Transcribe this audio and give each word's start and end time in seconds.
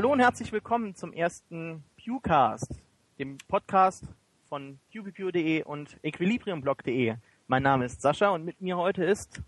Hallo 0.00 0.12
und 0.12 0.20
herzlich 0.20 0.50
willkommen 0.50 0.94
zum 0.94 1.12
ersten 1.12 1.84
Pewcast, 1.98 2.80
dem 3.18 3.36
Podcast 3.36 4.04
von 4.48 4.78
pewpew.de 4.90 5.62
und 5.64 5.98
equilibriumblog.de. 6.02 7.16
Mein 7.48 7.62
Name 7.62 7.84
ist 7.84 8.00
Sascha 8.00 8.30
und 8.30 8.46
mit 8.46 8.62
mir 8.62 8.78
heute 8.78 9.04
ist 9.04 9.42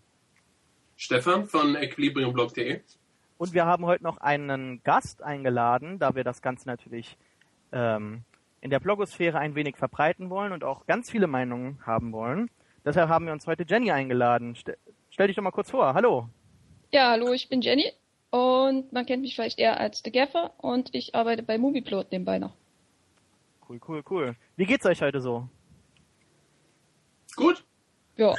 Stefan 0.95 1.47
von 1.47 1.75
equilibriumblog.de. 1.75 2.83
Und 3.39 3.55
wir 3.55 3.65
haben 3.65 3.87
heute 3.87 4.05
noch 4.05 4.19
einen 4.19 4.83
Gast 4.83 5.23
eingeladen, 5.23 5.99
da 5.99 6.15
wir 6.15 6.23
das 6.23 6.43
Ganze 6.43 6.69
natürlich 6.69 7.17
ähm, 7.73 8.23
in 8.61 8.69
der 8.69 8.81
Blogosphäre 8.81 9.39
ein 9.39 9.55
wenig 9.55 9.79
verbreiten 9.79 10.29
wollen 10.29 10.53
und 10.53 10.65
auch 10.65 10.85
ganz 10.85 11.11
viele 11.11 11.29
Meinungen 11.29 11.79
haben 11.87 12.13
wollen. 12.13 12.51
Deshalb 12.85 13.09
haben 13.09 13.25
wir 13.25 13.33
uns 13.33 13.47
heute 13.47 13.65
Jenny 13.67 13.91
eingeladen. 13.91 14.55
St 14.55 14.73
stell 15.09 15.29
dich 15.29 15.37
doch 15.37 15.43
mal 15.43 15.51
kurz 15.51 15.71
vor. 15.71 15.95
Hallo. 15.95 16.29
Ja, 16.91 17.13
hallo, 17.13 17.33
ich 17.33 17.49
bin 17.49 17.63
Jenny 17.63 17.91
und 18.33 18.95
man 18.95 19.05
kennt 19.05 19.21
mich 19.21 19.35
vielleicht 19.35 19.59
eher 19.59 19.79
als 19.79 20.01
The 20.03 20.11
Gaffer 20.11 20.55
und 20.57 20.89
ich 20.95 21.15
arbeite 21.15 21.43
bei 21.43 21.59
Movieplot 21.59 22.11
nebenbei 22.13 22.39
noch. 22.39 22.55
Cool, 23.69 23.79
cool, 23.87 24.03
cool. 24.09 24.37
Wie 24.57 24.65
geht's 24.65 24.87
euch 24.87 25.03
heute 25.03 25.21
so? 25.21 25.49
Gut. 27.37 27.63
Ja. 28.17 28.35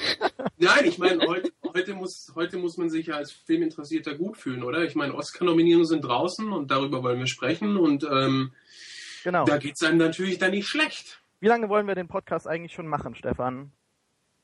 Nein, 0.58 0.86
ich 0.86 0.98
meine, 0.98 1.24
heute, 1.24 1.52
heute, 1.72 1.94
muss, 1.94 2.32
heute 2.34 2.58
muss 2.58 2.76
man 2.78 2.90
sich 2.90 3.06
ja 3.06 3.14
als 3.14 3.30
Filminteressierter 3.30 4.16
gut 4.16 4.36
fühlen, 4.36 4.64
oder? 4.64 4.82
Ich 4.82 4.96
meine, 4.96 5.14
Oscar-Nominierungen 5.14 5.86
sind 5.86 6.02
draußen 6.02 6.52
und 6.52 6.72
darüber 6.72 7.04
wollen 7.04 7.20
wir 7.20 7.28
sprechen 7.28 7.76
und 7.76 8.02
ähm, 8.02 8.52
genau. 9.22 9.44
da 9.44 9.58
geht's 9.58 9.84
einem 9.84 9.98
natürlich 9.98 10.38
dann 10.38 10.50
nicht 10.50 10.66
schlecht. 10.66 11.22
Wie 11.38 11.46
lange 11.46 11.68
wollen 11.68 11.86
wir 11.86 11.94
den 11.94 12.08
Podcast 12.08 12.48
eigentlich 12.48 12.72
schon 12.72 12.88
machen, 12.88 13.14
Stefan? 13.14 13.70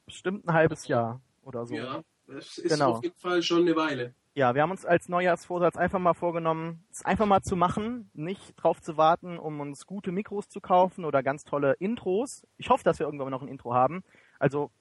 Bestimmt 0.06 0.46
ein 0.46 0.54
halbes 0.54 0.86
Jahr 0.86 1.20
oder 1.42 1.66
so. 1.66 1.74
Ja, 1.74 2.04
es 2.28 2.58
ist 2.58 2.72
genau. 2.72 2.92
auf 2.92 3.02
jeden 3.02 3.18
Fall 3.18 3.42
schon 3.42 3.62
eine 3.62 3.74
Weile. 3.74 4.14
Ja, 4.36 4.56
wir 4.56 4.62
haben 4.62 4.72
uns 4.72 4.84
als 4.84 5.08
Neujahrsvorsatz 5.08 5.76
einfach 5.76 6.00
mal 6.00 6.12
vorgenommen, 6.12 6.84
es 6.90 7.04
einfach 7.04 7.24
mal 7.24 7.42
zu 7.42 7.54
machen, 7.54 8.10
nicht 8.14 8.56
drauf 8.56 8.82
zu 8.82 8.96
warten, 8.96 9.38
um 9.38 9.60
uns 9.60 9.86
gute 9.86 10.10
Mikros 10.10 10.48
zu 10.48 10.60
kaufen 10.60 11.04
oder 11.04 11.22
ganz 11.22 11.44
tolle 11.44 11.74
Intros. 11.74 12.44
Ich 12.56 12.68
hoffe, 12.68 12.82
dass 12.82 12.98
wir 12.98 13.06
irgendwann 13.06 13.30
noch 13.30 13.42
ein 13.42 13.48
Intro 13.48 13.74
haben. 13.74 14.02
Also 14.40 14.72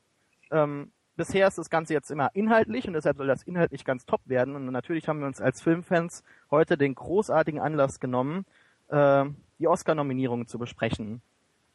ähm, 0.49 0.91
bisher 1.15 1.47
ist 1.47 1.59
das 1.59 1.69
Ganze 1.69 1.93
jetzt 1.93 2.09
immer 2.09 2.31
inhaltlich 2.33 2.87
und 2.87 2.93
deshalb 2.93 3.17
soll 3.17 3.27
das 3.27 3.43
inhaltlich 3.43 3.85
ganz 3.85 4.07
top 4.07 4.21
werden. 4.25 4.55
Und 4.55 4.65
natürlich 4.71 5.07
haben 5.07 5.19
wir 5.19 5.27
uns 5.27 5.39
als 5.39 5.61
Filmfans 5.61 6.23
heute 6.49 6.75
den 6.75 6.95
großartigen 6.95 7.61
Anlass 7.61 7.99
genommen, 7.99 8.47
äh, 8.87 9.25
die 9.59 9.67
Oscar-Nominierungen 9.67 10.47
zu 10.47 10.57
besprechen. 10.57 11.21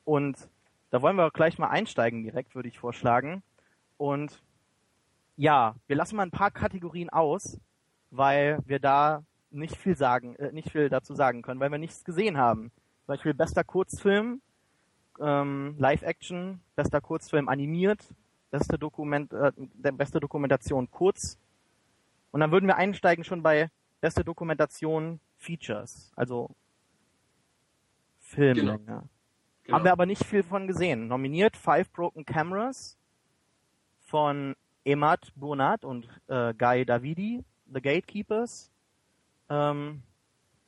Und 0.05 0.49
da 0.91 1.01
wollen 1.01 1.15
wir 1.15 1.31
gleich 1.31 1.59
mal 1.59 1.69
einsteigen 1.69 2.25
direkt, 2.25 2.57
würde 2.57 2.69
ich 2.69 2.81
vorschlagen. 2.81 3.45
Und 3.99 4.43
ja, 5.37 5.77
wir 5.87 5.95
lassen 5.95 6.17
mal 6.17 6.25
ein 6.25 6.33
paar 6.33 6.51
Kategorien 6.51 7.11
aus, 7.11 7.61
weil 8.11 8.61
wir 8.67 8.79
da 8.79 9.23
nicht 9.51 9.77
viel 9.77 9.97
sagen, 9.97 10.37
äh, 10.37 10.53
nicht 10.53 10.71
viel 10.71 10.89
dazu 10.89 11.15
sagen 11.15 11.43
können, 11.43 11.61
weil 11.61 11.71
wir 11.71 11.79
nichts 11.79 12.05
gesehen 12.05 12.37
haben. 12.37 12.71
Zum 13.05 13.07
Beispiel 13.07 13.35
bester 13.35 13.65
Kurzfilm, 13.65 14.41
ähm, 15.21 15.75
Live-Action, 15.79 16.61
bester 16.77 17.01
Kurzfilm 17.01 17.49
animiert, 17.49 18.15
beste 18.51 18.79
Dokument, 18.79 19.33
äh, 19.33 19.53
der 19.57 19.93
beste 19.93 20.21
Dokumentation 20.21 20.91
kurz. 20.91 21.39
Und 22.31 22.41
dann 22.41 22.53
würden 22.53 22.67
wir 22.67 22.77
einsteigen 22.77 23.25
schon 23.25 23.43
bei 23.43 23.71
beste 24.01 24.25
Dokumentation 24.25 25.21
Features, 25.37 26.13
also 26.15 26.51
Filmlänge. 28.21 28.79
Genau. 28.79 29.09
Genau. 29.65 29.77
Haben 29.77 29.85
wir 29.85 29.93
aber 29.93 30.07
nicht 30.07 30.25
viel 30.25 30.43
von 30.43 30.67
gesehen. 30.67 31.09
Nominiert 31.09 31.57
Five 31.57 31.91
Broken 31.93 32.25
Cameras 32.25 32.97
von 34.01 34.57
Emad 34.85 35.33
Burnat 35.37 35.85
und 35.85 36.09
äh, 36.29 36.55
Guy 36.55 36.87
Davidi, 36.87 37.45
The 37.73 37.81
Gatekeepers, 37.81 38.71
ähm, 39.51 40.03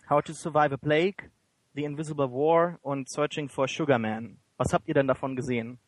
How 0.09 0.22
to 0.22 0.33
Survive 0.33 0.72
a 0.72 0.77
Plague, 0.77 1.31
The 1.75 1.84
Invisible 1.84 2.31
War 2.31 2.78
und 2.83 3.09
Searching 3.09 3.49
for 3.49 3.69
Sugar 3.69 3.99
Man. 3.99 4.38
Was 4.56 4.72
habt 4.72 4.88
ihr 4.88 4.94
denn 4.94 5.06
davon 5.06 5.37
gesehen? 5.37 5.78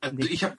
Also 0.00 0.18
ich 0.28 0.44
habe 0.44 0.58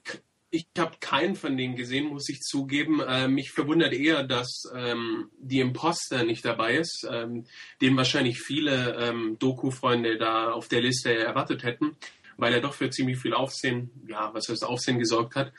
ich 0.50 0.66
hab 0.78 1.00
keinen 1.00 1.36
von 1.36 1.56
denen 1.56 1.76
gesehen, 1.76 2.06
muss 2.06 2.28
ich 2.28 2.40
zugeben. 2.40 3.00
Äh, 3.00 3.28
mich 3.28 3.50
verwundert 3.50 3.92
eher, 3.92 4.22
dass 4.22 4.62
ähm, 4.74 5.30
die 5.38 5.60
Imposter 5.60 6.24
nicht 6.24 6.44
dabei 6.44 6.76
ist, 6.76 7.06
ähm, 7.10 7.44
den 7.80 7.96
wahrscheinlich 7.96 8.40
viele 8.40 8.96
ähm, 8.96 9.36
Doku-Freunde 9.38 10.16
da 10.18 10.52
auf 10.52 10.68
der 10.68 10.80
Liste 10.80 11.14
erwartet 11.14 11.64
hätten, 11.64 11.96
weil 12.36 12.54
er 12.54 12.60
doch 12.60 12.74
für 12.74 12.90
ziemlich 12.90 13.18
viel 13.18 13.34
Aufsehen, 13.34 13.90
ja, 14.08 14.32
was 14.32 14.48
heißt 14.48 14.64
Aufsehen 14.64 14.98
gesorgt 14.98 15.34
hat. 15.34 15.52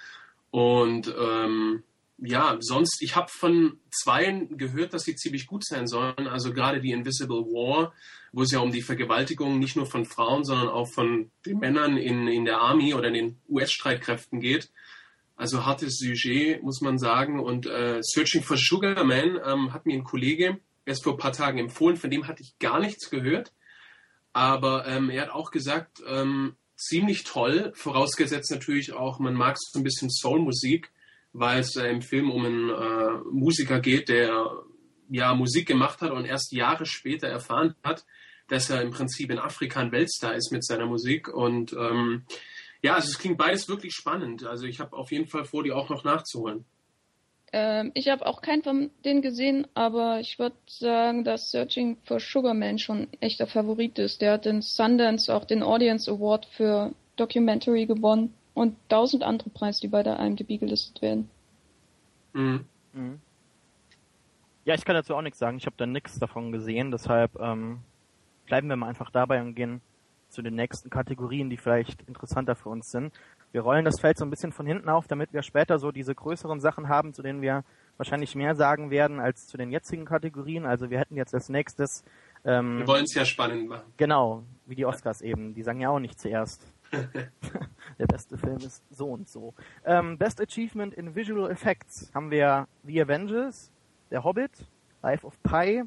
Und 0.50 1.13
ähm, 1.19 1.84
ja, 2.19 2.57
sonst, 2.59 3.01
ich 3.01 3.16
habe 3.16 3.29
von 3.29 3.79
zweien 3.91 4.57
gehört, 4.57 4.94
dass 4.94 5.03
sie 5.03 5.16
ziemlich 5.16 5.45
gut 5.45 5.66
sein 5.66 5.88
sollen. 5.88 6.28
Also 6.28 6.51
gerade 6.51 6.81
die 6.81 6.91
Invisible 6.91 7.44
War, 7.45 7.94
wo 8.31 8.41
es 8.41 8.51
ja 8.51 8.59
um 8.59 8.72
die 8.72 8.81
Vergewaltigung 8.81 9.59
nicht 9.59 9.75
nur 9.75 9.85
von 9.85 10.05
Frauen, 10.05 10.44
sondern 10.44 10.69
auch 10.69 10.91
von 10.91 11.31
den 11.45 11.59
Männern 11.59 11.97
in, 11.97 12.28
in 12.28 12.45
der 12.45 12.59
Army 12.59 12.94
oder 12.94 13.09
in 13.09 13.13
den 13.13 13.41
US-Streitkräften 13.47 14.39
geht. 14.39 14.72
Also 15.35 15.66
hartes 15.66 16.00
Sujet, 16.00 16.63
muss 16.63 16.81
man 16.81 16.97
sagen. 16.97 17.39
Und 17.39 17.67
äh, 17.67 18.00
Searching 18.01 18.41
for 18.41 18.57
Sugar 18.57 19.03
Man 19.03 19.39
ähm, 19.45 19.73
hat 19.73 19.85
mir 19.85 19.94
ein 19.94 20.03
Kollege 20.03 20.59
erst 20.85 21.03
vor 21.03 21.13
ein 21.13 21.19
paar 21.19 21.34
Tagen 21.34 21.59
empfohlen, 21.59 21.97
von 21.97 22.09
dem 22.09 22.28
hatte 22.28 22.41
ich 22.41 22.57
gar 22.57 22.79
nichts 22.79 23.11
gehört. 23.11 23.51
Aber 24.34 24.88
ähm, 24.88 25.09
er 25.09 25.23
hat 25.23 25.29
auch 25.29 25.51
gesagt, 25.51 26.01
ähm, 26.07 26.55
ziemlich 26.75 27.23
toll, 27.25 27.72
vorausgesetzt 27.75 28.51
natürlich 28.51 28.94
auch, 28.94 29.19
man 29.19 29.34
mag 29.34 29.57
so 29.59 29.79
ein 29.79 29.84
bisschen 29.84 30.09
Soul-Musik 30.09 30.91
weil 31.34 31.60
es 31.60 31.76
im 31.76 32.02
Film 32.02 32.32
um 32.32 32.46
einen 32.46 32.70
äh, 32.70 33.18
Musiker 33.32 33.80
geht, 33.80 34.10
der 34.10 34.52
ja 35.10 35.34
Musik 35.36 35.68
gemacht 35.68 36.02
hat 36.02 36.12
und 36.12 36.26
erst 36.26 36.52
Jahre 36.52 36.86
später 36.86 37.28
erfahren 37.28 37.76
hat, 37.84 38.06
dass 38.48 38.70
er 38.70 38.82
im 38.82 38.92
Prinzip 38.92 39.30
in 39.30 39.40
Afrika 39.40 39.80
ein 39.80 39.92
Weltstar 39.92 40.36
ist 40.36 40.52
mit 40.52 40.66
seiner 40.66 40.86
Musik. 40.86 41.28
Und 41.28 41.74
ähm, 41.74 42.24
ja, 42.82 42.96
also 42.96 43.10
es 43.10 43.20
klingt 43.20 43.38
beides 43.38 43.68
wirklich 43.68 43.94
spannend. 43.94 44.46
Also 44.46 44.66
ich 44.66 44.80
habe 44.80 44.96
auf 44.96 45.12
jeden 45.12 45.28
Fall 45.28 45.46
vor, 45.46 45.64
die 45.64 45.72
auch 45.72 45.90
noch 45.90 46.04
nachzuholen. 46.04 46.66
Ähm, 47.54 47.92
ich 47.94 48.09
habe 48.09 48.26
auch 48.26 48.42
keinen 48.42 48.64
von 48.64 48.92
denen 49.06 49.22
gesehen, 49.22 49.68
aber 49.74 50.20
ich 50.20 50.38
würde 50.38 50.56
sagen, 50.68 51.24
dass 51.24 51.52
Searching 51.52 51.98
for 52.04 52.20
Sugar 52.20 52.54
Man 52.54 52.78
schon 52.78 53.04
ein 53.04 53.08
echter 53.22 53.48
Favorit 53.48 54.00
ist. 54.00 54.22
Der 54.22 54.34
hat 54.34 54.46
den 54.46 54.62
Sundance 54.62 55.34
auch 55.34 55.46
den 55.46 55.64
Audience 55.64 56.12
Award 56.12 56.46
für 56.46 56.94
Documentary 57.16 57.86
gewonnen 57.86 58.34
und 58.57 58.75
tausend 58.90 59.22
andere 59.22 59.51
Preise, 59.51 59.81
die 59.81 59.88
bei 59.88 60.01
der 60.01 60.19
IMDb 60.19 60.59
gelistet 60.59 61.01
werden. 61.03 61.29
Mhm. 62.34 62.66
Mhm. 62.91 63.19
Ja, 64.66 64.73
ich 64.73 64.84
kann 64.84 64.95
dazu 64.95 65.16
auch 65.16 65.22
nichts 65.22 65.38
sagen. 65.38 65.57
Ich 65.57 65.68
habe 65.68 65.75
da 65.78 65.85
nichts 65.85 66.18
davon 66.18 66.51
gesehen, 66.51 66.90
deshalb 66.90 67.40
ähm, 67.40 67.79
bleiben 68.47 68.67
wir 68.67 68.75
mal 68.75 68.88
einfach 68.88 69.12
dabei 69.12 69.41
und 69.41 69.53
gehen 69.53 69.81
zu 70.29 70.41
den 70.41 70.56
nächsten 70.56 70.90
Kategorien, 70.90 71.51
die 71.51 71.57
vielleicht 71.57 72.01
interessanter 72.03 72.56
für 72.56 72.69
uns 72.69 72.90
sind. 72.90 73.13
Wir 73.51 73.62
rollen 73.62 73.85
das 73.85 74.00
Feld 74.01 74.17
so 74.17 74.25
ein 74.25 74.31
bisschen 74.31 74.51
von 74.51 74.66
hinten 74.66 74.90
auf, 74.90 75.07
damit 75.07 75.34
wir 75.34 75.44
später 75.44 75.78
so 75.78 75.91
diese 75.91 76.16
größeren 76.16 76.59
Sachen 76.59 76.90
haben, 76.90 77.13
zu 77.13 77.22
denen 77.22 77.41
wir 77.44 77.63
wahrscheinlich 77.97 78.35
mehr 78.35 78.56
sagen 78.56 78.90
werden 78.90 79.19
als 79.19 79.47
zu 79.47 79.57
den 79.57 79.72
jetzigen 79.72 80.06
Kategorien. 80.06 80.66
Also 80.66 80.90
wir 80.90 80.97
hätten 81.00 81.16
jetzt 81.16 81.34
als 81.34 81.47
nächstes. 81.47 82.03
Ähm, 82.44 82.79
wir 82.79 82.88
wollen 82.88 83.06
es 83.06 83.13
ja 83.13 83.23
spannend 83.23 83.69
machen. 83.69 83.85
Genau, 83.97 84.44
wie 84.66 84.75
die 84.75 84.85
Oscars 84.85 85.22
eben. 85.22 85.53
Die 85.53 85.62
sagen 85.62 85.79
ja 85.79 85.90
auch 85.90 86.00
nicht 86.00 86.19
zuerst. 86.19 86.66
der 88.00 88.08
beste 88.08 88.38
Film 88.38 88.58
ist 88.58 88.84
so 88.90 89.08
und 89.08 89.28
so. 89.28 89.53
Ähm, 89.85 90.18
Best 90.18 90.40
Achievement 90.40 90.94
in 90.94 91.16
Visual 91.16 91.50
Effects 91.50 92.12
haben 92.13 92.31
wir 92.31 92.68
The 92.85 93.02
Avengers, 93.02 93.72
Der 94.12 94.24
Hobbit, 94.24 94.52
Life 95.02 95.25
of 95.25 95.41
Pi, 95.44 95.84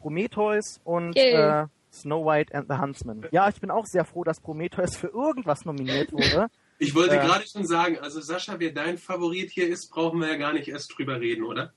Prometheus 0.00 0.80
und 0.84 1.16
äh, 1.16 1.66
Snow 1.92 2.24
White 2.24 2.54
and 2.54 2.68
the 2.68 2.76
Huntsman. 2.76 3.26
Ja, 3.30 3.48
ich 3.48 3.60
bin 3.60 3.70
auch 3.70 3.86
sehr 3.86 4.04
froh, 4.04 4.24
dass 4.24 4.40
Prometheus 4.40 4.96
für 4.96 5.08
irgendwas 5.08 5.64
nominiert 5.64 6.12
wurde. 6.12 6.48
Ich 6.78 6.96
wollte 6.96 7.14
äh, 7.14 7.18
gerade 7.18 7.46
schon 7.46 7.64
sagen, 7.64 7.98
also 8.00 8.20
Sascha, 8.20 8.58
wer 8.58 8.72
dein 8.72 8.98
Favorit 8.98 9.52
hier 9.52 9.68
ist, 9.68 9.88
brauchen 9.90 10.18
wir 10.18 10.26
ja 10.30 10.36
gar 10.36 10.52
nicht 10.52 10.66
erst 10.66 10.98
drüber 10.98 11.20
reden, 11.20 11.44
oder? 11.44 11.72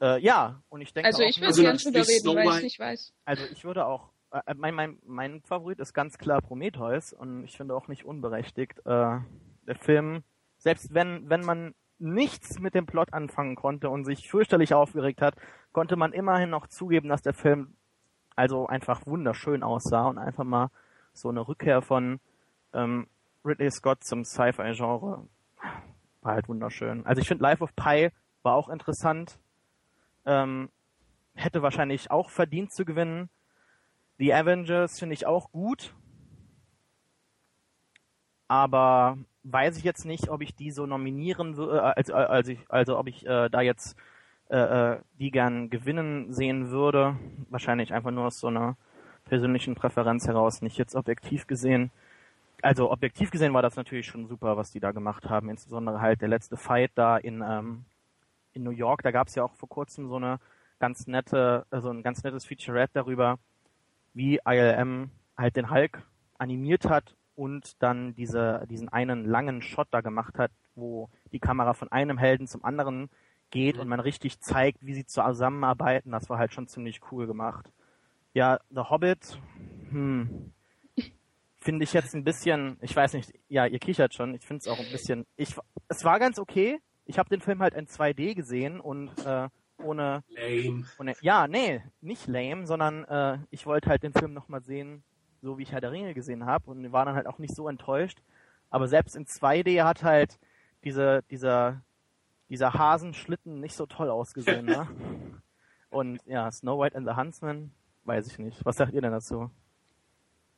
Äh, 0.00 0.20
ja, 0.20 0.60
und 0.70 0.80
ich 0.80 0.92
denke 0.92 1.06
Also 1.06 1.22
ich 1.22 1.36
würde 1.36 1.46
also 1.46 1.62
gerne 1.62 1.78
drüber 1.78 2.00
reden, 2.00 2.26
weil 2.26 2.56
ich 2.56 2.62
nicht 2.64 2.80
weiß. 2.80 3.12
Also 3.24 3.44
ich 3.52 3.64
würde 3.64 3.86
auch 3.86 4.10
äh, 4.30 4.54
mein, 4.54 4.74
mein, 4.74 4.98
mein 5.06 5.42
Favorit 5.42 5.78
ist 5.80 5.94
ganz 5.94 6.18
klar 6.18 6.40
Prometheus 6.42 7.12
und 7.12 7.44
ich 7.44 7.56
finde 7.56 7.74
auch 7.74 7.88
nicht 7.88 8.04
unberechtigt. 8.04 8.78
Äh, 8.80 9.18
der 9.66 9.76
Film, 9.80 10.22
selbst 10.58 10.94
wenn, 10.94 11.28
wenn 11.28 11.44
man 11.44 11.74
nichts 11.98 12.58
mit 12.58 12.74
dem 12.74 12.86
Plot 12.86 13.12
anfangen 13.12 13.56
konnte 13.56 13.90
und 13.90 14.04
sich 14.04 14.28
fürchterlich 14.28 14.74
aufgeregt 14.74 15.20
hat, 15.20 15.34
konnte 15.72 15.96
man 15.96 16.12
immerhin 16.12 16.50
noch 16.50 16.66
zugeben, 16.66 17.08
dass 17.08 17.22
der 17.22 17.34
Film 17.34 17.74
also 18.36 18.66
einfach 18.66 19.04
wunderschön 19.06 19.62
aussah 19.62 20.06
und 20.06 20.18
einfach 20.18 20.44
mal 20.44 20.70
so 21.12 21.28
eine 21.28 21.46
Rückkehr 21.46 21.82
von 21.82 22.20
ähm, 22.72 23.08
Ridley 23.44 23.70
Scott 23.70 24.04
zum 24.04 24.24
Sci-Fi-Genre 24.24 25.26
war 26.22 26.34
halt 26.34 26.48
wunderschön. 26.48 27.04
Also 27.06 27.20
ich 27.20 27.28
finde 27.28 27.42
Life 27.42 27.62
of 27.62 27.74
Pi 27.74 28.10
war 28.42 28.54
auch 28.54 28.68
interessant. 28.68 29.38
Ähm, 30.24 30.70
hätte 31.34 31.62
wahrscheinlich 31.62 32.10
auch 32.10 32.30
verdient 32.30 32.72
zu 32.72 32.84
gewinnen. 32.84 33.28
The 34.18 34.34
Avengers 34.34 34.98
finde 34.98 35.14
ich 35.14 35.26
auch 35.26 35.50
gut. 35.52 35.94
Aber 38.48 39.18
weiß 39.44 39.76
ich 39.78 39.84
jetzt 39.84 40.04
nicht, 40.04 40.28
ob 40.28 40.42
ich 40.42 40.54
die 40.54 40.70
so 40.70 40.86
nominieren 40.86 41.56
würde, 41.56 41.78
äh, 41.78 41.92
also, 41.96 42.14
also, 42.14 42.52
also 42.68 42.98
ob 42.98 43.08
ich 43.08 43.26
äh, 43.26 43.48
da 43.48 43.60
jetzt 43.60 43.96
äh, 44.50 44.56
äh, 44.94 45.00
die 45.18 45.30
gern 45.30 45.68
gewinnen 45.70 46.32
sehen 46.32 46.70
würde. 46.70 47.16
Wahrscheinlich 47.50 47.92
einfach 47.92 48.10
nur 48.10 48.26
aus 48.26 48.40
so 48.40 48.46
einer 48.48 48.76
persönlichen 49.26 49.74
Präferenz 49.74 50.26
heraus, 50.26 50.62
nicht 50.62 50.78
jetzt 50.78 50.94
objektiv 50.94 51.46
gesehen. 51.46 51.90
Also 52.62 52.90
objektiv 52.90 53.30
gesehen 53.30 53.52
war 53.54 53.62
das 53.62 53.76
natürlich 53.76 54.06
schon 54.06 54.26
super, 54.26 54.56
was 54.56 54.72
die 54.72 54.80
da 54.80 54.92
gemacht 54.92 55.28
haben. 55.28 55.50
Insbesondere 55.50 56.00
halt 56.00 56.22
der 56.22 56.28
letzte 56.28 56.56
Fight 56.56 56.92
da 56.94 57.18
in, 57.18 57.42
ähm, 57.46 57.84
in 58.54 58.62
New 58.64 58.70
York. 58.70 59.02
Da 59.02 59.10
gab 59.10 59.28
es 59.28 59.34
ja 59.34 59.44
auch 59.44 59.54
vor 59.54 59.68
kurzem 59.68 60.08
so 60.08 60.16
eine 60.16 60.40
ganz 60.78 61.06
nette, 61.06 61.66
also 61.70 61.90
ein 61.90 62.02
ganz 62.02 62.24
nettes 62.24 62.46
Featurette 62.46 62.94
darüber, 62.94 63.38
wie 64.18 64.40
ILM 64.44 65.10
halt 65.36 65.54
den 65.54 65.70
Hulk 65.70 66.02
animiert 66.38 66.86
hat 66.86 67.14
und 67.36 67.80
dann 67.80 68.16
diese, 68.16 68.66
diesen 68.68 68.88
einen 68.88 69.24
langen 69.24 69.62
Shot 69.62 69.86
da 69.92 70.00
gemacht 70.00 70.38
hat, 70.38 70.50
wo 70.74 71.08
die 71.32 71.38
Kamera 71.38 71.72
von 71.72 71.92
einem 71.92 72.18
Helden 72.18 72.48
zum 72.48 72.64
anderen 72.64 73.10
geht 73.50 73.76
mhm. 73.76 73.82
und 73.82 73.88
man 73.88 74.00
richtig 74.00 74.40
zeigt, 74.40 74.84
wie 74.84 74.94
sie 74.94 75.06
zusammenarbeiten. 75.06 76.10
Das 76.10 76.28
war 76.28 76.38
halt 76.38 76.52
schon 76.52 76.66
ziemlich 76.66 77.00
cool 77.12 77.28
gemacht. 77.28 77.70
Ja, 78.34 78.58
The 78.70 78.80
Hobbit, 78.90 79.38
hm, 79.90 80.52
finde 81.60 81.84
ich 81.84 81.92
jetzt 81.92 82.12
ein 82.14 82.24
bisschen, 82.24 82.76
ich 82.80 82.94
weiß 82.94 83.12
nicht, 83.12 83.32
ja, 83.48 83.66
ihr 83.66 83.78
kichert 83.78 84.14
schon, 84.14 84.34
ich 84.34 84.44
finde 84.44 84.62
es 84.62 84.68
auch 84.68 84.80
ein 84.80 84.90
bisschen, 84.90 85.26
ich, 85.36 85.54
es 85.86 86.04
war 86.04 86.18
ganz 86.18 86.40
okay. 86.40 86.80
Ich 87.06 87.20
habe 87.20 87.30
den 87.30 87.40
Film 87.40 87.62
halt 87.62 87.74
in 87.74 87.86
2D 87.86 88.34
gesehen 88.34 88.80
und 88.80 89.10
äh, 89.24 89.48
ohne, 89.78 90.22
lame. 90.28 90.84
ohne, 90.98 91.14
ja, 91.20 91.46
nee, 91.46 91.82
nicht 92.00 92.26
lame, 92.26 92.66
sondern 92.66 93.04
äh, 93.04 93.38
ich 93.50 93.66
wollte 93.66 93.88
halt 93.90 94.02
den 94.02 94.12
Film 94.12 94.32
nochmal 94.32 94.62
sehen, 94.62 95.02
so 95.40 95.58
wie 95.58 95.62
ich 95.62 95.72
Herr 95.72 95.80
der 95.80 95.92
Ringe 95.92 96.14
gesehen 96.14 96.46
habe 96.46 96.70
und 96.70 96.92
war 96.92 97.04
dann 97.04 97.14
halt 97.14 97.26
auch 97.26 97.38
nicht 97.38 97.54
so 97.54 97.68
enttäuscht. 97.68 98.18
Aber 98.70 98.88
selbst 98.88 99.16
in 99.16 99.26
2D 99.26 99.82
hat 99.84 100.02
halt 100.02 100.38
diese, 100.84 101.22
dieser, 101.30 101.82
dieser 102.48 102.74
Hasenschlitten 102.74 103.60
nicht 103.60 103.74
so 103.74 103.86
toll 103.86 104.10
ausgesehen, 104.10 104.66
ne? 104.66 104.88
Und 105.90 106.20
ja, 106.26 106.50
Snow 106.50 106.78
White 106.78 106.96
and 106.96 107.08
the 107.08 107.16
Huntsman, 107.16 107.70
weiß 108.04 108.26
ich 108.26 108.38
nicht. 108.38 108.62
Was 108.64 108.76
sagt 108.76 108.92
ihr 108.92 109.00
denn 109.00 109.12
dazu? 109.12 109.50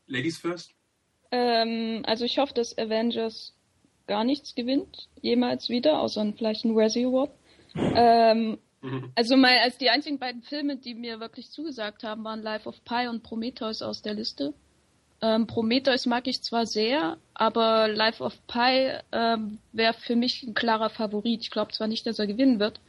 Ladies 0.07 0.39
first? 0.39 0.75
Ähm, 1.31 2.03
also 2.05 2.25
ich 2.25 2.39
hoffe, 2.39 2.53
dass 2.53 2.77
Avengers 2.77 3.55
gar 4.09 4.25
nichts 4.25 4.57
gewinnt, 4.57 5.09
jemals 5.21 5.69
wieder, 5.69 6.01
außer 6.01 6.33
vielleicht 6.37 6.65
ein 6.65 6.77
Razzie 6.77 7.07
Award. 7.07 7.31
Ähm, 7.77 8.59
mhm. 8.81 9.13
also 9.15 9.37
mal 9.37 9.59
als 9.59 9.79
die 9.79 9.91
einzigen 9.91 10.19
beiden 10.19 10.43
Filme, 10.43 10.77
die 10.77 10.95
mir 10.95 11.21
wirklich 11.21 11.51
zugesagt 11.51 12.05
haben, 12.05 12.25
waren 12.25 12.43
Life 12.43 12.69
of 12.69 12.83
Pi 12.85 13.09
und 13.09 13.23
Prometheus 13.23 13.83
aus 13.83 14.03
der 14.03 14.15
Liste. 14.15 14.55
Ähm, 15.23 15.47
Prometheus 15.47 16.07
mag 16.07 16.27
ich 16.27 16.43
zwar 16.43 16.67
sehr, 16.67 17.19
aber 17.35 17.89
Life 17.89 18.23
of 18.23 18.35
Pi 18.47 18.93
ähm, 19.13 19.59
wäre 19.73 19.93
für 19.93 20.17
mich 20.17 20.43
ein 20.43 20.55
klarer 20.55 20.89
Favorit. 20.89 21.43
Ich 21.43 21.51
glaube 21.51 21.73
zwar 21.73 21.89
nicht, 21.89 22.07
dass 22.07 22.19
er 22.19 22.27
gewinnen 22.27 22.59
wird, 22.59 22.81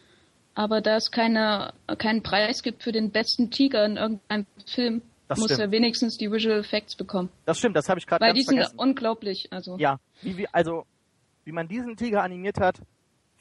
aber 0.54 0.82
da 0.82 0.96
es 0.96 1.12
keine, 1.12 1.74
keinen 1.98 2.24
Preis 2.24 2.64
gibt 2.64 2.84
für 2.84 2.92
den 2.94 3.12
besten 3.12 3.52
Tiger 3.52 3.86
in 3.86 3.98
irgendeinem 3.98 4.46
Film, 4.66 5.02
das 5.28 5.40
muss 5.40 5.48
stimmt. 5.48 5.62
er 5.62 5.72
wenigstens 5.72 6.18
die 6.18 6.32
Visual 6.32 6.60
Effects 6.60 6.96
bekommen. 6.96 7.30
Das 7.46 7.58
stimmt, 7.58 7.76
das 7.76 7.90
habe 7.90 8.00
ich 8.00 8.08
gerade 8.08 8.24
Weil 8.24 8.34
die 8.34 8.44
sind 8.44 8.66
unglaublich. 8.78 9.52
Also. 9.52 9.78
Ja, 9.78 10.00
wie, 10.22 10.38
wie, 10.38 10.48
also 10.50 10.86
wie 11.44 11.52
man 11.52 11.68
diesen 11.68 11.98
Tiger 11.98 12.24
animiert 12.24 12.60
hat, 12.60 12.82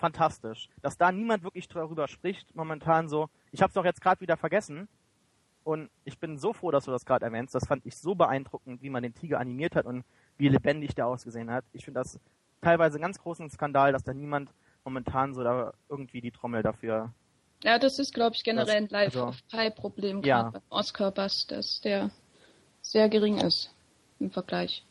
fantastisch. 0.00 0.68
Dass 0.82 0.98
da 0.98 1.12
niemand 1.12 1.44
wirklich 1.44 1.68
darüber 1.68 2.08
spricht, 2.08 2.54
momentan 2.56 3.08
so. 3.08 3.28
Ich 3.52 3.62
habe 3.62 3.68
es 3.68 3.74
doch 3.74 3.84
jetzt 3.84 4.00
gerade 4.00 4.20
wieder 4.20 4.36
vergessen, 4.36 4.88
und 5.64 5.90
ich 6.04 6.18
bin 6.18 6.38
so 6.38 6.52
froh, 6.52 6.70
dass 6.70 6.86
du 6.86 6.90
das 6.90 7.04
gerade 7.04 7.24
erwähnst. 7.24 7.54
Das 7.54 7.66
fand 7.66 7.84
ich 7.86 7.96
so 7.96 8.14
beeindruckend, 8.14 8.82
wie 8.82 8.90
man 8.90 9.02
den 9.02 9.14
Tiger 9.14 9.38
animiert 9.38 9.76
hat 9.76 9.86
und 9.86 10.04
wie 10.38 10.48
lebendig 10.48 10.94
der 10.94 11.06
ausgesehen 11.06 11.50
hat. 11.50 11.64
Ich 11.72 11.84
finde 11.84 12.00
das 12.00 12.18
teilweise 12.62 12.96
einen 12.96 13.02
ganz 13.02 13.18
großen 13.18 13.48
Skandal, 13.50 13.92
dass 13.92 14.02
da 14.02 14.14
niemand 14.14 14.50
momentan 14.84 15.34
so 15.34 15.44
da 15.44 15.74
irgendwie 15.88 16.20
die 16.20 16.30
Trommel 16.30 16.62
dafür. 16.62 17.12
Ja, 17.62 17.78
das 17.78 17.98
ist, 17.98 18.14
glaube 18.14 18.36
ich, 18.36 18.42
generell 18.42 18.76
ein 18.76 18.88
Live-of-Pie-Problem 18.88 20.18
also, 20.18 20.28
ja. 20.28 20.50
beim 20.50 20.62
Oscar-Bass, 20.70 21.46
dass 21.46 21.82
der 21.82 22.10
sehr 22.80 23.10
gering 23.10 23.38
ist 23.38 23.74
im 24.18 24.30
Vergleich. 24.30 24.82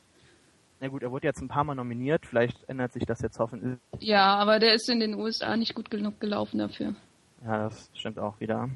Na 0.82 0.88
gut, 0.88 1.04
er 1.04 1.12
wurde 1.12 1.28
jetzt 1.28 1.42
ein 1.42 1.50
paar 1.50 1.66
Mal 1.66 1.76
nominiert, 1.76 2.26
vielleicht 2.26 2.68
ändert 2.70 2.94
sich 2.94 3.06
das 3.06 3.22
jetzt 3.22 3.38
hoffentlich. 3.38 3.80
Ja, 4.00 4.36
aber 4.36 4.60
der 4.60 4.74
ist 4.74 4.90
in 4.90 5.02
den 5.02 5.14
USA 5.16 5.58
nicht 5.58 5.76
gut 5.76 5.92
genug 5.92 6.22
gelaufen 6.22 6.58
dafür. 6.60 6.96
Ja, 7.44 7.64
das 7.64 7.90
stimmt 7.94 8.18
auch 8.18 8.40
wieder. 8.40 8.70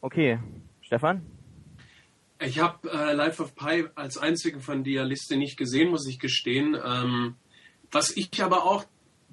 Okay, 0.00 0.38
Stefan? 0.80 1.22
Ich 2.40 2.58
habe 2.58 2.90
äh, 2.90 3.12
Life 3.14 3.42
of 3.42 3.54
Pi 3.54 3.86
als 3.94 4.18
einzigen 4.18 4.60
von 4.60 4.84
der 4.84 5.04
Liste 5.04 5.36
nicht 5.36 5.56
gesehen, 5.56 5.90
muss 5.90 6.06
ich 6.06 6.18
gestehen. 6.18 6.76
Ähm, 6.84 7.36
was 7.90 8.16
ich 8.16 8.42
aber 8.42 8.64
auch 8.64 8.84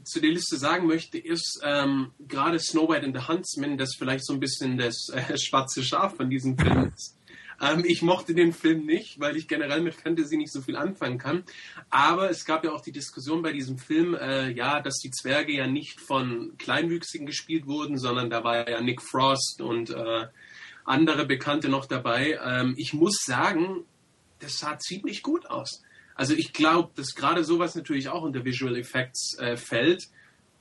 zu 0.04 0.22
der 0.22 0.32
Liste 0.32 0.58
sagen 0.58 0.88
möchte, 0.88 1.18
ist 1.18 1.62
ähm, 1.64 2.12
gerade 2.28 2.60
Snow 2.60 2.90
White 2.90 3.06
and 3.06 3.18
the 3.18 3.28
Huntsman, 3.28 3.78
das 3.78 3.96
vielleicht 3.98 4.26
so 4.26 4.34
ein 4.34 4.40
bisschen 4.40 4.78
das 4.78 5.10
äh, 5.10 5.38
schwarze 5.38 5.84
Schaf 5.84 6.16
von 6.16 6.30
diesem 6.30 6.58
Film 6.58 6.92
ist. 6.96 7.18
Ähm, 7.62 7.84
ich 7.86 8.02
mochte 8.02 8.34
den 8.34 8.54
Film 8.54 8.86
nicht, 8.86 9.20
weil 9.20 9.36
ich 9.36 9.48
generell 9.48 9.82
mit 9.82 9.96
Fantasy 9.96 10.38
nicht 10.38 10.52
so 10.52 10.62
viel 10.62 10.76
anfangen 10.76 11.18
kann. 11.18 11.44
Aber 11.90 12.30
es 12.30 12.46
gab 12.46 12.64
ja 12.64 12.72
auch 12.72 12.82
die 12.82 12.92
Diskussion 12.92 13.42
bei 13.42 13.52
diesem 13.52 13.78
Film, 13.78 14.16
äh, 14.16 14.50
ja, 14.52 14.82
dass 14.82 15.00
die 15.00 15.12
Zwerge 15.12 15.54
ja 15.54 15.68
nicht 15.68 16.00
von 16.00 16.54
Kleinwüchsigen 16.58 17.26
gespielt 17.26 17.66
wurden, 17.66 17.98
sondern 17.98 18.30
da 18.30 18.44
war 18.44 18.70
ja 18.70 18.82
Nick 18.82 19.02
Frost 19.02 19.62
und 19.62 19.90
äh, 19.90 20.28
andere 20.86 21.26
Bekannte 21.26 21.70
noch 21.70 21.86
dabei. 21.86 22.40
Ähm, 22.44 22.76
ich 22.78 22.94
muss 22.94 23.24
sagen, 23.26 23.86
das 24.40 24.58
sah 24.58 24.78
ziemlich 24.78 25.24
gut 25.24 25.46
aus. 25.50 25.82
Also 26.16 26.34
ich 26.34 26.54
glaube, 26.54 26.92
dass 26.96 27.16
gerade 27.16 27.44
sowas 27.44 27.76
natürlich 27.76 28.10
auch 28.10 28.22
unter 28.22 28.46
Visual 28.46 28.78
Effects 28.78 29.38
äh, 29.40 29.58
fällt. 29.58 30.10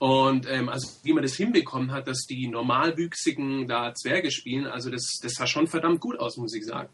Und 0.03 0.49
ähm, 0.51 0.69
also 0.69 0.89
wie 1.05 1.13
man 1.13 1.23
das 1.23 1.37
hinbekommen 1.37 1.93
hat, 1.93 2.09
dass 2.09 2.27
die 2.29 2.49
normalwüchsigen 2.49 3.69
da 3.69 3.95
Zwerge 3.95 4.33
spielen, 4.33 4.67
also 4.67 4.91
das, 4.91 5.21
das 5.23 5.35
sah 5.35 5.47
schon 5.47 5.69
verdammt 5.69 6.01
gut 6.01 6.19
aus, 6.19 6.37
muss 6.39 6.57
ich 6.57 6.65
sagen. 6.65 6.89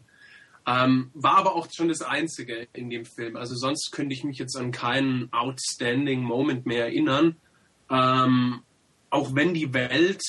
Ähm, 0.67 1.09
war 1.15 1.37
aber 1.37 1.55
auch 1.55 1.67
schon 1.71 1.87
das 1.87 2.03
Einzige 2.03 2.67
in 2.71 2.91
dem 2.91 3.05
Film. 3.05 3.35
Also 3.35 3.55
sonst 3.55 3.89
könnte 3.91 4.13
ich 4.13 4.23
mich 4.23 4.37
jetzt 4.37 4.55
an 4.55 4.71
keinen 4.71 5.33
outstanding 5.33 6.21
Moment 6.21 6.67
mehr 6.67 6.85
erinnern. 6.85 7.37
Ähm, 7.89 8.61
auch 9.09 9.33
wenn 9.33 9.55
die 9.55 9.73
Welt 9.73 10.21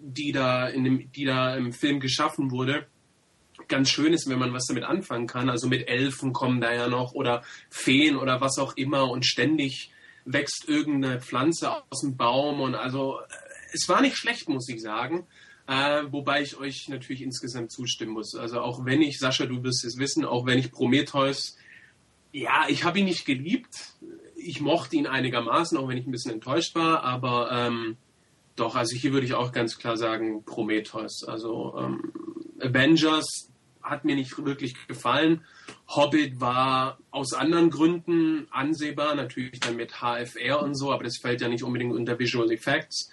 die 0.00 0.32
da, 0.32 0.66
in 0.66 0.82
dem, 0.82 1.12
die 1.12 1.26
da 1.26 1.54
im 1.54 1.72
Film 1.72 2.00
geschaffen 2.00 2.50
wurde, 2.50 2.88
ganz 3.68 3.90
schön 3.90 4.12
ist, 4.12 4.28
wenn 4.28 4.40
man 4.40 4.52
was 4.52 4.66
damit 4.66 4.82
anfangen 4.82 5.28
kann. 5.28 5.48
Also 5.48 5.68
mit 5.68 5.86
Elfen 5.86 6.32
kommen 6.32 6.60
da 6.60 6.74
ja 6.74 6.88
noch 6.88 7.12
oder 7.12 7.44
Feen 7.70 8.16
oder 8.16 8.40
was 8.40 8.58
auch 8.58 8.76
immer 8.76 9.08
und 9.08 9.24
ständig 9.24 9.92
wächst 10.24 10.68
irgendeine 10.68 11.20
Pflanze 11.20 11.70
aus 11.90 12.00
dem 12.00 12.16
Baum 12.16 12.60
und 12.60 12.74
also 12.74 13.18
es 13.72 13.88
war 13.88 14.00
nicht 14.00 14.16
schlecht, 14.16 14.48
muss 14.48 14.68
ich 14.68 14.80
sagen. 14.80 15.26
Äh, 15.66 16.02
wobei 16.10 16.42
ich 16.42 16.58
euch 16.58 16.88
natürlich 16.88 17.22
insgesamt 17.22 17.72
zustimmen 17.72 18.12
muss. 18.12 18.34
Also 18.34 18.60
auch 18.60 18.84
wenn 18.84 19.00
ich, 19.00 19.18
Sascha, 19.18 19.46
du 19.46 19.62
wirst 19.62 19.84
es 19.84 19.96
wissen, 19.96 20.26
auch 20.26 20.44
wenn 20.44 20.58
ich 20.58 20.70
Prometheus, 20.70 21.56
ja, 22.32 22.66
ich 22.68 22.84
habe 22.84 22.98
ihn 22.98 23.06
nicht 23.06 23.24
geliebt. 23.24 23.94
Ich 24.36 24.60
mochte 24.60 24.96
ihn 24.96 25.06
einigermaßen, 25.06 25.78
auch 25.78 25.88
wenn 25.88 25.96
ich 25.96 26.06
ein 26.06 26.10
bisschen 26.10 26.32
enttäuscht 26.32 26.74
war, 26.74 27.02
aber 27.02 27.50
ähm, 27.50 27.96
doch, 28.56 28.76
also 28.76 28.94
hier 28.94 29.12
würde 29.12 29.26
ich 29.26 29.34
auch 29.34 29.52
ganz 29.52 29.78
klar 29.78 29.96
sagen 29.96 30.44
Prometheus. 30.44 31.24
Also 31.24 31.74
ähm, 31.78 32.12
Avengers 32.60 33.50
hat 33.84 34.04
mir 34.04 34.16
nicht 34.16 34.44
wirklich 34.44 34.74
gefallen. 34.88 35.44
Hobbit 35.88 36.40
war 36.40 36.98
aus 37.10 37.34
anderen 37.34 37.70
Gründen 37.70 38.48
ansehbar, 38.50 39.14
natürlich 39.14 39.60
dann 39.60 39.76
mit 39.76 40.00
HFR 40.00 40.62
und 40.62 40.74
so, 40.74 40.90
aber 40.92 41.04
das 41.04 41.18
fällt 41.18 41.42
ja 41.42 41.48
nicht 41.48 41.62
unbedingt 41.62 41.94
unter 41.94 42.18
Visual 42.18 42.50
Effects, 42.50 43.12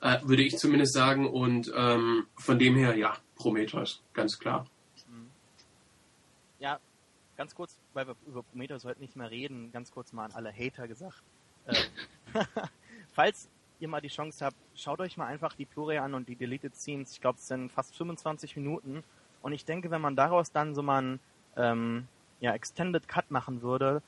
äh, 0.00 0.18
würde 0.24 0.42
ich 0.42 0.58
zumindest 0.58 0.92
sagen. 0.92 1.28
Und 1.28 1.72
ähm, 1.74 2.26
von 2.36 2.58
dem 2.58 2.76
her, 2.76 2.96
ja, 2.96 3.16
Prometheus, 3.36 4.02
ganz 4.12 4.38
klar. 4.38 4.66
Mhm. 5.08 5.30
Ja, 6.58 6.80
ganz 7.36 7.54
kurz, 7.54 7.78
weil 7.94 8.08
wir 8.08 8.16
über 8.26 8.42
Prometheus 8.42 8.84
heute 8.84 9.00
nicht 9.00 9.16
mehr 9.16 9.30
reden, 9.30 9.70
ganz 9.72 9.92
kurz 9.92 10.12
mal 10.12 10.24
an 10.24 10.32
alle 10.32 10.52
Hater 10.52 10.88
gesagt. 10.88 11.22
Äh, 11.66 11.76
falls 13.12 13.48
ihr 13.80 13.88
mal 13.88 14.00
die 14.00 14.08
Chance 14.08 14.44
habt, 14.44 14.56
schaut 14.74 14.98
euch 15.00 15.16
mal 15.16 15.26
einfach 15.26 15.54
die 15.54 15.64
Blu-ray 15.64 15.98
an 15.98 16.14
und 16.14 16.28
die 16.28 16.34
Deleted 16.34 16.74
Scenes. 16.74 17.12
Ich 17.12 17.20
glaube, 17.20 17.38
es 17.38 17.46
sind 17.46 17.70
fast 17.70 17.96
25 17.96 18.56
Minuten. 18.56 19.04
Und 19.42 19.52
ich 19.52 19.64
denke, 19.64 19.90
wenn 19.90 20.00
man 20.00 20.16
daraus 20.16 20.52
dann 20.52 20.74
so 20.74 20.82
mal 20.82 20.98
einen 20.98 21.20
ähm, 21.56 22.08
ja, 22.40 22.52
Extended 22.52 23.08
Cut 23.08 23.30
machen 23.30 23.62
würde, 23.62 24.02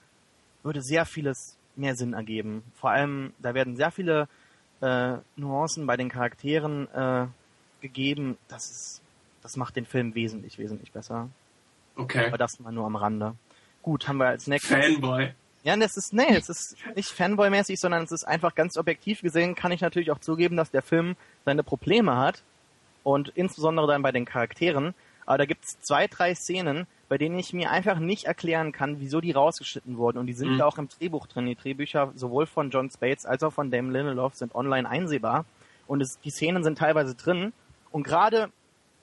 würde 0.63 0.83
sehr 0.83 1.07
vieles 1.07 1.57
mehr 1.77 1.97
Sinn 1.97 2.13
ergeben. 2.13 2.63
Vor 2.75 2.91
allem, 2.91 3.33
da 3.39 3.55
werden 3.55 3.77
sehr 3.77 3.91
viele 3.91 4.29
äh, 4.81 5.17
Nuancen 5.37 5.87
bei 5.87 5.97
den 5.97 6.09
Charakteren 6.09 6.89
äh, 6.93 7.27
gegeben. 7.81 8.37
Das 8.49 8.71
ist, 8.71 9.03
das 9.43 9.57
macht 9.57 9.77
den 9.77 9.87
Film 9.87 10.15
wesentlich, 10.15 10.59
wesentlich 10.59 10.93
besser. 10.93 11.29
Okay. 11.97 12.27
Aber 12.27 12.39
das 12.39 12.61
mal 12.61 12.73
nur 12.73 12.87
am 12.87 12.97
Rande. 12.97 13.35
Gut, 13.83 14.09
haben 14.09 14.19
wir 14.19 14.27
als 14.27 14.47
nächstes. 14.47 14.77
Fanboy. 14.77 15.33
Ja, 15.63 15.77
das 15.77 15.97
ist, 15.97 16.15
nee, 16.15 16.35
es 16.35 16.49
ist 16.49 16.77
nicht 16.97 17.11
Fanboy-mäßig, 17.11 17.79
sondern 17.79 18.05
es 18.05 18.13
ist 18.13 18.25
einfach 18.25 18.55
ganz 18.55 18.79
objektiv 18.79 19.21
gesehen, 19.21 19.55
kann 19.55 19.73
ich 19.73 19.83
natürlich 19.83 20.11
auch 20.11 20.19
zugeben, 20.19 20.57
dass 20.57 20.71
der 20.71 20.81
Film 20.83 21.17
seine 21.45 21.63
Probleme 21.63 22.17
hat. 22.17 22.43
Und 23.03 23.31
insbesondere 23.31 23.87
dann 23.87 24.03
bei 24.03 24.13
den 24.13 24.27
Charakteren. 24.27 24.95
Aber 25.31 25.39
da 25.39 25.45
gibt 25.45 25.65
es 25.65 25.81
zwei, 25.81 26.09
drei 26.09 26.35
Szenen, 26.35 26.89
bei 27.09 27.17
denen 27.17 27.39
ich 27.39 27.53
mir 27.53 27.71
einfach 27.71 28.01
nicht 28.01 28.25
erklären 28.25 28.73
kann, 28.73 28.99
wieso 28.99 29.21
die 29.21 29.31
rausgeschnitten 29.31 29.97
wurden. 29.97 30.19
Und 30.19 30.27
die 30.27 30.33
sind 30.33 30.51
mhm. 30.51 30.59
ja 30.59 30.67
auch 30.67 30.77
im 30.77 30.89
Drehbuch 30.89 31.29
drin. 31.29 31.47
Die 31.47 31.55
Drehbücher 31.55 32.11
sowohl 32.17 32.47
von 32.47 32.71
John 32.71 32.91
Spates 32.91 33.27
als 33.27 33.45
auch 33.45 33.53
von 33.53 33.71
Dame 33.71 33.93
Lindelof 33.93 34.35
sind 34.35 34.57
online 34.57 34.89
einsehbar. 34.89 35.45
Und 35.87 36.01
es, 36.01 36.19
die 36.19 36.31
Szenen 36.31 36.65
sind 36.65 36.79
teilweise 36.79 37.15
drin, 37.15 37.53
Und 37.93 38.03
gerade, 38.03 38.51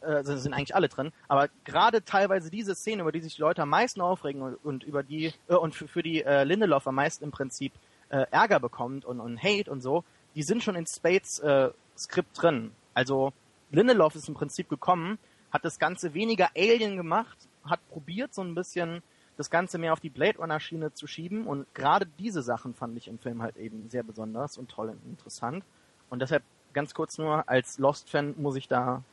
äh, 0.01 0.07
also 0.07 0.36
sind 0.36 0.53
eigentlich 0.53 0.75
alle 0.75 0.89
drin, 0.89 1.13
aber 1.29 1.48
gerade 1.63 2.03
teilweise 2.03 2.51
diese 2.51 2.75
Szene, 2.75 3.03
über 3.03 3.13
die 3.13 3.22
sich 3.22 3.36
die 3.36 3.41
Leute 3.41 3.62
am 3.62 3.69
meisten 3.69 4.01
aufregen 4.01 4.41
und, 4.41 4.55
und 4.65 4.84
über 4.84 5.03
die 5.03 5.34
äh, 5.48 5.55
und 5.55 5.75
für, 5.75 5.88
für 5.88 6.03
die 6.03 6.25
äh, 6.25 6.43
Lindelof 6.43 6.88
am 6.88 6.96
meisten 6.96 7.24
im 7.24 7.31
Prinzip 7.31 7.72
äh, 8.10 8.25
Ärger 8.31 8.60
bekommt 8.60 9.05
und, 9.05 9.22
und 9.22 9.41
Hate 9.41 9.72
und 9.72 9.79
so, 9.79 10.03
die 10.36 10.43
sind 10.43 10.62
schon 10.62 10.75
in 10.75 10.88
Spades 10.88 11.39
äh, 11.39 11.69
Skript 11.98 12.41
drin. 12.41 12.72
Also 12.93 13.31
Lindelof 13.72 14.15
ist 14.15 14.27
im 14.27 14.36
Prinzip 14.36 14.67
gekommen, 14.67 15.19
hat 15.51 15.66
das 15.66 15.80
Ganze 15.80 16.13
weniger 16.13 16.50
Alien 16.56 16.98
gemacht, 16.98 17.38
hat 17.63 17.80
probiert 17.89 18.34
so 18.34 18.42
ein 18.44 18.56
bisschen 18.56 19.01
das 19.38 19.50
Ganze 19.50 19.77
mehr 19.77 19.94
auf 19.94 20.00
die 20.00 20.10
Blade 20.10 20.38
Runner 20.39 20.60
Schiene 20.60 20.94
zu 20.94 21.06
schieben 21.08 21.46
und 21.46 21.66
gerade 21.75 22.08
diese 22.20 22.42
Sachen 22.42 22.74
fand 22.74 22.98
ich 22.98 23.08
im 23.08 23.20
Film 23.20 23.42
halt 23.42 23.58
eben 23.58 23.89
sehr 23.89 24.04
besonders 24.04 24.58
und 24.58 24.70
toll 24.70 24.89
und 24.89 25.00
interessant 25.06 25.63
und 26.10 26.22
deshalb 26.22 26.44
ganz 26.74 26.94
kurz 26.94 27.18
nur 27.18 27.48
als 27.48 27.77
Lost 27.77 28.10
Fan 28.10 28.34
muss 28.38 28.56
ich 28.56 28.68
da 28.68 29.04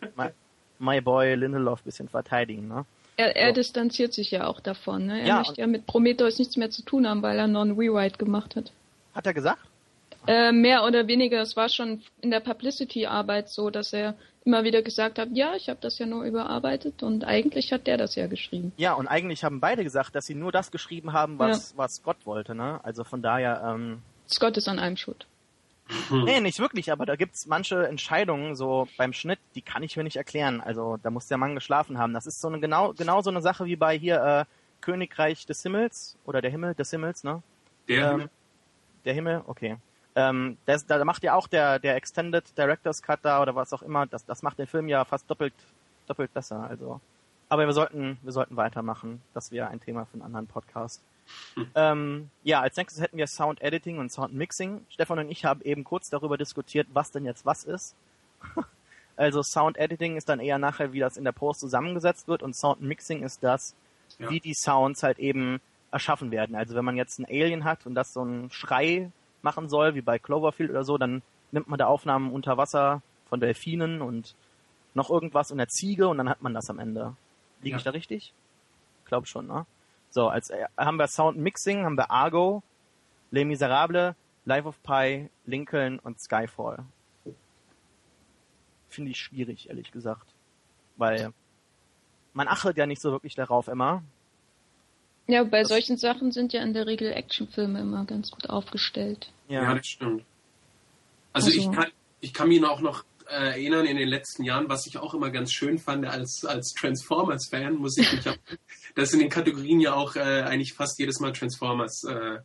my, 0.16 0.28
my 0.78 1.00
Boy 1.00 1.34
Lindelof 1.34 1.82
bisschen 1.82 2.08
verteidigen, 2.08 2.68
ne? 2.68 2.84
Er, 3.16 3.36
er 3.36 3.48
So. 3.48 3.54
distanziert 3.54 4.14
sich 4.14 4.30
ja 4.30 4.46
auch 4.46 4.60
davon. 4.60 5.06
Ne? 5.06 5.20
Er 5.20 5.26
Ja, 5.28 5.38
möchte 5.38 5.60
ja 5.60 5.66
mit 5.66 5.86
Prometheus 5.86 6.38
nichts 6.38 6.56
mehr 6.56 6.70
zu 6.70 6.82
tun 6.82 7.06
haben, 7.06 7.22
weil 7.22 7.38
er 7.38 7.48
Non-Rewrite 7.48 8.16
gemacht 8.18 8.56
hat. 8.56 8.72
Hat 9.14 9.26
er 9.26 9.34
gesagt? 9.34 9.60
Äh, 10.26 10.52
mehr 10.52 10.84
oder 10.84 11.06
weniger, 11.06 11.40
es 11.40 11.56
war 11.56 11.68
schon 11.68 12.02
in 12.20 12.30
der 12.30 12.40
Publicity-Arbeit 12.40 13.48
so, 13.48 13.70
dass 13.70 13.92
er 13.92 14.14
immer 14.44 14.64
wieder 14.64 14.82
gesagt 14.82 15.18
hat, 15.18 15.28
ja, 15.32 15.54
ich 15.54 15.68
habe 15.68 15.80
das 15.80 15.98
ja 15.98 16.06
nur 16.06 16.24
überarbeitet 16.24 17.02
und 17.02 17.24
eigentlich 17.24 17.72
hat 17.72 17.86
der 17.86 17.98
das 17.98 18.14
ja 18.14 18.26
geschrieben. 18.26 18.72
Ja, 18.76 18.94
und 18.94 19.06
eigentlich 19.06 19.44
haben 19.44 19.60
beide 19.60 19.84
gesagt, 19.84 20.14
dass 20.14 20.26
sie 20.26 20.34
nur 20.34 20.52
das 20.52 20.70
geschrieben 20.70 21.12
haben, 21.12 21.38
was, 21.38 21.76
was 21.76 21.96
Scott 21.96 22.16
wollte, 22.24 22.54
ne? 22.54 22.80
Also 22.82 23.04
von 23.04 23.22
daher, 23.22 23.62
ähm, 23.64 24.02
Scott 24.28 24.56
ist 24.56 24.68
an 24.68 24.78
allem 24.78 24.96
schuld. 24.96 25.26
nee, 26.10 26.40
nicht 26.40 26.60
wirklich, 26.60 26.92
aber 26.92 27.04
da 27.04 27.16
gibt's 27.16 27.46
manche 27.46 27.86
Entscheidungen, 27.86 28.54
so 28.54 28.86
beim 28.96 29.12
Schnitt, 29.12 29.40
die 29.54 29.62
kann 29.62 29.82
ich 29.82 29.96
mir 29.96 30.04
nicht 30.04 30.16
erklären. 30.16 30.60
Also 30.60 30.98
da 31.02 31.10
muss 31.10 31.26
der 31.26 31.36
Mann 31.36 31.54
geschlafen 31.54 31.98
haben. 31.98 32.14
Das 32.14 32.26
ist 32.26 32.40
so 32.40 32.48
eine 32.48 32.60
genau, 32.60 32.92
genau 32.92 33.22
so 33.22 33.30
eine 33.30 33.42
Sache 33.42 33.64
wie 33.66 33.76
bei 33.76 33.98
hier 33.98 34.22
äh, 34.22 34.44
Königreich 34.80 35.46
des 35.46 35.62
Himmels 35.62 36.16
oder 36.24 36.40
der 36.40 36.50
Himmel 36.50 36.74
des 36.74 36.90
Himmels, 36.90 37.24
ne? 37.24 37.42
Der, 37.88 38.12
Ähm, 38.12 38.30
der 39.04 39.14
Himmel, 39.14 39.42
okay. 39.46 39.76
Ähm, 40.16 40.56
das, 40.66 40.86
da 40.86 41.04
macht 41.04 41.22
ja 41.22 41.34
auch 41.34 41.46
der, 41.46 41.78
der 41.78 41.96
Extended 41.96 42.56
Director's 42.58 43.02
Cut 43.02 43.20
da 43.22 43.40
oder 43.42 43.54
was 43.54 43.72
auch 43.72 43.82
immer, 43.82 44.06
das, 44.06 44.24
das 44.24 44.42
macht 44.42 44.58
den 44.58 44.66
Film 44.66 44.88
ja 44.88 45.04
fast 45.04 45.30
doppelt, 45.30 45.54
doppelt 46.06 46.32
besser. 46.34 46.66
Also, 46.68 47.00
aber 47.48 47.66
wir 47.66 47.72
sollten, 47.72 48.18
wir 48.22 48.32
sollten 48.32 48.56
weitermachen. 48.56 49.22
Das 49.34 49.50
wäre 49.52 49.68
ein 49.68 49.80
Thema 49.80 50.06
für 50.06 50.14
einen 50.14 50.22
anderen 50.22 50.46
Podcast. 50.46 51.00
Ähm, 51.76 52.28
ja, 52.42 52.60
als 52.60 52.76
nächstes 52.76 53.00
hätten 53.02 53.16
wir 53.16 53.26
Sound 53.28 53.60
Editing 53.62 53.98
und 53.98 54.10
Sound 54.12 54.34
Mixing. 54.34 54.84
Stefan 54.88 55.20
und 55.20 55.30
ich 55.30 55.44
haben 55.44 55.60
eben 55.62 55.84
kurz 55.84 56.08
darüber 56.10 56.36
diskutiert, 56.36 56.88
was 56.92 57.12
denn 57.12 57.24
jetzt 57.24 57.46
was 57.46 57.62
ist. 57.64 57.94
also 59.16 59.42
Sound 59.42 59.76
Editing 59.76 60.16
ist 60.16 60.28
dann 60.28 60.40
eher 60.40 60.58
nachher, 60.58 60.92
wie 60.92 60.98
das 61.00 61.16
in 61.16 61.24
der 61.24 61.32
Post 61.32 61.60
zusammengesetzt 61.60 62.26
wird 62.26 62.42
und 62.42 62.56
Sound 62.56 62.80
Mixing 62.82 63.22
ist 63.22 63.44
das, 63.44 63.74
Ja. 64.18 64.28
wie 64.30 64.40
die 64.40 64.54
Sounds 64.54 65.02
halt 65.04 65.20
eben 65.20 65.60
erschaffen 65.92 66.30
werden. 66.32 66.56
Also 66.56 66.74
wenn 66.74 66.84
man 66.84 66.96
jetzt 66.96 67.18
ein 67.20 67.26
Alien 67.26 67.64
hat 67.64 67.86
und 67.86 67.94
das 67.94 68.12
so 68.12 68.22
einen 68.22 68.50
Schrei 68.50 69.10
machen 69.42 69.68
soll, 69.68 69.94
wie 69.94 70.00
bei 70.02 70.18
Cloverfield 70.18 70.70
oder 70.70 70.84
so, 70.84 70.98
dann 70.98 71.22
nimmt 71.52 71.68
man 71.68 71.78
da 71.78 71.86
Aufnahmen 71.86 72.32
unter 72.32 72.56
Wasser 72.56 73.02
von 73.28 73.40
Delfinen 73.40 74.02
und 74.02 74.34
noch 74.94 75.10
irgendwas 75.10 75.50
und 75.50 75.58
der 75.58 75.68
Ziege 75.68 76.08
und 76.08 76.18
dann 76.18 76.28
hat 76.28 76.42
man 76.42 76.54
das 76.54 76.68
am 76.70 76.78
Ende. 76.78 77.14
Liege 77.62 77.72
Ja. 77.74 77.76
ich 77.78 77.84
da 77.84 77.90
richtig? 77.90 78.34
Glaub 79.04 79.26
schon, 79.26 79.46
ne? 79.46 79.66
So, 80.10 80.28
als 80.28 80.50
äh, 80.50 80.64
haben 80.76 80.96
wir 80.96 81.06
Sound 81.06 81.38
Mixing, 81.38 81.84
haben 81.84 81.96
wir 81.96 82.10
Argo, 82.10 82.62
Les 83.30 83.44
Miserables, 83.44 84.14
Life 84.44 84.66
of 84.66 84.82
Pi, 84.82 85.28
Lincoln 85.46 85.98
und 86.00 86.20
Skyfall. 86.20 86.84
Finde 88.88 89.12
ich 89.12 89.18
schwierig, 89.18 89.68
ehrlich 89.68 89.92
gesagt. 89.92 90.26
Weil 90.96 91.32
man 92.32 92.48
achtet 92.48 92.76
ja 92.76 92.86
nicht 92.86 93.00
so 93.00 93.12
wirklich 93.12 93.34
darauf 93.36 93.68
immer. 93.68 94.02
Ja, 95.30 95.44
bei 95.44 95.60
Das- 95.60 95.68
solchen 95.68 95.96
Sachen 95.96 96.32
sind 96.32 96.52
ja 96.52 96.62
in 96.62 96.72
der 96.74 96.86
Regel 96.86 97.12
Actionfilme 97.12 97.80
immer 97.80 98.04
ganz 98.04 98.30
gut 98.30 98.48
aufgestellt. 98.50 99.30
ja. 99.48 99.74
das 99.74 99.86
stimmt. 99.86 100.24
Also, 101.32 101.48
Also- 101.48 101.58
ich 101.58 101.70
kann, 101.72 101.86
ich 102.20 102.32
kann 102.34 102.48
mich 102.48 102.64
auch 102.64 102.80
noch 102.80 103.04
äh, 103.28 103.50
erinnern 103.50 103.86
in 103.86 103.96
den 103.96 104.08
letzten 104.08 104.42
Jahren, 104.42 104.68
was 104.68 104.86
ich 104.88 104.98
auch 104.98 105.14
immer 105.14 105.30
ganz 105.30 105.52
schön 105.52 105.78
fand 105.78 106.04
als, 106.04 106.44
als 106.44 106.72
Transformers-Fan, 106.72 107.76
muss 107.76 107.96
ich 107.96 108.12
mich 108.12 108.28
auch, 108.28 108.36
dass 108.96 109.12
in 109.12 109.20
den 109.20 109.28
Kategorien 109.28 109.78
ja 109.80 109.94
auch 109.94 110.16
äh, 110.16 110.20
eigentlich 110.42 110.72
fast 110.72 110.98
jedes 110.98 111.20
Mal 111.20 111.32
Transformers 111.32 112.02
äh, 112.08 112.38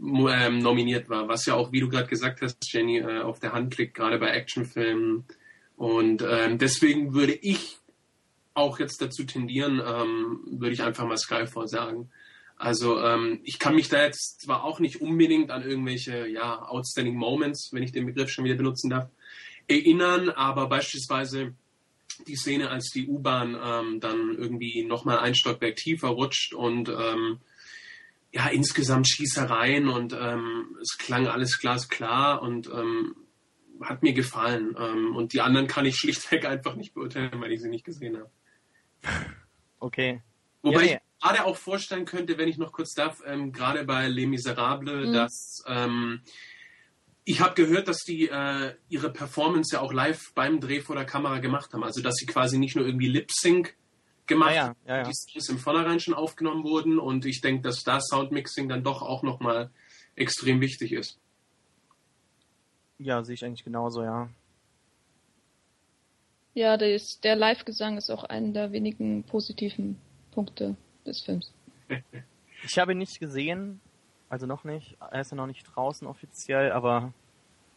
ähm, 0.00 0.58
nominiert 0.60 1.10
war, 1.10 1.28
was 1.28 1.44
ja 1.44 1.54
auch, 1.54 1.72
wie 1.72 1.80
du 1.80 1.90
gerade 1.90 2.06
gesagt 2.08 2.40
hast, 2.40 2.56
Jenny, 2.72 2.98
äh, 3.00 3.20
auf 3.20 3.38
der 3.38 3.52
Hand 3.52 3.76
liegt, 3.76 3.94
gerade 3.94 4.18
bei 4.18 4.28
Actionfilmen. 4.30 5.24
Und 5.76 6.22
ähm, 6.26 6.56
deswegen 6.56 7.12
würde 7.12 7.34
ich 7.34 7.76
auch 8.54 8.78
jetzt 8.78 9.02
dazu 9.02 9.24
tendieren, 9.24 9.82
ähm, 9.84 10.40
würde 10.46 10.72
ich 10.72 10.82
einfach 10.82 11.06
mal 11.06 11.18
Skyfall 11.18 11.68
sagen. 11.68 12.10
Also 12.56 13.00
ähm, 13.00 13.40
ich 13.42 13.58
kann 13.58 13.74
mich 13.74 13.88
da 13.88 14.04
jetzt 14.04 14.42
zwar 14.42 14.64
auch 14.64 14.78
nicht 14.78 15.00
unbedingt 15.00 15.50
an 15.50 15.62
irgendwelche 15.62 16.28
ja, 16.28 16.62
outstanding 16.62 17.16
Moments, 17.16 17.70
wenn 17.72 17.82
ich 17.82 17.92
den 17.92 18.06
Begriff 18.06 18.30
schon 18.30 18.44
wieder 18.44 18.54
benutzen 18.54 18.90
darf, 18.90 19.10
erinnern, 19.66 20.30
aber 20.30 20.68
beispielsweise 20.68 21.54
die 22.28 22.36
Szene, 22.36 22.70
als 22.70 22.90
die 22.90 23.08
U-Bahn 23.08 23.56
ähm, 23.60 24.00
dann 24.00 24.36
irgendwie 24.36 24.84
nochmal 24.84 25.18
ein 25.18 25.34
Stockwerk 25.34 25.76
tiefer 25.76 26.08
rutscht 26.08 26.54
und 26.54 26.88
ähm, 26.88 27.40
ja, 28.32 28.48
insgesamt 28.48 29.08
Schießereien 29.08 29.88
und 29.88 30.12
ähm, 30.12 30.76
es 30.80 30.96
klang 30.98 31.26
alles 31.26 31.58
glasklar 31.58 32.42
und 32.42 32.68
ähm, 32.68 33.16
hat 33.80 34.02
mir 34.02 34.12
gefallen. 34.12 34.76
Ähm, 34.78 35.16
und 35.16 35.32
die 35.32 35.40
anderen 35.40 35.66
kann 35.66 35.86
ich 35.86 35.96
schlichtweg 35.98 36.44
einfach 36.44 36.76
nicht 36.76 36.94
beurteilen, 36.94 37.40
weil 37.40 37.52
ich 37.52 37.60
sie 37.60 37.68
nicht 37.68 37.84
gesehen 37.84 38.16
habe. 38.16 38.30
Okay. 39.80 40.22
Wobei 40.62 40.74
Ja, 40.76 40.80
nee. 40.94 41.00
ich 41.18 41.22
gerade 41.22 41.44
auch 41.44 41.56
vorstellen 41.56 42.04
könnte, 42.04 42.38
wenn 42.38 42.48
ich 42.48 42.58
noch 42.58 42.72
kurz 42.72 42.94
darf, 42.94 43.20
ähm, 43.26 43.52
gerade 43.52 43.84
bei 43.84 44.08
Les 44.08 44.26
Miserables, 44.26 45.08
Mhm. 45.08 45.12
dass 45.12 45.62
ähm, 45.66 46.20
ich 47.24 47.40
habe 47.40 47.54
gehört, 47.54 47.88
dass 47.88 47.98
die 48.00 48.28
äh, 48.28 48.74
ihre 48.88 49.10
Performance 49.12 49.74
ja 49.74 49.80
auch 49.80 49.92
live 49.92 50.32
beim 50.34 50.60
Dreh 50.60 50.80
vor 50.80 50.94
der 50.96 51.06
Kamera 51.06 51.38
gemacht 51.38 51.72
haben. 51.72 51.82
Also 51.84 52.02
dass 52.02 52.16
sie 52.16 52.26
quasi 52.26 52.58
nicht 52.58 52.76
nur 52.76 52.84
irgendwie 52.86 53.08
Lip-Sync 53.08 53.74
gemacht 54.26 54.50
Ah, 54.50 54.54
ja, 54.54 54.62
haben, 54.68 54.76
ja, 54.86 54.96
ja. 54.98 55.02
die 55.04 55.12
Songs 55.14 55.48
im 55.48 55.58
Vornherein 55.58 56.00
schon 56.00 56.14
aufgenommen 56.14 56.64
wurden. 56.64 56.98
Und 56.98 57.24
ich 57.26 57.40
denke, 57.40 57.62
dass 57.62 57.82
da 57.82 58.00
Soundmixing 58.00 58.68
dann 58.68 58.84
doch 58.84 59.00
auch 59.02 59.22
nochmal 59.22 59.70
extrem 60.16 60.60
wichtig 60.60 60.92
ist. 60.92 61.18
Ja, 62.98 63.22
sehe 63.24 63.34
ich 63.34 63.44
eigentlich 63.44 63.64
genauso, 63.64 64.02
ja. 64.02 64.28
Ja, 66.54 66.76
das, 66.76 67.20
der 67.20 67.36
Live-Gesang 67.36 67.96
ist 67.96 68.10
auch 68.10 68.24
einer 68.24 68.52
der 68.52 68.72
wenigen 68.72 69.24
positiven 69.24 69.98
Punkte 70.32 70.76
des 71.06 71.20
Films. 71.20 71.52
Ich 72.66 72.78
habe 72.78 72.92
ihn 72.92 72.98
nicht 72.98 73.20
gesehen, 73.20 73.78
also 74.30 74.46
noch 74.46 74.64
nicht. 74.64 74.96
Er 75.10 75.20
ist 75.20 75.30
ja 75.30 75.36
noch 75.36 75.46
nicht 75.46 75.64
draußen 75.74 76.06
offiziell, 76.08 76.72
aber 76.72 77.12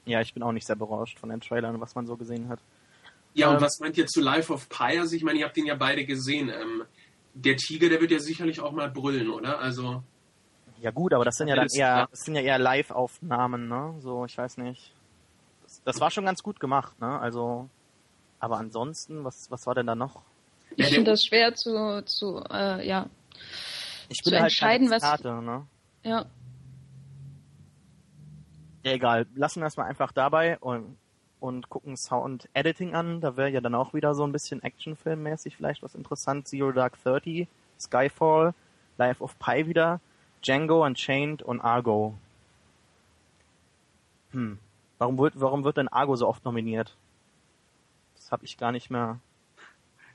ja, 0.05 0.21
ich 0.21 0.33
bin 0.33 0.41
auch 0.43 0.53
nicht 0.53 0.65
sehr 0.65 0.77
berauscht 0.77 1.19
von 1.19 1.27
den 1.27 1.41
Trailern, 1.41 1.81
was 1.81 1.93
man 1.93 2.07
so 2.07 2.15
gesehen 2.15 2.47
hat. 2.47 2.59
Ja, 3.33 3.49
und 3.49 3.55
Ähm, 3.55 3.61
was 3.63 3.81
meint 3.81 3.97
ihr 3.97 4.07
zu 4.07 4.21
Life 4.21 4.53
of 4.53 4.69
Pi? 4.69 4.97
Also 4.97 5.13
ich 5.13 5.23
meine, 5.23 5.39
ihr 5.39 5.45
habt 5.45 5.57
den 5.57 5.65
ja 5.65 5.75
beide 5.75 6.05
gesehen. 6.05 6.47
Ähm, 6.47 6.83
der 7.33 7.57
Tiger, 7.57 7.89
der 7.89 7.99
wird 7.99 8.11
ja 8.11 8.19
sicherlich 8.19 8.61
auch 8.61 8.71
mal 8.71 8.89
brüllen, 8.89 9.29
oder? 9.29 9.59
Also 9.59 10.01
Ja 10.79 10.91
gut, 10.91 11.13
aber 11.13 11.25
das 11.25 11.35
sind 11.35 11.49
ja 11.49 11.55
dann 11.57 11.65
Das- 11.65 11.75
eher, 11.75 12.07
das 12.09 12.21
sind 12.21 12.35
ja 12.35 12.41
eher 12.41 12.57
Live-Aufnahmen, 12.57 13.67
ne? 13.67 13.95
So, 13.99 14.23
ich 14.23 14.37
weiß 14.37 14.55
nicht. 14.59 14.93
Das, 15.63 15.81
das 15.83 15.99
war 15.99 16.11
schon 16.11 16.23
ganz 16.23 16.41
gut 16.41 16.61
gemacht, 16.61 16.97
ne? 17.01 17.19
Also, 17.19 17.67
aber 18.39 18.57
ansonsten, 18.57 19.23
was, 19.23 19.49
was 19.51 19.65
war 19.67 19.75
denn 19.75 19.87
da 19.87 19.95
noch? 19.95 20.21
Ich 20.75 20.89
Ja, 20.89 20.95
finde 20.95 21.11
das 21.11 21.23
schwer 21.23 21.55
zu, 21.55 22.03
zu 22.05 22.43
äh, 22.51 22.87
ja, 22.87 23.07
Ich 24.09 24.19
Zu 24.23 24.29
bin 24.29 24.39
halt 24.39 24.51
entscheiden, 24.51 24.89
was- 24.89 25.03
Experte, 25.03 25.41
ne? 25.41 25.65
ja, 26.03 26.25
Ja, 28.83 28.91
egal. 28.91 29.25
Lassen 29.35 29.61
wir 29.61 29.67
es 29.67 29.75
mal 29.77 29.85
einfach 29.85 30.11
dabei 30.11 30.57
und, 30.59 30.97
und 31.39 31.69
gucken 31.69 31.97
Sound 31.97 32.47
Editing 32.53 32.95
an. 32.95 33.19
Da 33.21 33.35
wäre 33.35 33.49
ja 33.49 33.59
dann 33.61 33.75
auch 33.75 33.93
wieder 33.93 34.13
so 34.15 34.23
ein 34.23 34.31
bisschen 34.31 34.61
Actionfilmmäßig 34.63 35.57
vielleicht 35.57 35.83
was 35.83 35.95
interessant. 35.95 36.47
Zero 36.47 36.71
Dark 36.71 36.97
Thirty, 37.03 37.47
Skyfall, 37.79 38.53
Life 38.97 39.21
of 39.23 39.37
Pi 39.39 39.67
wieder, 39.67 39.99
Django 40.41 40.85
Unchained 40.85 41.41
und 41.41 41.59
Argo. 41.59 42.13
Hm. 44.31 44.59
Warum 44.99 45.17
wird, 45.17 45.39
warum 45.39 45.63
wird 45.63 45.77
denn 45.77 45.87
Argo 45.87 46.15
so 46.15 46.27
oft 46.27 46.43
nominiert? 46.45 46.95
Das 48.27 48.33
habe 48.33 48.43
ich 48.43 48.57
gar 48.57 48.73
nicht 48.73 48.89
mehr. 48.89 49.21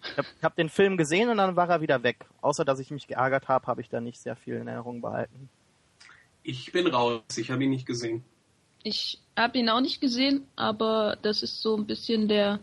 Ich 0.05 0.19
habe 0.19 0.29
hab 0.43 0.57
den 0.57 0.69
Film 0.69 0.99
gesehen 0.99 1.31
und 1.31 1.39
dann 1.39 1.57
war 1.57 1.71
er 1.71 1.81
wieder 1.81 2.03
weg. 2.03 2.27
Außer 2.43 2.63
dass 2.63 2.79
ich 2.79 2.91
mich 2.91 3.07
geärgert 3.07 3.49
habe, 3.49 3.67
habe 3.67 3.81
ich 3.81 3.89
da 3.89 4.03
nicht 4.03 4.21
sehr 4.21 4.37
viel 4.37 4.57
in 4.57 4.69
Erinnerung 4.69 5.01
behalten. 5.01 5.49
ich 6.43 6.71
bin 6.73 6.89
raus, 6.89 7.23
ich 7.37 7.51
habe 7.51 7.65
ihn 7.65 7.71
nicht 7.71 7.87
gesehen. 7.87 8.23
ich 8.83 9.19
habe 9.35 9.57
ihn 9.57 9.71
auch 9.71 9.81
nicht 9.81 10.03
gesehen, 10.03 10.47
aber 10.57 11.17
das 11.23 11.43
ist 11.43 11.63
so 11.63 11.75
ein 11.75 11.87
bisschen 11.87 12.29
der 12.29 12.61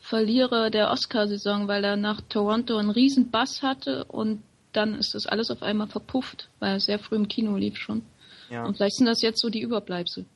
Verlierer 0.00 0.70
der 0.70 0.90
Oscarsaison, 0.90 1.68
weil 1.68 1.84
er 1.84 1.96
nach 1.96 2.20
Toronto 2.22 2.76
einen 2.76 2.90
riesen 2.90 3.30
Bass 3.30 3.62
hatte 3.62 4.06
und 4.06 4.42
dann 4.72 4.96
ist 4.96 5.14
das 5.14 5.28
alles 5.28 5.52
auf 5.52 5.62
einmal 5.62 5.86
verpufft, 5.86 6.48
weil 6.58 6.72
er 6.72 6.80
sehr 6.80 6.98
früh 6.98 7.14
im 7.14 7.28
Kino 7.28 7.56
lief 7.56 7.76
schon. 7.78 8.02
Ja. 8.50 8.64
Und 8.64 8.76
vielleicht 8.76 8.96
sind 8.96 9.06
das 9.06 9.22
jetzt 9.22 9.40
so 9.40 9.50
die 9.50 9.60
Überbleibsel. 9.60 10.26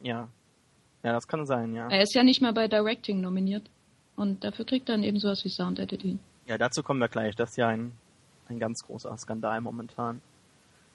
Ja. 0.00 0.28
Ja, 1.02 1.12
das 1.12 1.26
kann 1.26 1.46
sein, 1.46 1.74
ja. 1.74 1.88
Er 1.88 2.02
ist 2.02 2.14
ja 2.14 2.22
nicht 2.22 2.40
mal 2.40 2.52
bei 2.52 2.68
Directing 2.68 3.20
nominiert. 3.20 3.68
Und 4.16 4.44
dafür 4.44 4.64
kriegt 4.64 4.88
er 4.88 4.96
dann 4.96 5.04
eben 5.04 5.18
sowas 5.18 5.44
wie 5.44 5.48
Sound 5.48 5.78
Editing. 5.78 6.18
Ja, 6.46 6.58
dazu 6.58 6.82
kommen 6.82 7.00
wir 7.00 7.08
gleich. 7.08 7.34
Das 7.34 7.50
ist 7.50 7.56
ja 7.56 7.68
ein, 7.68 7.92
ein 8.48 8.58
ganz 8.58 8.84
großer 8.84 9.16
Skandal 9.16 9.60
momentan. 9.60 10.20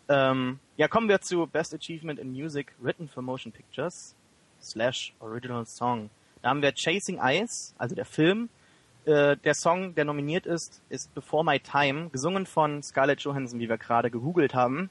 Ähm, 0.10 0.60
ja, 0.78 0.88
kommen 0.88 1.10
wir 1.10 1.20
zu 1.20 1.48
Best 1.48 1.74
Achievement 1.74 2.20
in 2.20 2.32
Music 2.32 2.74
Written 2.80 3.10
for 3.10 3.22
Motion 3.22 3.52
Pictures 3.52 4.16
slash 4.62 5.14
Original 5.20 5.66
Song. 5.66 6.10
Da 6.42 6.50
haben 6.50 6.62
wir 6.62 6.72
Chasing 6.74 7.20
Eyes, 7.20 7.74
also 7.78 7.96
der 7.96 8.06
Film. 8.06 8.50
Äh, 9.06 9.36
der 9.38 9.54
Song, 9.54 9.96
der 9.96 10.06
nominiert 10.06 10.46
ist, 10.46 10.82
ist 10.90 11.14
Before 11.14 11.44
My 11.44 11.60
Time, 11.60 12.10
gesungen 12.10 12.46
von 12.46 12.84
Scarlett 12.84 13.22
Johansson, 13.22 13.60
wie 13.60 13.68
wir 13.68 13.78
gerade 13.78 14.12
gegoogelt 14.12 14.54
haben. 14.54 14.90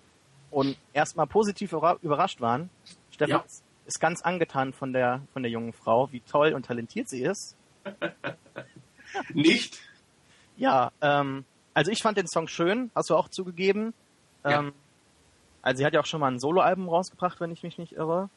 Und 0.50 0.76
erstmal 0.92 1.26
positiv 1.26 1.72
überrascht 1.72 2.40
waren. 2.40 2.70
Stefan 3.10 3.30
ja. 3.30 3.44
Ist 3.86 4.00
ganz 4.00 4.22
angetan 4.22 4.72
von 4.72 4.92
der, 4.92 5.22
von 5.32 5.42
der 5.42 5.50
jungen 5.50 5.72
Frau, 5.72 6.10
wie 6.12 6.20
toll 6.20 6.52
und 6.52 6.66
talentiert 6.66 7.08
sie 7.08 7.22
ist. 7.22 7.56
Nicht? 9.32 9.80
Ja, 10.56 10.90
ähm, 11.00 11.44
also 11.74 11.90
ich 11.90 12.02
fand 12.02 12.18
den 12.18 12.26
Song 12.26 12.48
schön, 12.48 12.90
hast 12.94 13.10
du 13.10 13.16
auch 13.16 13.28
zugegeben. 13.28 13.94
Ja. 14.44 14.60
Ähm, 14.60 14.72
also 15.62 15.78
sie 15.78 15.86
hat 15.86 15.94
ja 15.94 16.00
auch 16.00 16.06
schon 16.06 16.20
mal 16.20 16.30
ein 16.30 16.38
Soloalbum 16.38 16.88
rausgebracht, 16.88 17.40
wenn 17.40 17.50
ich 17.50 17.62
mich 17.62 17.78
nicht 17.78 17.92
irre. 17.92 18.28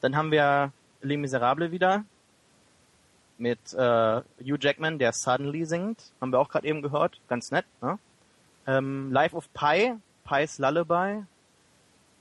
Dann 0.00 0.16
haben 0.16 0.30
wir 0.30 0.72
Les 1.00 1.18
Miserables 1.18 1.70
wieder 1.70 2.04
mit 3.38 3.58
äh, 3.74 4.22
Hugh 4.40 4.58
Jackman, 4.60 4.98
der 4.98 5.12
Suddenly 5.12 5.64
singt. 5.64 6.12
Haben 6.20 6.32
wir 6.32 6.38
auch 6.38 6.48
gerade 6.48 6.66
eben 6.66 6.82
gehört. 6.82 7.20
Ganz 7.28 7.50
nett, 7.50 7.66
ne? 7.80 7.98
Ähm, 8.66 9.10
Life 9.10 9.36
of 9.36 9.52
Pi, 9.52 9.94
Pi's 10.24 10.58
Lullaby, 10.58 11.24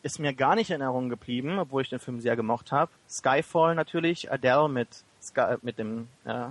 ist 0.04 0.20
mir 0.20 0.34
gar 0.34 0.56
nicht 0.56 0.70
in 0.70 0.82
Erinnerung 0.82 1.10
geblieben, 1.10 1.60
obwohl 1.60 1.84
ich 1.84 1.90
den 1.90 2.00
Film 2.00 2.20
sehr 2.20 2.36
gemocht 2.36 2.72
habe. 2.72 2.92
Skyfall 3.10 3.76
natürlich, 3.76 4.32
Adele 4.32 4.70
mit, 4.70 5.04
Sky, 5.22 5.56
mit 5.62 5.78
dem, 5.78 6.08
äh, 6.26 6.48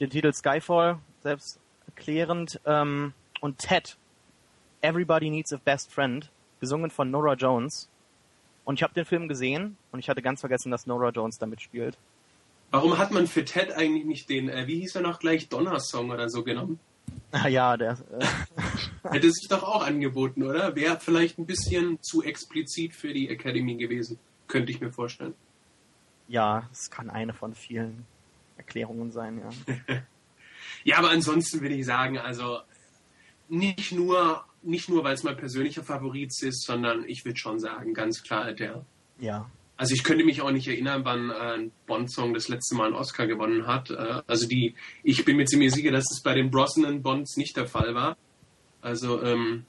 den 0.00 0.10
Titel 0.10 0.32
Skyfall, 0.32 0.98
selbst 1.22 1.58
erklärend. 1.86 2.60
Ähm, 2.66 3.14
und 3.40 3.58
Ted, 3.58 3.96
Everybody 4.80 5.30
Needs 5.30 5.52
a 5.52 5.58
Best 5.64 5.92
Friend, 5.92 6.30
gesungen 6.60 6.90
von 6.90 7.10
Nora 7.10 7.34
Jones. 7.34 7.88
Und 8.64 8.78
ich 8.78 8.82
habe 8.82 8.94
den 8.94 9.04
Film 9.04 9.28
gesehen 9.28 9.76
und 9.90 9.98
ich 9.98 10.08
hatte 10.08 10.22
ganz 10.22 10.40
vergessen, 10.40 10.70
dass 10.70 10.86
Nora 10.86 11.10
Jones 11.10 11.38
damit 11.38 11.60
spielt. 11.60 11.98
Warum 12.70 12.96
hat 12.96 13.10
man 13.10 13.26
für 13.26 13.44
Ted 13.44 13.72
eigentlich 13.72 14.04
nicht 14.04 14.28
den, 14.28 14.48
äh, 14.48 14.66
wie 14.66 14.80
hieß 14.80 14.96
er 14.96 15.02
noch 15.02 15.18
gleich, 15.18 15.48
Donner-Song 15.48 16.10
oder 16.10 16.28
so 16.28 16.42
genommen? 16.42 16.80
Ah 17.32 17.48
ja, 17.48 17.76
der. 17.76 17.98
Äh 18.18 18.26
Hätte 19.10 19.32
sich 19.32 19.48
doch 19.48 19.62
auch 19.62 19.84
angeboten, 19.84 20.42
oder? 20.42 20.76
Wäre 20.76 21.00
vielleicht 21.00 21.38
ein 21.38 21.46
bisschen 21.46 22.00
zu 22.02 22.22
explizit 22.22 22.94
für 22.94 23.12
die 23.12 23.28
Academy 23.28 23.74
gewesen. 23.74 24.18
Könnte 24.46 24.70
ich 24.70 24.80
mir 24.80 24.92
vorstellen. 24.92 25.34
Ja, 26.28 26.68
es 26.72 26.90
kann 26.90 27.10
eine 27.10 27.32
von 27.32 27.54
vielen 27.54 28.06
Erklärungen 28.56 29.10
sein, 29.10 29.40
ja. 29.40 30.02
ja, 30.84 30.98
aber 30.98 31.10
ansonsten 31.10 31.60
würde 31.60 31.74
ich 31.74 31.84
sagen, 31.84 32.18
also 32.18 32.60
nicht 33.48 33.92
nur, 33.92 34.44
nicht 34.62 34.88
nur, 34.88 35.04
weil 35.04 35.14
es 35.14 35.24
mein 35.24 35.36
persönlicher 35.36 35.82
Favorit 35.82 36.30
ist, 36.42 36.64
sondern 36.64 37.04
ich 37.06 37.24
würde 37.24 37.38
schon 37.38 37.58
sagen, 37.58 37.92
ganz 37.92 38.22
klar 38.22 38.44
Adele. 38.44 38.84
Ja. 39.18 39.50
Also 39.82 39.96
ich 39.96 40.04
könnte 40.04 40.24
mich 40.24 40.40
auch 40.40 40.52
nicht 40.52 40.68
erinnern, 40.68 41.04
wann 41.04 41.30
äh, 41.30 41.34
ein 41.34 41.72
Bond-Song 41.88 42.34
das 42.34 42.46
letzte 42.46 42.76
Mal 42.76 42.86
einen 42.86 42.94
Oscar 42.94 43.26
gewonnen 43.26 43.66
hat. 43.66 43.90
Äh, 43.90 44.22
also 44.28 44.46
die, 44.46 44.76
ich 45.02 45.24
bin 45.24 45.36
mir 45.36 45.44
ziemlich 45.44 45.72
sicher, 45.72 45.90
dass 45.90 46.04
es 46.08 46.22
bei 46.22 46.34
den 46.34 46.52
Brosnan-Bonds 46.52 47.36
nicht 47.36 47.56
der 47.56 47.66
Fall 47.66 47.92
war. 47.92 48.16
Also 48.80 49.20
ähm, 49.24 49.64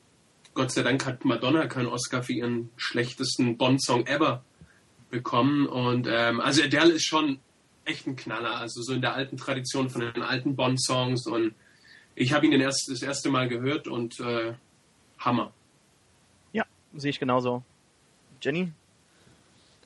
Gott 0.53 0.71
sei 0.71 0.83
Dank 0.83 1.03
hat 1.07 1.25
Madonna 1.25 1.65
keinen 1.65 1.87
Oscar 1.87 2.21
für 2.21 2.33
ihren 2.33 2.69
schlechtesten 2.77 3.57
Bond-Song 3.57 4.05
ever 4.05 4.43
bekommen. 5.09 5.65
Und 5.65 6.05
ähm, 6.07 6.41
also 6.41 6.61
Adele 6.61 6.91
ist 6.91 7.07
schon 7.07 7.39
echt 7.83 8.05
ein 8.05 8.15
Knaller. 8.15 8.57
Also 8.57 8.83
so 8.83 8.93
in 8.93 9.01
der 9.01 9.15
alten 9.15 9.37
Tradition 9.37 9.89
von 9.89 10.01
den 10.01 10.21
alten 10.21 10.55
Bond-Songs 10.55 11.25
und 11.25 11.55
ich 12.13 12.33
habe 12.33 12.45
ihn 12.45 12.59
das 12.59 13.01
erste 13.01 13.31
Mal 13.31 13.49
gehört 13.49 13.87
und 13.87 14.19
äh, 14.19 14.53
Hammer. 15.17 15.53
Ja, 16.51 16.65
sehe 16.93 17.09
ich 17.09 17.19
genauso. 17.19 17.63
Jenny? 18.43 18.73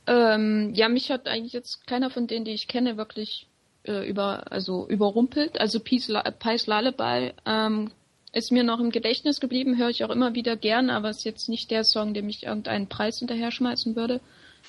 Ähm, 0.07 0.73
ja, 0.73 0.87
mich 0.89 1.11
hat 1.11 1.27
eigentlich 1.27 1.53
jetzt 1.53 1.85
keiner 1.85 2.09
von 2.09 2.27
denen, 2.27 2.45
die 2.45 2.53
ich 2.53 2.67
kenne, 2.67 2.97
wirklich 2.97 3.47
äh, 3.83 4.07
über, 4.07 4.51
also 4.51 4.87
überrumpelt. 4.87 5.59
Also 5.59 5.79
Peace, 5.79 6.11
Pies 6.39 6.67
Lullaby 6.67 7.33
ähm, 7.45 7.91
ist 8.31 8.51
mir 8.51 8.63
noch 8.63 8.79
im 8.79 8.91
Gedächtnis 8.91 9.39
geblieben, 9.39 9.77
höre 9.77 9.89
ich 9.89 10.03
auch 10.03 10.09
immer 10.09 10.33
wieder 10.33 10.55
gern, 10.55 10.89
aber 10.89 11.09
ist 11.09 11.25
jetzt 11.25 11.49
nicht 11.49 11.71
der 11.71 11.83
Song, 11.83 12.13
dem 12.13 12.29
ich 12.29 12.43
irgendeinen 12.43 12.87
Preis 12.87 13.19
hinterher 13.19 13.51
schmeißen 13.51 13.95
würde. 13.95 14.21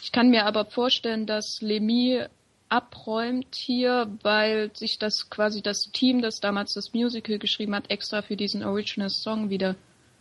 Ich 0.03 0.13
kann 0.13 0.31
mir 0.31 0.47
aber 0.47 0.65
vorstellen, 0.65 1.27
dass 1.27 1.61
Lemmy 1.61 2.25
abräumt 2.69 3.55
hier, 3.55 4.11
weil 4.23 4.71
sich 4.75 4.99
das 4.99 5.31
quasi 5.31 5.63
das 5.63 5.91
Team, 5.91 6.21
das 6.21 6.41
damals 6.41 6.75
das 6.75 6.93
Musical 6.93 7.39
geschrieben 7.39 7.75
hat, 7.75 7.91
extra 7.91 8.23
für 8.23 8.37
diesen 8.37 8.65
Original 8.65 9.11
Song 9.11 9.51
wieder 9.51 9.75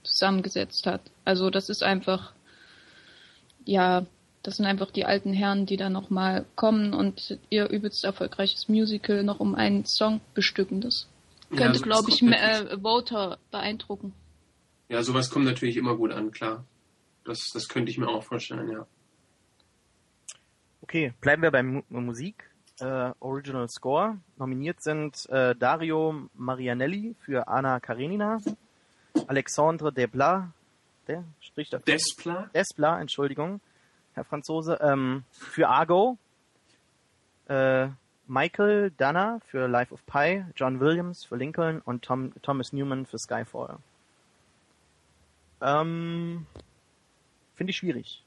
zusammengesetzt 0.03 0.85
hat. 0.85 1.01
Also 1.25 1.49
das 1.49 1.69
ist 1.69 1.83
einfach, 1.83 2.33
ja, 3.65 4.05
das 4.47 4.55
sind 4.55 4.65
einfach 4.65 4.91
die 4.91 5.03
alten 5.03 5.33
Herren, 5.33 5.65
die 5.65 5.75
da 5.75 5.89
nochmal 5.89 6.45
kommen 6.55 6.93
und 6.93 7.37
ihr 7.49 7.69
übelst 7.69 8.05
erfolgreiches 8.05 8.69
Musical 8.69 9.21
noch 9.21 9.41
um 9.41 9.55
einen 9.55 9.83
Song 9.83 10.21
bestücken. 10.33 10.79
Das 10.79 11.09
könnte, 11.49 11.79
ja, 11.79 11.83
glaube 11.83 12.09
ich, 12.09 12.23
äh, 12.23 12.77
Voter 12.81 13.39
beeindrucken. 13.51 14.13
Ja, 14.87 15.03
sowas 15.03 15.29
kommt 15.29 15.43
natürlich 15.43 15.75
immer 15.75 15.97
gut 15.97 16.13
an, 16.13 16.31
klar. 16.31 16.63
Das, 17.25 17.49
das 17.53 17.67
könnte 17.67 17.91
ich 17.91 17.97
mir 17.97 18.07
auch 18.07 18.23
vorstellen, 18.23 18.71
ja. 18.71 18.87
Okay, 20.81 21.11
bleiben 21.19 21.41
wir 21.41 21.51
bei 21.51 21.61
Musik. 21.63 22.49
Äh, 22.79 23.11
Original 23.19 23.67
Score. 23.67 24.17
Nominiert 24.37 24.81
sind 24.81 25.27
äh, 25.27 25.55
Dario 25.55 26.29
Marianelli 26.35 27.17
für 27.19 27.49
Anna 27.49 27.81
Karenina, 27.81 28.37
Alexandre 29.27 29.91
Desplat, 29.91 30.45
der 31.09 31.25
spricht. 31.41 31.77
Desplat? 31.85 32.55
Desplat, 32.55 33.01
Entschuldigung, 33.01 33.59
Herr 34.17 34.25
Franzose, 34.25 34.79
ähm, 34.81 35.23
für 35.29 35.69
Argo, 35.69 36.17
äh, 37.47 37.87
Michael 38.25 38.91
Danner 38.97 39.39
für 39.45 39.67
Life 39.67 39.93
of 39.93 40.03
Pi, 40.07 40.43
John 40.55 40.79
Williams 40.79 41.23
für 41.23 41.35
Lincoln 41.35 41.81
und 41.81 42.03
Tom, 42.03 42.33
Thomas 42.41 42.73
Newman 42.73 43.05
für 43.05 43.19
Skyfall. 43.19 43.77
Ähm, 45.61 46.47
Finde 47.55 47.69
ich 47.69 47.77
schwierig. 47.77 48.23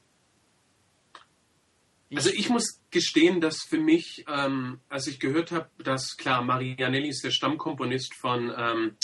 Also 2.15 2.31
ich 2.31 2.51
muss 2.51 2.81
gestehen, 2.93 3.41
dass 3.41 3.59
für 3.63 3.79
mich, 3.79 4.25
ähm, 4.29 4.79
als 4.89 5.09
ich 5.09 5.19
gehört 5.19 5.51
habe, 5.51 5.69
dass 5.79 6.17
klar, 6.17 6.43
Marianelli 6.43 7.09
ist 7.09 7.25
der 7.25 7.31
Stammkomponist 7.33 8.15
von, 8.15 8.53
ähm, 8.57 8.97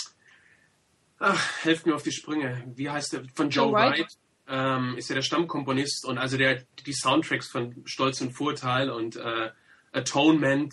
ach, 1.18 1.64
helft 1.64 1.87
mir 1.87 1.96
auf 1.96 2.05
die 2.05 2.12
Sprünge, 2.12 2.62
wie 2.77 2.88
heißt 2.88 3.12
der, 3.12 3.25
von 3.35 3.51
Joe, 3.51 3.66
Joe 3.66 3.72
Wright, 3.72 3.99
Wright 3.99 4.18
ähm, 4.48 4.96
ist 4.96 5.09
ja 5.09 5.14
der 5.14 5.22
Stammkomponist 5.22 6.04
und 6.04 6.18
also 6.18 6.37
der 6.37 6.62
die 6.85 6.92
Soundtracks 6.92 7.48
von 7.48 7.82
Stolz 7.85 8.20
und 8.20 8.32
Vorteil 8.32 8.90
und 8.90 9.16
äh, 9.16 9.50
Atonement, 9.92 10.72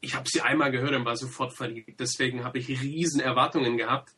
ich 0.00 0.14
habe 0.14 0.28
sie 0.28 0.40
einmal 0.40 0.70
gehört 0.70 0.94
und 0.94 1.04
war 1.04 1.16
sofort 1.16 1.52
verliebt. 1.52 1.98
Deswegen 2.00 2.44
habe 2.44 2.58
ich 2.58 2.68
riesen 2.68 3.20
Erwartungen 3.20 3.76
gehabt 3.76 4.10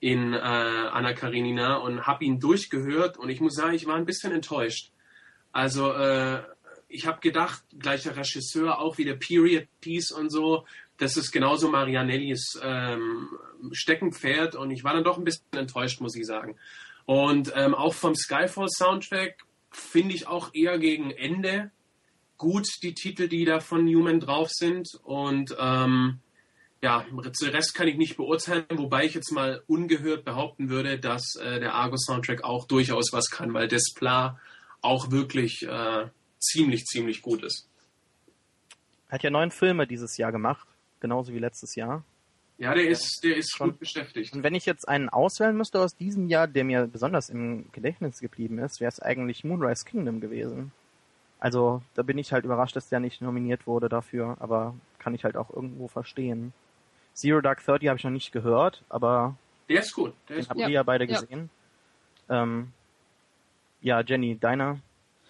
in 0.00 0.32
äh, 0.32 0.36
Anna 0.36 1.12
Karenina 1.12 1.76
und 1.76 2.06
habe 2.06 2.24
ihn 2.24 2.40
durchgehört 2.40 3.18
und 3.18 3.28
ich 3.30 3.40
muss 3.40 3.54
sagen, 3.54 3.74
ich 3.74 3.86
war 3.86 3.96
ein 3.96 4.06
bisschen 4.06 4.32
enttäuscht. 4.32 4.92
Also 5.52 5.92
äh, 5.92 6.42
ich 6.88 7.06
habe 7.06 7.20
gedacht, 7.20 7.62
gleicher 7.78 8.16
Regisseur, 8.16 8.78
auch 8.78 8.98
wieder 8.98 9.14
Period 9.14 9.66
Piece 9.80 10.12
und 10.12 10.30
so, 10.30 10.66
das 10.98 11.16
ist 11.16 11.30
genauso 11.30 11.70
Marianellis 11.70 12.58
ähm, 12.62 13.28
Steckenpferd 13.72 14.54
und 14.56 14.70
ich 14.70 14.84
war 14.84 14.94
dann 14.94 15.04
doch 15.04 15.18
ein 15.18 15.24
bisschen 15.24 15.44
enttäuscht, 15.52 16.00
muss 16.00 16.16
ich 16.16 16.26
sagen. 16.26 16.56
Und 17.08 17.54
ähm, 17.56 17.74
auch 17.74 17.94
vom 17.94 18.14
Skyfall 18.14 18.68
Soundtrack 18.68 19.38
finde 19.70 20.14
ich 20.14 20.26
auch 20.26 20.52
eher 20.52 20.78
gegen 20.78 21.10
Ende 21.10 21.70
gut 22.36 22.66
die 22.82 22.92
Titel, 22.92 23.28
die 23.28 23.46
da 23.46 23.60
von 23.60 23.86
Newman 23.86 24.20
drauf 24.20 24.50
sind 24.50 24.90
und 25.04 25.56
ähm, 25.58 26.20
ja, 26.82 27.06
den 27.10 27.48
Rest 27.48 27.74
kann 27.74 27.88
ich 27.88 27.96
nicht 27.96 28.18
beurteilen, 28.18 28.66
wobei 28.74 29.06
ich 29.06 29.14
jetzt 29.14 29.32
mal 29.32 29.62
ungehört 29.66 30.26
behaupten 30.26 30.68
würde, 30.68 30.98
dass 30.98 31.34
äh, 31.36 31.58
der 31.60 31.72
Argo 31.72 31.96
Soundtrack 31.96 32.44
auch 32.44 32.66
durchaus 32.66 33.10
was 33.10 33.30
kann, 33.30 33.54
weil 33.54 33.68
Desplat 33.68 34.36
auch 34.82 35.10
wirklich 35.10 35.62
äh, 35.62 36.08
ziemlich, 36.38 36.84
ziemlich 36.84 37.22
gut 37.22 37.42
ist. 37.42 37.70
Hat 39.08 39.22
ja 39.22 39.30
neun 39.30 39.50
Filme 39.50 39.86
dieses 39.86 40.18
Jahr 40.18 40.30
gemacht, 40.30 40.68
genauso 41.00 41.32
wie 41.32 41.38
letztes 41.38 41.74
Jahr. 41.74 42.04
Ja, 42.58 42.74
der 42.74 42.88
ist, 42.88 43.20
der 43.22 43.36
ist 43.36 43.56
Schon. 43.56 43.70
gut 43.70 43.78
beschäftigt. 43.78 44.34
Und 44.34 44.42
wenn 44.42 44.54
ich 44.54 44.66
jetzt 44.66 44.88
einen 44.88 45.08
auswählen 45.08 45.56
müsste 45.56 45.80
aus 45.80 45.94
diesem 45.94 46.28
Jahr, 46.28 46.48
der 46.48 46.64
mir 46.64 46.88
besonders 46.88 47.28
im 47.28 47.70
Gedächtnis 47.70 48.18
geblieben 48.18 48.58
ist, 48.58 48.80
wäre 48.80 48.88
es 48.88 49.00
eigentlich 49.00 49.44
Moonrise 49.44 49.84
Kingdom 49.84 50.20
gewesen. 50.20 50.72
Also 51.38 51.82
da 51.94 52.02
bin 52.02 52.18
ich 52.18 52.32
halt 52.32 52.44
überrascht, 52.44 52.74
dass 52.74 52.88
der 52.88 52.98
nicht 52.98 53.22
nominiert 53.22 53.68
wurde 53.68 53.88
dafür, 53.88 54.36
aber 54.40 54.74
kann 54.98 55.14
ich 55.14 55.22
halt 55.22 55.36
auch 55.36 55.50
irgendwo 55.50 55.86
verstehen. 55.86 56.52
Zero 57.14 57.40
Dark 57.40 57.64
Thirty 57.64 57.86
habe 57.86 57.96
ich 57.96 58.04
noch 58.04 58.10
nicht 58.10 58.32
gehört, 58.32 58.82
aber 58.88 59.36
der 59.68 59.80
ist 59.80 59.92
gut. 59.92 60.14
Der 60.28 60.38
ist 60.38 60.46
den 60.46 60.50
habt 60.50 60.60
ihr 60.60 60.68
ja 60.68 60.82
beide 60.82 61.06
gesehen. 61.06 61.50
Ja. 62.28 62.42
Ähm, 62.42 62.72
ja, 63.80 64.00
Jenny, 64.00 64.36
deine 64.38 64.80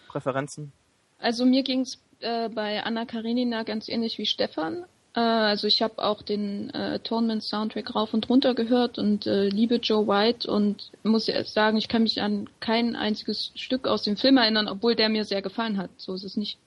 Präferenzen? 0.07 0.71
Also 1.19 1.45
mir 1.45 1.63
ging 1.63 1.81
es 1.81 2.01
äh, 2.21 2.49
bei 2.49 2.81
Anna 2.83 3.05
Karenina 3.05 3.63
ganz 3.63 3.87
ähnlich 3.87 4.17
wie 4.17 4.25
Stefan. 4.25 4.85
Äh, 5.15 5.19
also 5.19 5.67
ich 5.67 5.81
habe 5.81 6.03
auch 6.03 6.21
den 6.21 6.69
äh, 6.71 6.99
Tournament 6.99 7.43
Soundtrack 7.43 7.95
rauf 7.95 8.13
und 8.13 8.29
runter 8.29 8.53
gehört 8.53 8.97
und 8.97 9.27
äh, 9.27 9.49
liebe 9.49 9.75
Joe 9.75 10.07
White 10.07 10.49
und 10.51 10.91
muss 11.03 11.29
sagen, 11.45 11.77
ich 11.77 11.87
kann 11.87 12.03
mich 12.03 12.21
an 12.21 12.49
kein 12.59 12.95
einziges 12.95 13.51
Stück 13.55 13.87
aus 13.87 14.03
dem 14.03 14.17
Film 14.17 14.37
erinnern, 14.37 14.67
obwohl 14.67 14.95
der 14.95 15.09
mir 15.09 15.25
sehr 15.25 15.41
gefallen 15.41 15.77
hat. 15.77 15.89
So 15.97 16.13
ist 16.13 16.23
es 16.23 16.37
nicht. 16.37 16.57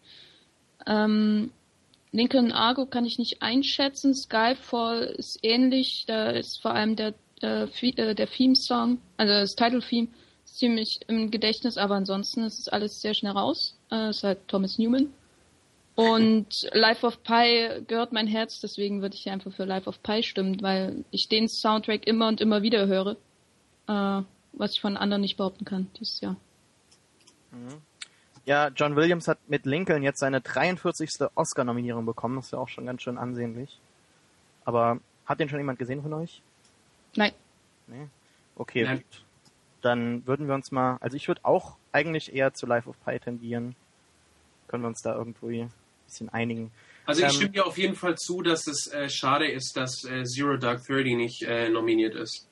Ähm, 0.87 1.52
Lincoln 2.11 2.52
Argo 2.52 2.87
kann 2.87 3.07
ich 3.07 3.18
nicht 3.18 3.42
einschätzen. 3.42 4.14
Skyfall 4.14 5.05
ist 5.16 5.38
ähnlich. 5.42 6.05
Da 6.07 6.31
ist 6.31 6.61
vor 6.61 6.74
allem 6.74 6.96
der, 6.96 7.14
äh, 7.42 7.64
äh 7.64 8.14
der 8.14 8.31
Theme-Song, 8.31 8.98
also 9.16 9.33
das 9.33 9.57
Title-Theme, 9.57 10.09
ziemlich 10.44 11.00
im 11.09 11.31
Gedächtnis, 11.31 11.78
aber 11.78 11.94
ansonsten 11.94 12.42
ist 12.42 12.59
es 12.59 12.68
alles 12.68 13.00
sehr 13.00 13.14
schnell 13.14 13.33
raus. 13.33 13.78
Äh, 13.90 14.11
ist 14.11 14.24
halt 14.24 14.46
Thomas 14.48 14.78
Newman. 14.78 15.12
Und 15.94 16.68
Life 16.72 17.07
of 17.07 17.22
Pi 17.22 17.83
gehört 17.87 18.12
mein 18.12 18.26
Herz, 18.26 18.61
deswegen 18.61 19.02
würde 19.02 19.14
ich 19.14 19.22
hier 19.22 19.33
einfach 19.33 19.52
für 19.52 19.64
Life 19.64 19.88
of 19.88 20.02
Pi 20.02 20.22
stimmen, 20.22 20.62
weil 20.62 21.05
ich 21.11 21.28
den 21.28 21.48
Soundtrack 21.48 22.07
immer 22.07 22.28
und 22.28 22.40
immer 22.40 22.62
wieder 22.62 22.87
höre, 22.87 23.16
äh, 23.88 24.22
was 24.52 24.72
ich 24.72 24.81
von 24.81 24.96
anderen 24.96 25.20
nicht 25.20 25.37
behaupten 25.37 25.64
kann 25.64 25.90
dieses 25.98 26.20
Jahr. 26.20 26.37
Mhm. 27.50 27.83
Ja, 28.44 28.68
John 28.68 28.96
Williams 28.96 29.28
hat 29.28 29.38
mit 29.48 29.66
Lincoln 29.66 30.02
jetzt 30.02 30.18
seine 30.18 30.40
43. 30.40 31.28
Oscar-Nominierung 31.35 32.07
bekommen. 32.07 32.37
Das 32.37 32.46
ist 32.46 32.52
ja 32.52 32.59
auch 32.59 32.68
schon 32.68 32.87
ganz 32.87 33.02
schön 33.02 33.18
ansehnlich. 33.18 33.78
Aber 34.64 34.98
hat 35.26 35.38
den 35.38 35.48
schon 35.48 35.59
jemand 35.61 35.78
gesehen 35.78 36.02
von 36.02 36.12
euch? 36.14 36.42
Nein. 37.14 37.33
Nee? 37.87 38.09
Okay, 38.57 38.85
Nein. 38.85 38.98
gut. 38.98 39.24
Dann 39.83 40.26
würden 40.26 40.48
wir 40.48 40.55
uns 40.55 40.72
mal, 40.72 40.96
also 41.00 41.16
ich 41.16 41.28
würde 41.28 41.44
auch 41.44 41.76
eigentlich 41.92 42.35
eher 42.35 42.52
zu 42.52 42.66
Life 42.66 42.88
of 42.88 42.96
Pi 43.05 43.18
tendieren. 43.20 43.76
Können 44.66 44.83
wir 44.83 44.88
uns 44.88 45.02
da 45.02 45.14
irgendwie 45.14 45.68
bisschen 46.12 46.29
einigen. 46.29 46.70
Also 47.05 47.22
ich 47.22 47.29
ähm, 47.29 47.35
stimme 47.35 47.51
dir 47.51 47.66
auf 47.66 47.79
jeden 47.79 47.96
Fall 47.96 48.16
zu, 48.16 48.42
dass 48.42 48.66
es 48.66 48.87
äh, 48.92 49.09
schade 49.09 49.46
ist, 49.46 49.77
dass 49.77 50.05
äh, 50.05 50.25
Zero 50.25 50.57
Dark 50.57 50.85
Thirty 50.85 51.16
nicht 51.16 51.42
äh, 51.42 51.68
nominiert 51.68 52.14
ist. 52.14 52.48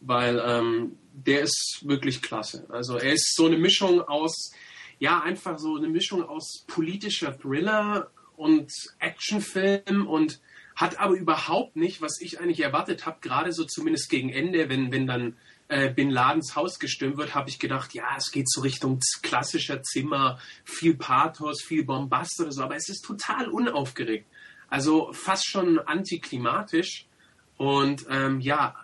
Weil 0.00 0.42
ähm, 0.44 0.98
der 1.12 1.42
ist 1.42 1.82
wirklich 1.84 2.22
klasse. 2.22 2.66
Also 2.68 2.96
er 2.96 3.12
ist 3.12 3.34
so 3.34 3.46
eine 3.46 3.56
Mischung 3.56 4.00
aus 4.00 4.52
ja, 4.98 5.20
einfach 5.20 5.58
so 5.58 5.76
eine 5.76 5.88
Mischung 5.88 6.22
aus 6.22 6.64
politischer 6.66 7.38
Thriller 7.38 8.10
und 8.36 8.72
Actionfilm 8.98 10.06
und 10.06 10.40
hat 10.74 10.98
aber 10.98 11.14
überhaupt 11.14 11.76
nicht, 11.76 12.02
was 12.02 12.20
ich 12.20 12.40
eigentlich 12.40 12.60
erwartet 12.60 13.06
habe, 13.06 13.18
gerade 13.20 13.52
so 13.52 13.64
zumindest 13.64 14.10
gegen 14.10 14.30
Ende, 14.30 14.68
wenn, 14.68 14.92
wenn 14.92 15.06
dann 15.06 15.36
äh, 15.68 15.90
Bin 15.90 16.10
Ladens 16.10 16.54
Haus 16.54 16.78
gestürmt 16.78 17.16
wird, 17.16 17.34
habe 17.34 17.48
ich 17.48 17.58
gedacht, 17.58 17.94
ja, 17.94 18.14
es 18.16 18.30
geht 18.30 18.48
so 18.48 18.60
Richtung 18.60 19.00
klassischer 19.22 19.82
Zimmer, 19.82 20.38
viel 20.64 20.96
Pathos, 20.96 21.62
viel 21.62 21.84
Bombast 21.84 22.40
oder 22.40 22.52
so, 22.52 22.62
aber 22.62 22.76
es 22.76 22.88
ist 22.88 23.04
total 23.04 23.48
unaufgeregt. 23.48 24.26
Also 24.68 25.12
fast 25.12 25.48
schon 25.48 25.78
antiklimatisch 25.78 27.06
und 27.56 28.06
ähm, 28.10 28.40
ja, 28.40 28.74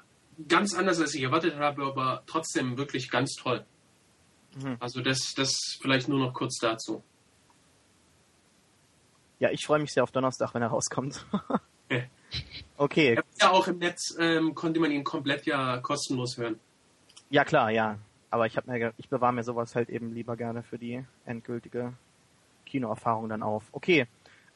ganz 0.49 0.75
anders 0.75 1.01
als 1.01 1.15
ich 1.15 1.23
erwartet 1.23 1.57
habe, 1.57 1.85
aber 1.85 2.23
trotzdem 2.27 2.77
wirklich 2.77 3.11
ganz 3.11 3.35
toll. 3.35 3.65
Mhm. 4.57 4.77
Also 4.81 5.01
das, 5.01 5.35
das 5.37 5.79
vielleicht 5.81 6.09
nur 6.09 6.19
noch 6.19 6.35
kurz 6.35 6.59
dazu. 6.59 7.03
Ja, 9.39 9.51
ich 9.51 9.67
freue 9.67 9.81
mich 9.81 9.93
sehr 9.93 10.05
auf 10.05 10.13
Donnerstag, 10.13 10.55
wenn 10.55 10.63
er 10.63 10.69
rauskommt. 10.69 11.27
okay. 12.77 13.19
Ja, 13.41 13.51
auch 13.51 13.67
im 13.67 13.79
Netz 13.79 14.15
ähm, 14.19 14.55
konnte 14.55 14.79
man 14.79 14.93
ihn 14.93 15.03
komplett 15.03 15.47
ja 15.47 15.79
kostenlos 15.79 16.37
hören. 16.37 16.61
Ja 17.33 17.47
klar, 17.47 17.71
ja. 17.71 17.97
Aber 18.31 18.45
ich 18.45 18.59
habe 18.59 18.71
mir, 18.71 18.93
ich 18.99 19.09
bewahre 19.09 19.33
mir 19.33 19.43
sowas 19.43 19.75
halt 19.75 19.89
eben 19.89 20.13
lieber 20.13 20.37
gerne 20.37 20.63
für 20.63 20.77
die 20.77 21.03
endgültige 21.25 21.95
Kinoerfahrung 22.67 23.31
dann 23.31 23.43
auf. 23.43 23.65
Okay, 23.73 24.07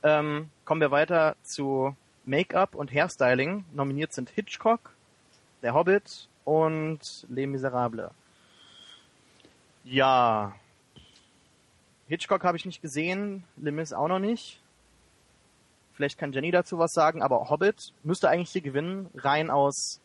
ähm, 0.02 0.50
kommen 0.66 0.82
wir 0.82 0.90
weiter 0.90 1.36
zu 1.42 1.96
Make-up 2.26 2.74
und 2.74 2.92
Hairstyling. 2.92 3.64
Nominiert 3.72 4.12
sind 4.12 4.28
Hitchcock, 4.28 4.94
Der 5.62 5.72
Hobbit 5.72 6.28
und 6.44 7.26
Les 7.30 7.46
Miserables. 7.46 8.10
Ja. 9.84 10.54
Hitchcock 12.08 12.44
habe 12.44 12.58
ich 12.58 12.66
nicht 12.66 12.82
gesehen, 12.82 13.44
Limis 13.56 13.94
auch 13.94 14.08
noch 14.08 14.18
nicht. 14.18 14.60
Vielleicht 15.94 16.18
kann 16.18 16.32
Jenny 16.32 16.50
dazu 16.50 16.78
was 16.78 16.92
sagen, 16.92 17.22
aber 17.22 17.48
Hobbit 17.48 17.94
müsste 18.02 18.28
eigentlich 18.28 18.50
hier 18.50 18.60
gewinnen, 18.60 19.08
rein 19.14 19.48
aus 19.48 20.02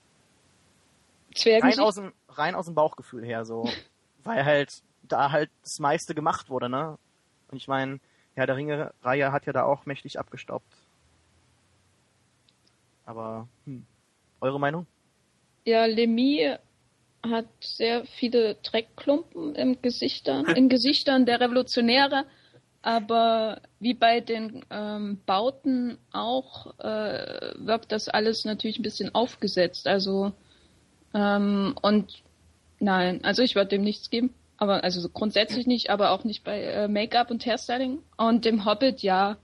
rein 1.46 1.80
aus, 1.80 1.96
dem, 1.96 2.14
rein 2.30 2.56
aus 2.56 2.66
dem 2.66 2.76
Bauchgefühl 2.76 3.26
her, 3.26 3.46
so. 3.46 3.70
weil 4.24 4.46
halt 4.46 4.82
da 5.04 5.32
halt 5.32 5.50
das 5.64 5.80
meiste 5.80 6.16
gemacht 6.16 6.50
wurde, 6.50 6.70
ne? 6.70 6.98
Und 7.50 7.58
ich 7.58 7.68
meine, 7.68 8.00
ja, 8.36 8.46
der 8.46 8.56
Ringe-Reihe 8.56 9.32
hat 9.32 9.46
ja 9.46 9.54
da 9.54 9.64
auch 9.64 9.86
mächtig 9.86 10.20
abgestoppt. 10.20 10.74
Aber, 13.06 13.48
hm. 13.66 13.86
Eure 14.40 14.60
Meinung? 14.60 14.88
Ja, 15.66 15.86
Lemmy 15.86 16.56
hat 17.24 17.46
sehr 17.60 18.06
viele 18.06 18.56
Dreckklumpen 18.56 19.54
im 19.54 19.82
Gesichtern, 19.82 20.46
in 20.48 20.70
Gesichtern 20.70 21.28
der 21.28 21.40
Revolutionäre, 21.40 22.26
aber 22.82 23.62
wie 23.80 23.94
bei 23.94 24.22
den 24.22 24.66
ähm, 24.72 25.22
Bauten 25.28 26.00
auch 26.12 26.80
äh, 26.80 27.54
wirkt 27.58 27.92
das 27.92 28.10
alles 28.10 28.44
natürlich 28.44 28.80
ein 28.80 28.84
bisschen 28.84 29.14
aufgesetzt. 29.14 29.88
Also 29.88 30.34
ähm, 31.14 31.76
und 31.82 32.24
nein, 32.80 33.24
also 33.24 33.42
ich 33.42 33.56
würde 33.56 33.70
dem 33.70 33.84
nichts 33.84 34.10
geben, 34.10 34.34
aber 34.58 34.84
also 34.84 35.08
grundsätzlich 35.10 35.68
nicht, 35.68 35.90
aber 35.90 36.12
auch 36.12 36.24
nicht 36.24 36.44
bei 36.44 36.62
äh, 36.62 36.88
Make-up 36.88 37.32
und 37.32 37.46
Hairstyling. 37.46 38.00
Und 38.18 38.46
dem 38.46 38.66
Hobbit 38.66 39.02
ja, 39.02 39.38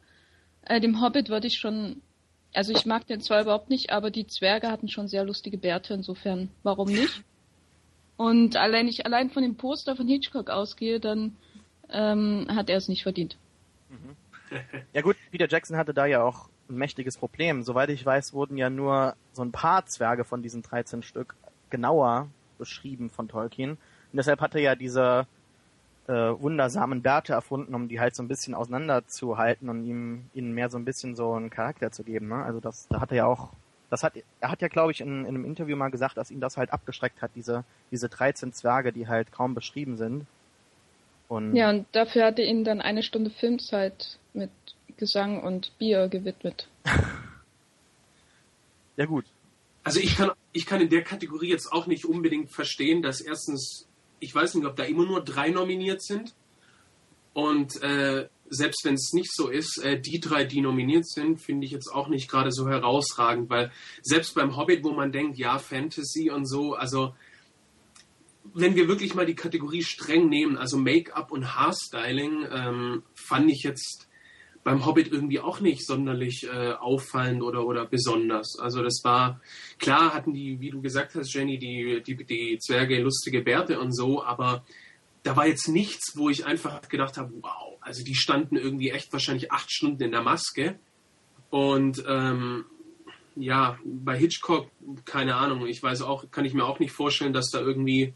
äh, 0.65 0.79
dem 0.79 1.01
Hobbit 1.01 1.29
würde 1.29 1.47
ich 1.47 1.57
schon 1.57 2.01
also 2.53 2.73
ich 2.73 2.85
mag 2.85 3.05
den 3.05 3.21
zwar 3.21 3.41
überhaupt 3.41 3.69
nicht, 3.69 3.91
aber 3.91 4.09
die 4.09 4.25
Zwerge 4.25 4.71
hatten 4.71 4.87
schon 4.87 5.07
sehr 5.07 5.23
lustige 5.23 5.57
Bärte, 5.57 5.93
insofern 5.93 6.49
warum 6.63 6.87
nicht? 6.87 7.23
Und 8.15 8.55
allein 8.55 8.87
ich 8.87 9.05
allein 9.05 9.29
von 9.29 9.43
dem 9.43 9.57
Poster 9.57 9.95
von 9.95 10.07
Hitchcock 10.07 10.49
ausgehe, 10.49 10.99
dann 10.99 11.37
ähm, 11.89 12.47
hat 12.49 12.69
er 12.69 12.77
es 12.77 12.87
nicht 12.87 13.03
verdient. 13.03 13.37
Mhm. 13.89 14.15
Ja 14.93 15.01
gut, 15.01 15.17
Peter 15.29 15.47
Jackson 15.47 15.77
hatte 15.77 15.93
da 15.93 16.05
ja 16.05 16.23
auch 16.23 16.49
ein 16.69 16.77
mächtiges 16.77 17.17
Problem. 17.17 17.63
Soweit 17.63 17.89
ich 17.89 18.05
weiß, 18.05 18.33
wurden 18.33 18.57
ja 18.57 18.69
nur 18.69 19.15
so 19.33 19.43
ein 19.43 19.51
paar 19.51 19.85
Zwerge 19.85 20.23
von 20.23 20.41
diesen 20.41 20.63
13 20.63 21.03
Stück 21.03 21.35
genauer 21.69 22.27
beschrieben 22.57 23.09
von 23.09 23.27
Tolkien. 23.27 23.71
Und 23.71 23.77
deshalb 24.13 24.41
hat 24.41 24.55
er 24.55 24.61
ja 24.61 24.75
diese 24.75 25.27
äh, 26.07 26.13
wundersamen 26.13 27.01
Bärte 27.01 27.33
erfunden, 27.33 27.75
um 27.75 27.87
die 27.87 27.99
halt 27.99 28.15
so 28.15 28.23
ein 28.23 28.27
bisschen 28.27 28.53
auseinanderzuhalten 28.53 29.69
und 29.69 29.85
ihm 29.85 30.29
ihnen 30.33 30.53
mehr 30.53 30.69
so 30.69 30.77
ein 30.77 30.85
bisschen 30.85 31.15
so 31.15 31.33
einen 31.33 31.49
Charakter 31.49 31.91
zu 31.91 32.03
geben. 32.03 32.29
Ne? 32.29 32.43
Also 32.43 32.59
das, 32.59 32.87
da 32.87 33.01
hat 33.01 33.11
er 33.11 33.17
ja 33.17 33.25
auch 33.25 33.49
das 33.89 34.03
hat, 34.03 34.13
er 34.41 34.51
hat 34.51 34.61
ja, 34.61 34.67
glaube 34.67 34.91
ich, 34.91 35.01
in, 35.01 35.21
in, 35.21 35.27
einem 35.27 35.45
Interview 35.45 35.77
mal 35.77 35.89
gesagt, 35.89 36.17
dass 36.17 36.31
ihn 36.31 36.41
das 36.41 36.57
halt 36.57 36.73
abgeschreckt 36.73 37.21
hat, 37.21 37.31
diese, 37.35 37.63
diese 37.91 38.09
13 38.09 38.51
Zwerge, 38.51 38.91
die 38.91 39.07
halt 39.07 39.31
kaum 39.31 39.53
beschrieben 39.53 39.95
sind. 39.95 40.25
Und 41.29 41.55
ja, 41.55 41.69
und 41.69 41.85
dafür 41.93 42.25
hat 42.25 42.39
er 42.39 42.45
ihnen 42.45 42.63
dann 42.63 42.81
eine 42.81 43.03
Stunde 43.03 43.29
Filmzeit 43.29 44.17
mit 44.33 44.49
Gesang 44.97 45.41
und 45.41 45.77
Bier 45.77 46.07
gewidmet. 46.07 46.67
ja, 48.97 49.05
gut. 49.05 49.25
Also 49.87 50.01
ich 50.01 50.17
kann, 50.17 50.31
ich 50.51 50.65
kann 50.65 50.81
in 50.81 50.89
der 50.89 51.01
Kategorie 51.01 51.47
jetzt 51.47 51.71
auch 51.71 51.87
nicht 51.87 52.03
unbedingt 52.03 52.51
verstehen, 52.51 53.01
dass 53.01 53.21
erstens, 53.21 53.87
ich 54.19 54.35
weiß 54.35 54.55
nicht, 54.55 54.65
ob 54.65 54.75
da 54.75 54.83
immer 54.83 55.05
nur 55.05 55.23
drei 55.23 55.49
nominiert 55.49 56.03
sind. 56.03 56.35
Und 57.31 57.81
äh, 57.81 58.27
selbst 58.49 58.83
wenn 58.83 58.95
es 58.95 59.13
nicht 59.13 59.33
so 59.33 59.47
ist, 59.47 59.77
äh, 59.77 59.97
die 59.97 60.19
drei, 60.19 60.43
die 60.43 60.59
nominiert 60.59 61.07
sind, 61.07 61.39
finde 61.39 61.65
ich 61.65 61.71
jetzt 61.71 61.87
auch 61.87 62.09
nicht 62.09 62.29
gerade 62.29 62.51
so 62.51 62.67
herausragend, 62.67 63.49
weil 63.49 63.71
selbst 64.01 64.35
beim 64.35 64.57
Hobbit, 64.57 64.83
wo 64.83 64.91
man 64.91 65.13
denkt, 65.13 65.37
ja, 65.37 65.57
Fantasy 65.57 66.31
und 66.31 66.49
so, 66.49 66.73
also 66.73 67.15
wenn 68.53 68.75
wir 68.75 68.89
wirklich 68.89 69.15
mal 69.15 69.25
die 69.25 69.35
Kategorie 69.35 69.83
streng 69.83 70.27
nehmen, 70.27 70.57
also 70.57 70.77
Make-up 70.77 71.31
und 71.31 71.55
Haarstyling, 71.55 72.45
ähm, 72.51 73.03
fand 73.15 73.49
ich 73.49 73.63
jetzt 73.63 74.09
beim 74.67 74.85
Hobbit 74.85 75.13
irgendwie 75.13 75.39
auch 75.39 75.61
nicht 75.61 75.85
sonderlich 75.85 76.45
äh, 76.45 76.73
auffallend 76.73 77.41
oder, 77.41 77.65
oder 77.65 77.85
besonders. 77.85 78.59
Also 78.59 78.83
das 78.83 78.99
war, 79.05 79.39
klar 79.79 80.13
hatten 80.13 80.33
die, 80.33 80.59
wie 80.59 80.71
du 80.71 80.81
gesagt 80.81 81.15
hast, 81.15 81.33
Jenny, 81.33 81.57
die, 81.57 82.03
die, 82.05 82.17
die 82.25 82.59
Zwerge 82.59 82.99
lustige 83.01 83.41
Bärte 83.41 83.79
und 83.79 83.95
so, 83.95 84.21
aber 84.21 84.65
da 85.23 85.37
war 85.37 85.47
jetzt 85.47 85.69
nichts, 85.69 86.17
wo 86.17 86.29
ich 86.29 86.45
einfach 86.45 86.81
gedacht 86.89 87.15
habe, 87.15 87.31
wow, 87.41 87.77
also 87.79 88.03
die 88.03 88.15
standen 88.15 88.57
irgendwie 88.57 88.89
echt 88.91 89.13
wahrscheinlich 89.13 89.53
acht 89.53 89.71
Stunden 89.71 90.03
in 90.03 90.11
der 90.11 90.21
Maske. 90.21 90.77
Und 91.49 92.03
ähm, 92.05 92.65
ja, 93.37 93.79
bei 93.85 94.17
Hitchcock, 94.17 94.69
keine 95.05 95.35
Ahnung, 95.35 95.65
ich 95.65 95.81
weiß 95.81 96.01
auch, 96.01 96.29
kann 96.29 96.43
ich 96.43 96.53
mir 96.53 96.65
auch 96.65 96.79
nicht 96.79 96.91
vorstellen, 96.91 97.31
dass 97.31 97.51
da 97.51 97.61
irgendwie 97.61 98.15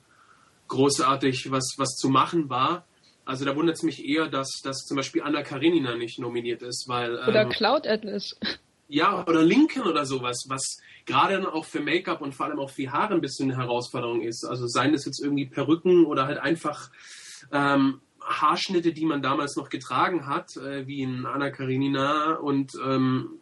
großartig 0.68 1.50
was, 1.50 1.76
was 1.78 1.96
zu 1.96 2.10
machen 2.10 2.50
war. 2.50 2.86
Also 3.32 3.46
da 3.46 3.56
wundert 3.56 3.78
es 3.78 3.84
mich 3.84 4.06
eher, 4.06 4.28
dass, 4.28 4.60
dass 4.62 4.80
zum 4.80 4.98
Beispiel 4.98 5.22
Anna 5.22 5.42
Karenina 5.42 5.96
nicht 5.96 6.20
nominiert 6.20 6.62
ist, 6.64 6.90
weil. 6.90 7.18
Ähm, 7.18 7.30
oder 7.30 7.46
Cloud 7.46 7.88
Atlas. 7.88 8.36
Ja, 8.94 9.26
oder 9.26 9.42
Lincoln 9.42 9.88
oder 9.88 10.06
sowas, 10.06 10.44
was 10.50 10.82
gerade 11.06 11.36
dann 11.36 11.46
auch 11.46 11.64
für 11.64 11.80
Make-up 11.80 12.20
und 12.20 12.36
vor 12.36 12.48
allem 12.48 12.60
auch 12.60 12.70
für 12.70 12.92
Haare 12.92 13.14
ein 13.14 13.22
bisschen 13.22 13.50
eine 13.50 13.58
Herausforderung 13.58 14.22
ist. 14.22 14.44
Also 14.44 14.68
seien 14.68 14.94
es 14.94 15.06
jetzt 15.06 15.24
irgendwie 15.24 15.46
Perücken 15.46 16.06
oder 16.06 16.26
halt 16.26 16.40
einfach 16.40 16.92
ähm, 17.54 18.02
Haarschnitte, 18.22 18.92
die 18.92 19.06
man 19.06 19.22
damals 19.22 19.56
noch 19.56 19.70
getragen 19.70 20.28
hat, 20.28 20.58
äh, 20.58 20.88
wie 20.88 21.04
in 21.04 21.26
Anna 21.26 21.52
Karenina 21.52 22.34
und 22.34 22.74
ähm, 22.86 23.40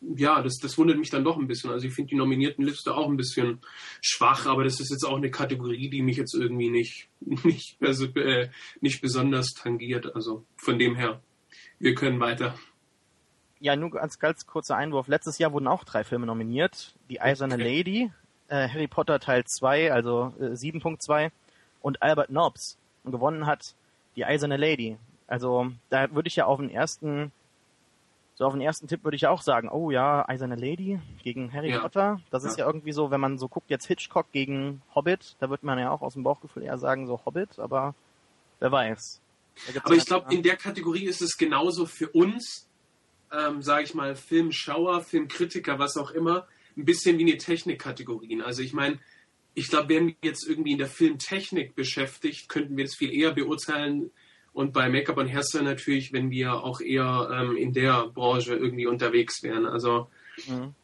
ja, 0.00 0.42
das, 0.42 0.58
das 0.58 0.76
wundert 0.78 0.98
mich 0.98 1.10
dann 1.10 1.24
doch 1.24 1.36
ein 1.36 1.46
bisschen. 1.46 1.70
Also 1.70 1.86
ich 1.86 1.94
finde 1.94 2.10
die 2.10 2.16
nominierten 2.16 2.64
Liste 2.64 2.94
auch 2.94 3.08
ein 3.08 3.16
bisschen 3.16 3.60
schwach, 4.00 4.46
aber 4.46 4.64
das 4.64 4.80
ist 4.80 4.90
jetzt 4.90 5.04
auch 5.04 5.16
eine 5.16 5.30
Kategorie, 5.30 5.88
die 5.88 6.02
mich 6.02 6.16
jetzt 6.16 6.34
irgendwie 6.34 6.70
nicht, 6.70 7.08
nicht, 7.20 7.76
also, 7.80 8.06
äh, 8.06 8.50
nicht 8.80 9.00
besonders 9.00 9.52
tangiert. 9.52 10.14
Also 10.14 10.44
von 10.56 10.78
dem 10.78 10.96
her, 10.96 11.20
wir 11.78 11.94
können 11.94 12.20
weiter. 12.20 12.54
Ja, 13.58 13.74
nur 13.74 14.00
als 14.00 14.18
ganz 14.18 14.46
kurzer 14.46 14.76
Einwurf. 14.76 15.08
Letztes 15.08 15.38
Jahr 15.38 15.52
wurden 15.52 15.66
auch 15.66 15.84
drei 15.84 16.04
Filme 16.04 16.26
nominiert. 16.26 16.94
Die 17.08 17.20
Eiserne 17.20 17.54
okay. 17.54 17.78
Lady, 17.78 18.10
äh, 18.48 18.68
Harry 18.68 18.86
Potter 18.86 19.18
Teil 19.18 19.44
2, 19.44 19.92
also 19.92 20.34
äh, 20.38 20.52
7.2 20.52 21.30
und 21.80 22.02
Albert 22.02 22.30
Nobbs. 22.30 22.76
Und 23.02 23.12
gewonnen 23.12 23.46
hat 23.46 23.74
die 24.14 24.24
Eiserne 24.24 24.56
Lady. 24.56 24.98
Also 25.26 25.72
da 25.88 26.12
würde 26.14 26.28
ich 26.28 26.36
ja 26.36 26.44
auf 26.44 26.60
den 26.60 26.70
ersten 26.70 27.32
so 28.36 28.44
auf 28.44 28.52
den 28.52 28.60
ersten 28.60 28.86
Tipp 28.86 29.02
würde 29.02 29.16
ich 29.16 29.26
auch 29.26 29.40
sagen, 29.40 29.70
oh 29.70 29.90
ja, 29.90 30.28
Eiserne 30.28 30.56
Lady 30.56 31.00
gegen 31.22 31.52
Harry 31.52 31.70
ja. 31.70 31.80
Potter. 31.80 32.20
Das 32.30 32.44
ja. 32.44 32.50
ist 32.50 32.58
ja 32.58 32.66
irgendwie 32.66 32.92
so, 32.92 33.10
wenn 33.10 33.20
man 33.20 33.38
so 33.38 33.48
guckt, 33.48 33.70
jetzt 33.70 33.86
Hitchcock 33.86 34.30
gegen 34.30 34.82
Hobbit, 34.94 35.36
da 35.40 35.48
wird 35.48 35.62
man 35.62 35.78
ja 35.78 35.90
auch 35.90 36.02
aus 36.02 36.12
dem 36.14 36.22
Bauchgefühl 36.22 36.62
eher 36.62 36.76
sagen, 36.76 37.06
so 37.06 37.20
Hobbit, 37.24 37.58
aber 37.58 37.94
wer 38.60 38.70
weiß. 38.70 39.22
Aber 39.82 39.94
ich 39.94 40.04
glaube, 40.04 40.34
in 40.34 40.42
der 40.42 40.56
Kategorie 40.56 41.06
ist 41.06 41.22
es 41.22 41.38
genauso 41.38 41.86
für 41.86 42.08
uns, 42.10 42.68
ähm, 43.32 43.62
sage 43.62 43.84
ich 43.84 43.94
mal, 43.94 44.14
Filmschauer, 44.14 45.00
Filmkritiker, 45.00 45.78
was 45.78 45.96
auch 45.96 46.10
immer, 46.10 46.46
ein 46.76 46.84
bisschen 46.84 47.16
wie 47.18 47.22
eine 47.22 47.38
Technikkategorien. 47.38 48.42
Also 48.42 48.60
ich 48.60 48.74
meine, 48.74 48.98
ich 49.54 49.68
glaube, 49.68 49.88
wären 49.88 50.08
wir 50.08 50.16
jetzt 50.22 50.46
irgendwie 50.46 50.72
in 50.72 50.78
der 50.78 50.88
Filmtechnik 50.88 51.74
beschäftigt, 51.74 52.50
könnten 52.50 52.76
wir 52.76 52.84
das 52.84 52.96
viel 52.96 53.10
eher 53.14 53.32
beurteilen, 53.32 54.10
und 54.56 54.72
bei 54.72 54.88
Make-up 54.88 55.18
und 55.18 55.28
Hairstyle 55.28 55.64
natürlich, 55.64 56.14
wenn 56.14 56.30
wir 56.30 56.54
auch 56.64 56.80
eher 56.80 57.28
ähm, 57.30 57.58
in 57.58 57.74
der 57.74 58.06
Branche 58.06 58.54
irgendwie 58.54 58.86
unterwegs 58.86 59.42
wären. 59.42 59.66
Also 59.66 60.08
mhm. 60.46 60.74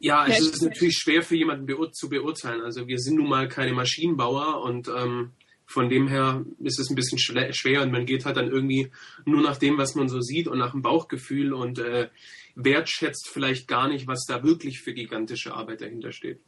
ja, 0.00 0.26
es 0.26 0.40
ist 0.40 0.60
natürlich 0.60 0.96
schwer 0.96 1.22
für 1.22 1.36
jemanden 1.36 1.66
beur 1.66 1.92
zu 1.92 2.08
beurteilen. 2.08 2.62
Also 2.62 2.88
wir 2.88 2.98
sind 2.98 3.14
nun 3.14 3.28
mal 3.28 3.46
keine 3.46 3.74
Maschinenbauer 3.74 4.60
und 4.62 4.88
ähm, 4.88 5.30
von 5.66 5.88
dem 5.88 6.08
her 6.08 6.44
ist 6.58 6.80
es 6.80 6.90
ein 6.90 6.96
bisschen 6.96 7.20
schwer 7.20 7.82
und 7.82 7.92
man 7.92 8.06
geht 8.06 8.24
halt 8.24 8.36
dann 8.36 8.50
irgendwie 8.50 8.90
nur 9.24 9.40
nach 9.40 9.56
dem, 9.56 9.78
was 9.78 9.94
man 9.94 10.08
so 10.08 10.20
sieht 10.20 10.48
und 10.48 10.58
nach 10.58 10.72
dem 10.72 10.82
Bauchgefühl 10.82 11.52
und 11.52 11.78
äh, 11.78 12.08
wertschätzt 12.56 13.28
vielleicht 13.28 13.68
gar 13.68 13.86
nicht, 13.86 14.08
was 14.08 14.24
da 14.26 14.42
wirklich 14.42 14.80
für 14.80 14.94
gigantische 14.94 15.54
Arbeit 15.54 15.80
dahinter 15.80 16.10
steht. 16.10 16.40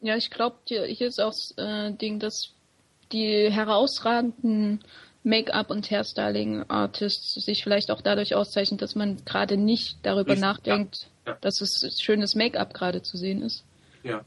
Ja, 0.00 0.16
ich 0.16 0.30
glaube, 0.30 0.58
hier 0.64 1.08
ist 1.08 1.20
auch 1.20 1.32
das 1.32 1.54
äh, 1.56 1.92
Ding, 1.94 2.20
dass 2.20 2.54
die 3.10 3.50
herausragenden 3.50 4.84
Make-up 5.24 5.70
und 5.70 5.90
Hairstyling-Artists 5.90 7.34
sich 7.44 7.62
vielleicht 7.62 7.90
auch 7.90 8.00
dadurch 8.00 8.34
auszeichnet, 8.34 8.82
dass 8.82 8.94
man 8.94 9.24
gerade 9.24 9.56
nicht 9.56 9.98
darüber 10.02 10.32
nicht, 10.32 10.40
nachdenkt, 10.40 11.08
ja, 11.26 11.32
ja. 11.32 11.38
dass 11.40 11.60
es 11.60 12.00
schönes 12.00 12.34
Make-up 12.34 12.74
gerade 12.74 13.02
zu 13.02 13.16
sehen 13.16 13.42
ist. 13.42 13.64
Ja. 14.02 14.24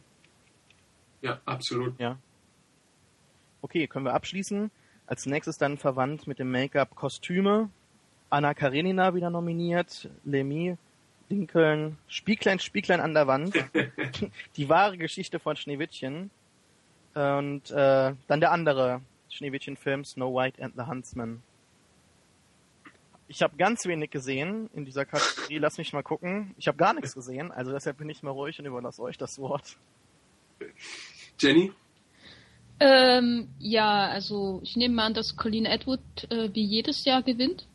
Ja, 1.22 1.40
absolut. 1.46 2.00
Ja. 2.00 2.18
Okay, 3.62 3.88
können 3.88 4.06
wir 4.06 4.14
abschließen. 4.14 4.72
Als 5.08 5.26
nächstes 5.26 5.58
dann 5.58 5.78
verwandt 5.78 6.28
mit 6.28 6.40
dem 6.40 6.52
Make-up 6.52 6.96
Kostüme. 6.96 7.70
Anna 8.30 8.54
Karenina 8.54 9.14
wieder 9.14 9.30
nominiert, 9.30 10.10
Lemmy, 10.24 10.78
Lincoln, 11.30 11.98
Spieglein, 12.08 12.60
Spieglein 12.60 13.00
an 13.00 13.14
der 13.14 13.28
Wand, 13.28 13.56
die 14.58 14.70
wahre 14.70 14.98
Geschichte 14.98 15.40
von 15.40 15.56
Schneewittchen 15.56 16.32
und 17.14 17.72
äh, 17.72 18.14
dann 18.28 18.40
der 18.40 18.52
andere 18.52 19.02
Schneewittchen-Film 19.36 20.06
Snow 20.06 20.34
White 20.34 20.64
and 20.64 20.74
the 20.76 20.84
Huntsman. 20.84 21.42
Ich 23.28 23.42
habe 23.42 23.58
ganz 23.58 23.86
wenig 23.86 24.12
gesehen 24.12 24.70
in 24.74 24.86
dieser 24.86 25.06
Kategorie. 25.06 25.58
Lass 25.58 25.78
mich 25.78 25.94
mal 25.94 26.04
gucken. 26.04 26.54
Ich 26.58 26.68
habe 26.68 26.78
gar 26.78 26.94
nichts 26.94 27.16
gesehen, 27.16 27.52
also 27.52 27.72
deshalb 27.72 27.98
bin 27.98 28.10
ich 28.10 28.22
mal 28.24 28.32
ruhig 28.32 28.60
und 28.60 28.66
überlasse 28.66 29.02
euch 29.02 29.18
das 29.18 29.40
Wort. 29.40 29.78
Jenny? 31.40 31.72
Ähm, 32.80 33.50
ja, 33.60 34.08
also 34.10 34.60
ich 34.64 34.76
nehme 34.76 35.02
an, 35.02 35.14
dass 35.14 35.38
Colleen 35.38 35.66
Edward 35.66 36.02
äh, 36.30 36.50
wie 36.54 36.64
jedes 36.64 37.06
Jahr 37.06 37.24
gewinnt. 37.24 37.68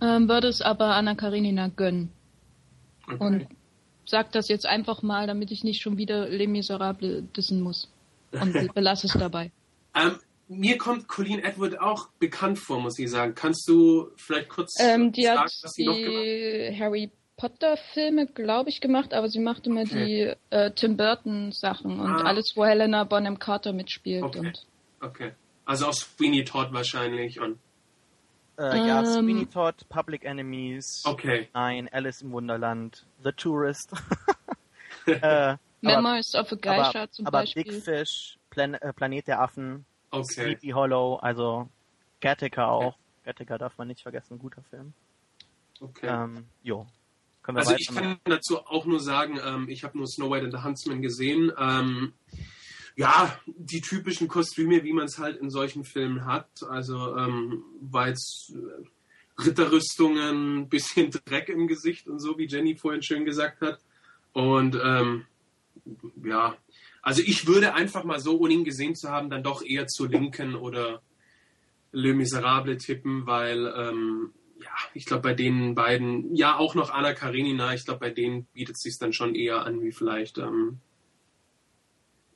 Ähm, 0.00 0.28
würde 0.28 0.48
es 0.48 0.60
aber 0.60 0.94
Anna 0.94 1.14
Karenina 1.14 1.68
gönnen. 1.68 2.10
Okay. 3.06 3.16
Und 3.18 3.46
sag 4.06 4.32
das 4.32 4.48
jetzt 4.48 4.66
einfach 4.66 5.02
mal, 5.02 5.26
damit 5.26 5.50
ich 5.50 5.64
nicht 5.64 5.82
schon 5.82 5.98
wieder 5.98 6.28
Les 6.28 6.48
Miserables 6.48 7.24
dissen 7.36 7.60
muss. 7.60 7.90
Und 8.32 8.52
belasse 8.74 9.06
es 9.08 9.12
dabei. 9.12 9.50
Ähm, 9.94 10.18
mir 10.48 10.78
kommt 10.78 11.08
Colleen 11.08 11.40
Edward 11.40 11.80
auch 11.80 12.08
bekannt 12.18 12.58
vor, 12.58 12.80
muss 12.80 12.98
ich 12.98 13.10
sagen. 13.10 13.34
Kannst 13.34 13.68
du 13.68 14.10
vielleicht 14.16 14.48
kurz 14.48 14.74
ähm, 14.80 15.12
die 15.12 15.24
sagen, 15.24 15.50
was 15.62 15.72
sie 15.72 15.84
noch 15.84 15.96
gemacht 15.96 16.72
hat? 16.72 16.80
Harry 16.80 17.10
Potter 17.36 17.76
Filme, 17.76 18.26
glaube 18.26 18.70
ich, 18.70 18.80
gemacht, 18.80 19.12
aber 19.12 19.28
sie 19.28 19.40
macht 19.40 19.66
immer 19.66 19.82
okay. 19.82 20.36
die 20.50 20.54
äh, 20.54 20.70
Tim 20.72 20.96
Burton 20.96 21.50
Sachen 21.52 21.98
und 21.98 22.10
ah. 22.10 22.22
alles, 22.22 22.52
wo 22.54 22.64
Helena 22.64 23.04
Bonham 23.04 23.38
Carter 23.38 23.72
mitspielt. 23.72 24.22
Okay. 24.22 24.38
Und 24.38 24.66
okay. 25.00 25.32
Also 25.64 25.86
auch 25.86 25.92
Sweeney 25.92 26.44
Todd 26.44 26.72
wahrscheinlich 26.72 27.40
und 27.40 27.58
äh, 28.56 28.86
ja, 28.86 29.00
um, 29.00 29.06
Sweeney 29.06 29.46
Todd, 29.46 29.74
Public 29.88 30.24
Enemies, 30.24 31.02
okay. 31.04 31.48
Nein, 31.54 31.88
Alice 31.90 32.22
im 32.22 32.30
Wunderland, 32.30 33.04
The 33.24 33.32
Tourist. 33.32 33.90
äh, 35.06 35.56
Memoirs 35.80 36.34
of 36.34 36.52
a 36.52 36.56
Geisha 36.56 37.00
aber, 37.00 37.10
zum 37.10 37.26
aber 37.26 37.38
Beispiel. 37.40 37.64
Big 37.64 37.82
Fish, 37.82 38.38
Plan 38.50 38.74
äh, 38.74 38.92
Planet 38.92 39.26
der 39.26 39.40
Affen, 39.40 39.84
Okay. 40.14 40.56
Sleepy 40.56 40.70
Hollow, 40.70 41.16
also 41.16 41.68
Gattaca 42.20 42.68
auch. 42.68 42.96
Gattaca 43.24 43.58
darf 43.58 43.76
man 43.78 43.88
nicht 43.88 44.02
vergessen, 44.02 44.38
guter 44.38 44.62
Film. 44.62 44.92
Okay. 45.80 46.06
Ähm, 46.06 46.46
jo. 46.62 46.86
Können 47.42 47.56
wir 47.56 47.60
also 47.60 47.74
ich 47.76 47.88
kann 47.88 48.18
dazu 48.24 48.60
auch 48.66 48.86
nur 48.86 49.00
sagen, 49.00 49.38
ähm, 49.44 49.68
ich 49.68 49.84
habe 49.84 49.98
nur 49.98 50.06
Snow 50.06 50.30
White 50.30 50.44
and 50.44 50.54
the 50.54 50.62
Huntsman 50.62 51.02
gesehen. 51.02 51.52
Ähm, 51.58 52.14
ja, 52.96 53.38
die 53.46 53.80
typischen 53.80 54.28
Kostüme, 54.28 54.84
wie 54.84 54.92
man 54.92 55.06
es 55.06 55.18
halt 55.18 55.36
in 55.36 55.50
solchen 55.50 55.84
Filmen 55.84 56.24
hat. 56.24 56.48
Also 56.68 57.16
ähm, 57.18 57.64
war 57.80 58.08
jetzt 58.08 58.54
äh, 58.54 59.42
Ritterrüstungen, 59.42 60.68
bisschen 60.70 61.10
Dreck 61.10 61.48
im 61.48 61.66
Gesicht 61.66 62.08
und 62.08 62.20
so, 62.20 62.38
wie 62.38 62.46
Jenny 62.46 62.76
vorhin 62.76 63.02
schön 63.02 63.24
gesagt 63.24 63.60
hat. 63.60 63.80
Und 64.32 64.78
ähm, 64.82 65.26
ja, 66.24 66.56
also 67.04 67.20
ich 67.20 67.46
würde 67.46 67.74
einfach 67.74 68.02
mal 68.04 68.18
so, 68.18 68.40
ohne 68.40 68.54
ihn 68.54 68.64
gesehen 68.64 68.94
zu 68.94 69.10
haben, 69.10 69.28
dann 69.28 69.42
doch 69.42 69.62
eher 69.62 69.86
zu 69.86 70.06
Linken 70.06 70.54
oder 70.54 71.02
Le 71.92 72.14
Miserable 72.14 72.78
tippen, 72.78 73.26
weil 73.26 73.66
ähm, 73.76 74.32
ja, 74.58 74.70
ich 74.94 75.04
glaube 75.04 75.22
bei 75.22 75.34
den 75.34 75.74
beiden, 75.74 76.34
ja 76.34 76.56
auch 76.56 76.74
noch 76.74 76.90
Anna 76.90 77.12
Karenina, 77.12 77.74
ich 77.74 77.84
glaube 77.84 78.00
bei 78.00 78.10
denen 78.10 78.46
bietet 78.46 78.76
es 78.76 78.80
sich 78.80 78.98
dann 78.98 79.12
schon 79.12 79.34
eher 79.34 79.66
an 79.66 79.82
wie 79.82 79.92
vielleicht 79.92 80.38
ähm, 80.38 80.80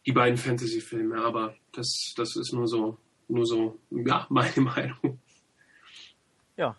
die 0.04 0.12
beiden 0.12 0.36
Fantasy-Filme, 0.36 1.16
aber 1.16 1.54
das, 1.72 2.12
das 2.14 2.36
ist 2.36 2.52
nur 2.52 2.68
so, 2.68 2.98
nur 3.26 3.46
so, 3.46 3.80
ja, 3.90 4.26
meine 4.30 4.60
Meinung. 4.60 5.18
Ja, 6.58 6.76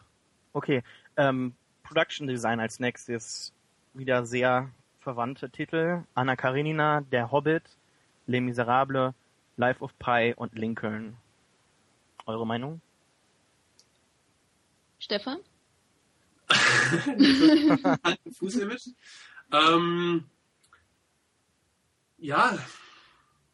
okay. 0.54 0.84
Ähm, 1.17 1.56
Production 1.82 2.28
Design 2.28 2.60
als 2.60 2.80
nächstes 2.80 3.52
wieder 3.95 4.28
sehr 4.28 4.69
verwandte 4.99 5.49
Titel. 5.49 6.04
Anna 6.13 6.36
Karenina, 6.36 7.02
Der 7.02 7.32
Hobbit, 7.32 7.78
Les 8.29 8.41
Miserables, 8.41 9.13
Life 9.57 9.81
of 9.81 9.97
Pi 9.97 10.35
und 10.35 10.53
Lincoln. 10.53 11.17
Eure 12.27 12.45
Meinung? 12.45 12.79
Stefan? 14.99 15.39
Fuß? 18.37 18.93
Ähm, 19.51 20.29
ja, 22.19 22.59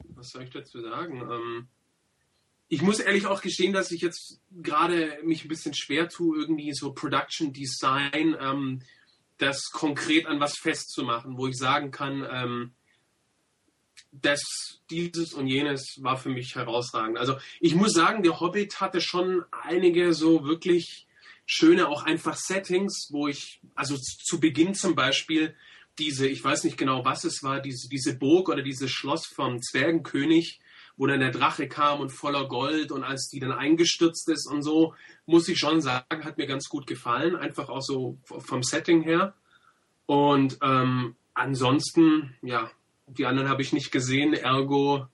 was 0.09 0.31
soll 0.31 0.43
ich 0.43 0.49
dazu 0.49 0.81
sagen? 0.81 1.21
Ähm, 1.21 1.67
ich 2.67 2.81
muss 2.81 2.99
ehrlich 2.99 3.27
auch 3.27 3.41
gestehen, 3.41 3.71
dass 3.71 3.91
ich 3.91 4.01
jetzt 4.01 4.41
gerade 4.51 5.19
mich 5.23 5.45
ein 5.45 5.49
bisschen 5.49 5.73
schwer 5.73 6.09
tue, 6.09 6.37
irgendwie 6.37 6.73
so 6.73 6.91
Production 6.91 7.53
Design, 7.53 8.35
ähm, 8.41 8.81
das 9.37 9.69
konkret 9.71 10.25
an 10.25 10.41
was 10.41 10.57
festzumachen, 10.57 11.37
wo 11.37 11.47
ich 11.47 11.55
sagen 11.57 11.91
kann, 11.91 12.27
ähm, 12.29 12.73
das, 14.21 14.41
dieses 14.89 15.33
und 15.33 15.47
jenes 15.47 15.97
war 16.01 16.17
für 16.17 16.29
mich 16.29 16.55
herausragend. 16.55 17.17
Also 17.17 17.37
ich 17.59 17.75
muss 17.75 17.93
sagen, 17.93 18.23
der 18.23 18.39
Hobbit 18.39 18.79
hatte 18.81 19.01
schon 19.01 19.43
einige 19.51 20.13
so 20.13 20.45
wirklich 20.45 21.07
schöne, 21.45 21.87
auch 21.87 22.03
einfach 22.03 22.35
Settings, 22.35 23.09
wo 23.11 23.27
ich, 23.27 23.61
also 23.75 23.95
zu 23.97 24.39
Beginn 24.39 24.73
zum 24.73 24.95
Beispiel 24.95 25.55
diese, 25.97 26.27
ich 26.27 26.43
weiß 26.43 26.63
nicht 26.63 26.77
genau, 26.77 27.05
was 27.05 27.23
es 27.23 27.43
war, 27.43 27.61
diese, 27.61 27.87
diese 27.87 28.17
Burg 28.17 28.49
oder 28.49 28.61
dieses 28.61 28.91
Schloss 28.91 29.27
vom 29.27 29.61
Zwergenkönig, 29.61 30.59
wo 30.97 31.07
dann 31.07 31.19
der 31.19 31.31
Drache 31.31 31.67
kam 31.67 31.99
und 31.99 32.09
voller 32.09 32.47
Gold 32.47 32.91
und 32.91 33.03
als 33.03 33.29
die 33.29 33.39
dann 33.39 33.51
eingestürzt 33.51 34.29
ist 34.29 34.49
und 34.49 34.61
so, 34.61 34.93
muss 35.25 35.47
ich 35.47 35.59
schon 35.59 35.81
sagen, 35.81 36.23
hat 36.23 36.37
mir 36.37 36.47
ganz 36.47 36.67
gut 36.67 36.87
gefallen, 36.87 37.35
einfach 37.35 37.69
auch 37.69 37.81
so 37.81 38.17
vom 38.23 38.63
Setting 38.63 39.01
her. 39.03 39.33
Und 40.05 40.57
ähm, 40.61 41.15
ansonsten, 41.33 42.35
ja, 42.41 42.69
die 43.07 43.25
anderen 43.25 43.49
habe 43.49 43.61
ich 43.61 43.73
nicht 43.73 43.91
gesehen, 43.91 44.33
ergo 44.33 45.07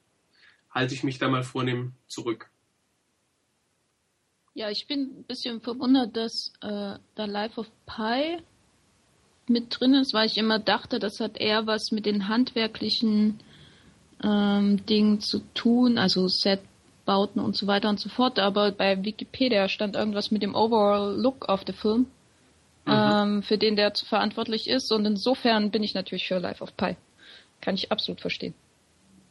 halte 0.69 0.93
ich 0.93 1.04
mich 1.04 1.19
da 1.19 1.27
mal 1.27 1.43
vornehm 1.43 1.93
zurück. 2.08 2.49
Ja, 4.54 4.69
ich 4.69 4.88
bin 4.88 5.19
ein 5.19 5.23
bisschen 5.23 5.62
verwundert, 5.62 6.15
dass 6.15 6.54
äh, 6.62 6.97
da 7.15 7.25
Life 7.25 7.60
of 7.60 7.67
Pi 7.86 8.41
mit 9.47 9.80
drin 9.80 9.93
ist, 9.93 10.13
weil 10.13 10.25
ich 10.25 10.38
immer 10.38 10.60
dachte, 10.60 10.99
das 10.99 11.19
hat 11.19 11.38
eher 11.38 11.67
was 11.67 11.91
mit 11.91 12.06
den 12.06 12.27
handwerklichen 12.27 13.39
ähm, 14.23 14.86
Dingen 14.86 15.21
zu 15.21 15.39
tun, 15.54 15.97
also 15.97 16.27
Setbauten 16.27 17.41
und 17.41 17.56
so 17.56 17.67
weiter 17.67 17.89
und 17.89 17.99
so 17.99 18.10
fort. 18.10 18.39
Aber 18.39 18.71
bei 18.71 19.04
Wikipedia 19.04 19.69
stand 19.69 19.95
irgendwas 19.95 20.32
mit 20.32 20.41
dem 20.41 20.56
Overall 20.56 21.15
Look 21.15 21.47
of 21.47 21.63
the 21.65 21.73
Film, 21.73 22.08
mhm. 22.86 22.93
ähm, 22.93 23.43
für 23.43 23.58
den 23.58 23.75
der 23.75 23.93
verantwortlich 23.95 24.69
ist. 24.69 24.91
Und 24.91 25.06
insofern 25.06 25.71
bin 25.71 25.84
ich 25.84 25.93
natürlich 25.93 26.27
für 26.27 26.39
Life 26.39 26.62
of 26.62 26.75
Pi. 26.75 26.97
Kann 27.62 27.76
ich 27.76 27.91
absolut 27.91 28.21
verstehen. 28.21 28.54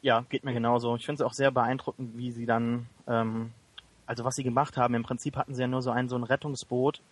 Ja, 0.03 0.25
geht 0.29 0.45
mir 0.45 0.55
genauso. 0.55 0.97
Ich 0.97 1.05
finde 1.05 1.23
es 1.23 1.27
auch 1.27 1.35
sehr 1.35 1.51
beeindruckend, 1.51 2.17
wie 2.17 2.33
sie 2.33 2.47
dann, 2.47 2.87
ähm, 3.07 3.51
also 4.07 4.25
was 4.25 4.37
sie 4.37 4.45
gemacht 4.45 4.77
haben. 4.77 4.95
Im 4.95 5.03
Prinzip 5.03 5.37
hatten 5.37 5.55
sie 5.55 5.61
ja 5.61 5.69
nur 5.69 5.83
so 5.83 5.91
ein 5.91 6.09
so 6.09 6.17
ein 6.17 6.23
Rettungsboot 6.23 7.03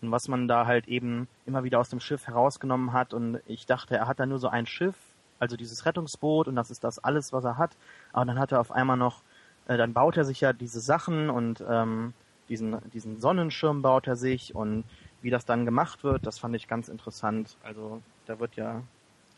und 0.00 0.12
was 0.12 0.28
man 0.28 0.46
da 0.46 0.66
halt 0.66 0.86
eben 0.86 1.28
immer 1.44 1.64
wieder 1.64 1.80
aus 1.80 1.88
dem 1.88 2.00
Schiff 2.00 2.26
herausgenommen 2.26 2.92
hat. 2.92 3.14
Und 3.14 3.40
ich 3.46 3.66
dachte, 3.66 3.96
er 3.96 4.06
hat 4.06 4.20
da 4.20 4.26
nur 4.26 4.38
so 4.38 4.48
ein 4.48 4.66
Schiff, 4.66 4.94
also 5.38 5.56
dieses 5.56 5.86
Rettungsboot 5.86 6.48
und 6.48 6.56
das 6.56 6.70
ist 6.70 6.84
das 6.84 6.98
alles, 6.98 7.32
was 7.32 7.44
er 7.44 7.58
hat. 7.58 7.76
Aber 8.12 8.24
dann 8.24 8.38
hat 8.38 8.52
er 8.52 8.60
auf 8.60 8.70
einmal 8.70 8.96
noch, 8.96 9.22
äh, 9.66 9.76
dann 9.76 9.92
baut 9.92 10.16
er 10.16 10.24
sich 10.24 10.40
ja 10.40 10.52
diese 10.52 10.80
Sachen 10.80 11.30
und 11.30 11.64
ähm, 11.68 12.12
diesen, 12.48 12.78
diesen 12.90 13.20
Sonnenschirm 13.20 13.82
baut 13.82 14.06
er 14.06 14.16
sich 14.16 14.54
und 14.54 14.84
wie 15.22 15.30
das 15.30 15.44
dann 15.44 15.64
gemacht 15.64 16.04
wird, 16.04 16.26
das 16.26 16.38
fand 16.38 16.54
ich 16.54 16.68
ganz 16.68 16.88
interessant. 16.88 17.56
Also 17.64 18.00
da 18.26 18.38
wird 18.38 18.54
ja, 18.56 18.82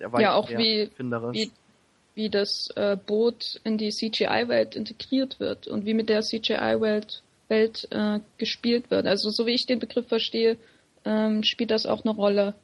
der 0.00 0.12
war 0.12 0.20
ja 0.20 0.34
auch 0.34 0.48
wie, 0.50 0.90
wie, 1.32 1.50
wie 2.14 2.30
das 2.30 2.70
äh, 2.76 2.96
Boot 2.96 3.60
in 3.64 3.78
die 3.78 3.90
CGI-Welt 3.90 4.76
integriert 4.76 5.40
wird 5.40 5.66
und 5.66 5.86
wie 5.86 5.94
mit 5.94 6.08
der 6.08 6.22
CGI-Welt 6.22 7.22
Welt 7.48 7.88
äh, 7.90 8.20
gespielt 8.36 8.90
wird. 8.90 9.06
Also 9.06 9.30
so 9.30 9.46
wie 9.46 9.54
ich 9.54 9.66
den 9.66 9.78
Begriff 9.78 10.06
verstehe, 10.08 10.56
ähm, 11.04 11.42
spielt 11.42 11.70
das 11.70 11.86
auch 11.86 12.04
eine 12.04 12.14
Rolle 12.14 12.54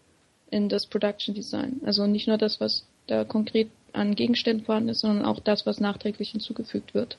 in 0.51 0.69
das 0.69 0.87
Production 0.87 1.35
Design. 1.35 1.81
Also 1.85 2.07
nicht 2.07 2.29
nur 2.29 2.39
das, 2.39 2.61
was 2.61 2.85
da 3.07 3.25
konkret 3.25 3.71
an 3.93 4.15
Gegenständen 4.15 4.65
vorhanden 4.65 4.91
ist, 4.91 5.01
sondern 5.01 5.25
auch 5.25 5.41
das, 5.41 5.67
was 5.67 5.81
nachträglich 5.81 6.31
hinzugefügt 6.31 6.95
wird. 6.95 7.17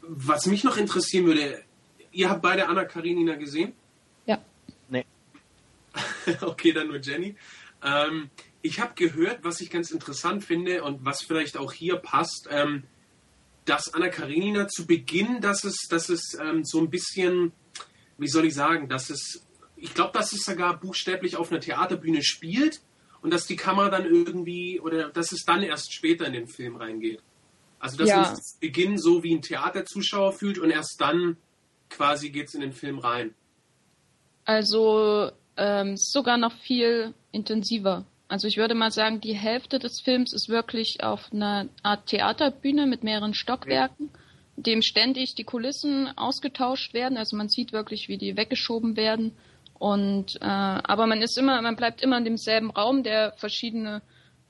Was 0.00 0.46
mich 0.46 0.64
noch 0.64 0.76
interessieren 0.76 1.26
würde, 1.26 1.62
ihr 2.12 2.30
habt 2.30 2.42
beide 2.42 2.68
Anna 2.68 2.84
Karinina 2.84 3.34
gesehen? 3.34 3.72
Ja. 4.26 4.38
Nee. 4.88 5.04
okay, 6.42 6.72
dann 6.72 6.88
nur 6.88 7.00
Jenny. 7.00 7.34
Ähm, 7.84 8.30
ich 8.66 8.80
habe 8.80 8.94
gehört, 8.94 9.44
was 9.44 9.60
ich 9.60 9.70
ganz 9.70 9.90
interessant 9.90 10.44
finde 10.44 10.82
und 10.82 11.04
was 11.04 11.22
vielleicht 11.22 11.56
auch 11.56 11.72
hier 11.72 11.96
passt. 11.96 12.48
Ähm, 12.50 12.84
dass 13.66 13.92
Anna 13.92 14.08
Karenina 14.08 14.68
zu 14.68 14.86
Beginn, 14.86 15.40
dass 15.40 15.64
es, 15.64 15.88
dass 15.90 16.08
es 16.08 16.38
ähm, 16.40 16.64
so 16.64 16.80
ein 16.80 16.88
bisschen, 16.88 17.52
wie 18.16 18.28
soll 18.28 18.46
ich 18.46 18.54
sagen, 18.54 18.88
dass 18.88 19.10
es, 19.10 19.44
ich 19.76 19.92
glaube, 19.92 20.12
dass 20.12 20.32
es 20.32 20.44
sogar 20.44 20.78
buchstäblich 20.78 21.36
auf 21.36 21.50
einer 21.50 21.60
Theaterbühne 21.60 22.22
spielt 22.22 22.80
und 23.22 23.32
dass 23.32 23.46
die 23.46 23.56
Kamera 23.56 23.90
dann 23.90 24.06
irgendwie, 24.06 24.80
oder 24.80 25.08
dass 25.08 25.32
es 25.32 25.44
dann 25.44 25.62
erst 25.62 25.92
später 25.92 26.26
in 26.26 26.32
den 26.32 26.46
Film 26.46 26.76
reingeht. 26.76 27.20
Also 27.78 27.98
dass 27.98 28.08
ja. 28.08 28.20
man 28.22 28.36
sich 28.36 28.60
Beginn 28.60 28.98
so 28.98 29.22
wie 29.22 29.34
ein 29.34 29.42
Theaterzuschauer 29.42 30.32
fühlt 30.32 30.58
und 30.58 30.70
erst 30.70 31.00
dann 31.00 31.36
quasi 31.90 32.30
geht 32.30 32.48
es 32.48 32.54
in 32.54 32.60
den 32.60 32.72
Film 32.72 32.98
rein. 32.98 33.34
Also 34.44 35.32
ähm, 35.56 35.96
sogar 35.96 36.38
noch 36.38 36.52
viel 36.52 37.14
intensiver. 37.32 38.06
Also 38.28 38.48
ich 38.48 38.56
würde 38.56 38.74
mal 38.74 38.90
sagen, 38.90 39.20
die 39.20 39.34
Hälfte 39.34 39.78
des 39.78 40.00
Films 40.00 40.32
ist 40.32 40.48
wirklich 40.48 41.02
auf 41.02 41.32
einer 41.32 41.68
Art 41.82 42.06
Theaterbühne 42.06 42.86
mit 42.86 43.04
mehreren 43.04 43.34
Stockwerken, 43.34 44.10
in 44.56 44.62
dem 44.62 44.82
ständig 44.82 45.34
die 45.34 45.44
Kulissen 45.44 46.08
ausgetauscht 46.18 46.92
werden. 46.92 47.18
Also 47.18 47.36
man 47.36 47.48
sieht 47.48 47.72
wirklich, 47.72 48.08
wie 48.08 48.18
die 48.18 48.36
weggeschoben 48.36 48.96
werden. 48.96 49.36
Und 49.78 50.36
äh, 50.36 50.44
aber 50.44 51.06
man 51.06 51.22
ist 51.22 51.38
immer, 51.38 51.60
man 51.62 51.76
bleibt 51.76 52.02
immer 52.02 52.18
in 52.18 52.24
demselben 52.24 52.70
Raum, 52.70 53.02
der 53.02 53.32
verschiedene 53.36 54.02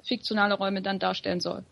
fiktionale 0.03 0.55
Räume 0.55 0.81
dann 0.83 0.99
darstellen 0.99 1.41
soll. 1.41 1.65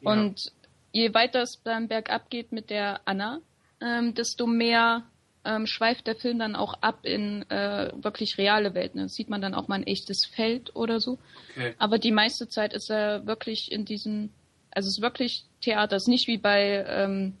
Ja. 0.00 0.12
Und 0.12 0.52
je 0.92 1.12
weiter 1.12 1.42
es 1.42 1.62
dann 1.62 1.88
bergab 1.88 2.30
geht 2.30 2.52
mit 2.52 2.70
der 2.70 3.00
Anna, 3.04 3.40
ähm, 3.80 4.14
desto 4.14 4.46
mehr 4.46 5.02
ähm, 5.44 5.66
schweift 5.66 6.06
der 6.06 6.16
Film 6.16 6.38
dann 6.38 6.54
auch 6.54 6.74
ab 6.82 7.00
in 7.02 7.48
äh, 7.50 7.90
wirklich 7.94 8.38
reale 8.38 8.74
Welten. 8.74 9.00
Da 9.00 9.08
sieht 9.08 9.28
man 9.28 9.40
dann 9.40 9.54
auch 9.54 9.68
mal 9.68 9.76
ein 9.76 9.86
echtes 9.86 10.24
Feld 10.24 10.74
oder 10.76 11.00
so. 11.00 11.18
Okay. 11.52 11.74
Aber 11.78 11.98
die 11.98 12.12
meiste 12.12 12.48
Zeit 12.48 12.72
ist 12.72 12.90
er 12.90 13.26
wirklich 13.26 13.72
in 13.72 13.84
diesen, 13.84 14.32
also 14.70 14.88
es 14.88 14.98
ist 14.98 15.02
wirklich 15.02 15.44
Theater. 15.60 15.96
Es 15.96 16.04
ist 16.04 16.08
nicht 16.08 16.28
wie 16.28 16.38
bei 16.38 16.84
ähm, 16.88 17.36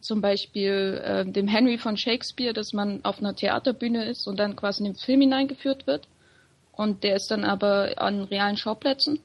zum 0.00 0.20
Beispiel 0.20 1.00
äh, 1.04 1.24
dem 1.24 1.48
Henry 1.48 1.78
von 1.78 1.96
Shakespeare, 1.96 2.52
dass 2.52 2.72
man 2.72 3.04
auf 3.04 3.18
einer 3.18 3.34
Theaterbühne 3.34 4.04
ist 4.04 4.26
und 4.26 4.38
dann 4.38 4.56
quasi 4.56 4.80
in 4.84 4.92
den 4.92 4.96
Film 4.96 5.20
hineingeführt 5.20 5.86
wird. 5.86 6.08
Und 6.72 7.02
der 7.04 7.16
ist 7.16 7.30
dann 7.30 7.44
aber 7.44 7.94
an 7.96 8.22
realen 8.22 8.56
Schauplätzen. 8.56 9.20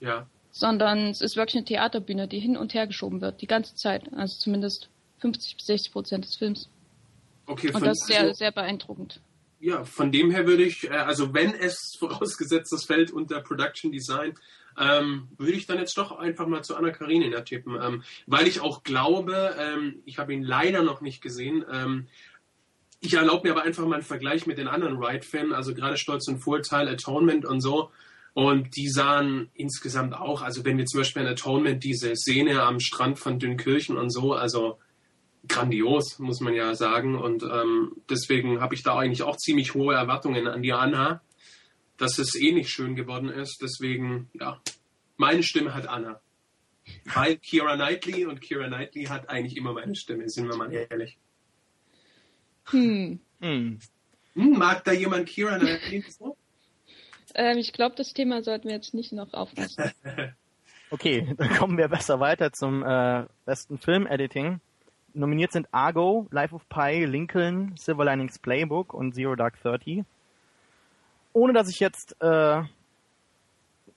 Ja. 0.00 0.26
Sondern 0.50 1.08
es 1.08 1.22
ist 1.22 1.36
wirklich 1.36 1.56
eine 1.56 1.64
Theaterbühne, 1.64 2.28
die 2.28 2.38
hin 2.38 2.56
und 2.56 2.74
her 2.74 2.86
geschoben 2.86 3.22
wird, 3.22 3.40
die 3.40 3.46
ganze 3.46 3.74
Zeit. 3.74 4.12
Also 4.14 4.38
zumindest 4.38 4.88
50 5.20 5.56
bis 5.56 5.66
60 5.66 5.92
Prozent 5.92 6.24
des 6.24 6.36
Films. 6.36 6.68
Okay, 7.52 7.70
Und 7.72 7.84
das 7.84 8.00
ist 8.00 8.06
sehr, 8.06 8.20
also, 8.20 8.32
sehr 8.32 8.52
beeindruckend. 8.52 9.20
Ja, 9.60 9.84
von 9.84 10.10
dem 10.10 10.30
her 10.30 10.46
würde 10.46 10.64
ich, 10.64 10.88
äh, 10.90 10.94
also 10.94 11.34
wenn 11.34 11.54
es 11.54 11.96
vorausgesetzt, 11.98 12.72
das 12.72 12.84
fällt 12.84 13.10
unter 13.10 13.40
Production 13.40 13.92
Design, 13.92 14.34
ähm, 14.78 15.28
würde 15.36 15.52
ich 15.52 15.66
dann 15.66 15.78
jetzt 15.78 15.98
doch 15.98 16.12
einfach 16.12 16.46
mal 16.46 16.64
zu 16.64 16.76
Anna 16.76 16.90
Karenina 16.90 17.42
tippen, 17.42 17.78
ähm, 17.80 18.02
weil 18.26 18.48
ich 18.48 18.60
auch 18.60 18.82
glaube, 18.82 19.54
ähm, 19.58 20.02
ich 20.06 20.18
habe 20.18 20.32
ihn 20.32 20.42
leider 20.42 20.82
noch 20.82 21.02
nicht 21.02 21.20
gesehen. 21.20 21.64
Ähm, 21.70 22.08
ich 23.00 23.14
erlaube 23.14 23.46
mir 23.46 23.54
aber 23.54 23.64
einfach 23.64 23.84
mal 23.84 23.96
einen 23.96 24.04
Vergleich 24.04 24.46
mit 24.46 24.56
den 24.58 24.68
anderen 24.68 24.96
Ride-Filmen, 24.96 25.52
also 25.52 25.74
gerade 25.74 25.98
Stolz 25.98 26.26
und 26.28 26.38
Vorteil, 26.38 26.88
Atonement 26.88 27.44
und 27.44 27.60
so. 27.60 27.90
Und 28.32 28.76
die 28.76 28.88
sahen 28.88 29.50
insgesamt 29.54 30.14
auch, 30.14 30.40
also 30.40 30.64
wenn 30.64 30.78
wir 30.78 30.86
zum 30.86 31.00
Beispiel 31.00 31.22
an 31.22 31.28
Atonement 31.28 31.84
diese 31.84 32.16
Szene 32.16 32.62
am 32.62 32.80
Strand 32.80 33.18
von 33.18 33.38
Dünkirchen 33.38 33.98
und 33.98 34.10
so, 34.10 34.32
also 34.32 34.78
grandios, 35.48 36.18
muss 36.18 36.40
man 36.40 36.54
ja 36.54 36.74
sagen. 36.74 37.16
Und 37.16 37.42
ähm, 37.42 37.96
deswegen 38.08 38.60
habe 38.60 38.74
ich 38.74 38.82
da 38.82 38.98
eigentlich 38.98 39.22
auch 39.22 39.36
ziemlich 39.36 39.74
hohe 39.74 39.94
Erwartungen 39.94 40.46
an 40.46 40.62
die 40.62 40.72
Anna, 40.72 41.22
dass 41.96 42.18
es 42.18 42.34
eh 42.34 42.52
nicht 42.52 42.70
schön 42.70 42.94
geworden 42.94 43.28
ist. 43.28 43.58
Deswegen, 43.62 44.30
ja, 44.34 44.60
meine 45.16 45.42
Stimme 45.42 45.74
hat 45.74 45.88
Anna. 45.88 46.20
Weil 47.14 47.36
Kira 47.36 47.76
Knightley 47.76 48.26
und 48.26 48.40
Kira 48.40 48.66
Knightley 48.66 49.04
hat 49.04 49.28
eigentlich 49.28 49.56
immer 49.56 49.72
meine 49.72 49.94
Stimme, 49.94 50.28
sind 50.28 50.48
wir 50.48 50.56
mal 50.56 50.72
ehrlich. 50.72 51.16
Hm. 52.66 53.20
Hm. 53.40 53.78
hm 54.34 54.58
mag 54.58 54.84
da 54.84 54.92
jemand 54.92 55.28
Kira 55.28 55.58
Knightley 55.58 56.04
so? 56.08 56.36
Ähm, 57.34 57.58
ich 57.58 57.72
glaube, 57.72 57.94
das 57.96 58.12
Thema 58.12 58.42
sollten 58.42 58.68
wir 58.68 58.74
jetzt 58.74 58.94
nicht 58.94 59.12
noch 59.12 59.32
auflassen. 59.32 59.92
okay, 60.90 61.34
dann 61.36 61.50
kommen 61.50 61.78
wir 61.78 61.88
besser 61.88 62.20
weiter 62.20 62.52
zum 62.52 62.82
äh, 62.84 63.26
besten 63.44 63.78
Film-Editing. 63.78 64.60
Nominiert 65.14 65.52
sind 65.52 65.68
Argo, 65.72 66.26
Life 66.30 66.54
of 66.54 66.68
Pi, 66.68 67.04
Lincoln, 67.04 67.74
Silver 67.76 68.04
Linings 68.04 68.38
Playbook 68.38 68.94
und 68.94 69.14
Zero 69.14 69.34
Dark 69.36 69.60
Thirty. 69.62 70.04
Ohne 71.32 71.52
dass 71.52 71.68
ich 71.68 71.80
jetzt 71.80 72.16
äh, 72.20 72.62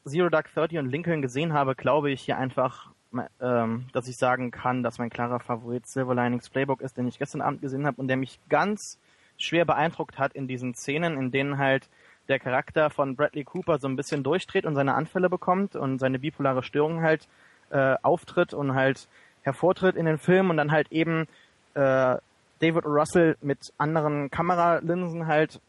Zero 0.05 0.29
Dark 0.29 0.53
Thirty 0.53 0.79
und 0.79 0.89
Lincoln 0.89 1.21
gesehen 1.21 1.53
habe, 1.53 1.75
glaube 1.75 2.11
ich 2.11 2.21
hier 2.21 2.37
einfach, 2.37 2.91
ähm, 3.39 3.87
dass 3.93 4.07
ich 4.07 4.17
sagen 4.17 4.51
kann, 4.51 4.83
dass 4.83 4.99
mein 4.99 5.09
klarer 5.09 5.39
Favorit 5.39 5.87
Silver 5.87 6.15
Linings 6.15 6.49
Playbook 6.49 6.81
ist, 6.81 6.97
den 6.97 7.07
ich 7.07 7.19
gestern 7.19 7.41
Abend 7.41 7.61
gesehen 7.61 7.85
habe 7.85 7.99
und 8.01 8.07
der 8.07 8.17
mich 8.17 8.39
ganz 8.49 8.99
schwer 9.37 9.65
beeindruckt 9.65 10.17
hat 10.17 10.33
in 10.33 10.47
diesen 10.47 10.75
Szenen, 10.75 11.17
in 11.17 11.31
denen 11.31 11.57
halt 11.57 11.89
der 12.27 12.39
Charakter 12.39 12.89
von 12.89 13.15
Bradley 13.15 13.43
Cooper 13.43 13.79
so 13.79 13.87
ein 13.87 13.95
bisschen 13.95 14.23
durchdreht 14.23 14.65
und 14.65 14.75
seine 14.75 14.95
Anfälle 14.95 15.29
bekommt 15.29 15.75
und 15.75 15.99
seine 15.99 16.19
bipolare 16.19 16.63
Störung 16.63 17.01
halt 17.01 17.27
äh, 17.69 17.95
auftritt 18.01 18.53
und 18.53 18.73
halt 18.73 19.07
hervortritt 19.45 19.95
in 19.95 20.05
den 20.05 20.17
Film 20.17 20.49
und 20.49 20.57
dann 20.57 20.71
halt 20.71 20.91
eben 20.91 21.27
äh, 21.75 22.17
David 22.59 22.85
Russell 22.85 23.37
mit 23.41 23.73
anderen 23.77 24.31
Kameralinsen 24.31 25.27
halt 25.27 25.61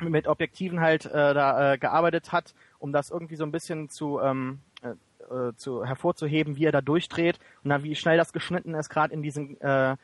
mit 0.00 0.26
Objektiven 0.26 0.80
halt 0.80 1.06
äh, 1.06 1.32
da 1.32 1.74
äh, 1.74 1.78
gearbeitet 1.78 2.32
hat, 2.32 2.54
um 2.80 2.92
das 2.92 3.10
irgendwie 3.10 3.36
so 3.36 3.44
ein 3.44 3.52
bisschen 3.52 3.88
zu, 3.88 4.20
ähm, 4.20 4.58
äh, 4.82 4.88
äh 5.32 5.54
zu 5.56 5.84
hervorzuheben, 5.84 6.56
wie 6.56 6.64
er 6.64 6.72
da 6.72 6.80
durchdreht 6.80 7.38
und 7.62 7.70
dann 7.70 7.84
wie 7.84 7.94
schnell 7.94 8.16
das 8.16 8.32
geschnitten 8.32 8.74
ist, 8.74 8.88
gerade 8.88 9.14
in 9.14 9.22
diesen 9.22 9.60
äh, 9.60 9.96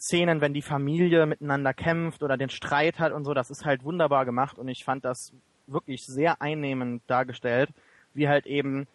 Szenen, 0.00 0.40
wenn 0.40 0.54
die 0.54 0.62
Familie 0.62 1.26
miteinander 1.26 1.72
kämpft 1.72 2.24
oder 2.24 2.36
den 2.36 2.50
Streit 2.50 2.98
hat 2.98 3.12
und 3.12 3.24
so, 3.24 3.32
das 3.34 3.50
ist 3.50 3.64
halt 3.64 3.84
wunderbar 3.84 4.24
gemacht 4.24 4.58
und 4.58 4.66
ich 4.66 4.84
fand 4.84 5.04
das 5.04 5.32
wirklich 5.68 6.04
sehr 6.06 6.42
einnehmend 6.42 7.02
dargestellt, 7.06 7.70
wie 8.14 8.28
halt 8.28 8.46
eben 8.46 8.88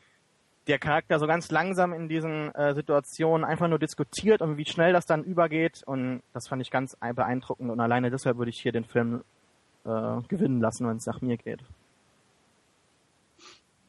der 0.68 0.80
Charakter 0.80 1.20
so 1.20 1.28
ganz 1.28 1.52
langsam 1.52 1.94
in 1.94 2.08
diesen 2.08 2.54
äh, 2.56 2.74
Situationen 2.74 3.44
einfach 3.46 3.68
nur 3.68 3.80
diskutiert 3.80 4.42
und 4.42 4.58
wie 4.58 4.66
schnell 4.66 4.94
das 4.94 5.06
dann 5.06 5.24
übergeht. 5.24 5.84
Und 5.86 6.22
das 6.34 6.48
fand 6.48 6.62
ich 6.62 6.72
ganz 6.72 6.96
beeindruckend 7.16 7.70
und 7.70 7.80
alleine 7.80 8.10
deshalb 8.10 8.38
würde 8.38 8.50
ich 8.50 8.62
hier 8.62 8.72
den 8.72 8.86
Film 8.86 9.24
äh, 9.86 10.22
gewinnen 10.28 10.62
lassen, 10.62 10.88
wenn 10.88 10.98
es 10.98 11.06
nach 11.06 11.22
mir 11.22 11.38
geht. 11.38 11.60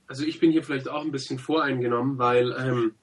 Also 0.06 0.24
ich 0.24 0.40
bin 0.40 0.50
hier 0.50 0.62
vielleicht 0.62 0.88
auch 0.88 1.02
ein 1.02 1.12
bisschen 1.12 1.38
voreingenommen, 1.38 2.18
weil 2.18 2.52
ähm, 2.58 2.94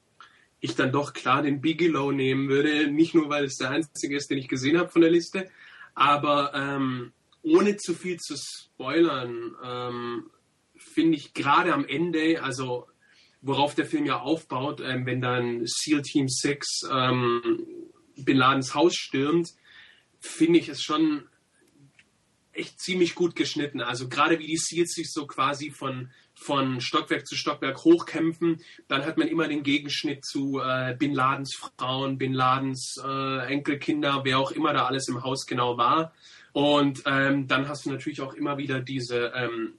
ich 0.59 0.75
dann 0.75 0.91
doch 0.91 1.13
klar 1.13 1.41
den 1.41 1.61
Bigelow 1.61 2.11
nehmen 2.11 2.49
würde. 2.49 2.91
Nicht 2.91 3.15
nur, 3.15 3.29
weil 3.29 3.45
es 3.45 3.57
der 3.57 3.71
einzige 3.71 4.15
ist, 4.15 4.29
den 4.29 4.37
ich 4.37 4.47
gesehen 4.47 4.77
habe 4.77 4.89
von 4.89 5.01
der 5.01 5.11
Liste, 5.11 5.49
Aber 5.95 6.53
ähm, 6.53 7.11
ohne 7.41 7.77
zu 7.77 7.93
viel 7.93 8.17
zu 8.17 8.35
spoilern, 8.37 9.55
ähm, 9.63 10.29
finde 10.77 11.17
ich 11.17 11.33
gerade 11.33 11.73
am 11.73 11.85
Ende, 11.85 12.43
also 12.43 12.87
worauf 13.41 13.75
der 13.75 13.85
Film 13.85 14.05
ja 14.05 14.19
aufbaut, 14.19 14.81
ähm, 14.81 15.05
wenn 15.05 15.21
dann 15.21 15.63
SEAL 15.65 16.01
Team 16.03 16.27
6 16.29 16.89
ähm, 16.91 17.65
Bin 18.15 18.37
Ladens 18.37 18.75
Haus 18.75 18.95
stürmt, 18.95 19.49
finde 20.19 20.59
ich 20.59 20.69
es 20.69 20.81
schon 20.81 21.23
echt 22.53 22.79
ziemlich 22.79 23.15
gut 23.15 23.35
geschnitten. 23.35 23.81
Also 23.81 24.09
gerade 24.09 24.39
wie 24.39 24.47
die 24.47 24.57
Seals 24.57 24.91
sich 24.91 25.11
so 25.11 25.25
quasi 25.25 25.71
von, 25.71 26.11
von 26.35 26.81
Stockwerk 26.81 27.25
zu 27.25 27.35
Stockwerk 27.35 27.83
hochkämpfen, 27.83 28.61
dann 28.87 29.05
hat 29.05 29.17
man 29.17 29.27
immer 29.27 29.47
den 29.47 29.63
Gegenschnitt 29.63 30.25
zu 30.25 30.59
äh, 30.59 30.95
Bin 30.97 31.13
Ladens 31.13 31.55
Frauen, 31.55 32.17
Bin 32.17 32.33
Ladens 32.33 33.01
äh, 33.03 33.47
Enkelkinder, 33.47 34.21
wer 34.23 34.39
auch 34.39 34.51
immer 34.51 34.73
da 34.73 34.85
alles 34.85 35.07
im 35.07 35.23
Haus 35.23 35.45
genau 35.45 35.77
war. 35.77 36.13
Und 36.53 37.03
ähm, 37.05 37.47
dann 37.47 37.69
hast 37.69 37.85
du 37.85 37.91
natürlich 37.91 38.21
auch 38.21 38.33
immer 38.33 38.57
wieder 38.57 38.81
diese 38.81 39.31
ähm, 39.33 39.73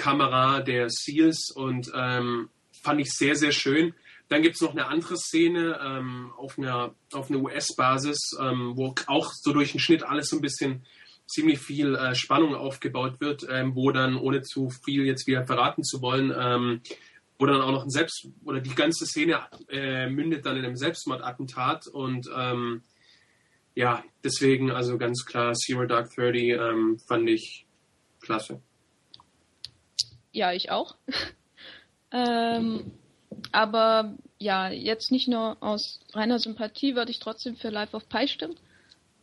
Helm-Nachtsicht-Kamera 0.00 0.60
der 0.60 0.88
Seals 0.88 1.50
und 1.54 1.90
ähm, 1.94 2.48
fand 2.82 3.00
ich 3.00 3.10
sehr, 3.10 3.36
sehr 3.36 3.52
schön. 3.52 3.94
Dann 4.28 4.42
gibt 4.42 4.54
es 4.54 4.60
noch 4.60 4.72
eine 4.72 4.86
andere 4.86 5.16
Szene 5.16 5.78
ähm, 5.82 6.32
auf 6.36 6.58
einer, 6.58 6.94
auf 7.12 7.30
einer 7.30 7.40
US-Basis, 7.40 8.18
ähm, 8.40 8.74
wo 8.76 8.94
auch 9.06 9.32
so 9.32 9.52
durch 9.52 9.72
den 9.72 9.80
Schnitt 9.80 10.04
alles 10.04 10.28
so 10.28 10.36
ein 10.36 10.42
bisschen 10.42 10.84
ziemlich 11.26 11.58
viel 11.58 11.94
äh, 11.94 12.14
Spannung 12.14 12.54
aufgebaut 12.54 13.20
wird, 13.20 13.46
ähm, 13.50 13.74
wo 13.74 13.90
dann, 13.90 14.16
ohne 14.16 14.42
zu 14.42 14.70
viel 14.84 15.04
jetzt 15.04 15.26
wieder 15.26 15.44
verraten 15.46 15.82
zu 15.82 16.00
wollen, 16.00 16.32
ähm, 16.36 16.80
wo 17.38 17.46
dann 17.46 17.60
auch 17.60 17.72
noch 17.72 17.84
ein 17.84 17.90
Selbst- 17.90 18.28
oder 18.44 18.60
die 18.60 18.74
ganze 18.74 19.06
Szene 19.06 19.40
äh, 19.68 20.08
mündet 20.08 20.46
dann 20.46 20.56
in 20.56 20.64
einem 20.64 20.76
Selbstmordattentat 20.76 21.86
und 21.88 22.28
ähm, 22.36 22.82
ja, 23.74 24.04
deswegen 24.22 24.70
also 24.70 24.98
ganz 24.98 25.24
klar 25.24 25.54
Zero 25.54 25.86
Dark 25.86 26.10
Thirty 26.10 26.58
fand 27.06 27.28
ich 27.30 27.66
klasse. 28.20 28.60
Ja, 30.32 30.52
ich 30.52 30.70
auch. 30.70 30.96
ähm, 32.12 32.92
aber 33.52 34.14
ja, 34.38 34.70
jetzt 34.70 35.12
nicht 35.12 35.28
nur 35.28 35.56
aus 35.60 36.00
reiner 36.12 36.38
Sympathie 36.38 36.94
würde 36.94 37.10
ich 37.10 37.18
trotzdem 37.18 37.56
für 37.56 37.68
Life 37.68 37.96
of 37.96 38.08
Pi 38.08 38.28
stimmen, 38.28 38.56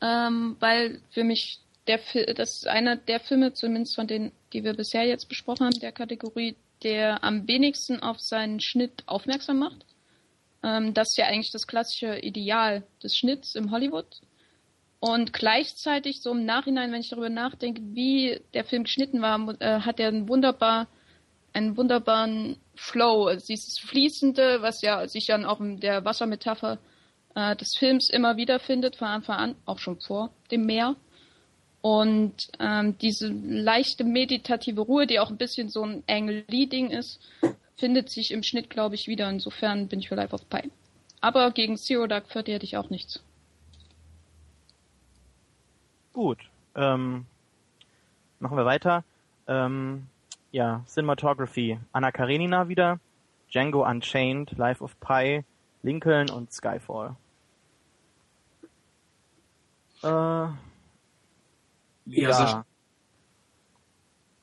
ähm, 0.02 0.58
weil 0.60 1.02
für 1.12 1.24
mich 1.24 1.60
der 1.88 2.00
das 2.34 2.58
ist 2.58 2.68
einer 2.68 2.98
der 2.98 3.20
Filme, 3.20 3.54
zumindest 3.54 3.96
von 3.96 4.08
denen, 4.08 4.32
die 4.54 4.64
wir 4.64 4.74
bisher 4.74 5.06
jetzt 5.06 5.30
besprochen 5.30 5.66
haben, 5.66 5.80
der 5.80 5.92
Kategorie, 5.92 6.56
der 6.84 7.24
am 7.24 7.48
wenigsten 7.48 8.02
auf 8.02 8.20
seinen 8.20 8.60
Schnitt 8.60 9.04
aufmerksam 9.06 9.60
macht. 9.60 9.86
Ähm, 10.64 10.94
das 10.94 11.10
ist 11.10 11.18
ja 11.18 11.28
eigentlich 11.28 11.52
das 11.52 11.68
klassische 11.68 12.20
Ideal 12.20 12.84
des 13.02 13.16
Schnitts 13.16 13.56
im 13.56 13.72
Hollywood. 13.72 14.22
Und 15.00 15.32
gleichzeitig 15.32 16.22
so 16.22 16.32
im 16.32 16.46
Nachhinein, 16.46 16.92
wenn 16.92 17.02
ich 17.02 17.10
darüber 17.10 17.30
nachdenke, 17.30 17.82
wie 17.94 18.42
der 18.54 18.66
Film 18.66 18.84
geschnitten 18.84 19.22
war, 19.22 19.56
äh, 19.62 19.82
hat 19.82 20.00
er 20.00 20.08
einen 20.08 20.28
wunderbar, 20.28 20.88
einen 21.58 21.78
wunderbaren 21.78 22.58
Flow, 22.76 23.26
also 23.26 23.46
dieses 23.48 23.80
Fließende, 23.80 24.62
was 24.62 24.82
ja 24.82 25.08
sich 25.08 25.26
dann 25.26 25.46
auch 25.46 25.60
in 25.60 25.80
der 25.80 26.06
Wassermetapher 26.06 26.78
äh, 27.36 27.56
des 27.56 27.76
Films 27.78 28.10
immer 28.10 28.38
wieder 28.38 28.60
findet, 28.60 28.96
von 28.96 29.08
Anfang 29.08 29.38
an, 29.38 29.56
auch 29.66 29.80
schon 29.80 30.00
vor 30.00 30.30
dem 30.52 30.66
Meer. 30.66 30.96
Und 31.82 32.50
ähm, 32.60 32.98
diese 33.00 33.28
leichte 33.28 34.04
meditative 34.04 34.82
Ruhe, 34.82 35.08
die 35.08 35.20
auch 35.20 35.30
ein 35.30 35.38
bisschen 35.38 35.70
so 35.70 35.84
ein 35.84 36.04
Ang 36.08 36.44
Lee-Ding 36.48 36.90
ist, 36.90 37.20
findet 37.78 38.10
sich 38.10 38.32
im 38.32 38.44
Schnitt, 38.44 38.70
glaube 38.70 38.96
ich, 38.96 39.08
wieder. 39.08 39.30
Insofern 39.30 39.88
bin 39.88 40.00
ich 40.00 40.10
für 40.10 40.16
Life 40.16 40.34
of 40.34 40.50
Pi. 40.50 40.72
Aber 41.22 41.52
gegen 41.52 41.78
Zero 41.78 42.08
Dark 42.08 42.30
Thirty 42.30 42.52
hätte 42.52 42.66
ich 42.66 42.78
auch 42.78 42.90
nichts. 42.90 43.24
Gut. 46.14 46.40
Ähm, 46.76 47.26
machen 48.40 48.58
wir 48.58 48.66
weiter. 48.66 49.04
Ähm, 49.48 50.08
ja, 50.58 50.84
Cinematography. 50.88 51.80
Anna 51.92 52.12
Karenina 52.12 52.68
wieder, 52.68 53.00
Django 53.52 53.88
Unchained, 53.88 54.58
Life 54.58 54.84
of 54.84 55.00
Pi, 55.00 55.46
Lincoln 55.84 56.32
und 56.32 56.52
Skyfall. 56.52 57.16
Äh, 60.02 60.08
ja. 60.08 60.58
ja 62.06 62.66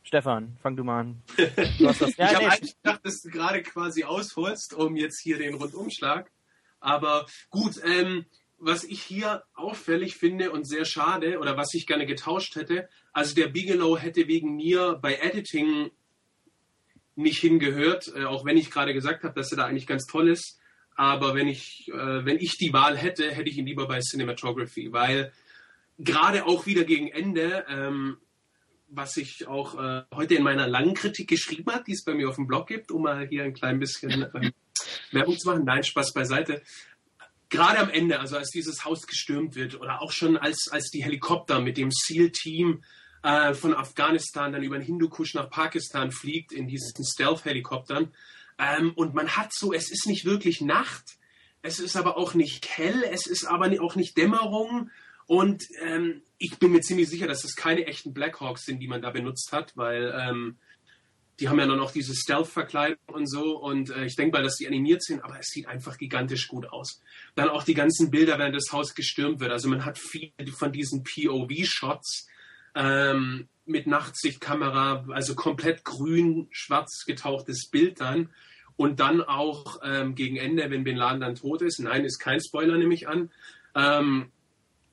Stefan, 0.05 0.57
fang 0.63 0.77
du 0.77 0.85
mal 0.85 1.01
an. 1.01 1.23
Du 1.79 1.89
hast 1.89 2.01
das, 2.01 2.17
ja, 2.17 2.31
ich 2.31 2.35
habe 2.37 2.47
eigentlich 2.47 2.77
gedacht, 2.77 3.01
dass 3.05 3.23
du 3.23 3.31
gerade 3.31 3.63
quasi 3.65 4.05
ausholst, 4.05 4.73
um 4.73 4.95
jetzt 4.95 5.21
hier 5.21 5.39
den 5.39 5.55
Rundumschlag. 5.55 6.31
Aber 6.79 7.27
gut, 7.51 7.81
ähm, 7.85 8.25
was 8.59 8.85
ich 8.85 9.03
hier 9.03 9.43
auffällig 9.55 10.15
finde 10.17 10.53
und 10.53 10.65
sehr 10.65 10.85
schade 10.85 11.41
oder 11.41 11.57
was 11.57 11.75
ich 11.75 11.89
gerne 11.89 12.07
getauscht 12.07 12.55
hätte, 12.55 12.89
also 13.13 13.35
der 13.35 13.49
Bigelow 13.49 13.99
hätte 13.99 14.29
wegen 14.29 14.55
mir 14.55 14.97
bei 15.03 15.17
Editing 15.17 15.91
nicht 17.17 17.39
hingehört, 17.39 18.13
äh, 18.15 18.25
auch 18.25 18.45
wenn 18.45 18.57
ich 18.57 18.71
gerade 18.71 18.95
gesagt 18.95 19.25
habe, 19.25 19.35
dass 19.35 19.53
er 19.53 19.59
da 19.59 19.67
eigentlich 19.67 19.87
ganz 19.87 20.07
toll 20.07 20.29
ist. 20.29 20.59
Aber 20.97 21.35
wenn 21.35 21.49
ich, 21.49 21.89
äh, 21.89 22.25
wenn 22.25 22.39
ich 22.39 22.57
die 22.57 22.73
Wahl 22.73 22.97
hätte, 22.97 23.31
hätte 23.31 23.51
ich 23.51 23.59
ihn 23.59 23.67
lieber 23.67 23.89
bei 23.89 24.01
Cinematography, 24.01 24.93
weil 24.93 25.33
gerade 25.99 26.47
auch 26.47 26.67
wieder 26.67 26.85
gegen 26.85 27.09
Ende, 27.09 27.65
ähm, 27.69 28.19
was 28.89 29.17
ich 29.17 29.49
auch 29.49 29.75
äh, 29.81 30.03
heute 30.15 30.35
in 30.35 30.45
meiner 30.45 30.69
langen 30.69 30.95
Kritik 30.95 31.29
geschrieben 31.29 31.73
habe, 31.73 31.85
die 31.85 31.93
es 31.93 32.05
bei 32.05 32.15
mir 32.15 32.29
auf 32.29 32.37
dem 32.37 32.47
Blog 32.47 32.69
gibt, 32.69 32.91
um 32.93 33.03
mal 33.03 33.27
hier 33.27 33.45
ein 33.45 33.55
klein 33.55 33.81
bisschen 33.81 34.27
ähm, 34.35 34.53
Werbung 35.11 35.37
zu 35.37 35.49
machen. 35.49 35.65
Nein, 35.65 35.83
Spaß 35.83 36.13
beiseite. 36.13 36.63
Gerade 37.49 37.79
am 37.79 37.91
Ende, 37.91 38.21
also 38.21 38.37
als 38.37 38.51
dieses 38.51 38.85
Haus 38.85 39.07
gestürmt 39.07 39.57
wird 39.57 39.81
oder 39.81 40.03
auch 40.03 40.13
schon 40.13 40.37
als, 40.37 40.69
als 40.71 40.91
die 40.91 41.05
Helikopter 41.05 41.61
mit 41.61 41.77
dem 41.77 41.91
SEAL-Team 41.91 42.83
äh, 43.25 43.55
von 43.55 43.75
Afghanistan 43.75 44.53
dann 44.53 44.63
über 44.63 44.79
den 44.79 44.85
Hindukusch 44.85 45.35
nach 45.35 45.49
Pakistan 45.49 46.13
fliegt 46.13 46.53
in 46.53 46.69
diesen 46.69 47.05
Stealth-Helikoptern. 47.05 48.13
Ähm, 48.59 48.93
und 48.95 49.15
man 49.15 49.31
hat 49.31 49.53
so, 49.53 49.73
es 49.73 49.91
ist 49.91 50.07
nicht 50.07 50.27
wirklich 50.27 50.61
Nacht, 50.61 51.17
es 51.63 51.81
ist 51.81 51.97
aber 51.97 52.19
auch 52.19 52.35
nicht 52.35 52.69
hell, 52.69 53.03
es 53.11 53.27
ist 53.27 53.47
aber 53.47 53.71
auch 53.83 53.97
nicht 53.97 54.17
Dämmerung. 54.19 54.91
Und 55.27 55.65
ähm, 55.83 56.21
ich 56.37 56.59
bin 56.59 56.71
mir 56.73 56.83
ziemlich 56.83 57.09
sicher, 57.09 57.27
dass 57.27 57.45
es 57.45 57.57
keine 57.57 57.87
echten 57.87 58.13
Blackhawks 58.13 58.67
sind, 58.67 58.81
die 58.81 58.89
man 58.89 59.01
da 59.01 59.11
benutzt 59.11 59.53
hat, 59.53 59.75
weil 59.75 60.15
ähm, 60.15 60.59
die 61.41 61.49
haben 61.49 61.59
ja 61.59 61.67
dann 61.67 61.79
noch 61.79 61.93
diese 61.93 62.15
Stealth-Verkleidung 62.15 62.99
und 63.07 63.27
so. 63.27 63.59
Und 63.59 63.89
äh, 63.89 64.05
ich 64.05 64.17
denke 64.17 64.37
mal, 64.37 64.45
dass 64.45 64.57
die 64.57 64.67
animiert 64.67 65.03
sind, 65.03 65.25
aber 65.25 65.41
es 65.41 65.47
sieht 65.47 65.67
einfach 65.67 65.97
gigantisch 65.97 66.47
gut 66.47 66.67
aus. 66.67 67.01
Dann 67.37 67.49
auch 67.49 67.65
die 67.65 67.75
ganzen 67.75 68.11
Bilder, 68.11 68.39
während 68.39 68.55
das 68.55 68.71
Haus 68.71 68.95
gestürmt 68.95 69.41
wird. 69.41 69.51
Also 69.51 69.71
man 69.71 69.87
hat 69.87 69.99
viele 69.99 70.53
von 70.53 70.73
diesen 70.73 71.03
POV-Shots, 71.03 72.29
ähm, 72.75 73.49
mit 73.67 73.87
Nachtsichtkamera, 73.87 75.07
also 75.11 75.35
komplett 75.35 75.85
grün, 75.85 76.49
schwarz 76.51 77.05
getauchtes 77.07 77.69
Bild 77.71 78.01
dann. 78.01 78.31
Und 78.77 78.99
dann 78.99 79.23
auch 79.23 79.79
ähm, 79.85 80.15
gegen 80.15 80.37
Ende, 80.37 80.69
wenn 80.71 80.85
Bin 80.85 80.97
Laden 80.97 81.21
dann 81.21 81.37
tot 81.37 81.63
ist, 81.63 81.79
nein, 81.79 82.05
ist 82.05 82.19
kein 82.19 82.41
Spoiler, 82.41 82.77
nehme 82.77 82.95
ich 82.95 83.07
an, 83.07 83.31
ähm, 83.77 84.33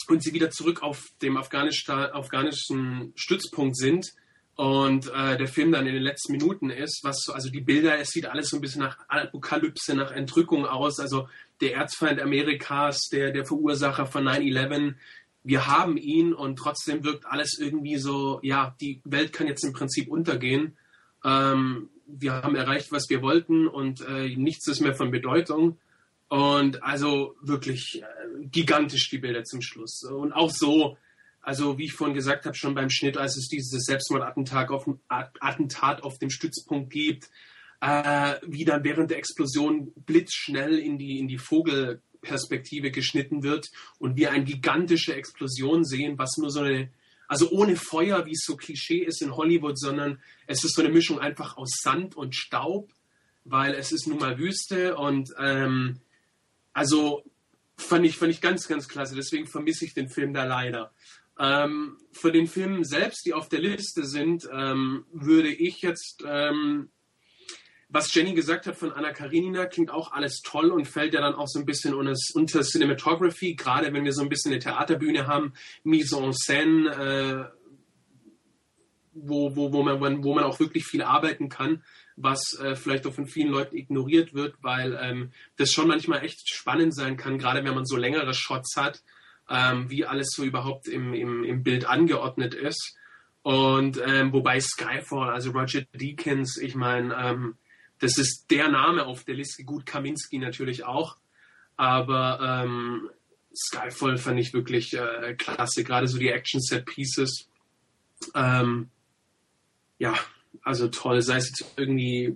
und 0.08 0.24
sie 0.24 0.34
wieder 0.34 0.52
zurück 0.52 0.84
auf 0.84 1.08
dem 1.22 1.38
afghanischen 1.38 3.14
Stützpunkt 3.16 3.78
sind. 3.78 4.12
Und 4.56 5.08
äh, 5.08 5.38
der 5.38 5.48
Film 5.48 5.72
dann 5.72 5.88
in 5.88 5.94
den 5.94 6.04
letzten 6.04 6.34
Minuten 6.34 6.70
ist, 6.70 7.00
was 7.04 7.30
also 7.30 7.50
die 7.50 7.62
Bilder, 7.62 7.98
es 7.98 8.10
sieht 8.10 8.26
alles 8.26 8.50
so 8.50 8.58
ein 8.58 8.62
bisschen 8.62 8.82
nach 8.82 8.98
Apokalypse, 9.08 9.96
nach 9.96 10.12
Entrückung 10.12 10.66
aus, 10.66 11.00
also 11.00 11.28
der 11.62 11.76
Erzfeind 11.76 12.20
Amerikas, 12.20 13.08
der, 13.12 13.32
der 13.32 13.46
Verursacher 13.46 14.06
von 14.06 14.26
9-11, 14.26 14.96
wir 15.44 15.68
haben 15.68 15.98
ihn 15.98 16.34
und 16.34 16.58
trotzdem 16.58 17.04
wirkt 17.04 17.26
alles 17.26 17.58
irgendwie 17.60 17.98
so, 17.98 18.40
ja, 18.44 18.76
die 18.80 19.02
Welt 19.04 19.34
kann 19.34 19.48
jetzt 19.48 19.64
im 19.64 19.74
Prinzip 19.74 20.08
untergehen. 20.08 20.78
Ähm, 21.24 21.90
wir 22.06 22.34
haben 22.34 22.56
erreicht, 22.56 22.92
was 22.92 23.10
wir 23.10 23.22
wollten 23.22 23.68
und 23.68 24.02
äh, 24.02 24.36
nichts 24.36 24.68
ist 24.68 24.82
mehr 24.82 24.94
von 24.94 25.12
Bedeutung. 25.12 25.78
Und 26.28 26.82
also 26.84 27.36
wirklich 27.42 28.02
äh, 28.02 28.46
gigantisch 28.46 29.10
die 29.10 29.18
Bilder 29.18 29.44
zum 29.44 29.62
Schluss. 29.62 30.04
Und 30.04 30.32
auch 30.32 30.52
so, 30.52 30.98
also 31.42 31.78
wie 31.78 31.86
ich 31.86 31.94
vorhin 31.94 32.16
gesagt 32.16 32.46
habe, 32.46 32.56
schon 32.56 32.76
beim 32.76 32.90
Schnitt, 32.90 33.18
als 33.18 33.36
es 33.36 33.48
dieses 33.48 33.84
Selbstmordattentat 33.84 34.70
auf, 34.70 34.86
Attentat 35.08 36.04
auf 36.04 36.20
dem 36.20 36.30
Stützpunkt 36.30 36.92
gibt, 36.92 37.30
äh, 37.82 38.36
wie 38.46 38.64
dann 38.64 38.84
während 38.84 39.10
der 39.10 39.18
Explosion 39.18 39.92
blitzschnell 40.06 40.78
in 40.78 40.98
die, 40.98 41.20
in 41.20 41.28
die 41.28 41.40
Vogel 41.40 42.02
Perspektive 42.22 42.92
geschnitten 42.92 43.44
wird 43.44 43.72
und 44.00 44.16
wir 44.16 44.32
eine 44.32 44.46
gigantische 44.46 45.16
Explosion 45.16 45.84
sehen, 45.84 46.18
was 46.18 46.38
nur 46.38 46.50
so 46.50 46.62
eine, 46.62 46.92
also 47.28 47.50
ohne 47.50 47.76
Feuer, 47.76 48.26
wie 48.26 48.34
es 48.34 48.44
so 48.46 48.56
Klischee 48.56 49.04
ist 49.04 49.22
in 49.22 49.36
Hollywood, 49.36 49.80
sondern 49.80 50.22
es 50.48 50.64
ist 50.64 50.76
so 50.76 50.82
eine 50.82 50.92
Mischung 50.92 51.20
einfach 51.20 51.58
aus 51.58 51.80
Sand 51.82 52.16
und 52.16 52.36
Staub, 52.36 52.92
weil 53.44 53.74
es 53.74 53.92
ist 53.92 54.08
nun 54.08 54.20
mal 54.20 54.38
Wüste 54.38 54.96
und 54.98 55.34
ähm, 55.40 56.00
also 56.74 57.24
fand 57.78 58.06
ich, 58.06 58.18
fand 58.18 58.32
ich 58.32 58.42
ganz, 58.42 58.68
ganz 58.68 58.88
klasse. 58.88 59.16
Deswegen 59.16 59.48
vermisse 59.48 59.86
ich 59.86 59.94
den 59.94 60.10
Film 60.10 60.34
da 60.34 60.46
leider. 60.46 60.94
Ähm, 61.40 61.98
für 62.12 62.32
den 62.32 62.48
Film 62.48 62.84
selbst, 62.84 63.26
die 63.26 63.34
auf 63.34 63.50
der 63.50 63.60
Liste 63.60 64.06
sind, 64.06 64.48
ähm, 64.52 65.06
würde 65.12 65.50
ich 65.50 65.82
jetzt 65.82 66.24
ähm, 66.28 66.90
was 67.92 68.14
Jenny 68.14 68.34
gesagt 68.34 68.68
hat 68.68 68.78
von 68.78 68.94
Anna 68.94 69.12
Karenina, 69.12 69.66
klingt 69.66 69.92
auch 69.92 70.14
alles 70.14 70.42
toll 70.42 70.72
und 70.72 70.88
fällt 70.88 71.14
ja 71.14 71.22
dann 71.22 71.36
auch 71.36 71.48
so 71.48 71.60
ein 71.60 71.66
bisschen 71.66 71.94
unter, 71.94 72.16
unter 72.34 72.62
Cinematography, 72.62 73.56
gerade 73.56 73.92
wenn 73.94 74.06
wir 74.06 74.14
so 74.14 74.22
ein 74.22 74.30
bisschen 74.30 74.52
eine 74.52 74.62
Theaterbühne 74.62 75.28
haben, 75.28 75.54
Mise 75.84 76.18
en 76.18 76.34
scène, 76.34 76.90
äh, 76.90 77.46
wo, 79.14 79.56
wo, 79.58 79.74
wo, 79.74 79.84
man, 79.84 80.24
wo 80.24 80.34
man 80.34 80.46
auch 80.46 80.60
wirklich 80.62 80.86
viel 80.86 81.04
arbeiten 81.04 81.50
kann, 81.50 81.84
was 82.16 82.58
äh, 82.60 82.76
vielleicht 82.76 83.06
auch 83.08 83.14
von 83.14 83.28
vielen 83.28 83.52
Leuten 83.52 83.76
ignoriert 83.76 84.34
wird, 84.34 84.56
weil 84.62 84.98
ähm, 85.02 85.32
das 85.58 85.72
schon 85.72 85.90
manchmal 85.90 86.24
echt 86.24 86.50
spannend 86.50 86.96
sein 86.96 87.18
kann, 87.18 87.38
gerade 87.38 87.66
wenn 87.66 87.76
man 87.76 87.86
so 87.86 87.98
längere 87.98 88.34
Shots 88.34 88.78
hat, 88.78 89.04
ähm, 89.50 89.90
wie 89.90 90.06
alles 90.06 90.30
so 90.34 90.44
überhaupt 90.46 90.88
im, 90.88 91.14
im, 91.14 91.44
im 91.44 91.62
Bild 91.62 91.86
angeordnet 91.86 92.54
ist. 92.54 92.96
Und 93.42 94.00
ähm, 94.06 94.32
wobei 94.32 94.62
Skyfall, 94.62 95.32
also 95.32 95.52
Roger 95.52 95.82
Deakins, 95.94 96.58
ich 96.58 96.76
meine, 96.76 97.16
ähm, 97.16 97.56
das 98.02 98.18
ist 98.18 98.48
der 98.50 98.68
Name 98.68 99.06
auf 99.06 99.24
der 99.24 99.36
Liste. 99.36 99.64
Gut, 99.64 99.86
Kaminski 99.86 100.40
natürlich 100.40 100.84
auch. 100.84 101.18
Aber 101.78 102.64
ähm, 102.64 103.10
Skyfall 103.56 104.18
fand 104.18 104.40
ich 104.40 104.54
wirklich 104.54 104.94
äh, 104.94 105.36
klasse. 105.36 105.84
Gerade 105.84 106.08
so 106.08 106.18
die 106.18 106.30
Action-Set-Pieces. 106.30 107.48
Ähm, 108.34 108.90
ja, 110.00 110.16
also 110.64 110.88
toll. 110.88 111.22
Sei 111.22 111.38
es 111.38 111.50
jetzt 111.50 111.74
irgendwie 111.78 112.36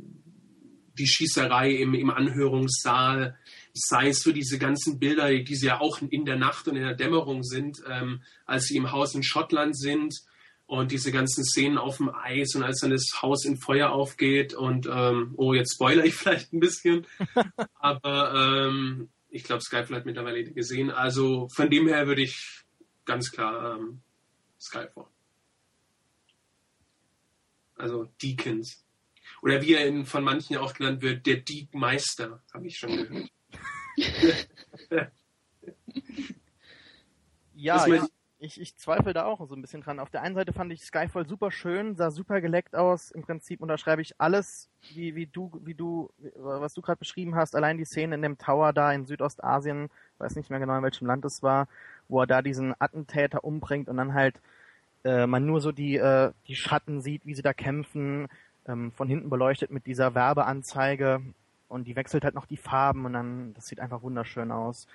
die 0.98 1.08
Schießerei 1.08 1.72
im, 1.72 1.96
im 1.96 2.12
Anhörungssaal, 2.12 3.38
sei 3.74 4.10
es 4.10 4.22
so 4.22 4.32
diese 4.32 4.60
ganzen 4.60 5.00
Bilder, 5.00 5.34
die 5.34 5.56
sie 5.56 5.68
ja 5.68 5.82
auch 5.82 6.00
in 6.02 6.26
der 6.26 6.38
Nacht 6.38 6.68
und 6.68 6.76
in 6.76 6.84
der 6.84 6.94
Dämmerung 6.96 7.44
sind, 7.44 7.82
ähm, 7.90 8.22
als 8.46 8.66
sie 8.66 8.78
im 8.78 8.92
Haus 8.92 9.16
in 9.16 9.24
Schottland 9.24 9.78
sind 9.78 10.14
und 10.68 10.92
diese 10.92 11.12
ganzen 11.12 11.44
Szenen 11.44 11.78
auf 11.78 11.98
dem 11.98 12.10
Eis 12.10 12.56
und 12.56 12.64
als 12.64 12.80
dann 12.80 12.92
das 12.92 13.22
Haus 13.22 13.46
in 13.46 13.58
Feuer 13.58 13.92
aufgeht 13.92 14.54
und 14.54 14.88
ähm, 14.92 15.34
oh, 15.38 15.54
jetzt 15.54 15.76
spoiler 15.76 16.06
ich 16.06 16.16
vielleicht 16.16 16.54
ein 16.54 16.60
bisschen, 16.60 17.06
aber 17.76 18.34
ähm, 18.36 19.10
ich 19.30 19.44
glaube, 19.44 19.62
Skyfall 19.62 19.98
hat 19.98 20.06
mittlerweile 20.06 20.44
gesehen. 20.46 20.90
Also 20.92 21.50
von 21.54 21.70
dem 21.70 21.88
her 21.88 22.08
würde 22.08 22.22
ich 22.22 22.64
ganz 23.04 23.32
klar 23.32 23.78
ähm, 23.78 24.02
Skyfall. 24.60 25.08
Also 27.76 28.06
Deakins. 28.22 28.86
Oder 29.42 29.62
wie 29.62 29.74
er 29.74 29.86
in, 29.86 30.06
von 30.06 30.24
manchen 30.24 30.56
auch 30.56 30.74
genannt 30.74 31.02
wird, 31.02 31.26
der 31.26 31.38
Deakmeister, 31.38 32.42
habe 32.54 32.68
ich 32.68 32.78
schon 32.78 32.96
gehört. 32.96 33.30
ja, 37.54 37.88
ja 37.88 38.08
ich, 38.46 38.62
ich 38.62 38.76
zweifle 38.78 39.14
da 39.14 39.26
auch 39.26 39.46
so 39.48 39.56
ein 39.56 39.62
bisschen 39.62 39.82
dran. 39.82 40.00
Auf 40.00 40.10
der 40.10 40.22
einen 40.22 40.36
Seite 40.36 40.54
fand 40.54 40.72
ich 40.72 40.84
Skyfall 40.84 41.28
super 41.28 41.52
schön, 41.52 41.96
sah 41.96 42.12
super 42.12 42.40
geleckt 42.42 42.76
aus. 42.76 43.12
Im 43.12 43.24
Prinzip 43.24 43.62
unterschreibe 43.62 44.02
ich 44.02 44.20
alles, 44.20 44.70
wie, 44.94 45.16
wie 45.16 45.26
du, 45.26 45.52
wie 45.64 45.74
du, 45.74 46.10
was 46.36 46.74
du 46.74 46.82
gerade 46.82 47.00
beschrieben 47.00 47.36
hast. 47.36 47.56
Allein 47.56 47.78
die 47.78 47.86
Szene 47.86 48.16
in 48.16 48.22
dem 48.22 48.38
Tower 48.38 48.72
da 48.72 48.94
in 48.94 49.06
Südostasien, 49.06 49.90
weiß 50.20 50.36
nicht 50.36 50.50
mehr 50.50 50.60
genau 50.60 50.78
in 50.78 50.84
welchem 50.84 51.08
Land 51.08 51.26
es 51.26 51.44
war, 51.44 51.68
wo 52.08 52.22
er 52.22 52.28
da 52.28 52.42
diesen 52.42 52.74
Attentäter 52.80 53.44
umbringt 53.44 53.90
und 53.90 53.98
dann 53.98 54.14
halt 54.14 54.40
äh, 55.04 55.28
man 55.28 55.46
nur 55.46 55.62
so 55.62 55.72
die, 55.72 55.98
äh, 55.98 56.32
die 56.48 56.56
Schatten 56.56 57.02
sieht, 57.02 57.26
wie 57.26 57.36
sie 57.36 57.42
da 57.42 57.54
kämpfen, 57.54 58.28
ähm, 58.68 58.92
von 58.92 59.08
hinten 59.08 59.30
beleuchtet 59.30 59.72
mit 59.72 59.86
dieser 59.86 60.16
Werbeanzeige 60.16 61.22
und 61.68 61.86
die 61.86 61.96
wechselt 61.96 62.24
halt 62.24 62.36
noch 62.36 62.46
die 62.46 62.58
Farben 62.58 63.06
und 63.06 63.14
dann, 63.14 63.54
das 63.54 63.68
sieht 63.68 63.80
einfach 63.80 64.02
wunderschön 64.02 64.52
aus. 64.52 64.88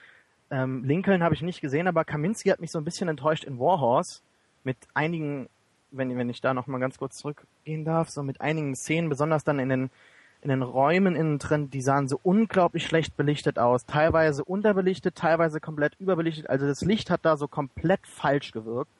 Ähm, 0.51 0.85
Lincoln 0.85 1.23
habe 1.23 1.35
ich 1.35 1.43
nicht 1.43 1.61
gesehen, 1.61 1.87
aber 1.87 2.05
Kaminski 2.05 2.49
hat 2.49 2.61
mich 2.61 2.71
so 2.71 2.79
ein 2.79 2.85
bisschen 2.85 3.09
enttäuscht 3.09 3.45
in 3.45 3.59
Warhorse 3.59 4.21
mit 4.65 4.77
einigen, 4.95 5.49
wenn, 5.91 6.17
wenn 6.17 6.31
ich 6.31 6.41
da 6.41 6.55
noch 6.55 6.67
mal 6.67 6.79
ganz 6.79 6.99
kurz 6.99 7.19
zurückgehen 7.19 7.85
darf, 7.85 8.11
so 8.11 8.23
mit 8.23 8.41
einigen 8.41 8.75
Szenen, 8.75 9.09
besonders 9.09 9.45
dann 9.45 9.59
in 9.59 9.69
den 9.69 9.91
in 10.43 10.49
den 10.49 10.63
Räumen 10.63 11.17
innen 11.17 11.39
drin, 11.39 11.71
die 11.71 11.83
sahen 11.83 12.09
so 12.09 12.19
unglaublich 12.23 12.87
schlecht 12.87 13.17
belichtet 13.17 13.59
aus. 13.59 13.85
Teilweise 13.85 14.43
unterbelichtet, 14.45 15.15
teilweise 15.15 15.61
komplett 15.61 15.95
überbelichtet. 15.99 16.49
Also 16.49 16.67
das 16.67 16.81
Licht 16.81 17.11
hat 17.11 17.21
da 17.25 17.37
so 17.37 17.47
komplett 17.47 18.07
falsch 18.07 18.53
gewirkt. 18.53 18.91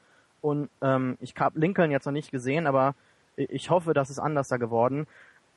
Und 0.43 0.69
ähm, 0.83 1.17
ich 1.21 1.35
habe 1.39 1.59
Lincoln 1.59 1.91
jetzt 1.91 2.05
noch 2.05 2.13
nicht 2.13 2.31
gesehen, 2.31 2.67
aber 2.67 2.95
ich 3.37 3.71
hoffe, 3.71 3.95
das 3.95 4.11
ist 4.11 4.19
anders 4.19 4.49
da 4.49 4.59
geworden. 4.59 5.07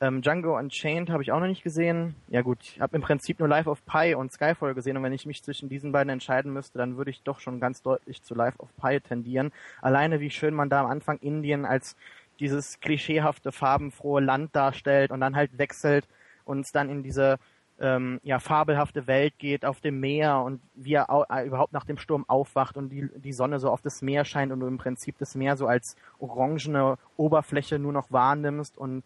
Ähm, 0.00 0.22
Django 0.22 0.58
Unchained 0.58 1.10
habe 1.10 1.22
ich 1.22 1.30
auch 1.30 1.40
noch 1.40 1.46
nicht 1.46 1.62
gesehen. 1.62 2.14
Ja 2.28 2.42
gut, 2.42 2.58
ich 2.62 2.80
habe 2.80 2.96
im 2.96 3.02
Prinzip 3.02 3.38
nur 3.38 3.48
Life 3.48 3.70
of 3.70 3.84
Pi 3.86 4.14
und 4.14 4.32
Skyfall 4.32 4.74
gesehen 4.74 4.96
und 4.96 5.02
wenn 5.02 5.12
ich 5.12 5.24
mich 5.24 5.42
zwischen 5.42 5.68
diesen 5.68 5.92
beiden 5.92 6.10
entscheiden 6.10 6.52
müsste, 6.52 6.78
dann 6.78 6.96
würde 6.96 7.10
ich 7.10 7.22
doch 7.22 7.40
schon 7.40 7.60
ganz 7.60 7.80
deutlich 7.80 8.22
zu 8.22 8.34
Life 8.34 8.58
of 8.58 8.68
Pi 8.76 9.00
tendieren. 9.00 9.52
Alleine 9.80 10.20
wie 10.20 10.30
schön 10.30 10.54
man 10.54 10.68
da 10.68 10.80
am 10.82 10.90
Anfang 10.90 11.18
Indien 11.18 11.64
als 11.64 11.96
dieses 12.40 12.80
klischeehafte, 12.80 13.52
farbenfrohe 13.52 14.20
Land 14.20 14.56
darstellt 14.56 15.10
und 15.10 15.20
dann 15.20 15.36
halt 15.36 15.56
wechselt 15.58 16.08
und 16.44 16.60
es 16.60 16.72
dann 16.72 16.90
in 16.90 17.02
diese 17.02 17.38
ähm, 17.80 18.20
ja, 18.22 18.38
fabelhafte 18.38 19.06
Welt 19.06 19.34
geht 19.38 19.64
auf 19.64 19.80
dem 19.80 20.00
Meer 20.00 20.40
und 20.40 20.60
wie 20.74 20.94
er 20.94 21.10
au 21.10 21.24
äh, 21.28 21.46
überhaupt 21.46 21.72
nach 21.72 21.84
dem 21.84 21.98
Sturm 21.98 22.24
aufwacht 22.28 22.76
und 22.76 22.90
die, 22.90 23.08
die 23.16 23.32
Sonne 23.32 23.58
so 23.58 23.70
auf 23.70 23.82
das 23.82 24.00
Meer 24.02 24.24
scheint 24.24 24.52
und 24.52 24.60
du 24.60 24.66
im 24.66 24.78
Prinzip 24.78 25.18
das 25.18 25.34
Meer 25.34 25.56
so 25.56 25.66
als 25.66 25.96
orangene 26.18 26.98
Oberfläche 27.16 27.78
nur 27.78 27.92
noch 27.92 28.12
wahrnimmst 28.12 28.78
und 28.78 29.02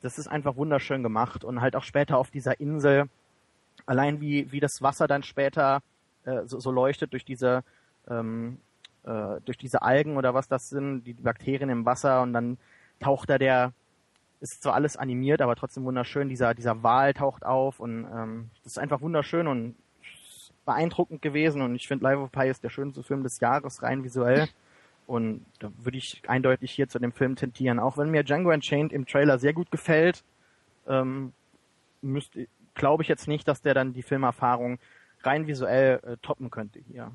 das 0.00 0.18
ist 0.18 0.28
einfach 0.28 0.56
wunderschön 0.56 1.02
gemacht 1.02 1.44
und 1.44 1.60
halt 1.60 1.76
auch 1.76 1.82
später 1.82 2.18
auf 2.18 2.30
dieser 2.30 2.60
Insel, 2.60 3.08
allein 3.86 4.20
wie, 4.20 4.50
wie 4.52 4.60
das 4.60 4.82
Wasser 4.82 5.06
dann 5.06 5.22
später 5.22 5.82
äh, 6.24 6.42
so, 6.46 6.60
so 6.60 6.70
leuchtet 6.70 7.12
durch 7.12 7.24
diese, 7.24 7.64
ähm, 8.08 8.58
äh, 9.04 9.40
durch 9.44 9.58
diese 9.58 9.82
Algen 9.82 10.16
oder 10.16 10.34
was 10.34 10.48
das 10.48 10.68
sind, 10.68 11.04
die, 11.04 11.14
Bakterien 11.14 11.70
im 11.70 11.84
Wasser 11.84 12.22
und 12.22 12.32
dann 12.32 12.58
taucht 13.00 13.30
da 13.30 13.38
der, 13.38 13.72
ist 14.40 14.62
zwar 14.62 14.74
alles 14.74 14.96
animiert, 14.96 15.40
aber 15.42 15.56
trotzdem 15.56 15.84
wunderschön, 15.84 16.28
dieser, 16.28 16.54
dieser 16.54 16.82
Wal 16.82 17.14
taucht 17.14 17.44
auf 17.44 17.80
und 17.80 18.06
ähm, 18.12 18.50
das 18.62 18.72
ist 18.72 18.78
einfach 18.78 19.00
wunderschön 19.00 19.46
und 19.48 19.74
beeindruckend 20.64 21.22
gewesen 21.22 21.62
und 21.62 21.74
ich 21.74 21.88
finde 21.88 22.04
Life 22.04 22.20
of 22.20 22.30
Pi 22.30 22.48
ist 22.48 22.62
der 22.62 22.68
schönste 22.68 23.02
Film 23.02 23.22
des 23.22 23.40
Jahres, 23.40 23.82
rein 23.82 24.04
visuell. 24.04 24.48
Und 25.08 25.46
da 25.58 25.72
würde 25.78 25.96
ich 25.96 26.20
eindeutig 26.28 26.70
hier 26.70 26.86
zu 26.90 26.98
dem 26.98 27.12
Film 27.12 27.34
tendieren. 27.34 27.78
Auch 27.78 27.96
wenn 27.96 28.10
mir 28.10 28.24
Django 28.24 28.52
Unchained 28.52 28.92
im 28.92 29.06
Trailer 29.06 29.38
sehr 29.38 29.54
gut 29.54 29.70
gefällt, 29.70 30.22
ähm, 30.86 31.32
glaube 32.74 33.02
ich 33.02 33.08
jetzt 33.08 33.26
nicht, 33.26 33.48
dass 33.48 33.62
der 33.62 33.72
dann 33.72 33.94
die 33.94 34.02
Filmerfahrung 34.02 34.78
rein 35.22 35.46
visuell 35.46 36.00
äh, 36.02 36.16
toppen 36.18 36.50
könnte 36.50 36.80
hier. 36.92 37.10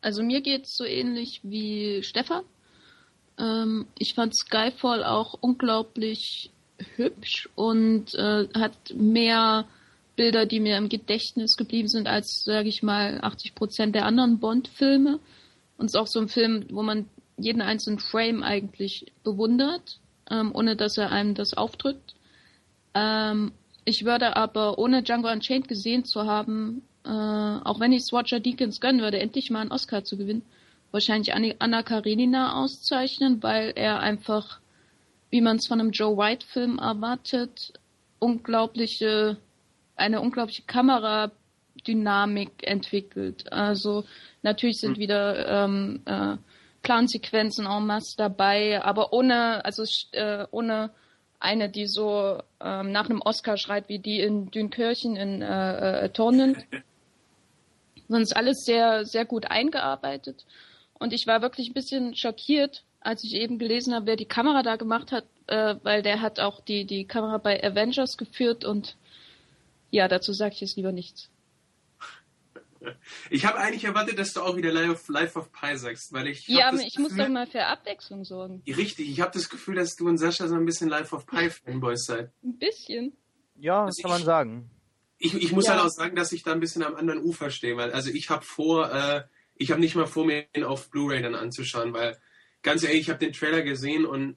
Also 0.00 0.22
mir 0.22 0.40
geht 0.40 0.64
es 0.64 0.76
so 0.78 0.86
ähnlich 0.86 1.40
wie 1.42 2.02
Stefan. 2.02 2.44
Ähm, 3.38 3.86
ich 3.98 4.14
fand 4.14 4.34
Skyfall 4.34 5.04
auch 5.04 5.34
unglaublich 5.38 6.50
hübsch 6.96 7.50
und 7.54 8.14
äh, 8.14 8.48
hat 8.54 8.94
mehr 8.94 9.66
Bilder, 10.16 10.46
die 10.46 10.60
mir 10.60 10.78
im 10.78 10.88
Gedächtnis 10.88 11.58
geblieben 11.58 11.88
sind, 11.88 12.08
als, 12.08 12.44
sage 12.46 12.70
ich 12.70 12.82
mal, 12.82 13.20
80 13.20 13.54
Prozent 13.54 13.94
der 13.94 14.06
anderen 14.06 14.38
Bond-Filme. 14.38 15.20
Und 15.76 15.86
es 15.86 15.94
ist 15.94 16.00
auch 16.00 16.06
so 16.06 16.20
ein 16.20 16.28
Film, 16.28 16.66
wo 16.70 16.82
man 16.82 17.06
jeden 17.36 17.62
einzelnen 17.62 17.98
Frame 17.98 18.42
eigentlich 18.42 19.12
bewundert, 19.22 19.98
ähm, 20.30 20.52
ohne 20.54 20.76
dass 20.76 20.96
er 20.98 21.10
einem 21.10 21.34
das 21.34 21.54
aufdrückt. 21.54 22.14
Ähm, 22.94 23.52
ich 23.84 24.04
würde 24.04 24.36
aber, 24.36 24.78
ohne 24.78 25.02
Django 25.02 25.30
Unchained 25.30 25.68
gesehen 25.68 26.04
zu 26.04 26.24
haben, 26.24 26.82
äh, 27.04 27.08
auch 27.08 27.80
wenn 27.80 27.92
ich 27.92 28.10
Roger 28.12 28.40
Deakins 28.40 28.80
gönnen 28.80 29.02
würde, 29.02 29.18
endlich 29.18 29.50
mal 29.50 29.60
einen 29.60 29.72
Oscar 29.72 30.04
zu 30.04 30.16
gewinnen, 30.16 30.42
wahrscheinlich 30.90 31.34
Anna 31.34 31.82
Karenina 31.82 32.54
auszeichnen, 32.62 33.42
weil 33.42 33.72
er 33.74 34.00
einfach, 34.00 34.60
wie 35.30 35.40
man 35.40 35.56
es 35.56 35.66
von 35.66 35.80
einem 35.80 35.90
Joe 35.90 36.16
White-Film 36.16 36.78
erwartet, 36.78 37.72
unglaubliche, 38.20 39.36
eine 39.96 40.20
unglaubliche 40.20 40.62
Kameradynamik 41.74 42.66
entwickelt. 42.66 43.52
Also 43.52 44.04
Natürlich 44.44 44.78
sind 44.78 44.96
hm. 44.96 45.00
wieder 45.00 45.64
ähm, 45.64 46.02
äh, 46.04 46.36
Plansequenzen 46.82 47.66
en 47.66 47.86
masse 47.86 48.14
dabei, 48.16 48.84
aber 48.84 49.12
ohne, 49.14 49.64
also 49.64 49.84
äh, 50.12 50.46
ohne 50.50 50.90
eine, 51.40 51.70
die 51.70 51.86
so 51.86 52.42
ähm, 52.60 52.92
nach 52.92 53.08
einem 53.08 53.22
Oscar 53.22 53.56
schreit 53.56 53.88
wie 53.88 53.98
die 53.98 54.20
in 54.20 54.50
Dünkirchen 54.50 55.16
in 55.16 55.40
äh, 55.40 56.04
äh, 56.04 56.08
Tornend. 56.10 56.58
Sonst 58.08 58.36
alles 58.36 58.64
sehr, 58.66 59.06
sehr 59.06 59.24
gut 59.24 59.50
eingearbeitet. 59.50 60.44
Und 60.98 61.14
ich 61.14 61.26
war 61.26 61.40
wirklich 61.40 61.70
ein 61.70 61.74
bisschen 61.74 62.14
schockiert, 62.14 62.84
als 63.00 63.24
ich 63.24 63.34
eben 63.34 63.58
gelesen 63.58 63.94
habe, 63.94 64.06
wer 64.06 64.16
die 64.16 64.26
Kamera 64.26 64.62
da 64.62 64.76
gemacht 64.76 65.10
hat, 65.10 65.24
äh, 65.46 65.76
weil 65.82 66.02
der 66.02 66.20
hat 66.20 66.38
auch 66.38 66.60
die, 66.60 66.84
die 66.84 67.06
Kamera 67.06 67.38
bei 67.38 67.64
Avengers 67.64 68.18
geführt 68.18 68.66
und 68.66 68.96
ja, 69.90 70.06
dazu 70.06 70.34
sage 70.34 70.52
ich 70.54 70.60
jetzt 70.60 70.76
lieber 70.76 70.92
nichts. 70.92 71.30
Ich 73.30 73.44
habe 73.46 73.58
eigentlich 73.58 73.84
erwartet, 73.84 74.18
dass 74.18 74.32
du 74.32 74.40
auch 74.40 74.56
wieder 74.56 74.72
Life, 74.72 75.10
Life 75.12 75.38
of 75.38 75.50
Pi 75.52 75.76
sagst, 75.76 76.12
weil 76.12 76.28
ich. 76.28 76.46
Ja, 76.48 76.68
aber 76.68 76.78
ich 76.78 76.94
Gefühl, 76.94 77.02
muss 77.02 77.16
doch 77.16 77.28
mal 77.28 77.46
für 77.46 77.64
Abwechslung 77.64 78.24
sorgen. 78.24 78.62
Richtig, 78.66 79.08
ich 79.08 79.20
habe 79.20 79.30
das 79.32 79.48
Gefühl, 79.48 79.76
dass 79.76 79.94
du 79.96 80.08
und 80.08 80.18
Sascha 80.18 80.48
so 80.48 80.54
ein 80.54 80.64
bisschen 80.64 80.88
Life 80.88 81.14
of 81.14 81.26
Pi 81.26 81.50
Fanboys 81.50 82.04
seid. 82.04 82.32
Ein 82.42 82.58
bisschen. 82.58 83.16
Ja, 83.56 83.86
das 83.86 83.96
also 83.98 84.02
kann 84.02 84.10
ich, 84.10 84.18
man 84.18 84.24
sagen. 84.26 84.70
Ich, 85.18 85.34
ich 85.34 85.52
muss 85.52 85.66
ja. 85.66 85.72
halt 85.72 85.82
auch 85.82 85.90
sagen, 85.90 86.16
dass 86.16 86.32
ich 86.32 86.42
da 86.42 86.52
ein 86.52 86.60
bisschen 86.60 86.82
am 86.82 86.96
anderen 86.96 87.22
Ufer 87.22 87.50
stehe, 87.50 87.76
weil 87.76 87.92
also 87.92 88.10
ich 88.10 88.30
habe 88.30 88.44
vor, 88.44 88.92
äh, 88.92 89.22
ich 89.56 89.70
habe 89.70 89.80
nicht 89.80 89.94
mal 89.94 90.06
vor, 90.06 90.26
mir 90.26 90.46
ihn 90.54 90.64
auf 90.64 90.90
Blu-ray 90.90 91.22
dann 91.22 91.34
anzuschauen, 91.34 91.92
weil 91.92 92.18
ganz 92.62 92.82
ehrlich, 92.82 93.02
ich 93.02 93.10
habe 93.10 93.20
den 93.20 93.32
Trailer 93.32 93.62
gesehen 93.62 94.04
und 94.06 94.36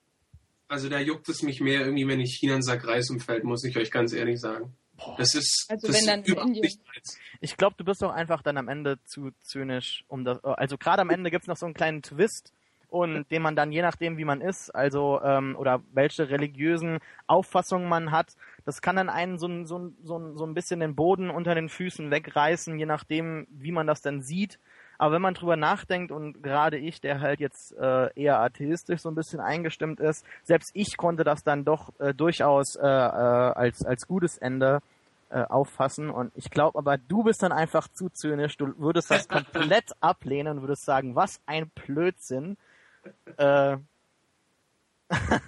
Also 0.69 0.89
da 0.89 0.99
juckt 0.99 1.29
es 1.29 1.43
mich 1.43 1.61
mehr 1.61 1.81
irgendwie, 1.81 2.07
wenn 2.07 2.19
ich 2.19 2.35
China 2.35 2.53
einen 2.53 2.61
Sack 2.61 2.85
Reis 2.85 3.09
umfällt, 3.09 3.43
muss 3.45 3.63
ich 3.63 3.77
euch 3.77 3.89
ganz 3.89 4.11
ehrlich 4.13 4.39
sagen. 4.39 4.75
Das 5.17 5.35
ist, 5.35 5.65
Also 5.69 5.87
das 5.87 5.95
wenn 5.95 5.99
ist 6.01 6.07
dann 6.07 6.23
überhaupt 6.23 6.47
Indien- 6.47 6.61
nicht 6.63 6.81
meins. 6.87 7.17
Ich 7.41 7.57
glaube, 7.57 7.75
du 7.77 7.83
bist 7.85 8.01
doch 8.01 8.11
einfach 8.11 8.41
dann 8.41 8.57
am 8.57 8.67
Ende 8.67 8.97
zu 9.03 9.31
zynisch, 9.41 10.03
um 10.07 10.25
das. 10.25 10.43
Also 10.43 10.77
gerade 10.77 11.01
am 11.01 11.09
Ende 11.09 11.29
gibt's 11.31 11.47
noch 11.47 11.57
so 11.57 11.65
einen 11.65 11.75
kleinen 11.75 12.01
Twist 12.01 12.51
und 12.89 13.29
den 13.31 13.41
man 13.41 13.55
dann 13.55 13.71
je 13.71 13.81
nachdem, 13.81 14.17
wie 14.17 14.25
man 14.25 14.39
ist, 14.41 14.69
also 14.73 15.19
ähm, 15.21 15.55
oder 15.57 15.83
welche 15.91 16.29
religiösen 16.29 16.99
Auffassungen 17.27 17.87
man 17.89 18.11
hat, 18.11 18.35
das 18.65 18.81
kann 18.81 18.95
dann 18.95 19.09
einen 19.09 19.37
so, 19.37 19.47
ein- 19.47 19.65
so, 19.65 19.77
ein- 19.77 19.97
so, 20.03 20.17
ein- 20.17 20.37
so 20.37 20.45
ein 20.45 20.53
bisschen 20.53 20.79
den 20.79 20.95
Boden 20.95 21.29
unter 21.29 21.53
den 21.53 21.69
Füßen 21.69 22.09
wegreißen, 22.11 22.79
je 22.79 22.85
nachdem, 22.85 23.45
wie 23.51 23.71
man 23.71 23.87
das 23.87 24.01
dann 24.01 24.21
sieht. 24.21 24.57
Aber 24.97 25.13
wenn 25.13 25.21
man 25.21 25.33
drüber 25.35 25.55
nachdenkt 25.55 26.11
und 26.11 26.41
gerade 26.41 26.77
ich, 26.77 27.01
der 27.01 27.21
halt 27.21 27.39
jetzt 27.39 27.71
äh, 27.77 28.09
eher 28.15 28.39
atheistisch 28.39 29.01
so 29.01 29.09
ein 29.09 29.15
bisschen 29.15 29.39
eingestimmt 29.39 29.99
ist, 29.99 30.25
selbst 30.43 30.71
ich 30.73 30.97
konnte 30.97 31.23
das 31.23 31.43
dann 31.43 31.65
doch 31.65 31.91
äh, 31.99 32.13
durchaus 32.13 32.75
äh, 32.75 32.81
äh, 32.85 32.87
als 32.87 33.85
als 33.85 34.07
gutes 34.07 34.37
Ende 34.37 34.79
äh, 35.29 35.41
auffassen. 35.43 36.09
Und 36.09 36.31
ich 36.35 36.49
glaube 36.49 36.79
aber, 36.79 36.97
du 36.97 37.23
bist 37.23 37.43
dann 37.43 37.51
einfach 37.51 37.87
zu 37.89 38.09
zynisch. 38.09 38.57
Du 38.57 38.73
würdest 38.79 39.11
das 39.11 39.27
komplett 39.27 39.91
ablehnen 40.01 40.57
und 40.57 40.61
würdest 40.63 40.85
sagen, 40.85 41.15
was 41.15 41.41
ein 41.45 41.69
Blödsinn. 41.69 42.57
Äh, 43.37 43.77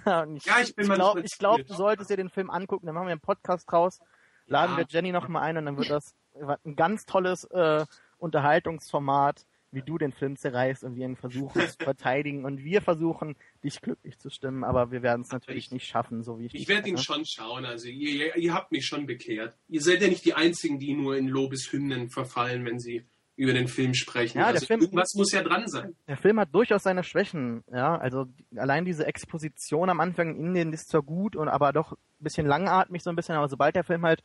und 0.04 0.36
ich 0.36 0.44
Ja, 0.44 0.60
ich 0.62 0.74
bin 0.74 0.86
ich 0.86 0.94
glaube, 0.94 1.22
glaub, 1.38 1.66
du 1.66 1.74
solltest 1.74 2.10
dir 2.10 2.16
den 2.16 2.30
Film 2.30 2.50
angucken. 2.50 2.86
Dann 2.86 2.94
machen 2.94 3.06
wir 3.06 3.12
einen 3.12 3.20
Podcast 3.20 3.70
draus, 3.70 4.00
laden 4.46 4.72
Ja. 4.72 4.78
wir 4.78 4.86
Jenny 4.88 5.12
noch 5.12 5.28
mal 5.28 5.42
ein 5.42 5.56
und 5.56 5.66
dann 5.66 5.76
wird 5.76 5.90
das 5.90 6.14
ein 6.64 6.76
ganz 6.76 7.04
tolles 7.04 7.44
äh, 7.44 7.84
Unterhaltungsformat, 8.20 9.46
wie 9.72 9.82
du 9.82 9.98
den 9.98 10.12
Film 10.12 10.36
zerreißt 10.36 10.82
und 10.84 10.96
wir 10.96 11.04
ihn 11.06 11.16
versuchen 11.16 11.62
zu 11.68 11.76
verteidigen 11.78 12.44
und 12.44 12.64
wir 12.64 12.82
versuchen, 12.82 13.36
dich 13.62 13.80
glücklich 13.80 14.18
zu 14.18 14.28
stimmen, 14.28 14.64
aber 14.64 14.90
wir 14.90 15.02
werden 15.02 15.22
es 15.22 15.30
natürlich 15.30 15.66
ich- 15.66 15.72
nicht 15.72 15.86
schaffen, 15.86 16.22
so 16.22 16.38
wie 16.38 16.46
ich 16.46 16.54
Ich 16.54 16.68
werde 16.68 16.88
ihn 16.88 16.98
schon 16.98 17.24
schauen. 17.24 17.64
Also 17.64 17.86
ihr, 17.88 18.34
ihr, 18.36 18.52
habt 18.54 18.72
mich 18.72 18.84
schon 18.86 19.06
bekehrt. 19.06 19.56
Ihr 19.68 19.80
seid 19.80 20.02
ja 20.02 20.08
nicht 20.08 20.24
die 20.24 20.34
Einzigen, 20.34 20.78
die 20.80 20.94
nur 20.94 21.16
in 21.16 21.28
Lobeshymnen 21.28 22.10
verfallen, 22.10 22.64
wenn 22.64 22.80
sie 22.80 23.04
über 23.36 23.52
den 23.54 23.68
Film 23.68 23.94
sprechen. 23.94 24.38
Ja, 24.38 24.46
der 24.46 24.54
also 24.54 24.66
Film- 24.66 24.80
irgendwas 24.80 25.14
muss 25.14 25.32
ja 25.32 25.42
dran 25.42 25.66
sein. 25.68 25.94
Der 26.08 26.16
Film 26.16 26.40
hat 26.40 26.52
durchaus 26.52 26.82
seine 26.82 27.04
Schwächen, 27.04 27.62
ja. 27.72 27.96
Also 27.96 28.26
allein 28.56 28.84
diese 28.84 29.06
Exposition 29.06 29.88
am 29.88 30.00
Anfang 30.00 30.36
in 30.36 30.46
Indien 30.48 30.72
ist 30.72 30.88
zwar 30.90 31.02
gut 31.02 31.36
und 31.36 31.48
aber 31.48 31.72
doch 31.72 31.92
ein 31.92 31.96
bisschen 32.18 32.46
langatmig 32.46 33.02
so 33.02 33.08
ein 33.08 33.16
bisschen, 33.16 33.36
aber 33.36 33.48
sobald 33.48 33.76
der 33.76 33.84
Film 33.84 34.04
halt 34.04 34.22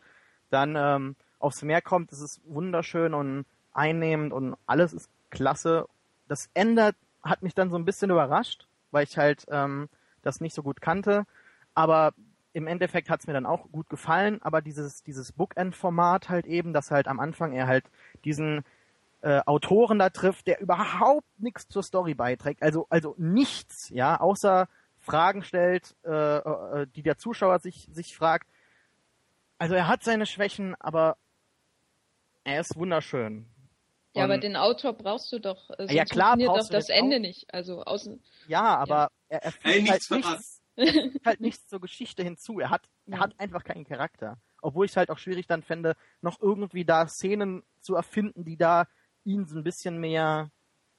dann 0.50 0.76
ähm, 0.76 1.16
aufs 1.40 1.62
Meer 1.62 1.82
kommt, 1.82 2.12
ist 2.12 2.20
es 2.22 2.42
wunderschön 2.46 3.14
und 3.14 3.46
einnehmend 3.76 4.34
und 4.34 4.56
alles 4.66 4.94
ist 4.94 5.10
klasse. 5.30 5.88
Das 6.28 6.50
Ende 6.54 6.94
hat 7.24 7.44
mich 7.44 7.54
dann 7.54 7.70
so 7.70 7.78
ein 7.78 7.86
bisschen 7.86 8.12
überrascht, 8.12 8.68
weil 8.92 9.04
ich 9.04 9.18
halt 9.18 9.46
ähm, 9.50 9.90
das 10.22 10.42
nicht 10.42 10.54
so 10.54 10.64
gut 10.64 10.82
kannte. 10.82 11.26
Aber 11.74 12.14
im 12.54 12.68
Endeffekt 12.68 13.10
hat 13.10 13.20
es 13.20 13.28
mir 13.28 13.34
dann 13.34 13.46
auch 13.46 13.70
gut 13.72 13.90
gefallen, 13.90 14.42
aber 14.42 14.62
dieses, 14.62 15.04
dieses 15.04 15.34
Bookend-Format 15.34 16.30
halt 16.30 16.46
eben, 16.46 16.72
dass 16.72 16.90
halt 16.90 17.08
am 17.08 17.20
Anfang 17.20 17.52
er 17.52 17.68
halt 17.68 17.86
diesen 18.24 18.64
äh, 19.22 19.42
Autoren 19.46 20.00
da 20.00 20.10
trifft, 20.10 20.48
der 20.48 20.62
überhaupt 20.62 21.28
nichts 21.38 21.68
zur 21.68 21.84
Story 21.84 22.14
beiträgt. 22.14 22.64
Also, 22.64 22.88
also 22.90 23.16
nichts, 23.18 23.90
ja, 23.90 24.20
außer 24.20 24.70
Fragen 25.00 25.44
stellt, 25.44 25.96
äh, 26.06 26.38
äh, 26.38 26.88
die 26.96 27.04
der 27.04 27.18
Zuschauer 27.18 27.60
sich, 27.60 27.90
sich 27.92 28.16
fragt. 28.16 28.48
Also 29.58 29.76
er 29.76 29.88
hat 29.88 30.04
seine 30.04 30.26
Schwächen, 30.26 30.76
aber 30.80 31.18
er 32.44 32.62
ist 32.62 32.78
wunderschön. 32.78 33.48
Ja, 34.16 34.24
aber 34.26 34.38
den 34.38 34.56
Autor 34.56 34.94
brauchst 34.94 35.32
du 35.32 35.40
doch. 35.40 35.70
äh, 35.72 35.76
Sonst 35.80 35.92
Ja, 35.92 36.06
klar 36.06 36.30
funktioniert 36.30 36.50
brauchst 36.52 36.66
auch 36.66 36.70
du 36.72 36.78
das 36.78 36.88
den 36.88 36.96
Ende 36.96 37.16
Au- 37.18 37.20
nicht. 37.20 37.54
Also 37.54 37.84
außen. 37.84 38.22
Ja, 38.48 38.78
aber 38.78 39.12
er, 39.30 39.44
er 39.44 39.52
fügt 39.52 39.66
Ey, 39.66 39.86
halt 39.86 40.12
nichts 40.12 40.62
er 40.78 41.12
halt 41.26 41.40
nichts 41.42 41.68
zur 41.68 41.80
Geschichte 41.82 42.24
hinzu. 42.24 42.60
Er 42.60 42.70
hat, 42.70 42.90
er 43.08 43.14
Ja. 43.14 43.20
hat 43.20 43.40
einfach 43.40 43.64
keinen 43.64 43.86
Charakter. 43.86 44.38
Obwohl 44.62 44.86
ich 44.86 44.92
es 44.92 44.98
halt 44.98 45.10
auch 45.12 45.18
schwierig 45.20 45.48
dann 45.48 45.64
fände, 45.64 45.96
noch 46.22 46.42
irgendwie 46.42 46.86
da 46.86 47.08
Szenen 47.08 47.64
zu 47.82 47.96
erfinden, 47.96 48.44
die 48.46 48.58
da 48.58 48.88
ihn 49.24 49.46
so 49.46 49.58
ein 49.58 49.64
bisschen 49.64 50.00
mehr 50.00 50.50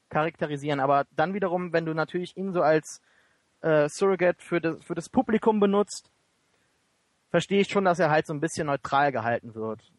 charakterisieren. 0.08 0.80
Aber 0.80 1.06
dann 1.10 1.34
wiederum, 1.34 1.72
wenn 1.72 1.84
du 1.86 1.94
natürlich 1.94 2.36
ihn 2.36 2.52
so 2.52 2.62
als 2.62 3.00
äh, 3.60 3.88
Surrogate 3.88 4.42
für 4.42 4.60
das, 4.60 4.82
für 4.84 4.94
das 4.94 5.08
Publikum 5.08 5.58
benutzt, 5.60 6.10
verstehe 7.30 7.60
ich 7.60 7.68
schon, 7.68 7.84
dass 7.84 7.98
er 7.98 8.10
halt 8.10 8.26
so 8.26 8.32
ein 8.32 8.40
bisschen 8.40 8.66
neutral 8.66 9.12
gehalten 9.12 9.54
wird. 9.54 9.92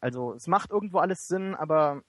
Also 0.00 0.34
es 0.34 0.46
macht 0.46 0.70
irgendwo 0.70 0.98
alles 0.98 1.26
Sinn, 1.26 1.54
aber 1.54 2.02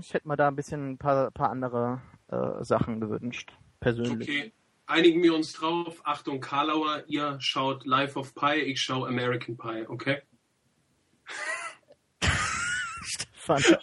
ich 0.00 0.14
hätte 0.14 0.28
mir 0.28 0.36
da 0.36 0.48
ein 0.48 0.56
bisschen 0.56 0.92
ein 0.92 0.98
paar, 0.98 1.30
paar 1.30 1.50
andere 1.50 2.00
äh, 2.28 2.62
Sachen 2.64 3.00
gewünscht. 3.00 3.52
Persönlich. 3.80 4.28
Okay. 4.28 4.52
Einigen 4.86 5.22
wir 5.22 5.34
uns 5.34 5.52
drauf. 5.52 6.00
Achtung, 6.04 6.40
Karlauer, 6.40 7.04
ihr 7.06 7.36
schaut 7.40 7.86
Life 7.86 8.18
of 8.18 8.34
Pi, 8.34 8.54
ich 8.56 8.80
schaue 8.80 9.06
American 9.08 9.56
Pie, 9.56 9.86
okay? 9.88 10.22
Fand. 13.34 13.78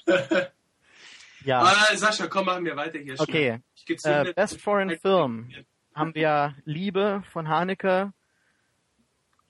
ja, 1.46 1.62
Ah, 1.62 1.96
Sascha, 1.96 2.28
komm, 2.28 2.46
machen 2.46 2.66
wir 2.66 2.76
weiter 2.76 3.00
hier. 3.00 3.16
okay. 3.20 3.60
Äh. 4.04 4.34
Best 4.34 4.62
Foreign 4.62 4.98
Film 5.00 5.50
haben 5.96 6.14
wir 6.14 6.56
Liebe 6.66 7.24
von 7.32 7.48
Haneke, 7.48 8.12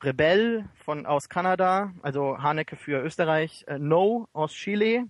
Rebell 0.03 0.69
von 0.85 1.05
aus 1.07 1.27
Kanada, 1.27 1.91
also 2.03 2.37
Haneke 2.37 2.75
für 2.75 3.01
Österreich, 3.01 3.65
äh, 3.67 3.79
No 3.79 4.29
aus 4.31 4.53
Chile, 4.53 5.07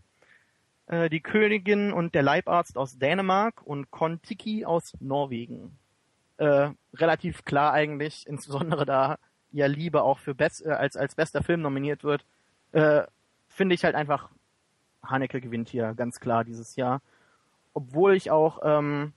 äh, 0.88 1.10
Die 1.10 1.22
Königin 1.22 1.94
und 1.94 2.16
der 2.16 2.24
Leibarzt 2.24 2.78
aus 2.78 2.98
Dänemark 2.98 3.62
und 3.64 3.92
Kon-Tiki 3.92 4.66
aus 4.66 4.96
Norwegen. 5.00 5.78
Äh, 6.38 6.72
relativ 6.94 7.46
klar 7.46 7.74
eigentlich, 7.74 8.28
insbesondere 8.28 8.86
da 8.86 9.18
ja 9.52 9.66
Liebe 9.68 10.04
auch 10.04 10.20
für 10.20 10.36
best, 10.36 10.66
äh, 10.66 10.70
als 10.72 10.98
als 10.98 11.16
bester 11.16 11.42
Film 11.44 11.62
nominiert 11.62 12.04
wird, 12.04 12.26
äh, 12.74 13.04
finde 13.48 13.76
ich 13.76 13.84
halt 13.84 13.96
einfach 13.96 14.30
Haneke 15.04 15.40
gewinnt 15.42 15.70
hier 15.70 15.94
ganz 15.96 16.20
klar 16.20 16.44
dieses 16.44 16.76
Jahr, 16.76 17.02
obwohl 17.74 18.14
ich 18.14 18.30
auch 18.30 18.60
ähm, 18.64 19.14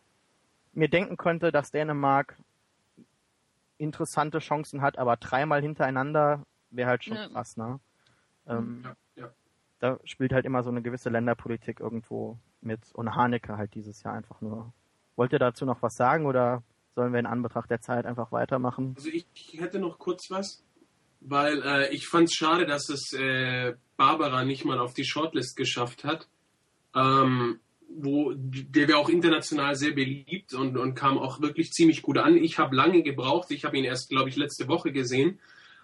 mir 0.73 0.89
denken 0.89 1.16
könnte, 1.16 1.51
dass 1.53 1.73
Dänemark 1.73 2.37
interessante 3.77 4.39
Chancen 4.39 4.83
hat, 4.83 4.99
aber 4.99 5.16
dreimal 5.16 5.62
hintereinander 5.62 6.45
wäre 6.71 6.91
halt 6.91 7.05
schon 7.05 7.16
Ja. 7.16 7.29
krass, 7.29 7.57
ne? 7.57 7.81
Ähm, 8.47 8.83
Ja. 8.85 8.95
Da 9.81 9.99
spielt 10.05 10.33
halt 10.33 10.45
immer 10.45 10.62
so 10.62 10.70
eine 10.70 10.83
gewisse 10.83 11.11
Länderpolitik 11.11 11.81
irgendwo 11.81 12.39
mit 12.61 12.81
und 12.95 13.14
Haneke 13.14 13.57
halt 13.57 13.74
dieses 13.74 14.03
Jahr 14.03 14.14
einfach 14.14 14.41
nur. 14.41 14.72
Wollt 15.16 15.33
ihr 15.33 15.39
dazu 15.39 15.64
noch 15.64 15.83
was 15.83 15.97
sagen 15.97 16.26
oder 16.26 16.62
sollen 16.95 17.12
wir 17.12 17.20
in 17.20 17.26
Anbetracht 17.26 17.70
der 17.70 17.81
Zeit 17.81 18.07
einfach 18.07 18.31
weitermachen? 18.33 18.95
Also 18.97 19.09
ich 19.11 19.26
hätte 19.59 19.78
noch 19.78 19.99
kurz 19.99 20.31
was, 20.31 20.62
weil 21.20 21.62
äh, 21.62 21.95
ich 21.95 22.07
fand 22.07 22.28
es 22.28 22.35
schade, 22.35 22.66
dass 22.66 22.89
es 22.89 23.12
äh, 23.12 23.74
Barbara 23.97 24.45
nicht 24.45 24.64
mal 24.64 24.78
auf 24.78 24.95
die 24.95 25.05
Shortlist 25.05 25.57
geschafft 25.57 26.05
hat, 26.05 26.28
ähm, 26.95 27.61
wo 27.89 28.33
der 28.35 28.89
wäre 28.89 28.99
auch 28.99 29.09
international 29.09 29.74
sehr 29.74 29.93
beliebt 29.93 30.55
und, 30.55 30.76
und 30.76 30.95
kam 30.95 31.18
auch 31.18 31.41
wirklich 31.41 31.72
ziemlich 31.72 32.03
gut 32.03 32.18
an. 32.18 32.37
Ich 32.37 32.59
habe 32.59 32.76
lange 32.76 33.03
gebraucht, 33.03 33.51
ich 33.51 33.64
habe 33.64 33.76
ihn 33.78 33.85
erst, 33.85 34.11
glaube 34.11 34.28
ich, 34.28 34.37
letzte 34.37 34.68
Woche 34.68 34.93
gesehen. 34.93 35.41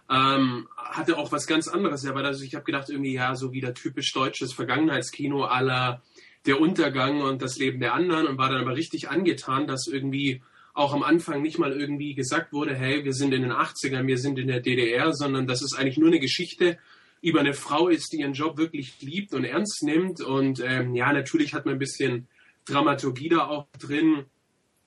Ähm, 0.09 0.69
hatte 0.77 1.19
auch 1.19 1.33
was 1.33 1.47
ganz 1.47 1.69
anderes 1.69 2.05
erwartet. 2.05 2.29
Also 2.29 2.45
ich 2.45 2.55
habe 2.55 2.65
gedacht, 2.65 2.89
irgendwie, 2.89 3.15
ja, 3.15 3.35
so 3.35 3.53
wieder 3.53 3.75
typisch 3.75 4.13
deutsches 4.13 4.53
Vergangenheitskino 4.53 5.45
aller 5.45 6.03
der 6.47 6.61
Untergang 6.61 7.23
und 7.23 7.43
das 7.43 7.59
Leben 7.59 7.81
der 7.81 7.95
anderen 7.95 8.27
und 8.27 8.39
war 8.39 8.49
dann 8.49 8.61
aber 8.61 8.77
richtig 8.77 9.09
angetan, 9.09 9.67
dass 9.67 9.89
irgendwie 9.89 10.43
auch 10.75 10.93
am 10.93 11.03
Anfang 11.03 11.43
nicht 11.43 11.59
mal 11.59 11.73
irgendwie 11.73 12.15
gesagt 12.15 12.53
wurde, 12.53 12.75
hey, 12.75 13.05
wir 13.05 13.15
sind 13.15 13.33
in 13.33 13.43
den 13.43 13.53
80ern, 13.53 14.07
wir 14.07 14.19
sind 14.19 14.39
in 14.39 14.47
der 14.47 14.61
DDR, 14.61 15.13
sondern 15.13 15.47
dass 15.47 15.63
es 15.63 15.75
eigentlich 15.75 15.99
nur 15.99 16.09
eine 16.09 16.21
Geschichte 16.21 16.79
über 17.23 17.41
eine 17.41 17.55
Frau 17.55 17.89
ist, 17.89 18.13
die 18.13 18.19
ihren 18.19 18.35
Job 18.35 18.59
wirklich 18.59 19.01
liebt 19.01 19.33
und 19.33 19.45
ernst 19.45 19.83
nimmt. 19.83 20.21
Und 20.21 20.61
ähm, 20.61 20.95
ja, 20.95 21.13
natürlich 21.13 21.55
hat 21.55 21.65
man 21.65 21.75
ein 21.77 21.81
bisschen 21.81 22.29
Dramaturgie 22.67 23.31
da 23.31 23.47
auch 23.47 23.67
drin, 23.79 24.27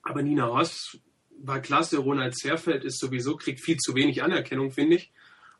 aber 0.02 0.22
Nina 0.22 0.46
Hoss 0.46 0.98
war 1.42 1.60
klasse, 1.60 1.98
Ronald 1.98 2.36
Zerfeld 2.36 2.84
ist 2.84 2.98
sowieso, 2.98 3.36
kriegt 3.36 3.60
viel 3.60 3.76
zu 3.76 3.94
wenig 3.94 4.22
Anerkennung, 4.22 4.70
finde 4.70 4.96
ich. 4.96 5.12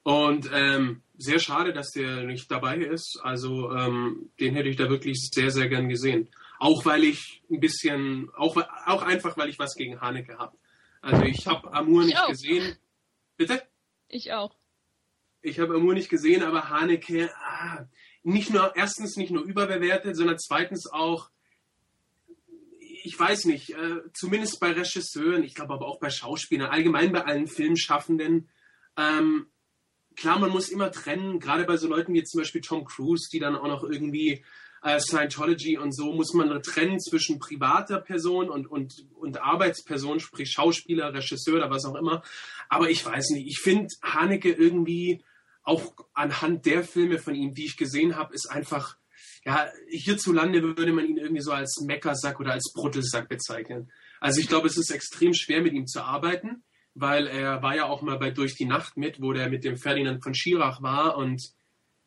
Und 0.02 0.48
ähm, 0.52 1.02
sehr 1.18 1.38
schade, 1.38 1.72
dass 1.72 1.90
der 1.90 2.24
nicht 2.24 2.50
dabei 2.50 2.78
ist. 2.78 3.20
Also 3.22 3.70
ähm, 3.72 4.30
den 4.40 4.54
hätte 4.54 4.68
ich 4.68 4.76
da 4.76 4.88
wirklich 4.88 5.28
sehr, 5.32 5.50
sehr 5.50 5.68
gern 5.68 5.88
gesehen. 5.88 6.28
Auch 6.58 6.84
weil 6.84 7.04
ich 7.04 7.42
ein 7.50 7.60
bisschen, 7.60 8.30
auch, 8.34 8.56
auch 8.86 9.02
einfach, 9.02 9.36
weil 9.36 9.48
ich 9.48 9.58
was 9.58 9.74
gegen 9.74 10.00
Haneke 10.00 10.38
habe. 10.38 10.56
Also 11.02 11.22
ich 11.24 11.46
habe 11.46 11.72
Amur 11.72 12.02
Ich 12.02 12.08
nicht 12.08 12.18
auch. 12.20 12.28
gesehen. 12.28 12.76
Bitte? 13.36 13.62
Ich 14.08 14.32
auch. 14.32 14.54
Ich 15.42 15.58
habe 15.58 15.74
Amur 15.74 15.94
nicht 15.94 16.10
gesehen, 16.10 16.42
aber 16.42 16.68
Haneke, 16.68 17.30
ah, 17.36 17.86
nicht 18.22 18.52
nur, 18.52 18.74
erstens 18.76 19.16
nicht 19.16 19.30
nur 19.30 19.42
überbewertet, 19.42 20.16
sondern 20.16 20.38
zweitens 20.38 20.86
auch, 20.90 21.30
ich 23.02 23.18
weiß 23.18 23.46
nicht, 23.46 23.70
äh, 23.70 24.00
zumindest 24.14 24.60
bei 24.60 24.72
Regisseuren, 24.72 25.42
ich 25.42 25.54
glaube 25.54 25.74
aber 25.74 25.86
auch 25.86 26.00
bei 26.00 26.10
Schauspielern, 26.10 26.70
allgemein 26.70 27.12
bei 27.12 27.24
allen 27.24 27.46
Filmschaffenden, 27.46 28.48
ähm, 28.96 29.46
klar, 30.16 30.38
man 30.38 30.50
muss 30.50 30.68
immer 30.68 30.90
trennen, 30.90 31.40
gerade 31.40 31.64
bei 31.64 31.76
so 31.76 31.88
Leuten 31.88 32.12
wie 32.12 32.24
zum 32.24 32.40
Beispiel 32.40 32.60
Tom 32.60 32.84
Cruise, 32.84 33.28
die 33.32 33.38
dann 33.38 33.56
auch 33.56 33.68
noch 33.68 33.84
irgendwie 33.84 34.44
äh, 34.82 34.98
Scientology 35.00 35.78
und 35.78 35.94
so, 35.94 36.12
muss 36.12 36.32
man 36.32 36.62
trennen 36.62 37.00
zwischen 37.00 37.38
privater 37.38 38.00
Person 38.00 38.48
und, 38.48 38.66
und, 38.66 39.06
und 39.14 39.40
Arbeitsperson, 39.40 40.20
sprich 40.20 40.50
Schauspieler, 40.50 41.12
Regisseur 41.12 41.56
oder 41.56 41.70
was 41.70 41.84
auch 41.84 41.96
immer. 41.96 42.22
Aber 42.68 42.90
ich 42.90 43.04
weiß 43.04 43.30
nicht, 43.30 43.46
ich 43.46 43.58
finde 43.58 43.88
Haneke 44.02 44.52
irgendwie 44.52 45.22
auch 45.62 45.94
anhand 46.14 46.66
der 46.66 46.84
Filme 46.84 47.18
von 47.18 47.34
ihm, 47.34 47.54
die 47.54 47.66
ich 47.66 47.76
gesehen 47.76 48.16
habe, 48.16 48.34
ist 48.34 48.50
einfach, 48.50 48.96
ja, 49.44 49.68
hierzulande 49.88 50.62
würde 50.62 50.92
man 50.92 51.06
ihn 51.06 51.16
irgendwie 51.16 51.42
so 51.42 51.52
als 51.52 51.80
Meckersack 51.86 52.40
oder 52.40 52.52
als 52.52 52.72
Bruttelsack 52.74 53.28
bezeichnen. 53.28 53.90
Also 54.20 54.40
ich 54.40 54.48
glaube, 54.48 54.66
es 54.66 54.76
ist 54.76 54.90
extrem 54.90 55.32
schwer 55.32 55.62
mit 55.62 55.72
ihm 55.72 55.86
zu 55.86 56.02
arbeiten, 56.02 56.62
weil 56.94 57.26
er 57.26 57.62
war 57.62 57.74
ja 57.74 57.86
auch 57.86 58.02
mal 58.02 58.18
bei 58.18 58.30
Durch 58.30 58.54
die 58.54 58.66
Nacht 58.66 58.96
mit, 58.96 59.20
wo 59.22 59.32
der 59.32 59.48
mit 59.48 59.64
dem 59.64 59.76
Ferdinand 59.76 60.22
von 60.22 60.34
Schirach 60.34 60.82
war 60.82 61.16
und 61.16 61.42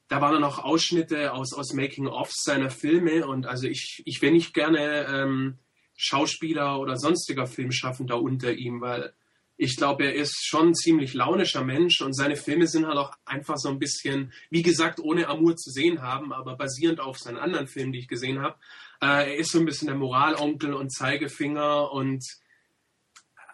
da 0.09 0.21
waren 0.21 0.33
dann 0.33 0.43
auch 0.43 0.59
Ausschnitte 0.59 1.33
aus, 1.33 1.53
aus 1.53 1.73
Making-ofs 1.73 2.43
seiner 2.43 2.69
Filme 2.69 3.25
und 3.25 3.47
also 3.47 3.67
ich, 3.67 4.03
ich 4.05 4.21
wäre 4.21 4.33
nicht 4.33 4.53
gerne 4.53 5.07
ähm, 5.07 5.57
Schauspieler 5.95 6.79
oder 6.79 6.97
sonstiger 6.97 7.47
Filmschaffender 7.47 8.21
unter 8.21 8.53
ihm, 8.53 8.81
weil 8.81 9.13
ich 9.55 9.77
glaube, 9.77 10.05
er 10.05 10.15
ist 10.15 10.45
schon 10.45 10.69
ein 10.69 10.75
ziemlich 10.75 11.13
launischer 11.13 11.63
Mensch 11.63 12.01
und 12.01 12.13
seine 12.13 12.35
Filme 12.35 12.67
sind 12.67 12.87
halt 12.87 12.97
auch 12.97 13.13
einfach 13.25 13.57
so 13.57 13.69
ein 13.69 13.79
bisschen, 13.79 14.33
wie 14.49 14.63
gesagt, 14.63 14.99
ohne 14.99 15.27
Amour 15.27 15.55
zu 15.55 15.69
sehen 15.69 16.01
haben, 16.01 16.33
aber 16.33 16.55
basierend 16.55 16.99
auf 16.99 17.17
seinen 17.19 17.37
anderen 17.37 17.67
Filmen, 17.67 17.91
die 17.91 17.99
ich 17.99 18.07
gesehen 18.07 18.41
habe. 18.41 18.55
Äh, 19.01 19.33
er 19.33 19.35
ist 19.35 19.51
so 19.51 19.59
ein 19.59 19.65
bisschen 19.65 19.87
der 19.87 19.97
Moralonkel 19.97 20.73
und 20.73 20.91
Zeigefinger 20.91 21.91
und 21.91 22.23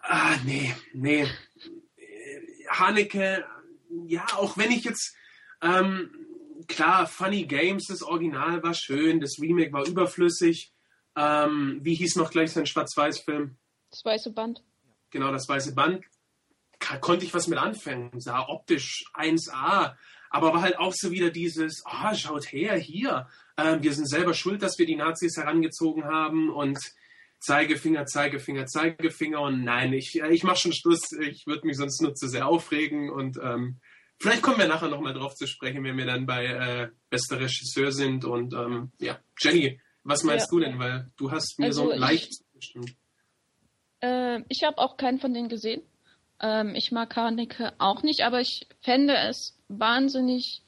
ah, 0.02 0.36
nee, 0.44 0.74
nee. 0.94 1.26
Haneke, 2.68 3.44
ja, 4.06 4.24
auch 4.36 4.56
wenn 4.56 4.70
ich 4.70 4.84
jetzt 4.84 5.14
ähm, 5.60 6.10
klar, 6.66 7.06
Funny 7.06 7.44
Games, 7.44 7.86
das 7.88 8.02
Original 8.02 8.62
war 8.62 8.74
schön, 8.74 9.20
das 9.20 9.38
Remake 9.40 9.72
war 9.72 9.86
überflüssig. 9.86 10.72
Ähm, 11.16 11.80
wie 11.82 11.94
hieß 11.94 12.16
noch 12.16 12.30
gleich 12.30 12.52
sein 12.52 12.66
Schwarz-Weiß-Film? 12.66 13.56
Das 13.90 14.04
Weiße 14.04 14.32
Band. 14.32 14.62
Genau, 15.10 15.32
das 15.32 15.48
Weiße 15.48 15.74
Band. 15.74 16.04
Konnte 17.00 17.24
ich 17.24 17.34
was 17.34 17.46
mit 17.46 17.58
anfangen. 17.58 18.10
Sah 18.20 18.48
optisch 18.48 19.04
1A. 19.14 19.94
Aber 20.30 20.54
war 20.54 20.62
halt 20.62 20.78
auch 20.78 20.92
so 20.94 21.10
wieder 21.10 21.30
dieses, 21.30 21.82
ah, 21.84 22.10
oh, 22.12 22.14
schaut 22.14 22.52
her, 22.52 22.76
hier. 22.76 23.28
Ähm, 23.56 23.82
wir 23.82 23.92
sind 23.92 24.08
selber 24.08 24.32
schuld, 24.32 24.62
dass 24.62 24.78
wir 24.78 24.86
die 24.86 24.96
Nazis 24.96 25.36
herangezogen 25.36 26.04
haben 26.04 26.50
und 26.50 26.78
Zeigefinger, 27.40 28.06
Zeigefinger, 28.06 28.66
Zeigefinger. 28.66 29.40
Und 29.40 29.64
nein, 29.64 29.92
ich, 29.92 30.20
ich 30.20 30.44
mache 30.44 30.60
schon 30.60 30.72
Schluss. 30.72 31.12
Ich 31.20 31.46
würde 31.46 31.66
mich 31.66 31.76
sonst 31.76 32.00
nur 32.00 32.14
zu 32.14 32.28
sehr 32.28 32.46
aufregen 32.46 33.10
und 33.10 33.38
ähm, 33.42 33.80
Vielleicht 34.22 34.42
kommen 34.42 34.58
wir 34.58 34.68
nachher 34.68 34.88
nochmal 34.88 35.14
drauf 35.14 35.34
zu 35.34 35.46
sprechen, 35.46 35.82
wenn 35.82 35.96
wir 35.96 36.04
dann 36.04 36.26
bei 36.26 36.44
äh, 36.44 36.88
bester 37.08 37.40
Regisseur 37.40 37.90
sind. 37.90 38.26
Und 38.26 38.52
ähm, 38.52 38.92
ja, 39.00 39.18
Jenny, 39.38 39.80
was 40.04 40.24
meinst 40.24 40.48
ja. 40.52 40.58
du 40.58 40.60
denn? 40.60 40.78
Weil 40.78 41.10
du 41.16 41.30
hast 41.30 41.58
mir 41.58 41.66
also 41.66 41.90
so 41.90 41.96
leicht 41.96 42.34
zugestimmt. 42.34 42.94
Äh, 44.00 44.40
ich 44.48 44.64
habe 44.64 44.78
auch 44.78 44.96
keinen 44.96 45.20
von 45.20 45.34
denen 45.34 45.48
gesehen. 45.48 45.82
Ähm, 46.40 46.74
ich 46.74 46.92
mag 46.92 47.14
Haneke 47.16 47.72
auch 47.78 48.02
nicht, 48.02 48.22
aber 48.22 48.40
ich 48.40 48.66
fände 48.80 49.14
es 49.16 49.56
wahnsinnig 49.68 50.62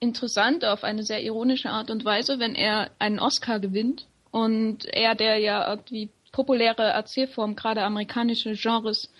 interessant 0.00 0.64
auf 0.64 0.84
eine 0.84 1.02
sehr 1.02 1.22
ironische 1.22 1.70
Art 1.70 1.90
und 1.90 2.04
Weise, 2.04 2.38
wenn 2.38 2.54
er 2.54 2.90
einen 2.98 3.18
Oscar 3.18 3.58
gewinnt 3.58 4.06
und 4.30 4.84
er, 4.84 5.14
der 5.14 5.38
ja 5.38 5.68
irgendwie 5.68 6.10
populäre 6.32 6.84
Erzählform, 6.84 7.56
gerade 7.56 7.82
amerikanische 7.82 8.52
Genres 8.52 9.10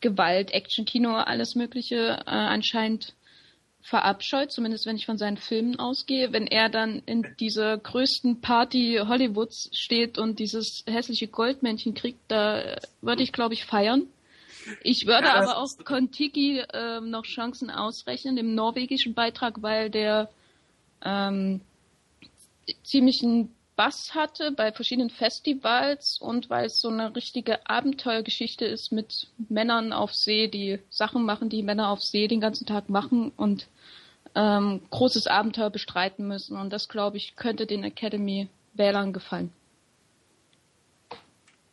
Gewalt, 0.00 0.52
Action-Kino, 0.52 1.14
alles 1.14 1.54
Mögliche 1.54 2.18
äh, 2.26 2.30
anscheinend 2.30 3.14
verabscheut, 3.82 4.52
zumindest 4.52 4.86
wenn 4.86 4.96
ich 4.96 5.06
von 5.06 5.18
seinen 5.18 5.36
Filmen 5.36 5.78
ausgehe, 5.78 6.32
wenn 6.32 6.46
er 6.46 6.68
dann 6.68 7.02
in 7.04 7.26
dieser 7.40 7.76
größten 7.76 8.40
Party 8.40 9.00
Hollywoods 9.06 9.70
steht 9.72 10.18
und 10.18 10.38
dieses 10.38 10.84
hässliche 10.86 11.26
Goldmännchen 11.26 11.94
kriegt, 11.94 12.20
da 12.28 12.76
würde 13.00 13.22
ich, 13.22 13.32
glaube 13.32 13.54
ich, 13.54 13.64
feiern. 13.64 14.06
Ich 14.82 15.06
würde 15.06 15.26
ja, 15.26 15.34
aber 15.34 15.58
auch 15.58 15.68
Kontiki 15.84 16.60
äh, 16.60 17.00
noch 17.00 17.24
Chancen 17.24 17.70
ausrechnen, 17.70 18.36
im 18.36 18.54
norwegischen 18.54 19.14
Beitrag, 19.14 19.60
weil 19.62 19.90
der 19.90 20.30
ähm, 21.04 21.60
ziemlichen 22.84 23.52
Bass 23.74 24.14
hatte 24.14 24.52
bei 24.52 24.70
verschiedenen 24.72 25.10
Festivals 25.10 26.18
und 26.18 26.50
weil 26.50 26.66
es 26.66 26.80
so 26.80 26.88
eine 26.88 27.16
richtige 27.16 27.66
Abenteuergeschichte 27.68 28.64
ist 28.66 28.92
mit 28.92 29.28
Männern 29.48 29.92
auf 29.92 30.14
See, 30.14 30.48
die 30.48 30.78
Sachen 30.90 31.24
machen, 31.24 31.48
die 31.48 31.62
Männer 31.62 31.88
auf 31.88 32.02
See 32.02 32.28
den 32.28 32.40
ganzen 32.40 32.66
Tag 32.66 32.90
machen 32.90 33.32
und 33.36 33.68
ähm, 34.34 34.82
großes 34.90 35.26
Abenteuer 35.26 35.70
bestreiten 35.70 36.26
müssen. 36.26 36.56
Und 36.56 36.70
das, 36.70 36.88
glaube 36.88 37.16
ich, 37.16 37.36
könnte 37.36 37.66
den 37.66 37.82
Academy-Wählern 37.84 39.12
gefallen. 39.12 39.52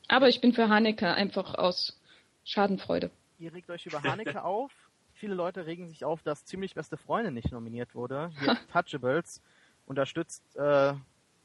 Aber 0.08 0.30
ich 0.30 0.42
bin 0.42 0.54
für 0.54 0.70
Haneke 0.70 1.14
einfach 1.14 1.56
aus 1.56 2.00
Schadenfreude. 2.44 3.12
Ihr 3.38 3.54
regt 3.54 3.70
euch 3.70 3.86
über 3.86 4.02
Haneke 4.04 4.44
auf. 4.44 4.72
Viele 5.14 5.36
Leute 5.36 5.66
regen 5.66 5.88
sich 5.88 6.06
auf, 6.06 6.24
dass 6.24 6.46
ziemlich 6.46 6.76
beste 6.76 6.98
Freundin 6.98 7.34
nicht 7.34 7.52
nominiert 7.52 7.94
wurde. 7.94 8.32
Hier 8.40 8.58
Touchables 8.72 9.42
unterstützt 9.86 10.44
äh, 10.56 10.94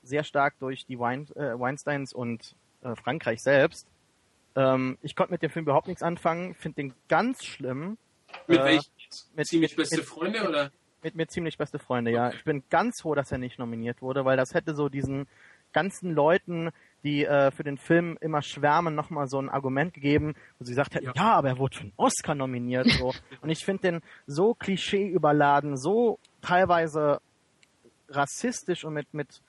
sehr 0.05 0.25
stark 0.25 0.59
durch 0.59 0.87
die 0.87 0.99
Wein, 0.99 1.27
äh, 1.35 1.59
Weinsteins 1.59 2.13
und 2.13 2.55
äh, 2.83 2.95
Frankreich 2.95 3.43
selbst. 3.43 3.89
Ähm, 4.57 4.99
ich 5.03 5.17
konnte 5.17 5.33
mit 5.33 5.43
dem 5.43 5.51
Film 5.51 5.65
überhaupt 5.65 5.89
nichts 5.89 6.03
anfangen, 6.03 6.55
finde 6.55 6.77
den 6.77 6.95
ganz 7.09 7.45
schlimm. 7.45 7.99
Mit 8.47 8.61
äh, 8.61 8.65
welchen? 8.65 8.93
Mit 9.35 9.47
ziemlich 9.47 9.77
beste 9.77 9.97
mit, 9.97 10.05
Freunde 10.07 10.41
mit, 10.41 10.49
oder? 10.49 10.71
Mit 11.03 11.15
mir 11.15 11.27
ziemlich 11.27 11.59
beste 11.59 11.79
Freunde, 11.79 12.11
ja. 12.11 12.31
Ich 12.31 12.45
bin 12.45 12.63
ganz 12.71 13.03
froh, 13.03 13.15
dass 13.15 13.33
er 13.33 13.39
nicht 13.39 13.59
nominiert 13.59 14.01
wurde, 14.03 14.25
weil 14.25 14.37
das 14.37 14.55
hätte 14.55 14.75
so 14.75 14.89
diesen 14.89 15.27
ganzen 15.73 16.13
Leuten, 16.13 16.71
die 17.03 17.25
äh, 17.27 17.51
für 17.51 17.65
den 17.65 17.77
Film 17.77 18.17
immer 18.21 18.41
schwärmen, 18.41 18.95
nochmal 18.95 19.29
so 19.29 19.39
ein 19.39 19.51
Argument 19.51 19.93
gegeben, 19.93 20.35
wo 20.59 20.65
sie 20.65 20.73
gesagt 20.73 20.95
hätten, 20.95 21.07
ja, 21.07 21.13
ja 21.15 21.33
aber 21.35 21.49
er 21.49 21.59
wurde 21.59 21.77
für 21.77 21.83
einen 21.83 21.93
Oscar 21.97 22.35
nominiert. 22.35 22.89
So. 22.89 23.13
und 23.43 23.51
ich 23.51 23.65
finde 23.65 23.83
den 23.83 24.01
so 24.27 24.55
klischee 24.55 25.07
überladen, 25.07 25.77
so 25.77 26.19
teilweise 26.41 27.21
rassistisch 28.09 28.85
und 28.85 28.95
mit, 28.95 29.13
mit 29.13 29.43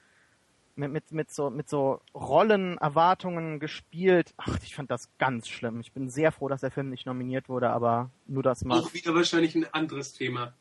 mit, 0.76 0.92
mit, 0.92 1.12
mit, 1.12 1.32
so, 1.32 1.50
mit 1.50 1.70
so 1.70 2.02
Rollen, 2.14 2.78
Erwartungen 2.78 3.60
gespielt. 3.60 4.34
Ach, 4.38 4.58
ich 4.64 4.76
fand 4.76 4.92
das 4.92 5.10
ganz 5.18 5.48
schlimm. 5.48 5.80
Ich 5.80 5.92
bin 5.92 6.10
sehr 6.10 6.32
froh, 6.32 6.48
dass 6.48 6.62
der 6.62 6.72
Film 6.72 6.90
nicht 6.90 7.06
nominiert 7.06 7.50
wurde, 7.50 7.70
aber 7.70 8.10
nur 8.28 8.44
das 8.44 8.64
mal. 8.64 8.80
Auch 8.80 8.94
wieder 8.94 9.14
wahrscheinlich 9.16 9.56
ein 9.56 9.66
anderes 9.74 10.14
Thema. 10.14 10.54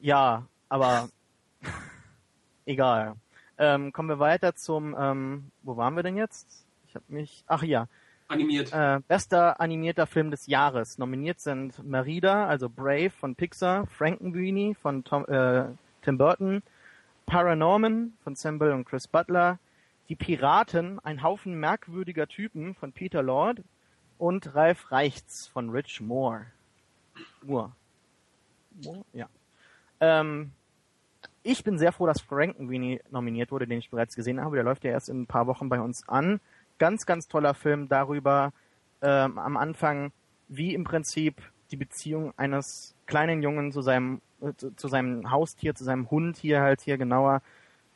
Ja, 0.00 0.46
aber 0.68 1.08
egal. 2.66 3.16
Ähm, 3.58 3.92
kommen 3.92 4.08
wir 4.08 4.18
weiter 4.18 4.54
zum, 4.54 4.96
ähm, 4.98 5.50
wo 5.62 5.76
waren 5.76 5.94
wir 5.94 6.02
denn 6.02 6.16
jetzt? 6.16 6.64
Ich 6.88 6.94
habe 6.94 7.04
mich, 7.08 7.44
ach 7.46 7.62
ja. 7.62 7.86
Animiert. 8.26 8.72
Äh, 8.72 9.00
bester 9.06 9.60
animierter 9.60 10.06
Film 10.06 10.30
des 10.30 10.46
Jahres. 10.46 10.98
Nominiert 10.98 11.40
sind 11.40 11.82
Merida, 11.84 12.46
also 12.46 12.68
Brave 12.68 13.10
von 13.10 13.34
Pixar, 13.34 13.86
Frankenweenie 13.86 14.74
von 14.74 15.04
Tom, 15.04 15.26
äh, 15.26 15.64
Tim 16.02 16.16
Burton, 16.16 16.62
Paranorman 17.26 18.14
von 18.24 18.34
Sam 18.34 18.58
Bell 18.58 18.72
und 18.72 18.84
Chris 18.84 19.06
Butler, 19.06 19.58
Die 20.08 20.16
Piraten, 20.16 20.98
ein 21.00 21.22
Haufen 21.22 21.58
merkwürdiger 21.58 22.26
Typen 22.26 22.74
von 22.74 22.92
Peter 22.92 23.22
Lord 23.22 23.62
und 24.18 24.54
Ralf 24.54 24.90
Reichts 24.90 25.46
von 25.48 25.70
Rich 25.70 26.00
Moore. 26.00 26.46
Moore. 27.42 27.72
Moore? 28.82 29.04
Ja. 29.12 29.28
Ähm, 30.00 30.52
ich 31.42 31.64
bin 31.64 31.78
sehr 31.78 31.92
froh, 31.92 32.06
dass 32.06 32.20
Frankenweenie 32.20 33.00
nominiert 33.10 33.50
wurde, 33.50 33.66
den 33.66 33.78
ich 33.78 33.90
bereits 33.90 34.14
gesehen 34.14 34.40
habe. 34.40 34.56
Der 34.56 34.64
läuft 34.64 34.84
ja 34.84 34.90
erst 34.90 35.08
in 35.08 35.22
ein 35.22 35.26
paar 35.26 35.46
Wochen 35.46 35.68
bei 35.68 35.80
uns 35.80 36.06
an. 36.08 36.40
Ganz, 36.78 37.06
ganz 37.06 37.28
toller 37.28 37.54
Film 37.54 37.88
darüber 37.88 38.52
ähm, 39.02 39.38
am 39.38 39.56
Anfang, 39.56 40.12
wie 40.48 40.74
im 40.74 40.84
Prinzip 40.84 41.40
die 41.70 41.76
Beziehung 41.76 42.34
eines 42.36 42.94
kleinen 43.10 43.42
Jungen 43.42 43.72
zu 43.72 43.82
seinem 43.82 44.22
zu, 44.56 44.74
zu 44.74 44.88
seinem 44.88 45.30
Haustier, 45.30 45.74
zu 45.74 45.84
seinem 45.84 46.10
Hund 46.10 46.38
hier 46.38 46.60
halt 46.62 46.80
hier 46.80 46.96
genauer. 46.96 47.42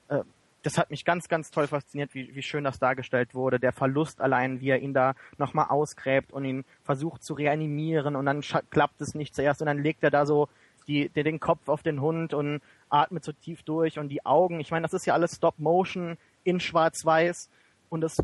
Äh, 0.09 0.25
das 0.63 0.79
hat 0.79 0.91
mich 0.91 1.05
ganz, 1.05 1.29
ganz 1.29 1.51
toll 1.51 1.67
fasziniert, 1.67 2.15
wie, 2.15 2.35
wie 2.35 2.43
schön 2.43 2.65
das 2.65 2.79
dargestellt 2.79 3.35
wurde. 3.35 3.61
Der 3.61 3.73
Verlust 3.73 4.21
allein, 4.21 4.61
wie 4.61 4.71
er 4.71 4.81
ihn 4.81 4.95
da 4.95 5.15
nochmal 5.37 5.67
ausgräbt 5.69 6.33
und 6.33 6.45
ihn 6.45 6.65
versucht 6.83 7.23
zu 7.23 7.35
reanimieren 7.35 8.17
und 8.17 8.27
dann 8.27 8.41
klappt 8.71 9.01
es 9.01 9.15
nicht 9.15 9.35
zuerst 9.35 9.61
und 9.61 9.67
dann 9.67 9.83
legt 9.83 10.03
er 10.03 10.11
da 10.11 10.25
so 10.25 10.49
die, 10.87 11.11
der 11.11 11.23
den 11.23 11.41
Kopf 11.41 11.69
auf 11.69 11.83
den 11.83 12.01
Hund 12.01 12.35
und 12.35 12.61
atmet 12.89 13.25
so 13.25 13.33
tief 13.33 13.63
durch 13.63 13.99
und 13.99 14.09
die 14.09 14.25
Augen. 14.25 14.61
Ich 14.61 14.71
meine, 14.71 14.83
das 14.83 14.95
ist 14.95 15.07
ja 15.07 15.15
alles 15.15 15.37
Stop 15.37 15.59
Motion 15.59 16.17
in 16.45 16.61
Schwarz-Weiß 16.61 17.51
und 17.91 18.01
das 18.01 18.23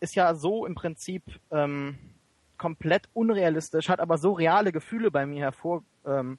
ist 0.00 0.14
ja 0.14 0.34
so 0.34 0.66
im 0.66 0.74
Prinzip 0.74 1.22
ähm, 1.50 1.96
komplett 2.58 3.08
unrealistisch, 3.14 3.88
hat 3.88 4.00
aber 4.00 4.18
so 4.18 4.32
reale 4.32 4.72
Gefühle 4.72 5.10
bei 5.10 5.26
mir 5.26 5.40
hervor, 5.40 5.82
ähm, 6.06 6.38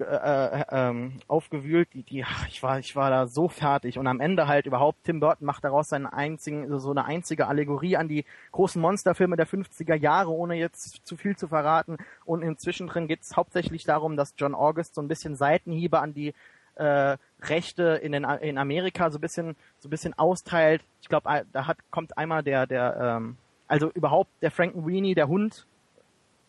äh, 0.00 0.04
äh, 0.04 0.64
ähm, 0.70 1.20
aufgewühlt, 1.28 1.88
die, 1.92 2.02
die, 2.02 2.24
ich 2.48 2.62
war, 2.62 2.78
ich 2.78 2.96
war 2.96 3.10
da 3.10 3.26
so 3.26 3.48
fertig 3.48 3.98
und 3.98 4.06
am 4.06 4.20
Ende 4.20 4.48
halt 4.48 4.66
überhaupt 4.66 5.04
Tim 5.04 5.20
Burton 5.20 5.46
macht 5.46 5.64
daraus 5.64 5.90
seinen 5.90 6.06
einzigen, 6.06 6.78
so 6.78 6.90
eine 6.90 7.04
einzige 7.04 7.46
Allegorie 7.46 7.96
an 7.96 8.08
die 8.08 8.24
großen 8.52 8.80
Monsterfilme 8.80 9.36
der 9.36 9.46
50er 9.46 9.94
Jahre, 9.94 10.30
ohne 10.30 10.54
jetzt 10.54 11.06
zu 11.06 11.16
viel 11.16 11.36
zu 11.36 11.48
verraten. 11.48 11.98
Und 12.24 12.42
inzwischen 12.42 12.86
drin 12.86 13.06
geht 13.06 13.20
es 13.22 13.36
hauptsächlich 13.36 13.84
darum, 13.84 14.16
dass 14.16 14.34
John 14.38 14.54
August 14.54 14.94
so 14.94 15.02
ein 15.02 15.08
bisschen 15.08 15.36
Seitenhiebe 15.36 16.00
an 16.00 16.14
die 16.14 16.32
äh, 16.76 17.16
Rechte 17.42 18.00
in, 18.02 18.12
den, 18.12 18.24
in 18.24 18.56
Amerika 18.56 19.10
so 19.10 19.18
ein 19.18 19.20
bisschen 19.20 19.56
so 19.78 19.88
ein 19.88 19.90
bisschen 19.90 20.18
austeilt. 20.18 20.82
Ich 21.02 21.08
glaube, 21.08 21.44
da 21.52 21.66
hat 21.66 21.78
kommt 21.90 22.16
einmal 22.16 22.42
der 22.42 22.66
der 22.66 22.96
ähm, 22.98 23.36
also 23.72 23.90
überhaupt 23.90 24.30
der 24.42 24.50
Frankenweenie, 24.50 25.14
der 25.14 25.28
Hund. 25.28 25.66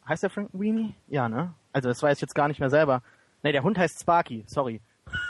Heißt 0.05 0.23
der 0.23 0.29
Frankenweenie? 0.29 0.93
Ja, 1.07 1.29
ne? 1.29 1.53
Also 1.71 1.87
das 1.87 2.03
weiß 2.03 2.17
ich 2.17 2.21
jetzt 2.21 2.35
gar 2.35 2.49
nicht 2.49 2.59
mehr 2.59 2.69
selber. 2.69 3.01
Ne, 3.43 3.53
der 3.53 3.63
Hund 3.63 3.77
heißt 3.77 4.01
Sparky, 4.01 4.43
sorry. 4.45 4.81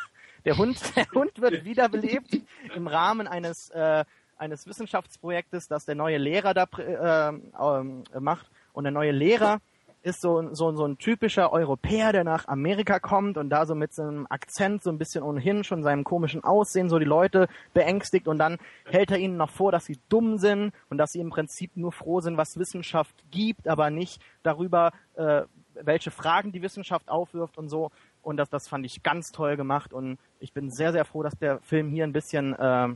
Der 0.45 0.57
Hund, 0.57 0.77
der 0.97 1.05
Hund 1.11 1.39
wird 1.39 1.63
wiederbelebt 1.63 2.41
im 2.75 2.87
Rahmen 2.87 3.29
eines 3.29 3.69
äh, 3.69 4.03
eines 4.35 4.67
Wissenschaftsprojektes, 4.67 5.69
das 5.69 5.85
der 5.85 5.95
neue 5.95 6.17
Lehrer 6.17 6.53
da 6.53 6.67
äh, 6.77 7.29
äh, 7.29 8.19
macht. 8.19 8.51
Und 8.73 8.83
der 8.83 8.91
neue 8.91 9.11
Lehrer 9.11 9.61
ist 10.03 10.21
so, 10.21 10.53
so, 10.53 10.75
so 10.75 10.85
ein 10.85 10.97
typischer 10.97 11.51
Europäer, 11.51 12.11
der 12.11 12.23
nach 12.23 12.47
Amerika 12.47 12.99
kommt 12.99 13.37
und 13.37 13.49
da 13.49 13.65
so 13.65 13.73
mit 13.73 13.93
seinem 13.93 14.27
Akzent 14.29 14.83
so 14.83 14.89
ein 14.89 14.97
bisschen 14.97 15.23
ohnehin 15.23 15.63
schon 15.63 15.81
seinem 15.81 16.03
komischen 16.03 16.43
Aussehen 16.43 16.89
so 16.89 16.99
die 16.99 17.05
Leute 17.05 17.47
beängstigt 17.73 18.27
und 18.27 18.37
dann 18.37 18.57
hält 18.85 19.11
er 19.11 19.17
ihnen 19.17 19.37
noch 19.37 19.49
vor, 19.49 19.71
dass 19.71 19.85
sie 19.85 19.97
dumm 20.09 20.37
sind 20.37 20.73
und 20.89 20.97
dass 20.97 21.11
sie 21.11 21.19
im 21.19 21.29
Prinzip 21.29 21.71
nur 21.75 21.93
froh 21.93 22.19
sind, 22.19 22.37
was 22.37 22.59
Wissenschaft 22.59 23.15
gibt, 23.31 23.67
aber 23.67 23.89
nicht 23.89 24.21
darüber, 24.43 24.91
äh, 25.15 25.43
welche 25.73 26.11
Fragen 26.11 26.51
die 26.51 26.61
Wissenschaft 26.61 27.09
aufwirft 27.09 27.57
und 27.57 27.69
so. 27.69 27.89
Und 28.21 28.37
das, 28.37 28.49
das 28.49 28.67
fand 28.67 28.85
ich 28.85 29.03
ganz 29.03 29.31
toll 29.31 29.55
gemacht 29.55 29.93
und 29.93 30.17
ich 30.39 30.53
bin 30.53 30.69
sehr, 30.69 30.91
sehr 30.91 31.05
froh, 31.05 31.23
dass 31.23 31.37
der 31.39 31.59
Film 31.61 31.89
hier 31.89 32.03
ein 32.03 32.13
bisschen 32.13 32.53
äh, 32.53 32.89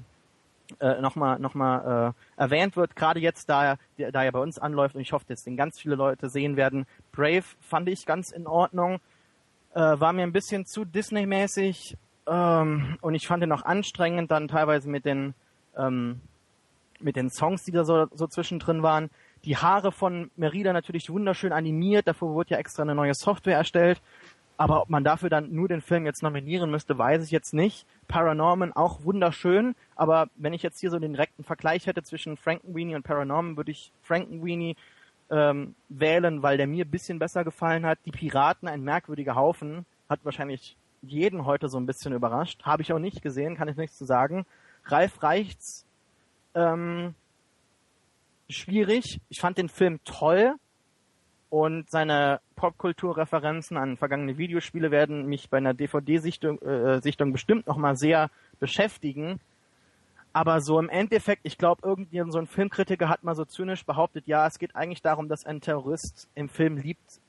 äh, 0.79 1.01
nochmal 1.01 1.39
noch 1.39 1.53
mal, 1.53 2.13
äh, 2.37 2.41
erwähnt 2.41 2.75
wird, 2.75 2.95
gerade 2.95 3.19
jetzt, 3.19 3.49
da 3.49 3.77
er, 3.97 4.11
da 4.11 4.23
er 4.23 4.31
bei 4.31 4.39
uns 4.39 4.59
anläuft 4.59 4.95
und 4.95 5.01
ich 5.01 5.13
hoffe, 5.13 5.25
dass 5.27 5.43
den 5.43 5.57
ganz 5.57 5.79
viele 5.79 5.95
Leute 5.95 6.29
sehen 6.29 6.57
werden. 6.57 6.85
Brave 7.11 7.43
fand 7.59 7.89
ich 7.89 8.05
ganz 8.05 8.31
in 8.31 8.47
Ordnung, 8.47 8.99
äh, 9.73 9.79
war 9.79 10.13
mir 10.13 10.23
ein 10.23 10.33
bisschen 10.33 10.65
zu 10.65 10.85
Disney-mäßig 10.85 11.97
ähm, 12.27 12.97
und 13.01 13.15
ich 13.15 13.27
fand 13.27 13.43
ihn 13.43 13.51
auch 13.51 13.63
anstrengend, 13.63 14.31
dann 14.31 14.47
teilweise 14.47 14.89
mit 14.89 15.05
den 15.05 15.33
ähm, 15.77 16.21
mit 16.99 17.15
den 17.15 17.29
Songs, 17.29 17.63
die 17.63 17.71
da 17.71 17.83
so, 17.83 18.07
so 18.13 18.27
zwischendrin 18.27 18.83
waren. 18.83 19.09
Die 19.45 19.57
Haare 19.57 19.91
von 19.91 20.31
Merida 20.35 20.73
natürlich 20.73 21.09
wunderschön 21.09 21.53
animiert, 21.53 22.07
dafür 22.07 22.29
wurde 22.29 22.51
ja 22.51 22.57
extra 22.57 22.83
eine 22.83 22.95
neue 22.95 23.13
Software 23.13 23.57
erstellt. 23.57 24.01
Aber 24.57 24.81
ob 24.81 24.89
man 24.89 25.03
dafür 25.03 25.29
dann 25.29 25.53
nur 25.53 25.67
den 25.67 25.81
Film 25.81 26.05
jetzt 26.05 26.23
nominieren 26.23 26.71
müsste, 26.71 26.97
weiß 26.97 27.23
ich 27.23 27.31
jetzt 27.31 27.53
nicht. 27.53 27.85
Paranorman 28.07 28.73
auch 28.73 29.03
wunderschön, 29.03 29.75
aber 29.95 30.29
wenn 30.35 30.53
ich 30.53 30.63
jetzt 30.63 30.79
hier 30.79 30.89
so 30.89 30.97
den 30.97 31.13
direkten 31.13 31.43
Vergleich 31.43 31.85
hätte 31.85 32.01
zwischen 32.01 32.37
Frankenweenie 32.37 32.95
und 32.95 33.03
Paranorman, 33.03 33.55
würde 33.55 33.71
ich 33.71 33.91
Frankenweenie 34.01 34.75
ähm, 35.29 35.75
wählen, 35.89 36.41
weil 36.41 36.57
der 36.57 36.65
mir 36.65 36.85
bisschen 36.85 37.19
besser 37.19 37.43
gefallen 37.43 37.85
hat. 37.85 37.99
Die 38.05 38.11
Piraten, 38.11 38.67
ein 38.67 38.81
merkwürdiger 38.81 39.35
Haufen, 39.35 39.85
hat 40.09 40.21
wahrscheinlich 40.23 40.75
jeden 41.03 41.45
heute 41.45 41.69
so 41.69 41.77
ein 41.77 41.85
bisschen 41.85 42.13
überrascht. 42.13 42.63
Habe 42.63 42.81
ich 42.81 42.91
auch 42.91 42.99
nicht 42.99 43.21
gesehen, 43.21 43.55
kann 43.55 43.67
ich 43.67 43.77
nichts 43.77 43.97
zu 43.97 44.05
sagen. 44.05 44.45
Ralf 44.85 45.21
Reichts, 45.21 45.85
ähm, 46.55 47.13
schwierig. 48.49 49.19
Ich 49.29 49.39
fand 49.39 49.57
den 49.59 49.69
Film 49.69 49.99
toll, 50.03 50.55
und 51.49 51.89
seine 51.89 52.39
Popkulturreferenzen 52.57 53.77
an 53.77 53.95
vergangene 53.95 54.37
Videospiele 54.37 54.91
werden 54.91 55.27
mich 55.27 55.49
bei 55.49 55.57
einer 55.57 55.73
DVD-Sichtung 55.73 56.59
äh, 56.61 56.99
Sichtung 57.01 57.31
bestimmt 57.31 57.67
nochmal 57.67 57.95
sehr 57.95 58.29
beschäftigen. 58.59 59.39
Aber 60.33 60.59
so 60.59 60.77
im 60.79 60.89
Endeffekt, 60.89 61.41
ich 61.45 61.57
glaube, 61.57 61.81
irgendwie 61.85 62.21
so 62.29 62.37
ein 62.37 62.47
Filmkritiker 62.47 63.07
hat 63.07 63.23
mal 63.23 63.35
so 63.35 63.45
zynisch 63.45 63.85
behauptet, 63.85 64.27
ja, 64.27 64.45
es 64.45 64.59
geht 64.59 64.75
eigentlich 64.75 65.01
darum, 65.01 65.29
dass 65.29 65.45
ein 65.45 65.61
Terrorist 65.61 66.27
im 66.35 66.49
Film 66.49 66.77
liebt, 66.77 67.21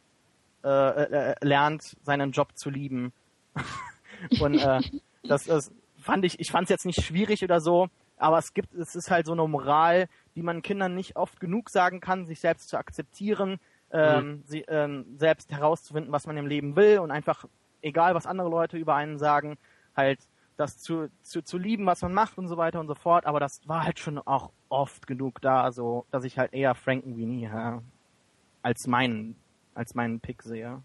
äh, 0.64 1.30
äh, 1.30 1.34
lernt, 1.40 1.96
seinen 2.02 2.32
Job 2.32 2.56
zu 2.56 2.70
lieben. 2.70 3.12
Und 4.40 4.54
äh, 4.54 4.80
das, 5.22 5.44
das 5.44 5.70
fand 6.00 6.24
ich, 6.24 6.40
ich 6.40 6.50
fand 6.50 6.64
es 6.64 6.70
jetzt 6.70 6.86
nicht 6.86 7.02
schwierig 7.02 7.44
oder 7.44 7.60
so, 7.60 7.88
aber 8.16 8.38
es 8.38 8.52
gibt, 8.52 8.74
es 8.74 8.96
ist 8.96 9.10
halt 9.10 9.26
so 9.26 9.32
eine 9.32 9.46
Moral, 9.46 10.08
die 10.34 10.42
man 10.42 10.62
Kindern 10.62 10.94
nicht 10.94 11.16
oft 11.16 11.38
genug 11.38 11.70
sagen 11.70 12.00
kann, 12.00 12.26
sich 12.26 12.40
selbst 12.40 12.68
zu 12.68 12.76
akzeptieren, 12.76 13.60
ähm, 13.92 14.28
mhm. 14.28 14.42
sie, 14.44 14.64
ähm, 14.68 15.04
selbst 15.16 15.50
herauszufinden, 15.50 16.12
was 16.12 16.26
man 16.26 16.36
im 16.36 16.46
Leben 16.46 16.76
will 16.76 16.98
und 16.98 17.10
einfach, 17.10 17.44
egal 17.82 18.14
was 18.14 18.26
andere 18.26 18.48
Leute 18.48 18.76
über 18.76 18.94
einen 18.94 19.18
sagen, 19.18 19.58
halt 19.96 20.20
das 20.56 20.78
zu, 20.78 21.08
zu, 21.22 21.42
zu 21.42 21.56
lieben, 21.56 21.86
was 21.86 22.02
man 22.02 22.12
macht 22.12 22.36
und 22.36 22.48
so 22.48 22.56
weiter 22.56 22.80
und 22.80 22.88
so 22.88 22.94
fort. 22.94 23.26
Aber 23.26 23.40
das 23.40 23.66
war 23.68 23.84
halt 23.84 23.98
schon 23.98 24.18
auch 24.18 24.50
oft 24.68 25.06
genug 25.06 25.40
da, 25.40 25.62
also 25.62 26.04
dass 26.10 26.24
ich 26.24 26.38
halt 26.38 26.52
eher 26.52 26.74
Frankenweenie 26.74 27.44
ja, 27.44 27.82
als 28.62 28.86
meinen 28.86 29.36
als 29.78 29.94
meinen 29.94 30.18
Pick 30.18 30.42
sehe. 30.42 30.82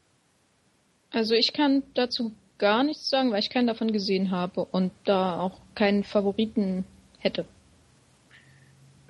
Also 1.11 1.33
ich 1.33 1.51
kann 1.51 1.83
dazu 1.95 2.33
gar 2.59 2.83
nichts 2.83 3.09
sagen, 3.09 3.31
weil 3.31 3.39
ich 3.39 3.49
keinen 3.49 3.67
davon 3.67 3.91
gesehen 3.91 4.31
habe 4.31 4.63
und 4.65 4.91
da 5.03 5.39
auch 5.39 5.59
keinen 5.73 6.03
Favoriten 6.03 6.85
hätte. 7.17 7.45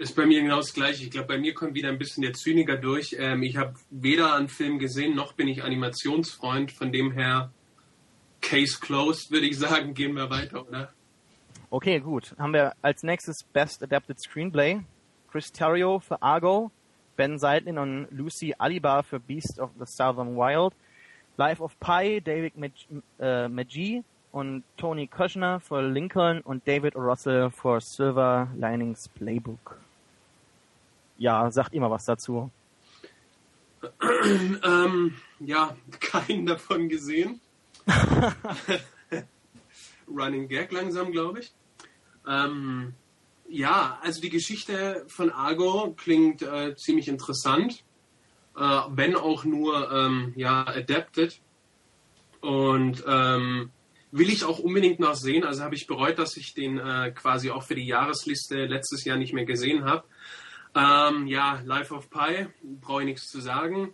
Ist 0.04 0.18
bei 0.18 0.26
mir 0.26 0.42
genau 0.42 0.58
das 0.58 0.74
Gleiche. 0.74 1.06
Ich 1.06 1.12
glaube, 1.12 1.30
bei 1.30 1.38
mir 1.38 1.54
kommt 1.54 1.76
wieder 1.76 1.88
ein 1.88 1.98
bisschen 1.98 2.24
der 2.24 2.34
Zyniker 2.34 2.76
durch. 2.76 3.16
Ähm, 3.18 3.42
ich 3.42 3.56
habe 3.56 3.76
weder 3.90 4.36
einen 4.36 4.50
Film 4.50 4.78
gesehen, 4.78 5.16
noch 5.16 5.32
bin 5.32 5.48
ich 5.48 5.64
Animationsfreund. 5.64 6.74
Von 6.74 6.92
dem 6.92 7.14
her, 7.14 7.52
Case 8.42 8.78
closed, 8.82 9.32
würde 9.32 9.46
ich 9.46 9.58
sagen. 9.58 9.94
Gehen 9.94 10.14
wir 10.14 10.30
weiter, 10.30 10.68
oder? 10.68 10.92
Okay, 11.70 12.02
gut. 12.02 12.36
Haben 12.38 12.52
wir 12.52 12.74
als 12.82 13.04
nächstes 13.04 13.46
Best 13.46 13.82
Adapted 13.82 14.20
Screenplay. 14.20 14.82
Chris 15.32 15.54
Terrio 15.54 16.00
für 16.00 16.22
Argo, 16.22 16.70
Ben 17.16 17.40
Seidlin 17.40 17.78
und 17.78 18.08
Lucy 18.12 18.54
Alibar 18.58 19.04
für 19.04 19.22
Beast 19.22 19.58
of 19.58 19.70
the 19.80 19.86
Southern 19.86 20.36
Wild, 20.36 20.74
Life 21.38 21.64
of 21.64 21.80
Pi, 21.80 22.20
David 22.20 22.58
Magee 22.58 23.96
äh, 23.96 24.04
und 24.34 24.66
Tony 24.76 25.08
Kushner 25.08 25.62
für 25.62 25.82
Lincoln 25.82 26.42
und 26.42 26.68
David 26.68 26.98
Russell 26.98 27.50
für 27.52 27.80
Silver 27.80 28.50
Linings 28.58 29.08
Playbook 29.08 29.83
ja, 31.24 31.50
sagt 31.52 31.74
immer 31.74 31.90
was 31.90 32.04
dazu. 32.04 32.52
ähm, 34.02 35.16
ja, 35.40 35.76
keinen 36.02 36.46
davon 36.46 36.90
gesehen. 36.90 37.40
Running 40.08 40.50
Gag 40.50 40.72
langsam, 40.74 41.14
glaube 41.14 41.40
ich. 41.40 41.54
Ähm, 42.28 42.94
ja, 43.48 44.00
also 44.02 44.20
die 44.20 44.30
Geschichte 44.30 45.06
von 45.08 45.30
Argo 45.30 45.94
klingt 45.98 46.42
äh, 46.42 46.76
ziemlich 46.76 47.08
interessant, 47.08 47.86
äh, 48.58 48.82
wenn 48.90 49.16
auch 49.16 49.46
nur 49.46 49.92
ähm, 49.92 50.34
ja 50.36 50.66
adapted. 50.68 51.40
Und 52.42 53.02
ähm, 53.08 53.72
will 54.12 54.30
ich 54.30 54.44
auch 54.44 54.60
unbedingt 54.60 55.00
noch 55.00 55.16
sehen. 55.16 55.46
Also 55.46 55.64
habe 55.64 55.76
ich 55.76 55.88
bereut, 55.88 56.20
dass 56.20 56.36
ich 56.36 56.54
den 56.54 56.78
äh, 56.80 57.12
quasi 57.16 57.50
auch 57.50 57.64
für 57.64 57.76
die 57.76 57.88
Jahresliste 57.88 58.66
letztes 58.66 59.06
Jahr 59.06 59.18
nicht 59.18 59.34
mehr 59.34 59.46
gesehen 59.46 59.86
habe. 59.86 60.04
Ähm, 60.76 61.28
ja, 61.28 61.62
Life 61.66 61.94
of 61.94 62.10
Pi, 62.10 62.48
brauche 62.82 63.02
ich 63.02 63.08
nichts 63.08 63.30
zu 63.30 63.42
sagen. 63.42 63.94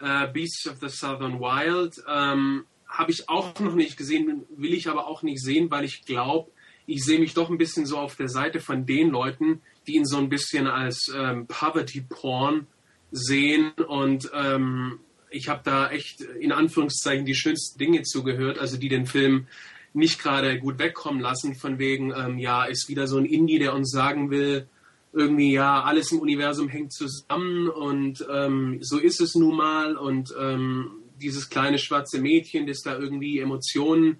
Äh, 0.00 0.28
Beasts 0.32 0.66
of 0.66 0.78
the 0.80 0.88
Southern 0.88 1.40
Wild 1.40 2.02
ähm, 2.08 2.64
habe 2.88 3.10
ich 3.10 3.28
auch 3.28 3.58
noch 3.60 3.74
nicht 3.74 3.96
gesehen, 3.96 4.44
will 4.56 4.72
ich 4.72 4.88
aber 4.88 5.06
auch 5.06 5.22
nicht 5.22 5.42
sehen, 5.42 5.70
weil 5.70 5.84
ich 5.84 6.04
glaube, 6.04 6.50
ich 6.86 7.04
sehe 7.04 7.18
mich 7.18 7.34
doch 7.34 7.50
ein 7.50 7.58
bisschen 7.58 7.86
so 7.86 7.98
auf 7.98 8.16
der 8.16 8.28
Seite 8.28 8.60
von 8.60 8.86
den 8.86 9.10
Leuten, 9.10 9.62
die 9.86 9.96
ihn 9.96 10.04
so 10.04 10.18
ein 10.18 10.28
bisschen 10.28 10.66
als 10.66 11.12
ähm, 11.14 11.46
Poverty 11.46 12.02
Porn 12.02 12.66
sehen 13.10 13.72
und 13.86 14.30
ähm, 14.34 15.00
ich 15.30 15.48
habe 15.48 15.62
da 15.64 15.90
echt 15.90 16.20
in 16.20 16.52
Anführungszeichen 16.52 17.24
die 17.24 17.34
schönsten 17.34 17.78
Dinge 17.78 18.02
zugehört, 18.02 18.58
also 18.58 18.76
die 18.76 18.88
den 18.88 19.06
Film 19.06 19.46
nicht 19.92 20.20
gerade 20.20 20.58
gut 20.58 20.78
wegkommen 20.78 21.20
lassen, 21.20 21.54
von 21.54 21.78
wegen, 21.78 22.12
ähm, 22.16 22.38
ja, 22.38 22.64
ist 22.64 22.88
wieder 22.88 23.06
so 23.06 23.16
ein 23.16 23.24
Indie, 23.24 23.58
der 23.58 23.74
uns 23.74 23.90
sagen 23.90 24.30
will, 24.30 24.68
irgendwie, 25.14 25.52
ja, 25.52 25.82
alles 25.82 26.10
im 26.12 26.18
Universum 26.18 26.68
hängt 26.68 26.92
zusammen 26.92 27.68
und 27.68 28.24
ähm, 28.30 28.78
so 28.80 28.98
ist 28.98 29.20
es 29.20 29.34
nun 29.34 29.56
mal 29.56 29.96
und 29.96 30.34
ähm, 30.38 30.90
dieses 31.22 31.48
kleine 31.48 31.78
schwarze 31.78 32.20
Mädchen, 32.20 32.66
das 32.66 32.80
da 32.82 32.98
irgendwie 32.98 33.38
Emotionen 33.38 34.18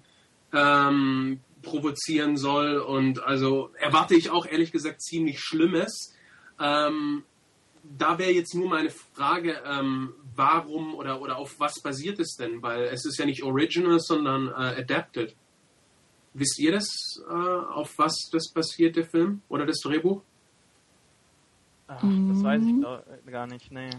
ähm, 0.53 1.41
provozieren 1.61 2.37
soll 2.37 2.77
und 2.77 3.21
also 3.23 3.71
erwarte 3.77 4.15
ich 4.15 4.29
auch 4.29 4.45
ehrlich 4.45 4.71
gesagt 4.71 5.01
ziemlich 5.01 5.39
Schlimmes. 5.39 6.15
Ähm, 6.59 7.23
da 7.97 8.17
wäre 8.17 8.31
jetzt 8.31 8.55
nur 8.55 8.69
meine 8.69 8.89
Frage, 8.89 9.61
ähm, 9.65 10.13
warum 10.35 10.95
oder, 10.95 11.21
oder 11.21 11.37
auf 11.37 11.59
was 11.59 11.81
basiert 11.81 12.19
es 12.19 12.35
denn? 12.35 12.61
Weil 12.61 12.85
es 12.85 13.05
ist 13.05 13.17
ja 13.17 13.25
nicht 13.25 13.43
original, 13.43 13.99
sondern 13.99 14.47
äh, 14.47 14.81
adapted. 14.81 15.35
Wisst 16.33 16.59
ihr 16.59 16.71
das, 16.71 16.87
äh, 17.29 17.33
auf 17.33 17.97
was 17.97 18.29
das 18.31 18.51
basiert, 18.51 18.95
der 18.95 19.05
Film 19.05 19.41
oder 19.49 19.65
das 19.65 19.79
Drehbuch? 19.81 20.21
Ach, 21.87 22.01
das 22.01 22.43
weiß 22.43 22.63
ich 22.63 22.73
mhm. 22.73 23.31
gar 23.31 23.47
nicht, 23.47 23.71
nee. 23.71 23.89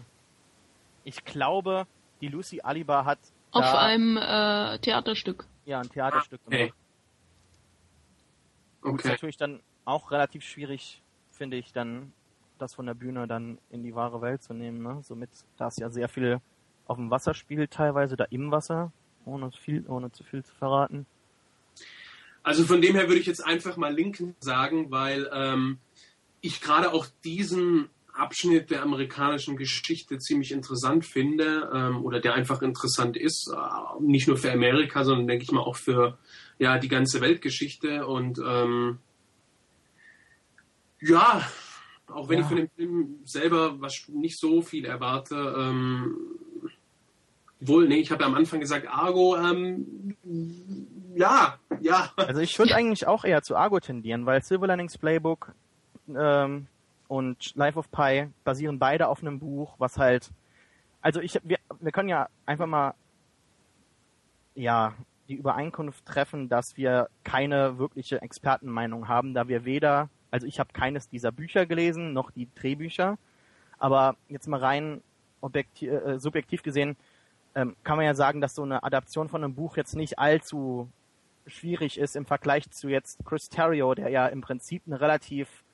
Ich 1.04 1.24
glaube, 1.24 1.86
die 2.20 2.28
Lucy 2.28 2.60
Alibar 2.62 3.04
hat. 3.04 3.18
Auf 3.52 3.74
einem 3.74 4.16
äh, 4.16 4.78
Theaterstück. 4.80 5.46
Ja, 5.64 5.80
ein 5.80 5.88
Theaterstück 5.88 6.40
okay. 6.46 6.58
gemacht. 6.58 6.74
Okay. 8.82 8.96
Das 8.96 9.04
ist 9.04 9.10
natürlich 9.10 9.36
dann 9.36 9.60
auch 9.84 10.10
relativ 10.10 10.44
schwierig, 10.44 11.02
finde 11.30 11.56
ich, 11.56 11.72
dann 11.72 12.12
das 12.58 12.74
von 12.74 12.86
der 12.86 12.94
Bühne 12.94 13.26
dann 13.26 13.58
in 13.70 13.82
die 13.82 13.94
wahre 13.94 14.20
Welt 14.20 14.42
zu 14.42 14.54
nehmen. 14.54 14.82
Ne? 14.82 15.00
Somit, 15.02 15.30
da 15.56 15.68
es 15.68 15.76
ja 15.76 15.90
sehr 15.90 16.08
viel 16.08 16.40
auf 16.86 16.96
dem 16.96 17.10
Wasser 17.10 17.34
spielt, 17.34 17.72
teilweise, 17.72 18.16
da 18.16 18.24
im 18.24 18.50
Wasser, 18.50 18.92
ohne, 19.24 19.50
viel, 19.52 19.84
ohne 19.88 20.10
zu 20.12 20.24
viel 20.24 20.44
zu 20.44 20.54
verraten. 20.54 21.06
Also 22.42 22.64
von 22.64 22.80
dem 22.80 22.94
her 22.94 23.08
würde 23.08 23.20
ich 23.20 23.26
jetzt 23.26 23.44
einfach 23.44 23.76
mal 23.76 23.92
Lincoln 23.92 24.36
sagen, 24.38 24.90
weil 24.90 25.28
ähm, 25.32 25.78
ich 26.46 26.60
gerade 26.60 26.92
auch 26.92 27.06
diesen 27.24 27.88
Abschnitt 28.12 28.70
der 28.70 28.82
amerikanischen 28.82 29.56
Geschichte 29.56 30.18
ziemlich 30.18 30.52
interessant 30.52 31.04
finde 31.04 31.70
ähm, 31.74 32.04
oder 32.04 32.20
der 32.20 32.34
einfach 32.34 32.62
interessant 32.62 33.16
ist, 33.16 33.52
äh, 33.52 34.02
nicht 34.02 34.26
nur 34.26 34.36
für 34.36 34.52
Amerika, 34.52 35.04
sondern 35.04 35.26
denke 35.26 35.44
ich 35.44 35.52
mal 35.52 35.60
auch 35.60 35.76
für 35.76 36.18
ja 36.58 36.78
die 36.78 36.88
ganze 36.88 37.20
Weltgeschichte 37.20 38.06
und 38.06 38.38
ähm, 38.38 38.98
ja, 41.00 41.46
auch 42.06 42.28
wenn 42.28 42.38
ja. 42.38 42.44
ich 42.44 42.48
von 42.48 42.56
dem 42.56 42.70
Film 42.70 43.20
selber 43.24 43.80
was 43.80 44.08
nicht 44.08 44.38
so 44.38 44.62
viel 44.62 44.86
erwarte, 44.86 45.54
ähm, 45.58 46.16
wohl, 47.60 47.88
nee, 47.88 47.96
ich 47.96 48.10
habe 48.10 48.22
ja 48.22 48.28
am 48.28 48.34
Anfang 48.34 48.60
gesagt, 48.60 48.86
Argo, 48.88 49.36
ähm, 49.36 50.16
ja, 51.14 51.58
ja. 51.80 52.12
Also 52.16 52.40
ich 52.40 52.58
würde 52.58 52.74
eigentlich 52.76 53.06
auch 53.06 53.24
eher 53.24 53.42
zu 53.42 53.56
Argo 53.56 53.80
tendieren, 53.80 54.24
weil 54.26 54.42
Silver 54.42 54.66
Linings 54.66 54.98
Playbook 54.98 55.54
ähm, 56.14 56.66
und 57.08 57.54
Life 57.54 57.78
of 57.78 57.90
Pi 57.90 58.28
basieren 58.44 58.78
beide 58.78 59.08
auf 59.08 59.20
einem 59.20 59.38
Buch, 59.38 59.74
was 59.78 59.98
halt, 59.98 60.30
also 61.00 61.20
ich, 61.20 61.40
wir, 61.44 61.58
wir 61.80 61.92
können 61.92 62.08
ja 62.08 62.28
einfach 62.44 62.66
mal, 62.66 62.94
ja, 64.54 64.94
die 65.28 65.34
Übereinkunft 65.34 66.06
treffen, 66.06 66.48
dass 66.48 66.76
wir 66.76 67.08
keine 67.24 67.78
wirkliche 67.78 68.22
Expertenmeinung 68.22 69.08
haben, 69.08 69.34
da 69.34 69.48
wir 69.48 69.64
weder, 69.64 70.08
also 70.30 70.46
ich 70.46 70.60
habe 70.60 70.72
keines 70.72 71.08
dieser 71.08 71.32
Bücher 71.32 71.66
gelesen, 71.66 72.12
noch 72.12 72.30
die 72.30 72.48
Drehbücher, 72.54 73.18
aber 73.78 74.16
jetzt 74.28 74.46
mal 74.46 74.60
rein 74.60 75.02
objektiv, 75.40 75.90
äh, 75.90 76.18
subjektiv 76.18 76.62
gesehen, 76.62 76.96
ähm, 77.54 77.76
kann 77.82 77.96
man 77.96 78.06
ja 78.06 78.14
sagen, 78.14 78.40
dass 78.40 78.54
so 78.54 78.62
eine 78.62 78.82
Adaption 78.82 79.28
von 79.28 79.42
einem 79.42 79.54
Buch 79.54 79.76
jetzt 79.76 79.96
nicht 79.96 80.18
allzu 80.18 80.90
schwierig 81.46 81.98
ist 81.98 82.16
im 82.16 82.26
Vergleich 82.26 82.70
zu 82.70 82.88
jetzt 82.88 83.24
Chris 83.24 83.48
Terrio, 83.48 83.94
der 83.94 84.10
ja 84.10 84.26
im 84.26 84.40
Prinzip 84.40 84.82
eine 84.86 85.00
relativ 85.00 85.64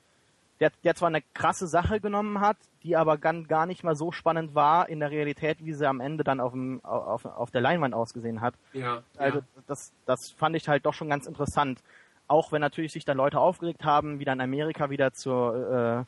der, 0.63 0.71
der 0.85 0.95
zwar 0.95 1.09
eine 1.09 1.23
krasse 1.35 1.67
Sache 1.67 1.99
genommen 1.99 2.41
hat, 2.41 2.57
die 2.85 2.97
aber 2.97 3.19
gar, 3.19 3.35
gar 3.43 3.67
nicht 3.67 3.83
mal 3.83 3.97
so 3.97 4.13
spannend 4.13 4.55
war 4.55 4.89
in 4.89 5.01
der 5.01 5.11
Realität, 5.11 5.59
wie 5.65 5.73
sie 5.73 5.89
am 5.89 5.99
Ende 5.99 6.23
dann 6.23 6.39
auf, 6.39 6.53
dem, 6.53 6.85
auf, 6.85 7.25
auf 7.25 7.51
der 7.51 7.61
Leinwand 7.61 7.95
ausgesehen 7.95 8.41
hat. 8.41 8.55
Ja, 8.73 9.03
also 9.17 9.39
ja. 9.39 9.45
Das, 9.67 9.93
das 10.07 10.31
fand 10.31 10.55
ich 10.55 10.69
halt 10.69 10.87
doch 10.87 10.95
schon 10.95 11.09
ganz 11.11 11.27
interessant. 11.27 11.81
Auch 12.29 12.53
wenn 12.53 12.61
natürlich 12.61 12.93
sich 12.93 13.05
dann 13.05 13.17
Leute 13.17 13.41
aufgeregt 13.41 13.85
haben, 13.85 14.21
wie 14.21 14.25
dann 14.25 14.41
Amerika 14.41 14.89
wieder 14.89 15.13
zur 15.13 16.07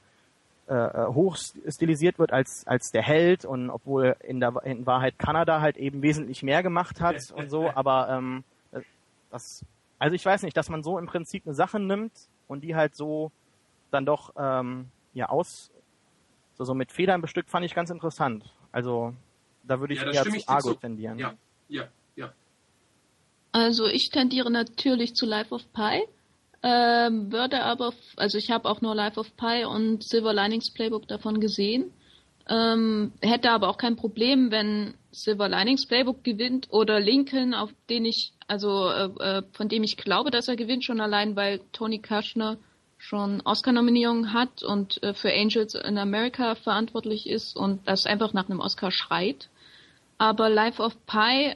äh, 0.68 0.72
äh, 0.72 1.06
hoch 1.08 1.36
stilisiert 1.36 2.20
wird 2.20 2.32
als, 2.32 2.64
als 2.64 2.92
der 2.92 3.02
Held 3.02 3.44
und 3.44 3.70
obwohl 3.70 4.14
in 4.22 4.38
der 4.38 4.54
in 4.62 4.86
Wahrheit 4.86 5.18
Kanada 5.18 5.60
halt 5.60 5.76
eben 5.76 6.00
wesentlich 6.00 6.44
mehr 6.44 6.62
gemacht 6.62 7.00
hat 7.00 7.16
und 7.36 7.50
so, 7.50 7.72
aber 7.74 8.08
ähm, 8.08 8.44
das 9.32 9.64
also 9.98 10.14
ich 10.14 10.24
weiß 10.24 10.42
nicht, 10.44 10.56
dass 10.56 10.68
man 10.68 10.84
so 10.84 10.96
im 10.96 11.06
Prinzip 11.06 11.44
eine 11.44 11.54
Sache 11.54 11.80
nimmt 11.80 12.12
und 12.46 12.62
die 12.62 12.76
halt 12.76 12.94
so 12.94 13.32
dann 13.94 14.04
doch 14.04 14.34
ähm, 14.36 14.90
ja 15.14 15.28
aus 15.28 15.70
so, 16.56 16.64
so 16.64 16.74
mit 16.74 16.92
Federn 16.92 17.20
bestückt 17.20 17.50
fand 17.50 17.64
ich 17.64 17.74
ganz 17.74 17.90
interessant. 17.90 18.44
Also 18.72 19.14
da 19.62 19.80
würde 19.80 19.94
ich 19.94 20.00
ja, 20.00 20.10
eher 20.10 20.24
zu 20.24 20.48
Argo 20.48 20.74
tendieren. 20.74 21.18
Ja, 21.18 21.34
ja, 21.68 21.88
ja. 22.16 22.32
Also 23.52 23.86
ich 23.86 24.10
tendiere 24.10 24.50
natürlich 24.50 25.14
zu 25.14 25.26
Life 25.26 25.54
of 25.54 25.62
Pi. 25.72 26.04
Ähm, 26.62 27.30
würde 27.30 27.62
aber, 27.62 27.92
also 28.16 28.38
ich 28.38 28.50
habe 28.50 28.68
auch 28.68 28.80
nur 28.80 28.94
Life 28.94 29.20
of 29.20 29.36
Pi 29.36 29.64
und 29.64 30.02
Silver 30.02 30.32
Linings 30.32 30.72
Playbook 30.72 31.06
davon 31.06 31.40
gesehen. 31.40 31.92
Ähm, 32.48 33.12
hätte 33.20 33.50
aber 33.50 33.68
auch 33.68 33.78
kein 33.78 33.96
Problem, 33.96 34.50
wenn 34.50 34.94
Silver 35.12 35.48
Linings 35.48 35.86
Playbook 35.86 36.24
gewinnt 36.24 36.68
oder 36.70 37.00
Lincoln, 37.00 37.54
auf 37.54 37.70
den 37.90 38.04
ich, 38.04 38.32
also 38.46 38.88
äh, 38.90 39.38
äh 39.38 39.42
von 39.52 39.68
dem 39.68 39.82
ich 39.82 39.96
glaube, 39.96 40.30
dass 40.30 40.48
er 40.48 40.56
gewinnt, 40.56 40.84
schon 40.84 41.00
allein, 41.00 41.36
weil 41.36 41.60
Tony 41.72 42.00
Kushner 42.00 42.58
schon 43.04 43.42
Oscar-Nominierungen 43.42 44.32
hat 44.32 44.62
und 44.62 45.02
äh, 45.02 45.12
für 45.12 45.32
Angels 45.32 45.74
in 45.74 45.98
America 45.98 46.54
verantwortlich 46.54 47.28
ist 47.28 47.54
und 47.54 47.86
das 47.86 48.06
einfach 48.06 48.32
nach 48.32 48.48
einem 48.48 48.60
Oscar 48.60 48.90
schreit. 48.90 49.50
Aber 50.16 50.48
Life 50.48 50.82
of 50.82 50.94
Pi, 51.06 51.54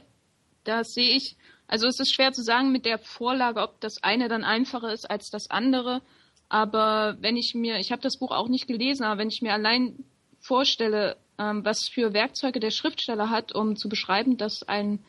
da 0.63 0.83
sehe 0.83 1.15
ich, 1.15 1.35
also 1.67 1.87
es 1.87 1.99
ist 1.99 2.13
schwer 2.13 2.33
zu 2.33 2.43
sagen 2.43 2.71
mit 2.71 2.85
der 2.85 2.99
Vorlage, 2.99 3.61
ob 3.61 3.79
das 3.81 4.03
eine 4.03 4.27
dann 4.27 4.43
einfacher 4.43 4.93
ist 4.93 5.09
als 5.09 5.31
das 5.31 5.49
andere. 5.49 6.01
Aber 6.49 7.17
wenn 7.19 7.35
ich 7.35 7.55
mir, 7.55 7.77
ich 7.77 7.91
habe 7.91 8.01
das 8.01 8.17
Buch 8.17 8.31
auch 8.31 8.47
nicht 8.47 8.67
gelesen, 8.67 9.03
aber 9.03 9.19
wenn 9.19 9.29
ich 9.29 9.41
mir 9.41 9.53
allein 9.53 10.03
vorstelle, 10.39 11.17
ähm, 11.39 11.65
was 11.65 11.89
für 11.89 12.13
Werkzeuge 12.13 12.59
der 12.59 12.71
Schriftsteller 12.71 13.31
hat, 13.31 13.55
um 13.55 13.75
zu 13.75 13.89
beschreiben, 13.89 14.37
dass 14.37 14.61
ein 14.67 14.99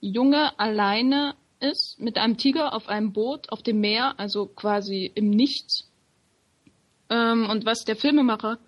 Junge 0.00 0.58
alleine 0.58 1.36
ist 1.60 2.00
mit 2.00 2.18
einem 2.18 2.36
Tiger 2.36 2.74
auf 2.74 2.88
einem 2.88 3.12
Boot 3.12 3.50
auf 3.50 3.62
dem 3.62 3.80
Meer, 3.80 4.18
also 4.18 4.46
quasi 4.46 5.10
im 5.14 5.30
Nichts. 5.30 5.90
Ähm, 7.10 7.48
und 7.48 7.64
was 7.64 7.84
der 7.84 7.96
Filmemacher 7.96 8.58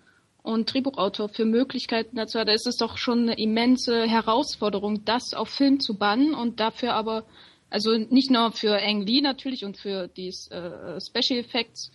und 0.41 0.73
Drehbuchautor 0.73 1.29
für 1.29 1.45
Möglichkeiten 1.45 2.15
dazu 2.15 2.39
hat, 2.39 2.47
ist 2.49 2.67
es 2.67 2.77
doch 2.77 2.97
schon 2.97 3.23
eine 3.23 3.39
immense 3.39 4.07
Herausforderung, 4.07 5.05
das 5.05 5.33
auf 5.33 5.49
Film 5.49 5.79
zu 5.79 5.97
bannen 5.97 6.33
und 6.33 6.59
dafür 6.59 6.93
aber, 6.93 7.25
also 7.69 7.97
nicht 7.97 8.31
nur 8.31 8.51
für 8.51 8.81
Ang 8.81 9.05
Lee 9.05 9.21
natürlich 9.21 9.65
und 9.65 9.77
für 9.77 10.07
die 10.07 10.29
äh, 10.29 10.99
Special 10.99 11.39
Effects 11.39 11.91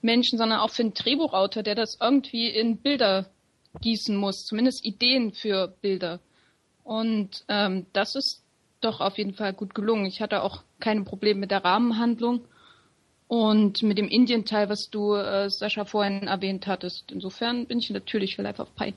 Menschen, 0.00 0.38
sondern 0.38 0.60
auch 0.60 0.70
für 0.70 0.82
einen 0.82 0.94
Drehbuchautor, 0.94 1.62
der 1.62 1.74
das 1.74 1.98
irgendwie 2.00 2.48
in 2.48 2.78
Bilder 2.78 3.26
gießen 3.80 4.16
muss, 4.16 4.44
zumindest 4.44 4.84
Ideen 4.84 5.32
für 5.32 5.68
Bilder. 5.80 6.20
Und 6.84 7.44
ähm, 7.48 7.86
das 7.92 8.14
ist 8.14 8.44
doch 8.80 9.00
auf 9.00 9.18
jeden 9.18 9.34
Fall 9.34 9.52
gut 9.52 9.74
gelungen. 9.74 10.06
Ich 10.06 10.20
hatte 10.20 10.42
auch 10.42 10.62
keine 10.80 11.02
Probleme 11.02 11.40
mit 11.40 11.50
der 11.50 11.64
Rahmenhandlung 11.64 12.44
und 13.26 13.82
mit 13.82 13.98
dem 13.98 14.08
Indien-Teil, 14.08 14.68
was 14.68 14.90
du, 14.90 15.14
äh, 15.14 15.50
Sascha, 15.50 15.84
vorhin 15.84 16.26
erwähnt 16.26 16.66
hattest. 16.66 17.12
Insofern 17.12 17.66
bin 17.66 17.78
ich 17.78 17.90
natürlich 17.90 18.36
für 18.36 18.42
Life 18.42 18.60
of 18.60 18.74
Pi. 18.74 18.94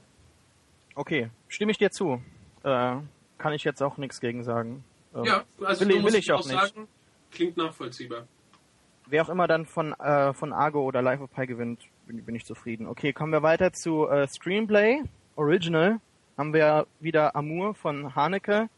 Okay, 0.96 1.30
stimme 1.48 1.72
ich 1.72 1.78
dir 1.78 1.92
zu. 1.92 2.22
Äh, 2.64 2.96
kann 3.38 3.54
ich 3.54 3.64
jetzt 3.64 3.82
auch 3.82 3.98
nichts 3.98 4.22
gegen 4.22 4.44
sagen. 4.44 4.84
Ähm, 5.16 5.26
ja, 5.26 5.44
also 5.64 5.88
will, 5.88 6.04
will 6.04 6.16
ich 6.16 6.32
auch 6.32 6.46
nicht. 6.46 6.60
Sagen, 6.60 6.88
klingt 7.32 7.58
nachvollziehbar. 7.58 8.28
Wer 9.08 9.24
auch 9.24 9.30
immer 9.30 9.48
dann 9.48 9.66
von, 9.66 9.94
äh, 9.94 10.34
von 10.34 10.54
Argo 10.54 10.84
oder 10.84 11.02
Life 11.02 11.24
of 11.24 11.32
Pi 11.34 11.48
gewinnt, 11.48 11.82
bin, 12.08 12.24
bin 12.24 12.36
ich 12.36 12.46
zufrieden. 12.46 12.88
Okay, 12.88 13.12
kommen 13.12 13.34
wir 13.34 13.44
weiter 13.44 13.74
zu 13.74 14.08
äh, 14.08 14.28
Screenplay. 14.28 15.04
Original 15.36 16.00
haben 16.38 16.54
wir 16.54 16.88
wieder 17.00 17.36
Amour 17.36 17.74
von 17.74 18.16
Haneke 18.16 18.70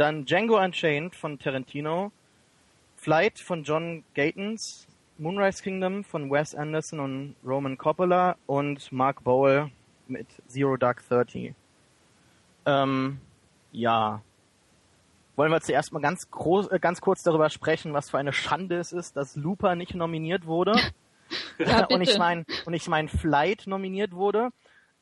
dann 0.00 0.24
Django 0.24 0.58
Unchained 0.58 1.14
von 1.14 1.38
Tarantino, 1.38 2.10
Flight 2.96 3.38
von 3.38 3.64
John 3.64 4.02
Gatons, 4.14 4.86
Moonrise 5.18 5.62
Kingdom 5.62 6.04
von 6.04 6.30
Wes 6.30 6.54
Anderson 6.54 7.00
und 7.00 7.36
Roman 7.44 7.76
Coppola 7.76 8.36
und 8.46 8.90
Mark 8.92 9.22
Bowl 9.22 9.70
mit 10.08 10.26
Zero 10.48 10.78
Dark 10.78 11.06
Thirty. 11.06 11.54
Ähm, 12.64 13.20
ja. 13.72 14.22
Wollen 15.36 15.52
wir 15.52 15.60
zuerst 15.60 15.92
mal 15.92 16.00
ganz, 16.00 16.30
groß, 16.30 16.68
äh, 16.68 16.78
ganz 16.78 17.02
kurz 17.02 17.22
darüber 17.22 17.50
sprechen, 17.50 17.92
was 17.92 18.08
für 18.08 18.16
eine 18.16 18.32
Schande 18.32 18.78
es 18.78 18.92
ist, 18.92 19.16
dass 19.16 19.36
Looper 19.36 19.74
nicht 19.74 19.94
nominiert 19.94 20.46
wurde. 20.46 20.72
ja, 21.58 21.84
und 21.84 22.00
ich 22.00 22.18
meine, 22.18 22.46
und 22.64 22.72
ich 22.72 22.88
meine 22.88 23.08
Flight 23.08 23.66
nominiert 23.66 24.12
wurde. 24.12 24.50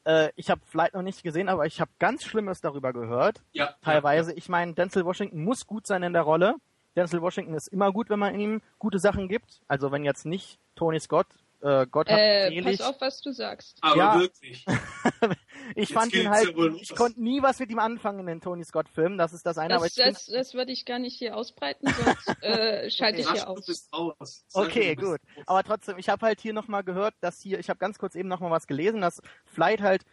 Äh, 0.05 0.31
ich 0.37 0.51
habe 0.51 0.61
Flight 0.65 0.95
noch 0.95 1.03
nicht 1.03 1.23
gesehen, 1.23 1.49
aber 1.49 1.67
ich 1.67 1.81
habe 1.81 1.91
ganz 1.99 2.25
Schlimmes 2.25 2.61
darüber 2.61 2.93
gehört. 2.93 3.43
Ja. 3.53 3.75
Teilweise. 3.83 4.33
Ja, 4.33 4.37
Ich 4.37 4.49
meine, 4.49 4.75
Denzel 4.75 5.05
Washington 5.05 5.45
muss 5.45 5.67
gut 5.67 5.87
sein 5.87 6.03
in 6.03 6.13
der 6.13 6.23
Rolle. 6.23 6.57
Denzel 6.97 7.23
Washington 7.23 7.55
ist 7.55 7.69
immer 7.69 7.93
gut, 7.93 8.11
wenn 8.11 8.19
man 8.19 8.39
ihm 8.39 8.61
gute 8.79 8.99
Sachen 8.99 9.29
gibt. 9.29 9.61
Also 9.69 9.93
wenn 9.93 10.05
jetzt 10.05 10.27
nicht 10.27 10.59
Tony 10.75 10.99
Scott 11.01 11.27
äh, 11.61 11.87
Gott 11.91 12.09
hat 12.09 12.19
äh, 12.19 12.49
selig. 12.49 12.79
Pass 12.79 12.89
auf, 12.89 13.01
was 13.01 13.21
du 13.21 13.33
sagst. 13.33 13.79
Aber 13.81 13.97
ja. 13.97 14.21
wirklich. 14.21 14.65
ich 15.75 15.89
Jetzt 15.89 15.93
fand 15.93 16.15
ihn 16.15 16.31
halt, 16.31 16.55
ich 16.81 16.95
konnte 16.95 17.21
nie 17.23 17.43
was 17.43 17.59
mit 17.59 17.71
ihm 17.71 17.81
anfangen 17.81 18.21
in 18.21 18.27
den 18.27 18.41
Tony 18.41 18.65
Scott 18.65 18.89
Filmen. 18.89 19.19
Das 19.19 19.33
ist 19.33 19.45
das 19.45 19.59
eine. 19.59 19.75
Das, 19.75 19.83
aber 19.83 20.11
das, 20.11 20.27
das 20.27 20.55
würde 20.55 20.71
ich 20.71 20.85
gar 20.85 21.01
nicht 21.01 21.19
hier 21.19 21.37
ausbreiten, 21.37 21.89
sonst 21.89 22.29
äh, 22.43 22.89
schalte 22.91 23.23
okay. 23.23 23.33
ich 23.35 23.43
hier 23.43 23.49
aus. 23.49 23.89
aus. 23.91 24.45
Okay, 24.53 24.95
gut. 24.95 25.21
Aber 25.47 25.65
trotzdem, 25.65 25.99
ich 25.99 26.09
habe 26.09 26.25
halt 26.25 26.41
hier 26.41 26.53
nochmal 26.53 26.85
gehört, 26.85 27.15
dass 27.21 27.41
hier, 27.41 27.59
ich 27.59 27.69
habe 27.69 27.79
ganz 27.79 27.99
kurz 27.99 28.15
eben 28.15 28.29
nochmal 28.29 28.53
was 28.53 28.69
gelesen, 28.69 29.01
dass 29.01 29.21
Flight 29.45 29.81
halt 29.81 30.05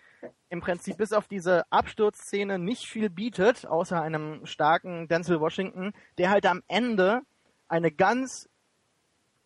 im 0.50 0.62
Prinzip 0.62 0.98
bis 0.98 1.14
auf 1.14 1.28
diese 1.28 1.72
Absturzszene 1.72 2.58
nicht 2.58 2.88
viel 2.88 3.12
bietet, 3.12 3.68
außer 3.68 4.02
einem 4.02 4.46
starken 4.48 5.08
Denzel 5.08 5.40
Washington, 5.40 5.94
der 6.18 6.32
halt 6.32 6.48
am 6.48 6.64
Ende 6.68 7.22
eine 7.68 7.92
ganz 7.92 8.50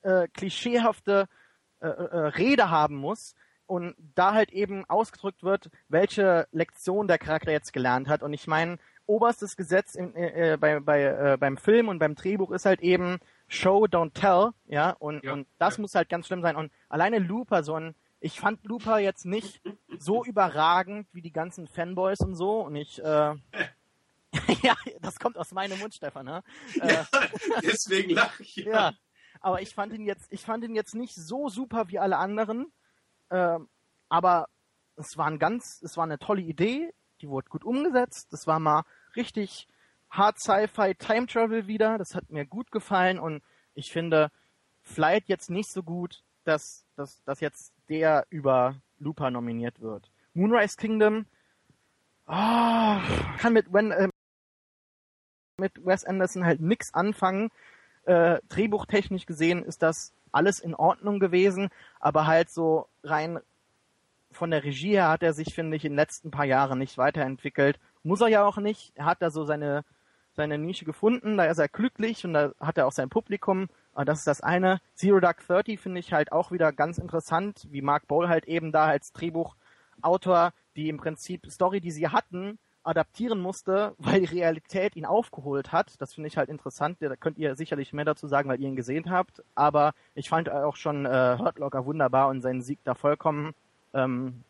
äh, 0.01 0.27
klischeehafte 0.29 1.27
äh, 1.81 1.87
äh, 1.87 2.17
Rede 2.27 2.69
haben 2.69 2.95
muss 2.95 3.35
und 3.67 3.95
da 4.15 4.33
halt 4.33 4.51
eben 4.51 4.85
ausgedrückt 4.89 5.43
wird, 5.43 5.69
welche 5.87 6.47
Lektion 6.51 7.07
der 7.07 7.17
Charakter 7.17 7.51
jetzt 7.51 7.73
gelernt 7.73 8.07
hat. 8.07 8.23
Und 8.23 8.33
ich 8.33 8.47
meine, 8.47 8.77
oberstes 9.05 9.55
Gesetz 9.55 9.95
in, 9.95 10.15
äh, 10.15 10.53
äh, 10.53 10.57
bei, 10.57 10.79
bei, 10.79 11.03
äh, 11.03 11.37
beim 11.39 11.57
Film 11.57 11.87
und 11.87 11.99
beim 11.99 12.15
Drehbuch 12.15 12.51
ist 12.51 12.65
halt 12.65 12.81
eben 12.81 13.19
Show, 13.47 13.85
don't 13.85 14.13
tell, 14.13 14.51
ja, 14.67 14.91
und, 14.91 15.23
ja, 15.23 15.33
und 15.33 15.47
das 15.57 15.77
ja. 15.77 15.81
muss 15.81 15.95
halt 15.95 16.09
ganz 16.09 16.27
schlimm 16.27 16.41
sein. 16.41 16.55
Und 16.55 16.71
alleine 16.87 17.19
Looper, 17.19 17.63
so 17.63 17.75
ein 17.75 17.95
ich 18.21 18.39
fand 18.39 18.65
Looper 18.65 18.99
jetzt 18.99 19.25
nicht 19.25 19.61
so 19.97 20.23
überragend 20.25 21.07
wie 21.13 21.21
die 21.21 21.31
ganzen 21.31 21.67
Fanboys 21.67 22.19
und 22.19 22.35
so 22.35 22.59
und 22.61 22.75
ich 22.75 23.03
äh, 23.03 23.35
ja, 24.61 24.75
das 25.01 25.19
kommt 25.19 25.37
aus 25.37 25.51
meinem 25.51 25.79
Mund, 25.79 25.93
Stefan, 25.93 26.25
ne? 26.25 26.43
Ja, 26.75 27.07
deswegen 27.63 28.11
lache 28.11 28.43
ich. 28.43 28.55
Ja. 28.57 28.93
Aber 29.41 29.61
ich 29.61 29.73
fand 29.73 29.93
ihn 29.93 30.05
jetzt, 30.05 30.31
ich 30.31 30.41
fand 30.41 30.63
ihn 30.63 30.75
jetzt 30.75 30.95
nicht 30.95 31.15
so 31.15 31.49
super 31.49 31.89
wie 31.89 31.99
alle 31.99 32.17
anderen. 32.17 32.71
Ähm, 33.29 33.69
aber 34.09 34.47
es 34.95 35.17
war 35.17 35.27
ein 35.27 35.39
ganz, 35.39 35.81
es 35.81 35.97
war 35.97 36.03
eine 36.03 36.19
tolle 36.19 36.41
Idee, 36.41 36.93
die 37.21 37.29
wurde 37.29 37.49
gut 37.49 37.63
umgesetzt. 37.63 38.27
Das 38.31 38.47
war 38.47 38.59
mal 38.59 38.83
richtig 39.15 39.67
Hard 40.09 40.39
Sci-Fi 40.39 40.95
Time 40.95 41.27
Travel 41.27 41.67
wieder. 41.67 41.97
Das 41.97 42.15
hat 42.15 42.29
mir 42.29 42.45
gut 42.45 42.71
gefallen 42.71 43.19
und 43.19 43.43
ich 43.75 43.91
finde 43.91 44.31
Flight 44.81 45.25
jetzt 45.27 45.49
nicht 45.49 45.71
so 45.71 45.83
gut, 45.83 46.23
dass, 46.43 46.85
dass, 46.95 47.23
dass 47.23 47.39
jetzt 47.39 47.73
der 47.89 48.25
über 48.29 48.75
Looper 48.97 49.29
nominiert 49.31 49.79
wird. 49.81 50.11
Moonrise 50.33 50.75
Kingdom 50.77 51.25
oh, 52.27 52.97
kann 53.37 53.53
mit, 53.53 53.71
when, 53.71 53.91
äh, 53.91 54.09
mit 55.57 55.85
Wes 55.85 56.05
Anderson 56.05 56.45
halt 56.45 56.59
nix 56.61 56.93
anfangen. 56.93 57.51
Äh, 58.05 58.39
drehbuchtechnisch 58.49 59.25
gesehen 59.25 59.63
ist 59.63 59.81
das 59.81 60.13
alles 60.31 60.59
in 60.59 60.75
Ordnung 60.75 61.19
gewesen, 61.19 61.69
aber 61.99 62.27
halt 62.27 62.49
so 62.49 62.87
rein 63.03 63.39
von 64.31 64.51
der 64.51 64.63
Regie 64.63 64.91
her 64.91 65.09
hat 65.09 65.23
er 65.23 65.33
sich, 65.33 65.53
finde 65.53 65.75
ich, 65.75 65.85
in 65.85 65.93
den 65.93 65.97
letzten 65.97 66.31
paar 66.31 66.45
Jahren 66.45 66.77
nicht 66.79 66.97
weiterentwickelt. 66.97 67.79
Muss 68.03 68.21
er 68.21 68.27
ja 68.27 68.45
auch 68.45 68.57
nicht. 68.57 68.91
Er 68.95 69.05
hat 69.05 69.21
da 69.21 69.31
so 69.31 69.43
seine, 69.43 69.83
seine 70.35 70.57
Nische 70.57 70.85
gefunden, 70.85 71.37
da 71.37 71.45
ist 71.45 71.57
er 71.57 71.67
glücklich 71.67 72.23
und 72.25 72.33
da 72.33 72.51
hat 72.59 72.77
er 72.77 72.85
auch 72.85 72.91
sein 72.91 73.09
Publikum. 73.09 73.69
Aber 73.93 74.05
das 74.05 74.19
ist 74.19 74.27
das 74.27 74.41
eine. 74.41 74.81
Zero 74.93 75.19
Dark 75.19 75.45
Thirty 75.45 75.77
finde 75.77 75.99
ich 75.99 76.13
halt 76.13 76.31
auch 76.31 76.51
wieder 76.51 76.71
ganz 76.71 76.99
interessant, 76.99 77.67
wie 77.71 77.81
Mark 77.81 78.07
Bowl 78.07 78.29
halt 78.29 78.45
eben 78.45 78.71
da 78.71 78.85
als 78.85 79.11
Drehbuchautor 79.13 80.53
die 80.75 80.89
im 80.89 80.97
Prinzip 80.97 81.45
Story, 81.51 81.81
die 81.81 81.91
sie 81.91 82.07
hatten, 82.07 82.57
adaptieren 82.89 83.39
musste, 83.39 83.93
weil 83.97 84.21
die 84.21 84.25
Realität 84.25 84.95
ihn 84.95 85.05
aufgeholt 85.05 85.71
hat. 85.71 86.01
Das 86.01 86.13
finde 86.13 86.27
ich 86.27 86.37
halt 86.37 86.49
interessant. 86.49 86.97
Da 86.99 87.15
könnt 87.15 87.37
ihr 87.37 87.55
sicherlich 87.55 87.93
mehr 87.93 88.05
dazu 88.05 88.27
sagen, 88.27 88.49
weil 88.49 88.59
ihr 88.59 88.67
ihn 88.67 88.75
gesehen 88.75 89.09
habt. 89.09 89.43
Aber 89.55 89.93
ich 90.15 90.29
fand 90.29 90.49
auch 90.49 90.75
schon 90.75 91.05
äh, 91.05 91.37
Hurt 91.37 91.59
wunderbar 91.59 92.29
und 92.29 92.41
seinen 92.41 92.61
Sieg 92.61 92.79
da 92.83 92.95
vollkommen 92.95 93.53
ähm, 93.93 94.43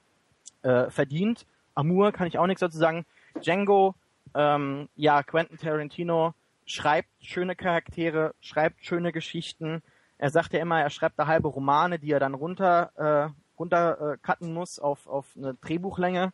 äh, 0.61 0.89
verdient. 0.89 1.45
Amour 1.75 2.11
kann 2.11 2.27
ich 2.27 2.37
auch 2.37 2.47
nichts 2.47 2.61
dazu 2.61 2.77
sagen. 2.77 3.05
Django, 3.41 3.95
ähm, 4.33 4.89
ja, 4.95 5.23
Quentin 5.23 5.57
Tarantino 5.57 6.33
schreibt 6.65 7.09
schöne 7.21 7.55
Charaktere, 7.55 8.33
schreibt 8.41 8.83
schöne 8.83 9.11
Geschichten. 9.11 9.81
Er 10.17 10.29
sagt 10.29 10.53
ja 10.53 10.59
immer, 10.59 10.81
er 10.81 10.89
schreibt 10.89 11.17
da 11.17 11.27
halbe 11.27 11.47
Romane, 11.47 11.99
die 11.99 12.11
er 12.11 12.19
dann 12.19 12.33
runter 12.33 12.91
äh, 12.95 13.29
runtercutten 13.59 14.53
muss 14.53 14.79
auf, 14.79 15.07
auf 15.07 15.27
eine 15.35 15.53
Drehbuchlänge. 15.55 16.31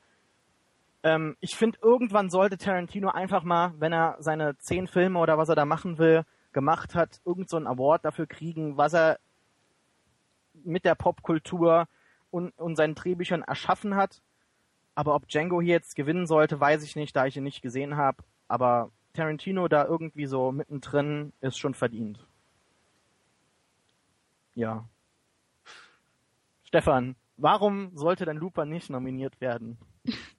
Ähm, 1.06 1.38
ich 1.40 1.56
finde, 1.56 1.78
irgendwann 1.84 2.32
sollte 2.32 2.58
Tarantino 2.58 3.10
einfach 3.10 3.44
mal, 3.44 3.76
wenn 3.78 3.94
er 3.94 4.18
seine 4.20 4.58
zehn 4.58 4.88
Filme 4.88 5.20
oder 5.20 5.38
was 5.38 5.50
er 5.50 5.56
da 5.56 5.64
machen 5.64 6.00
will, 6.00 6.26
gemacht 6.52 6.96
hat, 6.96 7.22
irgend 7.26 7.48
so 7.48 7.58
einen 7.58 7.68
Award 7.68 8.04
dafür 8.06 8.26
kriegen, 8.26 8.76
was 8.76 8.94
er 8.94 9.20
mit 10.64 10.84
der 10.84 10.96
Popkultur 10.96 11.88
und, 12.32 12.58
und 12.58 12.76
seinen 12.76 12.96
Drehbüchern 12.96 13.44
erschaffen 13.44 13.96
hat. 13.96 14.24
Aber 14.96 15.14
ob 15.14 15.28
Django 15.28 15.62
hier 15.62 15.76
jetzt 15.76 15.96
gewinnen 15.96 16.26
sollte, 16.26 16.60
weiß 16.60 16.82
ich 16.84 16.96
nicht, 16.96 17.16
da 17.16 17.28
ich 17.28 17.38
ihn 17.38 17.44
nicht 17.44 17.62
gesehen 17.62 17.98
habe. 17.98 18.24
Aber 18.48 18.90
Tarantino 19.14 19.68
da 19.68 19.86
irgendwie 19.86 20.26
so 20.26 20.52
mittendrin 20.52 21.34
ist 21.40 21.60
schon 21.60 21.76
verdient. 21.76 22.26
Ja. 24.56 24.90
Stefan, 26.64 27.16
warum 27.38 27.96
sollte 27.96 28.26
denn 28.26 28.38
Looper 28.38 28.66
nicht 28.66 28.90
nominiert 28.90 29.40
werden? 29.40 29.78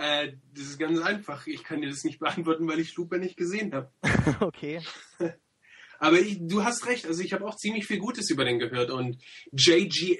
Äh, 0.00 0.32
das 0.54 0.64
ist 0.64 0.78
ganz 0.78 0.98
einfach. 1.00 1.46
Ich 1.46 1.62
kann 1.62 1.82
dir 1.82 1.90
das 1.90 2.04
nicht 2.04 2.20
beantworten, 2.20 2.66
weil 2.66 2.80
ich 2.80 2.96
Looper 2.96 3.18
nicht 3.18 3.36
gesehen 3.36 3.74
habe. 3.74 3.92
okay. 4.40 4.80
Aber 5.98 6.18
ich, 6.18 6.38
du 6.40 6.64
hast 6.64 6.86
recht. 6.86 7.06
Also 7.06 7.22
ich 7.22 7.34
habe 7.34 7.46
auch 7.46 7.56
ziemlich 7.56 7.86
viel 7.86 7.98
Gutes 7.98 8.30
über 8.30 8.46
den 8.46 8.58
gehört. 8.58 8.90
Und 8.90 9.18
JGL 9.52 10.16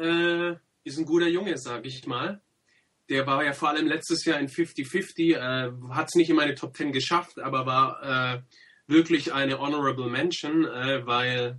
äh, 0.00 0.56
ist 0.84 0.98
ein 0.98 1.06
guter 1.06 1.28
Junge, 1.28 1.56
sag 1.56 1.86
ich 1.86 2.06
mal. 2.06 2.42
Der 3.08 3.26
war 3.26 3.42
ja 3.42 3.54
vor 3.54 3.70
allem 3.70 3.86
letztes 3.86 4.24
Jahr 4.26 4.38
in 4.38 4.48
50-50. 4.48 5.34
Äh, 5.34 5.72
hat 5.94 6.08
es 6.08 6.14
nicht 6.14 6.28
in 6.28 6.36
meine 6.36 6.54
Top 6.54 6.76
10 6.76 6.92
geschafft, 6.92 7.40
aber 7.40 7.64
war 7.64 8.02
äh, 8.02 8.42
wirklich 8.86 9.32
eine 9.32 9.58
Honorable 9.58 10.10
Mention, 10.10 10.66
äh, 10.66 11.06
weil 11.06 11.58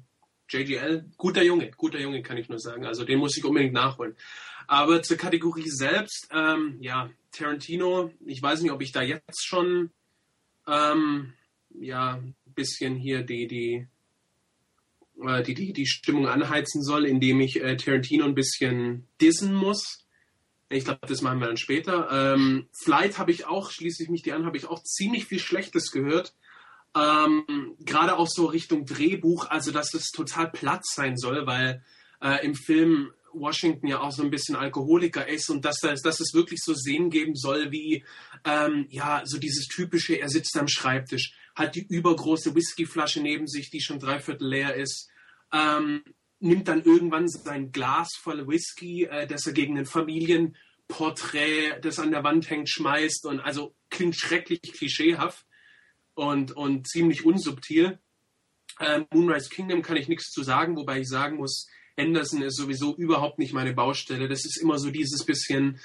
JGL, 0.49 1.05
guter 1.17 1.41
Junge, 1.41 1.71
guter 1.71 1.99
Junge 1.99 2.21
kann 2.21 2.37
ich 2.37 2.49
nur 2.49 2.59
sagen. 2.59 2.85
Also 2.85 3.03
den 3.03 3.17
muss 3.17 3.35
ich 3.35 3.43
unbedingt 3.43 3.73
nachholen. 3.73 4.15
Aber 4.67 5.01
zur 5.01 5.17
Kategorie 5.17 5.69
selbst, 5.69 6.29
ähm, 6.31 6.77
ja, 6.79 7.09
Tarantino, 7.31 8.11
ich 8.25 8.41
weiß 8.41 8.61
nicht, 8.61 8.71
ob 8.71 8.81
ich 8.81 8.91
da 8.91 9.01
jetzt 9.01 9.45
schon 9.45 9.91
ähm, 10.67 11.33
ja, 11.79 12.13
ein 12.15 12.35
bisschen 12.53 12.95
hier 12.95 13.23
die, 13.23 13.47
die, 13.47 13.87
äh, 15.21 15.43
die, 15.43 15.53
die, 15.53 15.73
die 15.73 15.87
Stimmung 15.87 16.27
anheizen 16.27 16.83
soll, 16.83 17.05
indem 17.05 17.41
ich 17.41 17.61
äh, 17.61 17.75
Tarantino 17.77 18.25
ein 18.25 18.35
bisschen 18.35 19.07
dissen 19.21 19.53
muss. 19.53 20.05
Ich 20.69 20.85
glaube, 20.85 20.99
das 21.07 21.21
machen 21.21 21.39
wir 21.39 21.47
dann 21.47 21.57
später. 21.57 22.33
Ähm, 22.33 22.67
Flight 22.71 23.17
habe 23.17 23.31
ich 23.31 23.45
auch, 23.45 23.71
schließe 23.71 24.03
ich 24.03 24.09
mich 24.09 24.23
die 24.23 24.31
an, 24.31 24.45
habe 24.45 24.57
ich 24.57 24.65
auch 24.65 24.81
ziemlich 24.83 25.25
viel 25.25 25.39
Schlechtes 25.39 25.91
gehört. 25.91 26.33
Ähm, 26.95 27.75
Gerade 27.79 28.17
auch 28.17 28.27
so 28.27 28.45
Richtung 28.45 28.85
Drehbuch, 28.85 29.49
also 29.49 29.71
dass 29.71 29.93
es 29.93 30.11
total 30.11 30.49
platt 30.51 30.85
sein 30.85 31.17
soll, 31.17 31.45
weil 31.45 31.83
äh, 32.21 32.43
im 32.45 32.55
Film 32.55 33.11
Washington 33.33 33.87
ja 33.87 34.01
auch 34.01 34.11
so 34.11 34.23
ein 34.23 34.29
bisschen 34.29 34.55
Alkoholiker 34.55 35.27
ist 35.27 35.49
und 35.49 35.65
dass, 35.65 35.79
das, 35.79 36.01
dass 36.01 36.19
es 36.19 36.33
wirklich 36.33 36.59
so 36.61 36.73
Szenen 36.73 37.09
geben 37.09 37.35
soll 37.35 37.71
wie, 37.71 38.03
ähm, 38.45 38.85
ja, 38.89 39.21
so 39.25 39.37
dieses 39.37 39.67
typische, 39.67 40.15
er 40.15 40.29
sitzt 40.29 40.57
am 40.57 40.67
Schreibtisch, 40.67 41.33
hat 41.55 41.75
die 41.75 41.85
übergroße 41.85 42.55
Whiskyflasche 42.55 43.21
neben 43.21 43.47
sich, 43.47 43.69
die 43.69 43.81
schon 43.81 43.99
dreiviertel 43.99 44.47
leer 44.47 44.75
ist, 44.75 45.09
ähm, 45.51 46.03
nimmt 46.39 46.67
dann 46.67 46.83
irgendwann 46.83 47.27
sein 47.27 47.71
Glas 47.71 48.09
voll 48.21 48.47
Whisky, 48.47 49.05
äh, 49.05 49.27
das 49.27 49.45
er 49.45 49.53
gegen 49.53 49.77
ein 49.77 49.85
Familienporträt, 49.85 51.79
das 51.81 51.99
an 51.99 52.11
der 52.11 52.23
Wand 52.23 52.49
hängt, 52.49 52.69
schmeißt 52.69 53.25
und 53.25 53.39
also 53.39 53.75
klingt 53.89 54.15
schrecklich 54.15 54.61
klischeehaft 54.61 55.45
und, 56.15 56.51
und 56.51 56.87
ziemlich 56.87 57.25
unsubtil. 57.25 57.99
Ähm, 58.79 59.05
Moonrise 59.11 59.49
Kingdom 59.49 59.81
kann 59.81 59.97
ich 59.97 60.07
nichts 60.07 60.31
zu 60.31 60.43
sagen, 60.43 60.75
wobei 60.75 61.01
ich 61.01 61.07
sagen 61.07 61.37
muss, 61.37 61.67
Anderson 61.97 62.41
ist 62.41 62.57
sowieso 62.57 62.95
überhaupt 62.95 63.39
nicht 63.39 63.53
meine 63.53 63.73
Baustelle. 63.73 64.27
Das 64.27 64.45
ist 64.45 64.57
immer 64.57 64.79
so 64.79 64.89
dieses 64.89 65.25
bisschen, 65.25 65.79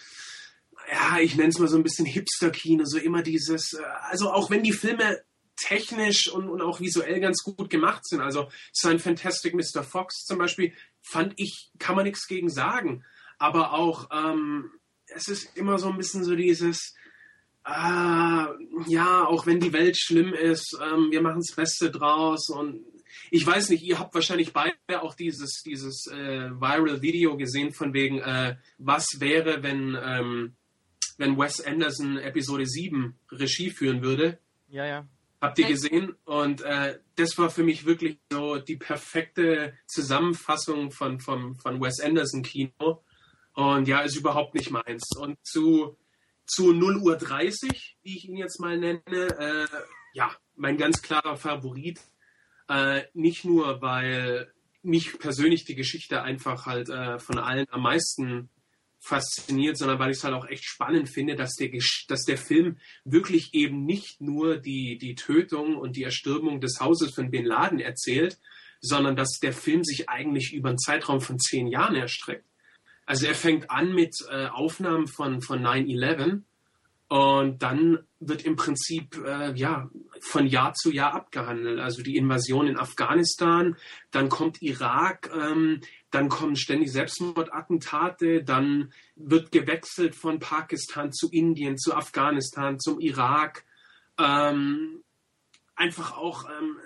ja, 0.90 1.18
ich 1.20 1.36
nenne 1.36 1.50
es 1.50 1.58
mal 1.58 1.68
so 1.68 1.76
ein 1.76 1.82
bisschen 1.82 2.06
Hipster-Kino, 2.06 2.84
so 2.84 2.98
immer 2.98 3.22
dieses, 3.22 3.74
äh, 3.74 3.82
also 4.08 4.30
auch 4.30 4.50
wenn 4.50 4.62
die 4.62 4.72
Filme 4.72 5.22
technisch 5.56 6.28
und, 6.28 6.48
und 6.48 6.62
auch 6.62 6.80
visuell 6.80 7.20
ganz 7.20 7.42
gut 7.42 7.68
gemacht 7.68 8.06
sind, 8.06 8.20
also 8.20 8.48
sein 8.72 8.98
Fantastic 8.98 9.54
Mr. 9.54 9.82
Fox 9.82 10.24
zum 10.24 10.38
Beispiel, 10.38 10.72
fand 11.02 11.34
ich, 11.36 11.70
kann 11.78 11.96
man 11.96 12.04
nichts 12.04 12.26
gegen 12.26 12.48
sagen. 12.48 13.04
Aber 13.38 13.72
auch, 13.72 14.08
ähm, 14.12 14.70
es 15.06 15.28
ist 15.28 15.56
immer 15.56 15.78
so 15.78 15.88
ein 15.88 15.96
bisschen 15.96 16.24
so 16.24 16.36
dieses, 16.36 16.94
äh, 17.64 18.46
ja, 18.86 19.26
auch 19.26 19.46
wenn 19.46 19.60
die 19.60 19.72
Welt 19.72 19.98
schlimm 19.98 20.32
ist, 20.32 20.78
ähm, 20.80 21.10
wir 21.10 21.22
machen 21.22 21.42
das 21.46 21.54
Beste 21.54 21.90
draus 21.90 22.48
und 22.48 22.84
ich 23.30 23.46
weiß 23.46 23.70
nicht, 23.70 23.82
ihr 23.82 23.98
habt 23.98 24.14
wahrscheinlich 24.14 24.52
beide 24.52 25.02
auch 25.02 25.14
dieses, 25.14 25.62
dieses 25.62 26.06
äh, 26.06 26.50
viral 26.50 27.02
Video 27.02 27.36
gesehen 27.36 27.72
von 27.72 27.92
wegen, 27.94 28.18
äh, 28.18 28.56
was 28.78 29.06
wäre, 29.18 29.62
wenn, 29.62 29.96
ähm, 30.00 30.56
wenn 31.16 31.38
Wes 31.38 31.60
Anderson 31.60 32.18
Episode 32.18 32.66
7 32.66 33.18
Regie 33.32 33.70
führen 33.70 34.02
würde. 34.02 34.38
Ja, 34.68 34.86
ja. 34.86 35.06
Habt 35.40 35.58
ihr 35.58 35.68
gesehen? 35.68 36.16
Und 36.24 36.62
äh, 36.62 36.98
das 37.14 37.38
war 37.38 37.50
für 37.50 37.62
mich 37.62 37.84
wirklich 37.84 38.18
so 38.30 38.58
die 38.58 38.76
perfekte 38.76 39.74
Zusammenfassung 39.86 40.90
von, 40.90 41.20
von, 41.20 41.54
von 41.54 41.80
Wes 41.80 42.00
Anderson 42.00 42.42
Kino. 42.42 43.04
Und 43.54 43.86
ja, 43.86 44.00
ist 44.00 44.16
überhaupt 44.16 44.54
nicht 44.54 44.70
meins. 44.70 45.04
Und 45.16 45.36
zu 45.44 45.96
zu 46.48 46.72
0 46.72 46.96
Uhr 46.96 47.16
30, 47.16 47.98
wie 48.02 48.16
ich 48.16 48.28
ihn 48.28 48.36
jetzt 48.36 48.58
mal 48.58 48.78
nenne, 48.78 49.02
äh, 49.06 49.66
ja, 50.14 50.34
mein 50.56 50.78
ganz 50.78 51.02
klarer 51.02 51.36
Favorit. 51.36 52.00
Äh, 52.68 53.02
nicht 53.14 53.44
nur, 53.44 53.80
weil 53.80 54.52
mich 54.82 55.18
persönlich 55.18 55.64
die 55.64 55.74
Geschichte 55.74 56.22
einfach 56.22 56.66
halt 56.66 56.88
äh, 56.88 57.18
von 57.18 57.38
allen 57.38 57.66
am 57.70 57.82
meisten 57.82 58.50
fasziniert, 59.00 59.76
sondern 59.76 59.98
weil 59.98 60.10
ich 60.10 60.18
es 60.18 60.24
halt 60.24 60.34
auch 60.34 60.46
echt 60.46 60.64
spannend 60.64 61.08
finde, 61.08 61.36
dass 61.36 61.54
der, 61.54 61.70
dass 62.08 62.24
der 62.24 62.38
Film 62.38 62.78
wirklich 63.04 63.54
eben 63.54 63.84
nicht 63.84 64.20
nur 64.20 64.58
die, 64.58 64.98
die 64.98 65.14
Tötung 65.14 65.76
und 65.76 65.96
die 65.96 66.02
Erstürmung 66.02 66.60
des 66.60 66.80
Hauses 66.80 67.14
von 67.14 67.30
Bin 67.30 67.44
Laden 67.44 67.80
erzählt, 67.80 68.38
sondern 68.80 69.16
dass 69.16 69.38
der 69.40 69.52
Film 69.52 69.84
sich 69.84 70.08
eigentlich 70.08 70.52
über 70.52 70.68
einen 70.68 70.78
Zeitraum 70.78 71.20
von 71.20 71.38
zehn 71.38 71.68
Jahren 71.68 71.96
erstreckt. 71.96 72.44
Also 73.06 73.26
er 73.26 73.34
fängt 73.34 73.70
an 73.70 73.94
mit 73.94 74.14
äh, 74.30 74.46
Aufnahmen 74.46 75.06
von, 75.06 75.40
von 75.40 75.64
9-11 75.64 76.42
und 77.08 77.62
dann 77.62 78.06
wird 78.20 78.44
im 78.44 78.56
Prinzip 78.56 79.16
äh, 79.24 79.52
ja 79.54 79.90
von 80.20 80.46
Jahr 80.46 80.74
zu 80.74 80.90
Jahr 80.90 81.14
abgehandelt. 81.14 81.78
Also 81.78 82.02
die 82.02 82.16
Invasion 82.16 82.66
in 82.66 82.76
Afghanistan, 82.76 83.76
dann 84.10 84.28
kommt 84.28 84.60
Irak, 84.60 85.30
ähm, 85.32 85.80
dann 86.10 86.28
kommen 86.28 86.56
ständig 86.56 86.90
Selbstmordattentate, 86.90 88.42
dann 88.42 88.92
wird 89.14 89.52
gewechselt 89.52 90.16
von 90.16 90.40
Pakistan 90.40 91.12
zu 91.12 91.28
Indien, 91.30 91.78
zu 91.78 91.94
Afghanistan, 91.94 92.80
zum 92.80 92.98
Irak. 92.98 93.64
Ähm, 94.18 95.04
einfach 95.76 96.16
auch 96.16 96.44
ähm, 96.48 96.76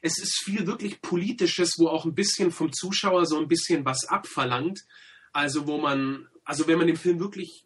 es 0.00 0.18
ist 0.18 0.42
viel 0.44 0.66
wirklich 0.66 1.00
Politisches, 1.00 1.74
wo 1.78 1.88
auch 1.88 2.04
ein 2.04 2.14
bisschen 2.14 2.50
vom 2.50 2.72
Zuschauer 2.72 3.26
so 3.26 3.38
ein 3.38 3.48
bisschen 3.48 3.84
was 3.84 4.06
abverlangt. 4.06 4.80
Also 5.32 5.66
wo 5.66 5.78
man, 5.78 6.28
also 6.44 6.66
wenn 6.66 6.78
man 6.78 6.86
dem 6.86 6.96
Film 6.96 7.20
wirklich 7.20 7.64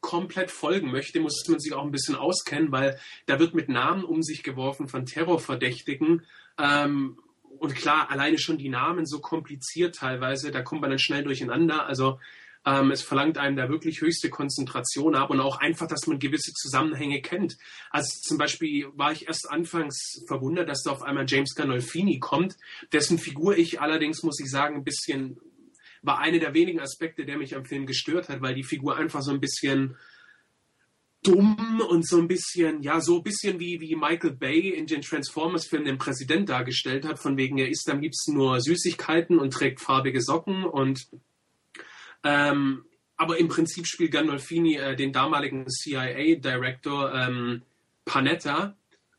komplett 0.00 0.50
folgen 0.50 0.90
möchte, 0.90 1.20
muss 1.20 1.44
man 1.48 1.60
sich 1.60 1.72
auch 1.72 1.84
ein 1.84 1.90
bisschen 1.90 2.16
auskennen, 2.16 2.72
weil 2.72 2.98
da 3.26 3.38
wird 3.38 3.54
mit 3.54 3.68
Namen 3.68 4.04
um 4.04 4.22
sich 4.22 4.42
geworfen 4.42 4.88
von 4.88 5.06
Terrorverdächtigen. 5.06 6.26
Ähm, 6.58 7.18
und 7.58 7.74
klar, 7.74 8.10
alleine 8.10 8.38
schon 8.38 8.58
die 8.58 8.68
Namen 8.68 9.06
so 9.06 9.20
kompliziert 9.20 9.96
teilweise, 9.96 10.50
da 10.50 10.62
kommt 10.62 10.80
man 10.80 10.90
dann 10.90 10.98
schnell 10.98 11.24
durcheinander. 11.24 11.86
Also 11.86 12.18
ähm, 12.64 12.90
es 12.90 13.02
verlangt 13.02 13.38
einem 13.38 13.56
da 13.56 13.68
wirklich 13.68 14.00
höchste 14.00 14.28
Konzentration 14.28 15.14
ab 15.14 15.30
und 15.30 15.40
auch 15.40 15.58
einfach, 15.58 15.86
dass 15.86 16.06
man 16.06 16.18
gewisse 16.18 16.52
Zusammenhänge 16.52 17.22
kennt. 17.22 17.56
Also 17.90 18.20
zum 18.22 18.38
Beispiel 18.38 18.88
war 18.94 19.12
ich 19.12 19.28
erst 19.28 19.50
anfangs 19.50 20.22
verwundert, 20.26 20.68
dass 20.68 20.82
da 20.82 20.90
auf 20.90 21.02
einmal 21.02 21.24
James 21.26 21.54
Gandolfini 21.54 22.18
kommt, 22.18 22.56
dessen 22.92 23.18
Figur 23.18 23.56
ich 23.56 23.80
allerdings, 23.80 24.22
muss 24.22 24.40
ich 24.40 24.50
sagen, 24.50 24.76
ein 24.76 24.84
bisschen 24.84 25.40
war 26.02 26.18
eine 26.18 26.38
der 26.38 26.54
wenigen 26.54 26.80
Aspekte, 26.80 27.24
der 27.24 27.38
mich 27.38 27.54
am 27.54 27.64
Film 27.64 27.86
gestört 27.86 28.28
hat, 28.28 28.40
weil 28.40 28.54
die 28.54 28.64
Figur 28.64 28.96
einfach 28.96 29.22
so 29.22 29.32
ein 29.32 29.40
bisschen 29.40 29.96
dumm 31.22 31.82
und 31.86 32.08
so 32.08 32.18
ein 32.18 32.28
bisschen, 32.28 32.82
ja, 32.82 33.00
so 33.00 33.18
ein 33.18 33.22
bisschen 33.22 33.60
wie, 33.60 33.80
wie 33.80 33.94
Michael 33.94 34.32
Bay 34.32 34.70
in 34.70 34.86
den 34.86 35.02
Transformers-Filmen 35.02 35.86
den 35.86 35.98
Präsident 35.98 36.48
dargestellt 36.48 37.04
hat, 37.04 37.18
von 37.18 37.36
wegen, 37.36 37.58
er 37.58 37.68
isst 37.68 37.90
am 37.90 38.00
liebsten 38.00 38.34
nur 38.34 38.60
Süßigkeiten 38.60 39.38
und 39.38 39.52
trägt 39.52 39.80
farbige 39.80 40.22
Socken 40.22 40.64
und 40.64 41.08
ähm, 42.22 42.84
aber 43.16 43.38
im 43.38 43.48
Prinzip 43.48 43.86
spielt 43.86 44.12
Gandolfini 44.12 44.76
äh, 44.76 44.96
den 44.96 45.12
damaligen 45.12 45.66
CIA-Director 45.68 47.14
ähm, 47.14 47.62
Panetta. 48.06 48.76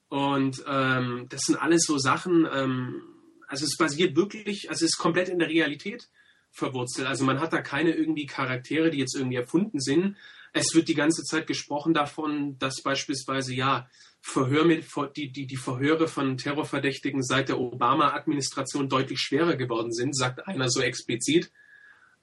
Und 0.09 0.63
ähm, 0.67 1.27
das 1.29 1.41
sind 1.41 1.61
alles 1.61 1.83
so 1.85 1.99
Sachen, 1.99 2.47
ähm, 2.51 3.03
also 3.47 3.63
es 3.63 3.77
basiert 3.77 4.15
wirklich, 4.15 4.69
also 4.69 4.85
es 4.85 4.93
ist 4.93 4.97
komplett 4.97 5.29
in 5.29 5.37
der 5.39 5.49
Realität 5.49 6.09
verwurzelt. 6.51 7.07
Also 7.07 7.23
man 7.23 7.39
hat 7.39 7.53
da 7.53 7.61
keine 7.61 7.91
irgendwie 7.91 8.25
Charaktere, 8.25 8.91
die 8.91 8.99
jetzt 8.99 9.15
irgendwie 9.15 9.37
erfunden 9.37 9.79
sind. 9.79 10.17
Es 10.53 10.75
wird 10.75 10.89
die 10.89 10.95
ganze 10.95 11.23
Zeit 11.23 11.47
gesprochen 11.47 11.93
davon, 11.93 12.57
dass 12.59 12.81
beispielsweise 12.83 13.53
ja 13.53 13.87
Verhör 14.23 14.65
mit, 14.65 14.85
die, 15.15 15.31
die, 15.31 15.47
die 15.47 15.57
Verhöre 15.57 16.07
von 16.07 16.37
Terrorverdächtigen 16.37 17.23
seit 17.23 17.49
der 17.49 17.59
Obama-Administration 17.59 18.87
deutlich 18.87 19.19
schwerer 19.19 19.55
geworden 19.55 19.91
sind, 19.91 20.15
sagt 20.15 20.45
einer 20.47 20.69
so 20.69 20.81
explizit. 20.81 21.51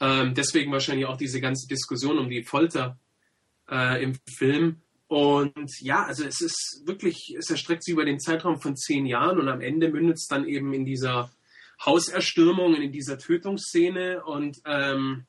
Ähm, 0.00 0.32
deswegen 0.34 0.70
wahrscheinlich 0.70 1.06
auch 1.06 1.16
diese 1.16 1.40
ganze 1.40 1.66
Diskussion 1.66 2.18
um 2.18 2.30
die 2.30 2.44
Folter 2.44 3.00
äh, 3.68 4.02
im 4.02 4.14
Film. 4.32 4.82
Und 5.08 5.70
ja, 5.80 6.04
also 6.04 6.24
es 6.24 6.40
ist 6.40 6.82
wirklich, 6.84 7.34
es 7.36 7.50
erstreckt 7.50 7.82
sich 7.82 7.94
über 7.94 8.04
den 8.04 8.20
Zeitraum 8.20 8.60
von 8.60 8.76
zehn 8.76 9.06
Jahren 9.06 9.40
und 9.40 9.48
am 9.48 9.60
Ende 9.60 9.88
mündet 9.88 10.18
es 10.18 10.26
dann 10.28 10.46
eben 10.46 10.72
in 10.72 10.84
dieser 10.84 11.32
Hauserstürmung, 11.84 12.74
in 12.74 12.92
dieser 12.92 13.18
Tötungsszene. 13.18 14.24
Und 14.24 14.58
ähm, 14.64 15.26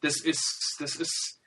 das 0.00 0.20
ist, 0.20 0.76
das 0.78 0.96
ist, 0.96 1.40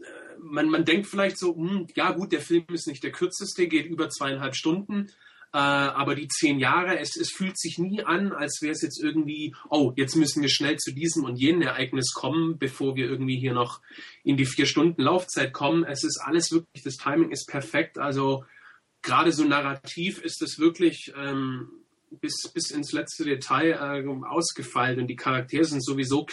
äh, 0.00 0.04
man, 0.38 0.68
man 0.68 0.84
denkt 0.84 1.06
vielleicht 1.06 1.38
so, 1.38 1.54
hm, 1.54 1.86
ja 1.94 2.12
gut, 2.12 2.32
der 2.32 2.40
Film 2.40 2.64
ist 2.72 2.86
nicht 2.86 3.02
der 3.02 3.12
kürzeste, 3.12 3.68
geht 3.68 3.86
über 3.86 4.08
zweieinhalb 4.08 4.54
Stunden. 4.54 5.08
Äh, 5.54 5.58
aber 5.58 6.14
die 6.14 6.28
zehn 6.28 6.58
Jahre, 6.58 6.98
es, 6.98 7.14
es 7.16 7.30
fühlt 7.30 7.58
sich 7.58 7.76
nie 7.78 8.02
an, 8.02 8.32
als 8.32 8.60
wäre 8.62 8.72
es 8.72 8.80
jetzt 8.80 9.02
irgendwie, 9.02 9.54
oh, 9.68 9.92
jetzt 9.96 10.16
müssen 10.16 10.40
wir 10.40 10.48
schnell 10.48 10.78
zu 10.78 10.92
diesem 10.92 11.24
und 11.24 11.36
jenem 11.36 11.60
Ereignis 11.60 12.14
kommen, 12.14 12.58
bevor 12.58 12.96
wir 12.96 13.04
irgendwie 13.04 13.38
hier 13.38 13.52
noch 13.52 13.82
in 14.24 14.38
die 14.38 14.46
vier 14.46 14.64
Stunden 14.64 15.02
Laufzeit 15.02 15.52
kommen. 15.52 15.84
Es 15.84 16.04
ist 16.04 16.18
alles 16.24 16.52
wirklich, 16.52 16.82
das 16.82 16.96
Timing 16.96 17.30
ist 17.30 17.46
perfekt. 17.48 17.98
Also 17.98 18.44
gerade 19.02 19.30
so 19.30 19.44
narrativ 19.44 20.22
ist 20.22 20.40
es 20.40 20.58
wirklich 20.58 21.12
ähm, 21.18 21.68
bis, 22.20 22.50
bis 22.52 22.70
ins 22.70 22.92
letzte 22.92 23.24
Detail 23.24 23.72
äh, 23.72 24.26
ausgefeilt 24.26 24.98
und 24.98 25.06
die 25.06 25.16
Charaktere 25.16 25.64
sind 25.64 25.84
sowieso 25.84 26.26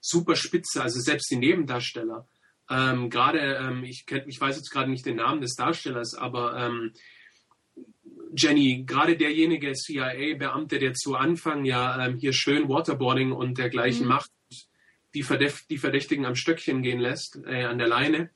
super 0.00 0.36
spitze, 0.36 0.82
also 0.82 1.00
selbst 1.00 1.30
die 1.30 1.36
Nebendarsteller. 1.36 2.26
Ähm, 2.70 3.10
gerade, 3.10 3.40
ähm, 3.40 3.84
ich, 3.84 4.06
ich 4.26 4.40
weiß 4.40 4.56
jetzt 4.56 4.70
gerade 4.70 4.90
nicht 4.90 5.04
den 5.04 5.16
Namen 5.16 5.40
des 5.40 5.54
Darstellers, 5.54 6.14
aber 6.14 6.56
ähm, 6.56 6.92
Jenny, 8.36 8.84
gerade 8.84 9.16
derjenige 9.16 9.72
CIA-Beamte, 9.72 10.78
der 10.78 10.94
zu 10.94 11.14
Anfang 11.14 11.64
ja 11.64 12.04
ähm, 12.04 12.16
hier 12.16 12.32
schön 12.32 12.68
Waterboarding 12.68 13.32
und 13.32 13.58
dergleichen 13.58 14.04
mhm. 14.04 14.08
macht, 14.08 14.30
die, 15.14 15.22
Verdächt 15.22 15.70
die, 15.70 15.78
Verdächtigen 15.78 16.26
am 16.26 16.34
Stöckchen 16.34 16.82
gehen 16.82 17.00
lässt, 17.00 17.38
äh, 17.46 17.64
an 17.64 17.78
der 17.78 17.86
Leine, 17.86 18.30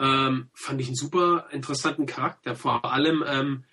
ähm, 0.00 0.48
fand 0.54 0.80
ich 0.80 0.86
einen 0.86 0.96
super 0.96 1.48
interessanten 1.50 2.06
Charakter. 2.06 2.54
Vor 2.54 2.84
allem, 2.84 3.22
ähm, 3.26 3.64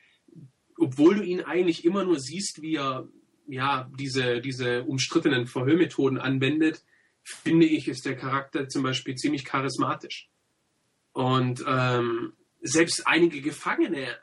obwohl 0.80 1.16
du 1.16 1.24
ihn 1.24 1.42
eigentlich 1.42 1.86
immer 1.86 2.04
nur 2.04 2.20
siehst, 2.20 2.62
wie 2.62 2.76
er 2.76 3.08
ja, 3.48 3.90
diese, 3.98 4.42
diese 4.42 4.84
umstrittenen 4.84 5.48
Verhörmethoden 5.48 6.20
anwendet, 6.20 6.84
finde 7.24 7.66
ich, 7.66 7.88
ist 7.88 8.06
der 8.06 8.16
Charakter 8.16 8.68
zum 8.68 8.84
Beispiel 8.84 9.16
ziemlich 9.16 9.44
charismatisch. 9.44 10.30
Und 11.14 11.64
ähm, 11.68 12.34
selbst 12.62 13.08
einige 13.08 13.42
Gefangene 13.42 14.18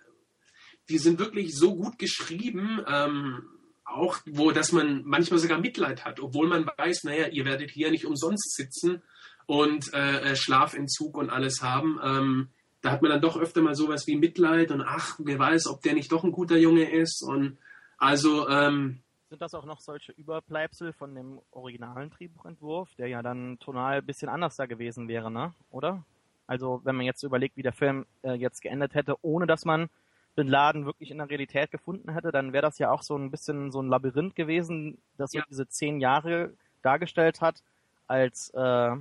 die 0.89 0.99
sind 0.99 1.19
wirklich 1.19 1.57
so 1.57 1.75
gut 1.75 1.99
geschrieben, 1.99 2.81
ähm, 2.87 3.43
auch 3.85 4.19
wo, 4.27 4.51
dass 4.51 4.73
man 4.73 5.03
manchmal 5.05 5.39
sogar 5.39 5.59
Mitleid 5.59 6.05
hat, 6.05 6.21
obwohl 6.21 6.49
man 6.49 6.67
weiß, 6.67 7.05
naja, 7.05 7.29
ihr 7.29 7.45
werdet 7.45 7.71
hier 7.71 7.91
nicht 7.91 8.05
umsonst 8.05 8.55
sitzen 8.55 9.03
und 9.47 9.93
äh, 9.95 10.33
äh, 10.33 10.37
Schlafentzug 10.37 11.17
und 11.17 11.31
alles 11.31 11.63
haben. 11.63 11.99
Ähm, 12.03 12.49
da 12.87 12.93
hat 12.93 13.03
man 13.03 13.11
dann 13.11 13.21
doch 13.21 13.37
öfter 13.37 13.63
mal 13.63 13.75
sowas 13.75 14.07
wie 14.07 14.15
Mitleid 14.15 14.71
und 14.71 14.81
ach, 14.81 15.19
wer 15.19 15.41
weiß, 15.41 15.67
ob 15.67 15.83
der 15.83 15.95
nicht 15.95 16.13
doch 16.13 16.23
ein 16.23 16.31
guter 16.31 16.57
Junge 16.57 16.89
ist. 16.89 17.21
Und 17.21 17.59
also 17.99 18.49
ähm, 18.49 19.01
sind 19.29 19.43
das 19.43 19.55
auch 19.55 19.65
noch 19.65 19.81
solche 19.81 20.13
Überbleibsel 20.13 20.93
von 20.93 21.13
dem 21.17 21.41
originalen 21.51 22.11
Drehbuchentwurf, 22.11 22.95
der 22.95 23.09
ja 23.09 23.23
dann 23.23 23.59
tonal 23.59 23.99
ein 23.99 24.07
bisschen 24.07 24.29
anders 24.29 24.55
da 24.55 24.67
gewesen 24.67 25.09
wäre, 25.09 25.33
ne? 25.33 25.53
Oder? 25.73 26.05
Also 26.47 26.81
wenn 26.85 26.95
man 26.95 27.07
jetzt 27.07 27.25
überlegt, 27.25 27.57
wie 27.57 27.63
der 27.63 27.73
Film 27.73 28.07
äh, 28.23 28.35
jetzt 28.35 28.63
geendet 28.63 28.95
hätte, 28.95 29.17
ohne 29.23 29.49
dass 29.49 29.65
man 29.65 29.89
Bin 30.37 30.47
Laden 30.47 30.87
wirklich 30.87 31.11
in 31.11 31.19
der 31.19 31.29
Realität 31.29 31.73
gefunden 31.73 32.13
hätte, 32.13 32.31
dann 32.31 32.53
wäre 32.53 32.63
das 32.63 32.79
ja 32.79 32.93
auch 32.93 33.03
so 33.03 33.17
ein 33.17 33.33
bisschen 33.33 33.73
so 33.73 33.83
ein 33.83 33.89
Labyrinth 33.89 34.37
gewesen, 34.37 34.99
das 35.17 35.33
ja. 35.33 35.41
so 35.41 35.47
diese 35.51 35.67
zehn 35.67 35.99
Jahre 35.99 36.53
dargestellt 36.83 37.41
hat, 37.41 37.65
als 38.07 38.51
äh, 38.51 38.97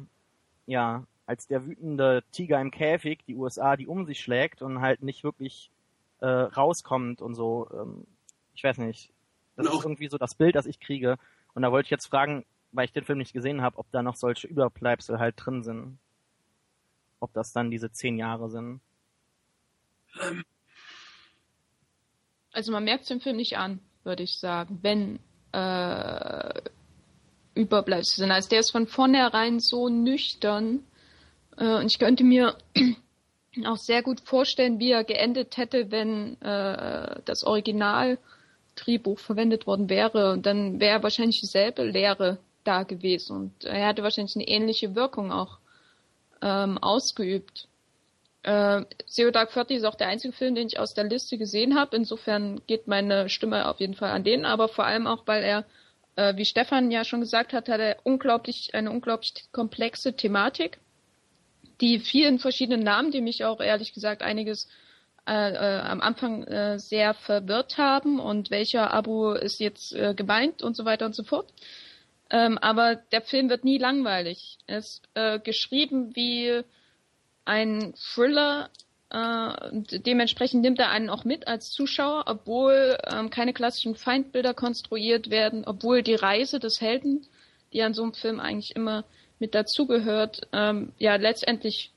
ja, 0.66 1.04
als 1.26 1.48
der 1.48 1.66
wütende 1.66 2.24
Tiger 2.32 2.60
im 2.62 2.72
Käfig, 2.72 3.20
die 3.28 3.36
USA, 3.36 3.76
die 3.76 3.88
um 3.88 4.06
sich 4.06 4.20
schlägt 4.20 4.62
und 4.62 4.82
halt 4.82 5.02
nicht 5.02 5.24
wirklich 5.24 5.72
äh, 6.20 6.28
rauskommt 6.28 7.22
und 7.22 7.36
so. 7.36 7.68
Ähm, 7.74 8.06
ich 8.54 8.64
weiß 8.64 8.78
nicht. 8.80 9.12
Das 9.56 9.68
ist 9.68 9.84
irgendwie 9.84 10.10
so 10.10 10.18
das 10.18 10.36
Bild, 10.36 10.56
das 10.56 10.66
ich 10.66 10.80
kriege. 10.80 11.18
Und 11.54 11.62
da 11.62 11.72
wollte 11.72 11.88
ich 11.88 11.92
jetzt 11.92 12.08
fragen, 12.08 12.46
weil 12.74 12.86
ich 12.86 12.92
den 12.92 13.06
Film 13.06 13.20
nicht 13.20 13.34
gesehen 13.34 13.62
habe, 13.62 13.78
ob 13.78 13.90
da 13.92 14.04
noch 14.04 14.16
solche 14.16 14.48
Überbleibsel 14.48 15.18
halt 15.18 15.36
drin 15.38 15.64
sind. 15.64 15.98
Ob 17.22 17.34
das 17.34 17.54
dann 17.54 17.72
diese 17.72 17.92
zehn 17.92 18.18
Jahre 18.18 18.50
sind. 18.50 18.82
Ähm, 20.22 20.44
also 22.52 22.72
man 22.72 22.84
merkt 22.84 23.06
es 23.06 23.12
im 23.12 23.22
Film 23.22 23.38
nicht 23.38 23.58
an, 23.58 23.80
würde 24.04 24.24
ich 24.24 24.40
sagen, 24.40 24.80
wenn 24.82 25.20
äh, 25.52 26.62
Überbleibsel 27.54 28.22
sind. 28.22 28.32
Also 28.32 28.50
der 28.50 28.60
ist 28.60 28.72
von 28.72 28.88
vornherein 28.88 29.60
so 29.60 29.90
nüchtern 29.90 30.86
äh, 31.58 31.76
und 31.78 31.86
ich 31.88 32.00
könnte 32.00 32.24
mir 32.24 32.56
auch 33.66 33.78
sehr 33.78 34.04
gut 34.04 34.22
vorstellen, 34.22 34.80
wie 34.80 34.92
er 34.92 35.04
geendet 35.04 35.58
hätte, 35.58 35.92
wenn 35.92 36.40
äh, 36.42 37.22
das 37.26 37.44
Original-Drehbuch 37.44 39.20
verwendet 39.20 39.68
worden 39.68 39.90
wäre. 39.90 40.34
Und 40.34 40.46
dann 40.46 40.80
wäre 40.80 41.04
wahrscheinlich 41.04 41.40
dieselbe 41.40 41.84
Lehre 41.84 42.40
da 42.66 42.84
gewesen 42.84 43.38
und 43.38 43.64
er 43.64 43.88
hätte 43.88 44.04
wahrscheinlich 44.04 44.36
eine 44.36 44.48
ähnliche 44.48 44.96
Wirkung 44.96 45.32
auch 45.32 45.60
ähm, 46.42 46.78
ausgeübt. 46.80 47.68
Äh, 48.44 48.84
Zero 49.08 49.32
Dark 49.32 49.52
Thirty 49.52 49.76
ist 49.76 49.86
auch 49.86 49.96
der 49.96 50.08
einzige 50.08 50.34
Film, 50.34 50.56
den 50.56 50.68
ich 50.68 50.80
aus 50.80 50.94
der 50.94 51.06
Liste 51.06 51.38
gesehen 51.38 51.76
habe. 51.80 51.96
Insofern 51.96 52.62
geht 52.68 52.88
meine 52.88 53.30
Stimme 53.30 53.68
auf 53.68 53.80
jeden 53.80 53.96
Fall 53.96 54.12
an 54.12 54.24
den, 54.24 54.46
aber 54.46 54.68
vor 54.68 54.86
allem 54.86 55.08
auch, 55.08 55.26
weil 55.26 55.44
er, 55.44 55.66
äh, 56.16 56.36
wie 56.36 56.46
Stefan 56.46 56.92
ja 56.92 57.04
schon 57.04 57.22
gesagt 57.22 57.54
hat, 57.54 57.70
hat 57.70 57.80
er 57.80 57.98
unglaublich, 58.04 58.74
eine 58.74 58.92
unglaublich 58.92 59.34
komplexe 59.52 60.14
Thematik, 60.16 60.80
die 61.82 62.00
vielen 62.00 62.40
verschiedenen 62.40 62.84
Namen, 62.84 63.12
die 63.12 63.22
mich 63.22 63.46
auch 63.46 63.60
ehrlich 63.60 63.94
gesagt 63.94 64.22
einiges 64.22 64.68
äh, 65.28 65.54
äh, 65.54 65.80
am 65.80 66.02
Anfang 66.02 66.44
äh, 66.44 66.78
sehr 66.78 67.16
verwirrt 67.16 67.78
haben 67.80 68.20
und 68.20 68.52
welcher 68.52 68.94
Abo 68.94 69.34
ist 69.34 69.60
jetzt 69.60 69.94
äh, 69.94 70.14
gemeint 70.14 70.62
und 70.62 70.76
so 70.76 70.86
weiter 70.86 71.08
und 71.08 71.16
so 71.16 71.24
fort. 71.24 71.52
Ähm, 72.30 72.58
aber 72.60 72.96
der 72.96 73.22
Film 73.22 73.50
wird 73.50 73.64
nie 73.64 73.78
langweilig. 73.78 74.58
Er 74.68 74.80
ist 74.80 75.02
äh, 75.16 75.40
geschrieben 75.40 76.16
wie 76.16 76.62
ein 77.44 77.94
Thriller. 77.98 78.70
Äh, 79.10 80.00
dementsprechend 80.00 80.62
nimmt 80.62 80.80
er 80.80 80.90
einen 80.90 81.10
auch 81.10 81.24
mit 81.24 81.48
als 81.48 81.72
Zuschauer, 81.72 82.26
obwohl 82.28 82.98
ähm, 83.12 83.32
keine 83.32 83.54
klassischen 83.54 83.96
Feindbilder 83.96 84.54
konstruiert 84.54 85.32
werden, 85.32 85.64
obwohl 85.66 86.04
die 86.04 86.16
Reise 86.16 86.60
des 86.60 86.82
Helden, 86.82 87.26
die 87.74 87.82
an 87.82 87.94
so 87.96 88.04
einem 88.04 88.14
Film 88.14 88.40
eigentlich 88.40 88.76
immer 88.76 89.06
mit 89.40 89.56
dazugehört, 89.56 90.48
ähm, 90.54 90.92
ja 90.98 91.16
letztendlich 91.16 91.92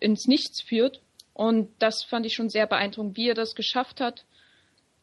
ins 0.00 0.26
Nichts 0.26 0.60
führt. 0.60 1.00
Und 1.34 1.70
das 1.78 2.02
fand 2.02 2.26
ich 2.26 2.34
schon 2.34 2.48
sehr 2.48 2.66
beeindruckend, 2.66 3.16
wie 3.16 3.28
er 3.28 3.34
das 3.34 3.54
geschafft 3.54 4.00
hat, 4.00 4.24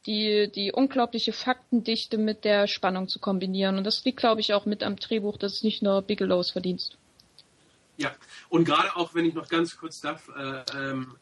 die, 0.06 0.52
die 0.54 0.72
unglaubliche 0.72 1.32
Faktendichte 1.34 2.18
mit 2.18 2.44
der 2.44 2.68
Spannung 2.68 3.08
zu 3.08 3.20
kombinieren. 3.20 3.78
Und 3.78 3.84
das 3.84 4.04
liegt, 4.04 4.20
glaube 4.20 4.42
ich, 4.42 4.54
auch 4.54 4.66
mit 4.66 4.84
am 4.84 4.96
Drehbuch. 4.96 5.38
Das 5.38 5.54
ist 5.54 5.64
nicht 5.64 5.82
nur 5.82 6.02
Bigelows 6.02 6.52
Verdienst. 6.52 6.98
Ja, 7.98 8.12
und 8.50 8.66
gerade 8.66 8.96
auch, 8.96 9.14
wenn 9.14 9.26
ich 9.26 9.36
noch 9.36 9.48
ganz 9.48 9.78
kurz 9.78 10.02
darf, 10.02 10.30
äh, 10.36 10.64
ähm, 10.76 11.16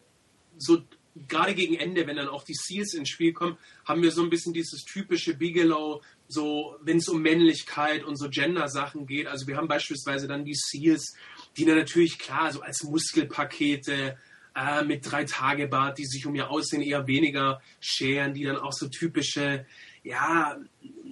so 0.58 0.82
gerade 1.28 1.56
gegen 1.56 1.76
Ende, 1.76 2.08
wenn 2.08 2.16
dann 2.16 2.28
auch 2.28 2.44
die 2.44 2.54
Seals 2.54 2.94
ins 2.94 3.10
Spiel 3.10 3.34
kommen, 3.34 3.58
haben 3.86 4.02
wir 4.02 4.12
so 4.12 4.24
ein 4.24 4.30
bisschen 4.30 4.54
dieses 4.54 4.84
typische 4.84 5.36
Bigelow, 5.36 6.02
so 6.28 6.76
wenn 6.82 6.98
es 6.98 7.10
um 7.10 7.22
Männlichkeit 7.22 8.04
und 8.04 8.16
so 8.16 8.30
Gender-Sachen 8.30 9.06
geht. 9.06 9.28
Also 9.28 9.48
wir 9.48 9.58
haben 9.58 9.68
beispielsweise 9.68 10.28
dann 10.28 10.46
die 10.46 10.56
Seals, 10.56 11.16
die 11.58 11.66
dann 11.66 11.78
natürlich 11.78 12.18
klar 12.20 12.52
so 12.52 12.62
als 12.62 12.84
Muskelpakete 12.84 14.18
äh, 14.56 14.84
mit 14.84 15.10
drei 15.10 15.26
Tage 15.26 15.68
Bart, 15.68 15.98
die 15.98 16.06
sich 16.06 16.26
um 16.26 16.36
ihr 16.36 16.50
Aussehen 16.50 16.82
eher 16.82 17.08
weniger 17.08 17.62
scheren, 17.80 18.34
die 18.34 18.44
dann 18.44 18.58
auch 18.58 18.74
so 18.74 18.88
typische, 18.88 19.66
ja, 20.04 20.58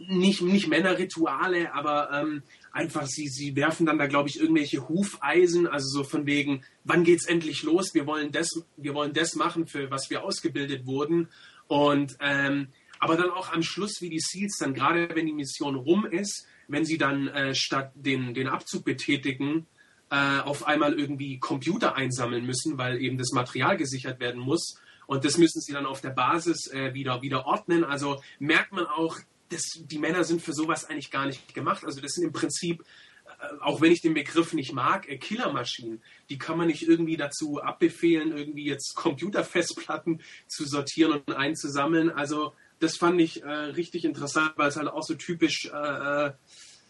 nicht, 0.07 0.41
nicht 0.41 0.67
Männerrituale, 0.67 1.73
aber 1.73 2.09
ähm, 2.11 2.43
einfach, 2.71 3.07
sie, 3.07 3.27
sie 3.27 3.55
werfen 3.55 3.85
dann 3.85 3.97
da, 3.97 4.07
glaube 4.07 4.29
ich, 4.29 4.39
irgendwelche 4.39 4.87
Hufeisen, 4.87 5.67
also 5.67 5.87
so 5.89 6.03
von 6.03 6.25
wegen, 6.25 6.63
wann 6.83 7.03
geht's 7.03 7.25
endlich 7.25 7.63
los? 7.63 7.93
Wir 7.93 8.05
wollen 8.05 8.31
das, 8.31 8.49
wir 8.77 8.93
wollen 8.93 9.13
das 9.13 9.35
machen, 9.35 9.67
für 9.67 9.89
was 9.91 10.09
wir 10.09 10.23
ausgebildet 10.23 10.85
wurden. 10.85 11.29
Und 11.67 12.17
ähm, 12.19 12.69
aber 12.99 13.15
dann 13.15 13.29
auch 13.29 13.51
am 13.53 13.63
Schluss, 13.63 14.01
wie 14.01 14.09
die 14.09 14.19
Seals 14.19 14.57
dann, 14.59 14.73
gerade 14.73 15.09
wenn 15.15 15.25
die 15.25 15.33
Mission 15.33 15.75
rum 15.75 16.05
ist, 16.05 16.45
wenn 16.67 16.85
sie 16.85 16.97
dann 16.97 17.27
äh, 17.29 17.55
statt 17.55 17.91
den, 17.95 18.33
den 18.33 18.47
Abzug 18.47 18.83
betätigen, 18.83 19.67
äh, 20.11 20.39
auf 20.39 20.67
einmal 20.67 20.99
irgendwie 20.99 21.39
Computer 21.39 21.95
einsammeln 21.95 22.45
müssen, 22.45 22.77
weil 22.77 23.01
eben 23.01 23.17
das 23.17 23.31
Material 23.31 23.77
gesichert 23.77 24.19
werden 24.19 24.41
muss. 24.41 24.79
Und 25.07 25.25
das 25.25 25.37
müssen 25.37 25.61
sie 25.61 25.73
dann 25.73 25.85
auf 25.85 26.01
der 26.01 26.11
Basis 26.11 26.67
äh, 26.67 26.93
wieder, 26.93 27.21
wieder 27.21 27.45
ordnen. 27.45 27.83
Also 27.83 28.21
merkt 28.37 28.71
man 28.73 28.85
auch, 28.85 29.17
das, 29.49 29.63
die 29.75 29.97
Männer 29.97 30.23
sind 30.23 30.41
für 30.41 30.53
sowas 30.53 30.85
eigentlich 30.85 31.11
gar 31.11 31.25
nicht 31.25 31.53
gemacht. 31.53 31.83
Also 31.85 32.01
das 32.01 32.13
sind 32.13 32.23
im 32.23 32.31
Prinzip, 32.31 32.83
äh, 33.25 33.61
auch 33.61 33.81
wenn 33.81 33.91
ich 33.91 34.01
den 34.01 34.13
Begriff 34.13 34.53
nicht 34.53 34.73
mag, 34.73 35.09
äh, 35.09 35.17
Killermaschinen. 35.17 36.01
Die 36.29 36.37
kann 36.37 36.57
man 36.57 36.67
nicht 36.67 36.87
irgendwie 36.87 37.17
dazu 37.17 37.61
abbefehlen, 37.61 38.35
irgendwie 38.35 38.65
jetzt 38.65 38.95
Computerfestplatten 38.95 40.21
zu 40.47 40.65
sortieren 40.65 41.21
und 41.25 41.33
einzusammeln. 41.33 42.09
Also 42.09 42.53
das 42.79 42.97
fand 42.97 43.19
ich 43.19 43.43
äh, 43.43 43.49
richtig 43.49 44.05
interessant, 44.05 44.53
weil 44.55 44.69
es 44.69 44.77
halt 44.77 44.87
auch 44.87 45.03
so 45.03 45.15
typisch 45.15 45.65
äh, 45.65 46.27
äh 46.27 46.31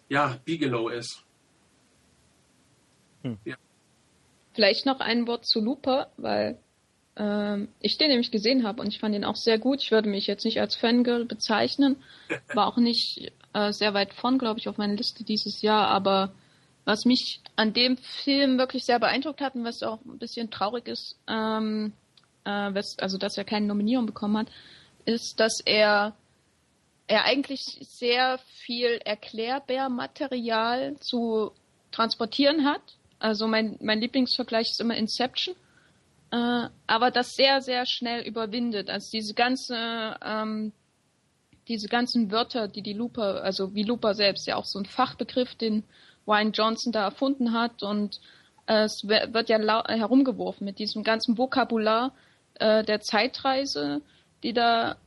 ja, 0.09 0.39
Bigelow 0.43 0.89
ist. 0.89 1.23
Hm. 3.21 3.37
Ja. 3.45 3.55
Vielleicht 4.53 4.85
noch 4.87 4.99
ein 4.99 5.27
Wort 5.27 5.45
zu 5.45 5.61
Looper, 5.61 6.11
weil 6.17 6.57
ähm, 7.19 7.67
ich 7.81 7.97
den 7.97 8.07
nämlich 8.07 8.31
gesehen 8.31 8.65
habe 8.65 8.81
und 8.81 8.87
ich 8.87 8.99
fand 8.99 9.13
ihn 9.13 9.25
auch 9.25 9.35
sehr 9.35 9.59
gut. 9.59 9.83
Ich 9.83 9.91
würde 9.91 10.09
mich 10.09 10.25
jetzt 10.25 10.45
nicht 10.45 10.59
als 10.61 10.75
Fangirl 10.75 11.25
bezeichnen, 11.25 11.97
war 12.53 12.67
auch 12.67 12.77
nicht 12.77 13.31
äh, 13.53 13.71
sehr 13.73 13.93
weit 13.93 14.13
vorn, 14.13 14.39
glaube 14.39 14.59
ich, 14.59 14.69
auf 14.69 14.77
meiner 14.77 14.95
Liste 14.95 15.23
dieses 15.25 15.61
Jahr, 15.61 15.89
aber 15.89 16.31
was 16.85 17.05
mich 17.05 17.41
an 17.57 17.73
dem 17.73 17.97
Film 17.97 18.57
wirklich 18.57 18.85
sehr 18.85 18.99
beeindruckt 18.99 19.41
hat 19.41 19.53
und 19.53 19.65
was 19.65 19.83
auch 19.83 19.99
ein 20.05 20.17
bisschen 20.17 20.49
traurig 20.49 20.87
ist, 20.87 21.17
ähm, 21.27 21.91
äh, 22.45 22.49
was, 22.73 22.97
also 22.99 23.17
dass 23.17 23.37
er 23.37 23.43
keine 23.43 23.67
Nominierung 23.67 24.05
bekommen 24.05 24.37
hat, 24.37 24.47
ist, 25.05 25.39
dass 25.39 25.59
er 25.65 26.15
er 27.07 27.25
eigentlich 27.25 27.63
sehr 27.81 28.39
viel 28.63 28.99
Erklärbär-Material 29.03 30.95
zu 30.99 31.51
transportieren 31.91 32.65
hat. 32.65 32.81
Also 33.17 33.47
mein, 33.47 33.77
mein 33.81 33.99
Lieblingsvergleich 33.99 34.67
ist 34.69 34.79
immer 34.79 34.95
Inception 34.95 35.55
äh, 36.31 36.69
aber 36.87 37.11
das 37.11 37.33
sehr, 37.35 37.61
sehr 37.61 37.85
schnell 37.85 38.25
überwindet. 38.25 38.89
Also 38.89 39.09
diese 39.11 39.33
ganze, 39.33 40.15
ähm, 40.23 40.71
diese 41.67 41.87
ganzen 41.87 42.31
Wörter, 42.31 42.67
die 42.67 42.81
die 42.81 42.93
Looper, 42.93 43.43
also 43.43 43.73
wie 43.73 43.83
Looper 43.83 44.13
selbst, 44.13 44.47
ja 44.47 44.55
auch 44.55 44.65
so 44.65 44.79
ein 44.79 44.85
Fachbegriff, 44.85 45.55
den 45.55 45.83
Wayne 46.25 46.51
Johnson 46.51 46.91
da 46.91 47.03
erfunden 47.03 47.53
hat 47.53 47.83
und 47.83 48.19
äh, 48.67 48.83
es 48.83 49.07
wird 49.07 49.49
ja 49.49 49.57
herumgeworfen 49.87 50.65
mit 50.65 50.79
diesem 50.79 51.03
ganzen 51.03 51.37
Vokabular 51.37 52.13
äh, 52.55 52.83
der 52.83 53.01
Zeitreise, 53.01 54.01
die 54.43 54.53
da 54.53 54.97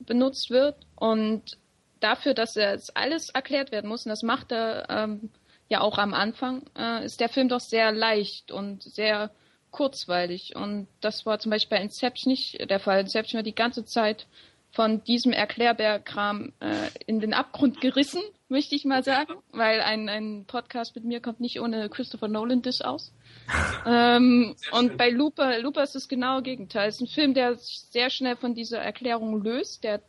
benutzt 0.00 0.50
wird 0.50 0.76
und 0.96 1.58
dafür, 2.00 2.34
dass 2.34 2.56
jetzt 2.56 2.96
alles 2.96 3.30
erklärt 3.30 3.72
werden 3.72 3.88
muss, 3.88 4.04
und 4.04 4.10
das 4.10 4.22
macht 4.22 4.52
er 4.52 4.86
ähm, 4.90 5.30
ja 5.68 5.80
auch 5.80 5.98
am 5.98 6.12
Anfang, 6.12 6.62
äh, 6.76 7.04
ist 7.04 7.20
der 7.20 7.28
Film 7.28 7.48
doch 7.48 7.60
sehr 7.60 7.92
leicht 7.92 8.52
und 8.52 8.82
sehr 8.82 9.30
kurzweilig. 9.74 10.54
Und 10.54 10.86
das 11.00 11.26
war 11.26 11.40
zum 11.40 11.50
Beispiel 11.50 11.78
bei 11.78 11.82
Inception 11.82 12.30
nicht 12.30 12.70
der 12.70 12.78
Fall. 12.78 13.00
Inception 13.00 13.38
war 13.38 13.42
die 13.42 13.56
ganze 13.56 13.84
Zeit 13.84 14.26
von 14.70 15.02
diesem 15.04 15.32
Erklärbär-Kram 15.32 16.52
äh, 16.60 16.88
in 17.06 17.20
den 17.20 17.34
Abgrund 17.34 17.80
gerissen, 17.80 18.22
möchte 18.48 18.74
ich 18.74 18.84
mal 18.84 19.02
sagen, 19.02 19.34
weil 19.52 19.80
ein, 19.80 20.08
ein 20.08 20.44
Podcast 20.46 20.94
mit 20.94 21.04
mir 21.04 21.20
kommt 21.20 21.40
nicht 21.40 21.60
ohne 21.60 21.88
Christopher 21.88 22.28
Nolan 22.28 22.62
Diss 22.62 22.82
aus. 22.82 23.12
ähm, 23.86 24.54
und 24.72 24.96
bei 24.96 25.10
Looper, 25.10 25.58
Looper 25.58 25.82
ist 25.82 25.94
das 25.94 26.08
genaue 26.08 26.42
Gegenteil. 26.42 26.88
Es 26.88 26.96
ist 26.96 27.02
ein 27.02 27.06
Film, 27.08 27.34
der 27.34 27.56
sich 27.56 27.80
sehr 27.90 28.10
schnell 28.10 28.36
von 28.36 28.54
dieser 28.54 28.78
Erklärung 28.78 29.42
löst, 29.42 29.82
der 29.82 30.00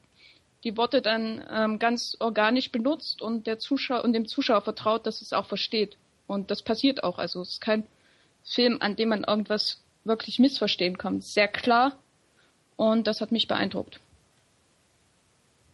die 0.63 0.77
Worte 0.77 1.01
dann 1.01 1.43
ähm, 1.51 1.79
ganz 1.79 2.17
organisch 2.19 2.71
benutzt 2.71 3.21
und 3.21 3.47
der 3.47 3.59
Zuschauer 3.59 4.03
und 4.03 4.13
dem 4.13 4.27
Zuschauer 4.27 4.61
vertraut, 4.61 5.05
dass 5.05 5.21
es 5.21 5.33
auch 5.33 5.45
versteht. 5.45 5.97
Und 6.27 6.49
das 6.49 6.63
passiert 6.63 7.03
auch. 7.03 7.19
Also 7.19 7.41
es 7.41 7.51
ist 7.51 7.61
kein 7.61 7.83
Film, 8.45 8.77
an 8.79 8.95
dem 8.95 9.09
man 9.09 9.23
irgendwas 9.23 9.81
wirklich 10.03 10.39
missverstehen 10.39 10.97
kann. 10.97 11.21
Sehr 11.21 11.47
klar 11.47 11.93
und 12.75 13.07
das 13.07 13.21
hat 13.21 13.31
mich 13.31 13.47
beeindruckt. 13.47 13.99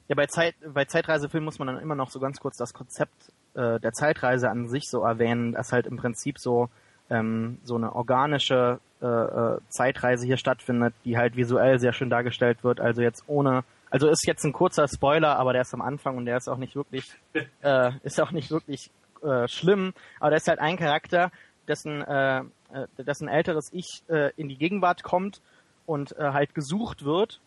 Ja, 0.07 0.15
bei, 0.15 0.27
Zeit, 0.27 0.55
bei 0.73 0.85
Zeitreisefilmen 0.85 1.45
muss 1.45 1.59
man 1.59 1.67
dann 1.67 1.79
immer 1.79 1.95
noch 1.95 2.09
so 2.09 2.19
ganz 2.19 2.39
kurz 2.39 2.57
das 2.57 2.73
Konzept 2.73 3.31
äh, 3.53 3.79
der 3.79 3.93
Zeitreise 3.93 4.49
an 4.49 4.67
sich 4.67 4.89
so 4.89 5.03
erwähnen, 5.03 5.53
dass 5.53 5.71
halt 5.71 5.85
im 5.85 5.97
Prinzip 5.97 6.37
so 6.39 6.69
ähm, 7.09 7.59
so 7.63 7.75
eine 7.75 7.93
organische 7.93 8.79
äh, 9.01 9.05
äh, 9.05 9.59
Zeitreise 9.69 10.25
hier 10.25 10.37
stattfindet, 10.37 10.93
die 11.05 11.17
halt 11.17 11.35
visuell 11.35 11.79
sehr 11.79 11.93
schön 11.93 12.09
dargestellt 12.09 12.63
wird. 12.63 12.79
Also 12.79 13.01
jetzt 13.01 13.23
ohne, 13.27 13.63
also 13.89 14.07
ist 14.07 14.25
jetzt 14.25 14.45
ein 14.45 14.53
kurzer 14.53 14.87
Spoiler, 14.87 15.37
aber 15.37 15.53
der 15.53 15.63
ist 15.63 15.73
am 15.73 15.81
Anfang 15.81 16.17
und 16.17 16.25
der 16.25 16.37
ist 16.37 16.47
auch 16.47 16.57
nicht 16.57 16.75
wirklich, 16.75 17.11
äh, 17.61 17.91
ist 18.03 18.19
auch 18.21 18.31
nicht 18.31 18.49
wirklich 18.49 18.89
äh, 19.21 19.47
schlimm. 19.47 19.93
Aber 20.19 20.29
der 20.29 20.37
ist 20.37 20.47
halt 20.47 20.59
ein 20.59 20.77
Charakter, 20.77 21.31
dessen 21.67 22.01
äh, 22.01 22.43
äh, 22.73 23.03
dass 23.03 23.21
ein 23.21 23.27
älteres 23.27 23.69
Ich 23.71 24.03
äh, 24.09 24.31
in 24.35 24.49
die 24.49 24.57
Gegenwart 24.57 25.03
kommt 25.03 25.41
und 25.85 26.17
äh, 26.17 26.31
halt 26.31 26.53
gesucht 26.55 27.03
wird. 27.05 27.39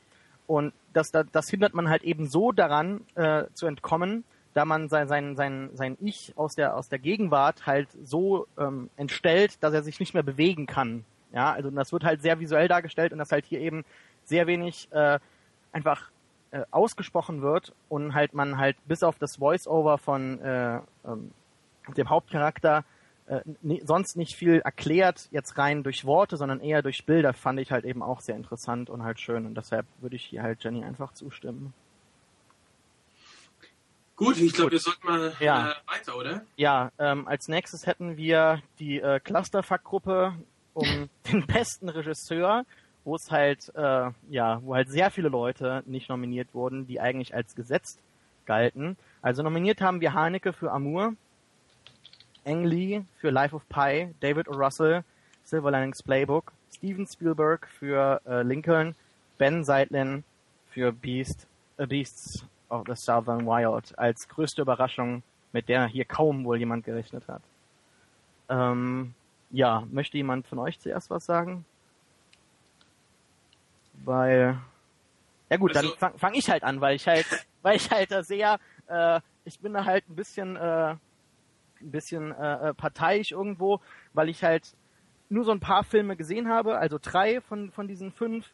Und 0.46 0.72
das, 0.92 1.10
das, 1.10 1.26
das 1.32 1.48
hindert 1.48 1.74
man 1.74 1.88
halt 1.88 2.02
eben 2.02 2.26
so 2.26 2.52
daran 2.52 3.00
äh, 3.14 3.44
zu 3.54 3.66
entkommen, 3.66 4.24
da 4.52 4.64
man 4.64 4.88
sein, 4.88 5.08
sein, 5.08 5.36
sein, 5.36 5.70
sein 5.74 5.96
Ich 6.00 6.32
aus 6.36 6.54
der, 6.54 6.76
aus 6.76 6.88
der 6.88 6.98
Gegenwart 6.98 7.66
halt 7.66 7.88
so 8.04 8.46
ähm, 8.58 8.90
entstellt, 8.96 9.62
dass 9.62 9.74
er 9.74 9.82
sich 9.82 10.00
nicht 10.00 10.14
mehr 10.14 10.22
bewegen 10.22 10.66
kann. 10.66 11.04
Ja, 11.32 11.52
also 11.52 11.70
das 11.70 11.92
wird 11.92 12.04
halt 12.04 12.22
sehr 12.22 12.38
visuell 12.38 12.68
dargestellt 12.68 13.12
und 13.12 13.18
das 13.18 13.32
halt 13.32 13.46
hier 13.46 13.60
eben 13.60 13.84
sehr 14.24 14.46
wenig 14.46 14.88
äh, 14.92 15.18
einfach 15.72 16.10
äh, 16.52 16.62
ausgesprochen 16.70 17.42
wird 17.42 17.72
und 17.88 18.14
halt 18.14 18.34
man 18.34 18.58
halt 18.58 18.76
bis 18.86 19.02
auf 19.02 19.18
das 19.18 19.36
Voice-Over 19.36 19.98
von 19.98 20.40
äh, 20.40 20.76
ähm, 21.04 21.32
dem 21.96 22.08
Hauptcharakter 22.08 22.84
äh, 23.26 23.40
sonst 23.84 24.16
nicht 24.16 24.36
viel 24.36 24.60
erklärt, 24.60 25.28
jetzt 25.30 25.56
rein 25.56 25.82
durch 25.82 26.04
Worte, 26.04 26.36
sondern 26.36 26.60
eher 26.60 26.82
durch 26.82 27.06
Bilder, 27.06 27.32
fand 27.32 27.58
ich 27.60 27.72
halt 27.72 27.84
eben 27.84 28.02
auch 28.02 28.20
sehr 28.20 28.36
interessant 28.36 28.90
und 28.90 29.02
halt 29.02 29.20
schön. 29.20 29.46
Und 29.46 29.54
deshalb 29.56 29.86
würde 30.00 30.16
ich 30.16 30.24
hier 30.24 30.42
halt 30.42 30.62
Jenny 30.62 30.84
einfach 30.84 31.12
zustimmen. 31.14 31.72
Gut, 34.16 34.36
ich 34.38 34.52
glaube, 34.52 34.72
wir 34.72 34.78
sollten 34.78 35.06
mal 35.06 35.32
ja. 35.40 35.70
äh, 35.70 35.74
weiter, 35.86 36.16
oder? 36.16 36.42
Ja, 36.56 36.92
ähm, 36.98 37.26
als 37.26 37.48
nächstes 37.48 37.86
hätten 37.86 38.16
wir 38.16 38.62
die 38.78 39.00
äh, 39.00 39.18
Clusterfuck-Gruppe 39.18 40.34
um 40.72 41.08
den 41.32 41.46
besten 41.46 41.88
Regisseur, 41.88 42.64
wo 43.04 43.16
es 43.16 43.30
halt, 43.30 43.72
äh, 43.74 44.10
ja, 44.30 44.62
wo 44.62 44.74
halt 44.74 44.90
sehr 44.90 45.10
viele 45.10 45.28
Leute 45.28 45.82
nicht 45.86 46.08
nominiert 46.08 46.54
wurden, 46.54 46.86
die 46.86 47.00
eigentlich 47.00 47.34
als 47.34 47.54
gesetzt 47.54 47.98
galten. 48.46 48.96
Also 49.20 49.42
nominiert 49.42 49.80
haben 49.80 50.00
wir 50.00 50.12
Haneke 50.12 50.52
für 50.52 50.70
Amour, 50.70 51.14
Ang 52.46 52.64
Lee 52.64 53.04
für 53.20 53.30
Life 53.30 53.54
of 53.54 53.68
Pi, 53.68 54.14
David 54.20 54.48
O. 54.48 54.52
Russell, 54.52 55.04
Silver 55.44 55.70
Linings 55.70 56.02
Playbook, 56.02 56.52
Steven 56.72 57.06
Spielberg 57.06 57.66
für 57.68 58.20
äh, 58.26 58.42
Lincoln, 58.42 58.94
Ben 59.38 59.64
Seitlin 59.64 60.24
für 60.70 60.92
Beast, 60.92 61.46
äh, 61.76 61.86
Beasts 61.86 62.44
of 62.68 62.84
the 62.86 62.94
Southern 62.94 63.46
Wild 63.46 63.96
als 63.98 64.28
größte 64.28 64.62
Überraschung, 64.62 65.22
mit 65.52 65.68
der 65.68 65.86
hier 65.86 66.04
kaum 66.04 66.44
wohl 66.44 66.58
jemand 66.58 66.84
gerechnet 66.84 67.28
hat. 67.28 67.42
Ähm, 68.48 69.14
ja, 69.50 69.86
möchte 69.90 70.16
jemand 70.16 70.46
von 70.46 70.58
euch 70.58 70.78
zuerst 70.80 71.10
was 71.10 71.24
sagen? 71.24 71.64
Weil, 74.04 74.58
ja 75.48 75.56
gut, 75.56 75.76
also, 75.76 75.90
dann 75.90 75.98
fange 75.98 76.18
fang 76.18 76.34
ich 76.34 76.50
halt 76.50 76.64
an, 76.64 76.80
weil 76.80 76.96
ich 76.96 77.06
halt, 77.06 77.26
weil 77.62 77.76
ich 77.76 77.90
halt 77.90 78.10
da 78.10 78.22
sehr, 78.22 78.58
äh, 78.88 79.20
ich 79.44 79.60
bin 79.60 79.72
da 79.72 79.84
halt 79.84 80.08
ein 80.08 80.16
bisschen 80.16 80.56
äh, 80.56 80.96
ein 81.84 81.90
bisschen 81.90 82.32
äh, 82.32 82.70
äh, 82.70 82.74
parteiisch 82.74 83.32
irgendwo, 83.32 83.80
weil 84.12 84.28
ich 84.28 84.42
halt 84.42 84.74
nur 85.28 85.44
so 85.44 85.52
ein 85.52 85.60
paar 85.60 85.84
Filme 85.84 86.16
gesehen 86.16 86.48
habe, 86.48 86.78
also 86.78 86.98
drei 87.00 87.40
von, 87.40 87.70
von 87.70 87.88
diesen 87.88 88.12
fünf. 88.12 88.52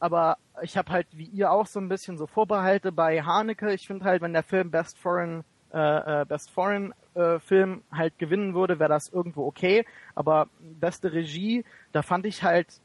aber 0.00 0.38
ich 0.62 0.76
habe 0.76 0.90
halt 0.90 1.06
wie 1.12 1.26
ihr 1.26 1.52
auch 1.52 1.66
so 1.66 1.78
ein 1.80 1.88
bisschen 1.88 2.18
so 2.18 2.26
Vorbehalte 2.26 2.90
bei 2.90 3.22
Haneke. 3.22 3.72
Ich 3.72 3.86
finde 3.86 4.04
halt, 4.04 4.20
wenn 4.20 4.32
der 4.32 4.42
Film 4.42 4.70
Best 4.70 4.98
Foreign 4.98 5.44
äh, 5.72 6.22
äh, 6.22 6.24
Best 6.24 6.50
Foreign 6.50 6.92
äh, 7.14 7.38
Film 7.38 7.82
halt 7.92 8.18
gewinnen 8.18 8.54
würde, 8.54 8.78
wäre 8.78 8.90
das 8.90 9.08
irgendwo 9.08 9.46
okay. 9.46 9.86
Aber 10.14 10.48
beste 10.58 11.12
Regie, 11.12 11.64
da 11.92 12.02
fand 12.02 12.26
ich 12.26 12.42
halt 12.42 12.80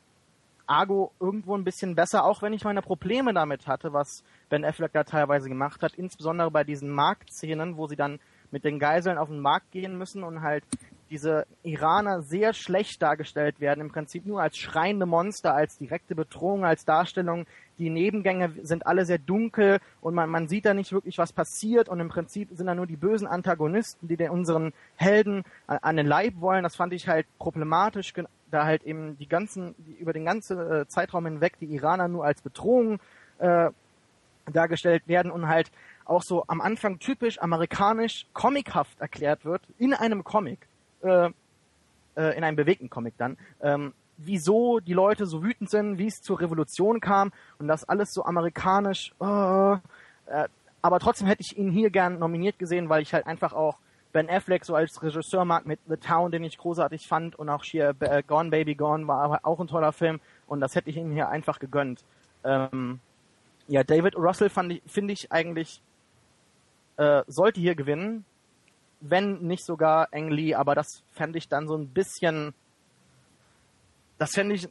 Argo 0.68 1.12
irgendwo 1.20 1.56
ein 1.56 1.64
bisschen 1.64 1.96
besser, 1.96 2.24
auch 2.24 2.42
wenn 2.42 2.54
ich 2.54 2.66
meine 2.66 2.82
Probleme 2.82 3.34
damit 3.34 3.68
hatte, 3.68 3.94
was 3.94 4.24
Ben 4.50 4.66
Affleck 4.66 4.94
da 4.94 5.04
teilweise 5.04 5.50
gemacht 5.50 5.82
hat, 5.82 5.96
insbesondere 5.96 6.52
bei 6.52 6.64
diesen 6.64 6.92
Marktszenen, 6.92 7.78
wo 7.78 7.88
sie 7.88 7.96
dann 7.96 8.20
mit 8.52 8.64
den 8.64 8.80
Geiseln 8.80 9.18
auf 9.18 9.30
den 9.30 9.40
Markt 9.40 9.72
gehen 9.72 9.98
müssen 9.98 10.24
und 10.24 10.42
halt 10.42 10.64
diese 11.10 11.46
Iraner 11.64 12.22
sehr 12.22 12.54
schlecht 12.54 13.02
dargestellt 13.02 13.60
werden, 13.60 13.82
im 13.82 13.92
Prinzip 13.92 14.26
nur 14.26 14.42
als 14.42 14.58
schreiende 14.58 15.06
Monster, 15.06 15.54
als 15.54 15.78
direkte 15.78 16.16
Bedrohung, 16.16 16.66
als 16.66 16.86
Darstellung. 16.86 17.46
Die 17.78 17.90
Nebengänge 17.90 18.52
sind 18.64 18.86
alle 18.86 19.06
sehr 19.06 19.18
dunkel 19.18 19.80
und 20.02 20.16
man, 20.16 20.30
man 20.30 20.48
sieht 20.48 20.66
da 20.66 20.74
nicht 20.74 20.92
wirklich, 20.92 21.18
was 21.18 21.32
passiert 21.32 21.90
und 21.90 22.00
im 22.00 22.10
Prinzip 22.10 22.50
sind 22.52 22.68
da 22.68 22.76
nur 22.76 22.88
die 22.88 22.98
bösen 22.98 23.28
Antagonisten, 23.28 24.08
die 24.08 24.18
den 24.18 24.32
unseren 24.32 24.74
Helden 24.96 25.44
an, 25.68 25.98
den 25.98 26.08
Leib 26.08 26.34
wollen. 26.40 26.64
Das 26.64 26.76
fand 26.76 26.94
ich 26.94 27.08
halt 27.08 27.26
problematisch, 27.38 28.14
da 28.52 28.66
halt 28.66 28.84
eben 28.84 29.18
die 29.18 29.28
ganzen, 29.28 29.76
über 30.00 30.14
den 30.14 30.26
ganzen 30.26 30.60
äh, 30.60 30.88
Zeitraum 30.88 31.26
hinweg 31.26 31.54
die 31.60 31.74
Iraner 31.74 32.08
nur 32.08 32.26
als 32.26 32.42
Bedrohung 32.42 33.00
äh, 33.40 33.70
dargestellt 34.52 35.04
werden 35.08 35.32
und 35.32 35.48
halt 35.48 35.72
auch 36.10 36.24
so 36.24 36.44
am 36.48 36.62
Anfang 36.62 37.00
typisch 37.00 37.40
amerikanisch 37.40 38.28
comichaft 38.34 39.00
erklärt 39.00 39.46
wird 39.46 39.62
in 39.78 39.94
einem 39.94 40.24
Comic 40.24 40.68
äh, 41.02 41.30
äh, 42.18 42.38
in 42.38 42.44
einem 42.44 42.56
bewegten 42.56 42.90
Comic 42.90 43.14
dann, 43.18 43.38
ähm, 43.62 43.94
wieso 44.18 44.80
die 44.80 44.94
Leute 44.94 45.26
so 45.28 45.44
wütend 45.44 45.70
sind, 45.70 46.00
wie 46.00 46.08
es 46.08 46.16
zur 46.16 46.42
Revolution 46.42 47.00
kam 47.00 47.32
und 47.60 47.68
das 47.68 47.88
alles 47.88 48.12
so 48.12 48.26
amerikanisch. 48.26 49.14
Oh, 49.20 49.78
äh, 50.26 50.48
aber 50.82 51.00
trotzdem 51.00 51.28
hätte 51.28 51.44
ich 51.46 51.58
ihn 51.58 51.70
hier 51.70 51.92
gern 51.92 52.18
nominiert 52.20 52.58
gesehen, 52.58 52.90
weil 52.90 53.02
ich 53.04 53.14
halt 53.14 53.28
einfach 53.28 53.54
auch 53.54 53.78
Ben 54.14 54.30
Affleck 54.30 54.66
so 54.66 54.74
als 54.74 55.02
Regisseur 55.04 55.46
mag 55.46 55.66
mit 55.68 55.80
The 55.88 55.98
Town, 55.98 56.32
den 56.32 56.44
ich 56.44 56.58
großartig 56.58 57.08
fand 57.08 57.38
und 57.38 57.50
auch 57.50 57.64
hier 57.64 57.94
äh, 58.00 58.24
Gone 58.24 58.50
Baby 58.50 58.74
Gone 58.74 59.08
war 59.08 59.40
auch 59.44 59.60
ein 59.60 59.68
toller 59.68 59.92
Film 59.92 60.20
und 60.48 60.60
das 60.60 60.76
hätte 60.76 60.90
ich 60.90 60.98
ihm 60.98 61.12
hier 61.12 61.30
einfach 61.30 61.60
gegönnt. 61.60 62.04
Ähm, 62.44 63.00
ja, 63.68 63.84
David 63.84 64.16
Russell 64.16 64.50
ich, 64.70 64.82
finde 64.88 65.14
ich 65.14 65.32
eigentlich 65.32 65.82
äh, 66.98 67.24
sollte 67.28 67.60
hier 67.60 67.76
gewinnen, 67.76 68.26
wenn 69.00 69.40
nicht 69.40 69.64
sogar 69.64 70.10
Ang 70.12 70.30
Lee, 70.30 70.56
aber 70.56 70.76
das 70.76 71.04
fände 71.12 71.38
ich 71.38 71.48
dann 71.48 71.68
so 71.68 71.76
ein 71.76 71.88
bisschen, 71.90 72.54
das 74.18 74.32
fände 74.32 74.56
ich, 74.56 74.68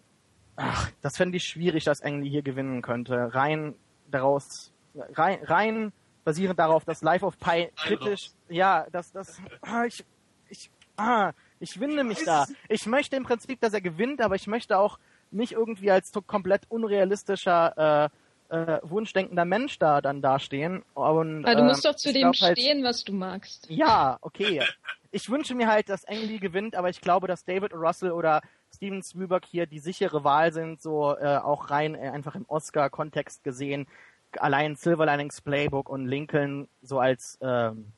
ach, 0.56 0.90
das 1.02 1.16
fände 1.16 1.36
ich 1.36 1.44
schwierig, 1.44 1.84
dass 1.84 2.02
Ang 2.02 2.22
Lee 2.22 2.30
hier 2.30 2.42
gewinnen 2.42 2.82
könnte. 2.82 3.34
Rein 3.34 3.74
daraus, 4.10 4.72
rein, 5.14 5.38
rein 5.44 5.92
basierend 6.24 6.58
darauf, 6.58 6.84
dass 6.84 7.02
Life 7.02 7.24
of 7.24 7.38
Pi 7.38 7.70
kritisch, 7.76 8.30
ja, 8.48 8.86
das, 8.90 9.12
das, 9.12 9.40
ah, 9.62 9.84
ich, 9.84 10.04
ich, 10.48 10.70
ah, 10.96 11.32
ich 11.60 11.78
winde 11.78 12.02
mich 12.02 12.24
da. 12.24 12.46
Ich 12.68 12.86
möchte 12.86 13.16
im 13.16 13.22
Prinzip, 13.22 13.60
dass 13.60 13.72
er 13.72 13.80
gewinnt, 13.80 14.20
aber 14.20 14.34
ich 14.34 14.48
möchte 14.48 14.76
auch 14.76 14.98
nicht 15.30 15.52
irgendwie 15.52 15.90
als 15.90 16.12
komplett 16.26 16.62
unrealistischer 16.68 18.04
äh, 18.06 18.08
äh, 18.48 18.78
wunschdenkender 18.82 19.44
Mensch 19.44 19.78
da 19.78 20.00
dann 20.00 20.22
dastehen. 20.22 20.82
Und, 20.94 21.44
Aber 21.44 21.54
du 21.54 21.64
musst 21.64 21.84
äh, 21.84 21.88
doch 21.88 21.96
zu 21.96 22.12
dem 22.12 22.32
halt, 22.32 22.58
stehen, 22.58 22.84
was 22.84 23.04
du 23.04 23.12
magst. 23.12 23.68
Ja, 23.70 24.18
okay. 24.20 24.62
Ich 25.10 25.30
wünsche 25.30 25.54
mir 25.54 25.68
halt, 25.68 25.88
dass 25.88 26.04
Ang 26.06 26.20
Lee 26.20 26.38
gewinnt, 26.38 26.74
aber 26.74 26.90
ich 26.90 27.00
glaube, 27.00 27.26
dass 27.26 27.44
David 27.44 27.72
Russell 27.74 28.10
oder 28.10 28.42
Steven 28.74 29.02
Spielberg 29.02 29.44
hier 29.46 29.66
die 29.66 29.78
sichere 29.78 30.24
Wahl 30.24 30.52
sind, 30.52 30.82
so 30.82 31.16
äh, 31.16 31.38
auch 31.38 31.70
rein 31.70 31.94
äh, 31.94 32.10
einfach 32.10 32.34
im 32.34 32.44
Oscar-Kontext 32.48 33.42
gesehen. 33.44 33.86
Allein 34.38 34.76
Silver 34.76 35.06
Linings 35.06 35.40
Playbook 35.40 35.88
und 35.88 36.06
Lincoln 36.06 36.68
so 36.82 36.98
als 36.98 37.38
ähm, 37.40 37.92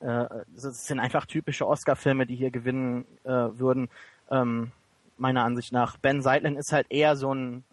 äh, 0.00 0.26
das 0.48 0.86
sind 0.86 1.00
einfach 1.00 1.24
typische 1.24 1.66
Oscar-Filme, 1.66 2.26
die 2.26 2.36
hier 2.36 2.50
gewinnen 2.50 3.06
äh, 3.24 3.30
würden. 3.30 3.88
Ähm, 4.30 4.72
meiner 5.16 5.44
Ansicht 5.44 5.72
nach. 5.72 5.96
Ben 5.96 6.22
Seidlin 6.22 6.56
ist 6.56 6.72
halt 6.72 6.88
eher 6.90 7.16
so 7.16 7.32
ein 7.32 7.64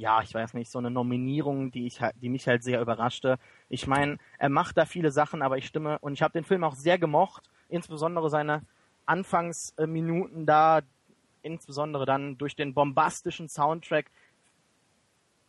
ja, 0.00 0.22
ich 0.22 0.32
weiß 0.32 0.54
nicht, 0.54 0.70
so 0.70 0.78
eine 0.78 0.90
Nominierung, 0.90 1.70
die 1.70 1.86
ich 1.86 2.00
halt, 2.00 2.14
die 2.22 2.30
mich 2.30 2.48
halt 2.48 2.64
sehr 2.64 2.80
überraschte. 2.80 3.38
Ich 3.68 3.86
meine, 3.86 4.16
er 4.38 4.48
macht 4.48 4.78
da 4.78 4.86
viele 4.86 5.10
Sachen, 5.10 5.42
aber 5.42 5.58
ich 5.58 5.66
stimme 5.66 5.98
und 5.98 6.14
ich 6.14 6.22
habe 6.22 6.32
den 6.32 6.44
Film 6.44 6.64
auch 6.64 6.74
sehr 6.74 6.98
gemocht, 6.98 7.50
insbesondere 7.68 8.30
seine 8.30 8.62
Anfangsminuten 9.04 10.46
da, 10.46 10.80
insbesondere 11.42 12.06
dann 12.06 12.38
durch 12.38 12.56
den 12.56 12.72
bombastischen 12.72 13.50
Soundtrack, 13.50 14.10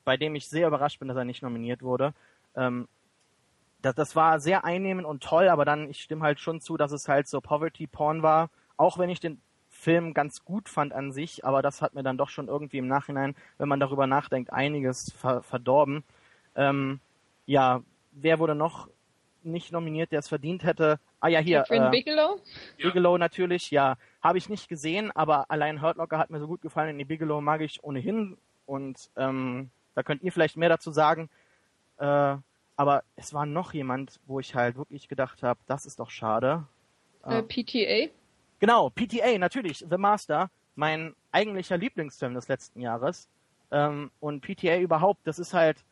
bei 0.04 0.18
dem 0.18 0.36
ich 0.36 0.50
sehr 0.50 0.68
überrascht 0.68 1.00
bin, 1.00 1.08
dass 1.08 1.18
er 1.18 1.26
nicht 1.26 1.44
nominiert 1.44 1.82
wurde. 1.82 2.14
Ähm, 2.54 2.90
das, 3.82 3.96
das 3.96 4.18
war 4.18 4.42
sehr 4.42 4.66
einnehmend 4.66 5.08
und 5.08 5.24
toll, 5.24 5.48
aber 5.48 5.64
dann, 5.64 5.90
ich 5.90 6.02
stimme 6.02 6.24
halt 6.24 6.42
schon 6.42 6.60
zu, 6.60 6.76
dass 6.76 6.92
es 6.92 7.08
halt 7.08 7.30
so 7.30 7.40
Poverty 7.40 7.88
Porn 7.88 8.22
war, 8.22 8.50
auch 8.76 8.98
wenn 8.98 9.10
ich 9.10 9.22
den 9.22 9.42
Film 9.82 10.14
ganz 10.14 10.46
gut 10.46 10.70
fand 10.70 10.94
an 10.94 11.12
sich, 11.12 11.44
aber 11.44 11.64
das 11.64 11.82
hat 11.82 11.96
mir 11.96 12.04
dann 12.04 12.16
doch 12.16 12.30
schon 12.30 12.48
irgendwie 12.48 12.78
im 12.78 12.88
Nachhinein, 12.88 13.36
wenn 13.58 13.68
man 13.68 13.80
darüber 13.80 14.06
nachdenkt, 14.06 14.54
einiges 14.54 15.12
ver 15.14 15.42
verdorben. 15.42 16.04
Ähm, 16.56 17.00
ja, 17.48 17.82
wer 18.12 18.38
wurde 18.38 18.54
noch 18.54 18.90
nicht 19.42 19.72
nominiert, 19.72 20.12
der 20.12 20.20
es 20.20 20.28
verdient 20.28 20.64
hätte? 20.64 21.00
Ah 21.20 21.30
ja, 21.30 21.40
hier. 21.40 21.62
Catherine 21.62 21.88
äh, 21.88 21.90
Bigelow? 21.90 22.40
Bigelow 22.78 23.18
natürlich, 23.18 23.72
ja. 23.72 23.98
Habe 24.22 24.38
ich 24.38 24.50
nicht 24.50 24.70
gesehen, 24.70 25.10
aber 25.16 25.50
allein 25.50 25.82
Hurt 25.82 25.98
Locker 25.98 26.20
hat 26.20 26.30
mir 26.30 26.40
so 26.40 26.48
gut 26.48 26.62
gefallen. 26.62 27.00
Die 27.00 27.06
Bigelow 27.06 27.42
mag 27.42 27.62
ich 27.62 27.84
ohnehin 27.84 28.38
und 28.68 29.10
ähm, 29.16 29.72
da 29.96 30.04
könnt 30.04 30.22
ihr 30.22 30.32
vielleicht 30.32 30.58
mehr 30.58 30.70
dazu 30.70 30.92
sagen. 30.92 31.28
Äh, 31.98 32.36
aber 32.76 33.04
es 33.16 33.34
war 33.34 33.48
noch 33.48 33.74
jemand, 33.74 34.20
wo 34.28 34.40
ich 34.40 34.54
halt 34.54 34.78
wirklich 34.78 35.08
gedacht 35.08 35.42
habe, 35.42 35.60
das 35.66 35.88
ist 35.88 36.00
doch 36.00 36.12
schade. 36.12 36.68
Äh, 37.24 37.42
PTA? 37.42 38.12
Genau, 38.62 38.92
PTA, 38.92 39.40
natürlich, 39.40 39.80
The 39.90 39.98
Master, 39.98 40.52
mein 40.76 41.16
eigentlicher 41.32 41.78
Lieblingsfilm 41.78 42.36
des 42.36 42.48
letzten 42.48 42.80
Jahres. 42.80 43.28
Ähm, 43.72 44.12
und 44.20 44.42
PTA 44.42 44.78
überhaupt, 44.78 45.26
das 45.26 45.40
ist 45.40 45.56
halt, 45.56 45.84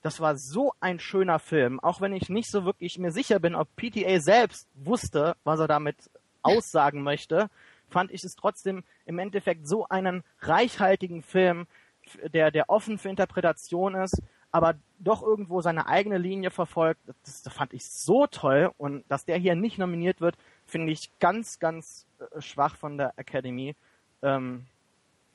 das 0.00 0.20
war 0.20 0.36
so 0.36 0.72
ein 0.78 1.00
schöner 1.00 1.40
Film, 1.40 1.80
auch 1.80 2.00
wenn 2.00 2.12
ich 2.12 2.28
nicht 2.28 2.48
so 2.48 2.64
wirklich 2.64 2.96
mir 2.98 3.10
sicher 3.10 3.40
bin, 3.40 3.56
ob 3.56 3.74
PTA 3.74 4.20
selbst 4.20 4.68
wusste, 4.74 5.34
was 5.42 5.58
er 5.58 5.66
damit 5.66 5.96
aussagen 6.42 7.02
möchte, 7.02 7.50
fand 7.88 8.12
ich 8.12 8.22
es 8.22 8.36
trotzdem 8.36 8.84
im 9.04 9.18
Endeffekt 9.18 9.66
so 9.66 9.88
einen 9.88 10.22
reichhaltigen 10.42 11.22
Film, 11.22 11.66
der, 12.32 12.52
der 12.52 12.70
offen 12.70 12.98
für 12.98 13.08
Interpretation 13.08 13.96
ist, 13.96 14.22
aber 14.52 14.76
doch 15.00 15.22
irgendwo 15.22 15.60
seine 15.60 15.86
eigene 15.86 16.18
Linie 16.18 16.50
verfolgt. 16.50 17.00
Das, 17.24 17.42
das 17.42 17.52
fand 17.52 17.72
ich 17.74 17.84
so 17.84 18.28
toll 18.28 18.70
und 18.78 19.04
dass 19.08 19.24
der 19.24 19.38
hier 19.38 19.56
nicht 19.56 19.78
nominiert 19.78 20.20
wird, 20.20 20.36
finde 20.70 20.92
ich 20.92 21.10
ganz, 21.18 21.58
ganz 21.58 22.06
äh, 22.18 22.40
schwach 22.40 22.76
von 22.76 22.96
der 22.96 23.12
Academy. 23.16 23.74
Ähm, 24.22 24.66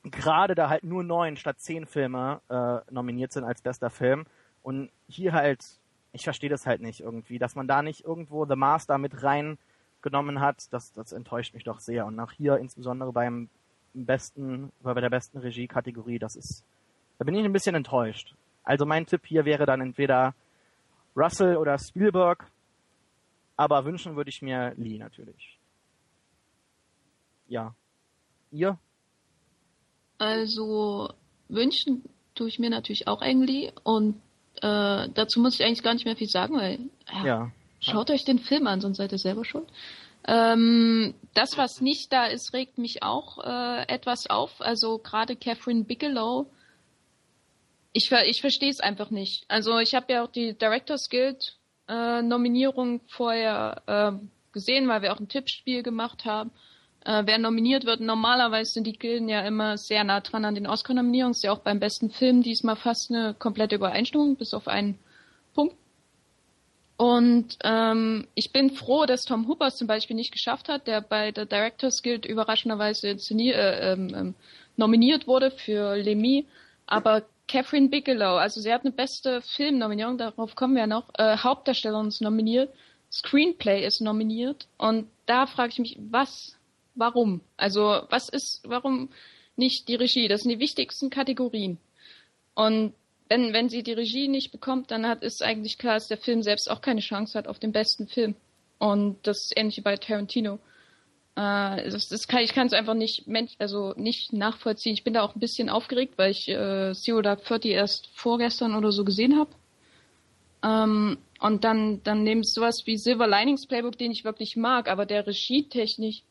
Gerade 0.04 0.54
da 0.54 0.68
halt 0.68 0.84
nur 0.84 1.02
neun 1.02 1.36
statt 1.36 1.60
zehn 1.60 1.86
Filme 1.86 2.40
äh, 2.48 2.78
nominiert 2.92 3.32
sind 3.32 3.44
als 3.44 3.60
bester 3.60 3.90
Film. 3.90 4.24
Und 4.62 4.90
hier 5.08 5.32
halt, 5.32 5.64
ich 6.12 6.24
verstehe 6.24 6.50
das 6.50 6.66
halt 6.66 6.80
nicht 6.80 7.00
irgendwie, 7.00 7.38
dass 7.38 7.54
man 7.56 7.66
da 7.66 7.82
nicht 7.82 8.04
irgendwo 8.04 8.46
The 8.46 8.56
Master 8.56 8.98
mit 8.98 9.22
reingenommen 9.22 10.40
hat, 10.40 10.72
das, 10.72 10.92
das 10.92 11.12
enttäuscht 11.12 11.54
mich 11.54 11.64
doch 11.64 11.80
sehr. 11.80 12.06
Und 12.06 12.14
nach 12.14 12.32
hier 12.32 12.56
insbesondere 12.58 13.12
beim 13.12 13.48
besten, 13.94 14.70
bei 14.82 14.94
der 14.94 15.10
besten 15.10 15.38
Regie-Kategorie, 15.38 16.18
das 16.18 16.36
ist, 16.36 16.64
da 17.18 17.24
bin 17.24 17.34
ich 17.34 17.44
ein 17.44 17.52
bisschen 17.52 17.74
enttäuscht. 17.74 18.34
Also 18.62 18.86
mein 18.86 19.06
Tipp 19.06 19.26
hier 19.26 19.44
wäre 19.44 19.66
dann 19.66 19.80
entweder 19.80 20.34
Russell 21.16 21.56
oder 21.56 21.78
Spielberg 21.78 22.46
aber 23.56 23.84
wünschen 23.84 24.16
würde 24.16 24.30
ich 24.30 24.42
mir 24.42 24.74
Lee 24.76 24.98
natürlich. 24.98 25.58
Ja. 27.48 27.74
Ihr? 28.50 28.78
Also 30.18 31.12
wünschen 31.48 32.04
tue 32.34 32.48
ich 32.48 32.58
mir 32.58 32.70
natürlich 32.70 33.08
auch 33.08 33.22
Ang 33.22 33.42
Lee 33.42 33.72
und 33.82 34.20
äh, 34.56 35.08
dazu 35.14 35.40
muss 35.40 35.54
ich 35.54 35.64
eigentlich 35.64 35.82
gar 35.82 35.94
nicht 35.94 36.04
mehr 36.04 36.16
viel 36.16 36.28
sagen, 36.28 36.56
weil 36.56 36.78
ja, 37.12 37.24
ja. 37.24 37.52
schaut 37.80 38.10
euch 38.10 38.24
den 38.24 38.38
Film 38.38 38.66
an, 38.66 38.80
sonst 38.80 38.96
seid 38.98 39.12
ihr 39.12 39.18
selber 39.18 39.44
schon. 39.44 39.66
Ähm, 40.26 41.14
das, 41.34 41.56
was 41.56 41.80
nicht 41.80 42.12
da 42.12 42.26
ist, 42.26 42.52
regt 42.52 42.78
mich 42.78 43.02
auch 43.02 43.38
äh, 43.44 43.88
etwas 43.88 44.28
auf. 44.28 44.60
Also 44.60 44.98
gerade 44.98 45.36
Catherine 45.36 45.84
Bigelow, 45.84 46.50
ich, 47.92 48.10
ich 48.10 48.40
verstehe 48.40 48.70
es 48.70 48.80
einfach 48.80 49.10
nicht. 49.10 49.44
Also 49.48 49.78
ich 49.78 49.94
habe 49.94 50.12
ja 50.12 50.24
auch 50.24 50.30
die 50.30 50.54
Directors 50.54 51.10
Guild 51.10 51.55
äh, 51.88 52.22
Nominierung 52.22 53.00
vorher 53.08 53.82
äh, 53.86 54.12
gesehen, 54.52 54.88
weil 54.88 55.02
wir 55.02 55.12
auch 55.12 55.20
ein 55.20 55.28
Tippspiel 55.28 55.82
gemacht 55.82 56.24
haben. 56.24 56.50
Äh, 57.04 57.22
wer 57.26 57.38
nominiert 57.38 57.84
wird, 57.84 58.00
normalerweise 58.00 58.72
sind 58.72 58.86
die 58.86 58.98
Gilden 58.98 59.28
ja 59.28 59.42
immer 59.42 59.78
sehr 59.78 60.02
nah 60.02 60.20
dran 60.20 60.44
an 60.44 60.54
den 60.54 60.66
Oscar-Nominierungen. 60.66 61.32
Ist 61.32 61.44
ja 61.44 61.52
auch 61.52 61.60
beim 61.60 61.78
besten 61.78 62.10
Film 62.10 62.42
diesmal 62.42 62.76
fast 62.76 63.10
eine 63.10 63.34
komplette 63.34 63.76
Übereinstimmung, 63.76 64.36
bis 64.36 64.54
auf 64.54 64.66
einen 64.66 64.98
Punkt. 65.54 65.76
Und 66.96 67.58
ähm, 67.62 68.26
ich 68.34 68.52
bin 68.52 68.70
froh, 68.70 69.04
dass 69.04 69.24
Tom 69.24 69.46
Hooper 69.48 69.70
zum 69.70 69.86
Beispiel 69.86 70.16
nicht 70.16 70.32
geschafft 70.32 70.68
hat, 70.68 70.86
der 70.86 71.02
bei 71.02 71.30
der 71.30 71.44
Directors 71.44 72.02
Guild 72.02 72.24
überraschenderweise 72.24 73.08
äh, 73.08 73.92
ähm, 73.92 74.14
ähm, 74.14 74.34
nominiert 74.76 75.26
wurde 75.26 75.50
für 75.50 75.94
Lemmy. 75.96 76.46
Aber 76.86 77.22
Catherine 77.48 77.88
Bigelow, 77.88 78.36
also 78.36 78.60
sie 78.60 78.72
hat 78.72 78.82
eine 78.82 78.92
beste 78.92 79.40
Filmnominierung, 79.40 80.18
darauf 80.18 80.54
kommen 80.54 80.74
wir 80.74 80.82
ja 80.82 80.86
noch. 80.86 81.10
Äh, 81.16 81.36
Hauptdarstellerin 81.38 82.08
ist 82.08 82.20
nominiert, 82.20 82.72
Screenplay 83.10 83.86
ist 83.86 84.00
nominiert 84.00 84.66
und 84.78 85.08
da 85.26 85.46
frage 85.46 85.72
ich 85.72 85.78
mich, 85.78 85.98
was, 86.10 86.56
warum? 86.94 87.40
Also 87.56 88.02
was 88.10 88.28
ist, 88.28 88.62
warum 88.64 89.10
nicht 89.56 89.88
die 89.88 89.94
Regie? 89.94 90.28
Das 90.28 90.42
sind 90.42 90.50
die 90.50 90.58
wichtigsten 90.58 91.10
Kategorien. 91.10 91.78
Und 92.54 92.94
wenn, 93.28 93.52
wenn 93.52 93.68
sie 93.68 93.82
die 93.82 93.92
Regie 93.92 94.28
nicht 94.28 94.52
bekommt, 94.52 94.90
dann 94.90 95.06
hat, 95.06 95.22
ist 95.22 95.42
eigentlich 95.42 95.78
klar, 95.78 95.94
dass 95.94 96.08
der 96.08 96.18
Film 96.18 96.42
selbst 96.42 96.70
auch 96.70 96.80
keine 96.80 97.00
Chance 97.00 97.38
hat 97.38 97.48
auf 97.48 97.58
den 97.58 97.72
besten 97.72 98.06
Film. 98.06 98.34
Und 98.78 99.18
das 99.26 99.44
ist 99.44 99.56
ähnlich 99.56 99.78
wie 99.78 99.82
bei 99.82 99.96
Tarantino. 99.96 100.58
Äh, 101.36 101.90
das, 101.90 102.08
das 102.08 102.28
kann, 102.28 102.40
ich 102.40 102.54
kann 102.54 102.66
es 102.66 102.72
einfach 102.72 102.94
nicht, 102.94 103.26
also 103.58 103.92
nicht 103.96 104.32
nachvollziehen. 104.32 104.94
Ich 104.94 105.04
bin 105.04 105.14
da 105.14 105.22
auch 105.22 105.34
ein 105.34 105.40
bisschen 105.40 105.68
aufgeregt, 105.68 106.14
weil 106.16 106.30
ich 106.30 106.48
äh, 106.48 106.94
Zero 106.94 107.20
Dark 107.20 107.44
Thirty 107.44 107.70
erst 107.70 108.08
vorgestern 108.14 108.74
oder 108.74 108.90
so 108.90 109.04
gesehen 109.04 109.38
habe. 109.38 109.50
Ähm, 110.64 111.18
und 111.40 111.64
dann, 111.64 112.02
dann 112.02 112.22
nehme 112.22 112.40
ich 112.40 112.52
sowas 112.52 112.82
wie 112.86 112.96
Silver 112.96 113.26
Linings 113.26 113.66
Playbook, 113.66 113.98
den 113.98 114.10
ich 114.10 114.24
wirklich 114.24 114.56
mag, 114.56 114.88
aber 114.88 115.04
der 115.04 115.26
regietechnisch 115.26 116.22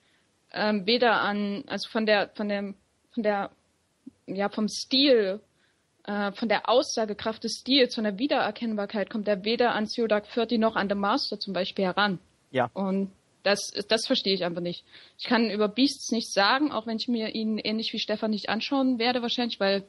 ähm, 0.52 0.88
weder 0.88 1.22
an, 1.22 1.64
also 1.68 1.88
von 1.90 2.08
der, 2.08 2.30
von 2.30 2.50
der, 2.50 2.74
von 3.12 3.22
der, 3.22 3.52
ja, 4.26 4.50
vom 4.50 4.68
Stil, 4.68 5.40
äh, 6.06 6.32
von 6.32 6.50
der 6.50 6.68
Aussagekraft 6.68 7.44
des 7.44 7.60
Stils, 7.60 7.94
von 7.94 8.06
der 8.06 8.18
Wiedererkennbarkeit 8.18 9.12
kommt 9.12 9.28
er 9.28 9.46
weder 9.46 9.76
an 9.76 9.86
Zero 9.86 10.08
Dark 10.08 10.28
Thirty 10.34 10.58
noch 10.58 10.76
an 10.76 10.90
The 10.90 10.96
Master 10.96 11.40
zum 11.40 11.54
Beispiel 11.54 11.86
heran. 11.86 12.18
Ja. 12.50 12.72
Und 12.74 13.12
das, 13.46 13.72
das 13.88 14.08
verstehe 14.08 14.34
ich 14.34 14.44
einfach 14.44 14.62
nicht. 14.62 14.84
Ich 15.20 15.26
kann 15.26 15.52
über 15.52 15.68
Beasts 15.68 16.12
nichts 16.12 16.34
sagen, 16.34 16.72
auch 16.72 16.88
wenn 16.88 16.98
ich 16.98 17.08
mir 17.08 17.36
ihn 17.36 17.60
ähnlich 17.60 17.94
wie 17.94 18.00
Stefan 18.00 18.32
nicht 18.32 18.50
anschauen 18.50 18.98
werde 18.98 19.22
wahrscheinlich, 19.22 19.60
weil 19.60 19.86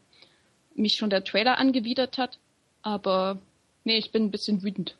mich 0.75 0.97
schon 0.97 1.09
der 1.09 1.25
Trailer 1.25 1.57
angewidert 1.57 2.19
hat. 2.19 2.39
Aber 2.83 3.41
nee, 3.85 3.97
ich 3.97 4.13
bin 4.13 4.25
ein 4.25 4.31
bisschen 4.31 4.63
wütend. 4.63 4.97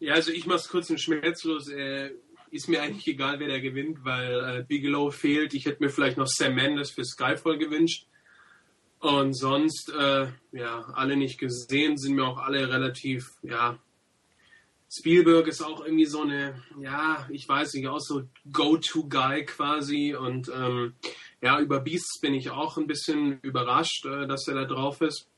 Ja, 0.00 0.14
also 0.14 0.32
ich 0.32 0.46
mach's 0.46 0.68
kurz 0.68 0.90
und 0.90 1.00
schmerzlos. 1.00 1.68
Äh, 1.68 2.10
ist 2.50 2.68
mir 2.68 2.82
eigentlich 2.82 3.06
egal, 3.06 3.38
wer 3.38 3.48
der 3.48 3.60
gewinnt, 3.60 4.04
weil 4.04 4.58
äh, 4.58 4.64
Bigelow 4.64 5.12
fehlt. 5.12 5.54
Ich 5.54 5.66
hätte 5.66 5.82
mir 5.82 5.90
vielleicht 5.90 6.16
noch 6.16 6.26
Sam 6.26 6.56
Mendes 6.56 6.90
für 6.90 7.04
Skyfall 7.04 7.56
gewünscht. 7.56 8.06
Und 8.98 9.34
sonst, 9.34 9.92
äh, 9.92 10.26
ja, 10.50 10.80
alle 10.94 11.16
nicht 11.16 11.38
gesehen, 11.38 11.96
sind 11.98 12.14
mir 12.14 12.24
auch 12.24 12.38
alle 12.38 12.68
relativ, 12.68 13.30
ja, 13.42 13.78
Spielberg 14.96 15.48
ist 15.48 15.62
auch 15.62 15.84
irgendwie 15.84 16.06
so 16.06 16.22
eine, 16.22 16.62
ja, 16.80 17.26
ich 17.30 17.48
weiß 17.48 17.74
nicht, 17.74 17.88
auch 17.88 18.00
so 18.00 18.24
Go-To-Guy 18.52 19.44
quasi. 19.46 20.14
Und 20.14 20.50
ähm, 20.54 20.94
ja, 21.40 21.60
über 21.60 21.80
Beasts 21.80 22.20
bin 22.20 22.34
ich 22.34 22.50
auch 22.50 22.76
ein 22.76 22.86
bisschen 22.86 23.40
überrascht, 23.40 24.06
äh, 24.06 24.26
dass 24.26 24.46
er 24.46 24.54
da 24.54 24.64
drauf 24.64 25.00
ist. 25.00 25.28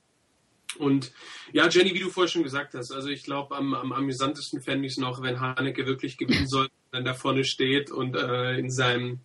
Und 0.78 1.12
ja, 1.52 1.68
Jenny, 1.68 1.94
wie 1.94 2.00
du 2.00 2.10
vorher 2.10 2.28
schon 2.28 2.42
gesagt 2.42 2.74
hast, 2.74 2.92
also 2.92 3.08
ich 3.08 3.22
glaube, 3.22 3.56
am, 3.56 3.72
am 3.72 3.92
amüsantesten 3.92 4.60
fände 4.62 4.86
ich 4.86 4.94
es 4.94 4.98
noch, 4.98 5.22
wenn 5.22 5.40
Haneke 5.40 5.86
wirklich 5.86 6.18
gewinnen 6.18 6.48
soll, 6.48 6.68
dann 6.90 7.04
da 7.04 7.14
vorne 7.14 7.44
steht 7.44 7.90
und 7.90 8.16
äh, 8.16 8.58
in 8.58 8.70
seinem 8.70 9.20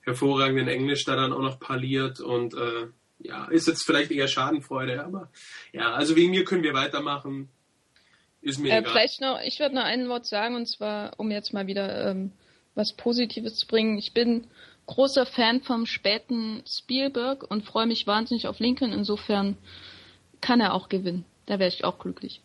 hervorragenden 0.00 0.68
Englisch 0.68 1.04
da 1.04 1.16
dann 1.16 1.32
auch 1.32 1.42
noch 1.42 1.58
parliert 1.58 2.20
und 2.20 2.54
äh, 2.54 2.86
ja, 3.18 3.46
ist 3.46 3.68
jetzt 3.68 3.84
vielleicht 3.84 4.10
eher 4.10 4.28
Schadenfreude, 4.28 5.04
aber 5.04 5.30
ja, 5.72 5.92
also 5.92 6.14
wegen 6.16 6.30
mir 6.30 6.44
können 6.44 6.62
wir 6.62 6.74
weitermachen. 6.74 7.48
Ist 8.44 8.58
mir 8.58 8.72
äh, 8.72 8.78
egal. 8.78 8.92
Vielleicht 8.92 9.20
noch, 9.22 9.40
ich 9.40 9.58
würde 9.58 9.74
noch 9.74 9.84
ein 9.84 10.08
Wort 10.08 10.26
sagen, 10.26 10.54
und 10.54 10.66
zwar, 10.66 11.18
um 11.18 11.30
jetzt 11.30 11.54
mal 11.54 11.66
wieder 11.66 12.10
ähm, 12.10 12.30
was 12.74 12.92
Positives 12.92 13.56
zu 13.56 13.66
bringen. 13.66 13.96
Ich 13.96 14.12
bin 14.12 14.46
großer 14.86 15.24
Fan 15.24 15.62
vom 15.62 15.86
späten 15.86 16.62
Spielberg 16.66 17.42
und 17.50 17.64
freue 17.64 17.86
mich 17.86 18.06
wahnsinnig 18.06 18.46
auf 18.46 18.58
Lincoln. 18.58 18.92
Insofern 18.92 19.56
kann 20.42 20.60
er 20.60 20.74
auch 20.74 20.90
gewinnen. 20.90 21.24
Da 21.46 21.58
wäre 21.58 21.68
ich 21.68 21.84
auch 21.84 21.98
glücklich. 21.98 22.42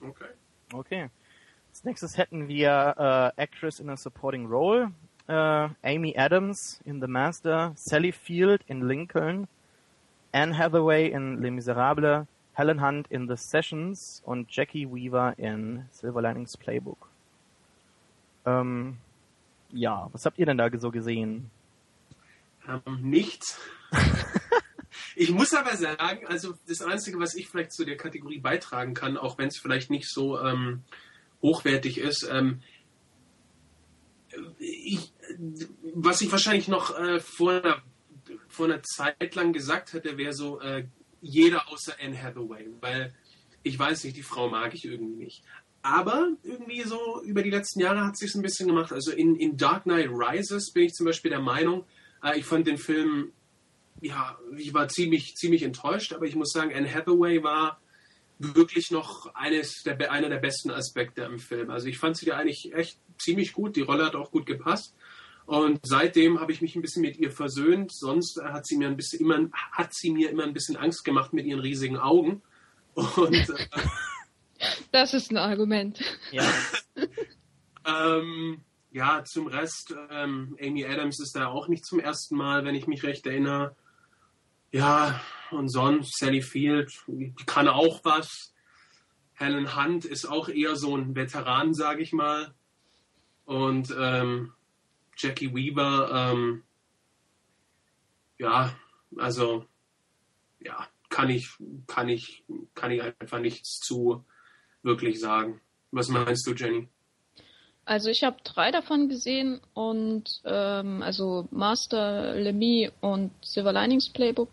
Okay. 0.00 0.28
Okay. 0.72 1.10
Als 1.70 1.84
nächstes 1.84 2.16
hätten 2.16 2.46
wir 2.46 3.34
äh, 3.36 3.42
Actress 3.42 3.80
in 3.80 3.90
a 3.90 3.96
Supporting 3.96 4.46
Role. 4.46 4.92
Äh, 5.26 5.68
Amy 5.82 6.14
Adams 6.16 6.80
in 6.84 7.00
The 7.00 7.08
Master, 7.08 7.72
Sally 7.74 8.12
Field 8.12 8.62
in 8.68 8.86
Lincoln, 8.86 9.48
Anne 10.30 10.56
Hathaway 10.56 11.08
in 11.08 11.42
Les 11.42 11.50
Miserables, 11.50 12.26
Helen 12.56 12.80
Hunt 12.80 13.08
in 13.08 13.28
The 13.28 13.36
Sessions 13.36 14.22
und 14.24 14.50
Jackie 14.50 14.88
Weaver 14.90 15.38
in 15.38 15.84
Silver 15.90 16.22
Linings 16.22 16.56
Playbook. 16.56 17.10
Ähm, 18.46 18.96
ja, 19.72 20.08
was 20.12 20.24
habt 20.24 20.38
ihr 20.38 20.46
denn 20.46 20.56
da 20.56 20.70
so 20.78 20.90
gesehen? 20.90 21.50
Ähm, 22.66 23.02
nichts. 23.02 23.60
ich 25.16 25.30
muss 25.32 25.52
aber 25.52 25.76
sagen, 25.76 26.26
also 26.28 26.54
das 26.66 26.80
Einzige, 26.80 27.18
was 27.18 27.34
ich 27.34 27.46
vielleicht 27.46 27.74
zu 27.74 27.84
der 27.84 27.98
Kategorie 27.98 28.38
beitragen 28.38 28.94
kann, 28.94 29.18
auch 29.18 29.36
wenn 29.36 29.48
es 29.48 29.58
vielleicht 29.58 29.90
nicht 29.90 30.08
so 30.08 30.40
ähm, 30.40 30.82
hochwertig 31.42 31.98
ist, 31.98 32.26
ähm, 32.30 32.62
ich, 34.58 35.12
was 35.94 36.22
ich 36.22 36.32
wahrscheinlich 36.32 36.68
noch 36.68 36.98
äh, 36.98 37.20
vor, 37.20 37.52
einer, 37.52 37.82
vor 38.48 38.64
einer 38.64 38.82
Zeit 38.82 39.34
lang 39.34 39.52
gesagt 39.52 39.92
hätte, 39.92 40.16
wäre 40.16 40.32
so, 40.32 40.58
äh, 40.60 40.86
jeder 41.20 41.68
außer 41.68 41.94
Anne 42.02 42.20
Hathaway, 42.20 42.68
weil 42.80 43.14
ich 43.62 43.78
weiß 43.78 44.04
nicht, 44.04 44.16
die 44.16 44.22
Frau 44.22 44.48
mag 44.48 44.74
ich 44.74 44.84
irgendwie 44.84 45.24
nicht. 45.24 45.42
Aber 45.82 46.30
irgendwie 46.42 46.82
so 46.82 47.22
über 47.24 47.42
die 47.42 47.50
letzten 47.50 47.80
Jahre 47.80 48.04
hat 48.04 48.16
sich 48.16 48.34
ein 48.34 48.42
bisschen 48.42 48.68
gemacht. 48.68 48.92
Also 48.92 49.12
in, 49.12 49.36
in 49.36 49.56
Dark 49.56 49.84
Knight 49.84 50.08
Rises 50.10 50.72
bin 50.72 50.84
ich 50.84 50.94
zum 50.94 51.06
Beispiel 51.06 51.30
der 51.30 51.40
Meinung, 51.40 51.84
äh, 52.22 52.38
ich 52.38 52.44
fand 52.44 52.66
den 52.66 52.78
Film, 52.78 53.32
ja, 54.00 54.38
ich 54.56 54.74
war 54.74 54.88
ziemlich, 54.88 55.34
ziemlich 55.36 55.62
enttäuscht, 55.62 56.12
aber 56.12 56.26
ich 56.26 56.34
muss 56.34 56.50
sagen, 56.52 56.72
Anne 56.74 56.92
Hathaway 56.92 57.42
war 57.42 57.80
wirklich 58.38 58.90
noch 58.90 59.34
eines 59.34 59.82
der, 59.82 60.12
einer 60.12 60.28
der 60.28 60.38
besten 60.38 60.70
Aspekte 60.70 61.22
im 61.22 61.38
Film. 61.38 61.70
Also 61.70 61.88
ich 61.88 61.98
fand 61.98 62.16
sie 62.16 62.26
da 62.26 62.36
eigentlich 62.36 62.74
echt 62.74 62.98
ziemlich 63.18 63.52
gut. 63.52 63.76
Die 63.76 63.82
Rolle 63.82 64.04
hat 64.04 64.14
auch 64.14 64.30
gut 64.30 64.46
gepasst. 64.46 64.94
Und 65.46 65.80
seitdem 65.84 66.40
habe 66.40 66.52
ich 66.52 66.60
mich 66.60 66.74
ein 66.74 66.82
bisschen 66.82 67.02
mit 67.02 67.16
ihr 67.18 67.30
versöhnt. 67.30 67.92
Sonst 67.92 68.40
hat 68.42 68.66
sie 68.66 68.76
mir 68.76 68.88
ein 68.88 68.96
bisschen 68.96 69.20
immer, 69.20 69.48
hat 69.72 69.94
sie 69.94 70.10
mir 70.10 70.30
immer 70.30 70.42
ein 70.42 70.52
bisschen 70.52 70.76
Angst 70.76 71.04
gemacht 71.04 71.32
mit 71.32 71.46
ihren 71.46 71.60
riesigen 71.60 71.96
Augen. 71.96 72.42
Und 72.94 73.34
äh, 73.34 73.66
Das 74.92 75.14
ist 75.14 75.30
ein 75.30 75.36
Argument. 75.36 76.00
Ja, 76.32 76.50
ähm, 77.86 78.62
ja, 78.90 79.24
zum 79.24 79.46
Rest, 79.46 79.94
ähm, 80.10 80.56
Amy 80.60 80.84
Adams 80.84 81.20
ist 81.20 81.36
da 81.36 81.48
auch 81.48 81.68
nicht 81.68 81.84
zum 81.84 82.00
ersten 82.00 82.36
Mal, 82.36 82.64
wenn 82.64 82.74
ich 82.74 82.86
mich 82.86 83.02
recht 83.02 83.26
erinnere. 83.26 83.76
Ja, 84.72 85.20
und 85.50 85.68
sonst 85.68 86.18
Sally 86.18 86.42
Field, 86.42 86.92
die 87.06 87.32
kann 87.44 87.68
auch 87.68 88.04
was. 88.04 88.54
Helen 89.34 89.76
Hunt 89.76 90.06
ist 90.06 90.24
auch 90.24 90.48
eher 90.48 90.76
so 90.76 90.96
ein 90.96 91.14
Veteran, 91.14 91.74
sage 91.74 92.02
ich 92.02 92.12
mal. 92.12 92.54
Und 93.44 93.94
ähm, 93.98 94.54
Jackie 95.16 95.54
Weaver, 95.54 96.10
ähm, 96.12 96.62
ja, 98.38 98.74
also 99.16 99.64
ja, 100.60 100.86
kann 101.08 101.30
ich, 101.30 101.50
kann 101.86 102.08
ich, 102.08 102.44
kann 102.74 102.90
ich 102.90 103.02
einfach 103.02 103.38
nichts 103.38 103.80
zu 103.80 104.24
wirklich 104.82 105.20
sagen. 105.20 105.60
Was 105.90 106.08
meinst 106.08 106.46
du, 106.46 106.52
Jenny? 106.52 106.88
Also 107.84 108.10
ich 108.10 108.24
habe 108.24 108.36
drei 108.42 108.72
davon 108.72 109.08
gesehen 109.08 109.60
und 109.72 110.42
ähm, 110.44 111.02
also 111.02 111.46
Master, 111.52 112.34
Lemmy 112.34 112.90
und 113.00 113.30
Silver 113.42 113.72
Linings 113.72 114.08
Playbook. 114.08 114.50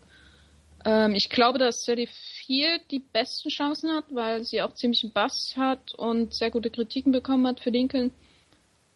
Ähm, 0.84 1.14
ich 1.14 1.30
glaube, 1.30 1.58
dass 1.58 1.84
Sally 1.84 2.06
Field 2.06 2.82
die 2.92 3.00
besten 3.00 3.48
Chancen 3.48 3.90
hat, 3.90 4.04
weil 4.10 4.44
sie 4.44 4.62
auch 4.62 4.74
ziemlich 4.74 5.02
einen 5.02 5.12
Bass 5.12 5.54
hat 5.56 5.94
und 5.94 6.32
sehr 6.32 6.52
gute 6.52 6.70
Kritiken 6.70 7.10
bekommen 7.10 7.46
hat 7.46 7.58
für 7.58 7.70
Lincoln. 7.70 8.12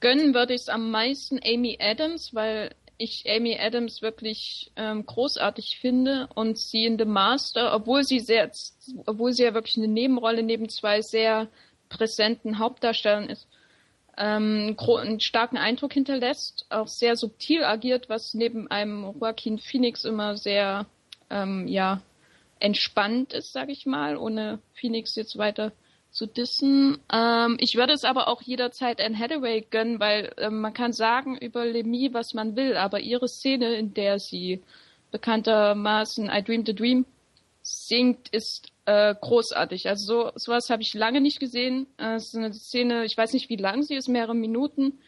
Gönnen 0.00 0.34
würde 0.34 0.54
ich 0.54 0.62
es 0.62 0.68
am 0.68 0.90
meisten 0.90 1.40
Amy 1.44 1.78
Adams, 1.80 2.34
weil 2.34 2.74
ich 2.98 3.24
Amy 3.28 3.58
Adams 3.58 4.02
wirklich 4.02 4.72
ähm, 4.76 5.06
großartig 5.06 5.78
finde 5.80 6.28
und 6.34 6.58
sie 6.58 6.84
in 6.84 6.98
The 6.98 7.04
Master, 7.04 7.74
obwohl 7.74 8.02
sie 8.04 8.18
sehr, 8.18 8.50
obwohl 9.06 9.32
sie 9.32 9.44
ja 9.44 9.54
wirklich 9.54 9.76
eine 9.76 9.88
Nebenrolle 9.88 10.42
neben 10.42 10.68
zwei 10.68 11.00
sehr 11.00 11.48
präsenten 11.88 12.58
Hauptdarstellern 12.58 13.30
ist, 13.30 13.48
ähm, 14.16 14.76
einen 14.78 15.20
starken 15.20 15.56
Eindruck 15.56 15.92
hinterlässt, 15.92 16.66
auch 16.70 16.88
sehr 16.88 17.14
subtil 17.14 17.64
agiert, 17.64 18.08
was 18.08 18.34
neben 18.34 18.68
einem 18.68 19.14
Joaquin 19.20 19.58
Phoenix 19.58 20.04
immer 20.04 20.36
sehr 20.36 20.86
ähm, 21.30 21.68
ja 21.68 22.02
entspannt 22.58 23.32
ist, 23.32 23.52
sag 23.52 23.68
ich 23.68 23.86
mal, 23.86 24.16
ohne 24.16 24.58
Phoenix 24.74 25.14
jetzt 25.14 25.38
weiter 25.38 25.72
zu 26.10 26.26
dissen. 26.26 26.98
Ähm, 27.12 27.56
ich 27.60 27.76
würde 27.76 27.92
es 27.92 28.04
aber 28.04 28.28
auch 28.28 28.42
jederzeit 28.42 29.00
Anne 29.00 29.18
Hathaway 29.18 29.66
gönnen, 29.70 30.00
weil 30.00 30.32
ähm, 30.38 30.60
man 30.60 30.72
kann 30.72 30.92
sagen 30.92 31.36
über 31.36 31.64
Lemmy, 31.64 32.10
was 32.12 32.34
man 32.34 32.56
will, 32.56 32.76
aber 32.76 33.00
ihre 33.00 33.28
Szene, 33.28 33.74
in 33.74 33.94
der 33.94 34.18
sie 34.18 34.62
bekanntermaßen 35.10 36.30
I 36.30 36.42
Dream 36.42 36.64
the 36.66 36.74
Dream 36.74 37.06
singt, 37.62 38.28
ist 38.30 38.72
äh, 38.86 39.14
großartig. 39.20 39.88
Also 39.88 40.06
so, 40.06 40.32
sowas 40.34 40.70
habe 40.70 40.82
ich 40.82 40.94
lange 40.94 41.20
nicht 41.20 41.40
gesehen. 41.40 41.86
Äh, 41.98 42.14
es 42.14 42.28
ist 42.28 42.36
eine 42.36 42.52
Szene, 42.52 43.04
ich 43.04 43.16
weiß 43.16 43.32
nicht, 43.32 43.48
wie 43.48 43.56
lang 43.56 43.82
sie 43.82 43.94
ist, 43.94 44.08
mehrere 44.08 44.34
Minuten, 44.34 44.98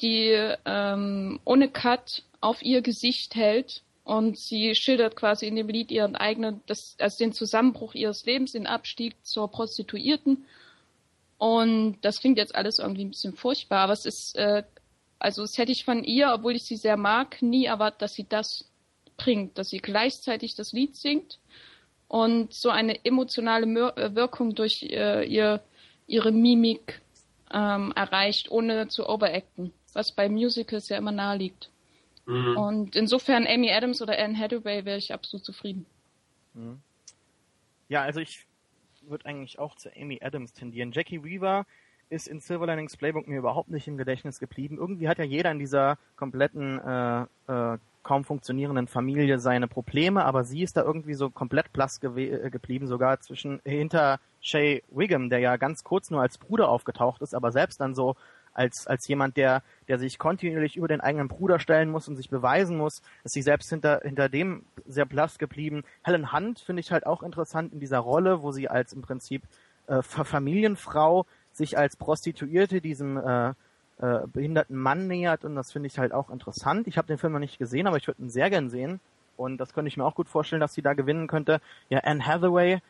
die 0.00 0.36
ähm, 0.64 1.40
ohne 1.44 1.68
Cut 1.68 2.22
auf 2.40 2.62
ihr 2.62 2.82
Gesicht 2.82 3.34
hält 3.34 3.82
Und 4.06 4.38
sie 4.38 4.76
schildert 4.76 5.16
quasi 5.16 5.48
in 5.48 5.56
dem 5.56 5.66
Lied 5.66 5.90
ihren 5.90 6.14
eigenen, 6.14 6.60
das, 6.66 6.94
also 7.00 7.18
den 7.18 7.32
Zusammenbruch 7.32 7.92
ihres 7.94 8.24
Lebens, 8.24 8.52
den 8.52 8.68
Abstieg 8.68 9.16
zur 9.24 9.50
Prostituierten. 9.50 10.44
Und 11.38 11.98
das 12.02 12.20
klingt 12.20 12.38
jetzt 12.38 12.54
alles 12.54 12.78
irgendwie 12.78 13.04
ein 13.04 13.10
bisschen 13.10 13.34
furchtbar, 13.34 13.80
aber 13.80 13.94
es 13.94 14.06
ist, 14.06 14.36
äh, 14.36 14.62
also 15.18 15.42
das 15.42 15.58
hätte 15.58 15.72
ich 15.72 15.84
von 15.84 16.04
ihr, 16.04 16.32
obwohl 16.32 16.54
ich 16.54 16.62
sie 16.62 16.76
sehr 16.76 16.96
mag, 16.96 17.42
nie 17.42 17.64
erwartet, 17.64 18.02
dass 18.02 18.14
sie 18.14 18.26
das 18.28 18.66
bringt, 19.16 19.58
dass 19.58 19.70
sie 19.70 19.78
gleichzeitig 19.78 20.54
das 20.54 20.72
Lied 20.72 20.94
singt 20.94 21.40
und 22.06 22.54
so 22.54 22.70
eine 22.70 23.04
emotionale 23.04 23.66
äh, 23.96 24.14
Wirkung 24.14 24.54
durch 24.54 24.84
äh, 24.84 25.24
ihr, 25.24 25.64
ihre 26.06 26.30
Mimik 26.30 27.00
ähm, 27.52 27.92
erreicht, 27.96 28.52
ohne 28.52 28.86
zu 28.86 29.08
overacten, 29.08 29.72
was 29.94 30.12
bei 30.12 30.28
Musicals 30.28 30.90
ja 30.90 30.96
immer 30.96 31.10
nahe 31.10 31.38
liegt. 31.38 31.70
Mhm. 32.26 32.56
Und 32.56 32.96
insofern 32.96 33.46
Amy 33.46 33.72
Adams 33.72 34.02
oder 34.02 34.18
Anne 34.18 34.36
Hathaway 34.38 34.84
wäre 34.84 34.98
ich 34.98 35.12
absolut 35.14 35.44
zufrieden. 35.44 35.86
Mhm. 36.54 36.80
Ja, 37.88 38.02
also 38.02 38.20
ich 38.20 38.46
würde 39.02 39.26
eigentlich 39.26 39.58
auch 39.58 39.76
zu 39.76 39.90
Amy 39.96 40.20
Adams 40.22 40.52
tendieren. 40.52 40.90
Jackie 40.92 41.22
Weaver 41.22 41.64
ist 42.08 42.28
in 42.28 42.40
Silver 42.40 42.66
Linings 42.66 42.96
Playbook 42.96 43.26
mir 43.26 43.38
überhaupt 43.38 43.70
nicht 43.70 43.88
im 43.88 43.96
Gedächtnis 43.96 44.38
geblieben. 44.38 44.76
Irgendwie 44.78 45.08
hat 45.08 45.18
ja 45.18 45.24
jeder 45.24 45.50
in 45.50 45.58
dieser 45.58 45.98
kompletten 46.16 46.78
äh, 46.80 47.22
äh, 47.48 47.78
kaum 48.02 48.24
funktionierenden 48.24 48.86
Familie 48.86 49.40
seine 49.40 49.66
Probleme, 49.66 50.24
aber 50.24 50.44
sie 50.44 50.62
ist 50.62 50.76
da 50.76 50.82
irgendwie 50.82 51.14
so 51.14 51.28
komplett 51.28 51.72
blass 51.72 52.00
ge 52.00 52.50
geblieben, 52.50 52.86
sogar 52.86 53.18
zwischen 53.20 53.60
hinter 53.64 54.20
Shay 54.40 54.84
Wiggum, 54.90 55.28
der 55.28 55.40
ja 55.40 55.56
ganz 55.56 55.82
kurz 55.82 56.10
nur 56.12 56.20
als 56.20 56.38
Bruder 56.38 56.68
aufgetaucht 56.68 57.20
ist, 57.22 57.34
aber 57.34 57.50
selbst 57.50 57.80
dann 57.80 57.96
so 57.96 58.14
als, 58.56 58.86
als 58.86 59.06
jemand, 59.06 59.36
der, 59.36 59.62
der 59.88 59.98
sich 59.98 60.18
kontinuierlich 60.18 60.76
über 60.76 60.88
den 60.88 61.00
eigenen 61.00 61.28
Bruder 61.28 61.58
stellen 61.58 61.90
muss 61.90 62.08
und 62.08 62.16
sich 62.16 62.30
beweisen 62.30 62.76
muss, 62.76 63.02
ist 63.24 63.34
sie 63.34 63.42
selbst 63.42 63.68
hinter, 63.68 64.00
hinter 64.02 64.28
dem 64.28 64.64
sehr 64.86 65.04
blass 65.04 65.38
geblieben. 65.38 65.84
Helen 66.02 66.32
Hunt 66.32 66.60
finde 66.60 66.80
ich 66.80 66.90
halt 66.90 67.06
auch 67.06 67.22
interessant 67.22 67.72
in 67.72 67.80
dieser 67.80 67.98
Rolle, 67.98 68.42
wo 68.42 68.52
sie 68.52 68.68
als 68.68 68.92
im 68.92 69.02
Prinzip 69.02 69.42
äh, 69.88 70.02
Familienfrau 70.02 71.26
sich 71.52 71.76
als 71.76 71.96
Prostituierte 71.96 72.80
diesem 72.80 73.16
äh, 73.18 73.50
äh, 73.98 74.26
behinderten 74.26 74.76
Mann 74.76 75.06
nähert 75.06 75.44
und 75.44 75.54
das 75.54 75.72
finde 75.72 75.86
ich 75.88 75.98
halt 75.98 76.12
auch 76.12 76.30
interessant. 76.30 76.86
Ich 76.86 76.98
habe 76.98 77.08
den 77.08 77.18
Film 77.18 77.32
noch 77.32 77.40
nicht 77.40 77.58
gesehen, 77.58 77.86
aber 77.86 77.96
ich 77.96 78.06
würde 78.06 78.22
ihn 78.22 78.30
sehr 78.30 78.50
gern 78.50 78.70
sehen 78.70 79.00
und 79.36 79.58
das 79.58 79.72
könnte 79.72 79.88
ich 79.88 79.96
mir 79.96 80.04
auch 80.04 80.14
gut 80.14 80.28
vorstellen, 80.28 80.60
dass 80.60 80.74
sie 80.74 80.82
da 80.82 80.94
gewinnen 80.94 81.26
könnte. 81.26 81.60
Ja, 81.88 82.00
Anne 82.00 82.26
Hathaway, 82.26 82.80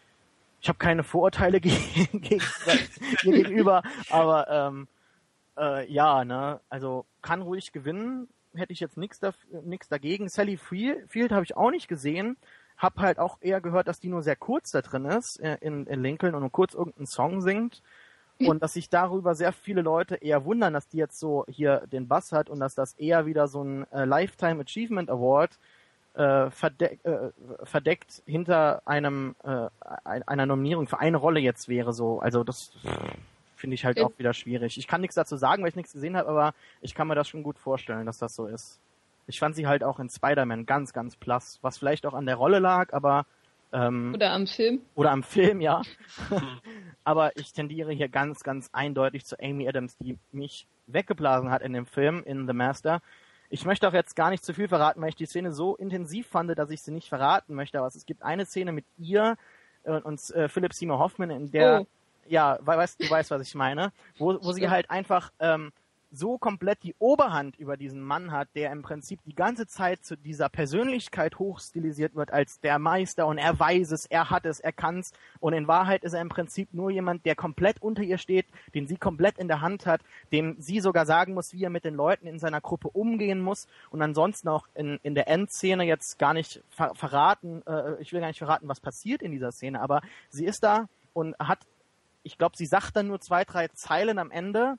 ich 0.61 0.69
habe 0.69 0.79
keine 0.79 1.05
Vorurteile 1.05 1.61
gegen, 1.61 2.21
gegen 2.21 2.43
gegenüber, 3.23 3.83
aber 4.11 4.49
ähm, 4.49 4.89
äh, 5.59 5.91
ja, 5.91 6.25
ne, 6.25 6.61
also 6.69 7.07
kann 7.23 7.43
ruhig 7.43 7.73
gewinnen, 7.73 8.29
hätte 8.55 8.73
ich 8.73 8.81
jetzt 8.81 8.97
nichts 8.97 9.21
nix 9.65 9.89
dagegen. 9.89 10.29
Sally 10.29 10.57
Field 10.57 11.33
habe 11.33 11.45
ich 11.45 11.57
auch 11.57 11.71
nicht 11.71 11.89
gesehen, 11.89 12.37
hab 12.77 12.99
halt 12.99 13.19
auch 13.19 13.39
eher 13.41 13.61
gehört, 13.61 13.89
dass 13.89 14.01
die 14.01 14.09
nur 14.09 14.23
sehr 14.23 14.37
kurz 14.37 14.71
da 14.71 14.83
drin 14.83 15.07
ist 15.07 15.41
äh, 15.41 15.59
in, 15.61 15.87
in 15.87 16.03
Lincoln 16.03 16.35
und 16.35 16.41
nur 16.41 16.53
kurz 16.53 16.75
irgendeinen 16.75 17.07
Song 17.07 17.41
singt. 17.41 17.83
Und 18.39 18.63
dass 18.63 18.75
sich 18.75 18.91
darüber 18.91 19.35
sehr 19.35 19.51
viele 19.51 19.81
Leute 19.81 20.17
eher 20.17 20.45
wundern, 20.45 20.75
dass 20.75 20.89
die 20.89 20.99
jetzt 20.99 21.19
so 21.19 21.47
hier 21.49 21.87
den 21.91 22.07
Bass 22.07 22.33
hat 22.33 22.51
und 22.51 22.61
dass 22.61 22.75
das 22.75 22.93
eher 22.95 23.25
wieder 23.25 23.49
so 23.49 23.65
ein 23.65 23.91
äh, 23.93 24.05
Lifetime 24.05 24.61
Achievement 24.61 25.09
Award 25.09 25.59
äh, 26.13 26.51
verdeck, 26.51 27.01
äh, 27.05 27.31
verdeckt 27.63 28.23
hinter 28.27 28.83
einem 28.85 29.37
äh, 29.43 29.69
einer 30.05 30.45
Nominierung 30.45 30.87
für 30.87 30.99
eine 30.99 31.17
Rolle 31.17 31.41
jetzt 31.41 31.69
wäre 31.69 31.95
so. 31.95 32.21
Also 32.21 32.45
das 32.45 32.73
finde 33.57 33.75
ich 33.75 33.85
halt 33.85 34.01
auch 34.01 34.13
wieder 34.19 34.33
schwierig. 34.33 34.79
Ich 34.79 34.87
kann 34.87 35.01
nichts 35.01 35.17
dazu 35.17 35.37
sagen, 35.37 35.63
weil 35.63 35.71
ich 35.71 35.77
nichts 35.77 35.93
gesehen 35.93 36.17
habe, 36.17 36.29
aber 36.29 36.55
ich 36.81 36.95
kann 36.95 37.09
mir 37.09 37.15
das 37.15 37.29
schon 37.29 37.43
gut 37.43 37.59
vorstellen, 37.59 38.07
dass 38.07 38.19
das 38.19 38.35
so 38.35 38.47
ist. 38.47 38.81
Ich 39.27 39.41
fand 39.41 39.57
sie 39.57 39.67
halt 39.67 39.83
auch 39.83 39.99
in 39.99 40.09
Spider-Man 40.09 40.67
ganz, 40.67 40.93
ganz 40.93 41.17
blass, 41.17 41.59
was 41.63 41.79
vielleicht 41.79 42.07
auch 42.07 42.15
an 42.15 42.27
der 42.27 42.37
Rolle 42.37 42.61
lag, 42.61 42.93
aber 42.93 43.27
ähm, 43.73 44.13
oder 44.15 44.31
am 44.33 44.47
Film. 44.47 44.81
Oder 44.95 45.11
am 45.11 45.23
Film, 45.23 45.61
ja. 45.61 45.83
Aber 47.05 47.37
ich 47.37 47.53
tendiere 47.53 47.93
hier 47.93 48.09
ganz, 48.09 48.43
ganz 48.43 48.71
eindeutig 48.73 49.25
zu 49.25 49.39
Amy 49.41 49.69
Adams, 49.69 49.97
die 49.99 50.19
mich 50.33 50.67
weggeblasen 50.87 51.51
hat 51.51 51.63
in 51.63 51.73
dem 51.73 51.87
Film, 51.87 52.23
in 52.25 52.47
The 52.47 52.53
Master. 52.53 53.01
Ich 53.49 53.65
möchte 53.65 53.87
auch 53.89 53.93
jetzt 53.93 54.17
gar 54.17 54.31
nicht 54.31 54.45
zu 54.45 54.55
viel 54.55 54.69
verraten, 54.69 55.01
weil 55.01 55.11
ich 55.11 55.15
die 55.15 55.27
Szene 55.27 55.53
so 55.53 55.77
intensiv 55.77 56.27
fand, 56.27 56.57
dass 56.59 56.71
ich 56.71 56.83
sie 56.83 56.91
nicht 56.91 57.09
verraten 57.09 57.55
möchte. 57.55 57.79
Aber 57.79 57.87
es 57.87 58.07
gibt 58.07 58.23
eine 58.23 58.45
Szene 58.45 58.73
mit 58.73 58.85
ihr 58.99 59.37
äh, 59.85 60.01
und 60.01 60.31
äh, 60.31 60.49
Philip 60.49 60.73
Seymour 60.73 60.99
Hoffman, 60.99 61.31
in 61.31 61.51
der, 61.51 61.83
oh. 61.83 61.87
Ja, 62.29 62.59
weißt, 62.61 63.03
du 63.03 63.11
weißt, 63.11 63.31
was 63.31 63.43
ich 63.43 63.55
meine, 63.55 63.93
wo, 64.19 64.39
wo 64.43 64.53
sie 64.53 64.69
halt 64.69 64.91
einfach 64.91 65.33
ähm, 65.41 65.73
so 66.11 66.39
komplett 66.39 66.83
die 66.83 66.95
Oberhand 66.99 67.57
über 67.57 67.77
diesen 67.77 68.01
Mann 68.01 68.33
hat, 68.33 68.49
der 68.55 68.71
im 68.73 68.83
Prinzip 68.83 69.21
die 69.25 69.35
ganze 69.35 69.67
Zeit 69.67 70.05
zu 70.05 70.17
dieser 70.17 70.49
Persönlichkeit 70.49 71.39
hochstilisiert 71.39 72.15
wird 72.15 72.33
als 72.33 72.61
der 72.61 72.79
Meister 72.79 73.27
und 73.27 73.39
er 73.39 73.59
weiß 73.59 73.93
es, 73.93 74.07
er 74.07 74.31
hat 74.31 74.47
es, 74.47 74.61
er 74.61 74.73
kann 74.73 75.01
es 75.01 75.13
und 75.41 75.53
in 75.53 75.69
Wahrheit 75.69 76.05
ist 76.05 76.15
er 76.15 76.21
im 76.21 76.29
Prinzip 76.29 76.73
nur 76.73 76.91
jemand, 76.91 77.27
der 77.27 77.35
komplett 77.35 77.83
unter 77.83 78.03
ihr 78.03 78.19
steht, 78.19 78.47
den 78.75 78.87
sie 78.87 78.97
komplett 78.97 79.39
in 79.39 79.49
der 79.49 79.61
Hand 79.61 79.87
hat, 79.87 80.01
dem 80.33 80.57
sie 80.59 80.81
sogar 80.81 81.07
sagen 81.07 81.35
muss, 81.35 81.53
wie 81.53 81.65
er 81.65 81.71
mit 81.71 81.85
den 81.85 81.95
Leuten 81.95 82.27
in 82.27 82.39
seiner 82.39 82.61
Gruppe 82.61 82.89
umgehen 82.89 83.41
muss. 83.41 83.67
Und 83.91 84.01
ansonsten 84.03 84.49
auch 84.49 84.67
in, 84.75 84.99
in 85.03 85.15
der 85.15 85.29
Endszene 85.29 85.85
jetzt 85.85 86.19
gar 86.19 86.35
nicht 86.35 86.63
ver 86.71 86.95
verraten, 86.95 87.63
äh, 87.67 88.01
ich 88.01 88.13
will 88.13 88.21
gar 88.21 88.29
nicht 88.29 88.39
verraten, 88.39 88.69
was 88.69 88.81
passiert 88.81 89.23
in 89.23 89.33
dieser 89.33 89.53
Szene, 89.53 89.81
aber 89.81 90.01
sie 90.31 90.45
ist 90.45 90.63
da 90.63 90.89
und 91.13 91.37
hat, 91.39 91.61
ich 92.27 92.39
glaube, 92.39 92.57
sie 92.57 92.67
sagt 92.67 92.97
dann 92.97 93.07
nur 93.07 93.21
zwei, 93.21 93.45
drei 93.45 93.69
Zeilen 93.69 94.19
am 94.19 94.33
Ende, 94.33 94.79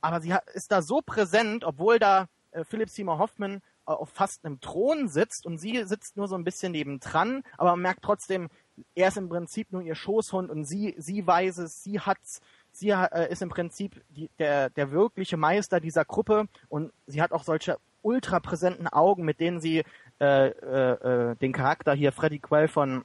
aber 0.00 0.20
sie 0.20 0.32
ist 0.54 0.70
da 0.70 0.82
so 0.82 1.02
präsent, 1.04 1.64
obwohl 1.64 1.98
da 1.98 2.28
äh, 2.52 2.62
Philip 2.62 2.88
Seymour 2.88 3.18
Hoffman 3.18 3.56
äh, 3.56 3.90
auf 3.90 4.10
fast 4.10 4.44
einem 4.44 4.60
Thron 4.60 5.08
sitzt 5.08 5.46
und 5.46 5.58
sie 5.58 5.82
sitzt 5.84 6.16
nur 6.16 6.28
so 6.28 6.36
ein 6.36 6.44
bisschen 6.44 6.70
nebendran, 6.70 7.42
aber 7.56 7.72
man 7.72 7.82
merkt 7.82 8.04
trotzdem, 8.04 8.48
er 8.94 9.08
ist 9.08 9.16
im 9.16 9.28
Prinzip 9.28 9.72
nur 9.72 9.82
ihr 9.82 9.96
Schoßhund 9.96 10.48
und 10.48 10.64
sie, 10.64 10.94
sie 10.96 11.26
weiß 11.26 11.58
es, 11.58 11.82
sie 11.82 11.98
hat's, 11.98 12.40
sie 12.70 12.90
äh, 12.90 13.32
ist 13.32 13.42
im 13.42 13.48
Prinzip 13.48 14.00
die, 14.10 14.30
der, 14.38 14.70
der 14.70 14.92
wirkliche 14.92 15.36
Meister 15.36 15.80
dieser 15.80 16.04
Gruppe 16.04 16.46
und 16.68 16.92
sie 17.08 17.20
hat 17.20 17.32
auch 17.32 17.42
solche 17.42 17.78
ultra 18.02 18.38
präsenten 18.38 18.86
Augen, 18.86 19.24
mit 19.24 19.40
denen 19.40 19.60
sie 19.60 19.82
äh, 20.20 20.48
äh, 20.50 21.32
äh 21.32 21.34
den 21.34 21.52
Charakter 21.52 21.94
hier 21.94 22.12
Freddy 22.12 22.38
Quell 22.38 22.68
von 22.68 23.04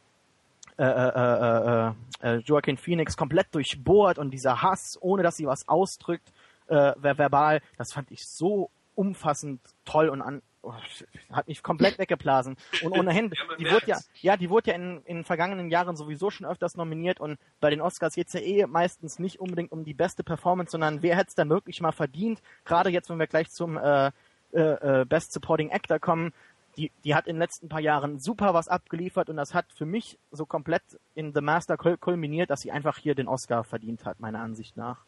äh, 0.78 0.84
äh, 0.84 1.92
äh, 2.22 2.38
Joaquin 2.40 2.78
Phoenix 2.78 3.18
komplett 3.18 3.54
durchbohrt 3.54 4.18
und 4.18 4.32
dieser 4.32 4.62
Hass, 4.62 4.98
ohne 5.02 5.24
dass 5.24 5.38
sie 5.38 5.46
was 5.46 5.68
ausdrückt 5.68 6.32
äh, 6.68 6.94
verbal, 6.98 7.62
das 7.78 7.94
fand 7.94 8.12
ich 8.12 8.26
so 8.26 8.70
umfassend 8.96 9.60
toll 9.86 10.10
und 10.10 10.22
an, 10.22 10.42
oh, 10.62 10.74
hat 11.32 11.48
mich 11.48 11.64
komplett 11.64 11.98
weggeblasen. 11.98 12.58
Und 12.84 12.94
ohnehin, 12.94 13.32
die 13.60 13.70
wurde 13.70 13.88
ja, 13.88 14.00
ja, 14.22 14.38
die 14.38 14.50
wurde 14.50 14.72
ja 14.72 14.76
in, 14.76 15.02
in 15.06 15.24
vergangenen 15.24 15.70
Jahren 15.70 15.96
sowieso 15.96 16.30
schon 16.30 16.48
öfters 16.48 16.76
nominiert 16.76 17.20
und 17.20 17.38
bei 17.60 17.70
den 17.70 17.82
Oscars 17.82 18.16
geht's 18.16 18.34
ja 18.34 18.40
eh 18.40 18.66
meistens 18.66 19.20
nicht 19.20 19.40
unbedingt 19.40 19.72
um 19.72 19.84
die 19.84 19.94
beste 19.94 20.24
Performance, 20.24 20.72
sondern 20.72 21.02
wer 21.02 21.18
hätte 21.18 21.30
es 21.30 21.36
dann 21.36 21.50
wirklich 21.50 21.82
mal 21.82 21.92
verdient? 21.92 22.42
Gerade 22.66 22.90
jetzt, 22.90 23.10
wenn 23.10 23.20
wir 23.20 23.28
gleich 23.28 23.50
zum 23.50 23.78
äh, 23.78 24.12
äh, 24.54 25.02
äh, 25.02 25.06
Best 25.06 25.34
Supporting 25.34 25.72
Actor 25.72 25.98
kommen, 25.98 26.32
die, 26.78 26.92
die 27.04 27.16
hat 27.16 27.28
in 27.28 27.36
den 27.36 27.42
letzten 27.42 27.70
paar 27.70 27.80
Jahren 27.80 28.20
super 28.20 28.54
was 28.54 28.68
abgeliefert 28.68 29.30
und 29.30 29.38
das 29.38 29.54
hat 29.54 29.66
für 29.74 29.86
mich 29.86 30.18
so 30.32 30.46
komplett 30.46 30.84
in 31.16 31.34
The 31.34 31.42
Master 31.42 31.78
kulminiert, 31.78 32.50
dass 32.50 32.62
sie 32.62 32.72
einfach 32.72 32.98
hier 32.98 33.16
den 33.16 33.28
Oscar 33.28 33.64
verdient 33.64 34.06
hat, 34.06 34.20
meiner 34.20 34.40
Ansicht 34.40 34.76
nach. 34.78 35.06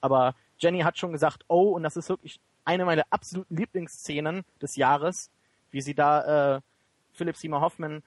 Aber 0.00 0.34
Jenny 0.58 0.80
hat 0.80 0.98
schon 0.98 1.12
gesagt, 1.12 1.44
oh, 1.48 1.70
und 1.70 1.82
das 1.82 1.96
ist 1.96 2.08
wirklich 2.08 2.40
eine 2.64 2.84
meiner 2.84 3.04
absoluten 3.10 3.56
Lieblingsszenen 3.56 4.44
des 4.60 4.76
Jahres, 4.76 5.30
wie 5.70 5.80
sie 5.80 5.94
da 5.94 6.56
äh, 6.56 6.60
Philip 7.12 7.36
Seymour 7.36 7.60
Hoffman 7.60 8.02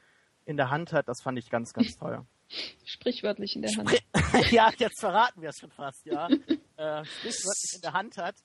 in 0.46 0.58
der 0.58 0.70
Hand 0.70 0.94
hat. 0.94 1.08
Das 1.08 1.22
fand 1.22 1.38
ich 1.38 1.50
ganz, 1.50 1.74
ganz 1.74 1.96
toll. 2.00 2.26
Sprichwörtlich 2.86 3.56
in 3.56 3.62
der 3.62 3.72
Hand. 3.72 4.04
ja, 4.52 4.72
jetzt 4.78 5.00
verraten 5.00 5.42
wir 5.42 5.50
es 5.50 5.58
schon 5.58 5.72
fast, 5.72 6.06
ja. 6.06 6.28
äh, 6.28 7.04
sprichwörtlich 7.06 7.74
in 7.76 7.82
der 7.82 7.94
Hand 7.94 8.18
hat. 8.18 8.36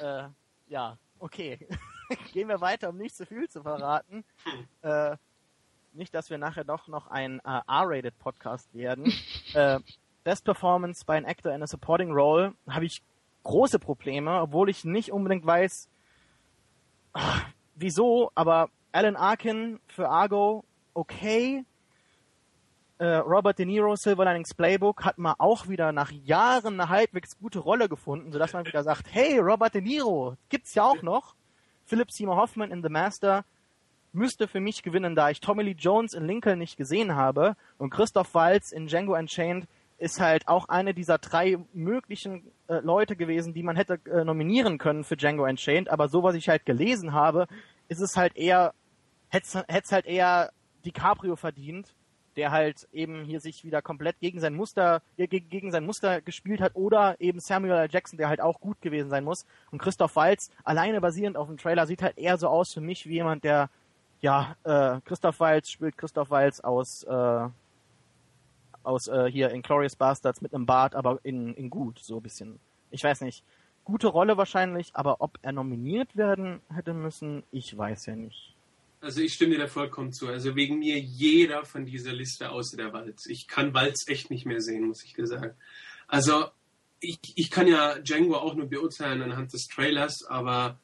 Äh, 0.00 0.28
ja, 0.68 0.98
okay. 1.18 1.58
Gehen 2.32 2.48
wir 2.48 2.60
weiter, 2.60 2.90
um 2.90 2.98
nicht 2.98 3.16
zu 3.16 3.26
viel 3.26 3.48
zu 3.48 3.62
verraten. 3.62 4.24
Äh, 4.82 5.16
nicht, 5.92 6.14
dass 6.14 6.30
wir 6.30 6.38
nachher 6.38 6.64
doch 6.64 6.88
noch 6.88 7.06
ein 7.08 7.40
äh, 7.40 7.60
R-rated 7.66 8.18
Podcast 8.18 8.72
werden. 8.74 9.12
Äh, 9.54 9.78
Best 10.24 10.44
Performance 10.44 11.04
by 11.04 11.12
an 11.12 11.26
Actor 11.26 11.54
in 11.54 11.62
a 11.62 11.66
Supporting 11.68 12.10
Role 12.10 12.54
habe 12.68 12.86
ich 12.86 13.02
große 13.44 13.78
Probleme, 13.78 14.40
obwohl 14.40 14.68
ich 14.68 14.84
nicht 14.84 15.12
unbedingt 15.12 15.46
weiß, 15.46 15.88
ach, 17.12 17.46
wieso, 17.76 18.32
aber 18.34 18.68
Alan 18.90 19.16
Arkin 19.16 19.78
für 19.86 20.08
Argo, 20.08 20.64
okay. 20.94 21.64
Äh, 22.98 23.16
Robert 23.16 23.58
De 23.58 23.66
Niro, 23.66 23.96
Silver 23.96 24.24
Linings 24.24 24.54
Playbook, 24.54 25.04
hat 25.04 25.18
mal 25.18 25.34
auch 25.38 25.68
wieder 25.68 25.92
nach 25.92 26.10
Jahren 26.10 26.80
eine 26.80 26.88
halbwegs 26.88 27.38
gute 27.38 27.58
Rolle 27.58 27.88
gefunden, 27.88 28.32
sodass 28.32 28.52
man 28.52 28.66
wieder 28.66 28.82
sagt, 28.82 29.08
hey, 29.12 29.38
Robert 29.38 29.74
De 29.74 29.82
Niro, 29.82 30.36
gibt's 30.48 30.74
ja 30.74 30.84
auch 30.84 31.02
noch. 31.02 31.34
Philip 31.84 32.10
Seymour 32.10 32.36
Hoffman 32.36 32.70
in 32.70 32.82
The 32.82 32.88
Master 32.88 33.44
müsste 34.12 34.46
für 34.46 34.60
mich 34.60 34.82
gewinnen, 34.82 35.14
da 35.14 35.30
ich 35.30 35.40
Tommy 35.40 35.62
Lee 35.64 35.76
Jones 35.76 36.14
in 36.14 36.26
Lincoln 36.26 36.58
nicht 36.58 36.76
gesehen 36.76 37.14
habe 37.14 37.56
und 37.78 37.90
Christoph 37.90 38.34
Waltz 38.34 38.72
in 38.72 38.86
Django 38.86 39.16
Unchained 39.16 39.66
ist 39.98 40.20
halt 40.20 40.48
auch 40.48 40.68
eine 40.68 40.94
dieser 40.94 41.18
drei 41.18 41.58
möglichen 41.72 42.50
äh, 42.68 42.80
Leute 42.80 43.16
gewesen, 43.16 43.54
die 43.54 43.62
man 43.62 43.76
hätte 43.76 44.00
äh, 44.10 44.24
nominieren 44.24 44.78
können 44.78 45.04
für 45.04 45.16
Django 45.16 45.44
Unchained. 45.44 45.88
Aber 45.88 46.08
so, 46.08 46.22
was 46.22 46.34
ich 46.34 46.48
halt 46.48 46.66
gelesen 46.66 47.12
habe, 47.12 47.46
ist 47.88 48.00
es 48.00 48.16
halt 48.16 48.36
eher 48.36 48.74
hätte 49.34 49.64
es 49.66 49.92
halt 49.92 50.06
eher 50.06 50.52
DiCaprio 50.84 51.36
verdient, 51.36 51.94
der 52.36 52.50
halt 52.50 52.88
eben 52.92 53.24
hier 53.24 53.40
sich 53.40 53.64
wieder 53.64 53.82
komplett 53.82 54.18
gegen 54.20 54.40
sein 54.40 54.54
Muster, 54.54 55.02
gegen 55.16 55.70
sein 55.70 55.84
Muster 55.84 56.20
gespielt 56.20 56.60
hat, 56.60 56.74
oder 56.74 57.20
eben 57.20 57.40
Samuel 57.40 57.72
L. 57.74 57.88
Jackson, 57.90 58.18
der 58.18 58.28
halt 58.28 58.40
auch 58.40 58.60
gut 58.60 58.80
gewesen 58.80 59.10
sein 59.10 59.24
muss. 59.24 59.46
Und 59.70 59.78
Christoph 59.78 60.16
Waltz, 60.16 60.50
alleine 60.64 61.00
basierend 61.00 61.36
auf 61.36 61.48
dem 61.48 61.58
Trailer, 61.58 61.86
sieht 61.86 62.02
halt 62.02 62.18
eher 62.18 62.36
so 62.38 62.48
aus 62.48 62.72
für 62.72 62.80
mich 62.80 63.06
wie 63.06 63.14
jemand, 63.14 63.44
der, 63.44 63.70
ja, 64.20 64.56
äh, 64.64 65.00
Christoph 65.04 65.40
Waltz 65.40 65.70
spielt 65.70 65.96
Christoph 65.96 66.30
Waltz 66.30 66.60
aus, 66.60 67.02
äh, 67.04 67.48
aus 68.82 69.08
äh, 69.08 69.30
hier 69.30 69.50
in 69.50 69.62
Glorious 69.62 69.96
Bastards 69.96 70.40
mit 70.40 70.54
einem 70.54 70.66
Bart, 70.66 70.94
aber 70.94 71.18
in, 71.22 71.54
in 71.54 71.70
gut, 71.70 71.98
so 71.98 72.16
ein 72.16 72.22
bisschen. 72.22 72.60
Ich 72.90 73.02
weiß 73.02 73.22
nicht. 73.22 73.44
Gute 73.84 74.08
Rolle 74.08 74.38
wahrscheinlich, 74.38 74.90
aber 74.94 75.20
ob 75.20 75.38
er 75.42 75.52
nominiert 75.52 76.16
werden 76.16 76.60
hätte 76.72 76.94
müssen, 76.94 77.42
ich 77.50 77.76
weiß 77.76 78.06
ja 78.06 78.16
nicht. 78.16 78.53
Also 79.04 79.20
ich 79.20 79.34
stimme 79.34 79.52
dir 79.52 79.60
da 79.60 79.66
vollkommen 79.66 80.14
zu. 80.14 80.28
Also 80.28 80.56
wegen 80.56 80.78
mir 80.78 80.98
jeder 80.98 81.66
von 81.66 81.84
dieser 81.84 82.14
Liste 82.14 82.50
außer 82.50 82.78
der 82.78 82.94
Walz. 82.94 83.26
Ich 83.26 83.46
kann 83.48 83.74
Walz 83.74 84.08
echt 84.08 84.30
nicht 84.30 84.46
mehr 84.46 84.62
sehen, 84.62 84.86
muss 84.86 85.04
ich 85.04 85.12
dir 85.12 85.26
sagen. 85.26 85.54
Also 86.08 86.46
ich, 87.00 87.18
ich 87.34 87.50
kann 87.50 87.66
ja 87.66 87.98
Django 87.98 88.36
auch 88.36 88.54
nur 88.54 88.66
beurteilen 88.66 89.20
anhand 89.20 89.52
des 89.52 89.66
Trailers, 89.66 90.24
aber 90.26 90.80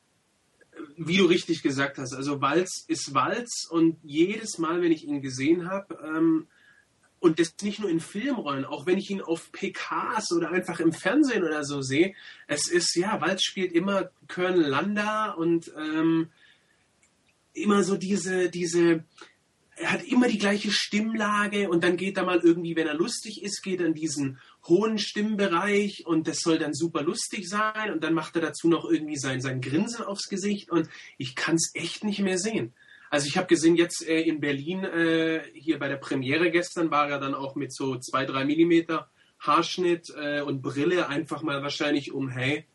wie 0.98 1.16
du 1.16 1.24
richtig 1.24 1.62
gesagt 1.62 1.96
hast, 1.96 2.12
also 2.12 2.42
Walz 2.42 2.84
ist 2.88 3.14
Walz 3.14 3.66
und 3.70 3.96
jedes 4.02 4.58
Mal, 4.58 4.82
wenn 4.82 4.92
ich 4.92 5.04
ihn 5.04 5.22
gesehen 5.22 5.70
habe, 5.70 5.98
ähm, 6.04 6.46
und 7.20 7.38
das 7.38 7.54
nicht 7.62 7.80
nur 7.80 7.88
in 7.88 8.00
Filmrollen, 8.00 8.66
auch 8.66 8.84
wenn 8.84 8.98
ich 8.98 9.10
ihn 9.10 9.22
auf 9.22 9.50
PKs 9.52 10.32
oder 10.32 10.50
einfach 10.50 10.80
im 10.80 10.92
Fernsehen 10.92 11.44
oder 11.44 11.64
so 11.64 11.80
sehe, 11.80 12.14
es 12.46 12.68
ist, 12.68 12.94
ja, 12.96 13.20
Walz 13.22 13.42
spielt 13.42 13.72
immer 13.72 14.10
Colonel 14.28 14.66
Landa 14.66 15.32
und 15.32 15.72
ähm, 15.76 16.30
immer 17.52 17.82
so 17.82 17.96
diese, 17.96 18.50
diese, 18.50 19.04
er 19.76 19.92
hat 19.92 20.04
immer 20.04 20.28
die 20.28 20.38
gleiche 20.38 20.70
Stimmlage 20.70 21.68
und 21.70 21.82
dann 21.84 21.96
geht 21.96 22.16
er 22.16 22.24
mal 22.24 22.40
irgendwie, 22.40 22.76
wenn 22.76 22.86
er 22.86 22.94
lustig 22.94 23.42
ist, 23.42 23.62
geht 23.62 23.80
er 23.80 23.86
in 23.86 23.94
diesen 23.94 24.38
hohen 24.68 24.98
Stimmbereich 24.98 26.06
und 26.06 26.28
das 26.28 26.40
soll 26.40 26.58
dann 26.58 26.74
super 26.74 27.02
lustig 27.02 27.48
sein 27.48 27.92
und 27.92 28.04
dann 28.04 28.14
macht 28.14 28.36
er 28.36 28.42
dazu 28.42 28.68
noch 28.68 28.84
irgendwie 28.84 29.16
sein, 29.16 29.40
sein 29.40 29.60
Grinsen 29.60 30.04
aufs 30.04 30.28
Gesicht 30.28 30.70
und 30.70 30.88
ich 31.18 31.34
kann 31.34 31.56
es 31.56 31.70
echt 31.74 32.04
nicht 32.04 32.20
mehr 32.20 32.38
sehen. 32.38 32.74
Also 33.10 33.26
ich 33.26 33.36
habe 33.36 33.48
gesehen, 33.48 33.74
jetzt 33.74 34.06
äh, 34.06 34.20
in 34.20 34.40
Berlin, 34.40 34.84
äh, 34.84 35.42
hier 35.54 35.78
bei 35.78 35.88
der 35.88 35.96
Premiere 35.96 36.50
gestern, 36.50 36.92
war 36.92 37.08
er 37.08 37.18
dann 37.18 37.34
auch 37.34 37.56
mit 37.56 37.74
so 37.74 37.98
zwei, 37.98 38.24
drei 38.24 38.44
Millimeter 38.44 39.10
Haarschnitt 39.40 40.12
äh, 40.16 40.42
und 40.42 40.62
Brille 40.62 41.08
einfach 41.08 41.42
mal 41.42 41.62
wahrscheinlich 41.62 42.12
um, 42.12 42.28
hey, 42.28 42.66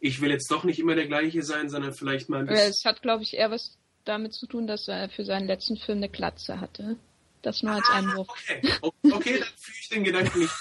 ich 0.00 0.20
will 0.20 0.30
jetzt 0.30 0.50
doch 0.50 0.64
nicht 0.64 0.80
immer 0.80 0.96
der 0.96 1.06
gleiche 1.06 1.42
sein, 1.42 1.68
sondern 1.68 1.94
vielleicht 1.94 2.28
mal 2.28 2.40
ein 2.40 2.46
bisschen... 2.46 2.70
Es 2.70 2.84
hat, 2.84 3.02
glaube 3.02 3.22
ich, 3.22 3.34
eher 3.34 3.50
was 3.50 3.78
damit 4.04 4.34
zu 4.34 4.46
tun, 4.46 4.66
dass 4.66 4.88
er 4.88 5.08
für 5.08 5.24
seinen 5.24 5.46
letzten 5.46 5.76
Film 5.76 5.98
eine 5.98 6.08
Glatze 6.08 6.60
hatte. 6.60 6.96
Das 7.44 7.62
nur 7.62 7.74
als 7.74 7.86
ah, 7.90 7.96
Einwurf. 7.96 8.28
Okay, 8.80 9.12
okay 9.12 9.38
dann 9.38 9.48
fühle 9.56 9.78
ich 9.80 9.88
den 9.90 10.04
Gedanken 10.04 10.38
nicht. 10.38 10.54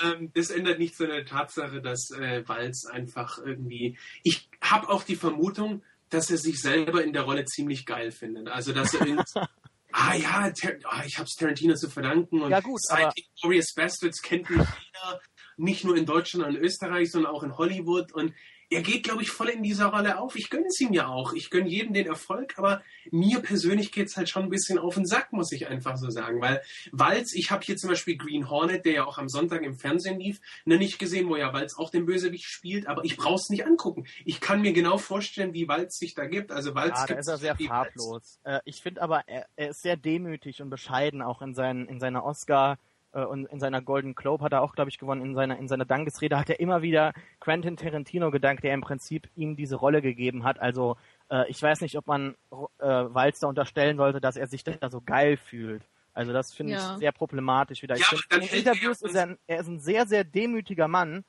Aber 0.00 0.14
ähm, 0.14 0.32
das 0.34 0.50
ändert 0.50 0.78
nichts 0.78 1.00
an 1.00 1.08
der 1.08 1.26
Tatsache, 1.26 1.82
dass 1.82 2.10
äh, 2.10 2.42
Walz 2.48 2.86
einfach 2.86 3.38
irgendwie. 3.38 3.98
Ich 4.22 4.48
habe 4.62 4.88
auch 4.88 5.02
die 5.02 5.16
Vermutung, 5.16 5.82
dass 6.08 6.30
er 6.30 6.38
sich 6.38 6.60
selber 6.62 7.04
in 7.04 7.12
der 7.12 7.22
Rolle 7.22 7.44
ziemlich 7.44 7.84
geil 7.84 8.12
findet. 8.12 8.48
Also, 8.48 8.72
dass 8.72 8.94
er 8.94 9.06
irgendwie. 9.06 9.24
ah 9.92 10.14
ja, 10.14 10.52
ah, 10.84 11.02
ich 11.04 11.18
habe 11.18 11.26
es 11.26 11.34
Tarantino 11.34 11.74
zu 11.74 11.90
verdanken. 11.90 12.40
Und 12.40 12.50
ja, 12.50 12.60
gut, 12.60 12.80
aber... 12.88 13.12
Glorious 13.40 13.74
Bastards 13.74 14.22
kennt 14.22 14.48
mich 14.48 14.58
jeder. 14.60 15.20
Nicht 15.58 15.84
nur 15.84 15.96
in 15.96 16.06
Deutschland 16.06 16.46
und 16.46 16.56
Österreich, 16.56 17.10
sondern 17.10 17.32
auch 17.32 17.42
in 17.42 17.56
Hollywood. 17.58 18.12
Und 18.12 18.32
er 18.70 18.82
geht, 18.82 19.04
glaube 19.04 19.22
ich, 19.22 19.30
voll 19.30 19.48
in 19.48 19.62
dieser 19.62 19.86
Rolle 19.86 20.18
auf. 20.18 20.36
Ich 20.36 20.50
gönne 20.50 20.66
es 20.66 20.80
ihm 20.80 20.92
ja 20.92 21.06
auch. 21.08 21.32
Ich 21.32 21.50
gönne 21.50 21.68
jedem 21.68 21.94
den 21.94 22.06
Erfolg, 22.06 22.58
aber 22.58 22.82
mir 23.10 23.40
persönlich 23.40 23.92
geht 23.92 24.08
es 24.08 24.16
halt 24.16 24.28
schon 24.28 24.44
ein 24.44 24.50
bisschen 24.50 24.78
auf 24.78 24.94
den 24.94 25.06
Sack, 25.06 25.32
muss 25.32 25.52
ich 25.52 25.68
einfach 25.68 25.96
so 25.96 26.10
sagen. 26.10 26.40
Weil 26.40 26.62
Walz, 26.90 27.32
ich 27.34 27.50
habe 27.50 27.64
hier 27.64 27.76
zum 27.76 27.90
Beispiel 27.90 28.16
Green 28.16 28.50
Hornet, 28.50 28.84
der 28.84 28.92
ja 28.92 29.04
auch 29.04 29.18
am 29.18 29.28
Sonntag 29.28 29.62
im 29.62 29.74
Fernsehen 29.74 30.18
lief, 30.18 30.40
ne, 30.64 30.78
nicht 30.78 30.98
gesehen, 30.98 31.28
wo 31.28 31.36
ja 31.36 31.52
Walz 31.52 31.76
auch 31.76 31.90
den 31.90 32.06
Bösewicht 32.06 32.46
spielt, 32.46 32.86
aber 32.86 33.04
ich 33.04 33.16
brauche 33.16 33.36
es 33.36 33.48
nicht 33.50 33.64
angucken. 33.66 34.06
Ich 34.24 34.40
kann 34.40 34.60
mir 34.62 34.72
genau 34.72 34.98
vorstellen, 34.98 35.54
wie 35.54 35.68
Walz 35.68 35.98
sich 35.98 36.14
da 36.14 36.26
gibt. 36.26 36.50
Also 36.50 36.74
Walz 36.74 36.98
ja, 37.00 37.06
da 37.06 37.14
ist 37.14 37.28
er 37.28 37.38
sehr 37.38 37.56
farblos. 37.56 38.40
Äh, 38.44 38.60
ich 38.64 38.82
finde 38.82 39.02
aber, 39.02 39.28
er, 39.28 39.46
er, 39.56 39.70
ist 39.70 39.82
sehr 39.82 39.96
demütig 39.96 40.60
und 40.60 40.70
bescheiden, 40.70 41.22
auch 41.22 41.42
in, 41.42 41.54
seinen, 41.54 41.88
in 41.88 42.00
seiner 42.00 42.24
Oscar- 42.24 42.78
äh, 43.16 43.24
und 43.24 43.46
in 43.46 43.58
seiner 43.58 43.80
Golden 43.80 44.14
Globe 44.14 44.44
hat 44.44 44.52
er 44.52 44.62
auch, 44.62 44.74
glaube 44.74 44.90
ich, 44.90 44.98
gewonnen. 44.98 45.24
In 45.24 45.34
seiner, 45.34 45.58
in 45.58 45.68
seiner 45.68 45.86
Dankesrede 45.86 46.38
hat 46.38 46.50
er 46.50 46.60
immer 46.60 46.82
wieder 46.82 47.14
Quentin 47.40 47.76
Tarantino 47.76 48.30
gedankt, 48.30 48.62
der 48.62 48.74
im 48.74 48.82
Prinzip 48.82 49.28
ihm 49.34 49.56
diese 49.56 49.76
Rolle 49.76 50.02
gegeben 50.02 50.44
hat. 50.44 50.60
Also 50.60 50.96
äh, 51.30 51.48
ich 51.48 51.60
weiß 51.60 51.80
nicht, 51.80 51.96
ob 51.96 52.06
man 52.06 52.34
äh, 52.78 52.84
Walster 52.84 53.48
unterstellen 53.48 53.96
sollte, 53.96 54.20
dass 54.20 54.36
er 54.36 54.46
sich 54.46 54.62
da 54.64 54.90
so 54.90 55.00
geil 55.00 55.36
fühlt. 55.38 55.82
Also 56.12 56.32
das 56.32 56.54
finde 56.54 56.74
ja. 56.74 56.92
ich 56.92 56.98
sehr 56.98 57.12
problematisch 57.12 57.82
wieder. 57.82 57.96
Ja, 57.96 58.04
ich 58.12 58.26
find, 58.26 58.44
in 58.44 58.48
den 58.48 58.58
Interviews 58.58 59.02
ist 59.02 59.14
er, 59.14 59.36
er 59.46 59.60
ist 59.60 59.68
ein 59.68 59.80
sehr, 59.80 60.06
sehr 60.06 60.24
demütiger 60.24 60.88
Mann, 60.88 61.24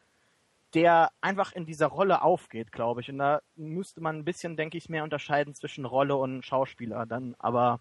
der 0.73 1.11
einfach 1.21 1.53
in 1.53 1.65
dieser 1.65 1.87
Rolle 1.87 2.21
aufgeht, 2.21 2.71
glaube 2.71 3.01
ich. 3.01 3.09
Und 3.09 3.17
da 3.17 3.41
müsste 3.55 4.01
man 4.01 4.17
ein 4.17 4.25
bisschen, 4.25 4.57
denke 4.57 4.77
ich, 4.77 4.89
mehr 4.89 5.03
unterscheiden 5.03 5.55
zwischen 5.55 5.85
Rolle 5.85 6.15
und 6.15 6.45
Schauspieler 6.45 7.05
dann. 7.05 7.35
Aber 7.39 7.79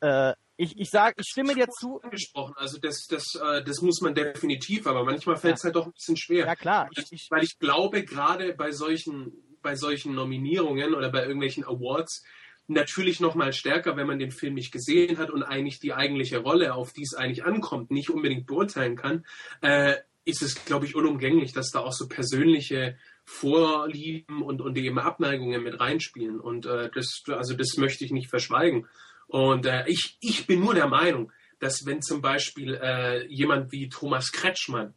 äh, 0.00 0.34
ich, 0.56 0.78
ich 0.78 0.90
sag, 0.90 1.14
ich 1.18 1.26
stimme 1.26 1.54
dir 1.54 1.68
zu. 1.68 2.00
Angesprochen. 2.00 2.54
Also 2.56 2.78
das, 2.78 3.06
das, 3.08 3.34
äh, 3.34 3.64
das 3.64 3.80
muss 3.80 4.00
man 4.00 4.14
definitiv, 4.14 4.86
aber 4.86 5.04
manchmal 5.04 5.36
fällt 5.36 5.56
es 5.56 5.62
ja. 5.62 5.66
halt 5.66 5.76
doch 5.76 5.86
ein 5.86 5.92
bisschen 5.92 6.16
schwer. 6.16 6.46
Ja 6.46 6.56
klar. 6.56 6.88
Ich, 6.96 7.04
ich, 7.10 7.26
weil 7.30 7.42
ich 7.42 7.58
glaube, 7.58 8.04
gerade 8.04 8.54
bei 8.54 8.70
solchen, 8.70 9.32
bei 9.62 9.74
solchen 9.74 10.14
Nominierungen 10.14 10.94
oder 10.94 11.10
bei 11.10 11.22
irgendwelchen 11.22 11.64
Awards 11.64 12.24
natürlich 12.66 13.20
noch 13.20 13.34
mal 13.34 13.52
stärker, 13.52 13.96
wenn 13.96 14.06
man 14.06 14.18
den 14.18 14.30
Film 14.30 14.54
nicht 14.54 14.72
gesehen 14.72 15.18
hat 15.18 15.30
und 15.30 15.42
eigentlich 15.42 15.80
die 15.80 15.92
eigentliche 15.92 16.38
Rolle, 16.38 16.74
auf 16.74 16.92
die 16.92 17.02
es 17.02 17.14
eigentlich 17.14 17.44
ankommt, 17.44 17.90
nicht 17.90 18.10
unbedingt 18.10 18.46
beurteilen 18.46 18.96
kann, 18.96 19.26
äh, 19.60 19.96
ist 20.24 20.40
es, 20.40 20.64
glaube 20.64 20.86
ich, 20.86 20.94
unumgänglich, 20.94 21.52
dass 21.52 21.70
da 21.70 21.80
auch 21.80 21.92
so 21.92 22.08
persönliche 22.08 22.96
Vorlieben 23.26 24.42
und, 24.42 24.62
und 24.62 24.76
eben 24.78 24.98
Abneigungen 24.98 25.62
mit 25.62 25.80
reinspielen. 25.80 26.40
Und 26.40 26.66
äh, 26.66 26.90
das, 26.94 27.22
also 27.28 27.54
das 27.54 27.76
möchte 27.76 28.04
ich 28.04 28.12
nicht 28.12 28.30
verschweigen. 28.30 28.86
Und 29.26 29.66
äh, 29.66 29.84
ich, 29.86 30.16
ich 30.20 30.46
bin 30.46 30.60
nur 30.60 30.74
der 30.74 30.88
Meinung, 30.88 31.32
dass 31.58 31.86
wenn 31.86 32.02
zum 32.02 32.20
Beispiel 32.20 32.74
äh, 32.74 33.26
jemand 33.26 33.72
wie 33.72 33.88
Thomas 33.88 34.32
Kretschmann, 34.32 34.94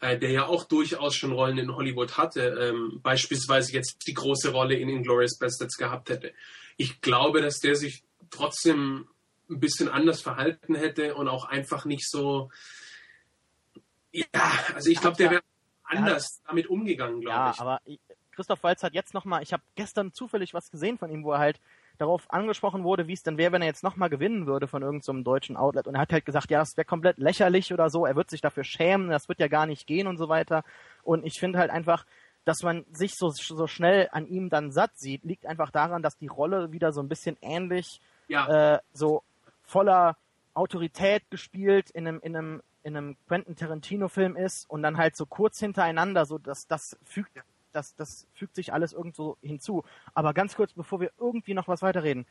äh, 0.00 0.18
der 0.18 0.30
ja 0.30 0.46
auch 0.46 0.64
durchaus 0.64 1.14
schon 1.14 1.32
Rollen 1.32 1.58
in 1.58 1.74
Hollywood 1.74 2.16
hatte, 2.16 2.40
ähm, 2.40 3.00
beispielsweise 3.02 3.72
jetzt 3.72 4.06
die 4.06 4.14
große 4.14 4.50
Rolle 4.50 4.74
in 4.74 4.88
Inglourious 4.88 5.38
Bastards 5.38 5.76
gehabt 5.76 6.10
hätte, 6.10 6.32
ich 6.76 7.00
glaube, 7.00 7.42
dass 7.42 7.58
der 7.58 7.76
sich 7.76 8.02
trotzdem 8.30 9.08
ein 9.50 9.60
bisschen 9.60 9.88
anders 9.88 10.22
verhalten 10.22 10.74
hätte 10.74 11.14
und 11.14 11.28
auch 11.28 11.44
einfach 11.44 11.84
nicht 11.84 12.08
so. 12.08 12.50
Ja, 14.12 14.24
also 14.74 14.90
ich 14.90 15.00
glaube, 15.00 15.16
der 15.16 15.30
wäre 15.30 15.42
anders 15.84 16.40
damit 16.46 16.68
umgegangen, 16.68 17.20
glaube 17.20 17.36
ja, 17.36 17.50
ich. 17.50 17.60
aber 17.60 17.80
Christoph 18.32 18.62
Walz 18.62 18.82
hat 18.82 18.94
jetzt 18.94 19.12
nochmal, 19.12 19.42
ich 19.42 19.52
habe 19.52 19.62
gestern 19.74 20.14
zufällig 20.14 20.54
was 20.54 20.70
gesehen 20.70 20.98
von 20.98 21.10
ihm, 21.10 21.24
wo 21.24 21.32
er 21.32 21.38
halt 21.38 21.60
darauf 22.00 22.32
angesprochen 22.32 22.82
wurde, 22.82 23.06
wie 23.06 23.12
es 23.12 23.22
denn 23.22 23.36
wäre, 23.36 23.52
wenn 23.52 23.62
er 23.62 23.68
jetzt 23.68 23.84
nochmal 23.84 24.08
gewinnen 24.08 24.46
würde 24.46 24.66
von 24.66 24.82
irgendeinem 24.82 25.18
so 25.18 25.22
deutschen 25.22 25.56
Outlet. 25.56 25.86
Und 25.86 25.94
er 25.94 26.00
hat 26.00 26.12
halt 26.12 26.24
gesagt, 26.24 26.50
ja, 26.50 26.58
das 26.58 26.76
wäre 26.76 26.86
komplett 26.86 27.18
lächerlich 27.18 27.72
oder 27.72 27.90
so, 27.90 28.06
er 28.06 28.16
wird 28.16 28.30
sich 28.30 28.40
dafür 28.40 28.64
schämen, 28.64 29.10
das 29.10 29.28
wird 29.28 29.38
ja 29.38 29.48
gar 29.48 29.66
nicht 29.66 29.86
gehen 29.86 30.06
und 30.06 30.16
so 30.16 30.28
weiter. 30.28 30.64
Und 31.02 31.26
ich 31.26 31.38
finde 31.38 31.58
halt 31.58 31.70
einfach, 31.70 32.06
dass 32.44 32.62
man 32.62 32.86
sich 32.90 33.16
so, 33.16 33.28
so 33.28 33.66
schnell 33.66 34.08
an 34.12 34.26
ihm 34.26 34.48
dann 34.48 34.72
satt 34.72 34.98
sieht, 34.98 35.24
liegt 35.24 35.44
einfach 35.44 35.70
daran, 35.70 36.02
dass 36.02 36.16
die 36.16 36.26
Rolle 36.26 36.72
wieder 36.72 36.92
so 36.92 37.02
ein 37.02 37.08
bisschen 37.08 37.36
ähnlich, 37.42 38.00
ja. 38.28 38.76
äh, 38.76 38.80
so 38.94 39.22
voller 39.62 40.16
Autorität 40.54 41.22
gespielt 41.30 41.90
in 41.90 42.08
einem, 42.08 42.20
in 42.22 42.34
einem, 42.34 42.62
in 42.82 42.96
einem 42.96 43.16
Quentin 43.28 43.56
Tarantino-Film 43.56 44.36
ist 44.36 44.68
und 44.70 44.82
dann 44.82 44.96
halt 44.96 45.16
so 45.16 45.26
kurz 45.26 45.58
hintereinander, 45.58 46.24
so 46.24 46.38
dass 46.38 46.66
das 46.66 46.98
fügt 47.04 47.36
das, 47.72 47.94
das 47.96 48.26
fügt 48.34 48.54
sich 48.54 48.72
alles 48.72 48.92
irgendwo 48.92 49.36
hinzu. 49.42 49.84
Aber 50.14 50.34
ganz 50.34 50.56
kurz, 50.56 50.72
bevor 50.72 51.00
wir 51.00 51.12
irgendwie 51.18 51.54
noch 51.54 51.68
was 51.68 51.82
weiterreden, 51.82 52.26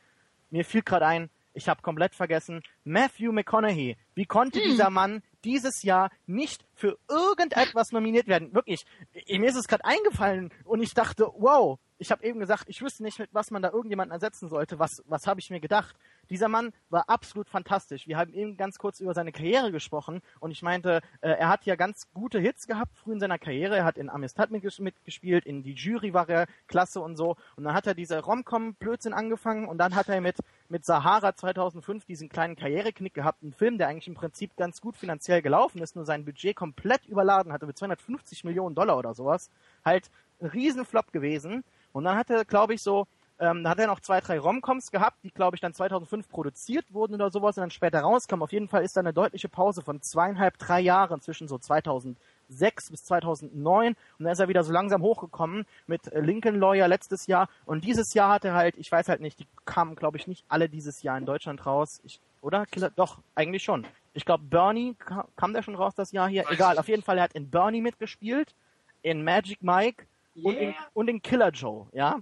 mir 0.50 0.64
fiel 0.64 0.82
gerade 0.82 1.06
ein, 1.06 1.30
ich 1.52 1.68
habe 1.68 1.82
komplett 1.82 2.14
vergessen, 2.14 2.62
Matthew 2.84 3.32
McConaughey. 3.32 3.96
Wie 4.14 4.26
konnte 4.26 4.60
hm. 4.60 4.70
dieser 4.70 4.90
Mann 4.90 5.22
dieses 5.44 5.82
Jahr 5.82 6.10
nicht 6.26 6.64
für 6.74 6.98
irgendetwas 7.08 7.92
nominiert 7.92 8.28
werden? 8.28 8.54
Wirklich, 8.54 8.84
mir 9.28 9.48
ist 9.48 9.56
es 9.56 9.66
gerade 9.66 9.84
eingefallen 9.84 10.52
und 10.64 10.82
ich 10.82 10.94
dachte, 10.94 11.26
wow, 11.36 11.78
ich 12.00 12.10
habe 12.10 12.24
eben 12.24 12.40
gesagt, 12.40 12.64
ich 12.66 12.80
wüsste 12.80 13.02
nicht, 13.02 13.18
mit 13.18 13.28
was 13.32 13.50
man 13.50 13.60
da 13.60 13.70
irgendjemanden 13.70 14.12
ersetzen 14.12 14.48
sollte. 14.48 14.78
Was, 14.78 15.04
was 15.06 15.26
habe 15.26 15.38
ich 15.38 15.50
mir 15.50 15.60
gedacht? 15.60 15.94
Dieser 16.30 16.48
Mann 16.48 16.72
war 16.88 17.10
absolut 17.10 17.50
fantastisch. 17.50 18.06
Wir 18.06 18.16
haben 18.16 18.32
eben 18.32 18.56
ganz 18.56 18.78
kurz 18.78 19.00
über 19.00 19.12
seine 19.12 19.32
Karriere 19.32 19.70
gesprochen 19.70 20.22
und 20.40 20.50
ich 20.50 20.62
meinte, 20.62 21.02
äh, 21.20 21.32
er 21.32 21.50
hat 21.50 21.66
ja 21.66 21.76
ganz 21.76 22.10
gute 22.14 22.38
Hits 22.38 22.66
gehabt 22.66 22.96
früh 22.96 23.12
in 23.12 23.20
seiner 23.20 23.38
Karriere. 23.38 23.76
Er 23.76 23.84
hat 23.84 23.98
in 23.98 24.08
Amistad 24.08 24.50
mitgespielt, 24.50 25.44
in 25.44 25.62
die 25.62 25.74
Jury 25.74 26.14
war 26.14 26.26
er 26.30 26.46
klasse 26.68 27.00
und 27.00 27.16
so. 27.16 27.36
Und 27.56 27.64
dann 27.64 27.74
hat 27.74 27.86
er 27.86 27.94
diese 27.94 28.20
Romcom-Blödsinn 28.20 29.12
angefangen 29.12 29.68
und 29.68 29.76
dann 29.76 29.94
hat 29.94 30.08
er 30.08 30.22
mit, 30.22 30.38
mit 30.70 30.86
Sahara 30.86 31.36
2005 31.36 32.06
diesen 32.06 32.30
kleinen 32.30 32.56
Karriereknick 32.56 33.12
gehabt. 33.12 33.42
Ein 33.42 33.52
Film, 33.52 33.76
der 33.76 33.88
eigentlich 33.88 34.08
im 34.08 34.14
Prinzip 34.14 34.56
ganz 34.56 34.80
gut 34.80 34.96
finanziell 34.96 35.42
gelaufen 35.42 35.82
ist, 35.82 35.96
nur 35.96 36.06
sein 36.06 36.24
Budget 36.24 36.56
komplett 36.56 37.04
überladen 37.04 37.52
hatte 37.52 37.66
mit 37.66 37.76
250 37.76 38.44
Millionen 38.44 38.74
Dollar 38.74 38.96
oder 38.96 39.12
sowas. 39.12 39.50
Halt 39.84 40.10
ein 40.40 40.46
Riesenflop 40.46 41.12
gewesen. 41.12 41.62
Und 41.92 42.04
dann 42.04 42.16
hat 42.16 42.30
er, 42.30 42.44
glaube 42.44 42.74
ich, 42.74 42.82
so 42.82 43.06
Ähm, 43.42 43.64
da 43.64 43.70
hat 43.70 43.78
er 43.78 43.86
noch 43.86 44.00
zwei, 44.00 44.20
drei 44.20 44.38
Romcoms 44.38 44.90
gehabt, 44.90 45.16
die, 45.24 45.30
glaube 45.30 45.56
ich, 45.56 45.62
dann 45.62 45.72
2005 45.72 46.28
produziert 46.28 46.84
wurden 46.92 47.14
oder 47.14 47.30
sowas 47.30 47.56
und 47.56 47.62
dann 47.62 47.70
später 47.70 48.00
rauskamen. 48.00 48.42
Auf 48.42 48.52
jeden 48.52 48.68
Fall 48.68 48.84
ist 48.84 48.98
da 48.98 49.00
eine 49.00 49.14
deutliche 49.14 49.48
Pause 49.48 49.80
von 49.80 50.02
zweieinhalb, 50.02 50.58
drei 50.58 50.80
Jahren 50.80 51.22
zwischen 51.22 51.48
so 51.48 51.56
2006 51.56 52.90
bis 52.90 53.02
2009 53.04 53.96
und 54.18 54.24
dann 54.24 54.32
ist 54.32 54.40
er 54.40 54.48
wieder 54.48 54.62
so 54.62 54.72
langsam 54.72 55.00
hochgekommen 55.00 55.64
mit 55.86 56.06
äh, 56.12 56.20
Lincoln 56.20 56.60
Lawyer 56.60 56.86
letztes 56.86 57.26
Jahr 57.28 57.48
und 57.64 57.82
dieses 57.84 58.12
Jahr 58.12 58.30
hat 58.30 58.44
er 58.44 58.52
halt, 58.52 58.76
ich 58.76 58.92
weiß 58.92 59.08
halt 59.08 59.22
nicht, 59.22 59.38
die 59.38 59.46
kamen, 59.64 59.96
glaube 59.96 60.18
ich, 60.18 60.26
nicht 60.26 60.44
alle 60.50 60.68
dieses 60.68 61.02
Jahr 61.02 61.16
in 61.16 61.24
Deutschland 61.24 61.64
raus. 61.64 62.02
Ich, 62.04 62.20
oder? 62.42 62.66
Killer, 62.66 62.90
doch, 62.90 63.20
eigentlich 63.34 63.62
schon. 63.62 63.86
Ich 64.12 64.26
glaube, 64.26 64.44
Bernie 64.44 64.96
kam, 64.98 65.24
kam 65.36 65.54
der 65.54 65.62
schon 65.62 65.76
raus 65.76 65.94
das 65.94 66.12
Jahr 66.12 66.28
hier. 66.28 66.44
Egal, 66.50 66.78
auf 66.78 66.88
jeden 66.88 67.02
Fall, 67.02 67.16
er 67.16 67.24
hat 67.24 67.32
in 67.32 67.48
Bernie 67.48 67.80
mitgespielt, 67.80 68.54
in 69.00 69.24
Magic 69.24 69.62
Mike 69.62 70.04
und, 70.34 70.56
in, 70.56 70.74
und 70.94 71.08
in 71.08 71.22
Killer 71.22 71.50
Joe, 71.50 71.88
ja. 71.92 72.20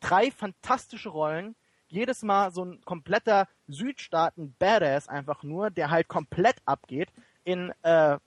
Drei 0.00 0.30
fantastische 0.30 1.08
Rollen. 1.08 1.54
Jedes 1.88 2.22
Mal 2.22 2.52
so 2.52 2.64
ein 2.64 2.80
kompletter 2.84 3.48
Südstaaten-Badass 3.68 5.08
einfach 5.08 5.42
nur, 5.42 5.70
der 5.70 5.90
halt 5.90 6.08
komplett 6.08 6.56
abgeht. 6.66 7.08
In 7.44 7.72
äh, 7.82 8.18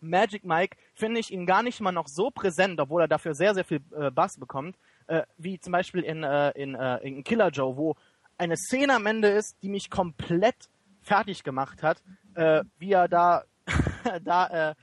Magic 0.00 0.44
Mike 0.44 0.76
finde 0.94 1.20
ich 1.20 1.32
ihn 1.32 1.46
gar 1.46 1.62
nicht 1.62 1.80
mal 1.80 1.92
noch 1.92 2.08
so 2.08 2.30
präsent, 2.30 2.80
obwohl 2.80 3.02
er 3.02 3.08
dafür 3.08 3.34
sehr, 3.34 3.54
sehr 3.54 3.64
viel 3.64 3.80
äh, 3.96 4.10
Bass 4.10 4.38
bekommt, 4.38 4.76
äh, 5.06 5.22
wie 5.38 5.58
zum 5.58 5.72
Beispiel 5.72 6.02
in, 6.02 6.22
äh, 6.22 6.50
in, 6.50 6.74
äh, 6.74 6.98
in 6.98 7.24
Killer 7.24 7.50
Joe, 7.50 7.76
wo 7.76 7.96
eine 8.38 8.56
Szene 8.56 8.94
am 8.94 9.06
Ende 9.06 9.28
ist, 9.28 9.56
die 9.62 9.68
mich 9.68 9.90
komplett 9.90 10.68
fertig 11.02 11.42
gemacht 11.42 11.82
hat, 11.82 12.02
äh, 12.34 12.62
wie 12.78 12.92
er 12.92 13.08
da, 13.08 13.44
da, 14.24 14.70
äh, 14.70 14.74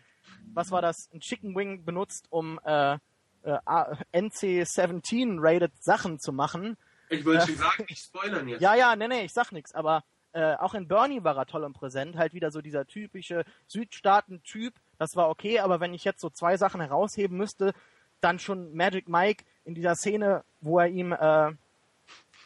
was 0.54 0.72
war 0.72 0.82
das, 0.82 1.10
ein 1.14 1.20
Chicken 1.20 1.56
Wing 1.56 1.84
benutzt, 1.84 2.28
um 2.30 2.60
äh, 2.64 2.98
äh, 3.48 4.20
NC-17 4.20 5.38
rated 5.40 5.72
Sachen 5.84 6.20
zu 6.20 6.32
machen. 6.32 6.78
Ich 7.10 7.26
wollte 7.26 7.48
schon 7.48 7.56
sagen, 7.56 7.86
nicht 7.90 8.04
spoilern 8.04 8.48
jetzt. 8.48 8.62
Ja, 8.62 8.76
ja, 8.76 8.96
nee, 8.96 9.08
nee, 9.08 9.26
ich 9.26 9.34
sag 9.34 9.52
nix, 9.52 9.74
aber 9.74 10.04
äh, 10.34 10.56
auch 10.56 10.74
in 10.74 10.88
Bernie 10.88 11.24
war 11.24 11.38
er 11.38 11.46
toll 11.46 11.64
und 11.64 11.74
präsent, 11.74 12.18
halt 12.18 12.34
wieder 12.34 12.52
so 12.52 12.62
dieser 12.62 12.86
typische 12.86 13.46
Südstaaten-Typ, 13.68 14.74
das 14.98 15.16
war 15.16 15.30
okay, 15.30 15.60
aber 15.60 15.80
wenn 15.80 15.94
ich 15.94 16.04
jetzt 16.04 16.22
so 16.22 16.30
zwei 16.30 16.58
Sachen 16.58 16.82
herausheben 16.82 17.38
müsste, 17.38 17.74
dann 18.20 18.40
schon 18.40 18.74
Magic 18.76 19.08
Mike 19.08 19.46
in 19.64 19.76
dieser 19.76 19.96
Szene, 19.96 20.44
wo 20.60 20.80
er 20.80 20.88
ihm, 20.88 21.14
äh, 21.14 21.52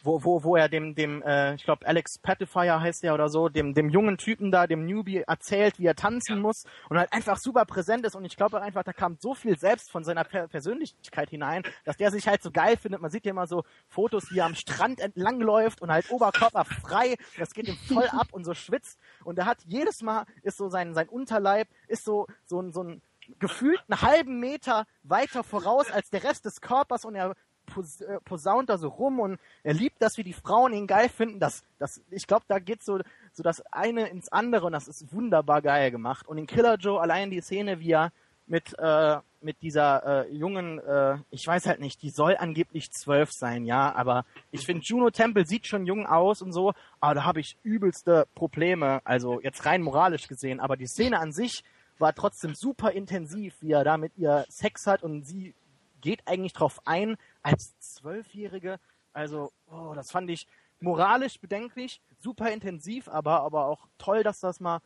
wo, 0.02 0.24
wo, 0.24 0.42
wo 0.44 0.56
er 0.56 0.68
dem, 0.68 0.94
dem, 0.94 1.22
äh, 1.22 1.54
ich 1.54 1.64
glaube 1.64 1.86
Alex 1.86 2.18
Patifier 2.20 2.80
heißt 2.80 3.02
der 3.02 3.14
oder 3.14 3.28
so, 3.28 3.48
dem, 3.48 3.74
dem 3.74 3.88
jungen 3.88 4.18
Typen 4.18 4.50
da, 4.50 4.66
dem 4.66 4.84
Newbie 4.86 5.22
erzählt, 5.26 5.78
wie 5.78 5.86
er 5.86 5.94
tanzen 5.94 6.36
Ja. 6.36 6.42
muss 6.42 6.64
und 6.88 6.98
halt 6.98 7.12
einfach 7.12 7.38
super 7.38 7.64
präsent 7.64 8.04
ist 8.06 8.14
und 8.16 8.24
ich 8.24 8.36
glaube 8.36 8.60
einfach, 8.60 8.82
da 8.82 8.92
kam 8.92 9.16
so 9.20 9.34
viel 9.34 9.58
selbst 9.58 9.90
von 9.90 10.04
seiner 10.04 10.24
per 10.24 10.48
Persönlichkeit 10.48 11.30
hinein, 11.30 11.62
dass 11.84 11.96
der 11.96 12.10
sich 12.10 12.26
halt 12.28 12.42
so 12.42 12.50
geil 12.50 12.76
findet. 12.76 13.00
Man 13.00 13.10
sieht 13.10 13.24
ja 13.24 13.30
immer 13.30 13.46
so 13.46 13.64
Fotos, 13.88 14.30
wie 14.30 14.38
er 14.38 14.46
am 14.46 14.54
Strand 14.54 15.00
entlang 15.00 15.40
läuft 15.40 15.82
und 15.82 15.90
halt 15.90 16.10
Oberkörper 16.10 16.64
frei, 16.64 17.16
das 17.38 17.50
geht 17.54 17.68
ihm 17.68 17.76
voll 17.92 18.08
ab 18.12 18.28
und 18.32 18.44
so 18.44 18.54
schwitzt 18.54 18.98
und 19.24 19.38
er 19.38 19.46
hat 19.46 19.58
jedes 19.66 20.02
Mal 20.02 20.24
ist 20.42 20.56
so 20.58 20.68
sein, 20.68 20.94
sein 20.94 21.08
Unterleib 21.08 21.68
ist 21.88 22.04
so, 22.04 22.26
so 22.44 22.60
ein, 22.60 22.72
so 22.72 22.82
ein 22.82 23.02
gefühlt 23.38 23.80
einen 23.88 24.02
halben 24.02 24.40
Meter 24.40 24.84
weiter 25.04 25.44
voraus 25.44 25.90
als 25.90 26.10
der 26.10 26.24
Rest 26.24 26.44
des 26.44 26.60
Körpers 26.60 27.04
und 27.04 27.14
er 27.14 27.34
pos 27.66 28.00
äh, 28.00 28.20
posaunt 28.24 28.68
da 28.68 28.78
so 28.78 28.88
rum 28.88 29.20
und 29.20 29.38
er 29.62 29.74
liebt 29.74 30.00
das, 30.00 30.16
wie 30.16 30.24
die 30.24 30.32
Frauen 30.32 30.72
ihn 30.72 30.86
geil 30.86 31.08
finden. 31.08 31.40
Das, 31.40 31.62
das, 31.78 32.00
ich 32.10 32.26
glaube, 32.26 32.44
da 32.48 32.58
geht 32.58 32.82
so, 32.84 32.98
so 33.32 33.42
das 33.42 33.62
eine 33.72 34.08
ins 34.08 34.30
andere 34.30 34.66
und 34.66 34.72
das 34.72 34.88
ist 34.88 35.12
wunderbar 35.12 35.62
geil 35.62 35.90
gemacht. 35.90 36.26
Und 36.28 36.38
in 36.38 36.46
Killer 36.46 36.76
Joe 36.76 37.00
allein 37.00 37.30
die 37.30 37.40
Szene, 37.40 37.80
wie 37.80 37.92
er 37.92 38.12
mit, 38.46 38.78
äh, 38.78 39.16
mit 39.40 39.62
dieser 39.62 40.26
äh, 40.26 40.32
jungen, 40.32 40.78
äh, 40.78 41.16
ich 41.30 41.46
weiß 41.46 41.66
halt 41.66 41.80
nicht, 41.80 42.02
die 42.02 42.10
soll 42.10 42.36
angeblich 42.36 42.90
zwölf 42.90 43.30
sein, 43.32 43.64
ja, 43.64 43.94
aber 43.94 44.24
ich 44.50 44.66
finde, 44.66 44.82
Juno 44.84 45.10
Temple 45.10 45.46
sieht 45.46 45.66
schon 45.66 45.86
jung 45.86 46.06
aus 46.06 46.42
und 46.42 46.52
so, 46.52 46.72
aber 47.00 47.14
da 47.14 47.24
habe 47.24 47.40
ich 47.40 47.56
übelste 47.62 48.26
Probleme, 48.34 49.00
also 49.04 49.40
jetzt 49.40 49.64
rein 49.64 49.82
moralisch 49.82 50.28
gesehen, 50.28 50.60
aber 50.60 50.76
die 50.76 50.86
Szene 50.86 51.18
an 51.18 51.32
sich 51.32 51.64
war 51.98 52.14
trotzdem 52.14 52.54
super 52.54 52.92
intensiv, 52.92 53.54
wie 53.60 53.72
er 53.72 53.84
da 53.84 53.96
mit 53.96 54.16
ihr 54.16 54.44
Sex 54.48 54.86
hat 54.86 55.02
und 55.02 55.24
sie 55.24 55.54
geht 56.00 56.26
eigentlich 56.26 56.52
drauf 56.52 56.80
ein 56.84 57.16
als 57.42 57.78
Zwölfjährige. 57.78 58.78
Also, 59.12 59.52
oh, 59.70 59.92
das 59.94 60.10
fand 60.10 60.30
ich 60.30 60.46
moralisch 60.80 61.40
bedenklich, 61.40 62.00
super 62.18 62.50
intensiv, 62.50 63.08
aber, 63.08 63.40
aber 63.40 63.66
auch 63.66 63.86
toll, 63.98 64.22
dass 64.22 64.40
das 64.40 64.60
mal, 64.60 64.80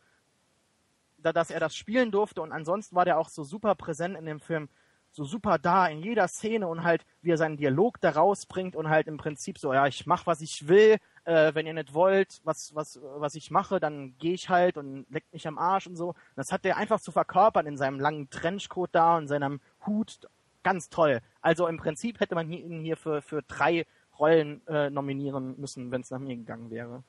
da, 1.17 1.33
dass 1.33 1.49
er 1.49 1.59
das 1.59 1.75
spielen 1.75 2.11
durfte 2.11 2.41
und 2.41 2.51
ansonsten 2.51 2.95
war 2.95 3.05
der 3.05 3.17
auch 3.17 3.29
so 3.29 3.43
super 3.43 3.73
präsent 3.75 4.17
in 4.17 4.25
dem 4.25 4.39
Film, 4.39 4.69
so 5.11 5.23
super 5.23 5.57
da 5.57 5.87
in 5.87 6.03
jeder 6.03 6.27
Szene 6.27 6.67
und 6.67 6.83
halt, 6.83 7.03
wie 7.21 7.31
er 7.31 7.37
seinen 7.37 7.57
Dialog 7.57 7.99
da 8.01 8.11
rausbringt 8.11 8.75
und 8.75 8.89
halt 8.89 9.07
im 9.07 9.17
Prinzip 9.17 9.57
so, 9.57 9.73
ja, 9.73 9.87
ich 9.87 10.05
mach, 10.05 10.27
was 10.27 10.41
ich 10.41 10.67
will, 10.67 10.97
äh, 11.23 11.55
wenn 11.55 11.65
ihr 11.65 11.73
nicht 11.73 11.93
wollt, 11.93 12.39
was, 12.43 12.75
was, 12.75 12.99
was 13.01 13.33
ich 13.33 13.49
mache, 13.49 13.79
dann 13.79 14.15
gehe 14.19 14.33
ich 14.33 14.49
halt 14.49 14.77
und 14.77 15.07
leckt 15.09 15.33
mich 15.33 15.47
am 15.47 15.57
Arsch 15.57 15.87
und 15.87 15.95
so. 15.95 16.13
Das 16.35 16.51
hat 16.51 16.65
der 16.65 16.77
einfach 16.77 16.99
zu 17.01 17.11
verkörpern 17.11 17.65
in 17.65 17.77
seinem 17.77 17.99
langen 17.99 18.29
Trenchcoat 18.29 18.89
da 18.91 19.17
und 19.17 19.27
seinem 19.27 19.59
Hut. 19.85 20.27
Ganz 20.67 20.89
toll. 20.89 21.21
Also 21.39 21.65
im 21.67 21.77
Prinzip 21.77 22.19
hätte 22.19 22.35
man 22.35 22.51
ihn 22.51 22.83
hier 22.83 22.97
für, 22.97 23.21
für 23.21 23.41
drei 23.41 23.85
Rollen 24.19 24.67
äh, 24.67 24.89
nominieren 24.89 25.57
müssen, 25.57 25.91
wenn 25.91 26.01
es 26.01 26.11
nach 26.11 26.19
mir 26.19 26.35
gegangen 26.35 26.69
wäre. 26.69 27.05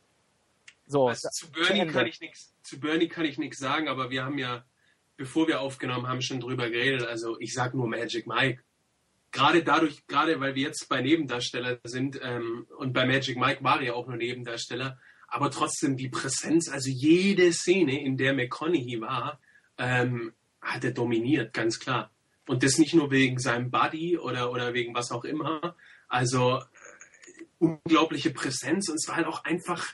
So, 0.87 1.09
Also 1.09 1.29
zu 1.31 1.51
Bernie 1.51 1.91
kann 1.91 2.07
ich 2.07 2.21
nichts, 2.21 2.55
zu 2.63 2.79
Bernie 2.79 3.09
kann 3.09 3.25
ich 3.25 3.37
nichts 3.37 3.59
sagen, 3.59 3.89
aber 3.89 4.11
wir 4.11 4.25
haben 4.25 4.39
ja, 4.39 4.65
bevor 5.17 5.49
wir 5.49 5.61
aufgenommen 5.61 6.07
haben, 6.07 6.23
schon 6.23 6.39
drüber 6.39 6.71
geredet. 6.71 7.05
Also 7.09 7.37
ich 7.41 7.53
sag 7.53 7.75
nur 7.75 7.89
Magic 7.89 8.29
Mike. 8.29 8.63
Gerade 9.33 9.65
dadurch, 9.65 10.07
gerade 10.07 10.39
weil 10.39 10.55
wir 10.55 10.63
jetzt 10.63 10.89
bei 10.89 11.03
Nebendarsteller 11.03 11.81
sind 11.83 12.21
ähm, 12.23 12.65
und 12.79 12.93
bei 12.93 13.07
Magic 13.07 13.37
Mike 13.37 13.65
war 13.65 13.81
er 13.81 13.87
ja 13.87 13.95
auch 13.95 14.07
nur 14.07 14.19
Nebendarsteller, 14.19 15.01
aber 15.27 15.51
trotzdem 15.51 15.97
die 15.97 16.09
Präsenz, 16.09 16.69
also 16.69 16.91
jede 16.91 17.53
Szene, 17.53 18.01
in 18.05 18.17
der 18.17 18.35
McConaughey 18.35 19.01
war, 19.01 19.41
ähm, 19.79 20.33
hat 20.61 20.85
er 20.85 20.93
dominiert, 20.93 21.53
ganz 21.53 21.81
klar. 21.81 22.13
Und 22.49 22.63
das 22.65 22.79
nicht 22.79 22.95
nur 22.95 23.11
wegen 23.11 23.39
seinem 23.39 23.71
Buddy 23.71 24.19
oder, 24.19 24.51
oder 24.51 24.75
wegen 24.75 24.95
was 24.95 25.11
auch 25.13 25.25
immer. 25.25 25.77
Also 26.09 26.57
äh, 26.59 26.65
unglaubliche 27.59 28.31
Präsenz 28.31 28.89
und 28.89 28.97
es 28.97 29.07
war 29.09 29.17
halt 29.17 29.27
auch 29.27 29.45
einfach, 29.45 29.87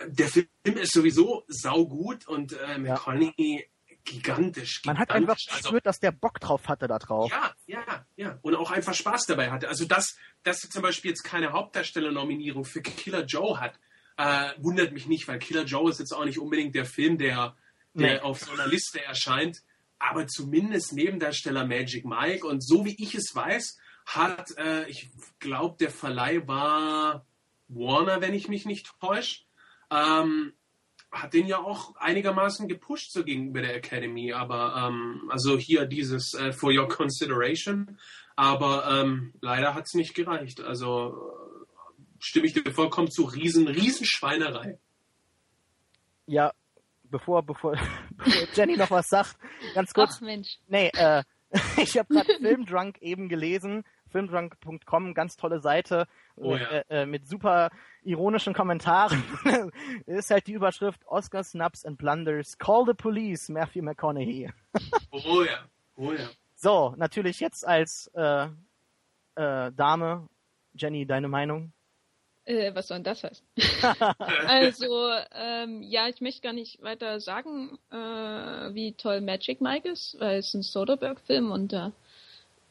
äh, 0.00 0.10
der 0.10 0.28
Film 0.28 0.46
ist 0.64 0.92
sowieso 0.92 1.44
saugut 1.48 2.26
und 2.28 2.52
äh, 2.52 2.78
McConaughey 2.78 3.68
gigantisch. 4.04 4.82
Man 4.86 4.98
hat 4.98 5.10
einfach 5.10 5.36
gigantisch. 5.36 5.48
Also, 5.50 5.62
gespürt, 5.62 5.86
dass 5.86 5.98
der 5.98 6.12
Bock 6.12 6.40
drauf 6.40 6.68
hatte 6.68 6.86
da 6.86 6.98
drauf. 6.98 7.30
ja, 7.30 7.54
ja, 7.66 8.06
ja. 8.16 8.38
Und 8.42 8.54
auch 8.54 8.70
einfach 8.70 8.94
Spaß 8.94 9.26
dabei 9.26 9.50
hatte. 9.50 9.68
Also, 9.68 9.84
dass, 9.84 10.16
dass 10.44 10.60
zum 10.60 10.82
Beispiel 10.82 11.10
jetzt 11.10 11.24
keine 11.24 11.52
Hauptdarsteller-Nominierung 11.52 12.64
für 12.64 12.80
Killer 12.80 13.24
Joe 13.24 13.60
hat, 13.60 13.78
äh, 14.16 14.50
wundert 14.58 14.92
mich 14.92 15.06
nicht, 15.06 15.28
weil 15.28 15.38
Killer 15.38 15.64
Joe 15.64 15.90
ist 15.90 15.98
jetzt 16.00 16.12
auch 16.12 16.24
nicht 16.24 16.38
unbedingt 16.38 16.74
der 16.74 16.84
Film, 16.86 17.18
der, 17.18 17.56
der 17.94 18.14
Nee. 18.14 18.20
auf 18.20 18.40
so 18.40 18.52
einer 18.52 18.66
Liste 18.66 19.02
erscheint. 19.04 19.62
Aber 19.98 20.26
zumindest 20.26 20.92
Nebendarsteller 20.92 21.66
Magic 21.66 22.04
Mike. 22.04 22.46
Und 22.46 22.64
so 22.64 22.84
wie 22.84 22.96
ich 22.98 23.14
es 23.14 23.34
weiß, 23.34 23.78
hat, 24.06 24.56
äh, 24.56 24.88
ich 24.88 25.10
glaube, 25.38 25.76
der 25.78 25.90
Verleih 25.90 26.46
war 26.46 27.26
Warner, 27.68 28.20
wenn 28.20 28.34
ich 28.34 28.48
mich 28.48 28.64
nicht 28.64 28.90
täusche. 29.00 29.42
Ähm, 29.90 30.52
hat 31.10 31.32
den 31.32 31.46
ja 31.46 31.58
auch 31.58 31.96
einigermaßen 31.96 32.68
gepusht 32.68 33.12
so 33.12 33.24
gegenüber 33.24 33.62
der 33.62 33.76
Academy, 33.76 34.32
aber 34.32 34.88
ähm, 34.88 35.28
also 35.30 35.56
hier 35.56 35.86
dieses 35.86 36.34
äh, 36.34 36.52
for 36.52 36.70
your 36.70 36.88
consideration, 36.88 37.98
aber 38.36 38.86
ähm, 38.90 39.32
leider 39.40 39.74
hat 39.74 39.86
es 39.86 39.94
nicht 39.94 40.14
gereicht. 40.14 40.60
Also 40.60 41.32
stimme 42.18 42.46
ich 42.46 42.52
dir 42.52 42.72
vollkommen 42.72 43.10
zu, 43.10 43.24
riesen, 43.24 43.68
riesen 43.68 44.04
Schweinerei. 44.06 44.78
Ja, 46.26 46.52
bevor, 47.10 47.42
bevor, 47.42 47.76
bevor 48.16 48.48
Jenny 48.54 48.76
noch 48.76 48.90
was 48.90 49.08
sagt, 49.08 49.36
ganz 49.74 49.92
kurz. 49.92 50.16
Ach 50.16 50.20
Mensch. 50.22 50.58
Nee, 50.68 50.90
äh, 50.94 51.22
ich 51.76 51.96
habe 51.98 52.12
gerade 52.12 52.34
Filmdrunk 52.40 52.98
eben 53.00 53.28
gelesen. 53.28 53.84
Filmdrunk.com, 54.10 55.12
ganz 55.12 55.36
tolle 55.36 55.60
Seite 55.60 56.06
Oh 56.36 56.52
mit, 56.52 56.60
ja. 56.62 56.68
äh, 56.68 57.02
äh, 57.02 57.06
mit 57.06 57.26
super 57.26 57.70
ironischen 58.02 58.54
Kommentaren. 58.54 59.22
ist 60.06 60.30
halt 60.30 60.46
die 60.46 60.52
Überschrift 60.52 61.06
Oscar 61.06 61.44
Snaps 61.44 61.84
and 61.84 61.98
Blunders. 61.98 62.56
Call 62.58 62.84
the 62.86 62.94
Police, 62.94 63.48
Matthew 63.48 63.82
McConaughey. 63.82 64.50
Oh 65.10 65.42
ja, 65.42 65.64
oh 65.96 66.12
ja. 66.12 66.28
So, 66.54 66.94
natürlich 66.96 67.40
jetzt 67.40 67.66
als 67.66 68.10
äh, 68.14 68.48
äh, 69.34 69.72
Dame, 69.72 70.28
Jenny, 70.74 71.06
deine 71.06 71.28
Meinung? 71.28 71.72
Äh, 72.48 72.74
was 72.74 72.88
soll 72.88 72.96
denn 72.96 73.04
das 73.04 73.22
heißen? 73.22 73.46
also, 74.46 75.10
ähm, 75.34 75.82
ja, 75.82 76.08
ich 76.08 76.22
möchte 76.22 76.40
gar 76.40 76.54
nicht 76.54 76.82
weiter 76.82 77.20
sagen, 77.20 77.78
äh, 77.90 77.94
wie 77.96 78.94
toll 78.94 79.20
Magic 79.20 79.60
Mike 79.60 79.86
ist, 79.86 80.16
weil 80.18 80.38
es 80.38 80.54
ein 80.54 80.62
Soderbergh-Film 80.62 81.50
und 81.50 81.74
da, 81.74 81.92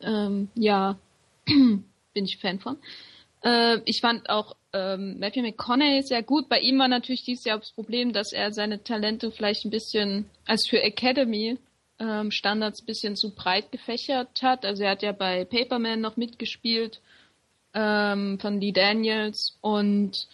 ähm, 0.01 0.49
ja, 0.55 0.97
bin 1.45 1.85
ich 2.13 2.39
Fan 2.39 2.59
von. 2.59 2.77
Äh, 3.43 3.77
ich 3.85 4.01
fand 4.01 4.31
auch 4.31 4.55
ähm, 4.73 5.19
Matthew 5.19 5.43
McConaughey 5.43 6.01
sehr 6.01 6.23
gut. 6.23 6.49
Bei 6.49 6.59
ihm 6.59 6.79
war 6.79 6.87
natürlich 6.87 7.23
dieses 7.23 7.45
Jahr 7.45 7.59
das 7.59 7.71
Problem, 7.71 8.13
dass 8.13 8.33
er 8.33 8.51
seine 8.53 8.83
Talente 8.83 9.29
vielleicht 9.29 9.63
ein 9.63 9.69
bisschen 9.69 10.27
als 10.47 10.67
für 10.67 10.81
Academy 10.81 11.59
ähm, 11.99 12.31
Standards 12.31 12.81
ein 12.81 12.87
bisschen 12.87 13.15
zu 13.15 13.35
breit 13.35 13.71
gefächert 13.71 14.41
hat. 14.41 14.65
Also 14.65 14.83
er 14.83 14.91
hat 14.91 15.03
ja 15.03 15.11
bei 15.11 15.45
Paperman 15.45 16.01
noch 16.01 16.17
mitgespielt. 16.17 16.99
Ähm, 17.77 18.39
von 18.39 18.59
Lee 18.59 18.71
Daniels 18.71 19.55
und 19.61 20.27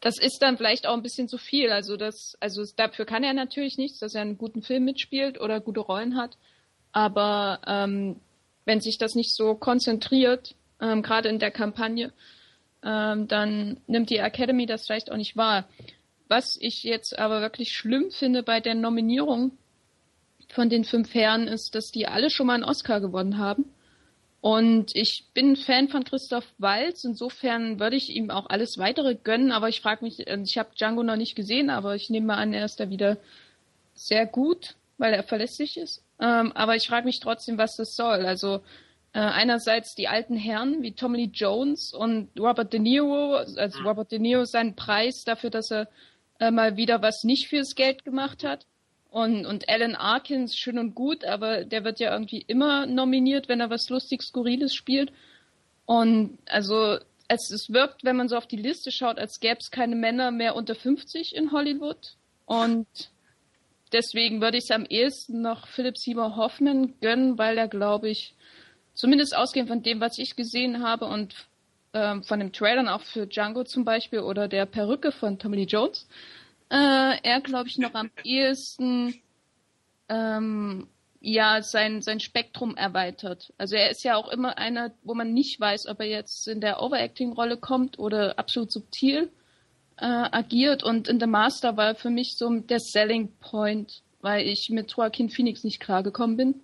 das 0.00 0.18
ist 0.18 0.40
dann 0.40 0.56
vielleicht 0.56 0.86
auch 0.86 0.94
ein 0.94 1.02
bisschen 1.02 1.28
zu 1.28 1.38
viel. 1.38 1.72
Also 1.72 1.96
das, 1.96 2.36
also 2.40 2.62
dafür 2.76 3.04
kann 3.06 3.24
er 3.24 3.32
natürlich 3.32 3.78
nichts, 3.78 3.98
dass 3.98 4.14
er 4.14 4.22
einen 4.22 4.38
guten 4.38 4.62
Film 4.62 4.84
mitspielt 4.84 5.40
oder 5.40 5.60
gute 5.60 5.80
Rollen 5.80 6.16
hat. 6.16 6.36
Aber 6.92 7.60
ähm, 7.66 8.16
wenn 8.64 8.80
sich 8.80 8.98
das 8.98 9.14
nicht 9.14 9.34
so 9.34 9.54
konzentriert, 9.54 10.54
ähm, 10.80 11.02
gerade 11.02 11.28
in 11.28 11.38
der 11.38 11.50
Kampagne, 11.50 12.12
ähm, 12.82 13.28
dann 13.28 13.78
nimmt 13.86 14.10
die 14.10 14.18
Academy 14.18 14.66
das 14.66 14.86
vielleicht 14.86 15.10
auch 15.12 15.16
nicht 15.16 15.36
wahr. 15.36 15.68
Was 16.28 16.56
ich 16.60 16.82
jetzt 16.82 17.18
aber 17.18 17.40
wirklich 17.40 17.72
schlimm 17.72 18.10
finde 18.10 18.42
bei 18.42 18.60
der 18.60 18.74
Nominierung 18.74 19.52
von 20.48 20.68
den 20.70 20.84
fünf 20.84 21.12
Herren 21.14 21.46
ist, 21.46 21.74
dass 21.74 21.90
die 21.90 22.06
alle 22.06 22.30
schon 22.30 22.46
mal 22.46 22.54
einen 22.54 22.64
Oscar 22.64 23.00
gewonnen 23.00 23.38
haben. 23.38 23.66
Und 24.40 24.96
ich 24.96 25.26
bin 25.34 25.54
Fan 25.54 25.88
von 25.88 26.04
Christoph 26.04 26.46
Waltz, 26.56 27.04
insofern 27.04 27.78
würde 27.78 27.96
ich 27.96 28.08
ihm 28.08 28.30
auch 28.30 28.48
alles 28.48 28.78
weitere 28.78 29.14
gönnen, 29.14 29.52
aber 29.52 29.68
ich 29.68 29.82
frage 29.82 30.02
mich, 30.02 30.26
also 30.28 30.42
ich 30.42 30.56
habe 30.56 30.74
Django 30.74 31.02
noch 31.02 31.16
nicht 31.16 31.34
gesehen, 31.34 31.68
aber 31.68 31.94
ich 31.94 32.08
nehme 32.08 32.28
mal 32.28 32.36
an, 32.36 32.54
er 32.54 32.64
ist 32.64 32.80
da 32.80 32.88
wieder 32.88 33.18
sehr 33.94 34.24
gut, 34.24 34.76
weil 34.96 35.12
er 35.12 35.24
verlässlich 35.24 35.76
ist. 35.76 36.02
Ähm, 36.18 36.52
aber 36.52 36.74
ich 36.74 36.88
frage 36.88 37.04
mich 37.04 37.20
trotzdem, 37.20 37.58
was 37.58 37.76
das 37.76 37.94
soll. 37.96 38.24
Also 38.24 38.62
äh, 39.12 39.18
einerseits 39.18 39.94
die 39.94 40.08
alten 40.08 40.36
Herren 40.36 40.82
wie 40.82 40.92
Tommy 40.92 41.18
Lee 41.18 41.30
Jones 41.32 41.92
und 41.92 42.30
Robert 42.38 42.72
De 42.72 42.80
Niro, 42.80 43.34
also 43.34 43.80
Robert 43.82 44.10
De 44.10 44.18
Niro 44.18 44.46
seinen 44.46 44.74
Preis 44.74 45.24
dafür, 45.24 45.50
dass 45.50 45.70
er 45.70 45.88
äh, 46.38 46.50
mal 46.50 46.76
wieder 46.78 47.02
was 47.02 47.24
nicht 47.24 47.48
fürs 47.48 47.74
Geld 47.74 48.04
gemacht 48.04 48.42
hat. 48.42 48.66
Und, 49.10 49.44
und 49.44 49.68
Alan 49.68 49.96
Arkins, 49.96 50.56
schön 50.56 50.78
und 50.78 50.94
gut, 50.94 51.24
aber 51.24 51.64
der 51.64 51.82
wird 51.82 51.98
ja 51.98 52.12
irgendwie 52.12 52.44
immer 52.46 52.86
nominiert, 52.86 53.48
wenn 53.48 53.60
er 53.60 53.68
was 53.68 53.88
lustig 53.90 54.22
Skurriles 54.22 54.72
spielt. 54.74 55.12
Und 55.84 56.38
also 56.46 56.98
es, 57.26 57.50
es 57.50 57.72
wirkt, 57.72 58.04
wenn 58.04 58.16
man 58.16 58.28
so 58.28 58.36
auf 58.36 58.46
die 58.46 58.56
Liste 58.56 58.92
schaut, 58.92 59.18
als 59.18 59.40
gäbe 59.40 59.58
es 59.58 59.72
keine 59.72 59.96
Männer 59.96 60.30
mehr 60.30 60.54
unter 60.54 60.76
50 60.76 61.34
in 61.34 61.50
Hollywood. 61.50 62.14
Und 62.46 62.86
deswegen 63.92 64.40
würde 64.40 64.58
ich 64.58 64.64
es 64.64 64.70
am 64.70 64.84
ehesten 64.84 65.42
noch 65.42 65.66
Philip 65.66 65.98
Seymour 65.98 66.36
Hoffman 66.36 66.94
gönnen, 67.00 67.36
weil 67.36 67.58
er, 67.58 67.66
glaube 67.66 68.08
ich, 68.08 68.34
zumindest 68.94 69.36
ausgehend 69.36 69.68
von 69.68 69.82
dem, 69.82 70.00
was 70.00 70.18
ich 70.18 70.36
gesehen 70.36 70.82
habe 70.82 71.06
und 71.06 71.34
ähm, 71.94 72.22
von 72.22 72.38
dem 72.38 72.52
Trailern 72.52 72.88
auch 72.88 73.02
für 73.02 73.26
Django 73.26 73.64
zum 73.64 73.84
Beispiel 73.84 74.20
oder 74.20 74.46
der 74.46 74.66
Perücke 74.66 75.10
von 75.10 75.38
Tommy 75.38 75.56
Lee 75.56 75.64
Jones, 75.64 76.06
äh, 76.70 77.18
er, 77.22 77.40
glaube 77.40 77.68
ich, 77.68 77.78
noch 77.78 77.94
am 77.94 78.10
ehesten 78.24 79.14
ähm, 80.08 80.88
ja 81.20 81.62
sein, 81.62 82.00
sein 82.00 82.20
Spektrum 82.20 82.76
erweitert. 82.76 83.52
Also 83.58 83.76
er 83.76 83.90
ist 83.90 84.02
ja 84.04 84.16
auch 84.16 84.28
immer 84.28 84.56
einer, 84.56 84.92
wo 85.02 85.14
man 85.14 85.34
nicht 85.34 85.60
weiß, 85.60 85.86
ob 85.86 86.00
er 86.00 86.06
jetzt 86.06 86.48
in 86.48 86.60
der 86.60 86.82
Overacting-Rolle 86.82 87.58
kommt 87.58 87.98
oder 87.98 88.38
absolut 88.38 88.72
subtil 88.72 89.30
äh, 89.98 90.06
agiert. 90.06 90.82
Und 90.82 91.08
in 91.08 91.20
The 91.20 91.26
Master 91.26 91.76
war 91.76 91.94
für 91.94 92.10
mich 92.10 92.36
so 92.36 92.48
der 92.48 92.80
Selling 92.80 93.32
Point, 93.40 94.02
weil 94.22 94.46
ich 94.46 94.70
mit 94.70 94.92
Joaquin 94.92 95.28
Phoenix 95.28 95.62
nicht 95.62 95.80
klargekommen 95.80 96.36
bin. 96.36 96.54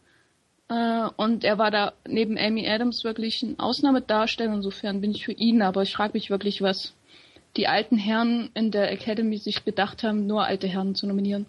Äh, 0.68 1.08
und 1.16 1.44
er 1.44 1.58
war 1.58 1.70
da 1.70 1.92
neben 2.08 2.38
Amy 2.38 2.68
Adams 2.68 3.04
wirklich 3.04 3.42
ein 3.42 3.58
Ausnahmedarsteller. 3.58 4.54
Insofern 4.54 5.00
bin 5.00 5.10
ich 5.10 5.24
für 5.24 5.32
ihn, 5.32 5.62
aber 5.62 5.82
ich 5.82 5.92
frage 5.92 6.14
mich 6.14 6.30
wirklich, 6.30 6.62
was 6.62 6.94
die 7.56 7.68
alten 7.68 7.96
Herren 7.96 8.50
in 8.54 8.70
der 8.70 8.92
Academy 8.92 9.38
sich 9.38 9.64
bedacht 9.64 10.02
haben, 10.02 10.26
nur 10.26 10.44
alte 10.44 10.66
Herren 10.66 10.94
zu 10.94 11.06
nominieren. 11.06 11.46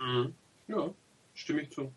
Mhm. 0.00 0.34
Ja, 0.68 0.90
stimme 1.34 1.62
ich 1.62 1.70
zu. 1.70 1.92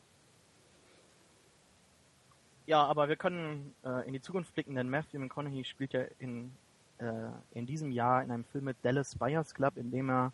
Ja, 2.68 2.84
aber 2.84 3.10
wir 3.10 3.16
können 3.16 3.76
äh, 3.84 4.08
in 4.08 4.14
die 4.14 4.22
Zukunft 4.22 4.54
blicken, 4.56 4.76
denn 4.76 4.90
Matthew 4.90 5.20
McConaughey 5.20 5.64
spielt 5.66 5.94
ja 5.94 6.02
in, 6.18 6.52
äh, 6.98 7.30
in 7.54 7.66
diesem 7.66 7.92
Jahr 7.92 8.24
in 8.24 8.32
einem 8.32 8.44
Film 8.46 8.66
mit 8.66 8.78
Dallas 8.82 9.16
Buyers 9.16 9.54
Club, 9.54 9.78
in 9.78 9.92
dem 9.92 10.10
er 10.10 10.32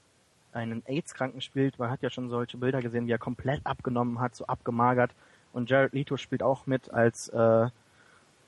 einen 0.54 0.84
AIDS-Kranken 0.86 1.42
spielt. 1.42 1.78
Man 1.78 1.90
hat 1.90 2.02
ja 2.02 2.10
schon 2.10 2.30
solche 2.30 2.58
Bilder 2.58 2.82
gesehen, 2.82 3.08
wie 3.08 3.12
er 3.12 3.18
komplett 3.18 3.66
abgenommen 3.66 4.20
hat, 4.20 4.36
so 4.36 4.46
abgemagert. 4.46 5.12
Und 5.54 5.70
Jared 5.70 5.94
Leto 5.94 6.16
spielt 6.18 6.44
auch 6.44 6.66
mit 6.68 6.90
als 6.92 7.28
äh, 7.30 7.66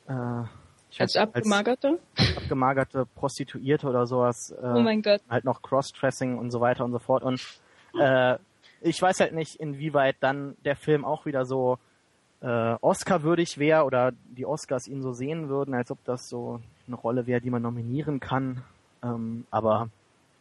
äh, 0.07 0.43
als 1.01 1.15
abgemagerte? 1.15 1.99
Als 2.15 2.37
abgemagerte 2.37 3.05
Prostituierte 3.15 3.87
oder 3.87 4.05
sowas. 4.05 4.51
Äh, 4.51 4.65
oh 4.65 4.81
mein 4.81 5.01
Gott. 5.01 5.21
Halt 5.29 5.45
noch 5.45 5.61
Cross-Dressing 5.61 6.37
und 6.37 6.51
so 6.51 6.61
weiter 6.61 6.85
und 6.85 6.91
so 6.91 6.99
fort. 6.99 7.23
Und 7.23 7.41
äh, 7.99 8.37
ich 8.81 9.01
weiß 9.01 9.19
halt 9.19 9.33
nicht, 9.33 9.55
inwieweit 9.55 10.17
dann 10.19 10.55
der 10.65 10.75
Film 10.75 11.05
auch 11.05 11.25
wieder 11.25 11.45
so 11.45 11.77
äh, 12.41 12.75
Oscar-würdig 12.81 13.57
wäre 13.57 13.85
oder 13.85 14.11
die 14.11 14.45
Oscars 14.45 14.87
ihn 14.87 15.01
so 15.01 15.13
sehen 15.13 15.49
würden, 15.49 15.73
als 15.73 15.91
ob 15.91 16.03
das 16.03 16.27
so 16.29 16.59
eine 16.87 16.95
Rolle 16.97 17.25
wäre, 17.25 17.41
die 17.41 17.49
man 17.49 17.61
nominieren 17.61 18.19
kann. 18.19 18.63
Ähm, 19.01 19.45
aber 19.49 19.89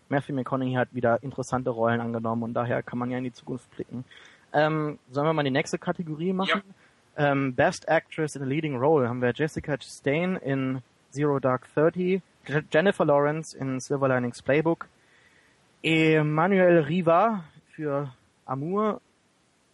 Matthew 0.08 0.34
McConaughey 0.34 0.74
hat 0.74 0.92
wieder 0.92 1.22
interessante 1.22 1.70
Rollen 1.70 2.00
angenommen 2.00 2.42
und 2.42 2.54
daher 2.54 2.82
kann 2.82 2.98
man 2.98 3.10
ja 3.10 3.18
in 3.18 3.24
die 3.24 3.32
Zukunft 3.32 3.70
blicken. 3.70 4.04
Ähm, 4.52 4.98
sollen 5.10 5.26
wir 5.26 5.32
mal 5.32 5.44
die 5.44 5.50
nächste 5.50 5.78
Kategorie 5.78 6.32
machen? 6.32 6.62
Ja. 6.66 6.74
Ähm, 7.16 7.55
Best 7.55 7.89
Actress 7.89 8.36
in 8.36 8.43
a 8.43 8.47
Leading 8.47 8.76
Role 8.76 9.09
haben 9.09 9.20
wir 9.20 9.32
Jessica 9.34 9.76
Chastain 9.76 10.36
in 10.36 10.82
Zero 11.10 11.39
Dark 11.39 11.68
Thirty, 11.74 12.22
Jennifer 12.70 13.05
Lawrence 13.05 13.56
in 13.56 13.80
Silver 13.80 14.09
Linings 14.09 14.40
Playbook, 14.43 14.89
Emmanuel 15.82 16.80
Riva 16.84 17.44
für 17.74 18.12
Amour 18.47 19.01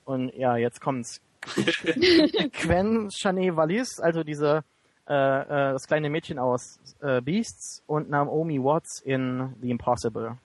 und 0.04 0.34
ja, 0.34 0.56
jetzt 0.56 0.80
kommt's. 0.80 1.20
Quen 2.52 3.10
Chanet 3.10 3.54
Wallis, 3.54 4.00
also 4.00 4.24
diese 4.24 4.64
äh, 5.08 5.14
äh, 5.14 5.72
das 5.72 5.86
kleine 5.86 6.10
Mädchen 6.10 6.38
aus 6.38 6.78
äh, 7.00 7.22
Beasts 7.22 7.82
und 7.86 8.10
Naomi 8.10 8.62
Watts 8.62 9.00
in 9.00 9.54
The 9.62 9.70
Impossible. 9.70 10.36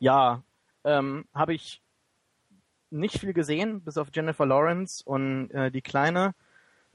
Ja, 0.00 0.42
ähm, 0.82 1.24
habe 1.32 1.54
ich 1.54 1.80
nicht 2.96 3.18
viel 3.18 3.32
gesehen, 3.32 3.80
bis 3.80 3.98
auf 3.98 4.08
Jennifer 4.12 4.46
Lawrence 4.46 5.02
und 5.04 5.50
äh, 5.50 5.70
die 5.70 5.82
Kleine, 5.82 6.34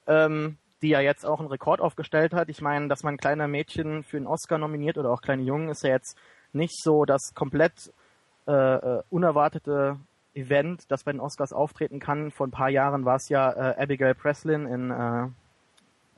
ähm, 0.08 0.58
die 0.82 0.90
ja 0.90 1.00
jetzt 1.00 1.26
auch 1.26 1.40
einen 1.40 1.50
Rekord 1.50 1.80
aufgestellt 1.80 2.34
hat. 2.34 2.50
Ich 2.50 2.62
meine, 2.62 2.88
dass 2.88 3.04
man 3.04 3.18
kleine 3.18 3.48
Mädchen 3.48 4.04
für 4.04 4.18
einen 4.18 4.28
Oscar 4.28 4.58
nominiert 4.58 4.98
oder 4.98 5.12
auch 5.12 5.22
kleine 5.22 5.44
Jungen, 5.44 5.70
ist 5.70 5.84
ja 5.84 5.92
jetzt 5.92 6.18
nicht 6.54 6.82
so 6.82 7.06
das 7.06 7.34
komplett 7.34 7.94
äh, 8.48 8.52
äh, 8.52 9.04
unerwartete 9.10 9.98
Event, 10.34 10.90
das 10.90 11.04
bei 11.04 11.12
den 11.12 11.22
Oscars 11.22 11.54
auftreten 11.54 12.00
kann. 12.00 12.32
Vor 12.32 12.48
ein 12.48 12.52
paar 12.52 12.70
Jahren 12.70 13.06
war 13.06 13.18
es 13.18 13.30
ja 13.30 13.52
äh, 13.52 13.82
Abigail 13.82 14.16
Breslin 14.16 14.66
in 14.66 14.92
äh, 14.92 15.28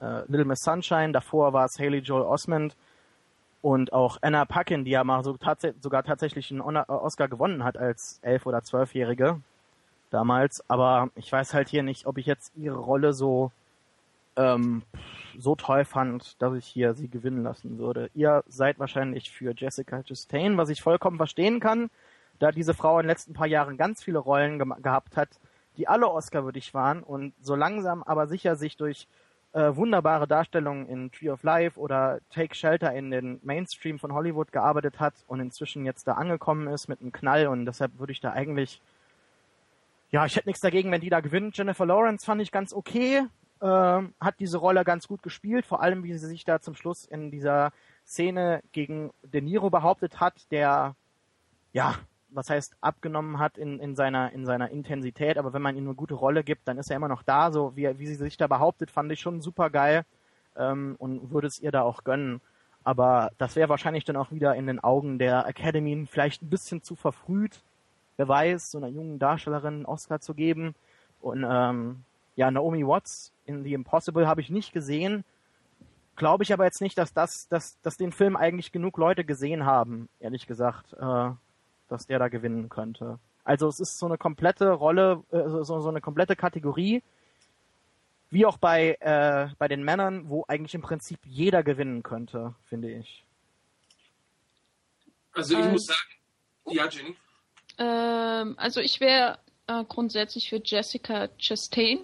äh, 0.02 0.24
Little 0.28 0.46
Miss 0.46 0.60
Sunshine, 0.62 1.12
davor 1.12 1.54
war 1.54 1.66
es 1.66 1.78
Haley 1.80 2.00
Joel 2.00 2.24
Osment 2.24 2.76
und 3.62 3.92
auch 3.94 4.18
Anna 4.22 4.46
Paquin, 4.46 4.86
die 4.86 4.92
ja 4.92 5.04
mal 5.04 5.24
so 5.24 5.36
tats 5.38 5.66
sogar 5.82 6.04
tatsächlich 6.04 6.52
einen 6.52 6.62
Oscar 6.62 7.28
gewonnen 7.28 7.64
hat 7.64 7.78
als 7.78 8.20
elf- 8.22 8.46
oder 8.46 8.62
zwölfjährige 8.62 9.42
damals, 10.14 10.68
aber 10.70 11.10
ich 11.16 11.32
weiß 11.32 11.54
halt 11.54 11.70
hier 11.70 11.84
nicht, 11.84 12.06
ob 12.06 12.18
ich 12.18 12.26
jetzt 12.26 12.54
ihre 12.56 12.78
Rolle 12.78 13.14
so 13.14 13.52
ähm, 14.36 14.84
so 15.38 15.56
toll 15.56 15.86
fand, 15.86 16.42
dass 16.42 16.54
ich 16.56 16.66
hier 16.66 16.94
sie 16.94 17.08
gewinnen 17.08 17.44
lassen 17.44 17.78
würde. 17.78 18.10
Ihr 18.14 18.44
seid 18.48 18.80
wahrscheinlich 18.80 19.32
für 19.32 19.54
Jessica 19.56 20.04
Chastain, 20.04 20.58
was 20.58 20.70
ich 20.70 20.82
vollkommen 20.82 21.18
verstehen 21.18 21.60
kann, 21.60 21.90
da 22.40 22.52
diese 22.52 22.74
Frau 22.74 23.00
in 23.00 23.04
den 23.04 23.10
letzten 23.10 23.34
paar 23.34 23.48
Jahren 23.48 23.78
ganz 23.78 24.04
viele 24.04 24.20
Rollen 24.20 24.60
ge 24.60 24.68
gehabt 24.82 25.18
hat, 25.18 25.30
die 25.78 25.88
alle 25.88 26.10
Oscar-würdig 26.10 26.74
waren 26.74 27.02
und 27.04 27.34
so 27.42 27.56
langsam 27.56 28.04
aber 28.04 28.28
sicher 28.28 28.56
sich 28.56 28.78
durch 28.78 29.08
äh, 29.54 29.76
wunderbare 29.76 30.28
Darstellungen 30.28 30.88
in 30.88 31.12
Tree 31.12 31.30
of 31.30 31.44
Life 31.44 31.80
oder 31.80 32.20
Take 32.32 32.56
Shelter 32.56 32.94
in 32.94 33.12
den 33.12 33.40
Mainstream 33.44 34.00
von 34.00 34.14
Hollywood 34.14 34.52
gearbeitet 34.52 35.00
hat 35.00 35.14
und 35.28 35.40
inzwischen 35.40 35.86
jetzt 35.86 36.08
da 36.08 36.14
angekommen 36.14 36.68
ist 36.68 36.88
mit 36.88 37.02
einem 37.02 37.12
Knall 37.12 37.48
und 37.48 37.66
deshalb 37.66 38.00
würde 38.00 38.12
ich 38.12 38.22
da 38.22 38.32
eigentlich 38.32 38.82
ja, 40.14 40.28
ich 40.28 40.36
hätte 40.36 40.48
nichts 40.48 40.62
dagegen, 40.62 40.92
wenn 40.92 41.02
die 41.02 41.10
da 41.10 41.22
gewinnt. 41.22 41.58
Jennifer 41.58 41.88
Lawrence 41.88 42.24
fand 42.24 42.40
ich 42.40 42.52
ganz 42.52 42.72
okay, 42.72 43.24
äh, 43.62 43.66
hat 43.66 44.36
diese 44.40 44.60
Rolle 44.60 44.84
ganz 44.84 45.08
gut 45.08 45.24
gespielt, 45.24 45.66
vor 45.66 45.82
allem 45.82 46.04
wie 46.04 46.14
sie 46.14 46.28
sich 46.28 46.46
da 46.46 46.62
zum 46.62 46.76
Schluss 46.76 47.06
in 47.06 47.32
dieser 47.32 47.74
Szene 48.06 48.62
gegen 48.74 49.10
De 49.24 49.42
Niro 49.42 49.72
behauptet 49.72 50.20
hat, 50.20 50.52
der, 50.52 50.96
ja, 51.72 51.96
was 52.30 52.52
heißt 52.52 52.76
abgenommen 52.80 53.40
hat 53.40 53.58
in, 53.58 53.80
in 53.80 53.96
seiner 53.96 54.32
in 54.34 54.46
seiner 54.46 54.70
Intensität, 54.70 55.40
aber 55.40 55.52
wenn 55.52 55.64
man 55.64 55.76
ihm 55.76 55.86
eine 55.86 55.96
gute 55.96 56.14
Rolle 56.14 56.44
gibt, 56.44 56.68
dann 56.68 56.78
ist 56.78 56.92
er 56.92 56.98
immer 56.98 57.08
noch 57.08 57.24
da. 57.24 57.52
So 57.52 57.76
wie, 57.76 57.98
wie 57.98 58.06
sie 58.08 58.16
sich 58.16 58.38
da 58.38 58.46
behauptet, 58.46 58.92
fand 58.92 59.12
ich 59.12 59.20
schon 59.20 59.42
super 59.42 59.72
geil 59.72 60.06
ähm, 60.56 60.96
und 61.00 61.32
würde 61.32 61.48
es 61.48 61.60
ihr 61.60 61.72
da 61.72 61.82
auch 61.82 62.04
gönnen. 62.04 62.40
Aber 62.84 63.32
das 63.40 63.56
wäre 63.56 63.70
wahrscheinlich 63.70 64.04
dann 64.04 64.18
auch 64.18 64.32
wieder 64.32 64.54
in 64.54 64.68
den 64.68 64.80
Augen 64.80 65.18
der 65.18 65.48
Academy 65.48 66.06
vielleicht 66.06 66.44
ein 66.44 66.52
bisschen 66.52 66.84
zu 66.84 66.96
verfrüht 66.96 67.64
wer 68.18 68.28
weiß, 68.28 68.72
so 68.72 68.78
einer 68.78 68.88
jungen 68.88 69.20
Darstellerin 69.20 69.74
einen 69.76 69.86
Oscar 69.86 70.20
zu 70.20 70.34
geben. 70.34 70.76
Und 71.22 71.46
ähm, 71.48 72.04
ja, 72.36 72.52
Naomi 72.52 72.86
Watts 72.86 73.32
in 73.46 73.64
The 73.64 73.74
Impossible 73.74 74.28
habe 74.28 74.42
ich 74.42 74.50
nicht 74.50 74.74
gesehen. 74.74 75.24
Glaube 76.16 76.44
ich 76.44 76.54
aber 76.54 76.66
jetzt 76.66 76.82
nicht, 76.82 76.98
dass 76.98 77.14
das, 77.14 77.48
dass, 77.50 77.80
dass 77.82 77.98
den 77.98 78.12
Film 78.12 78.36
eigentlich 78.36 78.72
genug 78.72 78.98
Leute 78.98 79.24
gesehen 79.24 79.66
haben, 79.66 80.10
ehrlich 80.20 80.46
gesagt, 80.48 80.94
äh, 80.94 81.32
dass 81.90 82.06
der 82.08 82.20
da 82.20 82.28
gewinnen 82.28 82.70
könnte. 82.70 83.18
Also 83.44 83.68
es 83.68 83.80
ist 83.80 83.98
so 83.98 84.06
eine 84.06 84.18
komplette 84.18 84.72
Rolle, 84.72 85.24
äh, 85.32 85.50
so, 85.50 85.64
so 85.64 85.90
eine 85.90 86.02
komplette 86.02 86.36
Kategorie. 86.36 87.02
wie 88.34 88.46
auch 88.48 88.58
bei, 88.58 88.98
äh, 89.00 89.50
bei 89.60 89.68
den 89.68 89.84
Männern, 89.84 90.28
wo 90.28 90.44
eigentlich 90.48 90.74
im 90.74 90.82
Prinzip 90.82 91.20
jeder 91.24 91.62
gewinnen 91.62 92.02
könnte, 92.02 92.56
finde 92.68 92.90
ich. 92.92 93.24
Also 95.34 95.58
ich 95.58 95.66
äh, 95.66 95.72
muss 95.72 95.86
sagen, 95.86 96.76
ja, 96.76 96.88
Jenny. 96.90 97.16
Ähm, 97.78 98.56
also 98.58 98.80
ich 98.80 99.00
wäre 99.00 99.40
äh, 99.68 99.84
grundsätzlich 99.86 100.50
für 100.50 100.62
Jessica 100.64 101.30
Chastain. 101.38 102.00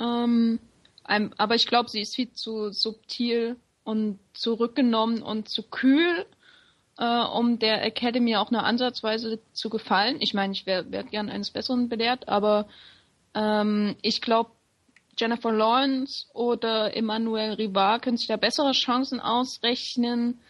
Ähm, 0.00 0.58
aber 1.06 1.54
ich 1.54 1.66
glaube, 1.66 1.90
sie 1.90 2.00
ist 2.00 2.14
viel 2.14 2.32
zu 2.32 2.70
subtil 2.70 3.56
und 3.84 4.18
zurückgenommen 4.32 5.22
und 5.22 5.48
zu 5.48 5.62
kühl, 5.62 6.24
äh, 6.98 7.20
um 7.20 7.58
der 7.58 7.84
Academy 7.84 8.36
auch 8.36 8.50
nur 8.50 8.64
ansatzweise 8.64 9.38
zu 9.52 9.68
gefallen. 9.68 10.16
Ich 10.20 10.32
meine, 10.32 10.54
ich 10.54 10.64
wäre 10.66 10.90
wär 10.90 11.04
gern 11.04 11.28
eines 11.28 11.50
Besseren 11.50 11.88
belehrt, 11.88 12.28
aber 12.28 12.66
ähm, 13.34 13.96
ich 14.00 14.22
glaube, 14.22 14.50
Jennifer 15.16 15.52
Lawrence 15.52 16.26
oder 16.32 16.96
Emmanuel 16.96 17.52
Rivard 17.52 18.02
können 18.02 18.16
sich 18.16 18.26
da 18.26 18.36
bessere 18.36 18.72
Chancen 18.72 19.20
ausrechnen. 19.20 20.40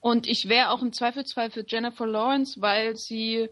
Und 0.00 0.26
ich 0.26 0.48
wäre 0.48 0.70
auch 0.70 0.82
im 0.82 0.92
Zweifelsfall 0.92 1.50
für 1.50 1.64
Jennifer 1.66 2.06
Lawrence, 2.06 2.60
weil 2.60 2.96
sie 2.96 3.48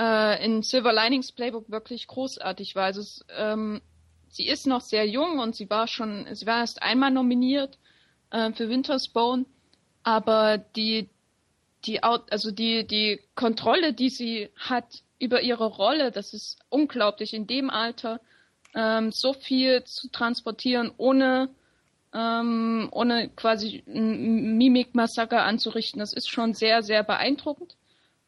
äh, 0.00 0.42
in 0.44 0.62
Silver 0.62 0.92
Linings 0.92 1.30
Playbook 1.30 1.70
wirklich 1.70 2.06
großartig 2.06 2.74
war. 2.74 2.84
Also 2.84 3.02
es, 3.02 3.24
ähm, 3.36 3.82
sie 4.28 4.48
ist 4.48 4.66
noch 4.66 4.80
sehr 4.80 5.06
jung 5.06 5.38
und 5.38 5.54
sie 5.54 5.68
war 5.68 5.86
schon, 5.86 6.26
sie 6.34 6.46
war 6.46 6.60
erst 6.60 6.82
einmal 6.82 7.10
nominiert 7.10 7.78
äh, 8.30 8.50
für 8.52 8.70
Winter's 8.70 9.08
Bone, 9.08 9.44
aber 10.02 10.56
die, 10.56 11.10
die, 11.84 12.02
also 12.02 12.50
die, 12.50 12.86
die 12.86 13.20
Kontrolle, 13.34 13.92
die 13.92 14.08
sie 14.08 14.48
hat 14.56 15.02
über 15.18 15.42
ihre 15.42 15.66
Rolle, 15.66 16.10
das 16.10 16.32
ist 16.32 16.58
unglaublich 16.70 17.34
in 17.34 17.46
dem 17.46 17.68
Alter, 17.68 18.20
ähm, 18.74 19.12
so 19.12 19.34
viel 19.34 19.84
zu 19.84 20.08
transportieren, 20.08 20.92
ohne 20.96 21.50
ähm, 22.12 22.88
ohne 22.90 23.28
quasi 23.28 23.84
Mimik-Massaker 23.86 25.44
anzurichten. 25.44 26.00
Das 26.00 26.12
ist 26.12 26.28
schon 26.28 26.54
sehr, 26.54 26.82
sehr 26.82 27.04
beeindruckend. 27.04 27.76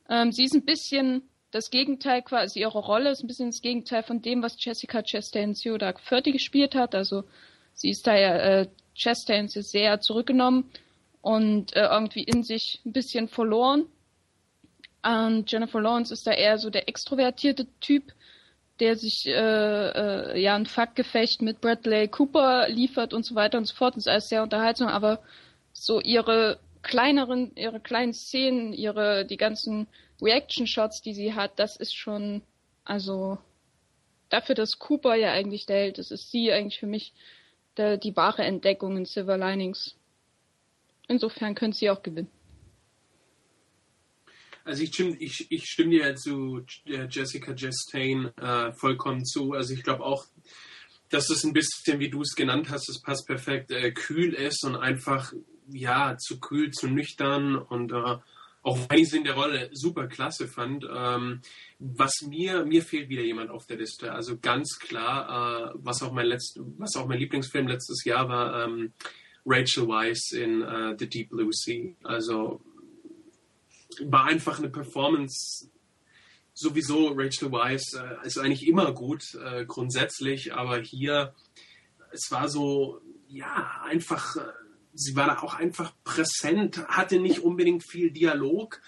Ähm, 0.08 0.30
sie 0.30 0.44
ist 0.44 0.54
ein 0.54 0.64
bisschen 0.64 1.28
das 1.52 1.70
Gegenteil 1.70 2.22
quasi, 2.22 2.60
ihre 2.60 2.78
Rolle 2.78 3.10
ist 3.10 3.22
ein 3.22 3.26
bisschen 3.26 3.50
das 3.50 3.60
Gegenteil 3.60 4.02
von 4.02 4.22
dem, 4.22 4.42
was 4.42 4.56
Jessica 4.58 5.02
Chastain 5.02 5.54
Ciudac 5.54 6.00
Fertig 6.00 6.32
gespielt 6.32 6.74
hat. 6.74 6.94
Also 6.94 7.24
sie 7.74 7.90
ist 7.90 8.06
da 8.06 8.16
ja, 8.16 8.36
äh, 8.36 8.68
Chastain 8.94 9.44
ist 9.46 9.70
sehr 9.70 10.00
zurückgenommen 10.00 10.70
und 11.20 11.76
äh, 11.76 11.84
irgendwie 11.84 12.24
in 12.24 12.42
sich 12.42 12.80
ein 12.86 12.92
bisschen 12.92 13.28
verloren. 13.28 13.84
Und 15.04 15.52
Jennifer 15.52 15.80
Lawrence 15.80 16.12
ist 16.14 16.26
da 16.26 16.32
eher 16.32 16.56
so 16.56 16.70
der 16.70 16.88
extrovertierte 16.88 17.66
Typ, 17.80 18.14
der 18.80 18.96
sich 18.96 19.26
äh, 19.26 19.32
äh, 19.32 20.40
ja 20.40 20.54
ein 20.54 20.66
Faktgefecht 20.66 21.42
mit 21.42 21.60
Bradley 21.60 22.08
Cooper 22.08 22.68
liefert 22.70 23.12
und 23.12 23.26
so 23.26 23.34
weiter 23.34 23.58
und 23.58 23.66
so 23.66 23.74
fort. 23.74 23.96
Das 23.96 24.04
ist 24.04 24.08
alles 24.08 24.28
sehr 24.30 24.42
unterhaltsam, 24.42 24.88
aber 24.88 25.20
so 25.74 26.00
ihre 26.00 26.58
kleineren, 26.80 27.52
ihre 27.56 27.80
kleinen 27.80 28.14
Szenen, 28.14 28.72
ihre, 28.72 29.26
die 29.26 29.36
ganzen 29.36 29.86
Reaction-Shots, 30.22 31.02
die 31.02 31.14
sie 31.14 31.34
hat, 31.34 31.58
das 31.58 31.76
ist 31.76 31.94
schon, 31.94 32.42
also 32.84 33.38
dafür, 34.28 34.54
dass 34.54 34.78
Cooper 34.78 35.14
ja 35.14 35.32
eigentlich 35.32 35.66
der 35.66 35.78
Held 35.78 35.98
ist, 35.98 36.10
ist 36.10 36.30
sie 36.30 36.52
eigentlich 36.52 36.78
für 36.78 36.86
mich 36.86 37.12
der, 37.76 37.96
die 37.96 38.16
wahre 38.16 38.44
Entdeckung 38.44 38.96
in 38.96 39.04
Silver 39.04 39.36
Linings. 39.36 39.96
Insofern 41.08 41.54
könnte 41.54 41.76
sie 41.76 41.90
auch 41.90 42.02
gewinnen. 42.02 42.30
Also 44.64 44.84
ich 44.84 44.90
stimme, 44.94 45.16
ich, 45.18 45.50
ich 45.50 45.64
stimme 45.64 45.90
dir 45.90 46.14
zu 46.14 46.64
Jessica 46.84 47.52
Chastain 47.54 48.30
äh, 48.36 48.72
vollkommen 48.72 49.24
zu. 49.24 49.52
Also 49.54 49.74
ich 49.74 49.82
glaube 49.82 50.04
auch, 50.04 50.24
dass 51.10 51.30
es 51.30 51.44
ein 51.44 51.52
bisschen, 51.52 51.98
wie 51.98 52.08
du 52.08 52.22
es 52.22 52.34
genannt 52.36 52.70
hast, 52.70 52.88
es 52.88 53.02
passt 53.02 53.26
perfekt, 53.26 53.72
äh, 53.72 53.90
kühl 53.90 54.34
ist 54.34 54.64
und 54.64 54.76
einfach, 54.76 55.32
ja, 55.68 56.16
zu 56.16 56.38
kühl, 56.38 56.70
zu 56.70 56.86
nüchtern 56.86 57.56
und 57.56 57.92
äh, 57.92 58.16
auch 58.62 58.78
wenn 58.88 58.98
ich 58.98 59.10
sie 59.10 59.18
in 59.18 59.24
der 59.24 59.34
Rolle 59.34 59.70
super 59.72 60.06
klasse 60.06 60.46
fand, 60.46 60.86
ähm, 60.88 61.40
was 61.78 62.22
mir, 62.22 62.64
mir 62.64 62.82
fehlt 62.82 63.08
wieder 63.08 63.22
jemand 63.22 63.50
auf 63.50 63.66
der 63.66 63.76
Liste. 63.76 64.12
Also 64.12 64.38
ganz 64.38 64.78
klar, 64.78 65.72
äh, 65.72 65.78
was 65.82 66.02
auch 66.02 66.12
mein 66.12 66.26
letzt, 66.26 66.60
was 66.78 66.96
auch 66.96 67.06
mein 67.06 67.18
Lieblingsfilm 67.18 67.66
letztes 67.66 68.04
Jahr 68.04 68.28
war, 68.28 68.64
ähm, 68.64 68.92
Rachel 69.44 69.88
Weisz 69.88 70.32
in 70.32 70.62
uh, 70.62 70.94
The 70.96 71.08
Deep 71.08 71.30
Blue 71.30 71.50
Sea. 71.52 71.94
Also 72.04 72.60
war 74.04 74.26
einfach 74.26 74.58
eine 74.58 74.68
Performance. 74.68 75.68
Sowieso 76.54 77.08
Rachel 77.08 77.50
Weisz 77.50 77.94
äh, 77.94 78.26
ist 78.26 78.38
eigentlich 78.38 78.68
immer 78.68 78.92
gut 78.92 79.22
äh, 79.34 79.64
grundsätzlich, 79.66 80.54
aber 80.54 80.78
hier 80.78 81.34
es 82.12 82.30
war 82.30 82.48
so 82.48 83.00
ja 83.26 83.82
einfach 83.84 84.36
äh, 84.36 84.42
sie 84.94 85.16
war 85.16 85.26
da 85.26 85.38
auch 85.38 85.54
einfach 85.54 85.92
präsent, 86.04 86.86
hatte 86.88 87.18
nicht 87.18 87.40
unbedingt 87.40 87.84
viel 87.84 88.10
Dialog, 88.10 88.80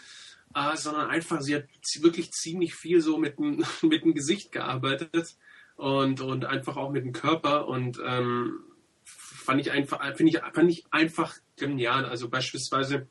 äh, 0.55 0.76
sondern 0.76 1.10
einfach, 1.10 1.40
sie 1.40 1.56
hat 1.56 1.64
wirklich 2.01 2.31
ziemlich 2.32 2.74
viel 2.74 3.01
so 3.01 3.18
mit 3.18 3.39
dem, 3.39 3.64
mit 3.82 4.05
dem 4.05 4.14
Gesicht 4.14 4.52
gearbeitet 4.52 5.36
und, 5.76 6.20
und 6.20 6.44
einfach 6.44 6.76
auch 6.76 6.90
mit 6.90 7.05
dem 7.05 7.12
Körper 7.12 7.66
und 7.68 8.01
ähm, 8.05 8.60
fand 9.05 9.60
ich 9.60 9.70
einfach, 9.70 10.01
finde 10.16 10.32
ich, 10.32 10.39
fand 10.39 10.70
ich 10.70 10.85
einfach 10.90 11.35
genial. 11.56 12.06
Also 12.06 12.28
beispielsweise 12.28 13.06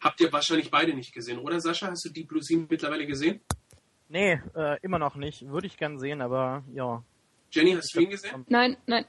habt 0.00 0.20
ihr 0.20 0.32
wahrscheinlich 0.32 0.70
beide 0.70 0.94
nicht 0.94 1.12
gesehen, 1.12 1.38
oder 1.38 1.60
Sascha? 1.60 1.88
Hast 1.88 2.04
du 2.04 2.10
die 2.10 2.24
Blue 2.24 2.42
Sea 2.42 2.64
mittlerweile 2.68 3.06
gesehen? 3.06 3.40
Nee, 4.08 4.40
äh, 4.54 4.78
immer 4.82 4.98
noch 4.98 5.16
nicht. 5.16 5.46
Würde 5.48 5.66
ich 5.66 5.76
gern 5.76 5.98
sehen, 5.98 6.20
aber 6.20 6.62
ja. 6.72 7.02
Jenny, 7.50 7.72
hast 7.72 7.94
du 7.94 8.00
ihn 8.00 8.10
gesehen? 8.10 8.44
Nein, 8.48 8.76
nein. 8.86 9.04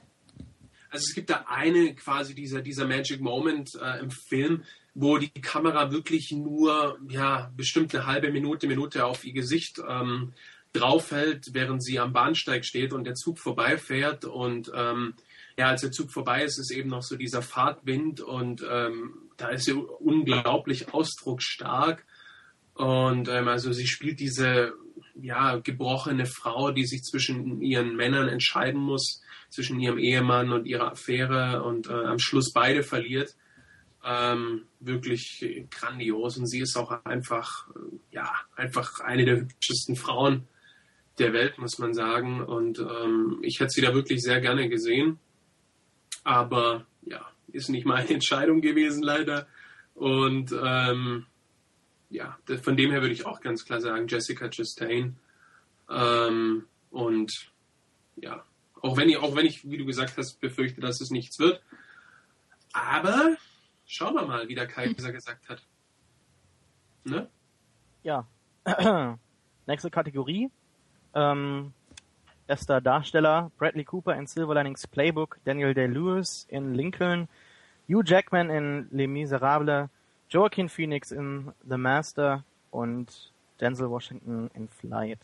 Also 0.90 1.04
es 1.08 1.14
gibt 1.14 1.30
da 1.30 1.44
eine 1.48 1.94
quasi 1.94 2.34
dieser, 2.34 2.62
dieser 2.62 2.86
Magic 2.86 3.20
Moment 3.20 3.70
äh, 3.80 4.00
im 4.00 4.10
Film, 4.10 4.64
wo 4.94 5.18
die 5.18 5.30
Kamera 5.30 5.90
wirklich 5.90 6.32
nur 6.32 6.98
ja 7.08 7.52
bestimmt 7.56 7.94
eine 7.94 8.06
halbe 8.06 8.32
Minute, 8.32 8.66
Minute 8.66 9.04
auf 9.04 9.24
ihr 9.24 9.34
Gesicht 9.34 9.80
ähm, 9.86 10.32
draufhält, 10.72 11.48
während 11.52 11.84
sie 11.84 11.98
am 11.98 12.12
Bahnsteig 12.12 12.64
steht 12.64 12.92
und 12.92 13.04
der 13.04 13.14
Zug 13.14 13.38
vorbeifährt. 13.38 14.24
Und 14.24 14.70
ähm, 14.74 15.14
ja, 15.58 15.68
als 15.68 15.82
der 15.82 15.92
Zug 15.92 16.10
vorbei 16.10 16.44
ist, 16.44 16.58
ist 16.58 16.70
eben 16.70 16.90
noch 16.90 17.02
so 17.02 17.16
dieser 17.16 17.42
Fahrtwind 17.42 18.20
und 18.20 18.64
ähm, 18.68 19.14
da 19.36 19.48
ist 19.48 19.64
sie 19.64 19.72
unglaublich 19.72 20.92
ausdrucksstark. 20.92 22.04
Und 22.74 23.28
ähm, 23.28 23.48
also 23.48 23.72
sie 23.72 23.86
spielt 23.86 24.20
diese 24.20 24.74
ja, 25.14 25.56
gebrochene 25.56 26.26
Frau, 26.26 26.70
die 26.70 26.84
sich 26.86 27.02
zwischen 27.02 27.60
ihren 27.62 27.96
Männern 27.96 28.28
entscheiden 28.28 28.80
muss 28.80 29.22
zwischen 29.50 29.80
ihrem 29.80 29.98
Ehemann 29.98 30.52
und 30.52 30.66
ihrer 30.66 30.92
Affäre 30.92 31.62
und 31.62 31.88
äh, 31.88 31.92
am 31.92 32.18
Schluss 32.18 32.52
beide 32.52 32.82
verliert. 32.82 33.36
Ähm, 34.04 34.62
wirklich 34.78 35.66
grandios 35.70 36.36
und 36.36 36.46
sie 36.46 36.60
ist 36.60 36.76
auch 36.76 37.04
einfach, 37.04 37.68
äh, 37.70 37.98
ja, 38.12 38.30
einfach 38.54 39.00
eine 39.00 39.24
der 39.24 39.40
hübschesten 39.40 39.96
Frauen 39.96 40.46
der 41.18 41.32
Welt, 41.32 41.58
muss 41.58 41.78
man 41.78 41.94
sagen. 41.94 42.40
Und 42.40 42.78
ähm, 42.78 43.38
ich 43.42 43.58
hätte 43.60 43.70
sie 43.70 43.80
da 43.80 43.94
wirklich 43.94 44.22
sehr 44.22 44.40
gerne 44.40 44.68
gesehen. 44.68 45.18
Aber 46.24 46.86
ja, 47.02 47.26
ist 47.52 47.68
nicht 47.68 47.86
meine 47.86 48.08
Entscheidung 48.14 48.60
gewesen, 48.60 49.02
leider. 49.02 49.46
Und 49.94 50.52
ähm, 50.62 51.26
ja, 52.10 52.38
von 52.62 52.76
dem 52.76 52.90
her 52.90 53.00
würde 53.00 53.14
ich 53.14 53.26
auch 53.26 53.40
ganz 53.40 53.64
klar 53.64 53.80
sagen, 53.80 54.06
Jessica 54.08 54.48
Chastain. 54.48 55.16
Ähm, 55.90 56.64
und 56.90 57.32
ja, 58.16 58.44
auch 58.86 58.96
wenn 58.96 59.08
ich, 59.08 59.16
auch 59.18 59.34
wenn 59.34 59.46
ich, 59.46 59.68
wie 59.68 59.78
du 59.78 59.84
gesagt 59.84 60.16
hast, 60.16 60.40
befürchte, 60.40 60.80
dass 60.80 61.00
es 61.00 61.10
nichts 61.10 61.38
wird. 61.38 61.60
Aber 62.72 63.36
schauen 63.84 64.14
wir 64.14 64.26
mal, 64.26 64.48
wie 64.48 64.54
der 64.54 64.66
Kaiser 64.66 65.12
gesagt 65.12 65.48
hat. 65.48 65.62
Ne? 67.04 67.28
Ja. 68.02 68.26
Nächste 69.66 69.90
Kategorie. 69.90 70.50
Ähm, 71.14 71.72
erster 72.46 72.80
Darsteller 72.80 73.50
Bradley 73.58 73.84
Cooper 73.84 74.14
in 74.14 74.26
Silver 74.26 74.54
Linings 74.54 74.86
Playbook, 74.86 75.38
Daniel 75.44 75.74
Day-Lewis 75.74 76.46
in 76.48 76.74
Lincoln, 76.74 77.28
Hugh 77.88 78.02
Jackman 78.04 78.50
in 78.50 78.88
Les 78.90 79.08
Miserables, 79.08 79.88
Joaquin 80.30 80.68
Phoenix 80.68 81.10
in 81.10 81.52
The 81.68 81.76
Master 81.76 82.44
und 82.70 83.32
Denzel 83.60 83.90
Washington 83.90 84.50
in 84.54 84.68
Flight. 84.68 85.20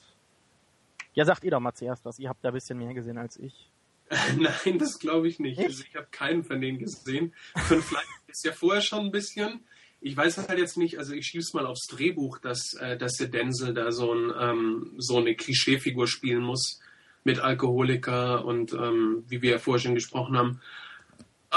Ja, 1.15 1.25
sagt 1.25 1.45
ihr 1.45 1.51
doch 1.51 1.61
mal 1.61 1.75
zuerst 1.75 2.05
was. 2.05 2.19
Ihr 2.19 2.29
habt 2.29 2.45
da 2.45 2.49
ein 2.49 2.55
bisschen 2.55 2.79
mehr 2.79 2.95
gesehen 2.95 3.19
als 3.19 3.37
ich. 3.39 3.71
Nein, 4.39 4.79
das 4.79 4.99
glaube 4.99 5.29
ich 5.29 5.39
nicht. 5.39 5.59
Also 5.59 5.85
ich 5.89 5.95
habe 5.97 6.09
keinen 6.11 6.45
von 6.45 6.61
denen 6.61 6.79
gesehen. 6.79 7.35
Von 7.57 7.83
Flight 7.83 8.05
ist 8.27 8.45
ja 8.45 8.53
vorher 8.53 8.83
schon 8.83 9.07
ein 9.07 9.11
bisschen. 9.11 9.65
Ich 10.01 10.17
weiß 10.17 10.49
halt 10.49 10.59
jetzt 10.59 10.77
nicht, 10.77 10.99
also 10.99 11.15
ich 11.15 11.27
schieb's 11.27 11.55
mal 11.55 11.65
aufs 11.65 11.87
Drehbuch, 11.87 12.39
dass, 12.39 12.75
äh, 12.75 12.97
dass 12.97 13.13
der 13.15 13.29
Denzel 13.29 13.73
da 13.73 13.93
so, 13.93 14.13
ein, 14.13 14.33
ähm, 14.39 14.95
so 14.99 15.19
eine 15.19 15.35
Klischeefigur 15.37 16.09
spielen 16.09 16.43
muss 16.43 16.81
mit 17.25 17.39
Alkoholiker 17.39 18.45
und 18.45 18.73
ähm, 18.73 19.25
wie 19.29 19.43
wir 19.43 19.53
ja 19.53 19.59
vorher 19.59 19.81
schon 19.81 19.95
gesprochen 19.95 20.37
haben. 20.37 20.61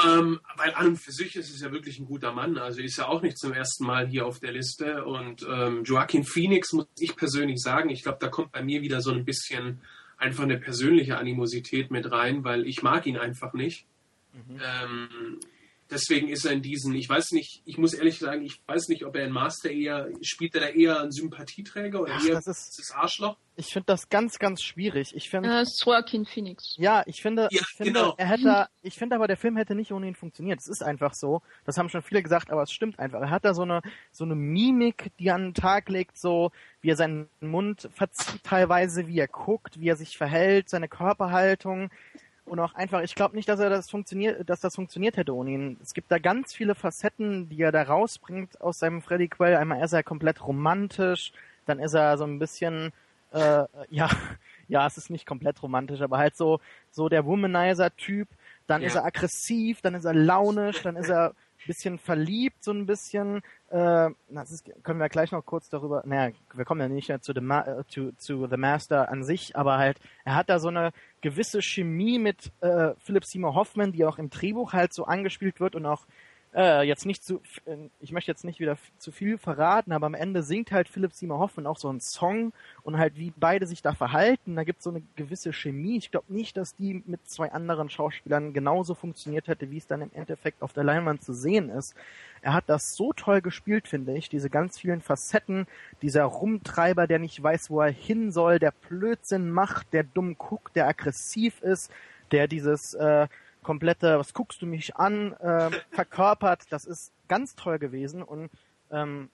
Ähm, 0.03 0.41
weil 0.57 0.73
an 0.73 0.88
und 0.88 0.97
für 0.97 1.13
sich 1.13 1.35
ist 1.38 1.53
es 1.53 1.61
ja 1.61 1.72
wirklich 1.72 1.99
ein 1.99 2.05
guter 2.05 2.34
Mann. 2.34 2.57
Also 2.57 2.81
ist 2.81 2.97
ja 2.97 3.07
auch 3.07 3.22
nicht 3.22 3.38
zum 3.38 3.53
ersten 3.53 3.85
Mal 3.85 4.07
hier 4.07 4.26
auf 4.26 4.39
der 4.39 4.51
Liste. 4.51 5.05
Und 5.05 5.45
ähm, 5.49 5.84
Joaquin 5.85 6.26
Phoenix 6.26 6.73
muss 6.73 6.88
ich 6.99 7.15
persönlich 7.15 7.61
sagen, 7.61 7.89
ich 7.89 8.03
glaube, 8.03 8.17
da 8.19 8.27
kommt 8.27 8.51
bei 8.51 8.61
mir 8.61 8.81
wieder 8.81 9.01
so 9.01 9.11
ein 9.11 9.23
bisschen 9.23 9.81
einfach 10.17 10.43
eine 10.43 10.57
persönliche 10.57 11.17
Animosität 11.17 11.91
mit 11.91 12.11
rein, 12.11 12.43
weil 12.43 12.65
ich 12.65 12.84
mag 12.84 13.05
ihn 13.05 13.17
einfach 13.17 13.53
nicht. 13.53 13.85
Mhm. 14.34 14.59
Ähm, 14.61 15.39
deswegen 15.89 16.29
ist 16.29 16.45
er 16.45 16.51
in 16.51 16.61
diesen, 16.61 16.93
ich 16.95 17.07
weiß 17.07 17.31
nicht, 17.31 17.61
ich 17.65 17.77
muss 17.77 17.93
ehrlich 17.93 18.17
sagen, 18.17 18.43
ich 18.43 18.61
weiß 18.67 18.87
nicht, 18.87 19.05
ob 19.05 19.15
er 19.15 19.25
in 19.25 19.31
Master 19.31 19.69
eher, 19.69 20.09
spielt 20.21 20.55
er 20.55 20.61
da 20.61 20.67
eher 20.67 21.01
einen 21.01 21.11
Sympathieträger 21.11 22.01
oder 22.01 22.13
Ach, 22.15 22.25
eher 22.25 22.35
das 22.35 22.47
ist, 22.47 22.79
das 22.79 22.91
Arschloch? 22.91 23.37
Ich 23.57 23.67
finde 23.67 23.85
das 23.85 24.09
ganz, 24.09 24.37
ganz 24.37 24.61
schwierig. 24.61 25.15
Ich 25.15 25.29
finde. 25.29 25.49
Äh, 25.49 25.65
Joaquin 25.85 26.25
Phoenix. 26.25 26.75
Ja, 26.77 27.03
ich 27.05 27.21
finde, 27.21 27.47
ja, 27.51 27.61
ich 27.61 27.67
finde, 27.67 27.93
genau. 27.93 28.13
er 28.17 28.27
hätte, 28.27 28.67
ich 28.81 28.95
finde 28.95 29.15
aber, 29.15 29.27
der 29.27 29.37
Film 29.37 29.55
hätte 29.55 29.75
nicht 29.75 29.93
ohne 29.93 30.07
ihn 30.07 30.15
funktioniert. 30.15 30.59
Es 30.59 30.67
ist 30.67 30.83
einfach 30.83 31.13
so. 31.13 31.41
Das 31.65 31.77
haben 31.77 31.87
schon 31.87 32.01
viele 32.01 32.21
gesagt, 32.21 32.51
aber 32.51 32.63
es 32.63 32.71
stimmt 32.71 32.99
einfach. 32.99 33.21
Er 33.21 33.29
hat 33.29 33.45
da 33.45 33.53
so 33.53 33.61
eine, 33.61 33.81
so 34.11 34.25
eine 34.25 34.35
Mimik, 34.35 35.11
die 35.19 35.31
an 35.31 35.43
den 35.43 35.53
Tag 35.53 35.87
legt, 35.87 36.19
so, 36.19 36.51
wie 36.81 36.89
er 36.89 36.97
seinen 36.97 37.29
Mund 37.39 37.89
verzieht 37.93 38.43
teilweise, 38.43 39.07
wie 39.07 39.19
er 39.19 39.27
guckt, 39.27 39.79
wie 39.79 39.87
er 39.87 39.95
sich 39.95 40.17
verhält, 40.17 40.69
seine 40.69 40.89
Körperhaltung 40.89 41.91
und 42.45 42.59
auch 42.59 42.76
einfach, 42.76 43.01
ich 43.01 43.15
glaube 43.15 43.35
nicht, 43.35 43.49
dass 43.49 43.59
er 43.59 43.69
das 43.69 43.89
funktioniert, 43.89 44.47
dass 44.49 44.59
das 44.59 44.76
funktioniert 44.76 45.17
hätte 45.17 45.35
ohne 45.35 45.49
ihn. 45.51 45.77
Es 45.81 45.93
gibt 45.93 46.11
da 46.11 46.19
ganz 46.19 46.53
viele 46.53 46.76
Facetten, 46.76 47.49
die 47.49 47.61
er 47.61 47.72
da 47.72 47.84
rausbringt 47.84 48.61
aus 48.61 48.80
seinem 48.80 49.01
Freddy 49.01 49.27
Quell. 49.27 49.55
Einmal 49.55 49.84
ist 49.84 49.93
er 49.93 50.03
komplett 50.03 50.45
romantisch, 50.45 51.34
dann 51.65 51.80
ist 51.80 51.95
er 51.95 52.17
so 52.17 52.23
ein 52.23 52.38
bisschen, 52.38 52.91
äh, 53.31 53.65
ja, 53.89 54.09
ja, 54.67 54.85
es 54.85 54.97
ist 54.97 55.09
nicht 55.09 55.26
komplett 55.26 55.61
romantisch, 55.63 56.01
aber 56.01 56.19
halt 56.19 56.38
so, 56.38 56.59
so 56.91 57.09
der 57.09 57.26
Womanizer-Typ. 57.26 58.27
Dann 58.67 58.81
ja. 58.81 58.88
ist 58.88 58.95
er 58.95 59.05
aggressiv, 59.05 59.81
dann 59.81 59.95
ist 59.95 60.05
er 60.05 60.13
launisch, 60.13 60.81
dann 60.81 60.95
ist 60.95 61.09
er 61.09 61.34
bisschen 61.65 61.97
verliebt, 61.97 62.63
so 62.63 62.71
ein 62.71 62.85
bisschen. 62.85 63.41
Äh, 63.69 64.09
das 64.29 64.51
ist, 64.51 64.69
können 64.83 64.99
wir 64.99 65.09
gleich 65.09 65.31
noch 65.31 65.45
kurz 65.45 65.69
darüber. 65.69 66.03
Naja, 66.05 66.33
wir 66.53 66.65
kommen 66.65 66.81
ja 66.81 66.87
nicht 66.87 67.11
zu 67.23 67.33
The, 67.33 67.41
Ma 67.41 67.61
äh, 67.61 67.83
zu, 67.87 68.11
zu 68.17 68.47
The 68.47 68.57
Master 68.57 69.09
an 69.09 69.23
sich, 69.23 69.55
aber 69.55 69.77
halt, 69.77 69.99
er 70.23 70.35
hat 70.35 70.49
da 70.49 70.59
so 70.59 70.69
eine 70.69 70.91
gewisse 71.21 71.61
Chemie 71.61 72.19
mit 72.19 72.51
äh, 72.61 72.93
Philip 72.99 73.25
Seymour 73.25 73.55
Hoffman, 73.55 73.91
die 73.91 74.05
auch 74.05 74.19
im 74.19 74.29
Drehbuch 74.29 74.73
halt 74.73 74.93
so 74.93 75.05
angespielt 75.05 75.59
wird 75.59 75.75
und 75.75 75.85
auch 75.85 76.05
äh, 76.56 76.84
jetzt 76.84 77.06
nicht 77.06 77.23
zu, 77.23 77.41
äh, 77.65 77.76
ich 77.99 78.11
möchte 78.11 78.32
jetzt 78.32 78.45
nicht 78.45 78.60
wieder 78.60 78.77
zu 78.98 79.11
viel 79.11 79.38
verraten, 79.38 79.91
aber 79.91 80.06
am 80.06 80.14
Ende 80.14 80.41
singt 80.41 80.72
halt 80.72 80.88
Philip 80.88 81.14
Seymour 81.14 81.40
Hoffman 81.40 81.68
auch 81.68 81.77
so 81.77 81.90
einen 81.90 81.99
Song 81.99 82.53
und 82.84 82.98
halt 82.98 83.18
wie 83.18 83.34
beide 83.36 83.68
sich 83.68 83.82
da 83.82 83.94
verhalten, 83.94 84.56
da 84.56 84.64
gibt 84.64 84.80
es 84.80 84.86
so 84.86 84.90
eine 84.90 85.02
gewisse 85.15 85.52
Chemie. 85.52 85.98
Ich 85.98 86.11
glaube 86.11 86.34
nicht, 86.34 86.56
dass 86.56 86.76
die 86.76 87.03
mit 87.06 87.27
zwei 87.27 87.52
anderen 87.52 87.90
Schauspielern 87.90 88.53
genauso 88.53 88.95
funktioniert 88.95 89.48
hätte, 89.48 89.69
wie 89.69 89.77
es 89.77 89.88
dann 89.88 90.02
im 90.02 90.11
Endeffekt 90.14 90.61
auf 90.61 90.72
der 90.72 90.86
Leinwand 90.86 91.23
zu 91.23 91.34
sehen 91.34 91.69
ist. 91.69 91.94
Er 92.41 92.53
hat 92.53 92.65
das 92.68 92.95
so 92.95 93.11
toll 93.11 93.41
gespielt, 93.41 93.88
finde 93.88 94.15
ich, 94.15 94.30
diese 94.30 94.49
ganz 94.49 94.80
vielen 94.80 95.02
Facetten, 95.02 95.68
dieser 96.02 96.23
Rumtreiber, 96.23 97.07
der 97.07 97.19
nicht 97.19 97.41
weiß, 97.41 97.69
wo 97.69 97.82
er 97.82 97.91
hin 97.91 98.32
soll, 98.32 98.60
der 98.60 98.72
Blödsinn 98.88 99.49
macht, 99.49 99.91
der 99.94 100.03
dumm 100.03 100.38
guckt, 100.38 100.76
der 100.76 100.88
aggressiv 100.88 101.61
ist, 101.61 101.91
der 102.32 102.48
dieses 102.48 102.94
äh, 102.94 103.27
komplette, 103.65 104.19
was 104.19 104.33
guckst 104.33 104.61
du 104.61 104.67
mich 104.67 104.95
an, 104.95 105.33
äh, 105.33 105.71
verkörpert. 105.91 106.71
Das 106.71 106.85
ist 106.85 107.11
ganz 107.27 107.55
toll 107.55 107.79
gewesen 107.79 108.21
und 108.21 108.51
ähm, 108.91 109.29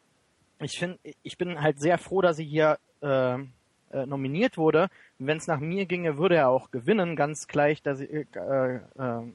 ich 0.60 0.80
finde, 0.80 1.00
ich 1.22 1.38
bin 1.38 1.62
halt 1.62 1.80
sehr 1.80 1.98
froh, 1.98 2.22
dass 2.22 2.38
sie 2.38 2.46
hier 2.46 2.80
äh, 3.02 3.36
äh, 3.36 4.06
nominiert 4.06 4.58
wurde. 4.58 4.90
Wenn 5.20 5.38
es 5.38 5.48
nach 5.48 5.60
mir 5.60 5.86
ginge, 5.86 6.18
würde 6.18 6.36
er 6.36 6.48
auch 6.48 6.72
gewinnen, 6.72 7.18
ganz 7.18 7.48
gleich, 7.48 7.82
dass 7.84 8.00
ich, 8.00 8.10
äh, 8.10 8.76
äh, 8.76 8.80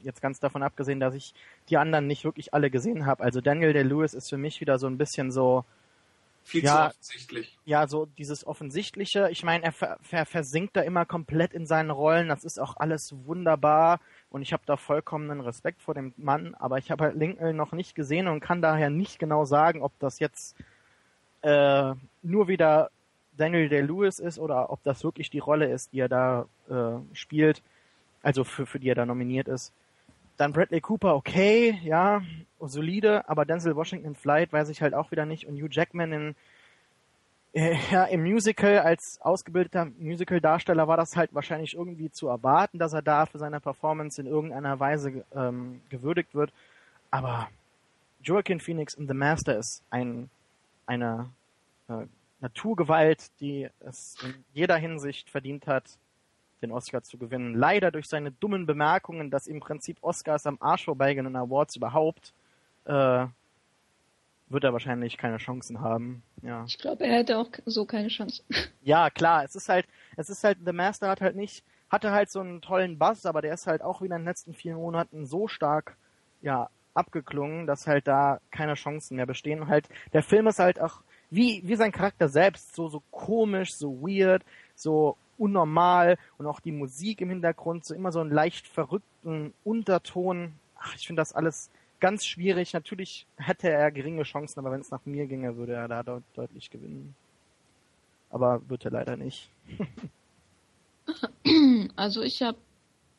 jetzt 0.01 0.21
ganz 0.21 0.39
davon 0.39 0.63
abgesehen, 0.63 0.99
dass 0.99 1.13
ich 1.13 1.35
die 1.69 1.77
anderen 1.77 2.07
nicht 2.07 2.23
wirklich 2.23 2.55
alle 2.55 2.71
gesehen 2.71 3.05
habe. 3.05 3.23
Also 3.23 3.39
Daniel 3.39 3.73
Day 3.73 3.83
Lewis 3.83 4.15
ist 4.15 4.29
für 4.29 4.37
mich 4.37 4.59
wieder 4.61 4.79
so 4.79 4.87
ein 4.87 4.97
bisschen 4.97 5.31
so 5.31 5.63
viel 6.47 6.63
ja, 6.63 6.89
zu 6.91 6.97
offensichtlich. 6.97 7.57
Ja, 7.65 7.87
so 7.87 8.05
dieses 8.05 8.47
Offensichtliche. 8.47 9.29
Ich 9.31 9.43
meine, 9.43 9.65
er 9.65 9.71
ver 9.71 9.97
ver 10.01 10.25
versinkt 10.25 10.75
da 10.75 10.81
immer 10.81 11.05
komplett 11.05 11.53
in 11.53 11.65
seinen 11.65 11.91
Rollen. 11.91 12.29
Das 12.29 12.43
ist 12.43 12.59
auch 12.59 12.77
alles 12.77 13.13
wunderbar 13.25 13.99
und 14.29 14.41
ich 14.41 14.53
habe 14.53 14.63
da 14.65 14.77
vollkommenen 14.77 15.41
Respekt 15.41 15.81
vor 15.81 15.93
dem 15.93 16.13
Mann, 16.17 16.55
aber 16.55 16.77
ich 16.77 16.89
habe 16.89 17.03
halt 17.03 17.15
Lincoln 17.15 17.55
noch 17.55 17.73
nicht 17.73 17.95
gesehen 17.95 18.27
und 18.27 18.39
kann 18.39 18.61
daher 18.61 18.89
nicht 18.89 19.19
genau 19.19 19.45
sagen, 19.45 19.81
ob 19.81 19.91
das 19.99 20.19
jetzt 20.19 20.55
äh, 21.41 21.93
nur 22.23 22.47
wieder 22.47 22.91
Daniel 23.35 23.69
Day-Lewis 23.69 24.19
ist 24.19 24.39
oder 24.39 24.71
ob 24.71 24.81
das 24.83 25.03
wirklich 25.03 25.29
die 25.29 25.39
Rolle 25.39 25.71
ist, 25.71 25.93
die 25.93 25.99
er 25.99 26.09
da 26.09 26.47
äh, 26.69 27.15
spielt, 27.15 27.61
also 28.23 28.43
für, 28.43 28.65
für 28.65 28.79
die 28.79 28.89
er 28.89 28.95
da 28.95 29.05
nominiert 29.05 29.47
ist. 29.47 29.73
Dann 30.37 30.53
Bradley 30.53 30.81
Cooper, 30.81 31.15
okay, 31.15 31.79
ja, 31.83 32.21
solide, 32.59 33.27
aber 33.27 33.45
Denzel 33.45 33.75
Washington 33.75 34.07
in 34.07 34.15
Flight 34.15 34.53
weiß 34.53 34.69
ich 34.69 34.81
halt 34.81 34.93
auch 34.93 35.11
wieder 35.11 35.25
nicht 35.25 35.47
und 35.47 35.55
Hugh 35.55 35.69
Jackman 35.71 36.13
in 36.13 36.35
äh, 37.53 37.75
ja, 37.91 38.05
im 38.05 38.23
Musical 38.23 38.79
als 38.79 39.19
ausgebildeter 39.21 39.85
Musical-Darsteller 39.97 40.87
war 40.87 40.97
das 40.97 41.15
halt 41.15 41.33
wahrscheinlich 41.33 41.75
irgendwie 41.75 42.11
zu 42.11 42.27
erwarten, 42.27 42.77
dass 42.79 42.93
er 42.93 43.01
da 43.01 43.25
für 43.25 43.39
seine 43.39 43.59
Performance 43.59 44.21
in 44.21 44.27
irgendeiner 44.27 44.79
Weise 44.79 45.25
ähm, 45.35 45.81
gewürdigt 45.89 46.35
wird. 46.35 46.51
Aber 47.09 47.49
Joaquin 48.21 48.59
Phoenix 48.59 48.93
in 48.93 49.07
The 49.07 49.13
Master 49.13 49.57
ist 49.57 49.81
ein, 49.89 50.29
eine 50.85 51.29
äh, 51.89 52.05
Naturgewalt, 52.41 53.31
die 53.39 53.69
es 53.79 54.15
in 54.23 54.33
jeder 54.53 54.77
Hinsicht 54.77 55.29
verdient 55.29 55.65
hat, 55.65 55.97
den 56.61 56.71
Oscar 56.71 57.03
zu 57.03 57.17
gewinnen. 57.17 57.55
Leider 57.55 57.91
durch 57.91 58.07
seine 58.07 58.31
dummen 58.31 58.65
Bemerkungen, 58.65 59.29
dass 59.29 59.47
im 59.47 59.59
Prinzip 59.59 59.97
Oscars 60.01 60.45
am 60.47 60.57
Arsch 60.59 60.85
vorbeigehen 60.85 61.27
und 61.27 61.35
Awards 61.35 61.75
überhaupt, 61.75 62.33
äh, 62.85 63.25
wird 64.49 64.63
er 64.63 64.73
wahrscheinlich 64.73 65.17
keine 65.17 65.37
Chancen 65.37 65.81
haben. 65.81 66.23
Ja. 66.41 66.63
Ich 66.67 66.77
glaube, 66.77 67.05
er 67.05 67.17
hätte 67.17 67.37
auch 67.37 67.49
so 67.65 67.85
keine 67.85 68.07
Chance. 68.07 68.43
Ja, 68.81 69.09
klar, 69.09 69.43
es 69.43 69.53
ist 69.53 69.67
halt, 69.67 69.85
es 70.15 70.29
ist 70.29 70.45
halt, 70.45 70.59
The 70.65 70.71
Master 70.71 71.09
hat 71.09 71.19
halt 71.19 71.35
nicht, 71.35 71.61
hatte 71.89 72.11
halt 72.11 72.29
so 72.29 72.39
einen 72.39 72.61
tollen 72.61 72.97
Bass, 72.97 73.25
aber 73.25 73.41
der 73.41 73.53
ist 73.53 73.67
halt 73.67 73.81
auch 73.81 74.01
wieder 74.01 74.15
in 74.15 74.21
den 74.21 74.27
letzten 74.29 74.53
vier 74.53 74.75
Monaten 74.75 75.25
so 75.25 75.49
stark, 75.49 75.97
ja, 76.41 76.69
abgeklungen, 76.93 77.67
dass 77.67 77.85
halt 77.85 78.07
da 78.07 78.39
keine 78.49 78.75
Chancen 78.75 79.17
mehr 79.17 79.25
bestehen. 79.25 79.67
halt, 79.67 79.89
der 80.13 80.23
Film 80.23 80.47
ist 80.47 80.59
halt 80.59 80.79
auch, 80.79 81.01
wie, 81.29 81.61
wie 81.65 81.75
sein 81.75 81.91
Charakter 81.91 82.29
selbst, 82.29 82.75
so, 82.75 82.87
so 82.87 83.03
komisch, 83.11 83.73
so 83.75 84.01
weird, 84.01 84.43
so 84.73 85.17
unnormal 85.37 86.17
und 86.37 86.45
auch 86.45 86.59
die 86.59 86.71
Musik 86.71 87.21
im 87.21 87.29
Hintergrund, 87.29 87.85
so 87.85 87.93
immer 87.93 88.11
so 88.11 88.19
einen 88.19 88.31
leicht 88.31 88.67
verrückten 88.67 89.53
Unterton. 89.63 90.53
Ach, 90.77 90.95
ich 90.95 91.07
finde 91.07 91.21
das 91.21 91.33
alles 91.33 91.69
ganz 91.99 92.25
schwierig. 92.25 92.73
Natürlich 92.73 93.25
hätte 93.37 93.69
er 93.69 93.91
geringe 93.91 94.23
Chancen, 94.23 94.59
aber 94.59 94.71
wenn 94.71 94.81
es 94.81 94.91
nach 94.91 95.05
mir 95.05 95.27
ginge, 95.27 95.57
würde 95.57 95.73
er 95.73 95.87
da 95.87 96.03
deut 96.03 96.23
deutlich 96.33 96.69
gewinnen. 96.69 97.15
Aber 98.29 98.61
wird 98.69 98.85
er 98.85 98.91
leider 98.91 99.17
nicht. 99.17 99.49
also 101.95 102.21
ich 102.21 102.41
habe 102.41 102.57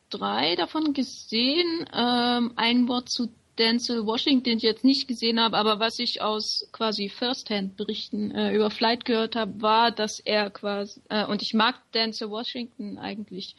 drei 0.09 0.55
davon 0.55 0.93
gesehen. 0.93 1.89
Ähm, 1.93 2.53
ein 2.55 2.87
Wort 2.87 3.09
zu 3.09 3.29
Denzel 3.59 4.05
Washington, 4.05 4.43
den 4.43 4.57
ich 4.57 4.63
jetzt 4.63 4.85
nicht 4.85 5.07
gesehen 5.07 5.39
habe, 5.39 5.57
aber 5.57 5.79
was 5.79 5.99
ich 5.99 6.21
aus 6.21 6.69
quasi 6.71 7.09
First-Hand-Berichten 7.09 8.31
äh, 8.31 8.55
über 8.55 8.71
Flight 8.71 9.03
gehört 9.03 9.35
habe, 9.35 9.61
war, 9.61 9.91
dass 9.91 10.19
er 10.19 10.49
quasi, 10.49 11.01
äh, 11.09 11.25
und 11.25 11.41
ich 11.41 11.53
mag 11.53 11.75
Denzel 11.93 12.29
Washington 12.29 12.97
eigentlich, 12.97 13.57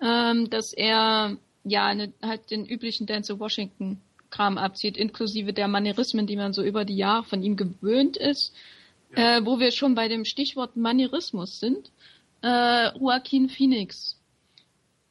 ähm, 0.00 0.48
dass 0.48 0.72
er 0.72 1.36
ja 1.64 1.86
eine, 1.86 2.12
halt 2.22 2.50
den 2.50 2.64
üblichen 2.64 3.06
Denzel 3.06 3.38
Washington 3.38 4.00
Kram 4.30 4.58
abzieht, 4.58 4.96
inklusive 4.96 5.52
der 5.52 5.68
Manierismen, 5.68 6.26
die 6.26 6.36
man 6.36 6.52
so 6.52 6.62
über 6.62 6.84
die 6.84 6.96
Jahre 6.96 7.24
von 7.24 7.42
ihm 7.42 7.56
gewöhnt 7.56 8.16
ist. 8.16 8.54
Ja. 9.14 9.38
Äh, 9.38 9.46
wo 9.46 9.58
wir 9.58 9.72
schon 9.72 9.94
bei 9.94 10.08
dem 10.08 10.24
Stichwort 10.24 10.76
Manierismus 10.76 11.58
sind. 11.58 11.90
Äh, 12.42 12.96
Joaquin 12.96 13.48
Phoenix. 13.48 14.16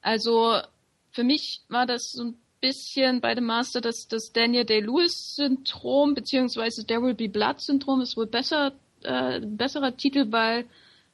Also 0.02 0.61
für 1.11 1.23
mich 1.23 1.61
war 1.68 1.86
das 1.86 2.14
so 2.14 2.23
ein 2.23 2.38
bisschen 2.60 3.22
bei 3.22 3.36
dem 3.36 3.45
Master 3.45 3.81
das, 3.81 4.07
das 4.07 4.31
Daniel 4.31 4.65
Day-Lewis-Syndrom, 4.65 6.14
beziehungsweise 6.14 6.86
There 6.86 7.02
Will 7.02 7.14
Be 7.14 7.30
Blood-Syndrom 7.30 8.02
ist 8.02 8.18
wohl 8.18 8.27
besser, 8.27 8.73
äh, 9.03 9.40
besserer 9.41 9.95
Titel, 9.95 10.31
weil 10.31 10.65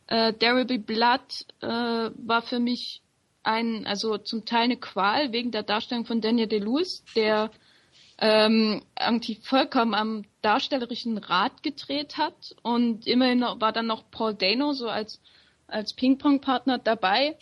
äh, 0.08 0.34
There 0.34 0.56
Will 0.56 0.66
Be 0.66 0.80
Blood 0.80 1.46
äh, 1.62 1.68
war 1.68 2.42
für 2.42 2.60
mich 2.60 3.02
ein, 3.44 3.86
also 3.86 4.18
zum 4.18 4.46
Teil 4.46 4.64
eine 4.64 4.78
Qual 4.78 5.32
wegen 5.32 5.52
der 5.52 5.64
Darstellung 5.64 6.06
von 6.06 6.22
Daniel 6.22 6.48
Day-Lewis, 6.48 7.04
der 7.16 7.52
ähm, 8.18 8.82
irgendwie 9.00 9.36
vollkommen 9.36 9.94
am 9.94 10.26
darstellerischen 10.42 11.18
Rad 11.18 11.64
gedreht 11.64 12.18
hat 12.18 12.56
und 12.62 13.06
immerhin 13.08 13.42
war 13.42 13.74
dann 13.74 13.88
noch 13.88 14.10
Paul 14.10 14.34
Dano 14.34 14.74
so 14.74 14.88
als 14.88 15.20
als 15.68 15.94
Ping-Pong-Partner 15.94 16.78
dabei. 16.80 17.38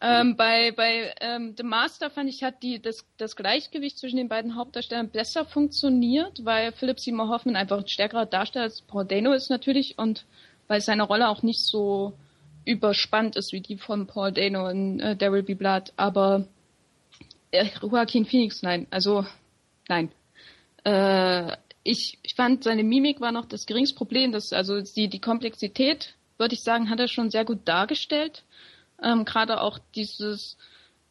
Ähm, 0.00 0.36
bei 0.36 0.72
bei 0.72 1.14
ähm, 1.20 1.54
The 1.56 1.62
Master 1.62 2.10
fand 2.10 2.30
ich 2.30 2.42
hat 2.42 2.62
die 2.62 2.80
das 2.80 3.04
das 3.18 3.36
Gleichgewicht 3.36 3.98
zwischen 3.98 4.16
den 4.16 4.28
beiden 4.28 4.56
Hauptdarstellern 4.56 5.10
besser 5.10 5.44
funktioniert, 5.44 6.44
weil 6.44 6.72
Philip 6.72 6.98
Seymour 6.98 7.28
Hoffman 7.28 7.56
einfach 7.56 7.78
ein 7.78 7.88
stärkerer 7.88 8.26
Darsteller 8.26 8.64
als 8.64 8.80
Paul 8.82 9.04
Dano 9.04 9.32
ist 9.32 9.50
natürlich 9.50 9.98
und 9.98 10.24
weil 10.68 10.80
seine 10.80 11.02
Rolle 11.02 11.28
auch 11.28 11.42
nicht 11.42 11.64
so 11.64 12.14
überspannt 12.64 13.36
ist 13.36 13.52
wie 13.52 13.60
die 13.60 13.76
von 13.76 14.06
Paul 14.06 14.32
Dano 14.32 14.68
in 14.68 14.98
äh, 15.00 15.16
There 15.16 15.32
Will 15.32 15.42
Be 15.42 15.54
Blood, 15.54 15.92
aber 15.96 16.46
äh, 17.50 17.66
Joaquin 17.82 18.24
Phoenix 18.24 18.62
nein, 18.62 18.86
also 18.90 19.26
nein. 19.88 20.10
Äh, 20.84 21.56
ich, 21.86 22.18
ich 22.22 22.34
fand, 22.34 22.64
seine 22.64 22.82
Mimik 22.82 23.20
war 23.20 23.32
noch 23.32 23.46
das 23.46 23.66
geringste 23.66 23.96
Problem. 23.96 24.32
Das, 24.32 24.52
also 24.52 24.80
die, 24.80 25.08
die 25.08 25.20
Komplexität, 25.20 26.14
würde 26.36 26.54
ich 26.54 26.62
sagen, 26.62 26.90
hat 26.90 27.00
er 27.00 27.08
schon 27.08 27.30
sehr 27.30 27.44
gut 27.44 27.60
dargestellt. 27.64 28.44
Ähm, 29.02 29.24
Gerade 29.24 29.60
auch 29.60 29.78
dieses, 29.94 30.56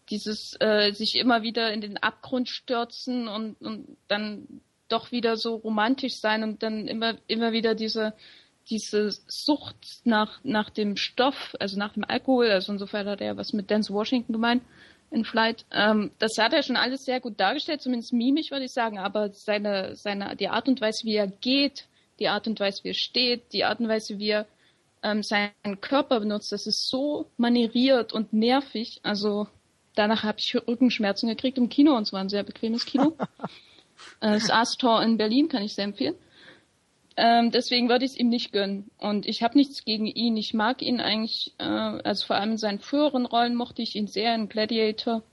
dieses 0.10 0.56
äh, 0.60 0.92
sich 0.92 1.16
immer 1.16 1.42
wieder 1.42 1.72
in 1.74 1.82
den 1.82 1.98
Abgrund 1.98 2.50
stürzen 2.50 3.28
und, 3.28 3.62
und 3.62 3.98
dann 4.08 4.62
doch 4.88 5.12
wieder 5.12 5.38
so 5.38 5.56
romantisch 5.56 6.16
sein 6.16 6.44
und 6.44 6.62
dann 6.64 6.88
immer, 6.88 7.16
immer 7.28 7.52
wieder 7.52 7.76
diese, 7.76 8.14
diese 8.70 9.12
Sucht 9.28 9.76
nach, 10.04 10.40
nach 10.44 10.70
dem 10.70 10.96
Stoff, 10.96 11.56
also 11.60 11.78
nach 11.78 11.94
dem 11.94 12.04
Alkohol, 12.04 12.50
also 12.52 12.72
insofern 12.72 13.08
hat 13.08 13.22
er 13.22 13.38
was 13.38 13.54
mit 13.54 13.72
Dance 13.72 13.94
Washington 13.94 14.34
gemeint 14.34 14.64
in 15.12 15.26
Flight. 15.26 15.66
Ähm, 15.72 16.12
das 16.20 16.38
hat 16.38 16.54
er 16.54 16.64
schon 16.64 16.76
alles 16.76 17.06
sehr 17.06 17.20
gut 17.20 17.40
dargestellt, 17.40 17.82
zumindest 17.82 18.14
mimisch 18.14 18.52
würde 18.52 18.66
ich 18.66 18.74
sagen, 18.74 19.00
aber 19.00 19.30
seine, 19.34 19.96
seine, 19.96 20.36
die 20.36 20.50
Art 20.50 20.68
und 20.68 20.82
Weise, 20.82 21.06
wie 21.06 21.16
er 21.16 21.28
geht, 21.28 21.88
die 22.20 22.28
Art 22.28 22.48
und 22.48 22.60
Weise, 22.60 22.84
wie 22.84 22.90
er 22.90 22.96
steht, 22.96 23.54
die 23.54 23.64
Art 23.64 23.80
und 23.80 23.88
Weise, 23.88 24.20
wie 24.20 24.30
er 24.30 24.46
ähm, 25.06 25.22
seinen 25.22 25.80
Körper 25.82 26.20
benutzt, 26.20 26.52
das 26.52 26.66
ist 26.66 26.90
so 26.90 27.30
manieriert 27.38 28.12
und 28.12 28.34
nervig. 28.34 29.00
Also 29.04 29.48
danach 29.94 30.24
habe 30.24 30.40
ich 30.40 30.56
Rückenschmerzen 30.56 31.30
gekriegt 31.30 31.60
im 31.60 31.70
Kino 31.70 31.96
und 31.96 32.06
zwar 32.08 32.22
ein 32.22 32.30
sehr 32.30 32.44
bequemes 32.44 32.86
Kino. 32.86 33.16
Äh, 34.20 34.34
das 34.34 34.50
Astor 34.50 35.02
in 35.02 35.16
Berlin 35.16 35.48
kann 35.48 35.64
ich 35.64 35.74
sehr 35.74 35.86
empfehlen. 35.86 36.16
Ähm, 37.16 37.50
deswegen 37.52 37.88
würde 37.88 38.04
ich 38.04 38.12
es 38.12 38.18
ihm 38.18 38.28
nicht 38.28 38.52
gönnen. 38.52 38.92
Und 38.98 39.26
ich 39.26 39.42
habe 39.42 39.58
nichts 39.58 39.86
gegen 39.86 40.06
ihn. 40.06 40.36
Ich 40.36 40.54
mag 40.54 40.82
ihn 40.82 41.00
eigentlich, 41.00 41.54
äh, 41.60 41.64
also 41.64 42.26
vor 42.26 42.36
allem 42.36 42.52
in 42.52 42.58
seinen 42.58 42.82
früheren 42.82 43.26
Rollen 43.26 43.56
mochte 43.56 43.82
ich 43.82 43.96
ihn 43.96 44.08
sehr 44.08 44.36
in 44.36 44.50
Gladiator 44.50 45.24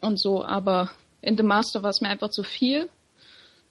und 0.00 0.16
so, 0.16 0.44
aber 0.44 0.92
in 1.22 1.36
The 1.36 1.42
Master 1.42 1.82
war 1.82 1.90
es 1.90 2.00
mir 2.00 2.08
einfach 2.08 2.30
zu 2.30 2.44
viel. 2.44 2.88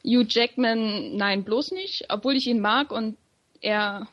Hugh 0.04 0.26
Jackman, 0.28 1.16
nein, 1.16 1.46
bloß 1.46 1.72
nicht, 1.72 2.08
obwohl 2.10 2.36
ich 2.36 2.48
ihn 2.48 2.60
mag 2.60 2.92
und 2.92 3.16
er 3.62 4.10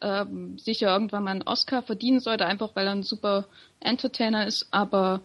ähm, 0.00 0.58
sicher 0.58 0.88
irgendwann 0.88 1.24
mal 1.24 1.30
einen 1.30 1.42
Oscar 1.42 1.82
verdienen 1.82 2.20
sollte, 2.20 2.46
einfach 2.46 2.70
weil 2.74 2.86
er 2.86 2.92
ein 2.92 3.02
super 3.02 3.46
Entertainer 3.80 4.46
ist, 4.46 4.68
aber 4.70 5.22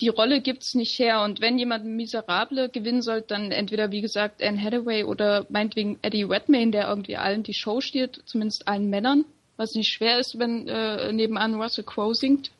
die 0.00 0.08
Rolle 0.08 0.40
gibt's 0.40 0.74
nicht 0.74 0.98
her. 0.98 1.22
Und 1.22 1.40
wenn 1.40 1.58
jemand 1.58 1.84
Miserable 1.84 2.68
gewinnen 2.68 3.02
soll, 3.02 3.22
dann 3.22 3.52
entweder, 3.52 3.90
wie 3.92 4.00
gesagt, 4.00 4.42
Anne 4.42 4.60
Hathaway 4.60 5.04
oder 5.04 5.46
meinetwegen 5.48 5.98
Eddie 6.02 6.24
Redmayne, 6.24 6.72
der 6.72 6.88
irgendwie 6.88 7.16
allen 7.16 7.44
die 7.44 7.54
Show 7.54 7.80
steht, 7.80 8.20
zumindest 8.26 8.66
allen 8.66 8.90
Männern, 8.90 9.24
was 9.56 9.74
nicht 9.74 9.92
schwer 9.92 10.18
ist, 10.18 10.38
wenn 10.38 10.66
äh, 10.68 11.12
nebenan 11.12 11.54
Russell 11.54 11.84
Crowe 11.84 12.14
singt. 12.14 12.50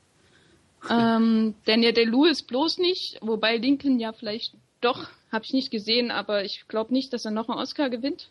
ähm, 0.89 1.55
Daniel 1.65 1.93
Day-Lewis 1.93 2.43
bloß 2.43 2.79
nicht, 2.79 3.19
wobei 3.21 3.57
Lincoln 3.57 3.99
ja 3.99 4.13
vielleicht 4.13 4.55
doch, 4.81 5.09
habe 5.33 5.45
ich 5.45 5.53
nicht 5.53 5.71
gesehen, 5.71 6.11
aber 6.11 6.45
ich 6.45 6.69
glaube 6.69 6.93
nicht, 6.93 7.13
dass 7.13 7.25
er 7.25 7.31
noch 7.31 7.49
einen 7.49 7.59
Oscar 7.59 7.89
gewinnt. 7.91 8.29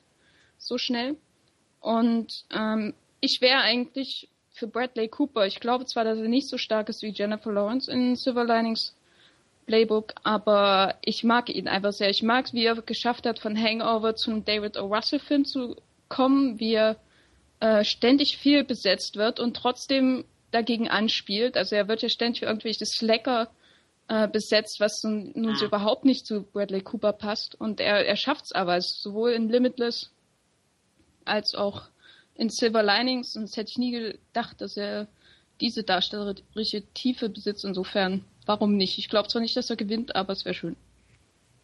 So 0.57 0.77
schnell. 0.77 1.15
Und 1.81 2.45
ähm, 2.55 2.93
ich 3.19 3.41
wäre 3.41 3.59
eigentlich 3.59 4.29
für 4.53 4.67
Bradley 4.67 5.09
Cooper. 5.09 5.45
Ich 5.45 5.59
glaube 5.59 5.85
zwar, 5.85 6.05
dass 6.05 6.19
er 6.19 6.27
nicht 6.27 6.47
so 6.47 6.57
stark 6.57 6.87
ist 6.89 7.01
wie 7.01 7.09
Jennifer 7.09 7.51
Lawrence 7.51 7.91
in 7.91 8.15
Silver 8.15 8.45
Linings 8.45 8.95
Playbook, 9.65 10.13
aber 10.23 10.95
ich 11.01 11.23
mag 11.23 11.49
ihn 11.49 11.67
einfach 11.67 11.93
sehr. 11.93 12.09
Ich 12.09 12.23
mag, 12.23 12.51
wie 12.53 12.65
er 12.65 12.81
geschafft 12.81 13.25
hat, 13.25 13.39
von 13.39 13.57
Hangover 13.57 14.15
zum 14.15 14.43
David 14.43 14.77
O. 14.77 14.85
Russell 14.85 15.19
Film 15.19 15.45
zu 15.45 15.75
kommen, 16.09 16.59
wie 16.59 16.73
er 16.73 16.97
äh, 17.59 17.83
ständig 17.83 18.37
viel 18.37 18.63
besetzt 18.63 19.15
wird 19.15 19.39
und 19.39 19.55
trotzdem 19.55 20.25
dagegen 20.51 20.89
anspielt. 20.89 21.57
Also 21.57 21.75
er 21.75 21.87
wird 21.87 22.01
ja 22.01 22.09
ständig 22.09 22.41
für 22.41 22.47
irgendwelche 22.47 22.85
Slacker 22.85 23.49
äh, 24.07 24.27
besetzt, 24.27 24.79
was 24.79 25.01
nun, 25.03 25.31
nun 25.35 25.55
so 25.55 25.65
überhaupt 25.65 26.05
nicht 26.05 26.25
zu 26.25 26.43
Bradley 26.43 26.81
Cooper 26.81 27.13
passt. 27.13 27.55
Und 27.59 27.79
er, 27.79 28.05
er 28.05 28.15
schafft 28.17 28.45
es 28.45 28.51
aber, 28.51 28.73
also 28.73 28.93
sowohl 28.93 29.31
in 29.31 29.49
Limitless 29.49 30.11
als 31.31 31.55
auch 31.55 31.83
in 32.35 32.49
Silver 32.49 32.83
Linings. 32.83 33.35
Und 33.35 33.43
das 33.43 33.57
hätte 33.57 33.71
ich 33.71 33.77
nie 33.77 33.91
gedacht, 33.91 34.61
dass 34.61 34.77
er 34.77 35.07
diese 35.59 35.83
darstellerische 35.83 36.83
Tiefe 36.93 37.29
besitzt. 37.29 37.65
Insofern, 37.65 38.25
warum 38.45 38.75
nicht? 38.75 38.97
Ich 38.97 39.09
glaube 39.09 39.29
zwar 39.29 39.41
nicht, 39.41 39.55
dass 39.55 39.69
er 39.69 39.75
gewinnt, 39.75 40.15
aber 40.15 40.33
es 40.33 40.45
wäre 40.45 40.55
schön. 40.55 40.75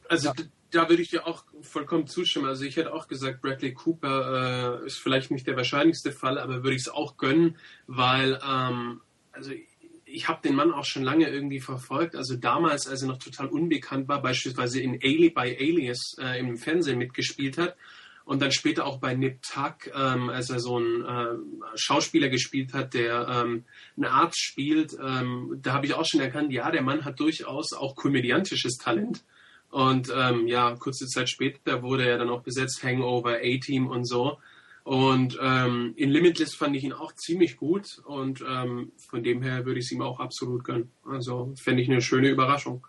Also 0.07 0.29
ja. 0.29 0.33
da 0.71 0.89
würde 0.89 1.01
ich 1.01 1.09
dir 1.09 1.27
auch 1.27 1.43
vollkommen 1.61 2.07
zustimmen. 2.07 2.45
Also 2.47 2.63
ich 2.63 2.77
hätte 2.77 2.93
auch 2.93 3.07
gesagt, 3.07 3.41
Bradley 3.41 3.73
Cooper 3.73 4.81
äh, 4.81 4.85
ist 4.85 4.97
vielleicht 4.97 5.31
nicht 5.31 5.47
der 5.47 5.57
wahrscheinlichste 5.57 6.11
Fall, 6.11 6.37
aber 6.37 6.63
würde 6.63 6.75
ich 6.75 6.83
es 6.83 6.89
auch 6.89 7.17
gönnen, 7.17 7.57
weil 7.87 8.39
ähm, 8.47 9.01
also 9.33 9.51
ich 10.05 10.27
habe 10.29 10.41
den 10.41 10.55
Mann 10.55 10.71
auch 10.71 10.85
schon 10.85 11.03
lange 11.03 11.27
irgendwie 11.27 11.59
verfolgt. 11.59 12.15
Also 12.15 12.37
damals, 12.37 12.87
als 12.87 13.01
er 13.01 13.09
noch 13.09 13.17
total 13.17 13.47
unbekannt 13.47 14.07
war, 14.07 14.21
beispielsweise 14.21 14.79
in 14.79 14.99
Ali 15.03 15.29
bei 15.29 15.57
Alias 15.59 16.15
äh, 16.19 16.39
im 16.39 16.55
Fernsehen 16.57 16.97
mitgespielt 16.97 17.57
hat 17.57 17.75
und 18.27 18.41
dann 18.41 18.51
später 18.51 18.85
auch 18.85 18.99
bei 18.99 19.15
Nip 19.15 19.41
Tuck, 19.41 19.89
ähm, 19.95 20.29
als 20.29 20.49
er 20.49 20.59
so 20.59 20.75
einen 20.75 21.05
äh, 21.05 21.77
Schauspieler 21.77 22.27
gespielt 22.27 22.73
hat, 22.73 22.93
der 22.93 23.25
ähm, 23.29 23.63
einen 23.95 24.05
Arzt 24.05 24.41
spielt, 24.41 24.97
ähm, 25.01 25.57
da 25.61 25.71
habe 25.71 25.85
ich 25.85 25.93
auch 25.93 26.05
schon 26.05 26.19
erkannt, 26.19 26.51
ja, 26.51 26.69
der 26.69 26.81
Mann 26.81 27.05
hat 27.05 27.21
durchaus 27.21 27.71
auch 27.71 27.95
komödiantisches 27.95 28.75
Talent. 28.75 29.23
Und 29.69 30.11
ähm, 30.13 30.45
ja, 30.45 30.75
kurze 30.75 31.07
Zeit 31.07 31.29
später 31.29 31.81
wurde 31.83 32.05
er 32.05 32.17
dann 32.17 32.29
auch 32.29 32.43
besetzt, 32.43 32.83
Hangover, 32.83 33.37
A-Team 33.41 33.87
und 33.87 34.03
so. 34.03 34.37
Und 34.83 35.39
ähm, 35.41 35.93
in 35.95 36.09
Limitless 36.09 36.53
fand 36.53 36.75
ich 36.75 36.83
ihn 36.83 36.93
auch 36.93 37.13
ziemlich 37.13 37.55
gut 37.55 38.01
und 38.05 38.43
ähm, 38.45 38.91
von 38.97 39.23
dem 39.23 39.41
her 39.41 39.65
würde 39.65 39.79
ich 39.79 39.85
es 39.85 39.91
ihm 39.93 40.01
auch 40.01 40.19
absolut 40.19 40.65
gönnen. 40.65 40.91
Also 41.05 41.53
fände 41.55 41.81
ich 41.81 41.89
eine 41.89 42.01
schöne 42.01 42.27
Überraschung. 42.27 42.85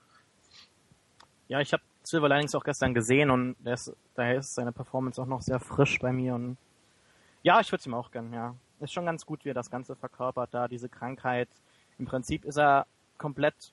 Ja, 1.46 1.60
ich 1.60 1.72
habe 1.72 1.82
Silver 2.08 2.28
Linings 2.28 2.54
auch 2.54 2.64
gestern 2.64 2.94
gesehen 2.94 3.30
und 3.30 3.56
ist, 3.64 3.94
daher 4.14 4.38
ist 4.38 4.54
seine 4.54 4.72
Performance 4.72 5.20
auch 5.20 5.26
noch 5.26 5.42
sehr 5.42 5.60
frisch 5.60 5.98
bei 5.98 6.12
mir 6.12 6.34
und 6.34 6.56
ja, 7.42 7.60
ich 7.60 7.70
würde 7.70 7.80
es 7.80 7.86
ihm 7.86 7.94
auch 7.94 8.10
gönnen, 8.10 8.32
ja. 8.32 8.54
Ist 8.80 8.92
schon 8.92 9.06
ganz 9.06 9.26
gut, 9.26 9.44
wie 9.44 9.50
er 9.50 9.54
das 9.54 9.70
Ganze 9.70 9.96
verkörpert 9.96 10.52
da, 10.52 10.68
diese 10.68 10.88
Krankheit. 10.88 11.48
Im 11.98 12.06
Prinzip 12.06 12.44
ist 12.44 12.58
er 12.58 12.86
komplett 13.16 13.72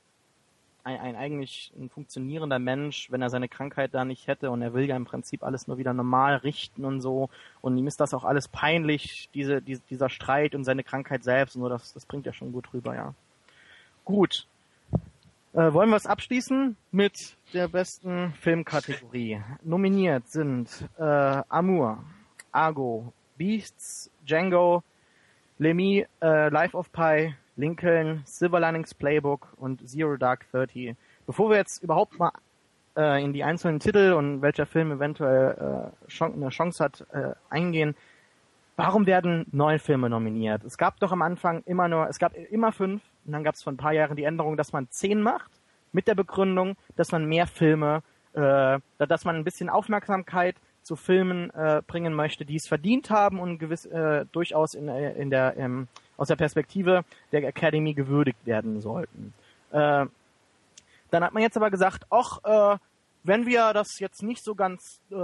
ein, 0.83 0.99
ein 0.99 1.15
eigentlich 1.15 1.71
ein 1.77 1.89
funktionierender 1.89 2.59
Mensch, 2.59 3.11
wenn 3.11 3.21
er 3.21 3.29
seine 3.29 3.49
Krankheit 3.49 3.93
da 3.93 4.05
nicht 4.05 4.27
hätte 4.27 4.51
und 4.51 4.61
er 4.61 4.73
will 4.73 4.85
ja 4.85 4.95
im 4.95 5.05
Prinzip 5.05 5.43
alles 5.43 5.67
nur 5.67 5.77
wieder 5.77 5.93
normal 5.93 6.37
richten 6.37 6.85
und 6.85 7.01
so 7.01 7.29
und 7.61 7.77
ihm 7.77 7.87
ist 7.87 7.99
das 7.99 8.13
auch 8.13 8.23
alles 8.23 8.47
peinlich, 8.47 9.29
diese, 9.33 9.61
diese 9.61 9.81
dieser 9.89 10.09
Streit 10.09 10.55
und 10.55 10.63
seine 10.63 10.83
Krankheit 10.83 11.23
selbst 11.23 11.55
und 11.55 11.63
so, 11.63 11.69
das, 11.69 11.93
das 11.93 12.05
bringt 12.05 12.27
er 12.27 12.33
schon 12.33 12.51
gut 12.51 12.73
rüber, 12.73 12.95
ja. 12.95 13.13
Gut, 14.03 14.47
äh, 15.55 15.73
wollen 15.73 15.89
wir 15.89 15.95
es 15.95 16.05
abschließen 16.05 16.75
mit 16.91 17.37
der 17.53 17.69
besten 17.69 18.33
Filmkategorie? 18.41 19.41
Nominiert 19.63 20.27
sind 20.27 20.87
äh, 20.97 21.03
Amour, 21.03 22.03
Argo, 22.51 23.13
Beasts, 23.37 24.11
Django, 24.25 24.83
Lemmy, 25.57 26.05
äh, 26.21 26.49
Life 26.49 26.75
of 26.75 26.91
Pi, 26.91 27.33
Lincoln, 27.55 28.21
Silver 28.25 28.59
Linings 28.59 28.93
Playbook 28.93 29.53
und 29.57 29.87
Zero 29.87 30.17
Dark 30.17 30.45
Thirty. 30.51 30.95
Bevor 31.25 31.49
wir 31.49 31.57
jetzt 31.57 31.81
überhaupt 31.81 32.19
mal 32.19 32.31
äh, 32.97 33.23
in 33.23 33.31
die 33.31 33.45
einzelnen 33.45 33.79
Titel 33.79 34.13
und 34.13 34.41
welcher 34.41 34.65
Film 34.65 34.91
eventuell 34.91 35.93
äh, 36.11 36.23
eine 36.23 36.49
Chance 36.49 36.83
hat 36.83 37.05
äh, 37.13 37.33
eingehen, 37.49 37.95
warum 38.75 39.05
werden 39.05 39.45
neun 39.51 39.79
Filme 39.79 40.09
nominiert? 40.09 40.65
Es 40.65 40.77
gab 40.77 40.99
doch 40.99 41.13
am 41.13 41.21
Anfang 41.21 41.63
immer 41.65 41.87
nur, 41.87 42.09
es 42.09 42.19
gab 42.19 42.33
immer 42.35 42.73
fünf 42.73 43.01
und 43.25 43.31
dann 43.31 43.43
gab 43.43 43.55
es 43.55 43.63
vor 43.63 43.73
ein 43.73 43.77
paar 43.77 43.93
Jahren 43.93 44.15
die 44.15 44.23
Änderung, 44.23 44.57
dass 44.57 44.73
man 44.73 44.89
zehn 44.89 45.21
macht, 45.21 45.51
mit 45.91 46.07
der 46.07 46.15
Begründung, 46.15 46.75
dass 46.95 47.11
man 47.11 47.25
mehr 47.25 47.47
Filme, 47.47 48.03
äh, 48.33 48.79
dass 48.97 49.25
man 49.25 49.35
ein 49.35 49.43
bisschen 49.43 49.69
Aufmerksamkeit 49.69 50.55
zu 50.83 50.95
Filmen 50.95 51.49
äh, 51.51 51.81
bringen 51.87 52.13
möchte, 52.13 52.45
die 52.45 52.57
es 52.57 52.67
verdient 52.67 53.09
haben 53.09 53.39
und 53.39 53.57
gewiss 53.57 53.85
äh, 53.85 54.25
durchaus 54.31 54.75
in, 54.75 54.87
äh, 54.87 55.13
in 55.13 55.29
der 55.29 55.57
ähm, 55.57 55.87
aus 56.17 56.27
der 56.27 56.35
Perspektive 56.35 57.03
der 57.31 57.47
Academy 57.47 57.93
gewürdigt 57.93 58.45
werden 58.45 58.81
sollten. 58.81 59.33
Äh, 59.71 60.05
dann 61.11 61.23
hat 61.23 61.33
man 61.33 61.43
jetzt 61.43 61.57
aber 61.57 61.71
gesagt, 61.71 62.05
ach, 62.09 62.39
äh, 62.43 62.77
wenn 63.23 63.47
wir 63.47 63.73
das 63.73 63.99
jetzt 63.99 64.21
nicht 64.21 64.43
so 64.43 64.53
ganz 64.53 65.01
äh, 65.09 65.15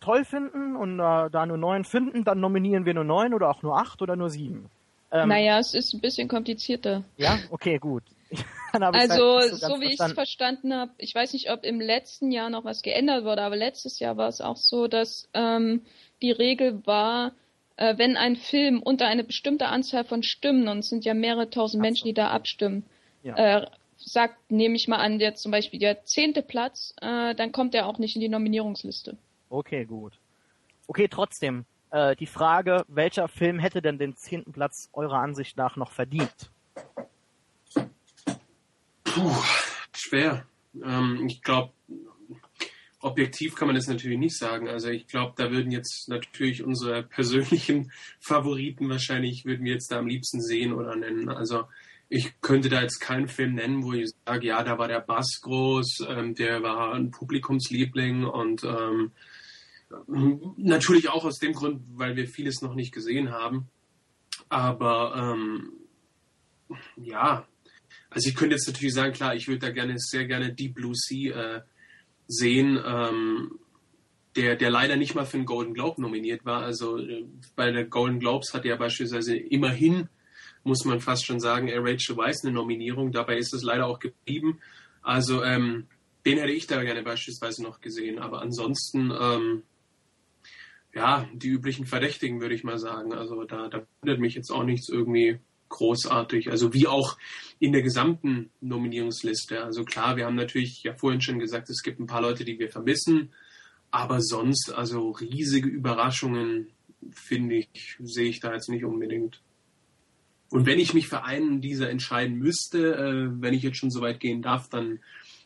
toll 0.00 0.24
finden 0.24 0.76
und 0.76 0.98
äh, 0.98 1.30
da 1.30 1.44
nur 1.44 1.58
neun 1.58 1.84
finden, 1.84 2.24
dann 2.24 2.40
nominieren 2.40 2.86
wir 2.86 2.94
nur 2.94 3.04
neun 3.04 3.34
oder 3.34 3.50
auch 3.50 3.62
nur 3.62 3.76
acht 3.76 4.00
oder 4.00 4.16
nur 4.16 4.30
sieben. 4.30 4.70
Ähm, 5.12 5.28
naja, 5.28 5.58
es 5.58 5.74
ist 5.74 5.92
ein 5.92 6.00
bisschen 6.00 6.28
komplizierter. 6.28 7.04
Ja, 7.16 7.38
okay, 7.50 7.78
gut. 7.78 8.04
also, 8.72 9.38
halt 9.38 9.50
so, 9.50 9.56
so 9.56 9.80
wie 9.80 9.92
ich 9.92 10.00
es 10.00 10.12
verstanden 10.12 10.72
habe, 10.72 10.92
ich 10.98 11.14
weiß 11.14 11.32
nicht, 11.32 11.50
ob 11.50 11.64
im 11.64 11.80
letzten 11.80 12.30
Jahr 12.30 12.50
noch 12.50 12.64
was 12.64 12.82
geändert 12.82 13.24
wurde, 13.24 13.42
aber 13.42 13.56
letztes 13.56 13.98
Jahr 13.98 14.16
war 14.16 14.28
es 14.28 14.40
auch 14.40 14.56
so, 14.56 14.86
dass 14.86 15.28
ähm, 15.34 15.82
die 16.22 16.30
Regel 16.30 16.86
war, 16.86 17.32
äh, 17.76 17.98
wenn 17.98 18.16
ein 18.16 18.36
Film 18.36 18.80
unter 18.80 19.06
eine 19.06 19.24
bestimmte 19.24 19.66
Anzahl 19.66 20.04
von 20.04 20.22
Stimmen, 20.22 20.68
und 20.68 20.78
es 20.78 20.88
sind 20.90 21.04
ja 21.04 21.14
mehrere 21.14 21.50
tausend 21.50 21.80
so. 21.80 21.82
Menschen, 21.82 22.06
die 22.06 22.14
da 22.14 22.30
abstimmen, 22.30 22.84
ja. 23.22 23.34
äh, 23.34 23.66
sagt, 23.96 24.50
nehme 24.50 24.76
ich 24.76 24.86
mal 24.86 24.98
an, 24.98 25.18
der 25.18 25.34
zum 25.34 25.50
Beispiel 25.50 25.80
der 25.80 26.04
zehnte 26.04 26.42
Platz, 26.42 26.94
äh, 27.00 27.34
dann 27.34 27.52
kommt 27.52 27.74
er 27.74 27.86
auch 27.86 27.98
nicht 27.98 28.14
in 28.14 28.20
die 28.20 28.28
Nominierungsliste. 28.28 29.16
Okay, 29.48 29.84
gut. 29.84 30.12
Okay, 30.86 31.08
trotzdem, 31.08 31.66
äh, 31.90 32.16
die 32.16 32.26
Frage, 32.26 32.84
welcher 32.88 33.28
Film 33.28 33.58
hätte 33.58 33.82
denn 33.82 33.98
den 33.98 34.16
zehnten 34.16 34.52
Platz 34.52 34.88
eurer 34.92 35.18
Ansicht 35.18 35.56
nach 35.56 35.76
noch 35.76 35.92
verdient? 35.92 36.50
Puh, 39.04 39.36
schwer. 39.92 40.46
Ähm, 40.82 41.26
ich 41.26 41.42
glaube, 41.42 41.72
objektiv 43.00 43.56
kann 43.56 43.66
man 43.66 43.74
das 43.74 43.88
natürlich 43.88 44.18
nicht 44.18 44.36
sagen. 44.36 44.68
Also 44.68 44.88
ich 44.88 45.06
glaube, 45.06 45.34
da 45.36 45.50
würden 45.50 45.72
jetzt 45.72 46.08
natürlich 46.08 46.62
unsere 46.62 47.02
persönlichen 47.02 47.92
Favoriten 48.20 48.88
wahrscheinlich, 48.88 49.44
würden 49.44 49.64
wir 49.64 49.72
jetzt 49.72 49.90
da 49.90 49.98
am 49.98 50.06
liebsten 50.06 50.40
sehen 50.40 50.72
oder 50.72 50.96
nennen. 50.96 51.28
Also 51.28 51.64
ich 52.08 52.40
könnte 52.40 52.68
da 52.68 52.82
jetzt 52.82 53.00
keinen 53.00 53.28
Film 53.28 53.54
nennen, 53.54 53.82
wo 53.82 53.92
ich 53.92 54.10
sage, 54.26 54.48
ja, 54.48 54.62
da 54.62 54.78
war 54.78 54.88
der 54.88 55.00
Bass 55.00 55.40
groß, 55.42 56.06
ähm, 56.08 56.34
der 56.34 56.62
war 56.62 56.94
ein 56.94 57.10
Publikumsliebling 57.10 58.24
und 58.24 58.64
ähm, 58.64 59.12
natürlich 60.56 61.08
auch 61.08 61.24
aus 61.24 61.38
dem 61.38 61.52
Grund, 61.52 61.82
weil 61.94 62.16
wir 62.16 62.28
vieles 62.28 62.62
noch 62.62 62.74
nicht 62.74 62.92
gesehen 62.92 63.30
haben. 63.30 63.68
Aber 64.48 65.14
ähm, 65.16 65.72
ja, 66.96 67.46
also 68.10 68.28
ich 68.28 68.34
könnte 68.34 68.54
jetzt 68.54 68.66
natürlich 68.66 68.94
sagen, 68.94 69.12
klar, 69.12 69.34
ich 69.34 69.48
würde 69.48 69.66
da 69.66 69.70
gerne 69.70 69.94
sehr 69.96 70.26
gerne 70.26 70.52
Deep 70.52 70.74
Blue 70.74 70.94
Sea 70.94 71.56
äh, 71.56 71.62
sehen, 72.26 72.78
ähm, 72.84 73.58
der, 74.36 74.56
der 74.56 74.70
leider 74.70 74.96
nicht 74.96 75.14
mal 75.14 75.26
für 75.26 75.38
den 75.38 75.46
Golden 75.46 75.74
Globe 75.74 76.00
nominiert 76.00 76.44
war. 76.44 76.62
Also 76.62 76.98
äh, 76.98 77.26
bei 77.56 77.70
der 77.70 77.84
Golden 77.84 78.20
Globes 78.20 78.54
hat 78.54 78.64
er 78.64 78.76
beispielsweise 78.76 79.36
immerhin 79.36 80.08
muss 80.64 80.84
man 80.84 81.00
fast 81.00 81.26
schon 81.26 81.40
sagen, 81.40 81.68
äh, 81.68 81.78
Rachel 81.78 82.16
Weisz 82.16 82.44
eine 82.44 82.52
Nominierung. 82.52 83.12
Dabei 83.12 83.38
ist 83.38 83.54
es 83.54 83.62
leider 83.62 83.86
auch 83.86 83.98
geblieben. 83.98 84.60
Also 85.02 85.42
ähm, 85.42 85.86
den 86.26 86.38
hätte 86.38 86.52
ich 86.52 86.66
da 86.66 86.82
gerne 86.82 87.02
beispielsweise 87.02 87.62
noch 87.62 87.80
gesehen. 87.80 88.18
Aber 88.18 88.42
ansonsten, 88.42 89.10
ähm, 89.18 89.62
ja, 90.94 91.28
die 91.32 91.48
üblichen 91.48 91.86
Verdächtigen 91.86 92.40
würde 92.40 92.54
ich 92.54 92.64
mal 92.64 92.78
sagen. 92.78 93.12
Also 93.12 93.44
da, 93.44 93.68
da 93.68 93.86
wundert 94.00 94.20
mich 94.20 94.34
jetzt 94.34 94.50
auch 94.50 94.64
nichts 94.64 94.88
irgendwie 94.88 95.38
großartig. 95.68 96.50
Also 96.50 96.74
wie 96.74 96.86
auch 96.86 97.16
in 97.58 97.72
der 97.72 97.82
gesamten 97.82 98.50
Nominierungsliste. 98.60 99.62
Also 99.62 99.84
klar, 99.84 100.16
wir 100.16 100.26
haben 100.26 100.34
natürlich 100.34 100.82
ja 100.82 100.94
vorhin 100.94 101.20
schon 101.20 101.38
gesagt, 101.38 101.70
es 101.70 101.82
gibt 101.82 102.00
ein 102.00 102.06
paar 102.06 102.22
Leute, 102.22 102.44
die 102.44 102.58
wir 102.58 102.70
vermissen. 102.70 103.30
Aber 103.92 104.20
sonst, 104.20 104.72
also 104.72 105.10
riesige 105.10 105.68
Überraschungen, 105.68 106.68
finde 107.12 107.56
ich, 107.56 107.96
sehe 108.00 108.28
ich 108.28 108.40
da 108.40 108.52
jetzt 108.52 108.68
nicht 108.68 108.84
unbedingt. 108.84 109.40
Und 110.50 110.66
wenn 110.66 110.80
ich 110.80 110.94
mich 110.94 111.08
für 111.08 111.24
einen 111.24 111.60
dieser 111.60 111.88
entscheiden 111.88 112.36
müsste, 112.36 112.94
äh, 112.96 113.40
wenn 113.40 113.54
ich 113.54 113.62
jetzt 113.62 113.78
schon 113.78 113.90
so 113.90 114.00
weit 114.00 114.20
gehen 114.20 114.42
darf, 114.42 114.68
dann, 114.68 115.00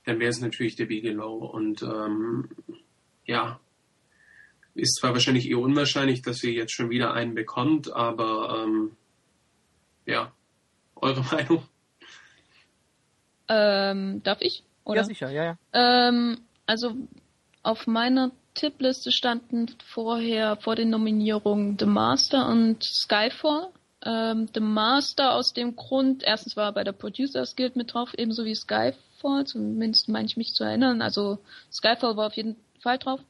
dann 0.04 0.18
wäre 0.18 0.30
es 0.30 0.40
natürlich 0.40 0.76
der 0.76 0.86
Bigelow. 0.86 1.44
Und 1.44 1.82
ähm, 1.82 2.48
ja, 3.26 3.60
ist 4.74 4.96
zwar 4.96 5.12
wahrscheinlich 5.12 5.48
eher 5.48 5.58
unwahrscheinlich, 5.58 6.22
dass 6.22 6.42
ihr 6.42 6.52
jetzt 6.52 6.72
schon 6.72 6.90
wieder 6.90 7.14
einen 7.14 7.34
bekommt, 7.34 7.92
aber 7.92 8.64
ähm, 8.64 8.96
ja, 10.06 10.32
eure 10.96 11.22
Meinung? 11.32 11.62
Ähm, 13.48 14.22
darf 14.22 14.40
ich? 14.40 14.64
Oder? 14.84 15.00
Ja, 15.00 15.04
sicher, 15.04 15.30
ja, 15.30 15.44
ja. 15.44 15.58
Ähm, 15.72 16.40
also 16.66 16.94
auf 17.62 17.86
meiner 17.86 18.32
Tippliste 18.54 19.12
standen 19.12 19.66
vorher 19.84 20.56
vor 20.56 20.76
den 20.76 20.90
Nominierungen 20.90 21.76
The 21.78 21.86
Master 21.86 22.48
und 22.48 22.82
Skyfall 22.84 23.72
ähm, 24.04 24.48
The 24.52 24.60
Master 24.60 25.34
aus 25.34 25.52
dem 25.54 25.76
Grund, 25.76 26.22
erstens 26.22 26.56
war 26.56 26.66
er 26.66 26.72
bei 26.72 26.84
der 26.84 26.92
Producers 26.92 27.56
Guild 27.56 27.76
mit 27.76 27.94
drauf, 27.94 28.12
ebenso 28.16 28.44
wie 28.44 28.54
Skyfall, 28.54 29.46
zumindest 29.46 30.08
meine 30.08 30.26
ich 30.26 30.36
mich 30.36 30.52
zu 30.52 30.64
erinnern. 30.64 31.00
Also 31.00 31.38
Skyfall 31.72 32.16
war 32.16 32.26
auf 32.26 32.36
jeden 32.36 32.56
Fall 32.80 32.98
drauf. 32.98 33.20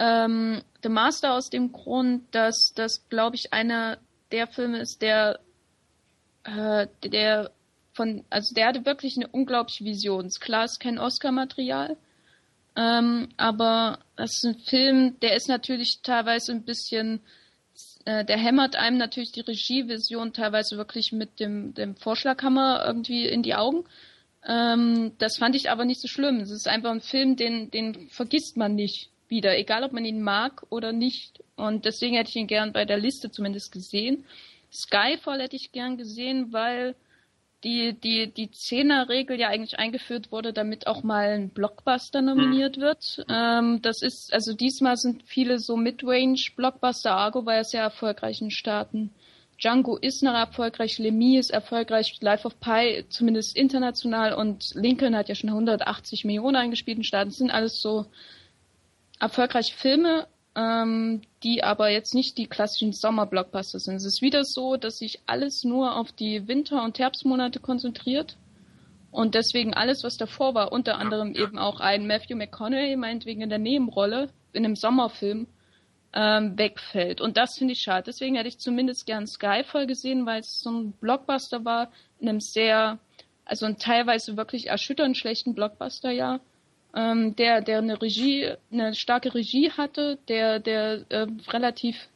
Ähm, 0.00 0.62
The 0.82 0.88
Master 0.88 1.34
aus 1.34 1.50
dem 1.50 1.72
Grund, 1.72 2.34
dass 2.34 2.72
das, 2.74 3.06
glaube 3.10 3.36
ich, 3.36 3.52
einer 3.52 3.98
der 4.32 4.46
Filme 4.46 4.78
ist, 4.78 5.02
der, 5.02 5.38
äh, 6.44 6.86
der 7.04 7.50
von, 7.92 8.24
also 8.30 8.54
der 8.54 8.68
hatte 8.68 8.86
wirklich 8.86 9.16
eine 9.16 9.28
unglaubliche 9.28 9.84
Vision. 9.84 10.30
Klar, 10.40 10.64
ist 10.64 10.80
kein 10.80 10.98
Oscar-Material, 10.98 11.98
ähm, 12.76 13.28
aber 13.36 13.98
das 14.16 14.36
ist 14.36 14.44
ein 14.44 14.58
Film, 14.60 15.20
der 15.20 15.36
ist 15.36 15.48
natürlich 15.48 16.00
teilweise 16.02 16.52
ein 16.52 16.62
bisschen 16.62 17.20
äh, 18.04 18.24
der 18.24 18.38
hämmert 18.38 18.76
einem 18.76 18.96
natürlich 18.96 19.32
die 19.32 19.40
Regievision 19.40 20.32
teilweise 20.32 20.76
wirklich 20.76 21.12
mit 21.12 21.38
dem, 21.40 21.74
dem 21.74 21.96
Vorschlaghammer 21.96 22.82
irgendwie 22.86 23.26
in 23.26 23.42
die 23.42 23.54
Augen. 23.54 23.84
Ähm, 24.46 25.12
das 25.18 25.36
fand 25.36 25.54
ich 25.54 25.70
aber 25.70 25.84
nicht 25.84 26.00
so 26.00 26.08
schlimm. 26.08 26.40
Es 26.40 26.50
ist 26.50 26.66
einfach 26.66 26.90
ein 26.90 27.02
Film, 27.02 27.36
den, 27.36 27.70
den 27.70 28.08
vergisst 28.08 28.56
man 28.56 28.74
nicht 28.74 29.10
wieder, 29.30 29.56
egal 29.58 29.84
ob 29.84 29.92
man 29.92 30.04
ihn 30.04 30.22
mag 30.22 30.62
oder 30.70 30.92
nicht. 30.92 31.42
Und 31.56 31.84
deswegen 31.84 32.16
hätte 32.16 32.30
ich 32.30 32.36
ihn 32.36 32.46
gern 32.46 32.72
bei 32.72 32.84
der 32.84 32.98
Liste 32.98 33.30
zumindest 33.30 33.72
gesehen. 33.72 34.24
Skyfall 34.72 35.40
hätte 35.40 35.56
ich 35.56 35.72
gern 35.72 35.96
gesehen, 35.96 36.52
weil 36.52 36.94
die, 37.64 37.92
die, 37.92 38.32
die 38.32 38.50
Zehner-Regel 38.50 39.38
ja 39.38 39.48
eigentlich 39.48 39.78
eingeführt 39.78 40.32
wurde, 40.32 40.52
damit 40.52 40.86
auch 40.86 41.02
mal 41.02 41.32
ein 41.32 41.50
Blockbuster 41.50 42.22
nominiert 42.22 42.78
mhm. 42.78 42.80
wird. 42.80 43.24
Ähm, 43.28 43.82
das 43.82 44.02
ist, 44.02 44.32
also 44.32 44.54
diesmal 44.54 44.96
sind 44.96 45.22
viele 45.24 45.58
so 45.58 45.76
Midrange-Blockbuster. 45.76 47.12
Argo 47.12 47.44
war 47.44 47.56
ja 47.56 47.64
sehr 47.64 47.82
erfolgreich 47.82 48.40
in 48.40 48.50
Staaten. 48.50 49.10
Django 49.60 49.96
ist 49.96 50.22
noch 50.22 50.32
erfolgreich, 50.32 50.98
Lemmy 50.98 51.36
ist 51.36 51.50
erfolgreich, 51.50 52.16
Life 52.22 52.46
of 52.46 52.58
Pi 52.60 53.04
zumindest 53.10 53.54
international 53.54 54.32
und 54.32 54.74
Lincoln 54.74 55.14
hat 55.14 55.28
ja 55.28 55.34
schon 55.34 55.50
180 55.50 56.24
Millionen 56.24 56.56
eingespielt 56.56 56.96
in 56.96 57.04
Staaten. 57.04 57.28
Das 57.28 57.36
sind 57.36 57.50
alles 57.50 57.82
so 57.82 58.06
erfolgreiche 59.20 59.74
Filme, 59.76 60.26
ähm, 60.56 61.22
die 61.44 61.62
aber 61.62 61.90
jetzt 61.90 62.14
nicht 62.14 62.36
die 62.38 62.46
klassischen 62.46 62.92
Sommerblockbuster 62.92 63.78
sind. 63.78 63.96
Es 63.96 64.04
ist 64.04 64.22
wieder 64.22 64.44
so, 64.44 64.76
dass 64.76 64.98
sich 64.98 65.20
alles 65.26 65.62
nur 65.62 65.96
auf 65.96 66.10
die 66.10 66.48
Winter- 66.48 66.82
und 66.82 66.98
Herbstmonate 66.98 67.60
konzentriert 67.60 68.36
und 69.12 69.34
deswegen 69.34 69.74
alles, 69.74 70.02
was 70.02 70.16
davor 70.16 70.54
war, 70.54 70.72
unter 70.72 70.98
anderem 70.98 71.34
eben 71.34 71.58
auch 71.58 71.80
ein 71.80 72.06
Matthew 72.06 72.36
McConaughey, 72.36 72.96
meinetwegen 72.96 73.42
in 73.42 73.48
der 73.48 73.58
Nebenrolle 73.58 74.30
in 74.52 74.64
einem 74.64 74.76
Sommerfilm, 74.76 75.46
ähm, 76.12 76.58
wegfällt. 76.58 77.20
Und 77.20 77.36
das 77.36 77.56
finde 77.56 77.72
ich 77.72 77.82
schade. 77.82 78.04
Deswegen 78.06 78.34
hätte 78.34 78.48
ich 78.48 78.58
zumindest 78.58 79.06
gern 79.06 79.28
Skyfall 79.28 79.86
gesehen, 79.86 80.26
weil 80.26 80.40
es 80.40 80.60
so 80.60 80.70
ein 80.70 80.92
Blockbuster 80.92 81.64
war, 81.64 81.92
in 82.18 82.28
einem 82.28 82.40
sehr, 82.40 82.98
also 83.44 83.66
ein 83.66 83.78
teilweise 83.78 84.36
wirklich 84.36 84.68
erschütternd 84.68 85.16
schlechten 85.16 85.54
Blockbuster, 85.54 86.10
ja 86.10 86.40
ähm, 86.94 87.36
der, 87.36 87.60
der 87.60 87.78
eine 87.78 88.00
Regie, 88.00 88.54
eine 88.72 88.94
starke 88.94 89.34
Regie 89.34 89.70
hatte, 89.70 90.18
der, 90.28 90.58
der 90.58 91.04
äh, 91.08 91.26
relativ 91.48 92.08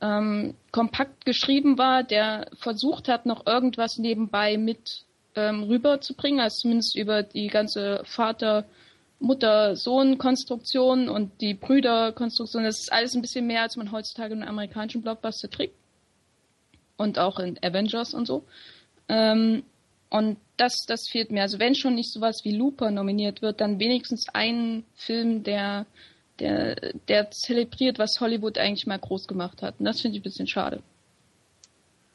ähm, 0.00 0.54
kompakt 0.70 1.24
geschrieben 1.24 1.78
war, 1.78 2.02
der 2.02 2.48
versucht 2.58 3.08
hat, 3.08 3.26
noch 3.26 3.46
irgendwas 3.46 3.98
nebenbei 3.98 4.56
mit 4.56 5.04
ähm, 5.34 5.64
rüberzubringen, 5.64 6.40
also 6.40 6.62
zumindest 6.62 6.96
über 6.96 7.22
die 7.22 7.48
ganze 7.48 8.02
Vater, 8.04 8.64
Mutter, 9.20 9.74
Sohn-Konstruktion 9.74 11.08
und 11.08 11.40
die 11.40 11.54
Brüder-Konstruktion. 11.54 12.64
Das 12.64 12.78
ist 12.78 12.92
alles 12.92 13.14
ein 13.14 13.22
bisschen 13.22 13.46
mehr, 13.46 13.62
als 13.62 13.76
man 13.76 13.90
heutzutage 13.90 14.34
in 14.34 14.44
amerikanischen 14.44 15.02
Blockbuster 15.02 15.50
trägt. 15.50 15.74
Und 16.96 17.18
auch 17.18 17.38
in 17.38 17.58
Avengers 17.62 18.14
und 18.14 18.26
so. 18.26 18.44
Ähm, 19.08 19.64
und 20.10 20.38
das, 20.56 20.84
das 20.86 21.08
fehlt 21.08 21.30
mir. 21.30 21.42
Also 21.42 21.58
wenn 21.58 21.74
schon 21.74 21.94
nicht 21.94 22.12
sowas 22.12 22.40
wie 22.44 22.56
Looper 22.56 22.90
nominiert 22.90 23.42
wird, 23.42 23.60
dann 23.60 23.78
wenigstens 23.78 24.26
ein 24.32 24.84
Film, 24.96 25.42
der, 25.42 25.86
der, 26.38 26.94
der 27.08 27.30
zelebriert, 27.30 27.98
was 27.98 28.20
Hollywood 28.20 28.58
eigentlich 28.58 28.86
mal 28.86 28.98
groß 28.98 29.26
gemacht 29.26 29.62
hat. 29.62 29.78
Und 29.78 29.84
das 29.84 30.00
finde 30.00 30.16
ich 30.16 30.20
ein 30.20 30.24
bisschen 30.24 30.46
schade. 30.46 30.82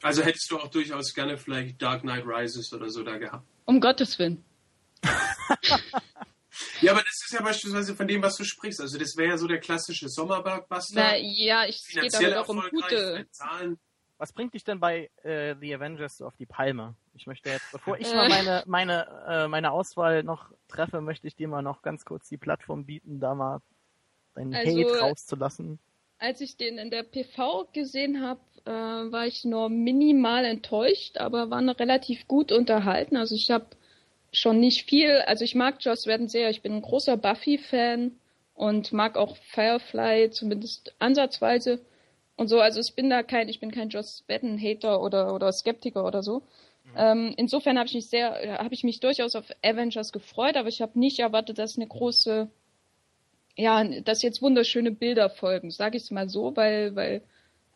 Also 0.02 0.22
hättest 0.22 0.50
du 0.50 0.58
auch 0.58 0.68
durchaus 0.68 1.14
gerne 1.14 1.38
vielleicht 1.38 1.80
Dark 1.80 2.02
Knight 2.02 2.24
Rises 2.26 2.72
oder 2.72 2.90
so 2.90 3.02
da 3.02 3.16
gehabt. 3.16 3.46
Um 3.64 3.80
Gottes 3.80 4.18
Willen. 4.18 4.44
ja, 6.80 6.92
aber 6.92 7.00
das 7.00 7.22
ist 7.24 7.32
ja 7.32 7.42
beispielsweise 7.42 7.94
von 7.94 8.06
dem, 8.06 8.22
was 8.22 8.36
du 8.36 8.44
sprichst. 8.44 8.80
Also 8.80 8.98
das 8.98 9.16
wäre 9.16 9.30
ja 9.30 9.38
so 9.38 9.46
der 9.46 9.60
klassische 9.60 10.08
Sommerblockbuster. 10.08 10.94
Na, 10.94 11.16
ja, 11.16 11.64
ich 11.66 11.80
gehe 11.88 12.26
aber 12.26 12.42
auch 12.42 12.48
um 12.48 12.62
gute 12.70 13.26
Zahlen. 13.30 13.78
Was 14.18 14.32
bringt 14.32 14.52
dich 14.54 14.64
denn 14.64 14.78
bei 14.78 15.10
äh, 15.22 15.54
The 15.60 15.74
Avengers 15.74 16.20
auf 16.20 16.36
die 16.36 16.46
Palme? 16.46 16.96
Ich 17.14 17.26
möchte 17.26 17.48
jetzt, 17.48 17.70
bevor 17.70 17.98
ich 17.98 18.12
mal 18.12 18.28
meine, 18.28 18.62
meine, 18.66 19.06
äh, 19.28 19.48
meine 19.48 19.70
Auswahl 19.72 20.22
noch 20.22 20.50
treffe, 20.68 21.00
möchte 21.00 21.26
ich 21.26 21.36
dir 21.36 21.48
mal 21.48 21.62
noch 21.62 21.82
ganz 21.82 22.04
kurz 22.04 22.28
die 22.28 22.36
Plattform 22.36 22.84
bieten, 22.84 23.20
da 23.20 23.34
mal 23.34 23.60
deinen 24.34 24.54
also, 24.54 24.78
Hate 24.78 25.00
rauszulassen. 25.00 25.78
Als 26.18 26.40
ich 26.40 26.56
den 26.56 26.78
in 26.78 26.90
der 26.90 27.02
PV 27.02 27.68
gesehen 27.72 28.22
habe, 28.22 28.40
äh, 28.64 28.70
war 28.70 29.26
ich 29.26 29.44
nur 29.44 29.68
minimal 29.68 30.44
enttäuscht, 30.44 31.18
aber 31.18 31.50
war 31.50 31.60
noch 31.60 31.78
relativ 31.78 32.26
gut 32.26 32.50
unterhalten. 32.50 33.16
Also 33.16 33.34
ich 33.34 33.50
habe 33.50 33.66
schon 34.32 34.60
nicht 34.60 34.88
viel, 34.88 35.22
also 35.26 35.44
ich 35.44 35.54
mag 35.54 35.76
Joss 35.80 36.06
Whedon 36.06 36.28
sehr, 36.28 36.50
ich 36.50 36.62
bin 36.62 36.72
ein 36.72 36.82
großer 36.82 37.16
Buffy-Fan 37.16 38.12
und 38.54 38.92
mag 38.92 39.16
auch 39.16 39.36
Firefly, 39.36 40.30
zumindest 40.30 40.94
ansatzweise 40.98 41.80
und 42.36 42.48
so. 42.48 42.60
Also 42.60 42.80
ich 42.80 42.94
bin 42.94 43.10
da 43.10 43.22
kein, 43.22 43.48
ich 43.48 43.60
bin 43.60 43.70
kein 43.70 43.90
Joss 43.90 44.24
Whedon 44.26 44.58
Hater 44.60 45.02
oder 45.02 45.34
oder 45.34 45.52
Skeptiker 45.52 46.04
oder 46.04 46.22
so. 46.22 46.42
Mhm. 46.84 46.90
Ähm, 46.96 47.34
insofern 47.36 47.78
habe 47.78 47.88
ich 47.88 47.94
mich 47.94 48.08
sehr, 48.08 48.58
habe 48.58 48.74
ich 48.74 48.84
mich 48.84 49.00
durchaus 49.00 49.34
auf 49.34 49.46
Avengers 49.62 50.12
gefreut, 50.12 50.56
aber 50.56 50.68
ich 50.68 50.82
habe 50.82 50.98
nicht 50.98 51.18
erwartet, 51.18 51.58
dass 51.58 51.76
eine 51.76 51.86
große, 51.86 52.48
ja, 53.56 53.84
dass 54.02 54.22
jetzt 54.22 54.42
wunderschöne 54.42 54.90
Bilder 54.90 55.30
folgen, 55.30 55.70
sage 55.70 55.96
ich 55.96 56.04
es 56.04 56.10
mal 56.10 56.28
so, 56.28 56.56
weil 56.56 56.94
weil 56.96 57.22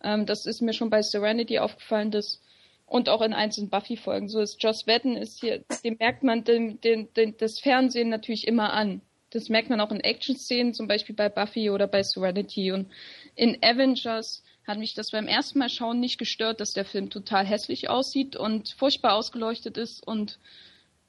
ähm, 0.03 0.27
das 0.27 0.47
ist 0.47 0.63
mir 0.63 0.73
schon 0.73 0.91
bei 0.91 1.03
Serenity 1.03 1.59
aufgefallen, 1.59 2.11
dass 2.11 2.41
und 2.89 3.09
auch 3.09 3.21
in 3.21 3.35
einzelnen 3.35 3.69
Buffy-Folgen. 3.71 4.29
So 4.29 4.41
ist 4.41 4.63
Joss 4.63 4.87
Whedon 4.87 5.17
ist 5.17 5.41
hier, 5.41 5.63
dem 5.85 5.97
merkt 5.99 6.23
man 6.23 6.45
den, 6.45 6.81
den, 6.81 7.13
den, 7.15 7.37
das 7.37 7.61
Fernsehen 7.61 8.09
natürlich 8.09 8.47
immer 8.47 8.73
an. 8.73 9.03
Das 9.31 9.51
merkt 9.51 9.69
man 9.69 9.81
auch 9.81 9.91
in 9.91 10.01
Action-Szenen, 10.01 10.73
zum 10.73 10.89
Beispiel 10.89 11.15
bei 11.15 11.29
Buffy 11.29 11.69
oder 11.69 11.87
bei 11.87 12.03
Serenity. 12.03 12.73
Und 12.73 12.91
in 13.35 13.59
Avengers 13.63 14.43
hat 14.69 14.79
mich 14.79 14.95
das 14.95 15.11
beim 15.11 15.27
ersten 15.27 15.59
Mal 15.59 15.71
schauen 15.71 15.99
nicht 15.99 16.19
gestört, 16.19 16.61
dass 16.61 16.73
der 16.73 16.85
Film 16.85 17.11
total 17.11 17.47
hässlich 17.47 17.89
aussieht 17.89 18.37
und 18.37 18.75
furchtbar 18.79 19.15
ausgeleuchtet 19.15 19.77
ist 19.77 20.07
und 20.07 20.39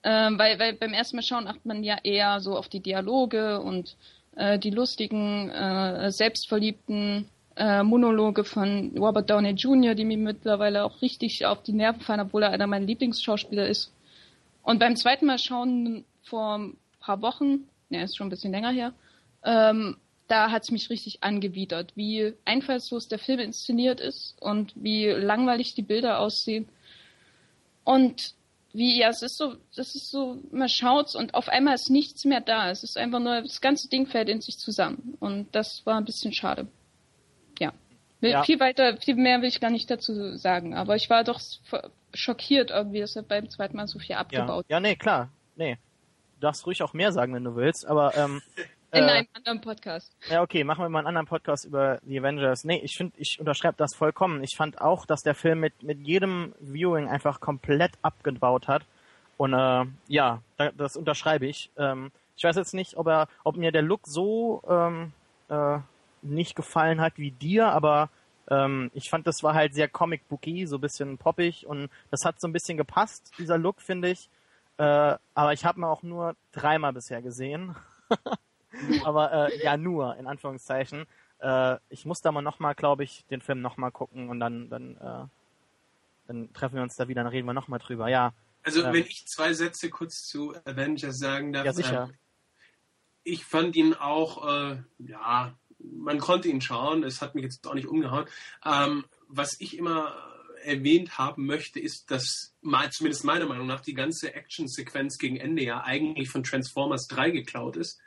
ähm, 0.01 0.39
weil, 0.39 0.57
weil 0.59 0.73
beim 0.73 0.93
ersten 0.93 1.17
Mal 1.17 1.23
schauen 1.23 1.47
achtet 1.47 1.65
man 1.65 1.83
ja 1.83 1.97
eher 2.01 2.39
so 2.39 2.57
auf 2.57 2.69
die 2.69 2.79
Dialoge 2.79 3.59
und 3.59 3.97
äh, 4.37 4.57
die 4.57 4.69
lustigen, 4.69 5.49
äh, 5.49 6.09
selbstverliebten 6.09 7.27
äh, 7.57 7.83
Monologe 7.83 8.45
von 8.45 8.93
Robert 8.97 9.29
Downey 9.29 9.51
Jr., 9.51 9.93
die 9.93 10.05
mir 10.05 10.17
mittlerweile 10.17 10.85
auch 10.85 11.01
richtig 11.01 11.45
auf 11.45 11.61
die 11.61 11.73
Nerven 11.73 11.99
fallen, 11.99 12.21
obwohl 12.21 12.43
er 12.43 12.51
einer 12.51 12.67
meiner 12.67 12.85
Lieblingsschauspieler 12.85 13.67
ist. 13.67 13.91
Und 14.63 14.79
beim 14.79 14.95
zweiten 14.95 15.25
Mal 15.25 15.39
schauen 15.39 16.05
vor 16.23 16.57
ein 16.57 16.77
paar 17.01 17.21
Wochen, 17.21 17.67
ja, 17.89 18.03
ist 18.03 18.15
schon 18.15 18.27
ein 18.27 18.29
bisschen 18.29 18.53
länger 18.53 18.71
her, 18.71 18.93
ähm, 19.43 19.97
da 20.29 20.51
hat 20.51 20.63
es 20.63 20.71
mich 20.71 20.89
richtig 20.89 21.23
angewidert, 21.23 21.91
wie 21.95 22.33
einfallslos 22.45 23.07
der 23.07 23.19
Film 23.19 23.39
inszeniert 23.39 23.99
ist 23.99 24.35
und 24.39 24.73
wie 24.75 25.07
langweilig 25.07 25.73
die 25.73 25.81
Bilder 25.81 26.19
aussehen. 26.19 26.69
Und 27.83 28.35
wie, 28.71 28.99
ja, 28.99 29.09
es 29.09 29.23
ist 29.23 29.37
so, 29.37 29.55
das 29.75 29.95
ist 29.95 30.11
so, 30.11 30.37
man 30.51 30.69
schaut's 30.69 31.15
und 31.15 31.33
auf 31.33 31.49
einmal 31.49 31.73
ist 31.73 31.89
nichts 31.89 32.25
mehr 32.25 32.41
da. 32.41 32.69
Es 32.69 32.83
ist 32.83 32.97
einfach 32.97 33.19
nur, 33.19 33.41
das 33.41 33.61
ganze 33.61 33.89
Ding 33.89 34.05
fällt 34.05 34.29
in 34.29 34.41
sich 34.41 34.59
zusammen. 34.59 35.17
Und 35.19 35.47
das 35.55 35.85
war 35.85 35.97
ein 35.97 36.05
bisschen 36.05 36.31
schade. 36.31 36.67
Ja. 37.59 37.73
ja. 38.21 38.43
Viel 38.43 38.59
weiter, 38.59 38.97
viel 38.97 39.15
mehr 39.15 39.41
will 39.41 39.49
ich 39.49 39.59
gar 39.59 39.71
nicht 39.71 39.89
dazu 39.89 40.37
sagen. 40.37 40.75
Aber 40.75 40.95
ich 40.95 41.09
war 41.09 41.23
doch 41.23 41.41
schockiert 42.13 42.69
irgendwie, 42.69 42.99
dass 42.99 43.15
er 43.15 43.23
beim 43.23 43.49
zweiten 43.49 43.75
Mal 43.77 43.87
so 43.87 43.97
viel 43.97 44.15
abgebaut 44.15 44.65
Ja, 44.69 44.77
ja 44.77 44.79
nee, 44.79 44.95
klar. 44.95 45.31
Nee. 45.55 45.77
Du 46.35 46.41
darfst 46.41 46.65
ruhig 46.67 46.83
auch 46.83 46.93
mehr 46.93 47.11
sagen, 47.11 47.33
wenn 47.33 47.43
du 47.43 47.55
willst, 47.55 47.87
aber 47.87 48.15
ähm, 48.15 48.41
in 48.91 49.03
äh, 49.03 49.07
einem 49.07 49.27
anderen 49.33 49.61
Podcast. 49.61 50.15
Ja, 50.29 50.41
okay, 50.41 50.63
machen 50.63 50.83
wir 50.83 50.89
mal 50.89 50.99
einen 50.99 51.07
anderen 51.07 51.27
Podcast 51.27 51.65
über 51.65 51.99
die 52.03 52.19
Avengers. 52.19 52.63
Nee, 52.63 52.79
ich 52.83 52.95
finde, 52.95 53.13
ich 53.17 53.37
unterschreibe 53.39 53.75
das 53.77 53.95
vollkommen. 53.95 54.43
Ich 54.43 54.55
fand 54.55 54.81
auch, 54.81 55.05
dass 55.05 55.21
der 55.21 55.35
Film 55.35 55.59
mit, 55.59 55.83
mit 55.83 55.99
jedem 55.99 56.53
Viewing 56.59 57.07
einfach 57.07 57.39
komplett 57.39 57.91
abgebaut 58.01 58.67
hat. 58.67 58.83
Und 59.37 59.53
äh, 59.53 59.85
ja, 60.07 60.41
das 60.75 60.97
unterschreibe 60.97 61.45
ich. 61.45 61.69
Ähm, 61.77 62.11
ich 62.35 62.43
weiß 62.43 62.55
jetzt 62.55 62.73
nicht, 62.73 62.97
ob 62.97 63.07
er, 63.07 63.27
ob 63.43 63.57
mir 63.57 63.71
der 63.71 63.81
Look 63.81 64.01
so 64.05 64.61
ähm, 64.67 65.13
äh, 65.49 65.79
nicht 66.21 66.55
gefallen 66.55 66.99
hat 67.01 67.17
wie 67.17 67.31
dir, 67.31 67.67
aber 67.67 68.09
ähm, 68.49 68.91
ich 68.93 69.09
fand, 69.09 69.27
das 69.27 69.43
war 69.43 69.53
halt 69.53 69.73
sehr 69.73 69.87
comic 69.87 70.27
booky, 70.27 70.65
so 70.65 70.77
ein 70.77 70.81
bisschen 70.81 71.17
poppig 71.17 71.67
und 71.67 71.89
das 72.11 72.25
hat 72.25 72.41
so 72.41 72.47
ein 72.47 72.53
bisschen 72.53 72.77
gepasst, 72.77 73.31
dieser 73.37 73.57
Look, 73.57 73.81
finde 73.81 74.09
ich. 74.09 74.29
Äh, 74.77 75.15
aber 75.35 75.53
ich 75.53 75.65
habe 75.65 75.79
ihn 75.79 75.83
auch 75.83 76.03
nur 76.03 76.35
dreimal 76.51 76.93
bisher 76.93 77.21
gesehen. 77.21 77.75
Aber 79.03 79.49
äh, 79.49 79.63
ja, 79.63 79.77
nur, 79.77 80.15
in 80.17 80.27
Anführungszeichen. 80.27 81.05
Äh, 81.39 81.77
ich 81.89 82.05
muss 82.05 82.21
da 82.21 82.31
mal 82.31 82.41
nochmal, 82.41 82.75
glaube 82.75 83.03
ich, 83.03 83.25
den 83.29 83.41
Film 83.41 83.61
nochmal 83.61 83.91
gucken 83.91 84.29
und 84.29 84.39
dann, 84.39 84.69
dann, 84.69 84.97
äh, 84.97 85.25
dann 86.27 86.53
treffen 86.53 86.75
wir 86.75 86.83
uns 86.83 86.95
da 86.95 87.07
wieder, 87.07 87.23
dann 87.23 87.31
reden 87.31 87.47
wir 87.47 87.53
nochmal 87.53 87.79
drüber. 87.79 88.09
Ja. 88.09 88.33
Also 88.63 88.83
wenn 88.83 89.05
ich 89.05 89.25
zwei 89.25 89.53
Sätze 89.53 89.89
kurz 89.89 90.25
zu 90.25 90.53
Avengers 90.65 91.17
sagen 91.17 91.53
darf. 91.53 91.65
Ja, 91.65 91.73
sicher. 91.73 92.09
Ich 93.23 93.45
fand 93.45 93.75
ihn 93.75 93.93
auch, 93.93 94.47
äh, 94.47 94.77
ja, 94.99 95.53
man 95.79 96.19
konnte 96.19 96.49
ihn 96.49 96.61
schauen, 96.61 97.03
es 97.03 97.21
hat 97.21 97.35
mich 97.35 97.45
jetzt 97.45 97.65
auch 97.67 97.73
nicht 97.73 97.87
umgehauen. 97.87 98.25
Ähm, 98.65 99.05
was 99.27 99.59
ich 99.59 99.77
immer 99.77 100.13
erwähnt 100.63 101.17
haben 101.17 101.45
möchte, 101.45 101.79
ist, 101.79 102.11
dass 102.11 102.53
mal, 102.61 102.91
zumindest 102.91 103.23
meiner 103.23 103.45
Meinung 103.45 103.67
nach 103.67 103.81
die 103.81 103.93
ganze 103.93 104.33
Action-Sequenz 104.33 105.17
gegen 105.17 105.37
Ende 105.37 105.63
ja 105.63 105.83
eigentlich 105.83 106.29
von 106.29 106.43
Transformers 106.43 107.07
3 107.07 107.31
geklaut 107.31 107.77
ist. 107.77 107.99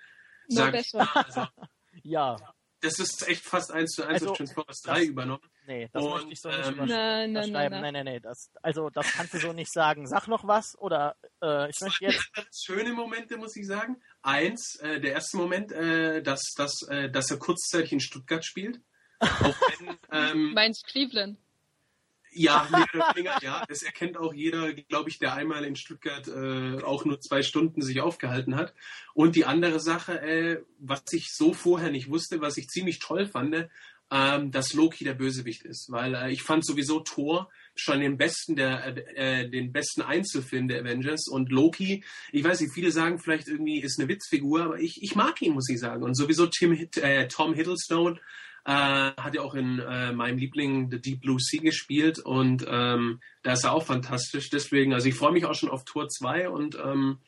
Sag 0.48 0.74
ich, 0.74 0.94
also, 0.94 1.47
ja. 2.02 2.36
Das 2.81 2.98
ist 2.98 3.28
echt 3.28 3.44
fast 3.44 3.70
eins 3.70 3.93
zu 3.93 4.02
eins 4.02 4.23
also, 4.23 4.32
auf 4.32 4.36
Transformers 4.39 4.81
3 4.81 4.93
das, 4.93 5.05
übernommen. 5.05 5.51
Nee, 5.69 5.89
das 5.93 6.02
und, 6.02 6.10
möchte 6.10 6.32
ich 6.32 6.40
so 6.40 6.48
nicht 6.48 6.66
ähm, 6.66 6.77
nein, 6.78 7.32
nein, 7.32 7.52
nein, 7.52 7.70
nein, 7.70 7.93
nein, 7.93 8.05
nein, 8.05 8.23
das, 8.23 8.51
also 8.60 8.90
das 8.90 9.12
kannst 9.12 9.35
du 9.35 9.39
so 9.39 9.52
nicht 9.52 9.73
sagen. 9.73 10.09
Sag 10.09 10.27
noch 10.27 10.47
was 10.48 10.77
oder 10.78 11.14
äh, 11.40 11.70
ich 11.70 11.81
möchte 11.81 12.05
jetzt. 12.06 12.28
Schöne 12.66 12.93
Momente, 12.93 13.36
muss 13.36 13.55
ich 13.55 13.69
sagen. 13.69 14.02
Eins, 14.23 14.81
äh, 14.81 15.01
der 15.01 15.12
erste 15.12 15.36
Moment, 15.36 15.70
äh, 15.70 16.23
dass, 16.23 16.43
dass, 16.56 16.82
äh, 16.89 17.09
dass 17.09 17.31
er 17.31 17.39
kurzzeitig 17.39 17.93
in 17.93 18.01
Stuttgart 18.01 18.44
spielt. 18.44 18.81
Auch 19.20 19.55
wenn, 19.78 19.97
ähm, 20.10 20.52
Meinst 20.52 20.85
Cleveland? 20.86 21.39
Ja, 22.34 22.68
Finger, 23.14 23.38
ja, 23.42 23.64
das 23.68 23.82
erkennt 23.82 24.16
auch 24.16 24.32
jeder, 24.32 24.72
glaube 24.72 25.10
ich, 25.10 25.18
der 25.18 25.34
einmal 25.34 25.64
in 25.64 25.76
Stuttgart 25.76 26.26
äh, 26.28 26.82
auch 26.82 27.04
nur 27.04 27.20
zwei 27.20 27.42
Stunden 27.42 27.82
sich 27.82 28.00
aufgehalten 28.00 28.56
hat. 28.56 28.74
Und 29.14 29.36
die 29.36 29.44
andere 29.44 29.80
Sache, 29.80 30.20
äh, 30.20 30.62
was 30.78 31.02
ich 31.12 31.34
so 31.34 31.52
vorher 31.52 31.90
nicht 31.90 32.09
wusste, 32.09 32.40
was 32.40 32.56
ich 32.56 32.68
ziemlich 32.68 33.00
toll 33.00 33.26
fand, 33.26 33.68
ähm, 34.12 34.50
dass 34.50 34.74
Loki 34.74 35.04
der 35.04 35.14
Bösewicht 35.14 35.62
ist, 35.62 35.90
weil 35.90 36.14
äh, 36.14 36.30
ich 36.30 36.42
fand 36.42 36.66
sowieso 36.66 37.00
Thor 37.00 37.50
schon 37.74 38.00
den 38.00 38.18
besten 38.18 38.56
der 38.56 39.16
äh, 39.16 39.48
den 39.48 39.72
besten 39.72 40.02
Einzelfilm 40.02 40.68
der 40.68 40.82
Avengers 40.82 41.28
und 41.28 41.50
Loki, 41.50 42.04
ich 42.30 42.44
weiß 42.44 42.60
nicht, 42.60 42.74
viele 42.74 42.92
sagen 42.92 43.18
vielleicht 43.18 43.48
irgendwie 43.48 43.80
ist 43.80 43.98
eine 43.98 44.09
Witzfigur, 44.09 44.64
aber 44.64 44.78
ich, 44.78 45.02
ich 45.02 45.14
mag 45.14 45.40
ihn, 45.40 45.54
muss 45.54 45.70
ich 45.70 45.80
sagen. 45.80 46.02
Und 46.02 46.14
sowieso 46.14 46.46
Tim, 46.46 46.88
äh, 46.96 47.26
Tom 47.28 47.54
Hiddleston 47.54 48.20
äh, 48.64 48.70
hat 48.70 49.34
ja 49.34 49.43
auch 49.43 49.55
in 49.55 49.78
äh, 49.80 50.12
meinem 50.12 50.39
Liebling 50.39 50.90
The 50.90 51.01
Deep 51.01 51.20
Blue 51.20 51.39
Sea 51.40 51.60
gespielt 51.60 52.18
und 52.18 52.64
ähm, 52.68 53.20
da 53.43 53.52
ist 53.52 53.64
er 53.64 53.72
auch 53.72 53.84
fantastisch. 53.84 54.51
Deswegen, 54.51 54.94
also 54.94 55.09
ich 55.09 55.14
freue 55.14 55.32
mich 55.32 55.44
auch 55.44 55.55
schon 55.55 55.70
auf 55.70 55.84
Tour 55.84 56.09
2 56.09 56.48
und 56.48 56.76
ähm, 56.76 57.18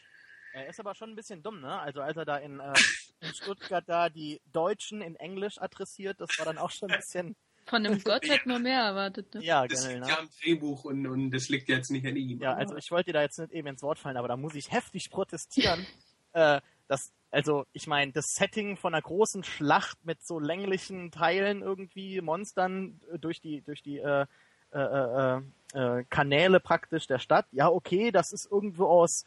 er 0.55 0.69
ist 0.69 0.79
aber 0.79 0.95
schon 0.95 1.11
ein 1.11 1.17
bisschen 1.17 1.43
dumm, 1.43 1.61
ne? 1.61 1.81
Also 1.81 2.01
als 2.01 2.17
er 2.17 2.25
da 2.25 2.37
in, 2.37 2.61
äh, 2.61 2.73
in 3.21 3.35
Stuttgart 3.35 3.83
da 3.89 4.09
die 4.09 4.41
Deutschen 4.53 5.01
in 5.01 5.17
Englisch 5.17 5.61
adressiert, 5.61 6.21
das 6.21 6.31
war 6.39 6.47
dann 6.47 6.59
auch 6.59 6.71
schon 6.71 6.91
ein 6.91 6.99
bisschen. 6.99 7.37
Von 7.67 7.85
einem 7.85 8.01
Gott 8.05 8.29
hätte 8.29 8.49
man 8.49 8.63
mehr 8.63 8.83
erwartet. 8.83 9.35
Ne? 9.35 9.43
Ja, 9.43 9.67
das 9.67 9.89
genau. 9.89 10.07
liegt 10.07 10.09
ja 10.09 10.19
am 10.21 10.29
Drehbuch 10.41 10.85
und, 10.85 11.07
und 11.07 11.31
das 11.33 11.49
liegt 11.49 11.69
jetzt 11.69 11.91
nicht 11.91 12.07
an 12.07 12.15
ihm. 12.15 12.39
Ja, 12.41 12.53
also 12.53 12.77
ich 12.77 12.91
wollte 12.91 13.07
dir 13.07 13.15
da 13.15 13.23
jetzt 13.23 13.39
nicht 13.39 13.53
eben 13.53 13.67
ins 13.67 13.83
Wort 13.83 13.99
fallen, 13.99 14.17
aber 14.17 14.29
da 14.29 14.37
muss 14.37 14.55
ich 14.55 14.71
heftig 14.71 15.11
protestieren. 15.11 15.85
äh, 16.35 16.61
das, 16.87 17.13
also 17.35 17.67
ich 17.73 17.87
meine, 17.87 18.13
das 18.13 18.35
Setting 18.35 18.77
von 18.77 18.95
einer 18.95 19.03
großen 19.03 19.43
Schlacht 19.43 19.99
mit 20.05 20.25
so 20.25 20.39
länglichen 20.39 21.11
Teilen 21.11 21.63
irgendwie, 21.63 22.21
Monstern 22.21 23.01
äh, 23.13 23.19
durch 23.19 23.41
die, 23.41 23.61
durch 23.63 23.83
die 23.83 23.99
äh, 23.99 24.27
äh, 24.73 24.79
äh, 24.79 25.41
äh, 25.75 26.05
Kanäle 26.09 26.61
praktisch 26.61 27.07
der 27.07 27.19
Stadt, 27.19 27.47
ja 27.53 27.69
okay, 27.69 28.13
das 28.13 28.33
ist 28.33 28.51
irgendwo 28.51 28.87
aus 28.87 29.27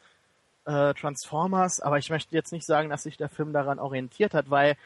äh, 0.65 0.93
Transformers, 0.93 1.79
aber 1.81 1.97
ich 1.97 2.09
möchte 2.09 2.33
jetzt 2.33 2.51
nicht 2.51 2.65
sagen, 2.65 2.89
dass 2.89 3.03
sich 3.03 3.17
der 3.17 3.29
Film 3.29 3.53
daran 3.53 3.79
orientiert 3.79 4.33
hat, 4.33 4.49
weil 4.49 4.77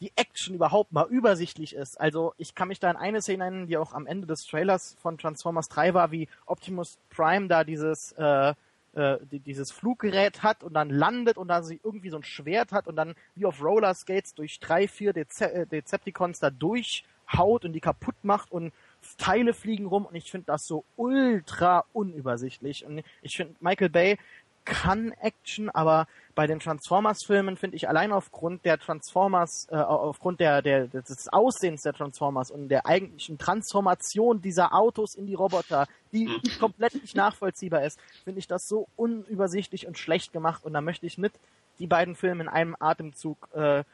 die 0.00 0.12
Action 0.16 0.54
überhaupt 0.54 0.92
mal 0.92 1.06
übersichtlich 1.08 1.74
ist. 1.74 2.00
Also 2.00 2.34
ich 2.36 2.54
kann 2.54 2.68
mich 2.68 2.80
da 2.80 2.90
an 2.90 2.96
eine 2.96 3.22
Szene 3.22 3.44
erinnern, 3.44 3.66
die 3.66 3.76
auch 3.76 3.92
am 3.92 4.06
Ende 4.06 4.26
des 4.26 4.46
Trailers 4.46 4.96
von 5.00 5.18
Transformers 5.18 5.68
3 5.68 5.94
war, 5.94 6.10
wie 6.10 6.28
Optimus 6.46 6.98
Prime 7.10 7.48
da 7.48 7.64
dieses 7.64 8.12
äh, 8.12 8.54
äh, 8.94 9.18
die, 9.30 9.40
dieses 9.40 9.72
Fluggerät 9.72 10.42
hat 10.42 10.62
und 10.62 10.74
dann 10.74 10.90
landet 10.90 11.36
und 11.36 11.48
dann 11.48 11.64
sie 11.64 11.80
irgendwie 11.82 12.10
so 12.10 12.16
ein 12.16 12.22
Schwert 12.22 12.72
hat 12.72 12.86
und 12.86 12.96
dann 12.96 13.14
wie 13.34 13.46
auf 13.46 13.62
Roller 13.62 13.94
Skates 13.94 14.34
durch 14.34 14.60
drei, 14.60 14.88
vier 14.88 15.12
Dece 15.12 15.42
äh, 15.52 15.66
Decepticons 15.66 16.38
da 16.38 16.50
durchhaut 16.50 17.64
und 17.64 17.72
die 17.72 17.80
kaputt 17.80 18.16
macht 18.22 18.52
und 18.52 18.72
Teile 19.18 19.52
fliegen 19.52 19.86
rum 19.86 20.06
und 20.06 20.14
ich 20.14 20.30
finde 20.30 20.46
das 20.46 20.66
so 20.66 20.84
ultra 20.96 21.84
unübersichtlich. 21.92 22.86
Und 22.86 23.02
ich 23.22 23.36
finde 23.36 23.54
Michael 23.60 23.90
Bay 23.90 24.18
kann 24.64 25.12
Action, 25.20 25.70
aber 25.70 26.06
bei 26.34 26.46
den 26.46 26.60
Transformers-Filmen 26.60 27.56
finde 27.56 27.76
ich 27.76 27.88
allein 27.88 28.12
aufgrund 28.12 28.64
der 28.64 28.78
Transformers, 28.78 29.66
äh, 29.70 29.76
aufgrund 29.76 30.40
der, 30.40 30.62
der, 30.62 30.88
des 30.88 31.28
Aussehens 31.28 31.82
der 31.82 31.92
Transformers 31.92 32.50
und 32.50 32.68
der 32.68 32.86
eigentlichen 32.86 33.38
Transformation 33.38 34.40
dieser 34.42 34.74
Autos 34.74 35.14
in 35.14 35.26
die 35.26 35.34
Roboter, 35.34 35.86
die 36.12 36.26
mhm. 36.26 36.58
komplett 36.58 36.94
nicht 36.94 37.14
nachvollziehbar 37.14 37.84
ist, 37.84 37.98
finde 38.24 38.38
ich 38.38 38.48
das 38.48 38.66
so 38.66 38.88
unübersichtlich 38.96 39.86
und 39.86 39.98
schlecht 39.98 40.32
gemacht 40.32 40.64
und 40.64 40.72
da 40.72 40.80
möchte 40.80 41.06
ich 41.06 41.18
nicht 41.18 41.34
die 41.78 41.86
beiden 41.86 42.14
Filme 42.14 42.44
in 42.44 42.48
einem 42.48 42.76
Atemzug 42.78 43.48
äh, 43.54 43.84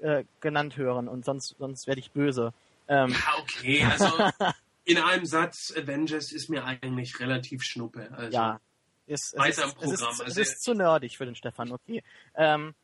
äh, 0.00 0.24
genannt 0.40 0.76
hören 0.76 1.08
und 1.08 1.24
sonst, 1.24 1.56
sonst 1.58 1.86
werde 1.86 2.00
ich 2.00 2.10
böse. 2.12 2.52
Ähm. 2.88 3.10
Ja, 3.10 3.42
okay, 3.42 3.84
also 3.84 4.06
in 4.84 4.98
einem 4.98 5.26
Satz, 5.26 5.74
Avengers 5.76 6.32
ist 6.32 6.48
mir 6.48 6.64
eigentlich 6.64 7.20
relativ 7.20 7.62
schnuppe. 7.62 8.10
Also. 8.16 8.36
Ja, 8.36 8.60
ist, 9.08 9.36
weiter 9.36 9.64
im 9.64 9.72
Programm. 9.72 9.92
Es 9.92 10.00
ist, 10.00 10.20
also 10.20 10.24
es 10.24 10.36
ist 10.36 10.62
zu 10.62 10.74
nerdig 10.74 11.16
für 11.16 11.26
den 11.26 11.34
Stefan, 11.34 11.72
okay. 11.72 12.02
Ähm, 12.34 12.74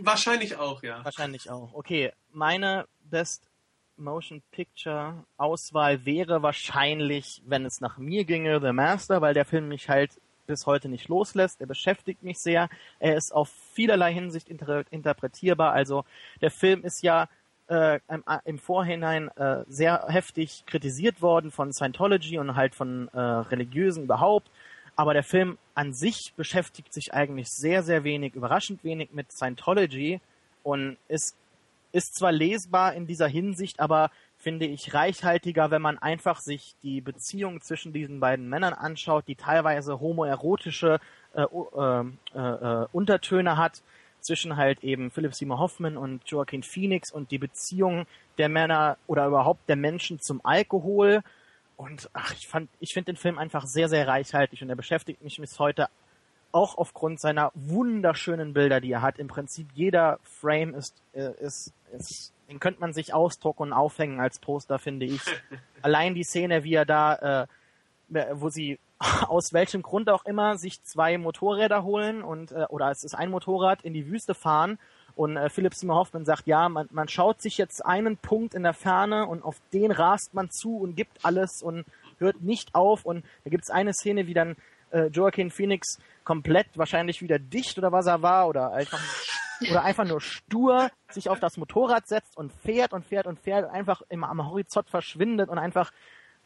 wahrscheinlich 0.00 0.56
auch, 0.56 0.82
ja. 0.82 1.04
Wahrscheinlich 1.04 1.50
auch. 1.50 1.72
Okay, 1.74 2.12
meine 2.32 2.86
Best 3.00 3.48
Motion 3.96 4.42
Picture 4.50 5.24
Auswahl 5.36 6.04
wäre 6.04 6.42
wahrscheinlich, 6.42 7.42
wenn 7.46 7.64
es 7.64 7.80
nach 7.80 7.98
mir 7.98 8.24
ginge, 8.24 8.60
The 8.60 8.72
Master, 8.72 9.20
weil 9.20 9.34
der 9.34 9.44
Film 9.44 9.68
mich 9.68 9.88
halt 9.88 10.10
bis 10.46 10.66
heute 10.66 10.88
nicht 10.88 11.08
loslässt. 11.08 11.60
Er 11.60 11.66
beschäftigt 11.66 12.22
mich 12.22 12.38
sehr. 12.38 12.68
Er 12.98 13.16
ist 13.16 13.32
auf 13.32 13.50
vielerlei 13.72 14.12
Hinsicht 14.12 14.48
inter 14.48 14.84
interpretierbar. 14.90 15.72
Also 15.72 16.04
der 16.40 16.50
Film 16.50 16.84
ist 16.84 17.02
ja 17.02 17.28
äh, 17.68 17.98
im, 18.08 18.22
im, 18.44 18.58
Vorhinein 18.58 19.28
äh, 19.36 19.64
sehr 19.66 20.06
heftig 20.08 20.64
kritisiert 20.66 21.20
worden 21.20 21.50
von 21.50 21.72
Scientology 21.72 22.38
und 22.38 22.54
halt 22.54 22.74
von 22.74 23.08
äh, 23.08 23.18
Religiösen 23.18 24.04
überhaupt. 24.04 24.50
Aber 24.96 25.12
der 25.12 25.22
Film 25.22 25.58
an 25.74 25.92
sich 25.92 26.32
beschäftigt 26.36 26.92
sich 26.92 27.12
eigentlich 27.12 27.48
sehr, 27.50 27.82
sehr 27.82 28.02
wenig, 28.02 28.34
überraschend 28.34 28.82
wenig 28.82 29.10
mit 29.12 29.30
Scientology 29.30 30.20
und 30.62 30.96
ist, 31.08 31.36
ist 31.92 32.16
zwar 32.16 32.32
lesbar 32.32 32.94
in 32.94 33.06
dieser 33.06 33.28
Hinsicht, 33.28 33.78
aber 33.78 34.10
finde 34.38 34.66
ich, 34.66 34.94
reichhaltiger, 34.94 35.70
wenn 35.70 35.82
man 35.82 35.98
einfach 35.98 36.40
sich 36.40 36.74
die 36.82 37.00
Beziehung 37.00 37.60
zwischen 37.60 37.92
diesen 37.92 38.20
beiden 38.20 38.48
Männern 38.48 38.72
anschaut, 38.72 39.24
die 39.28 39.34
teilweise 39.34 40.00
homoerotische 40.00 41.00
äh, 41.34 41.42
äh, 41.42 42.04
äh, 42.38 42.86
Untertöne 42.92 43.56
hat 43.56 43.82
zwischen 44.20 44.56
halt 44.56 44.82
eben 44.82 45.10
Philip 45.10 45.34
Seymour 45.34 45.58
Hoffman 45.58 45.96
und 45.96 46.22
Joaquin 46.26 46.62
Phoenix 46.62 47.12
und 47.12 47.30
die 47.30 47.38
Beziehung 47.38 48.06
der 48.38 48.48
Männer 48.48 48.98
oder 49.06 49.26
überhaupt 49.26 49.68
der 49.68 49.76
Menschen 49.76 50.20
zum 50.20 50.44
Alkohol. 50.44 51.22
Und 51.76 52.10
ach, 52.12 52.32
ich 52.32 52.48
fand, 52.48 52.70
ich 52.80 52.94
finde 52.94 53.12
den 53.12 53.16
Film 53.16 53.38
einfach 53.38 53.66
sehr, 53.66 53.88
sehr 53.88 54.08
reichhaltig 54.08 54.62
und 54.62 54.70
er 54.70 54.76
beschäftigt 54.76 55.22
mich 55.22 55.38
bis 55.38 55.58
heute 55.58 55.88
auch 56.52 56.78
aufgrund 56.78 57.20
seiner 57.20 57.52
wunderschönen 57.54 58.54
Bilder, 58.54 58.80
die 58.80 58.92
er 58.92 59.02
hat. 59.02 59.18
Im 59.18 59.28
Prinzip 59.28 59.68
jeder 59.74 60.18
Frame 60.22 60.74
ist, 60.74 60.94
äh, 61.12 61.32
ist, 61.38 61.72
ist 61.92 62.32
den 62.48 62.60
könnte 62.60 62.80
man 62.80 62.92
sich 62.92 63.12
ausdrucken 63.12 63.64
und 63.64 63.72
aufhängen 63.72 64.20
als 64.20 64.38
Poster, 64.38 64.78
finde 64.78 65.06
ich. 65.06 65.20
Allein 65.82 66.14
die 66.14 66.24
Szene, 66.24 66.64
wie 66.64 66.74
er 66.74 66.86
da, 66.86 67.46
äh, 68.08 68.26
wo 68.32 68.48
sie 68.48 68.78
aus 69.28 69.52
welchem 69.52 69.82
Grund 69.82 70.08
auch 70.08 70.24
immer 70.24 70.56
sich 70.56 70.82
zwei 70.82 71.18
Motorräder 71.18 71.82
holen 71.82 72.22
und 72.22 72.52
äh, 72.52 72.66
oder 72.68 72.90
es 72.90 73.04
ist 73.04 73.14
ein 73.14 73.30
Motorrad 73.30 73.82
in 73.82 73.92
die 73.92 74.06
Wüste 74.06 74.34
fahren 74.34 74.78
und 75.16 75.36
äh, 75.36 75.48
Philipp 75.48 75.74
Seymour 75.74 75.96
Hoffman 75.96 76.24
sagt, 76.24 76.46
ja, 76.46 76.68
man, 76.68 76.88
man 76.92 77.08
schaut 77.08 77.40
sich 77.40 77.56
jetzt 77.58 77.84
einen 77.84 78.18
Punkt 78.18 78.54
in 78.54 78.62
der 78.62 78.74
Ferne 78.74 79.26
und 79.26 79.42
auf 79.42 79.56
den 79.72 79.90
rast 79.90 80.34
man 80.34 80.50
zu 80.50 80.76
und 80.76 80.94
gibt 80.94 81.24
alles 81.24 81.62
und 81.62 81.84
hört 82.18 82.42
nicht 82.42 82.74
auf 82.74 83.04
und 83.04 83.24
da 83.42 83.50
gibt's 83.50 83.70
eine 83.70 83.94
Szene, 83.94 84.26
wie 84.26 84.34
dann 84.34 84.56
äh, 84.90 85.06
Joaquin 85.06 85.50
Phoenix 85.50 85.98
komplett 86.22 86.66
wahrscheinlich 86.76 87.22
wieder 87.22 87.38
dicht 87.38 87.78
oder 87.78 87.92
was 87.92 88.06
er 88.06 88.20
war 88.22 88.46
oder 88.46 88.72
einfach 88.72 89.00
oder 89.70 89.82
einfach 89.84 90.04
nur 90.04 90.20
stur 90.20 90.90
sich 91.10 91.30
auf 91.30 91.40
das 91.40 91.56
Motorrad 91.56 92.06
setzt 92.06 92.36
und 92.36 92.52
fährt 92.52 92.92
und 92.92 93.06
fährt 93.06 93.26
und 93.26 93.40
fährt 93.40 93.64
und 93.64 93.70
einfach 93.70 94.02
immer 94.10 94.28
am 94.28 94.46
Horizont 94.46 94.90
verschwindet 94.90 95.48
und 95.48 95.58
einfach 95.58 95.92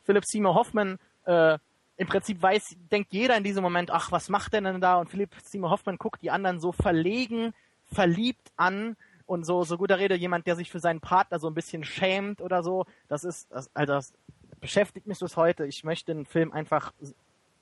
Philipp 0.04 0.24
Seymour 0.24 0.54
Hoffman 0.54 0.98
äh, 1.24 1.58
im 1.96 2.06
Prinzip 2.06 2.40
weiß, 2.40 2.76
denkt 2.90 3.12
jeder 3.12 3.36
in 3.36 3.44
diesem 3.44 3.62
Moment, 3.62 3.90
ach, 3.90 4.12
was 4.12 4.28
macht 4.28 4.52
der 4.52 4.60
denn 4.62 4.80
da? 4.80 4.96
Und 4.96 5.10
Philipp 5.10 5.34
Seymour 5.42 5.70
Hoffman 5.70 5.98
guckt 5.98 6.22
die 6.22 6.30
anderen 6.30 6.60
so 6.60 6.72
verlegen, 6.72 7.52
verliebt 7.92 8.52
an 8.56 8.96
und 9.26 9.44
so, 9.44 9.64
so 9.64 9.78
guter 9.78 9.98
Rede, 9.98 10.16
jemand, 10.16 10.46
der 10.46 10.56
sich 10.56 10.70
für 10.70 10.80
seinen 10.80 11.00
Partner 11.00 11.38
so 11.38 11.46
ein 11.48 11.54
bisschen 11.54 11.84
schämt 11.84 12.40
oder 12.40 12.62
so. 12.62 12.86
Das 13.08 13.24
ist, 13.24 13.50
das, 13.50 13.70
also 13.74 13.92
das 13.92 14.12
beschäftigt 14.60 15.06
mich 15.06 15.18
bis 15.18 15.36
heute. 15.36 15.66
Ich 15.66 15.84
möchte 15.84 16.14
den 16.14 16.26
Film 16.26 16.52
einfach 16.52 16.92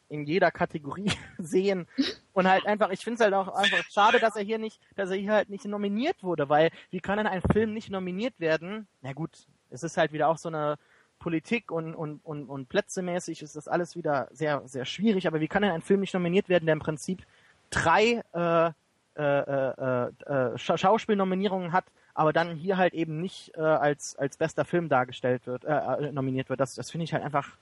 in 0.09 0.25
jeder 0.25 0.51
Kategorie 0.51 1.13
sehen. 1.39 1.87
Und 2.33 2.49
halt 2.49 2.67
einfach, 2.67 2.91
ich 2.91 3.01
finde 3.01 3.17
es 3.17 3.21
halt 3.21 3.35
auch 3.35 3.49
einfach 3.49 3.85
schade, 3.91 4.19
dass 4.19 4.37
er 4.37 4.43
hier 4.43 4.59
nicht, 4.59 4.81
dass 4.97 5.11
er 5.11 5.17
hier 5.17 5.33
halt 5.33 5.51
nicht 5.51 5.65
nominiert 5.65 6.23
wurde, 6.23 6.49
weil 6.49 6.71
wie 6.91 7.01
kann 7.01 7.19
denn 7.19 7.27
ein 7.27 7.43
Film 7.43 7.75
nicht 7.75 7.91
nominiert 7.91 8.39
werden? 8.41 8.87
Na 9.03 9.13
gut, 9.13 9.47
es 9.71 9.83
ist 9.83 9.97
halt 9.97 10.13
wieder 10.13 10.29
auch 10.29 10.39
so 10.39 10.49
eine 10.49 10.79
Politik 11.19 11.71
und, 11.71 11.95
und, 11.95 12.21
und, 12.25 12.49
und 12.49 12.69
plätzemäßig 12.69 13.43
ist 13.43 13.57
das 13.57 13.69
alles 13.69 13.97
wieder 13.97 14.29
sehr, 14.31 14.63
sehr 14.67 14.85
schwierig, 14.85 15.27
aber 15.27 15.41
wie 15.41 15.49
kann 15.49 15.63
denn 15.63 15.73
ein 15.73 15.83
Film 15.83 16.01
nicht 16.01 16.15
nominiert 16.15 16.49
werden, 16.49 16.67
der 16.67 16.75
im 16.75 16.79
Prinzip 16.79 17.27
drei 17.71 18.23
äh, 18.33 18.73
äh, 19.19 19.23
äh, 19.23 20.53
äh, 20.55 20.59
Schauspielnominierungen 20.59 21.73
hat, 21.73 21.85
aber 22.15 22.33
dann 22.33 22.55
hier 22.55 22.77
halt 22.77 22.95
eben 22.95 23.21
nicht 23.21 23.53
äh, 23.57 23.61
als, 23.61 24.17
als 24.17 24.37
bester 24.37 24.65
Film 24.65 24.89
dargestellt 24.89 25.47
wird, 25.47 25.65
äh, 25.65 25.73
äh 25.77 26.13
nominiert 26.13 26.49
wird. 26.49 26.61
Das, 26.61 26.75
das 26.75 26.91
finde 26.91 27.05
ich 27.05 27.13
halt 27.13 27.25
einfach 27.25 27.57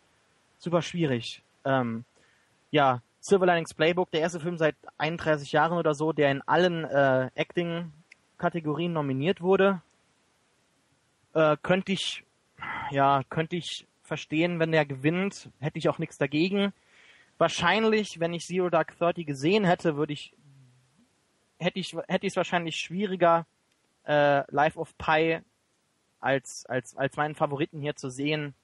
super 0.58 0.82
schwierig. 0.82 1.42
Ähm, 1.64 2.04
ja, 2.70 3.00
Silver 3.20 3.46
Linings 3.46 3.74
Playbook, 3.74 4.10
der 4.10 4.20
erste 4.20 4.40
Film 4.40 4.56
seit 4.56 4.76
31 4.98 5.50
Jahren 5.52 5.78
oder 5.78 5.94
so, 5.94 6.12
der 6.12 6.30
in 6.30 6.42
allen 6.42 6.84
äh, 6.84 7.30
Acting-Kategorien 7.34 8.92
nominiert 8.92 9.40
wurde. 9.40 9.82
Äh, 11.34 11.56
könnte 11.62 11.92
ich, 11.92 12.24
ja, 12.90 13.22
könnte 13.28 13.56
ich 13.56 13.86
verstehen, 14.02 14.60
wenn 14.60 14.72
der 14.72 14.86
gewinnt, 14.86 15.50
hätte 15.58 15.78
ich 15.78 15.88
auch 15.88 15.98
nichts 15.98 16.18
dagegen. 16.18 16.72
Wahrscheinlich, 17.38 18.20
wenn 18.20 18.32
ich 18.32 18.46
Zero 18.46 18.70
Dark 18.70 18.96
Thirty 18.96 19.24
gesehen 19.24 19.64
hätte, 19.64 19.96
würde 19.96 20.12
ich, 20.12 20.32
hätte 21.58 21.78
ich, 21.78 21.96
hätte 22.08 22.26
ich 22.26 22.32
es 22.32 22.36
wahrscheinlich 22.36 22.76
schwieriger, 22.76 23.46
äh, 24.04 24.42
Life 24.52 24.78
of 24.78 24.96
Pi 24.98 25.40
als, 26.20 26.66
als, 26.66 26.96
als 26.96 27.16
meinen 27.16 27.34
Favoriten 27.34 27.80
hier 27.80 27.96
zu 27.96 28.10
sehen 28.10 28.54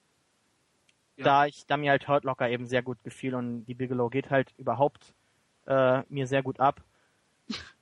ja. 1.17 1.23
da 1.23 1.45
ich, 1.45 1.65
da 1.65 1.77
mir 1.77 1.91
halt 1.91 2.07
Hurt 2.07 2.23
Locker 2.23 2.49
eben 2.49 2.67
sehr 2.67 2.81
gut 2.81 3.03
gefiel 3.03 3.35
und 3.35 3.65
die 3.65 3.73
Bigelow 3.73 4.09
geht 4.09 4.29
halt 4.29 4.53
überhaupt 4.57 5.13
äh, 5.67 6.01
mir 6.09 6.27
sehr 6.27 6.43
gut 6.43 6.59
ab. 6.59 6.81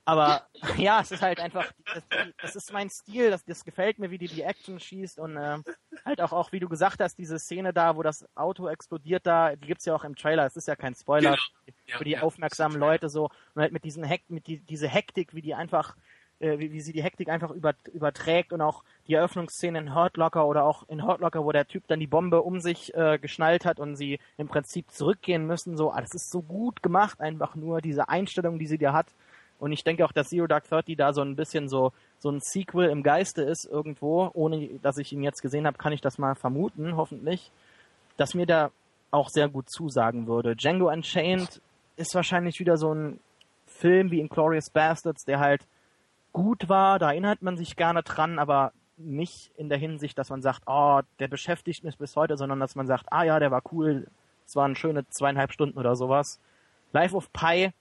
Aber 0.04 0.46
ja, 0.78 1.00
es 1.00 1.12
ist 1.12 1.22
halt 1.22 1.38
einfach, 1.38 1.70
das, 1.94 2.02
das 2.40 2.56
ist 2.56 2.72
mein 2.72 2.90
Stil, 2.90 3.30
das, 3.30 3.44
das 3.44 3.64
gefällt 3.64 3.98
mir, 3.98 4.10
wie 4.10 4.18
die 4.18 4.28
die 4.28 4.42
Action 4.42 4.80
schießt 4.80 5.18
und 5.18 5.36
äh, 5.36 5.58
halt 6.04 6.20
auch, 6.20 6.32
auch, 6.32 6.52
wie 6.52 6.60
du 6.60 6.68
gesagt 6.68 7.00
hast, 7.00 7.18
diese 7.18 7.38
Szene 7.38 7.72
da, 7.72 7.96
wo 7.96 8.02
das 8.02 8.26
Auto 8.34 8.68
explodiert 8.68 9.26
da, 9.26 9.54
die 9.54 9.68
gibt's 9.68 9.84
ja 9.84 9.94
auch 9.94 10.04
im 10.04 10.16
Trailer, 10.16 10.46
es 10.46 10.56
ist 10.56 10.68
ja 10.68 10.76
kein 10.76 10.94
Spoiler 10.94 11.36
genau. 11.36 11.74
ja, 11.86 11.98
für 11.98 12.04
die 12.04 12.10
ja, 12.12 12.22
aufmerksamen 12.22 12.78
Leute 12.78 13.08
so 13.08 13.30
und 13.54 13.62
halt 13.62 13.72
mit 13.72 13.84
diesen 13.84 14.02
Hekt, 14.02 14.30
mit 14.30 14.46
die, 14.46 14.58
diese 14.58 14.88
Hektik, 14.88 15.34
wie 15.34 15.42
die 15.42 15.54
einfach 15.54 15.94
äh, 16.42 16.58
wie, 16.58 16.72
wie 16.72 16.80
sie 16.80 16.92
die 16.92 17.02
Hektik 17.02 17.28
einfach 17.28 17.50
über, 17.50 17.74
überträgt 17.92 18.52
und 18.52 18.60
auch 18.60 18.82
die 19.06 19.14
Eröffnungsszene 19.14 19.78
in 19.78 19.94
Hurt 19.94 20.16
Locker 20.16 20.46
oder 20.46 20.64
auch 20.64 20.88
in 20.88 21.04
Hurt 21.04 21.20
Locker, 21.20 21.44
wo 21.44 21.52
der 21.52 21.68
Typ 21.68 21.86
dann 21.86 22.00
die 22.00 22.08
Bombe 22.08 22.42
um 22.42 22.58
sich 22.58 22.92
äh, 22.94 23.18
geschnallt 23.18 23.64
hat 23.64 23.78
und 23.78 23.94
sie 23.94 24.18
im 24.36 24.48
Prinzip 24.48 24.90
zurückgehen 24.90 25.46
müssen, 25.46 25.76
so, 25.76 25.92
ah, 25.92 26.00
das 26.00 26.14
ist 26.14 26.30
so 26.30 26.42
gut 26.42 26.82
gemacht, 26.82 27.20
einfach 27.20 27.54
nur 27.54 27.80
diese 27.80 28.08
Einstellung, 28.08 28.58
die 28.58 28.66
sie 28.66 28.78
dir 28.78 28.92
hat. 28.92 29.14
Und 29.62 29.70
ich 29.70 29.84
denke 29.84 30.04
auch, 30.04 30.10
dass 30.10 30.30
Zero 30.30 30.48
Dark 30.48 30.68
Thirty 30.68 30.96
da 30.96 31.12
so 31.12 31.20
ein 31.20 31.36
bisschen 31.36 31.68
so, 31.68 31.92
so 32.18 32.30
ein 32.30 32.40
Sequel 32.40 32.90
im 32.90 33.04
Geiste 33.04 33.42
ist 33.42 33.64
irgendwo. 33.64 34.28
Ohne 34.34 34.80
dass 34.82 34.98
ich 34.98 35.12
ihn 35.12 35.22
jetzt 35.22 35.40
gesehen 35.40 35.68
habe, 35.68 35.78
kann 35.78 35.92
ich 35.92 36.00
das 36.00 36.18
mal 36.18 36.34
vermuten, 36.34 36.96
hoffentlich. 36.96 37.52
Dass 38.16 38.34
mir 38.34 38.44
da 38.44 38.72
auch 39.12 39.28
sehr 39.28 39.48
gut 39.48 39.70
zusagen 39.70 40.26
würde. 40.26 40.56
Django 40.56 40.90
Unchained 40.90 41.60
ist 41.94 42.12
wahrscheinlich 42.16 42.58
wieder 42.58 42.76
so 42.76 42.92
ein 42.92 43.20
Film 43.66 44.10
wie 44.10 44.18
Inglorious 44.18 44.68
Bastards, 44.68 45.24
der 45.26 45.38
halt 45.38 45.64
gut 46.32 46.68
war, 46.68 46.98
da 46.98 47.12
erinnert 47.12 47.42
man 47.42 47.56
sich 47.56 47.76
gerne 47.76 48.02
dran, 48.02 48.40
aber 48.40 48.72
nicht 48.96 49.52
in 49.56 49.68
der 49.68 49.78
Hinsicht, 49.78 50.18
dass 50.18 50.30
man 50.30 50.42
sagt, 50.42 50.62
oh, 50.66 51.02
der 51.20 51.28
beschäftigt 51.28 51.84
mich 51.84 51.98
bis 51.98 52.16
heute, 52.16 52.36
sondern 52.36 52.58
dass 52.58 52.74
man 52.74 52.88
sagt, 52.88 53.12
ah 53.12 53.22
ja, 53.22 53.38
der 53.38 53.52
war 53.52 53.62
cool, 53.70 54.08
es 54.44 54.56
waren 54.56 54.74
schöne 54.74 55.08
zweieinhalb 55.08 55.52
Stunden 55.52 55.78
oder 55.78 55.94
sowas. 55.94 56.40
Life 56.92 57.14
of 57.14 57.32
Pi 57.32 57.72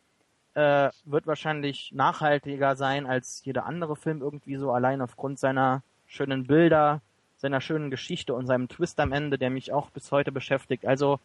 äh, 0.53 0.89
wird 1.05 1.27
wahrscheinlich 1.27 1.91
nachhaltiger 1.93 2.75
sein 2.75 3.05
als 3.05 3.43
jeder 3.45 3.65
andere 3.65 3.95
Film 3.95 4.21
irgendwie 4.21 4.57
so, 4.57 4.71
allein 4.71 5.01
aufgrund 5.01 5.39
seiner 5.39 5.83
schönen 6.07 6.45
Bilder, 6.47 7.01
seiner 7.38 7.61
schönen 7.61 7.89
Geschichte 7.89 8.33
und 8.33 8.47
seinem 8.47 8.67
Twist 8.67 8.99
am 8.99 9.11
Ende, 9.11 9.38
der 9.38 9.49
mich 9.49 9.71
auch 9.71 9.89
bis 9.89 10.11
heute 10.11 10.31
beschäftigt. 10.31 10.85
Also 10.85 11.19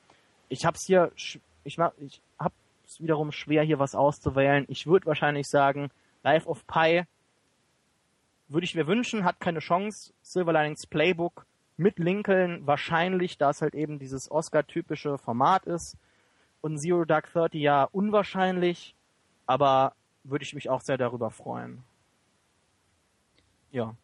ich 0.49 0.65
hab's 0.65 0.85
hier, 0.85 1.13
ich, 1.17 1.41
ich 1.65 1.79
hab's 1.79 3.01
wiederum 3.01 3.33
schwer 3.33 3.63
hier 3.63 3.79
was 3.79 3.95
auszuwählen. 3.95 4.65
Ich 4.69 4.87
würde 4.87 5.07
wahrscheinlich 5.07 5.49
sagen, 5.49 5.91
Life 6.23 6.49
of 6.49 6.67
Pi 6.67 7.05
würde 8.49 8.65
ich 8.65 8.75
mir 8.75 8.87
wünschen, 8.87 9.25
hat 9.25 9.41
keine 9.41 9.59
Chance. 9.59 10.13
Silver 10.23 10.53
Linings 10.53 10.87
Playbook 10.87 11.47
mit 11.77 11.99
Lincoln 11.99 12.67
wahrscheinlich, 12.67 13.39
da 13.39 13.51
es 13.51 13.61
halt 13.61 13.75
eben 13.75 13.99
dieses 13.99 14.31
Oscar-typische 14.31 15.19
Format 15.19 15.67
ist. 15.67 15.97
Und 16.61 16.79
Zero 16.79 17.05
Dark 17.05 17.33
Thirty 17.33 17.61
ja 17.61 17.85
unwahrscheinlich, 17.85 18.96
aber 19.47 19.95
würde 20.25 20.45
ich 20.45 20.55
mich 20.55 20.69
auch 20.69 20.83
sehr 20.83 20.99
darüber 20.99 21.31
freuen. 21.31 21.83
Ja. 23.71 23.97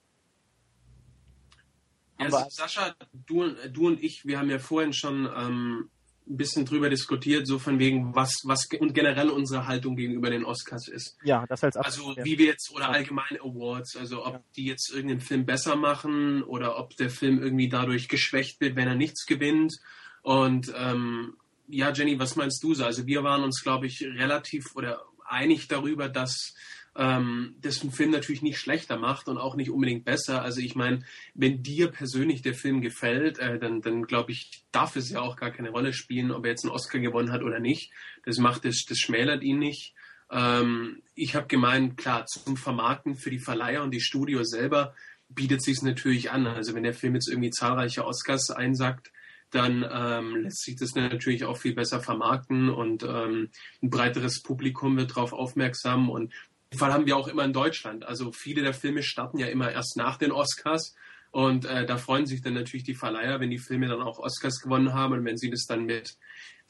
Ja, 2.21 2.51
Sascha, 2.51 2.95
du, 3.27 3.51
du 3.71 3.89
und 3.89 4.03
ich, 4.03 4.25
wir 4.25 4.39
haben 4.39 4.51
ja 4.51 4.61
vorhin 4.61 4.93
schon 4.93 5.29
ähm, 5.37 5.91
ein 6.29 6.37
bisschen 6.37 6.65
drüber 6.65 6.89
diskutiert, 6.89 7.47
so 7.47 7.59
von 7.59 7.79
wegen, 7.79 8.15
was, 8.15 8.43
was 8.45 8.69
und 8.79 8.95
generell 8.95 9.29
unsere 9.29 9.67
Haltung 9.67 9.97
gegenüber 9.97 10.31
den 10.31 10.45
Oscars 10.45 10.89
ist. 10.89 11.17
Ja, 11.25 11.45
das 11.49 11.65
als 11.65 11.77
Also 11.77 12.15
wie 12.23 12.39
wir 12.39 12.47
jetzt, 12.47 12.71
oder 12.73 12.91
allgemein 12.91 13.41
Awards, 13.41 13.97
also 13.97 14.25
ob 14.25 14.35
ja. 14.35 14.45
die 14.57 14.67
jetzt 14.67 14.91
irgendeinen 14.91 15.21
Film 15.21 15.47
besser 15.47 15.75
machen 15.75 16.43
oder 16.45 16.79
ob 16.79 16.97
der 16.97 17.11
Film 17.11 17.43
irgendwie 17.43 17.69
dadurch 17.69 18.09
geschwächt 18.09 18.61
wird, 18.61 18.77
wenn 18.77 18.89
er 18.89 18.95
nichts 18.95 19.27
gewinnt. 19.27 19.75
Und 20.23 20.73
ähm, 20.77 21.37
ja, 21.67 21.91
Jenny, 21.91 22.19
was 22.19 22.37
meinst 22.37 22.62
du 22.62 22.75
so? 22.75 22.85
Also 22.85 23.07
wir 23.07 23.25
waren 23.25 23.43
uns, 23.43 23.62
glaube 23.62 23.87
ich, 23.87 24.03
relativ 24.03 24.77
oder 24.77 25.03
einig 25.33 25.69
darüber, 25.69 26.09
dass 26.09 26.55
ähm, 26.94 27.57
das 27.61 27.83
einen 27.83 27.93
Film 27.93 28.11
natürlich 28.11 28.43
nicht 28.43 28.59
schlechter 28.59 28.99
macht 28.99 29.28
und 29.28 29.39
auch 29.39 29.57
nicht 29.57 29.70
unbedingt 29.70 30.05
besser. 30.05 30.43
Also 30.43 30.61
ich 30.61 30.75
meine, 30.75 31.05
wenn 31.35 31.62
dir 31.62 31.89
persönlich 31.89 32.43
der 32.43 32.55
Film 32.55 32.81
gefällt, 32.81 33.39
äh, 33.39 33.59
dann, 33.59 33.81
dann 33.81 34.05
glaube 34.05 34.33
ich, 34.33 34.65
darf 34.73 34.97
es 34.97 35.11
ja 35.11 35.20
auch 35.20 35.36
gar 35.36 35.51
keine 35.51 35.70
Rolle 35.70 35.93
spielen, 35.93 36.31
ob 36.31 36.44
er 36.44 36.51
jetzt 36.51 36.65
einen 36.65 36.75
Oscar 36.75 36.99
gewonnen 36.99 37.33
hat 37.33 37.43
oder 37.43 37.61
nicht. 37.61 37.93
Das 38.25 38.39
macht 38.39 38.65
es, 38.65 38.85
das 38.85 38.99
schmälert 38.99 39.43
ihn 39.43 39.59
nicht. 39.59 39.94
Ähm, 40.31 41.02
ich 41.15 41.35
habe 41.35 41.47
gemeint, 41.47 41.97
klar, 41.97 42.27
zum 42.27 42.57
Vermarkten 42.57 43.17
für 43.17 43.31
die 43.31 43.39
Verleiher 43.39 43.83
und 43.83 43.93
die 43.93 44.01
Studios 44.01 44.51
selber 44.51 44.94
bietet 45.28 45.62
sich 45.62 45.81
natürlich 45.83 46.31
an. 46.31 46.47
Also 46.47 46.75
wenn 46.75 46.83
der 46.83 46.94
Film 46.94 47.15
jetzt 47.15 47.28
irgendwie 47.28 47.51
zahlreiche 47.51 48.05
Oscars 48.05 48.51
einsackt, 48.51 49.12
dann 49.52 49.86
ähm, 49.90 50.36
lässt 50.36 50.64
sich 50.64 50.76
das 50.76 50.94
natürlich 50.94 51.44
auch 51.44 51.56
viel 51.56 51.74
besser 51.74 52.00
vermarkten 52.00 52.70
und 52.70 53.02
ähm, 53.05 53.50
ein 53.82 53.90
breiteres 53.90 54.42
Publikum 54.42 54.97
wird 54.97 55.10
darauf 55.10 55.32
aufmerksam 55.32 56.10
und 56.10 56.32
den 56.72 56.78
Fall 56.78 56.92
haben 56.92 57.06
wir 57.06 57.18
auch 57.18 57.28
immer 57.28 57.44
in 57.44 57.52
Deutschland. 57.52 58.06
Also 58.06 58.32
viele 58.32 58.62
der 58.62 58.72
Filme 58.72 59.02
starten 59.02 59.39
ja 59.39 59.47
immer 59.47 59.70
erst 59.70 59.97
nach 59.98 60.16
den 60.16 60.32
Oscars. 60.32 60.94
Und 61.31 61.64
äh, 61.64 61.86
da 61.86 61.97
freuen 61.97 62.26
sich 62.26 62.42
dann 62.42 62.55
natürlich 62.55 62.84
die 62.84 62.94
Verleiher, 62.94 63.40
wenn 63.40 63.50
die 63.50 63.58
Filme 63.58 63.89
dann 63.89 64.02
auch 64.02 64.18
Oscars 64.18 64.60
gewonnen 64.60 64.92
haben 64.92 65.14
und 65.14 65.24
wenn 65.24 65.39
sie 65.39 65.50
das 65.50 65.64
dann 65.66 65.84
mit 65.84 66.16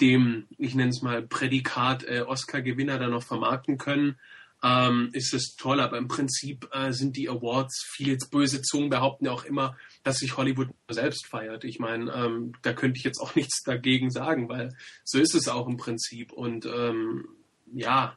dem, 0.00 0.46
ich 0.58 0.74
nenne 0.74 0.90
es 0.90 1.02
mal, 1.02 1.22
Prädikat 1.22 2.04
äh, 2.04 2.22
Oscar-Gewinner 2.26 2.98
dann 2.98 3.10
noch 3.10 3.22
vermarkten 3.22 3.78
können, 3.78 4.18
ähm, 4.62 5.10
ist 5.12 5.34
es 5.34 5.56
toll. 5.56 5.80
Aber 5.80 5.98
im 5.98 6.08
Prinzip 6.08 6.68
äh, 6.72 6.92
sind 6.92 7.16
die 7.16 7.28
Awards, 7.28 7.84
viele 7.90 8.16
böse 8.30 8.62
Zungen 8.62 8.90
behaupten 8.90 9.26
ja 9.26 9.32
auch 9.32 9.44
immer, 9.44 9.76
dass 10.02 10.18
sich 10.18 10.36
Hollywood 10.36 10.68
selbst 10.88 11.26
feiert. 11.26 11.64
Ich 11.64 11.78
meine, 11.78 12.12
ähm, 12.12 12.52
da 12.62 12.72
könnte 12.72 12.98
ich 12.98 13.04
jetzt 13.04 13.20
auch 13.20 13.34
nichts 13.36 13.62
dagegen 13.62 14.10
sagen, 14.10 14.48
weil 14.48 14.74
so 15.04 15.18
ist 15.18 15.34
es 15.34 15.48
auch 15.48 15.68
im 15.68 15.76
Prinzip. 15.76 16.32
Und 16.32 16.66
ähm, 16.66 17.28
ja, 17.72 18.16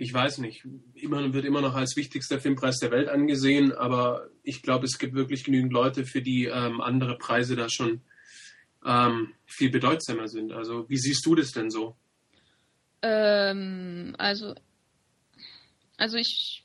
ich 0.00 0.14
weiß 0.14 0.38
nicht, 0.38 0.64
immer, 0.94 1.32
wird 1.32 1.44
immer 1.44 1.60
noch 1.60 1.74
als 1.74 1.96
wichtigster 1.96 2.38
Filmpreis 2.38 2.78
der 2.78 2.92
Welt 2.92 3.08
angesehen, 3.08 3.72
aber 3.72 4.28
ich 4.44 4.62
glaube, 4.62 4.86
es 4.86 4.98
gibt 4.98 5.14
wirklich 5.14 5.42
genügend 5.42 5.72
Leute, 5.72 6.04
für 6.04 6.22
die 6.22 6.44
ähm, 6.44 6.80
andere 6.80 7.18
Preise 7.18 7.56
da 7.56 7.68
schon 7.68 8.02
ähm, 8.86 9.34
viel 9.44 9.70
bedeutsamer 9.70 10.28
sind. 10.28 10.52
Also 10.52 10.88
wie 10.88 10.98
siehst 10.98 11.26
du 11.26 11.34
das 11.34 11.50
denn 11.50 11.70
so? 11.70 11.96
Ähm, 13.02 14.14
also, 14.18 14.54
also 15.98 16.16
ich 16.16 16.64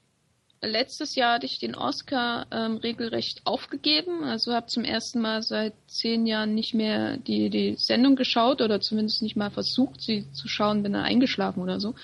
letztes 0.64 1.16
Jahr 1.16 1.36
hatte 1.36 1.46
ich 1.46 1.60
den 1.60 1.76
Oscar 1.76 2.48
ähm, 2.52 2.78
regelrecht 2.78 3.42
aufgegeben. 3.46 4.24
Also 4.24 4.54
habe 4.54 4.66
zum 4.68 4.86
ersten 4.86 5.20
Mal 5.22 5.44
seit 5.44 5.74
zehn 5.88 6.26
Jahren 6.26 6.56
nicht 6.56 6.74
mehr 6.74 7.18
die, 7.18 7.50
die 7.50 7.76
Sendung 7.78 8.16
geschaut 8.16 8.62
oder 8.62 8.80
zumindest 8.80 9.22
nicht 9.22 9.36
mal 9.36 9.52
versucht, 9.52 10.00
sie 10.02 10.32
zu 10.32 10.48
schauen, 10.48 10.82
bin 10.84 10.94
dann 10.94 11.04
eingeschlafen 11.04 11.62
oder 11.62 11.82
so. 11.82 11.96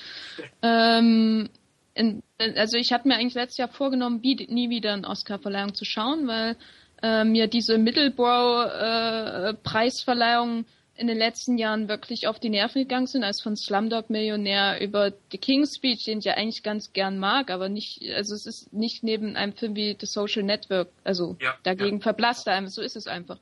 Ähm, 0.62 1.50
in, 1.94 2.22
also 2.38 2.76
ich 2.78 2.92
hatte 2.94 3.08
mir 3.08 3.16
eigentlich 3.16 3.36
letztes 3.36 3.58
Jahr 3.58 3.70
vorgenommen, 3.70 4.20
nie 4.22 4.70
wieder 4.70 4.94
eine 4.94 5.08
Oscar-Verleihung 5.08 5.74
zu 5.74 5.86
schauen, 5.86 6.28
weil 6.28 6.58
äh, 7.02 7.24
mir 7.24 7.48
diese 7.48 7.78
Middlebrow-Preisverleihung 7.78 10.60
äh, 10.60 10.64
in 11.00 11.08
den 11.08 11.18
letzten 11.18 11.58
Jahren 11.58 11.88
wirklich 11.88 12.28
auf 12.28 12.40
die 12.40 12.50
Nerven 12.50 12.82
gegangen 12.82 13.08
sind, 13.08 13.24
als 13.24 13.42
von 13.42 13.56
Slumdog 13.56 14.10
Millionär 14.10 14.82
über 14.82 15.14
The 15.32 15.38
King's 15.38 15.76
Speech, 15.76 16.04
den 16.04 16.20
ich 16.20 16.26
ja 16.26 16.34
eigentlich 16.34 16.62
ganz 16.62 16.92
gern 16.92 17.18
mag, 17.18 17.52
aber 17.52 17.70
nicht, 17.70 18.04
also 18.14 18.36
es 18.36 18.46
ist 18.46 18.74
nicht 18.74 19.02
neben 19.02 19.38
einem 19.38 19.54
Film 19.54 19.76
wie 19.76 19.96
The 19.98 20.06
Social 20.06 20.44
Network, 20.44 20.90
also 21.06 21.38
ja, 21.42 21.56
dagegen 21.64 21.98
ja. 21.98 22.04
verblasst 22.04 22.48
er 22.48 22.56
einfach, 22.56 22.72
so 22.72 22.82
ist 22.82 22.98
es 22.98 23.08
einfach. 23.08 23.40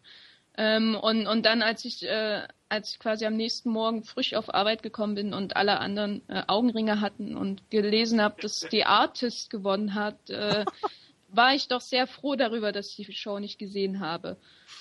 Ähm, 0.55 0.95
und, 0.95 1.25
und 1.25 1.45
dann, 1.45 1.63
als 1.63 1.83
ich, 1.83 2.03
äh, 2.03 2.41
als 2.69 2.91
ich 2.91 2.99
quasi 2.99 3.25
am 3.25 3.35
nächsten 3.35 3.69
Morgen 3.71 4.03
frisch 4.03 4.35
auf 4.35 4.53
Arbeit 4.53 4.83
gekommen 4.83 5.15
bin 5.15 5.33
und 5.33 5.55
alle 5.55 5.79
anderen 5.79 6.21
äh, 6.27 6.43
Augenringe 6.47 7.01
hatten 7.01 7.35
und 7.35 7.69
gelesen 7.71 8.21
habe, 8.21 8.41
dass 8.41 8.67
The 8.69 8.83
Artist 8.83 9.49
gewonnen 9.49 9.95
hat, 9.95 10.29
äh, 10.29 10.65
war 11.27 11.53
ich 11.53 11.67
doch 11.67 11.81
sehr 11.81 12.07
froh 12.07 12.35
darüber, 12.35 12.71
dass 12.71 12.89
ich 12.97 13.05
die 13.05 13.13
Show 13.13 13.39
nicht 13.39 13.59
gesehen 13.59 13.99
habe. 13.99 14.37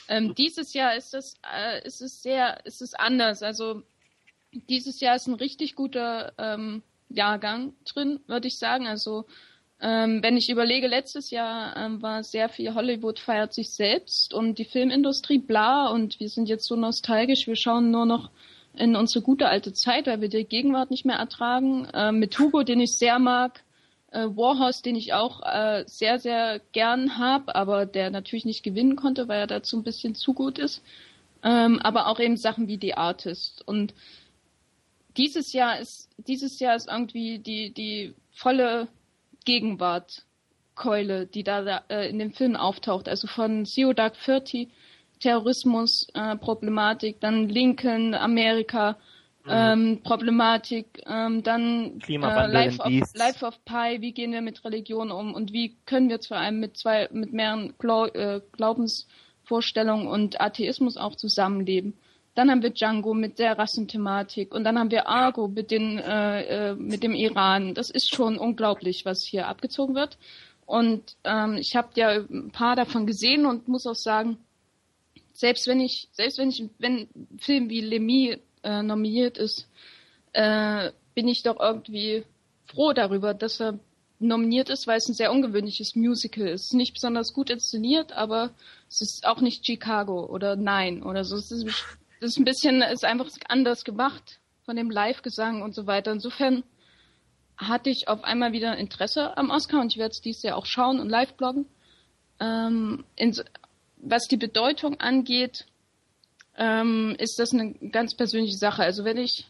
Ähm, 0.08 0.34
dieses 0.34 0.74
Jahr 0.74 0.94
ist 0.94 1.14
es, 1.14 1.34
äh, 1.42 1.86
ist 1.86 2.00
es 2.00 2.22
sehr, 2.22 2.64
ist 2.64 2.82
es 2.82 2.94
anders. 2.94 3.42
Also 3.42 3.82
dieses 4.52 5.00
Jahr 5.00 5.16
ist 5.16 5.26
ein 5.26 5.34
richtig 5.34 5.74
guter 5.74 6.32
ähm, 6.38 6.82
Jahrgang 7.08 7.74
drin, 7.84 8.20
würde 8.26 8.48
ich 8.48 8.58
sagen. 8.58 8.86
Also 8.86 9.26
ähm, 9.80 10.22
wenn 10.22 10.36
ich 10.36 10.48
überlege, 10.48 10.86
letztes 10.86 11.30
Jahr 11.30 11.76
ähm, 11.76 12.00
war 12.00 12.22
sehr 12.22 12.48
viel 12.48 12.74
Hollywood 12.74 13.18
feiert 13.18 13.52
sich 13.52 13.70
selbst 13.70 14.32
und 14.32 14.58
die 14.58 14.64
Filmindustrie 14.64 15.38
bla 15.38 15.88
und 15.88 16.18
wir 16.18 16.28
sind 16.28 16.48
jetzt 16.48 16.64
so 16.64 16.76
nostalgisch, 16.76 17.46
wir 17.46 17.56
schauen 17.56 17.90
nur 17.90 18.06
noch 18.06 18.30
in 18.74 18.96
unsere 18.96 19.22
gute 19.22 19.48
alte 19.48 19.72
Zeit, 19.72 20.06
weil 20.06 20.20
wir 20.20 20.28
die 20.28 20.44
Gegenwart 20.44 20.90
nicht 20.90 21.04
mehr 21.04 21.16
ertragen. 21.16 21.88
Ähm, 21.92 22.18
mit 22.18 22.38
Hugo, 22.38 22.62
den 22.62 22.80
ich 22.80 22.92
sehr 22.92 23.18
mag, 23.18 23.62
äh, 24.16 24.36
Warhorse, 24.36 24.82
den 24.82 24.96
ich 24.96 25.12
auch 25.12 25.42
äh, 25.42 25.84
sehr, 25.86 26.18
sehr 26.18 26.60
gern 26.72 27.18
habe, 27.18 27.54
aber 27.54 27.84
der 27.84 28.10
natürlich 28.10 28.46
nicht 28.46 28.62
gewinnen 28.62 28.96
konnte, 28.96 29.28
weil 29.28 29.40
er 29.40 29.46
dazu 29.46 29.76
ein 29.76 29.82
bisschen 29.82 30.14
zu 30.14 30.32
gut 30.32 30.58
ist. 30.58 30.82
Ähm, 31.42 31.80
aber 31.82 32.06
auch 32.06 32.18
eben 32.18 32.36
Sachen 32.36 32.66
wie 32.66 32.78
The 32.80 32.94
Artist. 32.94 33.62
Und 33.66 33.94
dieses 35.16 35.52
Jahr 35.52 35.78
ist, 35.78 36.08
dieses 36.16 36.58
Jahr 36.60 36.76
ist 36.76 36.88
irgendwie 36.88 37.38
die, 37.38 37.72
die 37.72 38.14
volle 38.32 38.88
Gegenwartkeule, 39.44 41.26
die 41.26 41.44
da 41.44 41.82
äh, 41.88 42.08
in 42.08 42.18
dem 42.18 42.32
Film 42.32 42.56
auftaucht. 42.56 43.08
Also 43.08 43.26
von 43.26 43.66
Zero 43.66 43.92
Dark 43.92 44.14
Thirty, 44.24 44.70
Terrorismus, 45.20 46.08
äh, 46.14 46.36
Problematik, 46.36 47.20
dann 47.20 47.48
Lincoln, 47.48 48.14
Amerika. 48.14 48.96
Ähm, 49.48 50.00
Problematik, 50.02 51.02
ähm, 51.06 51.42
dann 51.42 52.00
äh, 52.06 52.16
Life, 52.16 52.80
of, 52.80 53.14
Life 53.14 53.44
of 53.44 53.64
Pi, 53.64 54.00
wie 54.00 54.12
gehen 54.12 54.32
wir 54.32 54.42
mit 54.42 54.64
Religion 54.64 55.10
um 55.10 55.34
und 55.34 55.52
wie 55.52 55.76
können 55.86 56.08
wir 56.08 56.20
zu 56.20 56.34
einem 56.34 56.60
mit 56.60 56.76
zwei, 56.76 57.08
mit 57.12 57.32
mehreren 57.32 57.74
Glau 57.78 58.06
äh, 58.06 58.40
Glaubensvorstellungen 58.52 60.06
und 60.06 60.40
Atheismus 60.40 60.96
auch 60.96 61.14
zusammenleben. 61.14 61.94
Dann 62.34 62.50
haben 62.50 62.62
wir 62.62 62.70
Django 62.70 63.14
mit 63.14 63.38
der 63.38 63.58
Rassenthematik 63.58 64.54
und 64.54 64.64
dann 64.64 64.78
haben 64.78 64.90
wir 64.90 65.08
Argo 65.08 65.48
mit, 65.48 65.70
den, 65.70 65.98
äh, 65.98 66.70
äh, 66.70 66.74
mit 66.74 67.02
dem 67.02 67.14
Iran. 67.14 67.72
Das 67.72 67.88
ist 67.88 68.14
schon 68.14 68.36
unglaublich, 68.36 69.06
was 69.06 69.24
hier 69.24 69.48
abgezogen 69.48 69.94
wird. 69.94 70.18
Und 70.66 71.16
ähm, 71.24 71.56
ich 71.56 71.76
habe 71.76 71.88
ja 71.94 72.10
ein 72.10 72.50
paar 72.50 72.76
davon 72.76 73.06
gesehen 73.06 73.46
und 73.46 73.68
muss 73.68 73.86
auch 73.86 73.94
sagen, 73.94 74.36
selbst 75.32 75.66
wenn 75.66 75.80
ich, 75.80 76.08
selbst 76.12 76.38
wenn 76.38 76.48
ich, 76.48 76.64
wenn 76.78 77.08
Film 77.38 77.70
wie 77.70 77.80
Lemmy 77.80 78.36
äh, 78.66 78.82
nominiert 78.82 79.38
ist, 79.38 79.68
äh, 80.32 80.90
bin 81.14 81.28
ich 81.28 81.42
doch 81.42 81.60
irgendwie 81.60 82.24
froh 82.66 82.92
darüber, 82.92 83.32
dass 83.32 83.60
er 83.60 83.78
nominiert 84.18 84.70
ist, 84.70 84.86
weil 84.86 84.98
es 84.98 85.08
ein 85.08 85.14
sehr 85.14 85.30
ungewöhnliches 85.30 85.94
Musical 85.94 86.48
ist. 86.48 86.74
Nicht 86.74 86.94
besonders 86.94 87.32
gut 87.32 87.48
inszeniert, 87.48 88.12
aber 88.12 88.50
es 88.88 89.00
ist 89.00 89.26
auch 89.26 89.40
nicht 89.40 89.64
Chicago 89.64 90.26
oder 90.26 90.56
Nein 90.56 91.02
oder 91.02 91.24
so. 91.24 91.36
Es 91.36 91.50
ist, 91.52 91.64
es 92.20 92.30
ist 92.30 92.38
ein 92.38 92.44
bisschen, 92.44 92.82
ist 92.82 93.04
einfach 93.04 93.28
anders 93.48 93.84
gemacht 93.84 94.40
von 94.64 94.76
dem 94.76 94.90
Live-Gesang 94.90 95.62
und 95.62 95.74
so 95.74 95.86
weiter. 95.86 96.12
Insofern 96.12 96.64
hatte 97.56 97.90
ich 97.90 98.08
auf 98.08 98.24
einmal 98.24 98.52
wieder 98.52 98.76
Interesse 98.76 99.36
am 99.36 99.50
Oscar 99.50 99.80
und 99.80 99.92
ich 99.92 99.98
werde 99.98 100.10
es 100.10 100.20
dieses 100.20 100.42
Jahr 100.42 100.56
auch 100.56 100.66
schauen 100.66 100.98
und 100.98 101.08
live 101.08 101.34
bloggen. 101.34 101.66
Ähm, 102.40 103.04
in, 103.14 103.38
was 103.98 104.24
die 104.24 104.36
Bedeutung 104.36 105.00
angeht, 105.00 105.66
ähm, 106.56 107.14
ist 107.18 107.38
das 107.38 107.52
eine 107.52 107.72
ganz 107.90 108.14
persönliche 108.14 108.56
Sache. 108.56 108.82
Also 108.82 109.04
wenn 109.04 109.18
ich 109.18 109.46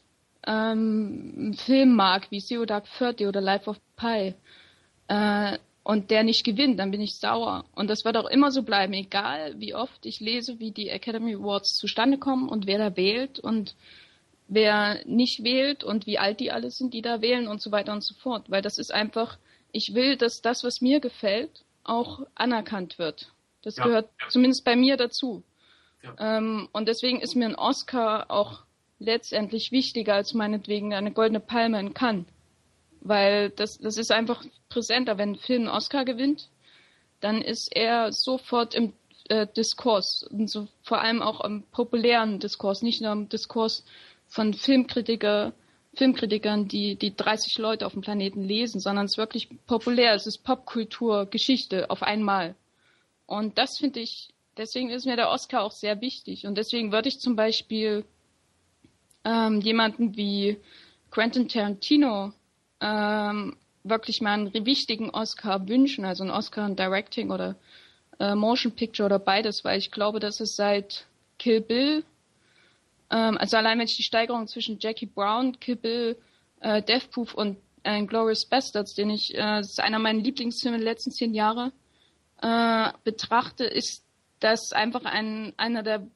ähm, 0.47 1.35
einen 1.36 1.55
Film 1.55 1.94
mag, 1.94 2.31
wie 2.31 2.41
Zero 2.41 2.65
Dark 2.65 2.86
Thirty 2.99 3.26
oder 3.26 3.41
Life 3.41 3.68
of 3.68 3.78
Pi, 3.97 4.35
äh, 5.09 5.59
und 5.86 6.10
der 6.10 6.25
nicht 6.25 6.44
gewinnt, 6.44 6.81
dann 6.81 6.91
bin 6.91 7.01
ich 7.01 7.15
sauer. 7.15 7.65
Und 7.76 7.89
das 7.89 8.05
wird 8.05 8.17
auch 8.17 8.26
immer 8.26 8.51
so 8.51 8.65
bleiben, 8.65 8.93
egal 8.93 9.55
wie 9.60 9.73
oft 9.73 10.05
ich 10.05 10.18
lese, 10.18 10.59
wie 10.59 10.73
die 10.73 10.89
Academy 10.89 11.36
Awards 11.36 11.76
zustande 11.76 12.18
kommen 12.18 12.49
und 12.49 12.67
wer 12.67 12.78
da 12.78 12.97
wählt 12.97 13.39
und 13.39 13.76
wer 14.49 15.01
nicht 15.07 15.44
wählt 15.44 15.85
und 15.85 16.07
wie 16.09 16.18
alt 16.18 16.41
die 16.41 16.51
alle 16.51 16.73
sind, 16.73 16.93
die 16.93 17.02
da 17.02 17.20
wählen 17.20 17.47
und 17.47 17.62
so 17.62 17.70
weiter 17.70 17.93
und 17.93 18.02
so 18.02 18.15
fort. 18.15 18.51
Weil 18.51 18.62
das 18.62 18.78
ist 18.78 18.93
einfach, 18.93 19.39
ich 19.70 19.94
will, 19.94 20.17
dass 20.17 20.43
das, 20.43 20.65
was 20.65 20.81
mir 20.81 20.99
gefällt, 20.99 21.65
auch 21.85 22.23
anerkannt 22.35 22.99
wird. 22.99 23.31
Das 23.62 23.76
ja, 23.76 23.85
gehört 23.85 24.09
zumindest 24.28 24.65
bei 24.65 24.75
mir 24.75 24.97
dazu. 24.97 25.44
Ähm, 26.18 26.68
und 26.73 26.89
deswegen 26.89 27.20
ist 27.20 27.35
mir 27.35 27.47
ein 27.47 27.55
Oscar 27.55 28.31
auch 28.31 28.60
letztendlich 28.99 29.73
wichtiger 29.73 30.15
als 30.15 30.35
meinetwegen 30.35 30.94
eine 30.94 31.12
goldene 31.12 31.41
Palme 31.41 31.78
in 31.81 31.94
Cannes. 31.94 32.26
Weil 33.01 33.51
das, 33.51 33.78
das 33.78 33.99
ist 33.99 34.10
einfach 34.10 34.44
präsenter. 34.68 35.18
Wenn 35.18 35.33
ein 35.33 35.36
Film 35.36 35.62
einen 35.62 35.76
Oscar 35.76 36.05
gewinnt, 36.05 36.49
dann 37.20 37.43
ist 37.43 37.75
er 37.75 38.12
sofort 38.12 38.75
im 38.75 38.93
äh, 39.28 39.47
Diskurs 39.57 40.23
und 40.25 40.49
so, 40.49 40.68
vor 40.83 41.01
allem 41.01 41.23
auch 41.23 41.44
im 41.44 41.62
populären 41.73 42.39
Diskurs, 42.41 42.83
nicht 42.83 43.01
nur 43.01 43.12
im 43.12 43.28
Diskurs 43.28 43.85
von 44.28 44.55
Filmkritiker, 44.55 45.52
Filmkritikern, 45.94 46.68
die, 46.68 46.97
die 46.97 47.17
30 47.17 47.59
Leute 47.59 47.86
auf 47.86 47.93
dem 47.93 48.02
Planeten 48.02 48.43
lesen, 48.43 48.81
sondern 48.81 49.07
es 49.07 49.12
ist 49.12 49.18
wirklich 49.18 49.49
populär, 49.67 50.15
es 50.15 50.26
ist 50.26 50.39
Popkultur, 50.44 51.26
Geschichte 51.26 51.91
auf 51.91 52.02
einmal. 52.02 52.55
Und 53.26 53.57
das 53.59 53.78
finde 53.78 54.01
ich 54.01 54.28
deswegen 54.57 54.91
ist 54.91 55.07
mir 55.07 55.17
der 55.17 55.31
Oscar 55.31 55.62
auch 55.62 55.73
sehr 55.73 56.01
wichtig. 56.01 56.47
Und 56.47 56.57
deswegen 56.57 56.93
würde 56.93 57.09
ich 57.09 57.20
zum 57.20 57.36
Beispiel 57.36 58.05
ähm, 59.25 59.60
jemanden 59.60 60.17
wie 60.17 60.59
Quentin 61.10 61.49
Tarantino 61.49 62.33
ähm, 62.81 63.57
wirklich 63.85 64.20
mal 64.20 64.33
einen 64.33 64.67
wichtigen 64.67 65.10
Oscar 65.10 65.68
wünschen, 65.68 66.05
also 66.05 66.25
einen 66.25 66.33
Oscar 66.33 66.67
in 66.67 66.76
Directing 66.76 67.31
oder 67.31 67.57
äh, 68.18 68.35
Motion 68.35 68.73
Picture 68.73 69.07
oder 69.07 69.18
beides, 69.18 69.65
weil 69.65 69.78
ich 69.78 69.91
glaube, 69.91 70.20
dass 70.20 70.41
es 70.41 70.57
seit 70.57 71.07
Kill 71.39 71.60
Bill, 71.60 72.05
ähm, 73.10 73.39
also 73.39 73.57
allein 73.57 73.78
wenn 73.78 73.86
ich 73.86 73.97
die 73.97 74.02
Steigerung 74.02 74.49
zwischen 74.49 74.78
Jackie 74.81 75.07
Brown, 75.07 75.59
Kill 75.60 75.76
Bill, 75.76 76.17
äh, 76.60 76.83
Death 76.83 77.10
Proof 77.10 77.35
und 77.35 77.59
äh, 77.83 78.02
Glorious 78.05 78.44
Bastards, 78.44 78.94
den 78.94 79.10
ich, 79.10 79.35
äh, 79.35 79.39
das 79.39 79.70
ist 79.70 79.81
einer 79.81 79.99
meiner 79.99 80.20
Lieblingsfilme 80.20 80.78
der 80.78 80.85
letzten 80.85 81.12
zehn 81.12 81.35
Jahre, 81.35 81.73
äh, 82.43 82.91
betrachte, 83.05 83.65
ist 83.65 84.06
dass 84.47 84.73
einfach 84.73 85.05
ein, 85.05 85.55
einer 85.57 85.83
der, 85.83 86.07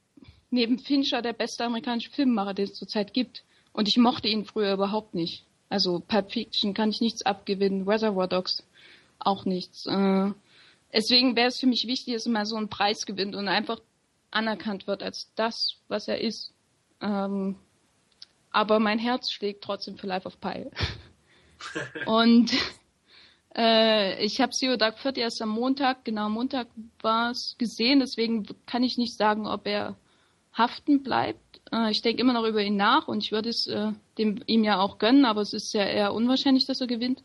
neben 0.51 0.79
Fincher, 0.79 1.21
der 1.21 1.33
beste 1.33 1.65
amerikanische 1.65 2.13
Filmemacher, 2.13 2.55
den 2.55 2.67
es 2.67 2.75
zurzeit 2.75 3.13
gibt. 3.13 3.43
Und 3.73 3.89
ich 3.89 3.97
mochte 3.97 4.29
ihn 4.29 4.45
früher 4.45 4.73
überhaupt 4.73 5.15
nicht. 5.15 5.45
Also 5.69 5.99
Pulp 5.99 6.31
Fiction 6.31 6.73
kann 6.73 6.91
ich 6.91 7.01
nichts 7.01 7.23
abgewinnen, 7.23 7.89
Reservoir 7.89 8.29
Dogs 8.29 8.65
auch 9.19 9.47
nichts. 9.47 9.85
Äh, 9.87 10.31
deswegen 10.93 11.35
wäre 11.35 11.49
es 11.49 11.59
für 11.59 11.67
mich 11.67 11.89
wichtig, 11.89 12.15
dass 12.15 12.27
er 12.27 12.33
mal 12.33 12.47
so 12.47 12.55
einen 12.55 12.69
Preis 12.69 13.05
gewinnt 13.05 13.35
und 13.35 13.49
einfach 13.49 13.81
anerkannt 14.31 14.87
wird 14.87 15.03
als 15.03 15.33
das, 15.35 15.79
was 15.89 16.07
er 16.07 16.21
ist. 16.21 16.53
Ähm, 17.01 17.57
aber 18.53 18.79
mein 18.79 19.01
Herz 19.01 19.33
schlägt 19.33 19.65
trotzdem 19.65 19.99
für 19.99 20.07
Life 20.07 20.29
of 20.29 20.41
Pi. 20.41 20.67
und 22.07 22.53
äh, 23.57 24.25
ich 24.25 24.41
habe 24.41 24.53
Zero 24.53 24.77
Dark 24.77 25.01
Thirty 25.01 25.21
erst 25.21 25.43
am 25.43 25.51
Montag, 25.51 26.05
genau 26.05 26.29
Montag 26.29 26.69
war 27.01 27.31
es, 27.31 27.57
gesehen, 27.59 28.01
deswegen 28.01 28.47
kann 28.67 28.83
ich 28.83 28.99
nicht 28.99 29.17
sagen, 29.17 29.47
ob 29.47 29.67
er 29.67 29.97
haften 30.53 31.03
bleibt. 31.03 31.61
Äh, 31.73 31.91
ich 31.91 32.03
denke 32.03 32.23
immer 32.23 32.33
noch 32.33 32.45
über 32.45 32.63
ihn 32.63 32.77
nach 32.77 33.09
und 33.09 33.25
ich 33.25 33.33
würde 33.33 33.49
es 33.49 33.67
äh, 33.67 33.93
ihm 34.17 34.65
ja 34.65 34.81
auch 34.81 34.99
gönnen, 34.99 35.25
aber 35.25 35.41
es 35.41 35.53
ist 35.53 35.73
ja 35.73 35.85
eher 35.85 36.15
unwahrscheinlich, 36.15 36.67
dass 36.67 36.81
er 36.81 36.87
gewinnt. 36.87 37.23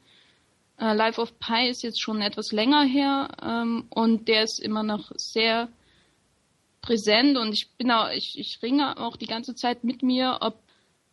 Äh, 0.80 0.94
Life 0.94 1.22
of 1.22 1.40
Pi 1.40 1.70
ist 1.70 1.84
jetzt 1.84 2.02
schon 2.02 2.22
etwas 2.22 2.52
länger 2.52 2.84
her 2.84 3.30
ähm, 3.42 3.86
und 3.90 4.28
der 4.28 4.44
ist 4.44 4.60
immer 4.60 4.84
noch 4.84 5.12
sehr 5.16 5.70
präsent 6.82 7.38
und 7.38 7.54
ich 7.54 7.70
bin 7.78 7.92
auch, 7.92 8.10
ich, 8.12 8.38
ich 8.38 8.62
ringe 8.62 8.98
auch 9.00 9.16
die 9.16 9.28
ganze 9.28 9.56
Zeit 9.56 9.84
mit 9.84 10.04
mir, 10.04 10.40
ob, 10.42 10.60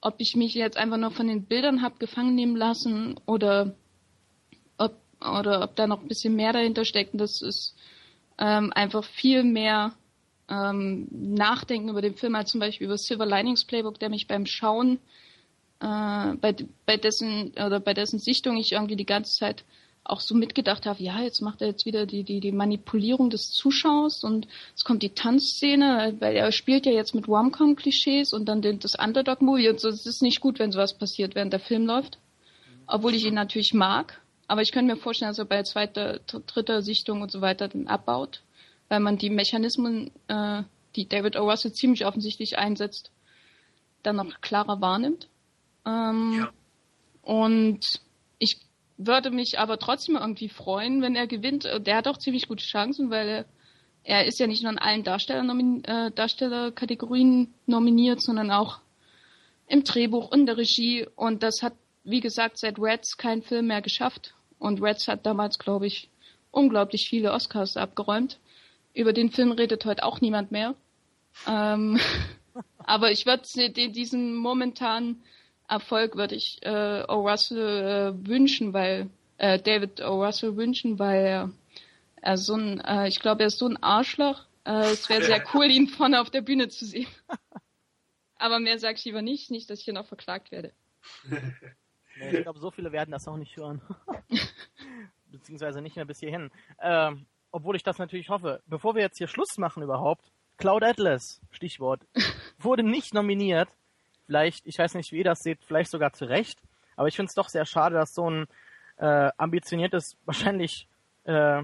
ob 0.01 0.15
ich 0.19 0.37
mich 0.37 0.55
jetzt 0.55 0.77
einfach 0.77 0.99
nur 0.99 1.11
von 1.11 1.29
den 1.29 1.45
Bildern 1.45 1.83
habe 1.83 1.99
gefangen 1.99 2.35
nehmen 2.35 2.57
lassen 2.57 3.19
oder 3.27 3.75
oder 5.25 5.63
ob 5.63 5.77
da 5.77 5.87
noch 5.87 6.03
ein 6.03 6.09
bisschen 6.09 6.35
mehr 6.35 6.53
dahinter 6.53 6.85
steckt. 6.85 7.13
Und 7.13 7.21
das 7.21 7.43
ist 7.43 7.77
ähm, 8.39 8.73
einfach 8.75 9.05
viel 9.05 9.43
mehr 9.43 9.93
ähm, 10.49 11.09
Nachdenken 11.11 11.89
über 11.89 12.03
den 12.03 12.15
Film 12.15 12.35
als 12.35 12.51
zum 12.51 12.61
Beispiel 12.61 12.87
über 12.87 12.99
Silver 12.99 13.27
Linings 13.27 13.65
Playbook, 13.65 13.99
der 13.99 14.09
mich 14.09 14.27
beim 14.27 14.47
Schauen 14.47 14.99
äh, 15.81 16.35
bei, 16.41 16.55
bei 16.87 16.97
dessen 16.97 17.53
oder 17.53 17.81
bei 17.81 17.95
dessen 17.95 18.19
Sichtung 18.19 18.57
ich 18.57 18.73
irgendwie 18.73 18.97
die 18.97 19.07
ganze 19.07 19.37
Zeit 19.39 19.65
auch 20.05 20.21
so 20.21 20.35
mitgedacht 20.35 20.85
habe, 20.87 21.03
ja, 21.03 21.21
jetzt 21.21 21.41
macht 21.43 21.61
er 21.61 21.69
jetzt 21.69 21.87
wieder 21.87 22.07
die, 22.07 22.25
die, 22.25 22.41
die 22.41 22.53
Manipulierung 22.53 23.31
des 23.31 23.51
Zuschauers 23.53 24.25
und 24.25 24.49
es 24.75 24.85
kommt 24.85 25.03
die 25.03 25.15
Tanzszene, 25.15 26.17
weil 26.19 26.35
er 26.35 26.51
spielt 26.51 26.87
ja 26.87 26.93
jetzt 26.93 27.15
mit 27.15 27.29
Rom-Com-Klischees 27.29 28.33
und 28.33 28.47
dann 28.47 28.63
den, 28.63 28.81
das 28.81 28.97
Underdog-Movie 28.97 29.69
und 29.69 29.81
so. 29.81 29.89
Es 29.89 30.05
ist 30.05 30.23
nicht 30.23 30.41
gut, 30.41 30.59
wenn 30.59 30.73
sowas 30.73 30.99
passiert, 30.99 31.37
während 31.37 31.53
der 31.53 31.61
Film 31.61 31.87
läuft. 31.87 32.19
Obwohl 32.89 33.15
ich 33.15 33.25
ihn 33.25 33.35
natürlich 33.35 33.75
mag. 33.75 34.21
Aber 34.53 34.61
ich 34.61 34.71
könnte 34.71 34.93
mir 34.93 35.01
vorstellen, 35.01 35.31
dass 35.31 35.39
er 35.39 35.47
bei 35.47 35.63
zweiter, 35.63 36.19
dritter 36.27 36.83
Sichtung 36.83 37.23
und 37.23 37.33
so 37.33 37.41
weiter 37.41 37.69
dann 37.69 37.87
abbaut, 37.87 38.43
weil 38.91 39.01
man 39.01 39.17
die 39.17 39.31
Mechanismen, 39.31 40.11
äh, 40.29 40.63
die 40.95 41.09
David 41.09 41.37
O. 41.37 41.49
Russell 41.49 41.73
ziemlich 41.73 42.05
offensichtlich 42.05 42.59
einsetzt, 42.59 43.11
dann 44.03 44.17
noch 44.17 44.43
klarer 44.43 44.83
wahrnimmt. 44.83 45.29
Ähm, 45.87 46.41
ja. 46.41 46.53
Und 47.23 48.03
ich 48.39 48.61
würde 48.99 49.31
mich 49.31 49.59
aber 49.59 49.79
trotzdem 49.79 50.17
irgendwie 50.17 50.51
freuen, 50.51 51.01
wenn 51.01 51.17
er 51.17 51.27
gewinnt. 51.27 51.65
Der 51.65 51.97
hat 51.97 52.07
auch 52.07 52.19
ziemlich 52.19 52.47
gute 52.47 52.63
Chancen, 52.63 53.09
weil 53.09 53.29
er, 53.29 53.45
er 54.05 54.27
ist 54.27 54.39
ja 54.39 54.47
nicht 54.47 54.63
nur 54.63 54.73
in 54.73 54.79
allen 54.79 55.03
Darsteller 55.03 55.51
äh, 55.85 56.11
Darstellerkategorien 56.11 57.55
nominiert, 57.65 58.21
sondern 58.21 58.51
auch 58.51 58.81
im 59.67 59.83
Drehbuch 59.83 60.31
und 60.31 60.45
der 60.45 60.59
Regie. 60.59 61.07
Und 61.17 61.43
das 61.43 61.63
hat, 61.63 61.73
wie 62.05 62.21
gesagt, 62.21 62.59
seit 62.59 62.79
Reds 62.79 63.17
kein 63.17 63.41
Film 63.41 63.69
mehr 63.69 63.81
geschafft. 63.81 64.35
Und 64.63 64.81
Reds 64.81 65.09
hat 65.09 65.27
damals, 65.27 65.59
glaube 65.59 65.89
ich, 65.89 66.09
unglaublich 66.53 67.09
viele 67.09 67.33
Oscars 67.33 67.77
abgeräumt. 67.77 68.39
Über 68.95 69.13
den 69.13 69.31
Film 69.31 69.51
redet 69.51 69.85
heute 69.85 70.05
auch 70.05 70.21
niemand 70.21 70.53
mehr. 70.53 70.77
Ähm, 71.49 71.99
aber 72.79 73.11
ich 73.11 73.27
würde 73.27 73.43
diesen 73.91 74.37
momentan 74.37 75.21
Erfolg 75.67 76.15
würde 76.15 76.37
ich 76.37 76.61
äh, 76.63 77.03
O'Russell 77.09 78.11
äh, 78.11 78.29
wünschen, 78.29 78.73
weil 78.73 79.11
äh, 79.39 79.59
David 79.59 80.01
O'Russell 80.01 80.55
wünschen, 80.55 81.01
weil 81.01 81.25
er, 81.25 81.51
er 82.21 82.37
so 82.37 82.55
ein, 82.55 82.79
äh, 82.83 83.09
ich 83.09 83.19
glaube, 83.19 83.43
er 83.43 83.49
ist 83.49 83.59
so 83.59 83.67
ein 83.67 83.83
Arschloch. 83.83 84.45
Äh, 84.65 84.93
es 84.93 85.09
wäre 85.09 85.25
sehr 85.25 85.43
cool, 85.55 85.67
ihn 85.73 85.89
vorne 85.89 86.21
auf 86.21 86.31
der 86.31 86.43
Bühne 86.43 86.69
zu 86.69 86.85
sehen. 86.85 87.09
Aber 88.37 88.61
mehr 88.61 88.79
sage 88.79 88.97
ich 88.97 89.05
lieber 89.07 89.23
nicht, 89.23 89.51
nicht, 89.51 89.69
dass 89.71 89.81
ich 89.81 89.87
hier 89.87 89.95
noch 89.95 90.07
verklagt 90.07 90.53
werde. 90.53 90.73
Ich 92.31 92.43
glaube, 92.43 92.59
so 92.59 92.71
viele 92.71 92.93
werden 92.93 93.11
das 93.11 93.27
auch 93.27 93.37
nicht 93.37 93.57
hören. 93.57 93.81
Beziehungsweise 95.31 95.81
nicht 95.81 95.97
mehr 95.97 96.05
bis 96.05 96.21
hierhin. 96.21 96.51
Ähm, 96.81 97.27
obwohl 97.51 97.77
ich 97.77 97.83
das 97.83 97.99
natürlich 97.99 98.29
hoffe. 98.29 98.63
Bevor 98.67 98.95
wir 98.95 99.03
jetzt 99.03 99.19
hier 99.19 99.29
Schluss 99.29 99.59
machen 99.59 99.83
überhaupt, 99.83 100.31
Cloud 100.59 100.85
Atlas, 100.85 101.41
Stichwort, 101.51 102.07
wurde 102.59 102.83
nicht 102.83 103.15
nominiert 103.15 103.69
vielleicht, 104.27 104.67
ich 104.67 104.79
weiß 104.79 104.95
nicht, 104.95 105.13
wie 105.13 105.19
ihr 105.19 105.25
das 105.25 105.41
seht, 105.41 105.63
vielleicht 105.65 105.91
sogar 105.91 106.13
zu 106.13 106.25
Recht. 106.25 106.59
Aber 106.97 107.09
ich 107.09 107.17
finde 107.17 107.29
es 107.29 107.35
doch 107.35 107.49
sehr 107.49 107.67
schade, 107.67 107.97
dass 107.97 108.15
so 108.15 108.31
ein 108.31 108.47
äh, 108.97 109.31
ambitioniertes, 109.37 110.17
wahrscheinlich 110.25 110.89
äh, 111.25 111.63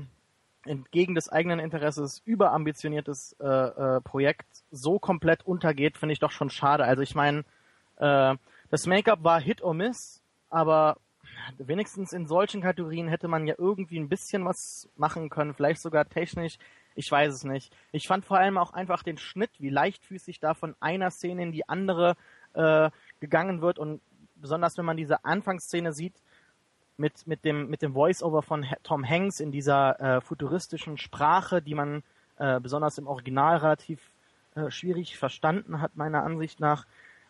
entgegen 0.65 1.15
des 1.15 1.31
eigenen 1.31 1.61
Interesses 1.61 2.21
überambitioniertes 2.25 3.37
äh, 3.41 3.47
äh, 3.47 4.01
Projekt 4.03 4.47
so 4.71 4.99
komplett 4.99 5.47
untergeht, 5.47 5.97
finde 5.97 6.13
ich 6.13 6.19
doch 6.19 6.31
schon 6.31 6.51
schade. 6.51 6.85
Also 6.85 7.03
ich 7.03 7.15
meine, 7.15 7.45
äh, 7.97 8.37
das 8.71 8.87
Make-up 8.87 9.25
war 9.25 9.41
Hit 9.41 9.63
or 9.63 9.73
Miss, 9.73 10.23
aber 10.51 10.99
wenigstens 11.59 12.13
in 12.13 12.27
solchen 12.27 12.61
Kategorien 12.61 13.09
hätte 13.09 13.29
man 13.29 13.47
ja 13.47 13.55
irgendwie 13.59 13.99
ein 13.99 14.09
bisschen 14.09 14.45
was 14.45 14.89
machen 14.97 15.29
können, 15.29 15.55
vielleicht 15.55 15.81
sogar 15.81 16.09
technisch. 16.09 16.59
Ich 16.95 17.11
weiß 17.11 17.33
es 17.33 17.45
nicht. 17.45 17.75
Ich 17.93 18.09
fand 18.09 18.25
vor 18.25 18.39
allem 18.39 18.59
auch 18.59 18.73
einfach 18.73 19.03
den 19.03 19.19
Schnitt, 19.19 19.51
wie 19.59 19.71
leichtfüßig 19.71 20.41
da 20.41 20.55
von 20.55 20.75
einer 20.81 21.11
Szene 21.11 21.45
in 21.45 21.53
die 21.53 21.69
andere 21.69 22.17
äh, 22.55 22.91
gegangen 23.21 23.61
wird 23.61 23.79
und 23.79 24.01
besonders 24.37 24.77
wenn 24.79 24.85
man 24.85 24.97
diese 24.97 25.25
Anfangsszene 25.25 25.93
sieht 25.93 26.15
mit 26.97 27.27
mit 27.27 27.45
dem 27.45 27.69
mit 27.69 27.83
dem 27.83 27.93
Voice-over 27.93 28.43
von 28.43 28.67
Tom 28.83 29.09
Hanks 29.09 29.41
in 29.41 29.53
dieser 29.53 30.01
äh, 30.01 30.21
futuristischen 30.21 30.99
Sprache, 30.99 31.63
die 31.63 31.75
man 31.75 32.03
äh, 32.39 32.61
besonders 32.61 32.99
im 32.99 33.07
Original 33.07 33.59
relativ 33.59 34.11
äh, 34.55 34.71
schwierig 34.71 35.17
verstanden 35.17 35.81
hat 35.81 35.97
meiner 35.97 36.25
Ansicht 36.25 36.61
nach 36.61 36.87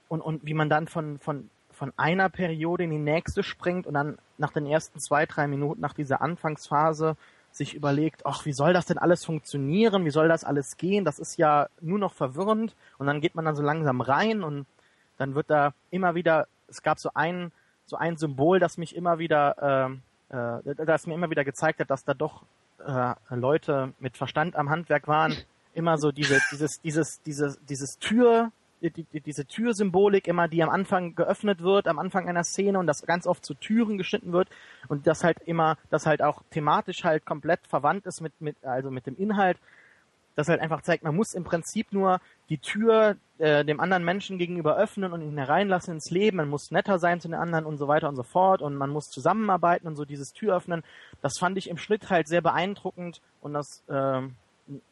und 0.08 0.20
und 0.22 0.46
wie 0.46 0.54
man 0.54 0.70
dann 0.70 0.88
von 0.88 1.18
von 1.18 1.50
von 1.78 1.92
einer 1.96 2.28
Periode 2.28 2.84
in 2.84 2.90
die 2.90 2.98
nächste 2.98 3.42
springt 3.42 3.86
und 3.86 3.94
dann 3.94 4.18
nach 4.36 4.52
den 4.52 4.66
ersten 4.66 4.98
zwei 4.98 5.26
drei 5.26 5.46
Minuten 5.46 5.80
nach 5.80 5.94
dieser 5.94 6.20
Anfangsphase 6.20 7.16
sich 7.52 7.74
überlegt, 7.74 8.26
ach, 8.26 8.44
wie 8.44 8.52
soll 8.52 8.72
das 8.72 8.86
denn 8.86 8.98
alles 8.98 9.24
funktionieren? 9.24 10.04
Wie 10.04 10.10
soll 10.10 10.28
das 10.28 10.44
alles 10.44 10.76
gehen? 10.76 11.04
Das 11.04 11.18
ist 11.18 11.38
ja 11.38 11.68
nur 11.80 11.98
noch 11.98 12.12
verwirrend. 12.12 12.74
Und 12.98 13.06
dann 13.06 13.20
geht 13.20 13.34
man 13.34 13.44
dann 13.44 13.56
so 13.56 13.62
langsam 13.62 14.00
rein 14.00 14.42
und 14.42 14.66
dann 15.16 15.34
wird 15.34 15.50
da 15.50 15.72
immer 15.90 16.14
wieder, 16.14 16.46
es 16.68 16.82
gab 16.82 16.98
so 16.98 17.10
ein, 17.14 17.52
so 17.86 17.96
ein 17.96 18.16
Symbol, 18.16 18.58
das 18.58 18.76
mich 18.76 18.94
immer 18.94 19.18
wieder, 19.18 20.00
äh, 20.30 20.70
äh, 20.70 20.84
das 20.84 21.06
mir 21.06 21.14
immer 21.14 21.30
wieder 21.30 21.44
gezeigt 21.44 21.80
hat, 21.80 21.90
dass 21.90 22.04
da 22.04 22.12
doch 22.14 22.42
äh, 22.84 23.14
Leute 23.30 23.92
mit 23.98 24.16
Verstand 24.16 24.56
am 24.56 24.68
Handwerk 24.68 25.08
waren. 25.08 25.36
Immer 25.74 25.96
so 25.96 26.12
diese, 26.12 26.40
dieses, 26.52 26.80
dieses, 26.80 27.22
dieses, 27.22 27.58
dieses 27.68 27.98
Tür, 27.98 28.50
die, 28.80 29.04
die, 29.04 29.20
diese 29.20 29.46
Türsymbolik 29.46 30.28
immer, 30.28 30.48
die 30.48 30.62
am 30.62 30.68
Anfang 30.68 31.14
geöffnet 31.14 31.62
wird, 31.62 31.88
am 31.88 31.98
Anfang 31.98 32.28
einer 32.28 32.44
Szene 32.44 32.78
und 32.78 32.86
das 32.86 33.02
ganz 33.02 33.26
oft 33.26 33.44
zu 33.44 33.54
Türen 33.54 33.98
geschnitten 33.98 34.32
wird 34.32 34.48
und 34.88 35.06
das 35.06 35.24
halt 35.24 35.38
immer, 35.46 35.76
das 35.90 36.06
halt 36.06 36.22
auch 36.22 36.42
thematisch 36.50 37.04
halt 37.04 37.24
komplett 37.26 37.60
verwandt 37.66 38.06
ist 38.06 38.20
mit, 38.20 38.40
mit, 38.40 38.56
also 38.64 38.90
mit 38.90 39.06
dem 39.06 39.16
Inhalt, 39.16 39.58
das 40.36 40.48
halt 40.48 40.60
einfach 40.60 40.82
zeigt, 40.82 41.02
man 41.02 41.16
muss 41.16 41.34
im 41.34 41.42
Prinzip 41.42 41.92
nur 41.92 42.20
die 42.48 42.58
Tür 42.58 43.16
äh, 43.38 43.64
dem 43.64 43.80
anderen 43.80 44.04
Menschen 44.04 44.38
gegenüber 44.38 44.76
öffnen 44.76 45.12
und 45.12 45.20
ihn 45.20 45.36
hereinlassen 45.36 45.94
ins 45.94 46.10
Leben. 46.10 46.36
Man 46.36 46.48
muss 46.48 46.70
netter 46.70 47.00
sein 47.00 47.20
zu 47.20 47.26
den 47.26 47.34
anderen 47.34 47.64
und 47.64 47.76
so 47.76 47.88
weiter 47.88 48.08
und 48.08 48.14
so 48.14 48.22
fort 48.22 48.62
und 48.62 48.76
man 48.76 48.90
muss 48.90 49.10
zusammenarbeiten 49.10 49.88
und 49.88 49.96
so 49.96 50.04
dieses 50.04 50.32
Tür 50.32 50.54
öffnen. 50.54 50.84
Das 51.22 51.38
fand 51.38 51.58
ich 51.58 51.68
im 51.68 51.76
Schnitt 51.76 52.08
halt 52.08 52.28
sehr 52.28 52.40
beeindruckend 52.40 53.20
und 53.40 53.52
das 53.52 53.82
äh, 53.88 54.22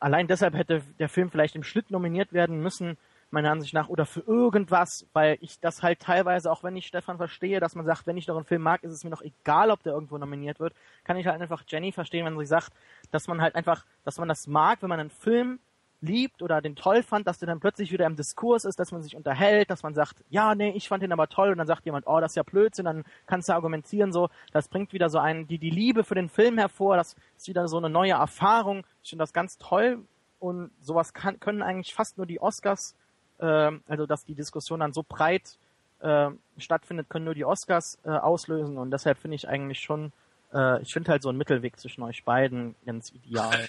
allein 0.00 0.26
deshalb 0.26 0.54
hätte 0.54 0.82
der 0.98 1.08
Film 1.08 1.30
vielleicht 1.30 1.54
im 1.54 1.62
Schnitt 1.62 1.90
nominiert 1.90 2.32
werden 2.32 2.60
müssen, 2.60 2.96
meiner 3.30 3.50
Ansicht 3.50 3.74
nach, 3.74 3.88
oder 3.88 4.06
für 4.06 4.20
irgendwas, 4.20 5.06
weil 5.12 5.38
ich 5.40 5.60
das 5.60 5.82
halt 5.82 6.00
teilweise, 6.00 6.50
auch 6.50 6.62
wenn 6.62 6.76
ich 6.76 6.86
Stefan 6.86 7.16
verstehe, 7.16 7.60
dass 7.60 7.74
man 7.74 7.84
sagt, 7.84 8.06
wenn 8.06 8.16
ich 8.16 8.26
doch 8.26 8.36
einen 8.36 8.44
Film 8.44 8.62
mag, 8.62 8.82
ist 8.84 8.92
es 8.92 9.04
mir 9.04 9.10
noch 9.10 9.22
egal, 9.22 9.70
ob 9.70 9.82
der 9.82 9.94
irgendwo 9.94 10.16
nominiert 10.16 10.60
wird, 10.60 10.74
kann 11.04 11.16
ich 11.16 11.26
halt 11.26 11.40
einfach 11.40 11.64
Jenny 11.66 11.92
verstehen, 11.92 12.24
wenn 12.24 12.38
sie 12.38 12.46
sagt, 12.46 12.72
dass 13.10 13.26
man 13.28 13.40
halt 13.40 13.54
einfach, 13.54 13.84
dass 14.04 14.18
man 14.18 14.28
das 14.28 14.46
mag, 14.46 14.82
wenn 14.82 14.88
man 14.88 15.00
einen 15.00 15.10
Film 15.10 15.58
liebt 16.00 16.42
oder 16.42 16.60
den 16.60 16.76
toll 16.76 17.02
fand, 17.02 17.26
dass 17.26 17.38
der 17.38 17.46
dann 17.46 17.60
plötzlich 17.60 17.92
wieder 17.92 18.06
im 18.06 18.16
Diskurs 18.16 18.64
ist, 18.64 18.78
dass 18.78 18.92
man 18.92 19.02
sich 19.02 19.16
unterhält, 19.16 19.70
dass 19.70 19.82
man 19.82 19.94
sagt, 19.94 20.22
ja, 20.28 20.54
nee, 20.54 20.70
ich 20.70 20.88
fand 20.88 21.02
den 21.02 21.12
aber 21.12 21.28
toll 21.28 21.50
und 21.50 21.58
dann 21.58 21.66
sagt 21.66 21.84
jemand, 21.84 22.06
oh, 22.06 22.20
das 22.20 22.32
ist 22.32 22.36
ja 22.36 22.42
Blödsinn, 22.42 22.84
dann 22.84 23.04
kannst 23.26 23.48
du 23.48 23.54
argumentieren 23.54 24.12
so, 24.12 24.28
das 24.52 24.68
bringt 24.68 24.92
wieder 24.92 25.08
so 25.08 25.18
einen, 25.18 25.46
die, 25.46 25.58
die 25.58 25.70
Liebe 25.70 26.04
für 26.04 26.14
den 26.14 26.28
Film 26.28 26.58
hervor, 26.58 26.96
das 26.96 27.16
ist 27.36 27.48
wieder 27.48 27.66
so 27.68 27.78
eine 27.78 27.90
neue 27.90 28.12
Erfahrung. 28.12 28.84
Ich 29.02 29.10
finde 29.10 29.22
das 29.22 29.32
ganz 29.32 29.58
toll 29.58 30.04
und 30.38 30.70
sowas 30.80 31.12
kann, 31.12 31.40
können 31.40 31.62
eigentlich 31.62 31.94
fast 31.94 32.18
nur 32.18 32.26
die 32.26 32.40
Oscars 32.40 32.94
äh, 33.38 33.72
also 33.86 34.06
dass 34.06 34.24
die 34.24 34.34
Diskussion 34.34 34.80
dann 34.80 34.92
so 34.92 35.04
breit 35.06 35.58
äh, 36.00 36.30
stattfindet, 36.58 37.08
können 37.08 37.24
nur 37.24 37.34
die 37.34 37.44
Oscars 37.44 37.98
äh, 38.04 38.10
auslösen 38.10 38.78
und 38.78 38.90
deshalb 38.90 39.18
finde 39.18 39.36
ich 39.36 39.48
eigentlich 39.48 39.80
schon, 39.80 40.12
äh, 40.52 40.82
ich 40.82 40.92
finde 40.92 41.10
halt 41.10 41.22
so 41.22 41.28
einen 41.28 41.38
Mittelweg 41.38 41.78
zwischen 41.78 42.02
euch 42.02 42.24
beiden 42.24 42.74
ganz 42.84 43.12
ideal. 43.12 43.68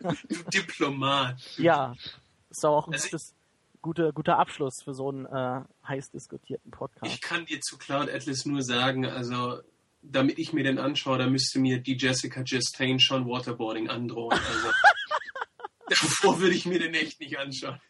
du 0.00 0.12
Diplomat. 0.54 1.40
Ja, 1.58 1.94
ist 2.50 2.64
auch 2.64 2.86
ein 2.86 2.94
also 2.94 3.08
gutes, 3.08 3.34
gute, 3.82 4.12
guter 4.12 4.38
Abschluss 4.38 4.82
für 4.82 4.94
so 4.94 5.08
einen 5.08 5.26
äh, 5.26 5.60
heiß 5.86 6.10
diskutierten 6.10 6.70
Podcast. 6.70 7.12
Ich 7.12 7.20
kann 7.20 7.46
dir 7.46 7.60
zu 7.60 7.78
Cloud 7.78 8.08
Atlas 8.08 8.44
nur 8.44 8.62
sagen, 8.62 9.06
also 9.06 9.60
damit 10.02 10.38
ich 10.38 10.52
mir 10.52 10.64
den 10.64 10.78
anschaue, 10.78 11.18
da 11.18 11.26
müsste 11.26 11.58
mir 11.58 11.78
die 11.78 11.96
Jessica 11.96 12.42
Chastain 12.42 12.98
schon 13.00 13.26
Waterboarding 13.26 13.88
androhen. 13.88 14.38
Also, 14.38 14.68
davor 15.88 16.40
würde 16.40 16.54
ich 16.54 16.66
mir 16.66 16.78
den 16.78 16.94
echt 16.94 17.20
nicht 17.20 17.38
anschauen. 17.38 17.80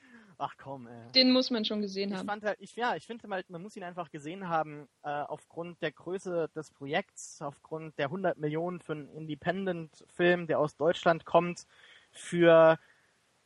Ach 0.43 0.55
komm, 0.57 0.87
ey. 0.87 1.13
Den 1.13 1.33
muss 1.33 1.51
man 1.51 1.67
schon 1.67 1.83
gesehen 1.83 2.11
Ich 2.13 2.17
haben. 2.17 2.27
fand 2.27 2.45
halt, 2.45 2.57
ich, 2.61 2.75
ja, 2.75 2.97
ich 2.97 3.07
finde 3.07 3.29
halt, 3.29 3.51
man 3.51 3.61
muss 3.61 3.77
ihn 3.77 3.83
einfach 3.85 4.11
gesehen 4.11 4.49
haben, 4.49 4.89
äh, 5.03 5.11
aufgrund 5.11 5.83
der 5.83 5.93
Größe 5.93 6.49
des 6.57 6.71
Projekts, 6.71 7.43
aufgrund 7.43 7.99
der 7.99 8.11
100 8.11 8.39
Millionen 8.39 8.81
für 8.81 8.93
einen 8.93 9.09
Independent-Film, 9.11 10.47
der 10.47 10.59
aus 10.59 10.77
Deutschland 10.77 11.27
kommt, 11.27 11.67
für 12.11 12.79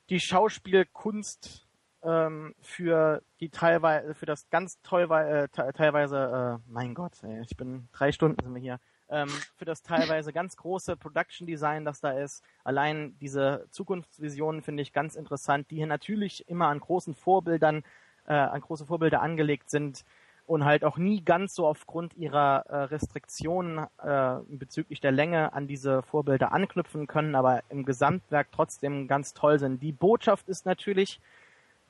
die 0.08 0.20
Schauspielkunst, 0.20 1.66
ähm, 2.02 2.54
für 2.60 3.24
die 3.40 3.50
teilweise, 3.50 4.14
für 4.14 4.26
das 4.26 4.48
ganz 4.50 4.80
toll, 4.82 5.10
äh, 5.10 5.48
te- 5.48 5.72
teilweise, 5.74 6.60
äh, 6.64 6.70
mein 6.70 6.94
Gott, 6.94 7.24
ey, 7.24 7.40
ich 7.42 7.56
bin 7.56 7.88
drei 7.90 8.12
Stunden 8.12 8.36
sind 8.40 8.54
wir 8.54 8.60
hier, 8.60 8.78
ähm, 9.08 9.28
für 9.56 9.64
das 9.64 9.82
teilweise 9.82 10.32
ganz 10.32 10.56
große 10.56 10.96
Production 10.96 11.46
Design, 11.46 11.84
das 11.84 12.00
da 12.00 12.12
ist. 12.12 12.42
Allein 12.64 13.16
diese 13.20 13.66
Zukunftsvisionen 13.70 14.62
finde 14.62 14.82
ich 14.82 14.92
ganz 14.92 15.14
interessant, 15.16 15.70
die 15.70 15.76
hier 15.76 15.86
natürlich 15.86 16.48
immer 16.48 16.68
an 16.68 16.80
großen 16.80 17.14
Vorbildern, 17.14 17.82
äh, 18.26 18.32
an 18.32 18.60
große 18.60 18.86
Vorbilder 18.86 19.22
angelegt 19.22 19.70
sind 19.70 20.04
und 20.46 20.64
halt 20.64 20.84
auch 20.84 20.98
nie 20.98 21.24
ganz 21.24 21.54
so 21.54 21.66
aufgrund 21.66 22.14
ihrer 22.14 22.64
äh, 22.68 22.76
Restriktionen 22.84 23.86
äh, 24.02 24.36
bezüglich 24.48 25.00
der 25.00 25.12
Länge 25.12 25.52
an 25.52 25.66
diese 25.66 26.02
Vorbilder 26.02 26.52
anknüpfen 26.52 27.06
können, 27.06 27.34
aber 27.34 27.62
im 27.70 27.84
Gesamtwerk 27.84 28.48
trotzdem 28.52 29.08
ganz 29.08 29.32
toll 29.32 29.58
sind. 29.58 29.82
Die 29.82 29.92
Botschaft 29.92 30.48
ist 30.48 30.66
natürlich 30.66 31.20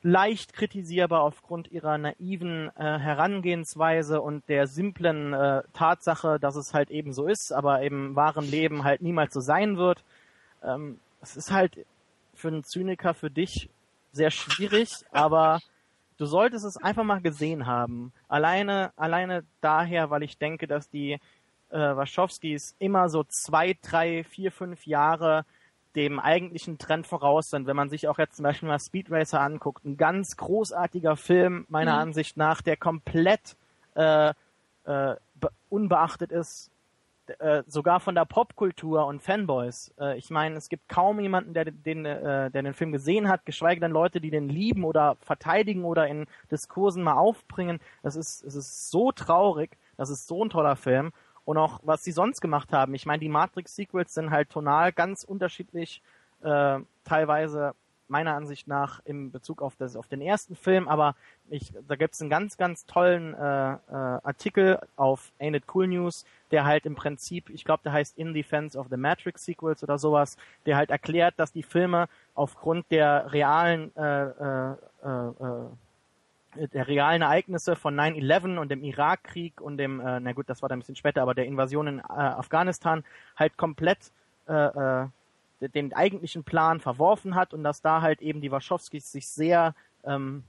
leicht 0.05 0.53
kritisierbar 0.53 1.21
aufgrund 1.21 1.71
ihrer 1.71 1.97
naiven 1.97 2.69
äh, 2.77 2.99
Herangehensweise 2.99 4.21
und 4.21 4.47
der 4.47 4.67
simplen 4.67 5.33
äh, 5.33 5.63
Tatsache, 5.73 6.37
dass 6.39 6.55
es 6.55 6.75
halt 6.75 6.91
eben 6.91 7.11
so 7.11 7.25
ist, 7.25 7.51
aber 7.51 7.81
im 7.81 8.15
wahren 8.15 8.47
Leben 8.47 8.83
halt 8.83 9.01
niemals 9.01 9.33
so 9.33 9.39
sein 9.39 9.77
wird. 9.77 10.03
Ähm, 10.63 10.99
es 11.23 11.35
ist 11.35 11.51
halt 11.51 11.87
für 12.35 12.49
einen 12.49 12.63
Zyniker, 12.63 13.15
für 13.15 13.31
dich 13.31 13.67
sehr 14.11 14.29
schwierig, 14.29 14.91
aber 15.11 15.59
du 16.17 16.27
solltest 16.27 16.65
es 16.65 16.77
einfach 16.77 17.03
mal 17.03 17.21
gesehen 17.21 17.65
haben. 17.65 18.13
Alleine, 18.27 18.93
alleine 18.97 19.43
daher, 19.59 20.11
weil 20.11 20.21
ich 20.21 20.37
denke, 20.37 20.67
dass 20.67 20.87
die 20.87 21.13
äh, 21.71 21.79
Wachowskis 21.79 22.75
immer 22.77 23.09
so 23.09 23.23
zwei, 23.23 23.75
drei, 23.81 24.23
vier, 24.23 24.51
fünf 24.51 24.85
Jahre 24.85 25.45
dem 25.95 26.19
eigentlichen 26.19 26.77
Trend 26.77 27.07
voraus 27.07 27.49
sind. 27.49 27.67
Wenn 27.67 27.75
man 27.75 27.89
sich 27.89 28.07
auch 28.07 28.17
jetzt 28.19 28.35
zum 28.35 28.43
Beispiel 28.43 28.67
mal 28.69 28.79
Speed 28.79 29.11
Racer 29.11 29.41
anguckt, 29.41 29.85
ein 29.85 29.97
ganz 29.97 30.37
großartiger 30.37 31.15
Film 31.15 31.65
meiner 31.69 31.93
Mhm. 31.93 31.99
Ansicht 31.99 32.37
nach, 32.37 32.61
der 32.61 32.77
komplett 32.77 33.55
äh, 33.95 34.29
äh, 34.29 34.33
be 35.35 35.49
unbeachtet 35.69 36.31
ist, 36.31 36.71
äh, 37.39 37.63
sogar 37.65 37.99
von 37.99 38.13
der 38.13 38.25
Popkultur 38.25 39.07
und 39.07 39.21
Fanboys. 39.21 39.91
Äh, 39.99 40.17
ich 40.17 40.29
meine, 40.29 40.57
es 40.57 40.69
gibt 40.69 40.87
kaum 40.89 41.19
jemanden, 41.19 41.53
der 41.53 41.65
den, 41.65 42.05
äh, 42.05 42.51
der 42.51 42.61
den 42.61 42.73
Film 42.73 42.91
gesehen 42.91 43.27
hat, 43.29 43.45
geschweige 43.45 43.81
denn 43.81 43.91
Leute, 43.91 44.21
die 44.21 44.29
den 44.29 44.47
lieben 44.47 44.83
oder 44.83 45.17
verteidigen 45.21 45.85
oder 45.85 46.07
in 46.07 46.27
Diskursen 46.51 47.01
mal 47.03 47.15
aufbringen. 47.15 47.79
Das 48.03 48.15
ist, 48.15 48.43
es 48.43 48.55
ist 48.55 48.91
so 48.91 49.11
traurig. 49.11 49.71
Das 49.97 50.09
ist 50.09 50.27
so 50.27 50.43
ein 50.43 50.49
toller 50.49 50.75
Film. 50.75 51.13
Und 51.45 51.57
auch, 51.57 51.79
was 51.83 52.03
sie 52.03 52.11
sonst 52.11 52.41
gemacht 52.41 52.73
haben. 52.73 52.93
Ich 52.95 53.05
meine, 53.05 53.19
die 53.19 53.29
Matrix-Sequels 53.29 54.13
sind 54.13 54.31
halt 54.31 54.49
tonal 54.49 54.91
ganz 54.91 55.23
unterschiedlich, 55.23 56.01
äh, 56.41 56.79
teilweise 57.03 57.75
meiner 58.07 58.35
Ansicht 58.35 58.67
nach 58.67 59.01
im 59.05 59.31
Bezug 59.31 59.61
auf, 59.61 59.75
das, 59.77 59.95
auf 59.95 60.07
den 60.07 60.21
ersten 60.21 60.55
Film, 60.55 60.87
aber 60.87 61.15
ich, 61.49 61.73
da 61.87 61.95
gibt's 61.95 62.21
einen 62.21 62.29
ganz, 62.29 62.57
ganz 62.57 62.85
tollen 62.85 63.33
äh, 63.33 63.37
äh, 63.37 63.77
Artikel 63.89 64.79
auf 64.95 65.31
Ain't 65.39 65.55
It 65.55 65.63
Cool 65.73 65.87
News, 65.87 66.25
der 66.51 66.65
halt 66.65 66.85
im 66.85 66.95
Prinzip, 66.95 67.49
ich 67.49 67.65
glaube, 67.65 67.81
der 67.83 67.93
heißt 67.93 68.17
In 68.17 68.33
Defense 68.33 68.77
of 68.77 68.87
the 68.89 68.97
Matrix 68.97 69.45
Sequels 69.45 69.83
oder 69.83 69.97
sowas, 69.97 70.37
der 70.65 70.77
halt 70.77 70.89
erklärt, 70.91 71.35
dass 71.37 71.51
die 71.51 71.63
Filme 71.63 72.07
aufgrund 72.35 72.89
der 72.91 73.31
realen 73.31 73.95
äh, 73.95 74.25
äh, 74.25 74.71
äh, 75.03 75.27
äh, 75.29 75.67
der 76.55 76.87
realen 76.87 77.21
Ereignisse 77.21 77.75
von 77.75 77.95
9-11 77.95 78.57
und 78.57 78.69
dem 78.69 78.83
Irakkrieg 78.83 79.61
und 79.61 79.77
dem, 79.77 79.99
äh, 79.99 80.19
na 80.19 80.33
gut, 80.33 80.49
das 80.49 80.61
war 80.61 80.69
dann 80.69 80.77
ein 80.77 80.81
bisschen 80.81 80.95
später, 80.95 81.21
aber 81.21 81.33
der 81.33 81.45
Invasion 81.45 81.87
in 81.87 81.99
äh, 81.99 82.03
Afghanistan 82.03 83.03
halt 83.35 83.57
komplett 83.57 84.11
äh, 84.47 85.03
äh, 85.03 85.07
den 85.61 85.93
eigentlichen 85.93 86.43
Plan 86.43 86.79
verworfen 86.79 87.35
hat 87.35 87.53
und 87.53 87.63
dass 87.63 87.81
da 87.81 88.01
halt 88.01 88.21
eben 88.21 88.41
die 88.41 88.51
Wachowskis 88.51 89.11
sich 89.11 89.27
sehr 89.27 89.73
ähm, 90.03 90.43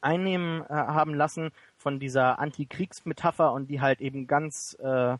einnehmen 0.00 0.62
äh, 0.62 0.66
haben 0.68 1.14
lassen 1.14 1.50
von 1.76 1.98
dieser 1.98 2.38
Antikriegsmetapher 2.38 3.52
und 3.52 3.68
die 3.68 3.80
halt 3.80 4.00
eben 4.00 4.26
ganz 4.26 4.76
äh, 4.80 5.16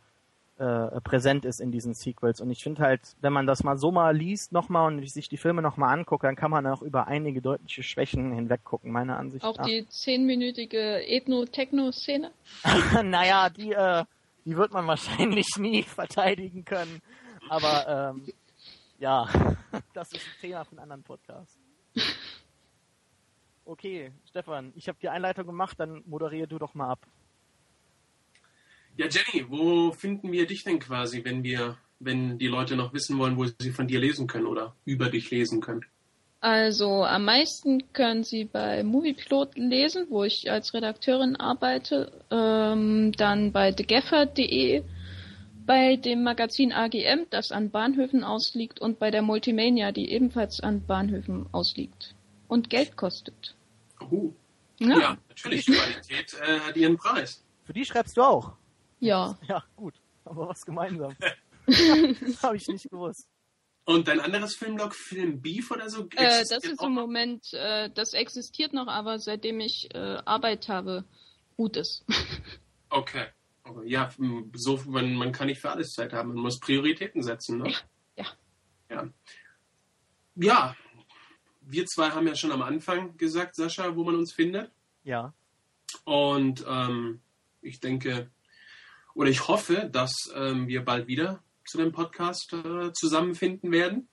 äh, 0.59 1.01
präsent 1.02 1.44
ist 1.44 1.60
in 1.60 1.70
diesen 1.70 1.94
Sequels. 1.94 2.41
Und 2.41 2.51
ich 2.51 2.62
finde 2.62 2.83
halt, 2.83 3.01
wenn 3.20 3.33
man 3.33 3.47
das 3.47 3.62
mal 3.62 3.76
so 3.76 3.91
mal 3.91 4.17
liest 4.17 4.52
nochmal 4.52 4.86
und 4.86 5.07
sich 5.07 5.28
die 5.28 5.36
Filme 5.36 5.60
nochmal 5.60 5.93
anguckt, 5.93 6.25
dann 6.25 6.36
kann 6.36 6.51
man 6.51 6.67
auch 6.67 6.83
über 6.83 7.07
einige 7.07 7.43
deutliche 7.43 7.83
Schwächen 7.83 8.33
hinweggucken, 8.33 8.91
meiner 8.91 9.18
Ansicht 9.18 9.44
Auch 9.44 9.59
nach. 9.59 9.67
die 9.67 9.86
zehnminütige 9.89 11.07
Ethno-Techno-Szene. 11.07 12.31
naja, 13.05 13.51
die, 13.51 13.73
äh, 13.73 14.05
die 14.44 14.57
wird 14.57 14.73
man 14.73 14.86
wahrscheinlich 14.86 15.47
nie 15.59 15.83
verteidigen 15.83 16.65
können. 16.65 17.02
Aber 17.49 18.15
ähm, 18.17 18.33
ja, 18.99 19.28
das 19.94 20.12
ist 20.12 20.25
ein 20.26 20.41
Thema 20.41 20.65
für 20.65 20.70
einen 20.73 20.81
anderen 20.81 21.02
Podcast. 21.02 21.59
Okay, 23.65 24.12
Stefan, 24.31 24.73
ich 24.76 24.89
habe 24.89 24.99
die 25.02 25.09
Einleitung 25.09 25.44
gemacht, 25.44 25.78
dann 25.78 26.02
moderier 26.07 26.47
du 26.47 26.59
doch 26.59 26.75
mal 26.75 26.91
ab. 26.91 27.07
Ja, 28.97 29.07
Jenny, 29.08 29.47
wo 29.49 29.92
finden 29.92 30.33
wir 30.33 30.47
dich 30.47 30.65
denn 30.65 30.78
quasi, 30.78 31.25
wenn 31.25 31.42
wir, 31.42 31.76
wenn 32.00 32.39
die 32.39 32.47
Leute 32.47 32.76
noch 32.76 32.94
wissen 32.94 33.18
wollen, 33.18 33.36
wo 33.36 33.44
sie 33.44 33.70
von 33.70 33.86
dir 33.86 34.00
lesen 34.00 34.26
können 34.26 34.47
oder 34.47 34.75
über 34.84 35.10
dich 35.10 35.31
lesen 35.31 35.60
können? 35.60 35.84
Also 36.41 37.05
am 37.05 37.25
meisten 37.25 37.92
können 37.92 38.23
Sie 38.23 38.44
bei 38.44 38.84
Moviepilot 38.84 39.57
lesen, 39.57 40.07
wo 40.10 40.25
ich 40.25 40.50
als 40.50 40.75
Redakteurin 40.75 41.36
arbeite, 41.36 42.12
ähm, 42.31 43.12
dann 43.12 43.52
bei 43.52 43.73
thegeffer.de, 43.73 44.83
bei 45.66 45.97
dem 45.97 46.23
Magazin 46.23 46.73
AGM, 46.73 47.26
das 47.31 47.52
an 47.52 47.70
Bahnhöfen 47.70 48.23
ausliegt, 48.23 48.81
und 48.81 48.99
bei 48.99 49.10
der 49.10 49.23
Multimania, 49.23 49.92
die 49.92 50.10
ebenfalls 50.10 50.60
an 50.60 50.86
Bahnhöfen 50.86 51.47
ausliegt 51.52 52.15
und 52.49 52.70
Geld 52.70 52.97
kostet. 52.97 53.57
Oh, 54.10 54.33
ja, 54.78 55.16
natürlich, 55.28 55.66
Qualität 55.66 56.36
äh, 56.41 56.60
hat 56.60 56.76
ihren 56.76 56.97
Preis. 56.97 57.42
Für 57.65 57.73
die 57.73 57.84
schreibst 57.84 58.16
du 58.16 58.23
auch. 58.23 58.52
Ja. 59.00 59.39
Ja, 59.49 59.62
gut. 59.76 59.94
Aber 60.25 60.49
was 60.49 60.65
gemeinsam. 60.65 61.15
habe 62.42 62.57
ich 62.57 62.68
nicht 62.68 62.91
gewusst. 62.91 63.28
Und 63.84 64.08
dein 64.08 64.20
anderes 64.20 64.57
Filmblog, 64.57 64.94
Film 64.97 65.41
Beef 65.41 65.70
oder 65.70 65.89
so? 65.89 66.08
Äh, 66.16 66.44
das 66.49 66.65
ist 66.65 66.83
im? 66.83 66.92
Moment, 66.92 67.52
äh, 67.52 67.89
das 67.89 68.15
existiert 68.15 68.73
noch, 68.73 68.89
aber 68.89 69.20
seitdem 69.20 69.60
ich 69.60 69.94
äh, 69.94 70.18
Arbeit 70.25 70.68
habe, 70.68 71.05
ruht 71.58 71.76
es. 71.76 72.05
Okay. 72.89 73.26
Aber 73.65 73.84
ja, 73.84 74.10
so, 74.55 74.81
man, 74.86 75.16
man 75.16 75.33
kann 75.33 75.49
nicht 75.49 75.60
für 75.60 75.70
alles 75.70 75.92
Zeit 75.92 76.12
haben. 76.12 76.28
Man 76.28 76.39
muss 76.44 76.60
Prioritäten 76.60 77.20
setzen, 77.20 77.58
ne? 77.58 77.75
Ja. 78.16 78.26
Ja. 78.89 79.08
Ja. 80.36 80.76
Wir 81.62 81.84
zwei 81.86 82.10
haben 82.10 82.28
ja 82.28 82.36
schon 82.36 82.52
am 82.52 82.62
Anfang 82.62 83.16
gesagt, 83.16 83.57
Sascha, 83.57 83.97
wo 83.97 84.05
man 84.05 84.15
uns 84.15 84.33
findet. 84.33 84.70
Ja. 85.02 85.34
Und 86.05 86.65
ähm, 86.68 87.20
ich 87.60 87.81
denke, 87.81 88.31
oder 89.17 89.31
ich 89.31 89.49
hoffe, 89.49 89.89
dass 89.91 90.12
ähm, 90.35 90.69
wir 90.69 90.85
bald 90.85 91.07
wieder 91.07 91.43
zu 91.65 91.78
dem 91.78 91.91
Podcast 91.91 92.53
äh, 92.53 92.93
zusammenfinden 92.93 93.73
werden. 93.73 94.09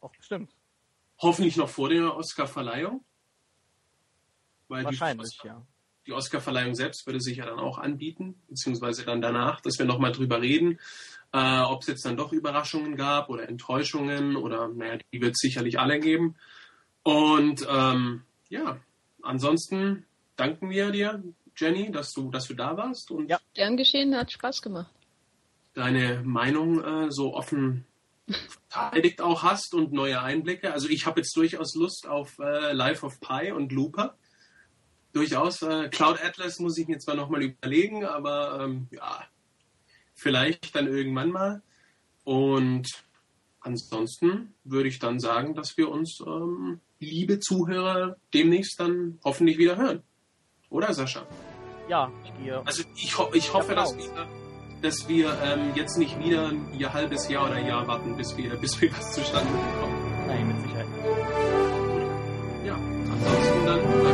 Auch 0.00 0.12
bestimmt. 0.14 0.54
Hoffentlich 1.18 1.56
noch 1.56 1.70
vor 1.70 1.88
der 1.88 2.14
Oscar-Verleihung. 2.14 3.02
Weil 4.68 4.84
Wahrscheinlich, 4.84 5.30
die, 5.30 5.48
Oscar- 5.48 5.48
ja. 5.48 5.66
die 6.06 6.12
Oscar-Verleihung 6.12 6.74
selbst 6.74 7.06
würde 7.06 7.20
sich 7.20 7.38
ja 7.38 7.46
dann 7.46 7.58
auch 7.58 7.78
anbieten, 7.78 8.34
beziehungsweise 8.48 9.04
dann 9.06 9.22
danach, 9.22 9.62
dass 9.62 9.78
wir 9.78 9.86
nochmal 9.86 10.12
drüber 10.12 10.42
reden, 10.42 10.78
äh, 11.32 11.60
ob 11.62 11.80
es 11.80 11.88
jetzt 11.88 12.04
dann 12.04 12.18
doch 12.18 12.32
Überraschungen 12.32 12.96
gab 12.96 13.30
oder 13.30 13.48
Enttäuschungen 13.48 14.36
oder, 14.36 14.68
naja, 14.68 14.98
die 15.12 15.20
wird 15.22 15.32
es 15.32 15.40
sicherlich 15.40 15.78
alle 15.78 15.98
geben. 15.98 16.36
Und 17.02 17.66
ähm, 17.70 18.22
ja, 18.50 18.78
ansonsten 19.22 20.04
danken 20.36 20.68
wir 20.68 20.90
dir, 20.90 21.22
Jenny, 21.56 21.90
dass 21.90 22.12
du, 22.12 22.30
dass 22.30 22.46
du 22.46 22.54
da 22.54 22.76
warst 22.76 23.10
und 23.10 23.28
Ja. 23.30 23.38
Gern 23.54 23.76
geschehen, 23.76 24.16
hat 24.16 24.32
Spaß 24.32 24.62
gemacht. 24.62 24.90
deine 25.74 26.22
Meinung 26.24 26.82
äh, 26.82 27.10
so 27.10 27.34
offen 27.34 27.84
verteidigt 28.70 29.20
auch 29.20 29.42
hast 29.42 29.74
und 29.74 29.92
neue 29.92 30.20
Einblicke. 30.22 30.72
Also 30.72 30.88
ich 30.88 31.06
habe 31.06 31.20
jetzt 31.20 31.36
durchaus 31.36 31.74
Lust 31.74 32.06
auf 32.06 32.38
äh, 32.38 32.72
Life 32.72 33.04
of 33.04 33.20
Pi 33.20 33.52
und 33.52 33.72
Looper. 33.72 34.16
Durchaus. 35.12 35.62
Äh, 35.62 35.88
Cloud 35.90 36.20
Atlas 36.22 36.58
muss 36.58 36.78
ich 36.78 36.88
mir 36.88 36.98
zwar 36.98 37.14
nochmal 37.16 37.42
überlegen, 37.42 38.04
aber 38.04 38.60
ähm, 38.62 38.88
ja, 38.90 39.24
vielleicht 40.14 40.74
dann 40.74 40.86
irgendwann 40.86 41.30
mal. 41.30 41.62
Und 42.24 42.88
ansonsten 43.60 44.54
würde 44.64 44.88
ich 44.88 44.98
dann 44.98 45.20
sagen, 45.20 45.54
dass 45.54 45.76
wir 45.76 45.88
uns, 45.90 46.18
ähm, 46.26 46.80
liebe 46.98 47.38
Zuhörer, 47.40 48.16
demnächst 48.32 48.80
dann 48.80 49.18
hoffentlich 49.24 49.58
wieder 49.58 49.76
hören. 49.76 50.02
Oder 50.74 50.92
Sascha? 50.92 51.22
Ja, 51.88 52.10
ich 52.24 52.44
gehe. 52.44 52.60
Also 52.64 52.82
ich, 52.96 53.16
ho 53.16 53.28
ich 53.32 53.54
hoffe, 53.54 53.76
dass 53.76 53.96
wir 53.96 54.04
dass 54.82 55.08
wir 55.08 55.32
ähm, 55.42 55.70
jetzt 55.74 55.96
nicht 55.96 56.18
wieder 56.18 56.48
ein 56.48 56.92
halbes 56.92 57.28
Jahr 57.28 57.46
oder 57.46 57.54
ein 57.54 57.66
Jahr 57.66 57.86
warten, 57.86 58.16
bis 58.16 58.36
wir, 58.36 58.50
bis 58.56 58.78
wir 58.80 58.92
was 58.92 59.14
zustande 59.14 59.50
bekommen. 59.50 60.26
Nein, 60.26 60.48
mit 60.48 60.60
Sicherheit. 60.62 60.86
Ja, 62.66 62.74
ansonsten 62.74 63.66
dann. 63.66 64.13